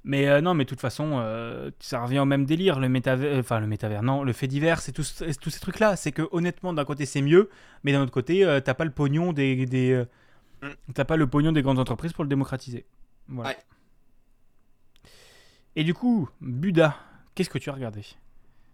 Mais 0.05 0.27
euh, 0.27 0.39
non, 0.39 0.53
mais 0.53 0.63
de 0.63 0.69
toute 0.69 0.79
façon, 0.79 1.21
ça 1.79 2.01
revient 2.01 2.19
au 2.19 2.25
même 2.25 2.45
délire, 2.45 2.79
le 2.79 2.87
métavers, 2.87 3.37
enfin 3.37 3.59
le 3.59 3.67
métavers, 3.67 4.01
non, 4.01 4.23
le 4.23 4.31
fait 4.31 4.47
divers, 4.47 4.79
c'est 4.79 4.93
tous, 4.93 5.03
ces 5.03 5.59
trucs-là. 5.59 5.97
C'est 5.97 6.13
que 6.13 6.27
honnêtement, 6.31 6.71
d'un 6.71 6.85
côté 6.85 7.05
c'est 7.05 7.21
mieux, 7.21 7.49
mais 7.83 7.91
d'un 7.91 8.03
autre 8.03 8.11
côté, 8.11 8.45
t'as 8.63 8.73
pas 8.73 8.85
le 8.85 8.91
pognon 8.91 9.33
des, 9.33 9.65
des 9.65 10.05
Mm. 10.61 10.93
t'as 10.93 11.05
pas 11.05 11.17
le 11.17 11.27
pognon 11.27 11.51
des 11.51 11.61
grandes 11.61 11.79
entreprises 11.79 12.13
pour 12.13 12.23
le 12.23 12.29
démocratiser. 12.29 12.85
Voilà. 13.27 13.51
Ouais. 13.51 13.57
Et 15.75 15.83
du 15.83 15.93
coup, 15.93 16.29
Buda, 16.41 16.97
qu'est-ce 17.35 17.49
que 17.49 17.57
tu 17.57 17.69
as 17.69 17.73
regardé? 17.73 18.03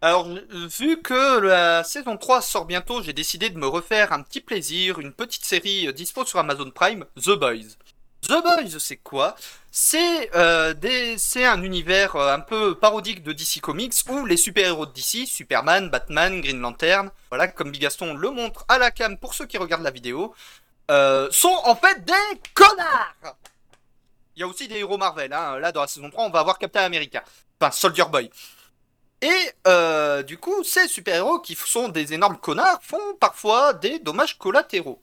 Alors, 0.06 0.28
vu 0.52 1.02
que 1.02 1.40
la 1.40 1.84
saison 1.84 2.16
3 2.16 2.40
sort 2.44 2.66
bientôt, 2.66 3.02
j'ai 3.02 3.12
décidé 3.12 3.50
de 3.50 3.58
me 3.58 3.66
refaire 3.66 4.14
un 4.14 4.22
petit 4.22 4.40
plaisir, 4.40 5.00
une 5.00 5.12
petite 5.12 5.44
série 5.44 5.88
euh, 5.88 5.92
dispo 5.92 6.24
sur 6.26 6.38
Amazon 6.38 6.70
Prime, 6.70 7.06
The 7.16 7.32
Boys. 7.32 7.74
The 8.22 8.40
Boys, 8.44 8.78
c'est 8.78 8.98
quoi? 8.98 9.36
C'est 9.72 10.30
euh, 10.36 10.76
c'est 11.18 11.44
un 11.44 11.64
univers 11.64 12.16
euh, 12.18 12.36
un 12.36 12.40
peu 12.40 12.76
parodique 12.76 13.24
de 13.24 13.34
DC 13.34 13.62
Comics 13.62 13.96
où 14.08 14.28
les 14.28 14.38
super-héros 14.38 14.86
de 14.86 14.92
DC, 14.92 15.26
Superman, 15.26 15.90
Batman, 15.90 16.40
Green 16.40 16.62
Lantern, 16.62 17.10
voilà, 17.32 17.48
comme 17.48 17.72
Bigaston 17.72 18.14
le 18.14 18.30
montre 18.30 18.64
à 18.68 18.78
la 18.78 18.92
cam 18.92 19.18
pour 19.18 19.34
ceux 19.34 19.48
qui 19.48 19.58
regardent 19.58 19.82
la 19.82 19.90
vidéo, 19.90 20.36
sont 21.32 21.60
en 21.64 21.76
fait 21.76 22.06
des 22.06 22.40
connards 22.54 23.38
Il 24.36 24.42
y 24.42 24.44
a 24.44 24.48
aussi 24.48 24.68
des 24.68 24.76
héros 24.76 25.00
Marvel, 25.00 25.34
hein. 25.34 25.58
là 25.58 25.72
dans 25.72 25.82
la 25.82 25.88
saison 25.88 26.12
3 26.12 26.26
on 26.26 26.30
va 26.30 26.42
avoir 26.42 26.60
Captain 26.60 26.84
America, 26.84 27.24
enfin 27.60 27.72
Soldier 27.72 28.06
Boy. 28.12 28.30
Et 29.22 29.52
euh, 29.68 30.24
du 30.24 30.38
coup, 30.38 30.64
ces 30.64 30.88
super-héros 30.88 31.40
qui 31.40 31.56
sont 31.56 31.90
des 31.90 32.14
énormes 32.14 32.38
connards 32.38 32.80
font 32.84 33.16
parfois 33.20 33.74
des 33.74 34.00
dommages 34.00 34.38
collatéraux. 34.38 35.00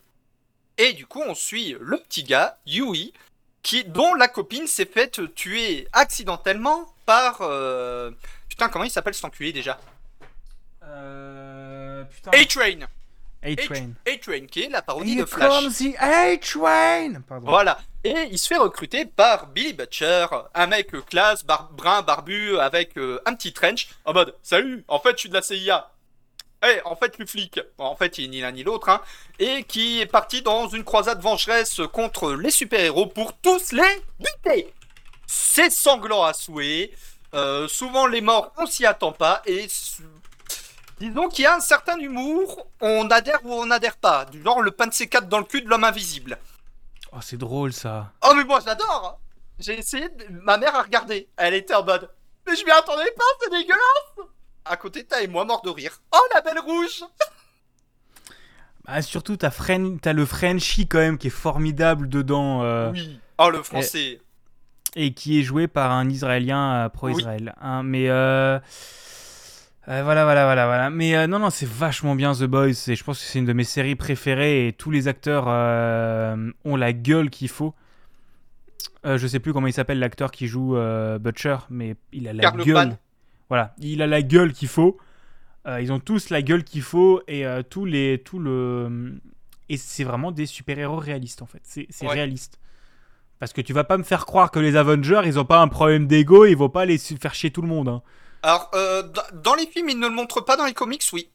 Et 0.78 0.93
du 0.93 1.06
coup, 1.06 1.22
on 1.26 1.34
suit 1.34 1.76
le 1.80 1.98
petit 1.98 2.22
gars, 2.22 2.59
Yui, 2.66 3.12
qui, 3.62 3.84
dont 3.84 4.14
la 4.14 4.28
copine 4.28 4.66
s'est 4.66 4.86
faite 4.86 5.34
tuer 5.34 5.89
accidentellement 5.93 6.93
par... 7.06 7.39
euh, 7.43 8.10
Putain, 8.48 8.68
comment 8.68 8.84
il 8.84 8.90
s'appelle 8.90 9.14
cet 9.14 9.24
enculé 9.24 9.52
déjà? 9.52 9.80
Euh. 10.84 12.05
A-Train 12.32 12.80
A-Train. 13.43 13.90
A-Train, 14.06 14.47
qui 14.47 14.62
est 14.62 14.68
la 14.68 14.82
parodie 14.82 15.12
Here 15.14 15.22
de 15.22 15.26
Flash. 15.26 15.48
comes 15.48 15.72
the 15.72 15.97
A-Train 15.98 17.20
Pardon. 17.28 17.48
Voilà. 17.48 17.80
Et 18.04 18.28
il 18.32 18.38
se 18.38 18.48
fait 18.48 18.56
recruter 18.56 19.04
par 19.04 19.46
Billy 19.46 19.72
Butcher, 19.74 20.26
un 20.54 20.66
mec 20.66 20.90
classe, 21.06 21.44
bar- 21.44 21.70
brun, 21.72 22.02
barbu, 22.02 22.58
avec 22.58 22.98
euh, 22.98 23.20
un 23.26 23.34
petit 23.34 23.52
trench, 23.52 23.88
en 24.04 24.12
mode 24.12 24.34
Salut, 24.42 24.84
en 24.88 24.98
fait, 24.98 25.12
je 25.12 25.16
suis 25.18 25.28
de 25.28 25.34
la 25.34 25.42
CIA. 25.42 25.88
Eh, 26.64 26.80
en 26.84 26.96
fait, 26.96 27.16
le 27.18 27.26
flic. 27.26 27.60
En 27.78 27.94
fait, 27.96 28.18
il 28.18 28.24
est 28.24 28.28
ni 28.28 28.40
l'un 28.40 28.52
ni 28.52 28.62
l'autre, 28.64 28.88
hein. 28.88 29.00
Et 29.38 29.62
qui 29.64 30.00
est 30.00 30.06
parti 30.06 30.42
dans 30.42 30.68
une 30.68 30.84
croisade 30.84 31.20
vengeresse 31.20 31.80
contre 31.92 32.32
les 32.32 32.50
super-héros 32.50 33.06
pour 33.06 33.36
tous 33.38 33.72
les 33.72 34.02
buter. 34.18 34.72
C'est 35.26 35.70
sanglant 35.70 36.22
à 36.24 36.32
souhait. 36.32 36.92
Euh, 37.34 37.66
souvent, 37.68 38.06
les 38.06 38.20
morts, 38.20 38.52
on 38.58 38.66
s'y 38.66 38.84
attend 38.86 39.12
pas. 39.12 39.42
Et 39.46 39.66
disons 41.00 41.28
qu'il 41.28 41.44
y 41.44 41.46
a 41.46 41.54
un 41.56 41.60
certain 41.60 41.98
humour. 41.98 42.66
On 42.80 43.10
adhère 43.10 43.40
ou 43.44 43.52
on 43.54 43.66
n'adhère 43.66 43.96
pas. 43.96 44.24
Du 44.26 44.42
genre 44.42 44.60
le 44.60 44.70
pain 44.70 44.86
de 44.86 44.92
C4 44.92 45.26
dans 45.28 45.38
le 45.38 45.44
cul 45.44 45.62
de 45.62 45.68
l'homme 45.68 45.84
invisible. 45.84 46.38
Oh, 47.14 47.18
c'est 47.20 47.36
drôle 47.36 47.72
ça. 47.72 48.12
Oh 48.26 48.32
mais 48.34 48.44
moi 48.44 48.60
j'adore 48.64 49.20
J'ai 49.59 49.78
essayé, 49.78 50.09
de... 50.09 50.26
ma 50.30 50.56
mère 50.59 50.74
a 50.74 50.82
regardé, 50.82 51.28
elle 51.36 51.55
était 51.55 51.74
en 51.74 51.84
mode 51.84 52.09
Mais 52.47 52.56
je 52.56 52.64
m'y 52.64 52.70
attendais 52.70 53.10
pas, 53.16 53.24
c'est 53.40 53.51
dégueulasse 53.51 54.28
À 54.64 54.76
côté 54.76 55.05
t'as 55.05 55.20
et 55.22 55.26
moi 55.28 55.44
mort 55.44 55.62
de 55.62 55.70
rire. 55.70 56.01
Oh 56.14 56.20
la 56.34 56.40
belle 56.40 56.59
rouge 56.60 57.05
Ah, 58.86 59.01
surtout, 59.01 59.36
t'as 59.36 59.51
Fren- 59.51 59.98
t'as 60.01 60.12
le 60.12 60.26
Frenchie 60.26 60.89
quand 60.89 60.98
même 60.98 61.16
qui 61.16 61.28
est 61.28 61.30
formidable 61.30 62.09
dedans 62.09 62.62
euh, 62.64 62.90
Oui. 62.90 63.20
Oh 63.39 63.48
le 63.48 63.62
français. 63.62 64.20
et 64.97 65.14
qui 65.14 65.39
est 65.39 65.43
joué 65.44 65.68
par 65.68 65.93
un 65.93 66.09
Israélien 66.10 66.74
euh, 66.74 66.89
pro-Israël. 66.89 67.55
hein, 67.60 67.82
mais 67.84 68.09
euh, 68.09 68.59
euh, 69.88 70.02
voilà, 70.04 70.24
voilà, 70.24 70.44
voilà, 70.44 70.66
voilà. 70.66 70.90
Mais 70.90 71.16
euh, 71.16 71.26
non, 71.26 71.38
non, 71.38 71.50
c'est 71.50 71.68
vachement 71.68 72.14
bien 72.14 72.32
The 72.34 72.44
Boys. 72.44 72.88
Et 72.88 72.94
je 72.94 73.04
pense 73.04 73.18
que 73.18 73.24
c'est 73.24 73.38
une 73.38 73.44
de 73.46 73.52
mes 73.52 73.64
séries 73.64 73.96
préférées 73.96 74.68
et 74.68 74.72
tous 74.72 74.90
les 74.90 75.09
acteurs 75.09 75.44
euh, 75.48 76.50
ont 76.64 76.76
la 76.76 76.92
gueule 76.92 77.30
qu'il 77.30 77.48
faut. 77.48 77.74
Je 79.04 79.26
sais 79.26 79.40
plus 79.40 79.52
comment 79.52 79.66
il 79.66 79.72
s'appelle 79.72 79.98
l'acteur 79.98 80.30
qui 80.30 80.46
joue 80.46 80.76
Butcher, 81.18 81.56
mais 81.70 81.96
il 82.12 82.28
a 82.28 82.32
la 82.32 82.50
gueule. 82.52 82.68
Urban. 82.68 82.96
Voilà, 83.48 83.74
il 83.80 84.00
a 84.00 84.06
la 84.06 84.22
gueule 84.22 84.52
qu'il 84.52 84.68
faut. 84.68 84.96
Ils 85.66 85.92
ont 85.92 85.98
tous 85.98 86.30
la 86.30 86.40
gueule 86.40 86.62
qu'il 86.62 86.82
faut 86.82 87.20
et 87.26 87.44
tous 87.68 87.84
les 87.84 88.22
tout 88.24 88.38
le 88.38 89.20
et 89.68 89.76
c'est 89.76 90.04
vraiment 90.04 90.30
des 90.30 90.46
super-héros 90.46 90.98
réalistes 90.98 91.42
en 91.42 91.46
fait. 91.46 91.62
C'est 91.64 91.88
Ouais. 92.06 92.12
réaliste. 92.12 92.60
Parce 93.40 93.52
que 93.52 93.60
tu 93.60 93.72
vas 93.72 93.82
pas 93.82 93.98
me 93.98 94.04
faire 94.04 94.24
croire 94.24 94.52
que 94.52 94.60
les 94.60 94.76
Avengers, 94.76 95.22
ils 95.24 95.36
ont 95.40 95.44
pas 95.44 95.60
un 95.60 95.66
problème 95.68 96.06
d'ego, 96.06 96.44
ils 96.44 96.56
vont 96.56 96.68
pas 96.68 96.82
aller 96.82 96.96
se 96.98 97.14
faire 97.16 97.34
chier 97.34 97.50
tout 97.50 97.62
le 97.62 97.68
monde. 97.68 97.88
hein. 97.88 98.02
Alors, 98.43 98.70
euh, 98.74 99.02
dans- 99.35 99.55
les 99.55 99.66
films, 99.66 99.89
ils 99.90 99.98
ne 99.98 100.09
le 100.09 100.14
montrent 100.14 100.40
pas, 100.40 100.56
dans 100.56 100.66
les 100.66 100.74
comics, 100.74 101.02
oui. 101.12 101.31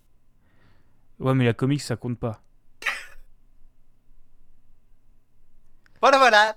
Ouais, 1.20 1.34
mais 1.34 1.46
la 1.46 1.54
comics, 1.54 1.82
ça 1.82 1.96
compte 1.96 2.20
pas. 2.20 2.42
Voilà, 6.02 6.18
voilà. 6.18 6.56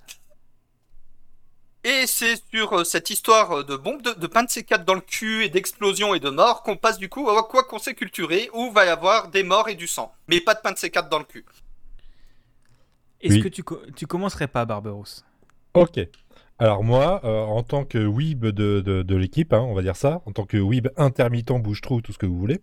Et 1.82 2.06
c'est 2.06 2.36
sur 2.50 2.80
euh, 2.80 2.84
cette 2.84 3.08
histoire 3.08 3.64
de 3.64 3.74
bombe 3.76 4.02
de, 4.02 4.12
de 4.12 4.26
pain 4.26 4.42
de 4.42 4.48
C4 4.48 4.84
dans 4.84 4.94
le 4.94 5.00
cul 5.00 5.44
et 5.44 5.48
d'explosion 5.48 6.14
et 6.14 6.20
de 6.20 6.28
mort 6.28 6.62
qu'on 6.62 6.76
passe 6.76 6.98
du 6.98 7.08
coup 7.08 7.30
à 7.30 7.42
quoi 7.48 7.64
qu'on 7.64 7.78
s'est 7.78 7.94
culturé 7.94 8.50
où 8.52 8.70
va 8.70 8.84
y 8.84 8.88
avoir 8.90 9.28
des 9.28 9.42
morts 9.42 9.70
et 9.70 9.76
du 9.76 9.86
sang. 9.86 10.14
Mais 10.28 10.42
pas 10.42 10.54
de 10.54 10.60
pain 10.60 10.72
de 10.72 10.76
C4 10.76 11.08
dans 11.08 11.18
le 11.18 11.24
cul. 11.24 11.46
Est-ce 13.22 13.34
Oui. 13.34 13.40
que 13.42 13.48
tu, 13.48 13.62
co- 13.62 13.80
tu 13.96 14.06
commencerais 14.06 14.46
pas, 14.48 14.66
Barberos 14.66 15.04
Ok. 15.72 16.00
Alors 16.60 16.84
moi, 16.84 17.22
euh, 17.24 17.40
en 17.40 17.62
tant 17.62 17.86
que 17.86 18.06
weeb 18.06 18.44
de, 18.44 19.14
l'équipe, 19.16 19.54
hein, 19.54 19.60
on 19.62 19.72
va 19.72 19.80
dire 19.80 19.96
ça, 19.96 20.20
en 20.26 20.32
tant 20.32 20.44
que 20.44 20.58
weeb 20.58 20.88
intermittent, 20.98 21.52
bouche-trou, 21.52 22.02
tout 22.02 22.12
ce 22.12 22.18
que 22.18 22.26
vous 22.26 22.38
voulez, 22.38 22.60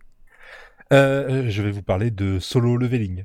euh, 0.93 1.49
je 1.49 1.63
vais 1.63 1.71
vous 1.71 1.81
parler 1.81 2.11
de 2.11 2.37
Solo 2.37 2.77
Leveling, 2.77 3.23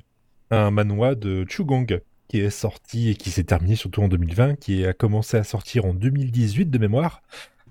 un 0.49 0.71
manoir 0.71 1.15
de 1.15 1.45
Chugong 1.47 2.01
qui 2.27 2.39
est 2.39 2.49
sorti 2.49 3.11
et 3.11 3.15
qui 3.15 3.29
s'est 3.29 3.43
terminé 3.43 3.75
surtout 3.75 4.01
en 4.01 4.07
2020, 4.07 4.55
qui 4.55 4.83
a 4.83 4.93
commencé 4.93 5.37
à 5.37 5.43
sortir 5.43 5.85
en 5.85 5.93
2018 5.93 6.71
de 6.71 6.77
mémoire. 6.79 7.21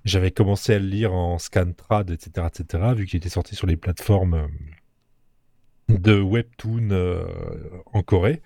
J'avais 0.05 0.31
commencé 0.31 0.73
à 0.73 0.79
le 0.79 0.87
lire 0.87 1.13
en 1.13 1.41
scantrad, 1.41 2.09
etc., 2.09 2.47
etc., 2.47 2.85
vu 2.95 3.07
qu'il 3.07 3.17
était 3.17 3.29
sorti 3.29 3.57
sur 3.57 3.67
les 3.67 3.77
plateformes 3.77 4.35
euh, 4.35 5.99
de 5.99 6.21
webtoon 6.21 6.91
en 7.93 8.03
Corée. 8.05 8.43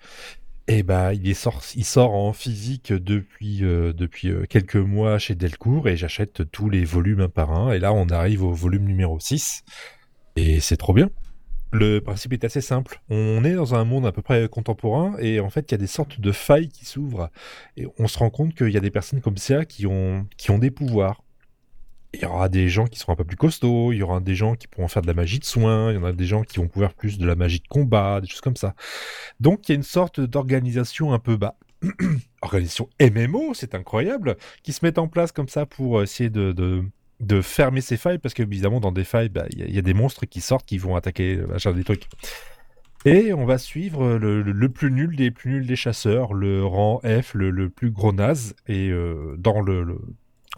Et 0.69 0.83
bah, 0.83 1.13
il 1.13 1.29
est 1.29 1.33
sort, 1.33 1.61
il 1.75 1.85
sort 1.85 2.13
en 2.13 2.33
physique 2.33 2.91
depuis 2.91 3.63
euh, 3.63 3.93
euh, 4.25 4.45
quelques 4.49 4.75
mois 4.75 5.17
chez 5.17 5.33
Delcourt 5.33 5.87
et 5.87 5.95
j'achète 5.95 6.51
tous 6.51 6.69
les 6.69 6.83
volumes 6.83 7.21
un 7.21 7.29
par 7.29 7.53
un. 7.53 7.71
Et 7.71 7.79
là, 7.79 7.93
on 7.93 8.09
arrive 8.09 8.43
au 8.43 8.51
volume 8.51 8.83
numéro 8.83 9.17
6 9.17 9.63
et 10.35 10.59
c'est 10.59 10.75
trop 10.75 10.93
bien. 10.93 11.09
Le 11.71 11.99
principe 11.99 12.33
est 12.33 12.43
assez 12.43 12.59
simple. 12.59 13.01
On 13.09 13.45
est 13.45 13.53
dans 13.53 13.75
un 13.75 13.85
monde 13.85 14.05
à 14.05 14.11
peu 14.11 14.21
près 14.21 14.49
contemporain 14.49 15.15
et 15.19 15.39
en 15.39 15.49
fait, 15.49 15.71
il 15.71 15.73
y 15.73 15.75
a 15.75 15.77
des 15.77 15.87
sortes 15.87 16.19
de 16.19 16.31
failles 16.33 16.67
qui 16.67 16.83
s'ouvrent 16.83 17.29
et 17.77 17.87
on 17.97 18.09
se 18.09 18.17
rend 18.19 18.29
compte 18.29 18.53
qu'il 18.53 18.69
y 18.69 18.77
a 18.77 18.81
des 18.81 18.91
personnes 18.91 19.21
comme 19.21 19.37
ça 19.37 19.63
qui 19.63 19.85
ont 19.85 20.27
qui 20.35 20.51
ont 20.51 20.59
des 20.59 20.71
pouvoirs. 20.71 21.23
Il 22.17 22.23
y 22.23 22.25
aura 22.25 22.49
des 22.49 22.67
gens 22.67 22.87
qui 22.87 22.97
seront 22.97 23.13
un 23.13 23.15
peu 23.15 23.23
plus 23.23 23.37
costauds, 23.37 23.91
il 23.91 23.97
y 23.97 24.01
aura 24.01 24.19
des 24.19 24.33
gens 24.33 24.55
qui 24.55 24.67
pourront 24.67 24.87
faire 24.87 25.03
de 25.03 25.07
la 25.07 25.13
magie 25.13 25.37
de 25.37 25.45
soins, 25.45 25.91
il 25.91 25.95
y 25.95 25.97
en 25.99 26.03
a 26.03 26.13
des 26.13 26.25
gens 26.25 26.41
qui 26.41 26.57
vont 26.57 26.67
pouvoir 26.67 26.95
plus 26.95 27.19
de 27.19 27.27
la 27.27 27.35
magie 27.35 27.59
de 27.59 27.67
combat, 27.67 28.21
des 28.21 28.27
choses 28.27 28.41
comme 28.41 28.55
ça. 28.55 28.73
Donc 29.39 29.69
il 29.69 29.73
y 29.73 29.73
a 29.73 29.75
une 29.75 29.83
sorte 29.83 30.19
d'organisation 30.19 31.13
un 31.13 31.19
peu 31.19 31.37
bas. 31.37 31.55
organisation 32.41 32.89
MMO, 32.99 33.53
c'est 33.53 33.75
incroyable, 33.75 34.35
qui 34.63 34.73
se 34.73 34.83
met 34.83 34.97
en 34.97 35.07
place 35.07 35.31
comme 35.31 35.47
ça 35.47 35.67
pour 35.67 36.01
essayer 36.01 36.31
de, 36.31 36.83
fermer 37.43 37.81
ces 37.81 37.97
failles, 37.97 38.17
parce 38.17 38.33
qu'évidemment 38.33 38.79
dans 38.79 38.91
des 38.91 39.03
failles, 39.03 39.29
bah, 39.29 39.45
il 39.51 39.71
y, 39.71 39.77
a- 39.77 39.81
des 39.83 39.93
monstres 39.93 40.25
qui 40.25 40.41
sortent, 40.41 40.65
qui 40.65 40.79
vont 40.79 40.95
attaquer 40.95 41.35
euh, 41.35 41.45
machin, 41.45 41.71
des 41.71 41.83
trucs. 41.83 42.07
Et 43.05 43.31
on 43.31 43.45
va 43.45 43.59
suivre 43.59 44.17
le, 44.17 44.69
plus 44.69 44.91
nul 44.91 45.15
des 45.15 45.29
plus 45.29 45.51
nuls 45.51 45.67
des 45.67 45.75
chasseurs, 45.75 46.33
le 46.33 46.65
rang 46.65 46.99
F, 47.03 47.35
le, 47.35 47.69
plus 47.69 47.91
gros 47.91 48.11
naze, 48.11 48.55
et 48.67 48.89
euh, 48.89 49.35
dans 49.37 49.61
le, 49.61 49.99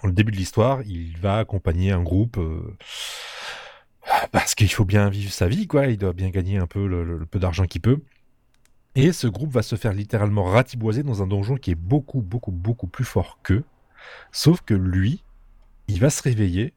le 0.07 0.13
début 0.13 0.31
de 0.31 0.38
l'histoire, 0.38 0.81
il 0.85 1.17
va 1.17 1.38
accompagner 1.38 1.91
un 1.91 2.03
groupe... 2.03 2.38
euh, 2.38 2.76
parce 4.31 4.55
qu'il 4.55 4.71
faut 4.71 4.85
bien 4.85 5.09
vivre 5.09 5.31
sa 5.31 5.47
vie, 5.47 5.67
quoi. 5.67 5.88
Il 5.88 5.97
doit 5.97 6.13
bien 6.13 6.30
gagner 6.30 6.57
un 6.57 6.67
peu 6.67 6.88
le, 6.88 7.26
peu 7.26 7.39
d'argent 7.39 7.65
qu'il 7.65 7.81
peut. 7.81 7.99
Et 8.95 9.11
ce 9.11 9.27
groupe 9.27 9.51
va 9.51 9.61
se 9.61 9.76
faire 9.76 9.93
littéralement 9.93 10.45
ratiboiser 10.45 11.03
dans 11.03 11.21
un 11.21 11.27
donjon 11.27 11.55
qui 11.55 11.71
est 11.71 11.76
beaucoup, 11.76 12.21
beaucoup, 12.21 12.51
beaucoup 12.51 12.88
plus 12.88 13.05
fort 13.05 13.39
qu'eux. 13.43 13.63
Sauf 14.31 14.61
que 14.61 14.73
lui, 14.73 15.23
il 15.88 15.99
va 15.99 16.09
se 16.09 16.23
réveiller, 16.23 16.73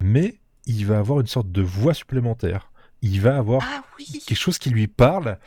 mais 0.00 0.38
il 0.66 0.86
va 0.86 0.98
avoir 0.98 1.20
une 1.20 1.26
sorte 1.26 1.50
de 1.50 1.62
voix 1.62 1.94
supplémentaire. 1.94 2.70
Il 3.02 3.20
va 3.20 3.36
avoir 3.36 3.62
Ah 3.64 3.82
oui 3.98 4.22
quelque 4.26 4.38
chose 4.38 4.58
qui 4.58 4.70
lui 4.70 4.86
parle, 4.86 5.38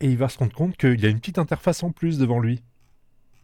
et 0.00 0.06
il 0.06 0.18
va 0.18 0.28
se 0.28 0.38
rendre 0.38 0.52
compte 0.52 0.76
qu'il 0.76 1.00
y 1.00 1.06
a 1.06 1.08
une 1.08 1.20
petite 1.20 1.38
interface 1.38 1.82
en 1.82 1.90
plus 1.90 2.18
devant 2.18 2.40
lui. 2.40 2.62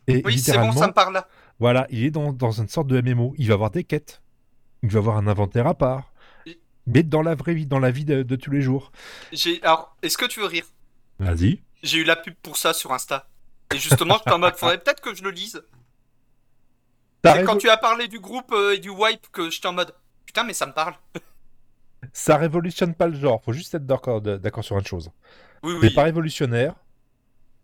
Et 0.06 0.22
Oui, 0.24 0.38
c'est 0.38 0.58
bon, 0.58 0.72
ça 0.72 0.88
me 0.88 0.92
parle. 0.92 1.22
Voilà, 1.58 1.86
il 1.90 2.04
est 2.04 2.10
dans, 2.10 2.32
dans 2.32 2.50
une 2.50 2.68
sorte 2.68 2.86
de 2.88 3.00
MMO. 3.00 3.34
Il 3.38 3.48
va 3.48 3.54
avoir 3.54 3.70
des 3.70 3.84
quêtes. 3.84 4.22
Il 4.82 4.90
va 4.90 4.98
avoir 4.98 5.16
un 5.16 5.26
inventaire 5.26 5.66
à 5.66 5.74
part. 5.74 6.12
Mais 6.86 7.02
dans 7.02 7.22
la 7.22 7.34
vraie 7.34 7.54
vie, 7.54 7.66
dans 7.66 7.78
la 7.78 7.90
vie 7.90 8.04
de, 8.04 8.22
de 8.22 8.36
tous 8.36 8.50
les 8.50 8.60
jours. 8.60 8.92
Alors, 9.62 9.96
est-ce 10.02 10.18
que 10.18 10.26
tu 10.26 10.40
veux 10.40 10.46
rire? 10.46 10.66
Vas-y. 11.18 11.60
J'ai 11.82 11.98
eu 11.98 12.04
la 12.04 12.16
pub 12.16 12.34
pour 12.42 12.56
ça 12.56 12.72
sur 12.74 12.92
Insta. 12.92 13.28
Et 13.74 13.78
justement, 13.78 14.16
j'étais 14.18 14.32
en 14.32 14.38
mode, 14.38 14.56
faudrait 14.56 14.78
peut-être 14.78 15.00
que 15.00 15.14
je 15.14 15.22
le 15.22 15.30
lise. 15.30 15.62
C'est 17.24 17.44
quand 17.44 17.56
tu 17.56 17.70
as 17.70 17.78
parlé 17.78 18.06
du 18.06 18.20
groupe 18.20 18.52
euh, 18.52 18.74
et 18.74 18.78
du 18.78 18.90
wipe 18.90 19.28
que 19.32 19.48
j'étais 19.48 19.66
en 19.66 19.72
mode, 19.72 19.94
putain, 20.26 20.44
mais 20.44 20.52
ça 20.52 20.66
me 20.66 20.72
parle. 20.72 20.94
ça 22.12 22.36
révolutionne 22.36 22.94
pas 22.94 23.06
le 23.06 23.18
genre. 23.18 23.42
Faut 23.42 23.52
juste 23.52 23.74
être 23.74 23.86
d'accord 23.86 24.64
sur 24.64 24.78
une 24.78 24.86
chose. 24.86 25.10
Oui, 25.62 25.74
C'est 25.80 25.88
oui. 25.88 25.94
pas 25.94 26.02
révolutionnaire, 26.04 26.74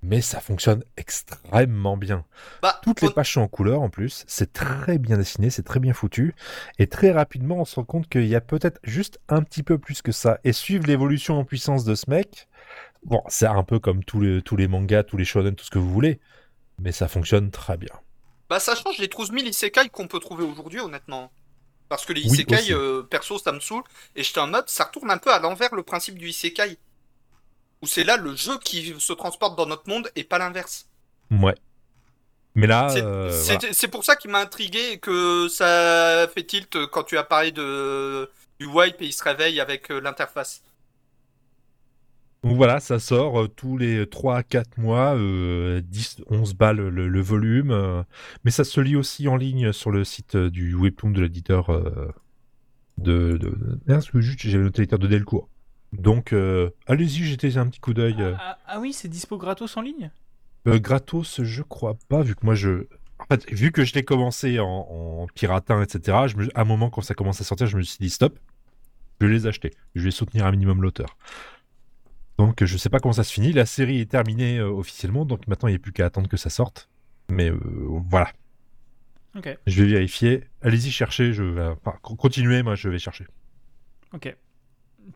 mais 0.03 0.21
ça 0.21 0.41
fonctionne 0.41 0.83
extrêmement 0.97 1.97
bien. 1.97 2.25
Bah, 2.63 2.81
Toutes 2.83 3.03
les 3.03 3.11
pages 3.11 3.35
sont 3.35 3.43
en 3.43 3.49
couleur 3.49 3.83
en 3.83 3.91
plus. 3.91 4.25
C'est 4.27 4.53
très 4.53 4.99
bien 4.99 5.19
dessiné, 5.19 5.51
c'est 5.51 5.63
très 5.63 5.81
bien 5.81 5.93
foutu. 5.93 6.35
Et 6.79 6.87
très 6.87 7.11
rapidement, 7.11 7.57
on 7.57 7.65
se 7.65 7.77
rend 7.77 7.85
compte 7.85 8.09
qu'il 8.09 8.27
y 8.27 8.35
a 8.35 8.41
peut-être 8.41 8.81
juste 8.83 9.21
un 9.29 9.43
petit 9.43 9.63
peu 9.63 9.79
plus 9.79 10.03
que 10.03 10.13
ça. 10.13 10.39
Et 10.45 10.53
suivre 10.53 10.87
l'évolution 10.87 11.39
en 11.39 11.45
puissance 11.45 11.85
de 11.85 11.95
ce 11.95 12.09
mec, 12.09 12.49
bon, 13.05 13.23
c'est 13.29 13.47
un 13.47 13.63
peu 13.63 13.79
comme 13.79 14.03
tous 14.05 14.21
les, 14.21 14.43
tous 14.43 14.57
les 14.57 14.69
mangas, 14.69 15.05
tous 15.05 15.17
les 15.17 15.25
shonen, 15.25 15.55
tout 15.55 15.65
ce 15.65 15.71
que 15.71 15.79
vous 15.79 15.91
voulez. 15.91 16.21
Mais 16.79 16.93
ça 16.93 17.09
fonctionne 17.09 17.51
très 17.51 17.77
bien. 17.77 17.95
Bah 18.49 18.59
ça 18.59 18.75
change 18.75 18.99
les 18.99 19.07
12 19.07 19.31
000 19.31 19.43
isekai 19.45 19.91
qu'on 19.91 20.09
peut 20.09 20.19
trouver 20.19 20.45
aujourd'hui 20.45 20.81
honnêtement. 20.81 21.31
Parce 21.89 22.07
que 22.07 22.13
les 22.13 22.23
isekai, 22.23 22.73
euh, 22.73 23.03
perso, 23.03 23.39
ça 23.39 23.53
me 23.53 23.61
saoule. 23.61 23.83
Et 24.17 24.23
j'étais 24.23 24.41
en 24.41 24.47
mode, 24.47 24.69
ça 24.69 24.85
retourne 24.85 25.11
un 25.11 25.19
peu 25.19 25.33
à 25.33 25.41
l'envers 25.41 25.75
le 25.75 25.83
principe 25.83 26.19
du 26.19 26.29
isekai. 26.29 26.79
Où 27.83 27.87
c'est 27.87 28.05
là 28.05 28.17
le 28.17 28.35
jeu 28.37 28.59
qui 28.59 28.95
se 28.99 29.13
transporte 29.13 29.57
dans 29.57 29.67
notre 29.67 29.89
monde 29.89 30.11
et 30.17 30.25
pas 30.25 30.39
l'inverse. 30.39 30.87
Ouais. 31.31 31.55
Mais 32.55 32.67
là, 32.67 32.89
C'est 32.91 33.03
euh, 33.03 33.31
voilà. 33.31 33.89
pour 33.91 34.05
ça 34.05 34.17
qui 34.17 34.29
m'a 34.29 34.41
intrigué 34.41 34.93
et 34.93 34.99
que 34.99 35.49
ça 35.49 36.27
fait 36.35 36.45
tilt 36.45 36.77
quand 36.91 37.05
tu 37.05 37.17
as 37.17 37.23
parlé 37.25 37.53
de, 37.53 38.29
du 38.59 38.67
wipe 38.67 39.01
et 39.01 39.07
il 39.07 39.13
se 39.13 39.23
réveille 39.23 39.61
avec 39.61 39.91
euh, 39.91 40.01
l'interface. 40.01 40.63
Donc 42.43 42.57
voilà, 42.57 42.81
ça 42.81 42.99
sort 42.99 43.43
euh, 43.43 43.49
tous 43.49 43.77
les 43.77 44.09
3 44.09 44.43
4 44.43 44.79
mois, 44.79 45.15
euh, 45.15 45.81
10, 45.85 46.23
11 46.29 46.55
balles 46.55 46.77
le, 46.89 47.07
le 47.09 47.21
volume. 47.21 47.71
euh, 47.71 48.03
mais 48.45 48.51
ça 48.51 48.65
se 48.65 48.81
lit 48.81 48.97
aussi 48.97 49.29
en 49.29 49.37
ligne 49.37 49.73
sur 49.73 49.91
le 49.91 50.05
site 50.05 50.37
du 50.37 50.75
webtoon 50.75 51.11
de 51.11 51.21
l'éditeur 51.23 51.71
de, 52.99 53.37
de, 53.37 53.37
de- 53.39 53.79
j'avais 54.39 54.65
noté 54.65 54.83
l'éditeur 54.83 54.99
de 54.99 55.07
Delcourt. 55.07 55.49
Donc 55.93 56.33
euh, 56.33 56.71
allez-y, 56.87 57.25
jetez 57.25 57.57
un 57.57 57.67
petit 57.67 57.81
coup 57.81 57.95
d'œil. 57.95 58.15
euh. 58.21 58.35
Ah, 58.39 58.59
ah 58.67 58.81
oui, 58.81 58.93
c'est 58.93 59.09
dispo 59.09 59.39
gratos 59.39 59.77
en 59.77 59.83
ligne? 59.83 60.11
Euh, 60.69 60.79
gratos, 60.79 61.43
je 61.43 61.63
crois 61.63 61.97
pas, 62.09 62.23
vu 62.23 62.35
que 62.37 62.45
moi 62.45 62.55
je. 62.55 62.87
en 63.19 63.25
fait, 63.31 63.51
vu 63.51 63.73
que 63.73 63.85
je 63.85 63.95
l'ai 63.95 64.05
commencé 64.05 64.61
en, 64.61 64.67
en 64.67 65.27
piratin, 65.35 65.83
etc., 65.83 66.29
je 66.29 66.37
me- 66.37 66.57
à 66.57 66.61
un 66.63 66.65
moment, 66.65 66.91
quand 66.91 67.01
ça 67.01 67.15
commence 67.15 67.41
à 67.41 67.45
sortir, 67.45 67.67
je 67.67 67.77
me 67.77 67.83
suis 67.83 67.99
dit 67.99 68.11
stop, 68.11 68.39
je 69.21 69.27
vais 69.27 69.33
les 69.33 69.47
acheter. 69.47 69.71
Je 69.95 70.03
vais 70.05 70.11
soutenir 70.11 70.47
un 70.47 70.51
minimum 70.51 70.83
l'auteur. 70.83 71.17
Donc, 72.39 72.65
je 72.65 72.77
sais 72.79 72.89
pas 72.89 73.01
comment 73.01 73.13
ça 73.13 73.25
se 73.25 73.33
finit. 73.33 73.53
La 73.53 73.67
série 73.67 74.01
est 74.01 74.11
terminée 74.11 74.59
euh, 74.59 74.69
officiellement, 74.71 75.25
donc 75.27 75.47
maintenant, 75.47 75.69
il 75.69 75.73
n'y 75.73 75.77
a 75.77 75.81
plus 75.81 75.93
qu'à 75.93 76.07
attendre 76.07 76.29
que 76.29 76.37
ça 76.39 76.49
sorte. 76.51 76.89
Mais 77.31 77.51
voilà, 77.51 78.33
Ok, 79.37 79.57
je 79.67 79.83
vais 79.83 79.89
vérifier. 79.91 80.45
Allez-y, 80.63 80.91
chercher. 80.91 81.33
Je 81.33 81.43
vais... 81.45 81.63
enfin, 81.85 81.97
co- 82.03 82.17
continuez, 82.17 82.63
moi, 82.63 82.75
je 82.75 82.89
vais 82.89 82.99
chercher. 82.99 83.27
ok. 84.13 84.35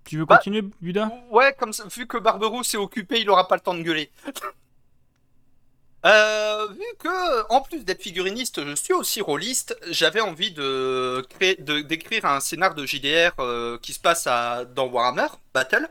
Tu 0.04 0.18
veux 0.18 0.26
continuer, 0.26 0.62
Buda 0.80 1.10
Ouais, 1.30 1.54
comme 1.58 1.72
ça, 1.72 1.84
vu 1.94 2.06
que 2.06 2.18
Barberousse 2.18 2.74
est 2.74 2.78
occupé, 2.78 3.20
il 3.20 3.30
aura 3.30 3.48
pas 3.48 3.56
le 3.56 3.60
temps 3.60 3.74
de 3.74 3.82
gueuler. 3.82 4.10
Euh, 6.06 6.68
vu 6.68 6.84
que, 6.98 7.50
en 7.50 7.62
plus 7.62 7.82
d'être 7.82 8.02
figuriniste, 8.02 8.62
je 8.62 8.74
suis 8.74 8.92
aussi 8.92 9.22
rôliste, 9.22 9.74
j'avais 9.88 10.20
envie 10.20 10.50
de 10.50 11.26
créer, 11.30 11.56
d'écrire 11.56 12.26
un 12.26 12.40
scénar 12.40 12.74
de 12.74 12.84
JDR 12.84 13.32
euh, 13.38 13.78
qui 13.78 13.94
se 13.94 14.00
passe 14.00 14.26
à, 14.26 14.66
dans 14.66 14.86
Warhammer 14.86 15.28
Battle, 15.54 15.88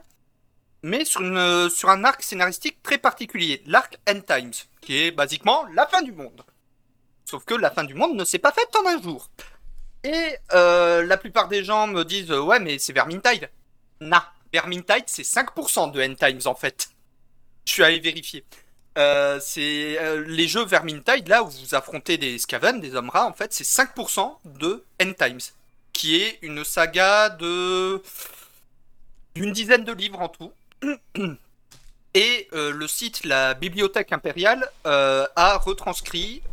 mais 0.84 1.04
sur 1.04 1.22
une 1.22 1.68
sur 1.70 1.90
un 1.90 2.04
arc 2.04 2.22
scénaristique 2.22 2.84
très 2.84 3.00
particulier, 3.00 3.64
l'arc 3.66 3.98
End 4.08 4.20
Times, 4.20 4.54
qui 4.82 5.00
est 5.00 5.12
basiquement 5.12 5.66
la 5.74 5.88
fin 5.88 6.04
du 6.04 6.12
monde. 6.12 6.44
Sauf 7.26 7.44
que 7.44 7.56
la 7.56 7.72
fin 7.72 7.84
du 7.84 7.96
monde 7.96 8.16
ne 8.16 8.24
s'est 8.24 8.38
pas 8.38 8.52
faite 8.52 8.70
en 8.76 8.88
un 8.88 9.02
jour. 9.02 9.32
Et 10.04 10.36
euh, 10.54 11.04
la 11.04 11.18
plupart 11.18 11.48
des 11.48 11.64
gens 11.64 11.88
me 11.88 12.04
disent 12.04 12.32
ouais 12.32 12.60
mais 12.60 12.78
c'est 12.78 12.94
Vermintide. 12.94 13.50
Nah, 14.04 14.32
Vermintide 14.52 15.06
c'est 15.08 15.24
5% 15.24 15.92
de 15.92 16.02
End 16.02 16.16
Times 16.16 16.42
en 16.46 16.56
fait. 16.56 16.90
Je 17.66 17.72
suis 17.72 17.84
allé 17.84 18.00
vérifier. 18.00 18.44
Euh, 18.98 19.40
c'est 19.42 19.98
euh, 20.00 20.24
les 20.28 20.48
jeux 20.48 20.66
Vermintide 20.66 21.28
là 21.28 21.44
où 21.44 21.50
vous 21.50 21.74
affrontez 21.74 22.18
des 22.18 22.38
Skaven, 22.38 22.80
des 22.80 22.94
hommes 22.96 23.10
en 23.14 23.34
fait, 23.34 23.54
c'est 23.54 23.64
5% 23.64 24.38
de 24.46 24.84
End 25.02 25.14
Times, 25.18 25.40
qui 25.94 26.22
est 26.22 26.38
une 26.42 26.64
saga 26.64 27.30
de 27.30 28.02
d'une 29.36 29.52
dizaine 29.52 29.84
de 29.84 29.94
livres 29.94 30.22
en 30.22 30.30
tout. 30.30 30.52
Et 32.16 32.48
euh, 32.54 32.72
le 32.72 32.88
site, 32.88 33.26
la 33.26 33.56
Bibliothèque 33.56 34.12
Impériale, 34.12 34.70
a 34.86 35.58
retranscrit, 35.58 36.44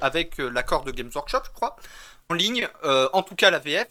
avec 0.00 0.38
l'accord 0.38 0.84
de 0.84 0.92
Games 0.92 1.10
Workshop, 1.12 1.40
je 1.46 1.50
crois, 1.50 1.74
en 2.28 2.34
ligne, 2.34 2.68
en 2.84 3.22
tout 3.24 3.34
cas 3.34 3.50
la 3.50 3.58
VF, 3.58 3.88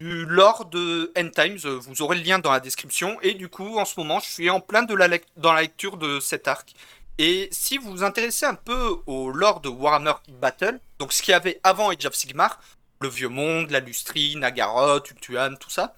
du 0.00 0.24
lore 0.24 0.64
de 0.64 1.12
End 1.16 1.28
Times. 1.28 1.58
Vous 1.58 2.02
aurez 2.02 2.16
le 2.16 2.22
lien 2.22 2.38
dans 2.38 2.50
la 2.50 2.60
description. 2.60 3.20
Et 3.20 3.34
du 3.34 3.48
coup, 3.48 3.78
en 3.78 3.84
ce 3.84 4.00
moment, 4.00 4.18
je 4.20 4.28
suis 4.28 4.50
en 4.50 4.60
plein 4.60 4.82
de 4.82 4.94
la 4.94 5.08
dans 5.36 5.52
la 5.52 5.62
lecture 5.62 5.96
de 5.96 6.18
cet 6.20 6.48
arc. 6.48 6.74
Et 7.18 7.48
si 7.52 7.76
vous 7.76 7.90
vous 7.90 8.02
intéressez 8.02 8.46
un 8.46 8.54
peu 8.54 8.96
au 9.06 9.30
lore 9.30 9.60
de 9.60 9.68
Warhammer 9.68 10.14
Battle, 10.40 10.80
donc 10.98 11.12
ce 11.12 11.22
qu'il 11.22 11.32
y 11.32 11.34
avait 11.34 11.60
avant 11.62 11.90
Age 11.90 12.06
of 12.06 12.14
Sigmar, 12.14 12.58
le 13.02 13.08
vieux 13.08 13.28
monde, 13.28 13.70
la 13.70 13.80
Lustrie, 13.80 14.36
Nagaroth, 14.36 15.10
Ultuan, 15.10 15.56
tout 15.58 15.68
ça, 15.68 15.94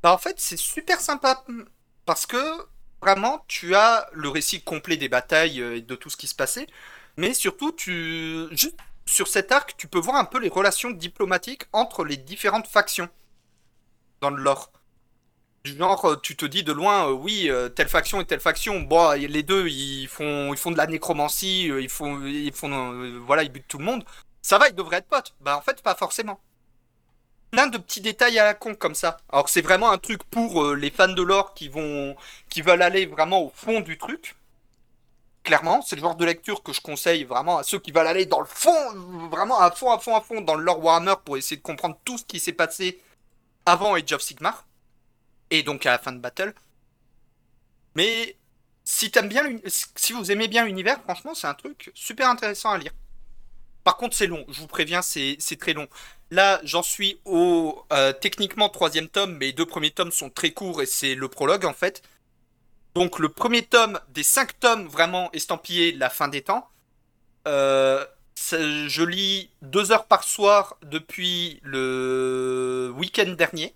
bah 0.00 0.12
en 0.12 0.18
fait 0.18 0.38
c'est 0.38 0.56
super 0.56 1.00
sympa 1.00 1.44
parce 2.06 2.26
que 2.26 2.36
vraiment 3.00 3.44
tu 3.48 3.74
as 3.74 4.08
le 4.12 4.28
récit 4.28 4.62
complet 4.62 4.96
des 4.96 5.08
batailles 5.08 5.60
euh, 5.60 5.76
et 5.76 5.80
de 5.80 5.94
tout 5.96 6.08
ce 6.10 6.16
qui 6.16 6.28
se 6.28 6.36
passait, 6.36 6.68
mais 7.16 7.34
surtout 7.34 7.72
tu 7.72 8.46
sur 9.06 9.28
cet 9.28 9.52
arc 9.52 9.74
tu 9.76 9.86
peux 9.88 9.98
voir 9.98 10.16
un 10.16 10.24
peu 10.24 10.38
les 10.38 10.48
relations 10.48 10.90
diplomatiques 10.90 11.64
entre 11.72 12.04
les 12.04 12.16
différentes 12.16 12.66
factions 12.66 13.08
dans 14.20 14.30
le 14.30 14.42
lore. 14.42 14.72
Du 15.64 15.76
genre, 15.76 16.04
euh, 16.04 16.16
tu 16.20 16.34
te 16.34 16.44
dis 16.44 16.64
de 16.64 16.72
loin, 16.72 17.08
euh, 17.08 17.12
oui, 17.12 17.48
euh, 17.48 17.68
telle 17.68 17.88
faction 17.88 18.20
et 18.20 18.24
telle 18.24 18.40
faction, 18.40 18.80
bon, 18.80 19.12
les 19.12 19.42
deux, 19.44 19.68
ils 19.68 20.08
font, 20.08 20.52
ils 20.52 20.58
font 20.58 20.72
de 20.72 20.76
la 20.76 20.88
nécromancie, 20.88 21.66
ils 21.66 21.88
font, 21.88 22.20
ils 22.26 22.52
font, 22.52 23.20
voilà, 23.24 23.44
ils 23.44 23.52
butent 23.52 23.68
tout 23.68 23.78
le 23.78 23.84
monde. 23.84 24.04
Ça 24.40 24.58
va, 24.58 24.68
ils 24.68 24.74
devraient 24.74 24.96
être 24.98 25.08
potes. 25.08 25.34
Bah, 25.40 25.56
en 25.56 25.60
fait, 25.60 25.80
pas 25.82 25.94
forcément. 25.94 26.40
Plein 27.52 27.68
de 27.68 27.78
petits 27.78 28.00
détails 28.00 28.38
à 28.40 28.44
la 28.44 28.54
con 28.54 28.74
comme 28.74 28.94
ça. 28.96 29.18
Alors, 29.30 29.48
c'est 29.48 29.60
vraiment 29.60 29.90
un 29.92 29.98
truc 29.98 30.24
pour 30.24 30.74
les 30.74 30.90
fans 30.90 31.06
de 31.08 31.22
lore 31.22 31.54
qui 31.54 31.68
vont, 31.68 32.16
qui 32.48 32.62
veulent 32.62 32.82
aller 32.82 33.06
vraiment 33.06 33.42
au 33.44 33.52
fond 33.54 33.80
du 33.80 33.98
truc. 33.98 34.34
Clairement, 35.44 35.82
c'est 35.82 35.96
le 35.96 36.02
genre 36.02 36.14
de 36.14 36.24
lecture 36.24 36.62
que 36.62 36.72
je 36.72 36.80
conseille 36.80 37.24
vraiment 37.24 37.58
à 37.58 37.64
ceux 37.64 37.80
qui 37.80 37.90
veulent 37.90 38.06
aller 38.06 38.26
dans 38.26 38.40
le 38.40 38.46
fond, 38.46 38.94
vraiment 39.28 39.58
à 39.58 39.72
fond, 39.72 39.90
à 39.90 39.98
fond, 39.98 40.14
à 40.14 40.20
fond 40.20 40.40
dans 40.40 40.54
le 40.54 40.70
Warhammer 40.70 41.14
pour 41.24 41.36
essayer 41.36 41.56
de 41.56 41.62
comprendre 41.62 41.98
tout 42.04 42.16
ce 42.16 42.24
qui 42.24 42.38
s'est 42.38 42.52
passé 42.52 43.00
avant 43.66 43.94
Age 43.94 44.12
of 44.12 44.22
Sigmar 44.22 44.66
et 45.50 45.62
donc 45.62 45.84
à 45.84 45.90
la 45.90 45.98
fin 45.98 46.12
de 46.12 46.18
Battle. 46.18 46.54
Mais 47.94 48.36
si 48.84 49.10
bien, 49.10 49.42
si 49.66 50.12
vous 50.12 50.30
aimez 50.30 50.48
bien 50.48 50.64
l'univers, 50.64 51.00
franchement, 51.02 51.34
c'est 51.34 51.46
un 51.46 51.54
truc 51.54 51.90
super 51.94 52.28
intéressant 52.28 52.70
à 52.70 52.78
lire. 52.78 52.92
Par 53.84 53.96
contre, 53.96 54.16
c'est 54.16 54.26
long. 54.26 54.44
Je 54.48 54.60
vous 54.60 54.66
préviens, 54.66 55.02
c'est 55.02 55.36
c'est 55.40 55.58
très 55.58 55.72
long. 55.72 55.88
Là, 56.30 56.60
j'en 56.64 56.82
suis 56.82 57.20
au 57.24 57.84
euh, 57.92 58.12
techniquement 58.12 58.68
troisième 58.68 59.08
tome, 59.08 59.36
mais 59.38 59.46
les 59.46 59.52
deux 59.52 59.66
premiers 59.66 59.90
tomes 59.90 60.12
sont 60.12 60.30
très 60.30 60.52
courts 60.52 60.82
et 60.82 60.86
c'est 60.86 61.14
le 61.14 61.28
prologue 61.28 61.64
en 61.64 61.74
fait. 61.74 62.02
Donc 62.94 63.18
le 63.18 63.28
premier 63.28 63.62
tome 63.64 63.98
des 64.10 64.22
cinq 64.22 64.58
tomes 64.60 64.86
vraiment 64.86 65.30
estampillés 65.32 65.92
la 65.92 66.10
fin 66.10 66.28
des 66.28 66.42
temps. 66.42 66.68
Euh, 67.48 68.04
je 68.36 69.02
lis 69.02 69.50
deux 69.62 69.92
heures 69.92 70.06
par 70.06 70.24
soir 70.24 70.76
depuis 70.82 71.60
le 71.62 72.92
week-end 72.96 73.30
dernier. 73.32 73.74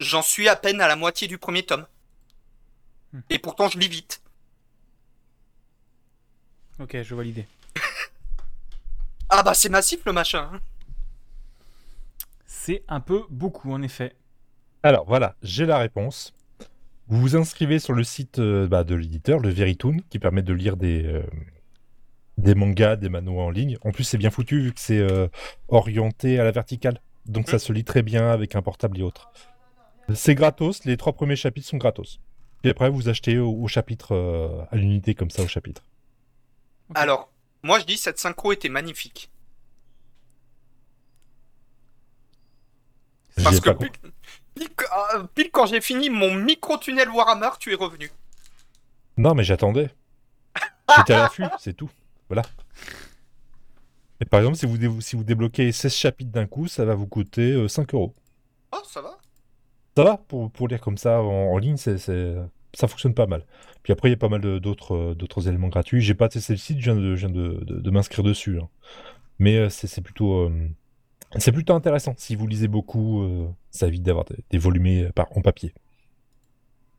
J'en 0.00 0.22
suis 0.22 0.48
à 0.48 0.56
peine 0.56 0.80
à 0.80 0.88
la 0.88 0.96
moitié 0.96 1.28
du 1.28 1.38
premier 1.38 1.64
tome. 1.64 1.86
Hmm. 3.12 3.20
Et 3.30 3.38
pourtant, 3.38 3.68
je 3.68 3.78
lis 3.78 3.88
vite. 3.88 4.20
Ok, 6.80 7.00
je 7.02 7.14
vois 7.14 7.24
l'idée. 7.24 7.46
Ah 9.30 9.42
bah 9.42 9.54
c'est 9.54 9.70
massif 9.70 10.04
le 10.04 10.12
machin. 10.12 10.50
hein. 10.52 10.60
C'est 12.46 12.84
un 12.88 13.00
peu 13.00 13.24
beaucoup, 13.30 13.72
en 13.72 13.82
effet. 13.82 14.14
Alors 14.82 15.06
voilà, 15.06 15.34
j'ai 15.42 15.64
la 15.66 15.78
réponse. 15.78 16.32
Vous 17.08 17.20
vous 17.20 17.36
inscrivez 17.36 17.78
sur 17.78 17.92
le 17.92 18.02
site 18.02 18.38
euh, 18.38 18.66
bah, 18.66 18.82
de 18.84 18.94
l'éditeur, 18.94 19.38
le 19.38 19.50
Veritoon, 19.50 19.96
qui 20.08 20.18
permet 20.18 20.42
de 20.42 20.52
lire 20.54 20.76
des, 20.76 21.04
euh, 21.04 21.22
des 22.38 22.54
mangas, 22.54 22.96
des 22.96 23.08
manuels 23.08 23.40
en 23.40 23.50
ligne. 23.50 23.78
En 23.82 23.92
plus, 23.92 24.04
c'est 24.04 24.18
bien 24.18 24.30
foutu 24.30 24.60
vu 24.60 24.72
que 24.72 24.80
c'est 24.80 24.98
euh, 24.98 25.28
orienté 25.68 26.38
à 26.38 26.44
la 26.44 26.50
verticale. 26.50 27.00
Donc 27.26 27.48
ça 27.48 27.58
se 27.58 27.72
lit 27.72 27.84
très 27.84 28.02
bien 28.02 28.30
avec 28.30 28.54
un 28.54 28.62
portable 28.62 28.98
et 28.98 29.02
autres. 29.02 29.30
C'est 30.14 30.34
gratos, 30.34 30.84
les 30.84 30.96
trois 30.96 31.14
premiers 31.14 31.36
chapitres 31.36 31.68
sont 31.68 31.78
gratos. 31.78 32.20
Et 32.62 32.70
après, 32.70 32.90
vous 32.90 33.08
achetez 33.08 33.38
au, 33.38 33.52
au 33.52 33.68
chapitre, 33.68 34.12
euh, 34.12 34.64
à 34.70 34.76
l'unité 34.76 35.14
comme 35.14 35.30
ça 35.30 35.42
au 35.42 35.48
chapitre. 35.48 35.82
Alors, 36.94 37.30
moi 37.62 37.78
je 37.78 37.86
dis 37.86 37.96
cette 37.96 38.18
synchro 38.18 38.52
était 38.52 38.68
magnifique. 38.68 39.30
Parce 43.42 43.60
que 43.60 43.70
pile, 44.54 44.68
pile- 44.68 45.26
pile 45.34 45.50
quand 45.50 45.66
j'ai 45.66 45.80
fini 45.80 46.10
mon 46.10 46.34
micro-tunnel 46.34 47.08
Warhammer, 47.10 47.50
tu 47.58 47.72
es 47.72 47.76
revenu. 47.76 48.10
Non, 49.16 49.34
mais 49.34 49.44
j'attendais. 49.44 49.90
J'étais 50.96 51.14
à 51.14 51.18
l'affût, 51.24 51.44
c'est 51.58 51.74
tout. 51.74 51.90
Voilà. 52.28 52.42
Et 54.20 54.24
par 54.24 54.40
exemple, 54.40 54.56
si 54.56 54.66
vous, 54.66 54.78
dé- 54.78 55.00
si 55.00 55.16
vous 55.16 55.24
débloquez 55.24 55.72
16 55.72 55.94
chapitres 55.94 56.30
d'un 56.30 56.46
coup, 56.46 56.68
ça 56.68 56.84
va 56.84 56.94
vous 56.94 57.06
coûter 57.06 57.52
euh, 57.52 57.68
5 57.68 57.94
euros. 57.94 58.14
Oh, 58.72 58.78
ça 58.88 59.02
va 59.02 59.18
Ça 59.96 60.04
va, 60.04 60.16
pour, 60.16 60.50
pour 60.50 60.68
lire 60.68 60.80
comme 60.80 60.98
ça 60.98 61.20
en, 61.22 61.52
en 61.52 61.58
ligne, 61.58 61.76
c'est, 61.76 61.98
ça 61.98 62.88
fonctionne 62.88 63.14
pas 63.14 63.26
mal. 63.26 63.44
Puis 63.82 63.92
après, 63.92 64.08
il 64.08 64.12
y 64.12 64.14
a 64.14 64.18
pas 64.18 64.28
mal 64.28 64.40
de- 64.40 64.58
d'autres, 64.58 64.94
euh, 64.94 65.14
d'autres 65.14 65.48
éléments 65.48 65.68
gratuits. 65.68 66.00
J'ai 66.00 66.14
pas 66.14 66.28
testé 66.28 66.52
le 66.54 66.58
site, 66.58 66.78
je 66.78 66.84
viens 66.90 66.94
de, 66.96 67.14
je 67.16 67.26
viens 67.26 67.34
de, 67.34 67.64
de- 67.64 67.80
de 67.80 67.90
m'inscrire 67.90 68.24
dessus. 68.24 68.58
hein. 68.60 68.68
Mais 69.38 69.56
euh, 69.56 69.68
c'est, 69.68 69.88
c'est 69.88 70.00
plutôt, 70.00 70.44
euh, 70.44 70.68
c'est 71.38 71.52
plutôt 71.52 71.74
intéressant. 71.74 72.14
Si 72.16 72.34
vous 72.36 72.46
lisez 72.46 72.68
beaucoup, 72.68 73.22
euh, 73.22 73.48
ça 73.70 73.86
évite 73.86 74.02
d'avoir 74.02 74.24
des, 74.24 74.36
des 74.50 74.58
volumés 74.58 75.08
par, 75.14 75.26
en 75.36 75.40
papier. 75.40 75.72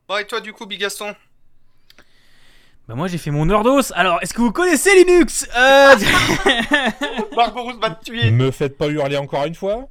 Bon, 0.07 0.17
et 0.17 0.25
toi 0.27 0.39
du 0.41 0.53
coup, 0.53 0.65
Bigaston? 0.65 1.15
Bah 2.87 2.93
moi 2.93 3.07
j'ai 3.07 3.17
fait 3.17 3.31
mon 3.31 3.45
Nordos. 3.45 3.91
Alors, 3.95 4.19
est-ce 4.21 4.33
que 4.33 4.41
vous 4.41 4.51
connaissez 4.51 4.93
Linux? 5.03 5.49
Euh, 5.57 5.95
Barbarousse 7.35 7.77
va 7.81 7.89
te 7.89 8.05
tuer 8.05 8.29
Me 8.29 8.51
faites 8.51 8.77
pas 8.77 8.87
hurler 8.89 9.17
encore 9.17 9.45
une 9.45 9.55
fois. 9.55 9.89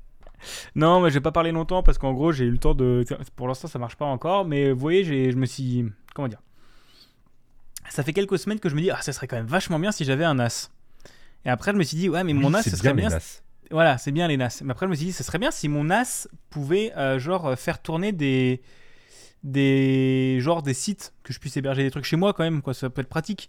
Non, 0.76 1.00
mais 1.00 1.08
je 1.08 1.14
vais 1.14 1.20
pas 1.20 1.32
parler 1.32 1.50
longtemps 1.50 1.82
parce 1.82 1.98
qu'en 1.98 2.12
gros 2.12 2.30
j'ai 2.30 2.44
eu 2.44 2.50
le 2.50 2.58
temps 2.58 2.74
de. 2.74 3.04
Pour 3.34 3.48
l'instant 3.48 3.66
ça 3.66 3.80
marche 3.80 3.96
pas 3.96 4.04
encore, 4.04 4.44
mais 4.44 4.70
vous 4.70 4.78
voyez, 4.78 5.02
j'ai- 5.02 5.32
je 5.32 5.36
me 5.36 5.46
suis. 5.46 5.86
Comment 6.14 6.28
dire? 6.28 6.40
Ça 7.88 8.02
fait 8.04 8.12
quelques 8.12 8.38
semaines 8.38 8.60
que 8.60 8.68
je 8.68 8.76
me 8.76 8.80
dis, 8.80 8.90
ah, 8.90 9.00
ça 9.02 9.12
serait 9.12 9.26
quand 9.26 9.36
même 9.36 9.46
vachement 9.46 9.78
bien 9.80 9.90
si 9.90 10.04
j'avais 10.04 10.24
un 10.24 10.34
NAS. 10.34 10.70
Et 11.44 11.50
après 11.50 11.72
je 11.72 11.76
me 11.76 11.82
suis 11.82 11.96
dit, 11.96 12.08
ouais, 12.08 12.22
mais 12.24 12.32
mon 12.32 12.46
Oui, 12.46 12.52
NAS, 12.52 12.62
c'est 12.62 12.70
ce 12.70 12.76
serait 12.76 12.94
bien. 12.94 13.08
Voilà, 13.70 13.98
c'est 13.98 14.12
bien 14.12 14.28
les 14.28 14.36
NAS. 14.36 14.62
Mais 14.64 14.72
après 14.72 14.86
je 14.86 14.90
me 14.90 14.94
suis 14.94 15.06
dit, 15.06 15.12
ce 15.12 15.22
serait 15.22 15.38
bien 15.38 15.50
si 15.50 15.68
mon 15.68 15.84
NAS 15.84 16.28
pouvait, 16.50 16.92
euh, 16.96 17.18
genre, 17.18 17.46
euh, 17.46 17.56
faire 17.56 17.80
tourner 17.80 18.12
des. 18.12 18.62
Des. 19.42 20.38
Genre 20.40 20.62
des 20.62 20.74
sites, 20.74 21.12
que 21.22 21.32
je 21.32 21.38
puisse 21.38 21.56
héberger 21.56 21.82
des 21.82 21.90
trucs 21.90 22.04
chez 22.04 22.16
moi 22.16 22.32
quand 22.32 22.44
même, 22.44 22.62
quoi, 22.62 22.74
ça 22.74 22.88
peut 22.90 23.02
être 23.02 23.08
pratique. 23.08 23.48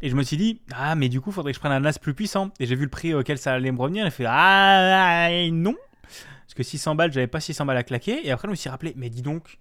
Et 0.00 0.10
je 0.10 0.16
me 0.16 0.22
suis 0.22 0.36
dit, 0.36 0.60
ah, 0.72 0.94
mais 0.94 1.08
du 1.08 1.20
coup, 1.20 1.32
faudrait 1.32 1.52
que 1.52 1.56
je 1.56 1.60
prenne 1.60 1.72
un 1.72 1.80
NAS 1.80 1.98
plus 2.00 2.14
puissant. 2.14 2.50
Et 2.60 2.66
j'ai 2.66 2.76
vu 2.76 2.84
le 2.84 2.90
prix 2.90 3.14
auquel 3.14 3.38
ça 3.38 3.54
allait 3.54 3.72
me 3.72 3.80
revenir. 3.80 4.06
Et 4.06 4.10
fait, 4.10 4.26
ah, 4.28 5.28
non. 5.50 5.74
Parce 6.02 6.54
que 6.54 6.62
600 6.62 6.94
balles, 6.94 7.12
j'avais 7.12 7.26
pas 7.26 7.40
600 7.40 7.66
balles 7.66 7.76
à 7.76 7.82
claquer. 7.82 8.26
Et 8.26 8.30
après, 8.30 8.46
je 8.46 8.50
me 8.50 8.56
suis 8.56 8.70
rappelé, 8.70 8.92
mais 8.96 9.10
dis 9.10 9.22
donc, 9.22 9.58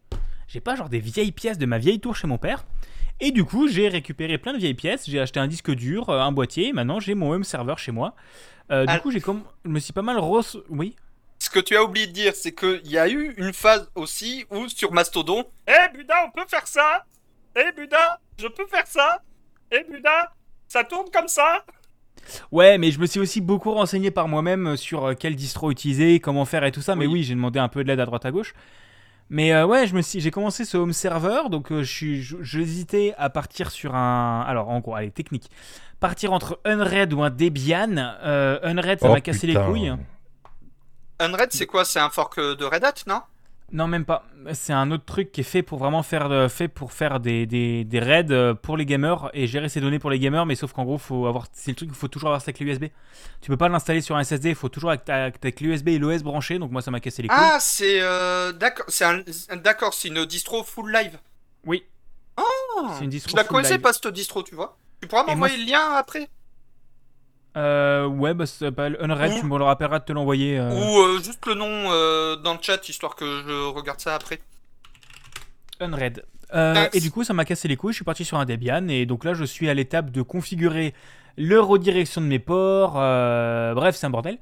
j'ai 0.47 0.61
pas 0.61 0.75
genre 0.75 0.89
des 0.89 0.99
vieilles 0.99 1.31
pièces 1.31 1.57
de 1.57 1.65
ma 1.65 1.79
vieille 1.79 1.99
tour 1.99 2.15
chez 2.15 2.27
mon 2.27 2.37
père. 2.37 2.65
Et 3.19 3.31
du 3.31 3.43
coup, 3.43 3.67
j'ai 3.67 3.87
récupéré 3.87 4.37
plein 4.37 4.53
de 4.53 4.57
vieilles 4.59 4.73
pièces. 4.75 5.09
J'ai 5.09 5.19
acheté 5.19 5.39
un 5.39 5.47
disque 5.47 5.71
dur, 5.71 6.09
euh, 6.09 6.19
un 6.19 6.31
boîtier. 6.31 6.67
Et 6.67 6.73
maintenant, 6.73 6.99
j'ai 6.99 7.15
mon 7.15 7.31
home 7.31 7.43
server 7.43 7.75
chez 7.77 7.91
moi. 7.91 8.13
Euh, 8.71 8.85
du 8.85 8.99
coup, 8.99 9.11
j'ai 9.11 9.21
comme, 9.21 9.43
je 9.65 9.69
me 9.69 9.79
suis 9.79 9.93
pas 9.93 10.01
mal 10.01 10.17
ros. 10.19 10.41
Oui. 10.69 10.95
Ce 11.39 11.49
que 11.49 11.59
tu 11.59 11.75
as 11.75 11.83
oublié 11.83 12.07
de 12.07 12.11
dire, 12.11 12.33
c'est 12.35 12.53
qu'il 12.53 12.87
y 12.87 12.97
a 12.97 13.07
eu 13.07 13.33
une 13.37 13.53
phase 13.53 13.89
aussi 13.95 14.45
où 14.51 14.67
sur 14.67 14.91
Mastodon. 14.91 15.45
Eh 15.67 15.95
Buda, 15.95 16.15
on 16.27 16.31
peut 16.31 16.45
faire 16.47 16.67
ça 16.67 17.05
Eh 17.55 17.71
Buda, 17.75 18.19
je 18.39 18.47
peux 18.47 18.65
faire 18.67 18.87
ça 18.87 19.21
Eh 19.71 19.83
Buda, 19.89 20.33
ça 20.67 20.83
tourne 20.83 21.09
comme 21.11 21.27
ça 21.27 21.63
Ouais, 22.51 22.77
mais 22.77 22.91
je 22.91 22.99
me 22.99 23.05
suis 23.05 23.19
aussi 23.19 23.39
beaucoup 23.39 23.71
renseigné 23.71 24.11
par 24.11 24.27
moi-même 24.27 24.75
sur 24.75 25.05
euh, 25.05 25.13
quelle 25.13 25.35
distro 25.35 25.71
utiliser, 25.71 26.19
comment 26.19 26.43
faire 26.45 26.63
et 26.65 26.71
tout 26.71 26.81
ça. 26.81 26.95
Mais 26.95 27.05
Oui. 27.05 27.13
oui, 27.13 27.23
j'ai 27.23 27.35
demandé 27.35 27.59
un 27.59 27.69
peu 27.69 27.83
de 27.83 27.87
l'aide 27.87 27.99
à 27.99 28.05
droite 28.05 28.25
à 28.25 28.31
gauche. 28.31 28.53
Mais 29.29 29.53
euh, 29.53 29.65
ouais, 29.65 29.87
je 29.87 29.95
me 29.95 30.01
suis, 30.01 30.19
j'ai 30.21 30.31
commencé 30.31 30.63
ce 30.63 30.77
home 30.77 30.93
server, 30.93 31.49
donc 31.51 31.71
euh, 31.71 31.83
je 31.83 31.91
suis, 31.91 32.21
je- 32.23 32.41
j'hésitais 32.41 33.13
à 33.17 33.29
partir 33.29 33.71
sur 33.71 33.93
un, 33.95 34.41
alors 34.47 34.69
en 34.69 34.79
gros, 34.79 34.95
allez 34.95 35.11
technique, 35.11 35.49
partir 35.99 36.31
entre 36.31 36.59
Unread 36.63 37.11
ou 37.13 37.21
un 37.23 37.29
Debian. 37.29 37.95
Euh, 37.97 38.59
Unread, 38.63 38.99
ça 39.01 39.09
Oh, 39.09 39.11
m'a 39.11 39.21
cassé 39.21 39.45
les 39.47 39.55
couilles. 39.55 39.93
Unread, 41.19 41.51
c'est 41.51 41.65
quoi? 41.65 41.83
C'est 41.83 41.99
un 41.99 42.09
fork 42.09 42.39
de 42.39 42.63
Red 42.63 42.83
Hat, 42.83 42.93
non? 43.07 43.21
Non, 43.73 43.87
même 43.87 44.05
pas. 44.05 44.23
C'est 44.53 44.71
un 44.71 44.91
autre 44.91 45.03
truc 45.03 45.31
qui 45.33 45.41
est 45.41 45.43
fait 45.43 45.61
pour 45.61 45.77
vraiment 45.77 46.01
faire, 46.01 46.29
de- 46.29 46.47
fait 46.47 46.69
pour 46.69 46.93
faire 46.93 47.19
des, 47.19 47.45
des, 47.45 47.83
des 47.83 47.99
raids 47.99 48.25
euh, 48.31 48.53
pour 48.53 48.77
les 48.77 48.85
gamers 48.85 49.29
et 49.33 49.45
gérer 49.45 49.67
ces 49.67 49.81
données 49.81 49.99
pour 49.99 50.09
les 50.09 50.19
gamers. 50.19 50.45
Mais 50.45 50.55
sauf 50.55 50.71
qu'en 50.71 50.85
gros, 50.85 50.97
faut 50.97 51.25
avoir, 51.27 51.47
c'est 51.51 51.71
le 51.71 51.75
truc, 51.75 51.89
il 51.91 51.95
faut 51.95 52.07
toujours 52.07 52.29
avoir 52.29 52.41
sa 52.41 52.53
clé 52.53 52.65
USB. 52.65 52.85
Tu 53.41 53.49
peux 53.49 53.57
pas 53.57 53.67
l'installer 53.67 53.99
sur 53.99 54.15
un 54.15 54.23
SSD. 54.23 54.49
Il 54.49 54.55
faut 54.55 54.69
toujours 54.69 54.91
avec 54.91 55.03
ta, 55.03 55.31
ta 55.31 55.51
clé 55.51 55.67
USB 55.67 55.89
et 55.89 55.99
l'OS 55.99 56.23
branché. 56.23 56.59
Donc 56.59 56.71
moi, 56.71 56.81
ça 56.81 56.91
m'a 56.91 57.01
cassé 57.01 57.21
les 57.21 57.27
couilles. 57.27 57.37
Ah, 57.39 57.57
c'est 57.59 57.99
euh, 58.01 58.53
d'accord, 58.53 58.85
c'est 58.87 59.03
un, 59.03 59.21
d'accord, 59.57 59.93
c'est 59.93 60.07
une 60.07 60.25
distro 60.25 60.63
full 60.63 60.91
live. 60.91 61.17
oui. 61.65 61.83
Oh, 62.39 62.87
C'est 62.97 63.03
une 63.05 63.09
distro 63.09 63.31
Je 63.31 63.35
la 63.35 63.43
connaissais 63.43 63.73
live. 63.73 63.81
pas 63.81 63.91
cette 63.91 64.07
distro, 64.09 64.43
tu 64.43 64.53
vois. 64.53 64.77
Tu 65.01 65.07
pourras 65.07 65.23
m'envoyer 65.25 65.57
le 65.57 65.65
lien 65.65 65.93
après 65.95 66.29
Euh, 67.57 68.05
ouais, 68.05 68.33
bah 68.33 68.45
ça 68.45 68.65
s'appelle 68.67 68.97
Unread. 69.01 69.33
Ou- 69.33 69.39
Tu 69.39 69.45
me 69.45 69.57
le 69.57 69.63
rappelleras 69.63 69.99
de 69.99 70.05
te 70.05 70.13
l'envoyer. 70.13 70.57
euh, 70.59 70.69
Ou 70.71 70.99
euh, 70.99 71.19
juste 71.21 71.45
le 71.47 71.55
nom 71.55 71.67
euh, 71.91 72.35
dans 72.37 72.53
le 72.53 72.59
chat, 72.61 72.87
histoire 72.87 73.15
que 73.15 73.25
je 73.25 73.67
regarde 73.73 73.99
ça 73.99 74.15
après. 74.15 74.39
Unread. 75.79 76.23
Euh, 76.53 76.87
et 76.93 76.99
du 76.99 77.11
coup, 77.11 77.23
ça 77.23 77.33
m'a 77.33 77.45
cassé 77.45 77.67
les 77.67 77.75
couilles. 77.75 77.93
Je 77.93 77.97
suis 77.97 78.05
parti 78.05 78.23
sur 78.25 78.37
un 78.37 78.45
Debian. 78.45 78.87
Et 78.87 79.05
donc 79.05 79.23
là, 79.25 79.33
je 79.33 79.43
suis 79.43 79.69
à 79.69 79.73
l'étape 79.73 80.11
de 80.11 80.21
configurer 80.21 80.93
le 81.37 81.59
redirection 81.59 82.21
de 82.21 82.27
mes 82.27 82.39
ports. 82.39 82.93
euh, 82.97 83.73
bref, 83.73 83.95
c'est 83.95 84.05
un 84.05 84.09
bordel. 84.11 84.37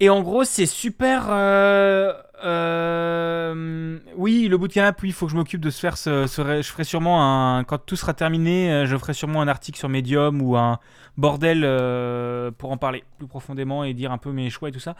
Et 0.00 0.10
en 0.10 0.22
gros, 0.22 0.44
c'est 0.44 0.66
super. 0.66 1.26
euh, 1.28 2.12
euh, 2.44 3.98
oui, 4.16 4.46
le 4.48 4.56
bootcamp, 4.56 4.92
oui, 5.02 5.08
il 5.08 5.12
faut 5.12 5.26
que 5.26 5.32
je 5.32 5.36
m'occupe 5.36 5.60
de 5.60 5.70
se 5.70 5.80
faire 5.80 5.96
ce, 5.96 6.26
Je 6.26 6.62
ferai 6.62 6.84
sûrement 6.84 7.22
un. 7.22 7.64
Quand 7.64 7.78
tout 7.78 7.96
sera 7.96 8.14
terminé, 8.14 8.70
euh, 8.72 8.86
je 8.86 8.96
ferai 8.96 9.12
sûrement 9.12 9.42
un 9.42 9.48
article 9.48 9.78
sur 9.78 9.88
Medium 9.88 10.40
ou 10.40 10.56
un 10.56 10.78
bordel 11.16 11.62
euh, 11.64 12.50
pour 12.52 12.70
en 12.70 12.76
parler 12.76 13.02
plus 13.18 13.26
profondément 13.26 13.82
et 13.82 13.92
dire 13.92 14.12
un 14.12 14.18
peu 14.18 14.30
mes 14.30 14.50
choix 14.50 14.68
et 14.68 14.72
tout 14.72 14.78
ça. 14.80 14.94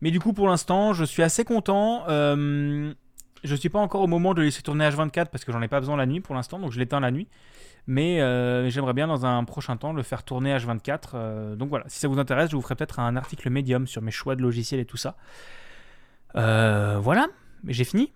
Mais 0.00 0.10
du 0.10 0.18
coup, 0.18 0.32
pour 0.32 0.48
l'instant, 0.48 0.92
je 0.94 1.04
suis 1.04 1.22
assez 1.22 1.44
content. 1.44 2.04
Euh, 2.08 2.92
je 3.44 3.54
suis 3.54 3.68
pas 3.68 3.78
encore 3.78 4.02
au 4.02 4.06
moment 4.06 4.34
de 4.34 4.42
laisser 4.42 4.62
tourner 4.62 4.88
H24 4.88 5.26
parce 5.26 5.44
que 5.44 5.52
j'en 5.52 5.62
ai 5.62 5.68
pas 5.68 5.80
besoin 5.80 5.96
la 5.96 6.06
nuit 6.06 6.20
pour 6.20 6.34
l'instant, 6.34 6.58
donc 6.58 6.72
je 6.72 6.78
l'éteins 6.78 7.00
la 7.00 7.10
nuit. 7.10 7.28
Mais 7.86 8.20
euh, 8.20 8.68
j'aimerais 8.70 8.92
bien 8.92 9.06
dans 9.06 9.26
un 9.26 9.42
prochain 9.44 9.76
temps 9.76 9.92
le 9.92 10.02
faire 10.02 10.22
tourner 10.22 10.54
H24. 10.56 11.00
euh, 11.14 11.56
donc 11.56 11.68
voilà, 11.70 11.84
si 11.88 11.98
ça 11.98 12.08
vous 12.08 12.18
intéresse, 12.18 12.50
je 12.50 12.56
vous 12.56 12.62
ferai 12.62 12.76
peut-être 12.76 12.98
un 13.00 13.16
article 13.16 13.50
médium 13.50 13.86
sur 13.86 14.02
mes 14.02 14.10
choix 14.10 14.36
de 14.36 14.42
logiciels 14.42 14.80
et 14.80 14.84
tout 14.84 14.96
ça. 14.96 15.16
Euh, 16.36 16.98
voilà, 17.00 17.26
mais 17.64 17.72
j'ai 17.72 17.84
fini. 17.84 18.12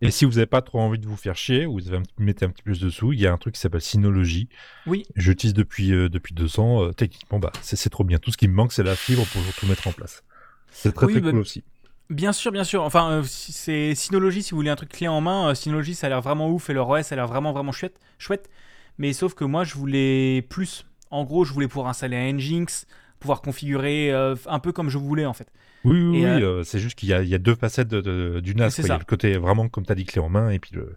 Et 0.00 0.10
si 0.10 0.24
vous 0.24 0.32
n'avez 0.32 0.46
pas 0.46 0.62
trop 0.62 0.80
envie 0.80 0.98
de 0.98 1.06
vous 1.06 1.16
faire 1.16 1.36
chier, 1.36 1.64
ou 1.64 1.74
vous 1.74 1.86
avez 1.88 1.96
un 1.98 2.02
petit- 2.02 2.14
mettez 2.18 2.44
un 2.44 2.50
petit 2.50 2.62
plus 2.64 2.80
dessous, 2.80 3.12
il 3.12 3.20
y 3.20 3.26
a 3.26 3.32
un 3.32 3.36
truc 3.38 3.54
qui 3.54 3.60
s'appelle 3.60 3.80
Synology. 3.80 4.48
Oui. 4.86 5.06
J'utilise 5.14 5.54
depuis, 5.54 5.92
euh, 5.92 6.08
depuis 6.08 6.34
deux 6.34 6.58
ans. 6.58 6.82
euh, 6.84 6.92
techniquement, 6.92 7.38
bah, 7.38 7.52
c'est 7.62 7.76
c'est 7.76 7.90
trop 7.90 8.02
bien. 8.02 8.18
Tout 8.18 8.32
ce 8.32 8.36
qui 8.36 8.48
me 8.48 8.54
manque, 8.54 8.72
c'est 8.72 8.82
la 8.82 8.96
fibre 8.96 9.24
pour 9.26 9.42
tout 9.56 9.66
mettre 9.66 9.86
en 9.86 9.92
place. 9.92 10.24
C'est 10.72 10.92
très 10.92 11.06
Oui, 11.06 11.12
très 11.12 11.20
bah, 11.20 11.30
cool 11.30 11.38
aussi. 11.40 11.62
Bien 12.10 12.32
sûr, 12.32 12.50
bien 12.50 12.64
sûr. 12.64 12.82
Enfin, 12.82 13.10
euh, 13.12 13.22
c'est 13.24 13.94
Synology, 13.94 14.42
si 14.42 14.50
vous 14.50 14.56
voulez 14.56 14.70
un 14.70 14.76
truc 14.76 14.88
clé 14.90 15.06
en 15.06 15.20
main, 15.20 15.54
Synology, 15.54 15.94
ça 15.94 16.08
a 16.08 16.10
l'air 16.10 16.20
vraiment 16.20 16.50
ouf 16.50 16.68
et 16.68 16.72
leur 16.74 16.88
OS 16.88 17.12
a 17.12 17.16
l'air 17.16 17.28
vraiment, 17.28 17.52
vraiment 17.52 17.72
chouette. 17.72 18.00
chouette. 18.18 18.50
Mais 18.98 19.12
sauf 19.12 19.34
que 19.34 19.44
moi, 19.44 19.64
je 19.64 19.74
voulais 19.74 20.42
plus. 20.42 20.86
En 21.10 21.24
gros, 21.24 21.44
je 21.44 21.52
voulais 21.52 21.68
pouvoir 21.68 21.88
installer 21.88 22.16
un 22.16 22.32
Nginx, 22.32 22.86
pouvoir 23.20 23.42
configurer 23.42 24.12
euh, 24.12 24.34
un 24.46 24.58
peu 24.58 24.72
comme 24.72 24.88
je 24.88 24.98
voulais 24.98 25.26
en 25.26 25.32
fait. 25.32 25.48
Oui, 25.84 26.00
oui, 26.00 26.18
Et, 26.18 26.24
oui, 26.24 26.42
euh, 26.42 26.62
c'est 26.62 26.78
juste 26.78 26.96
qu'il 26.98 27.08
y, 27.08 27.12
y 27.28 27.34
a 27.34 27.38
deux 27.38 27.54
facettes 27.56 27.88
de- 27.88 28.00
de- 28.00 28.40
du 28.40 28.54
NAS. 28.54 28.70
Quoi. 28.76 28.84
Il 28.84 28.88
y 28.88 28.90
a 28.92 28.98
le 28.98 29.04
côté 29.04 29.36
vraiment, 29.36 29.68
comme 29.68 29.84
tu 29.84 29.92
as 29.92 29.96
dit, 29.96 30.04
clé 30.04 30.20
en 30.20 30.28
main, 30.28 30.50
et 30.50 30.58
puis 30.58 30.70
le... 30.74 30.96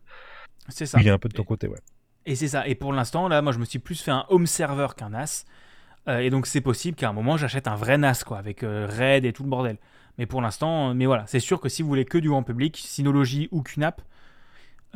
C'est 0.69 0.85
ça. 0.85 0.99
il 0.99 1.05
y 1.05 1.09
a 1.09 1.13
un 1.13 1.17
peu 1.17 1.29
de 1.29 1.33
ton 1.33 1.43
côté, 1.43 1.67
ouais. 1.67 1.79
Et 2.27 2.35
c'est 2.35 2.47
ça. 2.47 2.67
Et 2.67 2.75
pour 2.75 2.93
l'instant, 2.93 3.27
là, 3.27 3.41
moi, 3.41 3.51
je 3.51 3.59
me 3.59 3.65
suis 3.65 3.79
plus 3.79 4.01
fait 4.01 4.11
un 4.11 4.25
home 4.29 4.47
server 4.47 4.87
qu'un 4.97 5.09
NAS. 5.09 5.45
Euh, 6.07 6.19
et 6.19 6.29
donc, 6.29 6.45
c'est 6.47 6.61
possible 6.61 6.95
qu'à 6.95 7.09
un 7.09 7.13
moment, 7.13 7.35
j'achète 7.37 7.67
un 7.67 7.75
vrai 7.75 7.97
NAS, 7.97 8.23
quoi, 8.25 8.37
avec 8.37 8.63
euh, 8.63 8.87
RAID 8.89 9.25
et 9.25 9.33
tout 9.33 9.43
le 9.43 9.49
bordel. 9.49 9.77
Mais 10.17 10.25
pour 10.27 10.41
l'instant, 10.41 10.89
euh, 10.89 10.93
mais 10.93 11.05
voilà, 11.07 11.25
c'est 11.27 11.39
sûr 11.39 11.59
que 11.59 11.69
si 11.69 11.81
vous 11.81 11.87
voulez 11.87 12.05
que 12.05 12.17
du 12.17 12.29
grand 12.29 12.43
public, 12.43 12.77
Synology 12.77 13.47
ou 13.51 13.61
QNAP, 13.63 14.01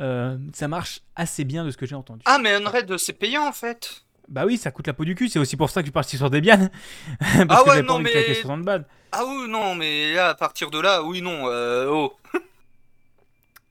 euh, 0.00 0.36
ça 0.54 0.68
marche 0.68 1.00
assez 1.16 1.44
bien 1.44 1.64
de 1.64 1.70
ce 1.70 1.76
que 1.76 1.86
j'ai 1.86 1.94
entendu. 1.94 2.22
Ah, 2.26 2.38
mais 2.38 2.54
Unread, 2.54 2.96
c'est 2.98 3.12
payant 3.12 3.46
en 3.46 3.52
fait. 3.52 4.02
Bah 4.28 4.44
oui, 4.46 4.56
ça 4.58 4.70
coûte 4.70 4.86
la 4.86 4.92
peau 4.92 5.04
du 5.04 5.14
cul. 5.14 5.28
C'est 5.28 5.38
aussi 5.40 5.56
pour 5.56 5.70
ça 5.70 5.80
que 5.80 5.86
je 5.86 5.88
suis 5.88 5.92
parti 5.92 6.16
sur 6.16 6.30
Debian. 6.30 6.68
Parce 7.20 7.46
Ah 7.48 7.62
que 7.64 7.70
ouais, 7.70 7.82
non, 7.82 7.98
mais- 7.98 8.10
claquer 8.10 8.34
60 8.34 8.62
balles. 8.62 8.84
Ah 9.12 9.22
oui, 9.26 9.48
non, 9.48 9.74
mais 9.74 10.14
là, 10.14 10.28
à 10.28 10.34
partir 10.36 10.70
de 10.70 10.78
là, 10.78 11.02
oui, 11.02 11.20
non, 11.20 11.48
euh, 11.48 11.88
oh. 11.90 12.12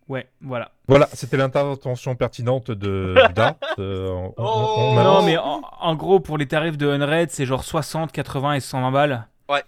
Ouais, 0.10 0.28
voilà. 0.42 0.72
Voilà, 0.88 1.08
c'était 1.14 1.38
l'intervention 1.38 2.16
pertinente 2.16 2.72
de 2.72 3.16
Buda. 3.28 3.58
Euh, 3.78 4.08
on- 4.10 4.34
on- 4.38 4.44
on 4.44 4.92
Oh. 4.92 5.04
Non, 5.04 5.22
mais 5.24 5.38
en, 5.38 5.62
en 5.80 5.96
gros, 5.96 6.20
pour 6.20 6.38
les 6.38 6.48
tarifs 6.48 6.78
de 6.78 6.88
Unread, 6.90 7.30
c'est 7.30 7.46
genre 7.46 7.64
60, 7.64 8.12
80 8.12 8.54
et 8.54 8.60
120 8.60 8.92
balles. 8.92 9.28
Ouais. 9.48 9.64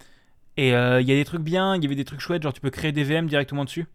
Et 0.56 0.74
euh, 0.74 1.00
il 1.00 1.08
y 1.08 1.12
a 1.12 1.14
des 1.14 1.24
trucs 1.24 1.40
bien, 1.42 1.76
il 1.76 1.82
y 1.82 1.86
avait 1.86 1.94
des 1.94 2.04
trucs 2.04 2.20
chouettes, 2.20 2.42
genre 2.42 2.52
tu 2.52 2.60
peux 2.60 2.70
créer 2.70 2.92
des 2.92 3.04
VM 3.04 3.26
directement 3.28 3.64
dessus. 3.64 3.86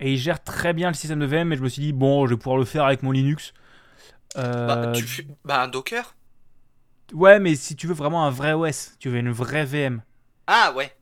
Et 0.00 0.12
il 0.12 0.18
gère 0.18 0.42
très 0.42 0.72
bien 0.72 0.88
le 0.88 0.94
système 0.94 1.18
de 1.20 1.26
VM, 1.26 1.48
mais 1.48 1.56
je 1.56 1.62
me 1.62 1.68
suis 1.68 1.82
dit, 1.82 1.92
bon, 1.92 2.26
je 2.26 2.34
vais 2.34 2.38
pouvoir 2.38 2.56
le 2.58 2.64
faire 2.64 2.84
avec 2.84 3.02
mon 3.02 3.10
Linux. 3.10 3.52
Euh, 4.36 4.66
Bah, 4.66 4.92
tu 4.94 5.04
fais... 5.04 5.26
bah, 5.44 5.62
un 5.62 5.68
Docker 5.68 6.14
Ouais, 7.14 7.38
mais 7.40 7.54
si 7.56 7.74
tu 7.74 7.86
veux 7.86 7.94
vraiment 7.94 8.26
un 8.26 8.30
vrai 8.30 8.52
OS, 8.52 8.92
tu 9.00 9.08
veux 9.08 9.18
une 9.18 9.30
vraie 9.30 9.64
VM. 9.64 10.02
Ah, 10.46 10.72
ouais. 10.76 10.92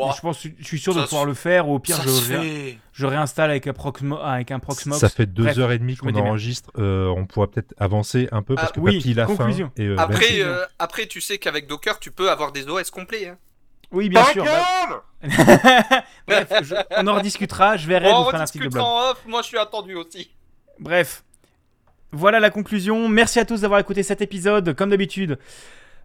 Et 0.00 0.02
je 0.16 0.20
pense, 0.20 0.40
je 0.58 0.64
suis 0.64 0.78
sûr 0.78 0.94
de 0.94 1.02
pouvoir 1.02 1.22
se- 1.24 1.26
le 1.26 1.34
faire, 1.34 1.68
ou 1.68 1.74
au 1.74 1.78
pire, 1.80 1.96
ça 1.96 2.04
je, 2.04 2.36
ré- 2.36 2.78
réinstalle 3.00 3.50
avec 3.50 3.66
un, 3.66 3.72
Proxmo- 3.72 4.20
avec 4.22 4.52
un 4.52 4.60
Proxmox. 4.60 5.00
Ça 5.00 5.08
fait 5.08 5.26
deux 5.26 5.42
Bref, 5.42 5.58
heures 5.58 5.72
et 5.72 5.78
demie 5.80 5.96
qu'on 5.96 6.14
enregistre. 6.14 6.70
euh, 6.78 7.08
on 7.08 7.26
pourra 7.26 7.50
peut-être 7.50 7.74
avancer 7.78 8.28
un 8.30 8.42
peu 8.42 8.54
parce 8.54 8.68
Ah, 8.70 8.74
que 8.74 8.78
oui, 8.80 8.98
Papy 8.98 9.10
il 9.10 9.18
a 9.20 9.26
conclusion. 9.26 9.66
faim. 9.66 9.72
Et, 9.82 9.86
euh, 9.88 9.96
Après, 9.98 10.40
euh, 10.40 10.64
après, 10.78 11.06
tu 11.06 11.20
sais 11.20 11.38
qu'avec 11.38 11.66
Docker, 11.66 11.98
tu 11.98 12.12
peux 12.12 12.30
avoir 12.30 12.52
des 12.52 12.68
OS 12.68 12.90
complets. 12.90 13.26
Hein. 13.26 13.38
Oui, 13.90 14.08
bien 14.08 14.22
Ta 14.24 14.32
sûr. 14.32 14.44
bah- 14.44 15.02
Bref, 16.26 16.52
je- 16.62 16.74
on 16.98 17.06
en 17.06 17.14
rediscutera, 17.16 17.76
je 17.76 17.86
verrai, 17.88 18.12
on 18.12 18.22
blog. 18.22 18.34
rediscutera 18.34 18.84
en 18.84 19.10
off, 19.10 19.18
moi 19.26 19.42
je 19.42 19.46
suis 19.48 19.58
attendu 19.58 19.94
aussi. 19.94 20.30
Bref, 20.78 21.24
voilà 22.12 22.38
la 22.40 22.50
conclusion. 22.50 23.08
Merci 23.08 23.40
à 23.40 23.44
tous 23.44 23.62
d'avoir 23.62 23.80
écouté 23.80 24.02
cet 24.02 24.20
épisode, 24.20 24.74
comme 24.74 24.90
d'habitude. 24.90 25.38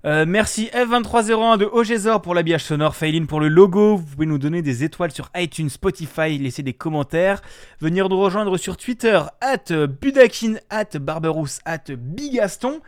Euh, 0.05 0.25
merci 0.27 0.69
F2301 0.73 1.57
de 1.57 1.65
Ogezor 1.65 2.21
pour 2.21 2.33
l'habillage 2.35 2.63
sonore, 2.65 2.93
Failin 2.95 3.25
pour 3.25 3.39
le 3.39 3.47
logo. 3.47 3.95
Vous 3.97 4.03
pouvez 4.05 4.25
nous 4.25 4.37
donner 4.37 4.61
des 4.61 4.83
étoiles 4.83 5.11
sur 5.11 5.29
iTunes, 5.35 5.69
Spotify, 5.69 6.37
laisser 6.37 6.61
des 6.63 6.73
commentaires. 6.73 7.41
Venir 7.79 8.09
nous 8.09 8.19
rejoindre 8.19 8.57
sur 8.57 8.75
Twitter, 8.75 9.21
at 9.39 9.71
Budakin, 9.87 10.55
at 10.69 10.97
Barberousse, 10.99 11.59
at 11.65 11.83
Bigaston. 11.95 12.81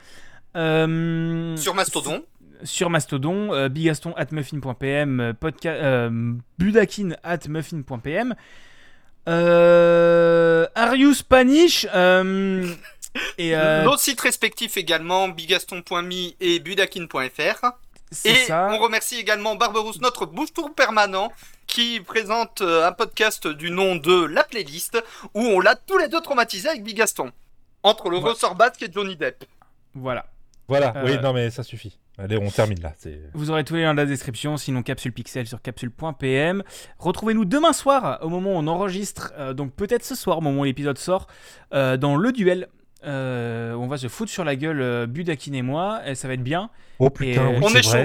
Euh, 0.58 1.56
Sur 1.58 1.74
Mastodon. 1.74 2.24
Sur 2.64 2.90
Mastodon, 2.90 3.54
euh, 3.54 3.70
bigaston 3.70 4.14
at 4.16 4.28
muffin.pm, 4.32 5.20
euh, 5.20 5.34
euh, 5.66 6.34
budakin 6.58 7.16
at 7.24 7.48
muffin.pm, 7.48 8.36
euh, 9.28 10.68
Arius 10.76 11.24
Panish, 11.24 11.88
euh, 11.94 12.68
et 13.38 13.56
euh, 13.56 13.84
Nos 13.84 13.98
sites 13.98 14.22
respectifs 14.22 14.78
également, 14.78 15.28
bigaston.me 15.30 16.34
et 16.40 16.60
budakin.fr. 16.60 17.66
c'est 18.12 18.30
Et 18.30 18.36
ça. 18.36 18.68
on 18.72 18.78
remercie 18.78 19.18
également 19.20 19.56
Barberousse, 19.56 20.00
notre 20.02 20.26
bouche-tour 20.26 20.74
permanent, 20.76 21.32
qui 21.68 22.00
présente 22.02 22.62
un 22.62 22.92
podcast 22.92 23.48
du 23.48 23.72
nom 23.72 23.96
de 23.96 24.26
La 24.26 24.44
Playlist, 24.44 25.02
où 25.34 25.42
on 25.42 25.60
l'a 25.60 25.76
tous 25.76 25.98
les 25.98 26.08
deux 26.08 26.22
traumatisé 26.22 26.70
avec 26.70 26.84
Bigaston. 26.84 27.32
Entre 27.84 28.10
le 28.10 28.18
Ouais. 28.18 28.30
ressort 28.32 28.56
basque 28.56 28.82
et 28.82 28.92
Johnny 28.92 29.16
Depp. 29.16 29.44
Voilà. 29.94 30.26
Voilà, 30.68 30.94
Euh, 30.98 31.04
oui, 31.06 31.20
non, 31.22 31.34
mais 31.34 31.52
ça 31.52 31.62
suffit. 31.64 32.00
Allez, 32.18 32.38
on 32.38 32.50
termine 32.50 32.80
là. 32.82 32.94
Vous 33.34 33.52
aurez 33.52 33.64
tous 33.66 33.76
les 33.76 33.82
liens 33.82 33.94
dans 33.94 34.02
la 34.02 34.06
description, 34.06 34.56
sinon 34.56 34.84
Capsule 34.84 35.12
Pixel 35.12 35.48
sur 35.48 35.62
capsule.pm. 35.62 36.64
Retrouvez-nous 36.98 37.44
demain 37.46 37.74
soir, 37.74 38.20
au 38.22 38.30
moment 38.30 38.52
où 38.54 38.58
on 38.58 38.68
enregistre, 38.68 39.34
euh, 39.38 39.54
donc 39.54 39.74
peut-être 39.74 40.06
ce 40.06 40.16
soir, 40.16 40.38
au 40.38 40.42
moment 40.42 40.62
où 40.62 40.64
l'épisode 40.64 40.98
sort, 40.98 41.28
euh, 41.74 41.98
dans 41.98 42.16
le 42.16 42.32
duel. 42.32 42.70
Euh, 43.06 43.74
on 43.74 43.88
va 43.88 43.98
se 43.98 44.08
foutre 44.08 44.32
sur 44.32 44.44
la 44.44 44.56
gueule, 44.56 44.82
euh, 44.82 45.06
Budakin 45.06 45.54
et 45.54 45.62
moi, 45.62 46.02
et 46.08 46.16
ça 46.16 46.28
va 46.28 46.34
être 46.36 46.44
bien. 46.44 46.70
Oh 47.00 47.10
putain, 47.10 47.30
Et, 47.32 47.38
euh, 47.38 47.60
oui, 47.60 47.64
on 47.64 47.70
est 47.76 47.84
chaud. 47.84 47.98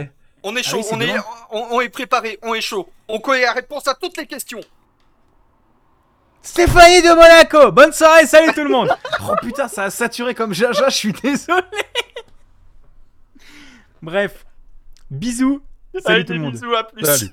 On 0.43 0.57
est 0.57 0.61
Ah 0.61 0.63
chaud, 0.71 0.79
oui, 0.79 0.85
on, 0.93 1.01
est, 1.01 1.17
on, 1.53 1.67
on 1.77 1.81
est 1.81 1.89
préparé, 1.89 2.39
on 2.43 2.55
est 2.55 2.61
chaud. 2.61 2.89
On 3.09 3.19
connaît 3.21 3.43
la 3.43 3.53
réponse 3.53 3.87
à 3.89 3.95
toutes 3.95 4.17
les 4.19 4.27
questions. 4.27 4.61
Stéphanie 6.43 7.03
de 7.03 7.15
Monaco. 7.15 7.71
Bonne 7.71 7.93
soirée, 7.93 8.27
salut 8.27 8.53
tout 8.55 8.65
le 8.65 8.71
monde. 8.71 8.91
Oh 9.23 9.35
putain, 9.43 9.69
ça 9.69 9.85
a 9.85 9.91
saturé 9.91 10.35
comme 10.35 10.55
jaja, 10.55 10.89
je 10.89 10.97
suis 10.97 11.13
désolé. 11.13 11.61
Bref, 14.03 14.47
bisous. 15.11 15.63
Salut 15.93 16.05
Allez, 16.07 16.25
tout 16.25 16.33
le 16.33 16.39
monde. 16.39 16.53
bisous, 16.53 16.75
à 16.75 16.85
plus. 16.87 17.05
Salut. 17.05 17.33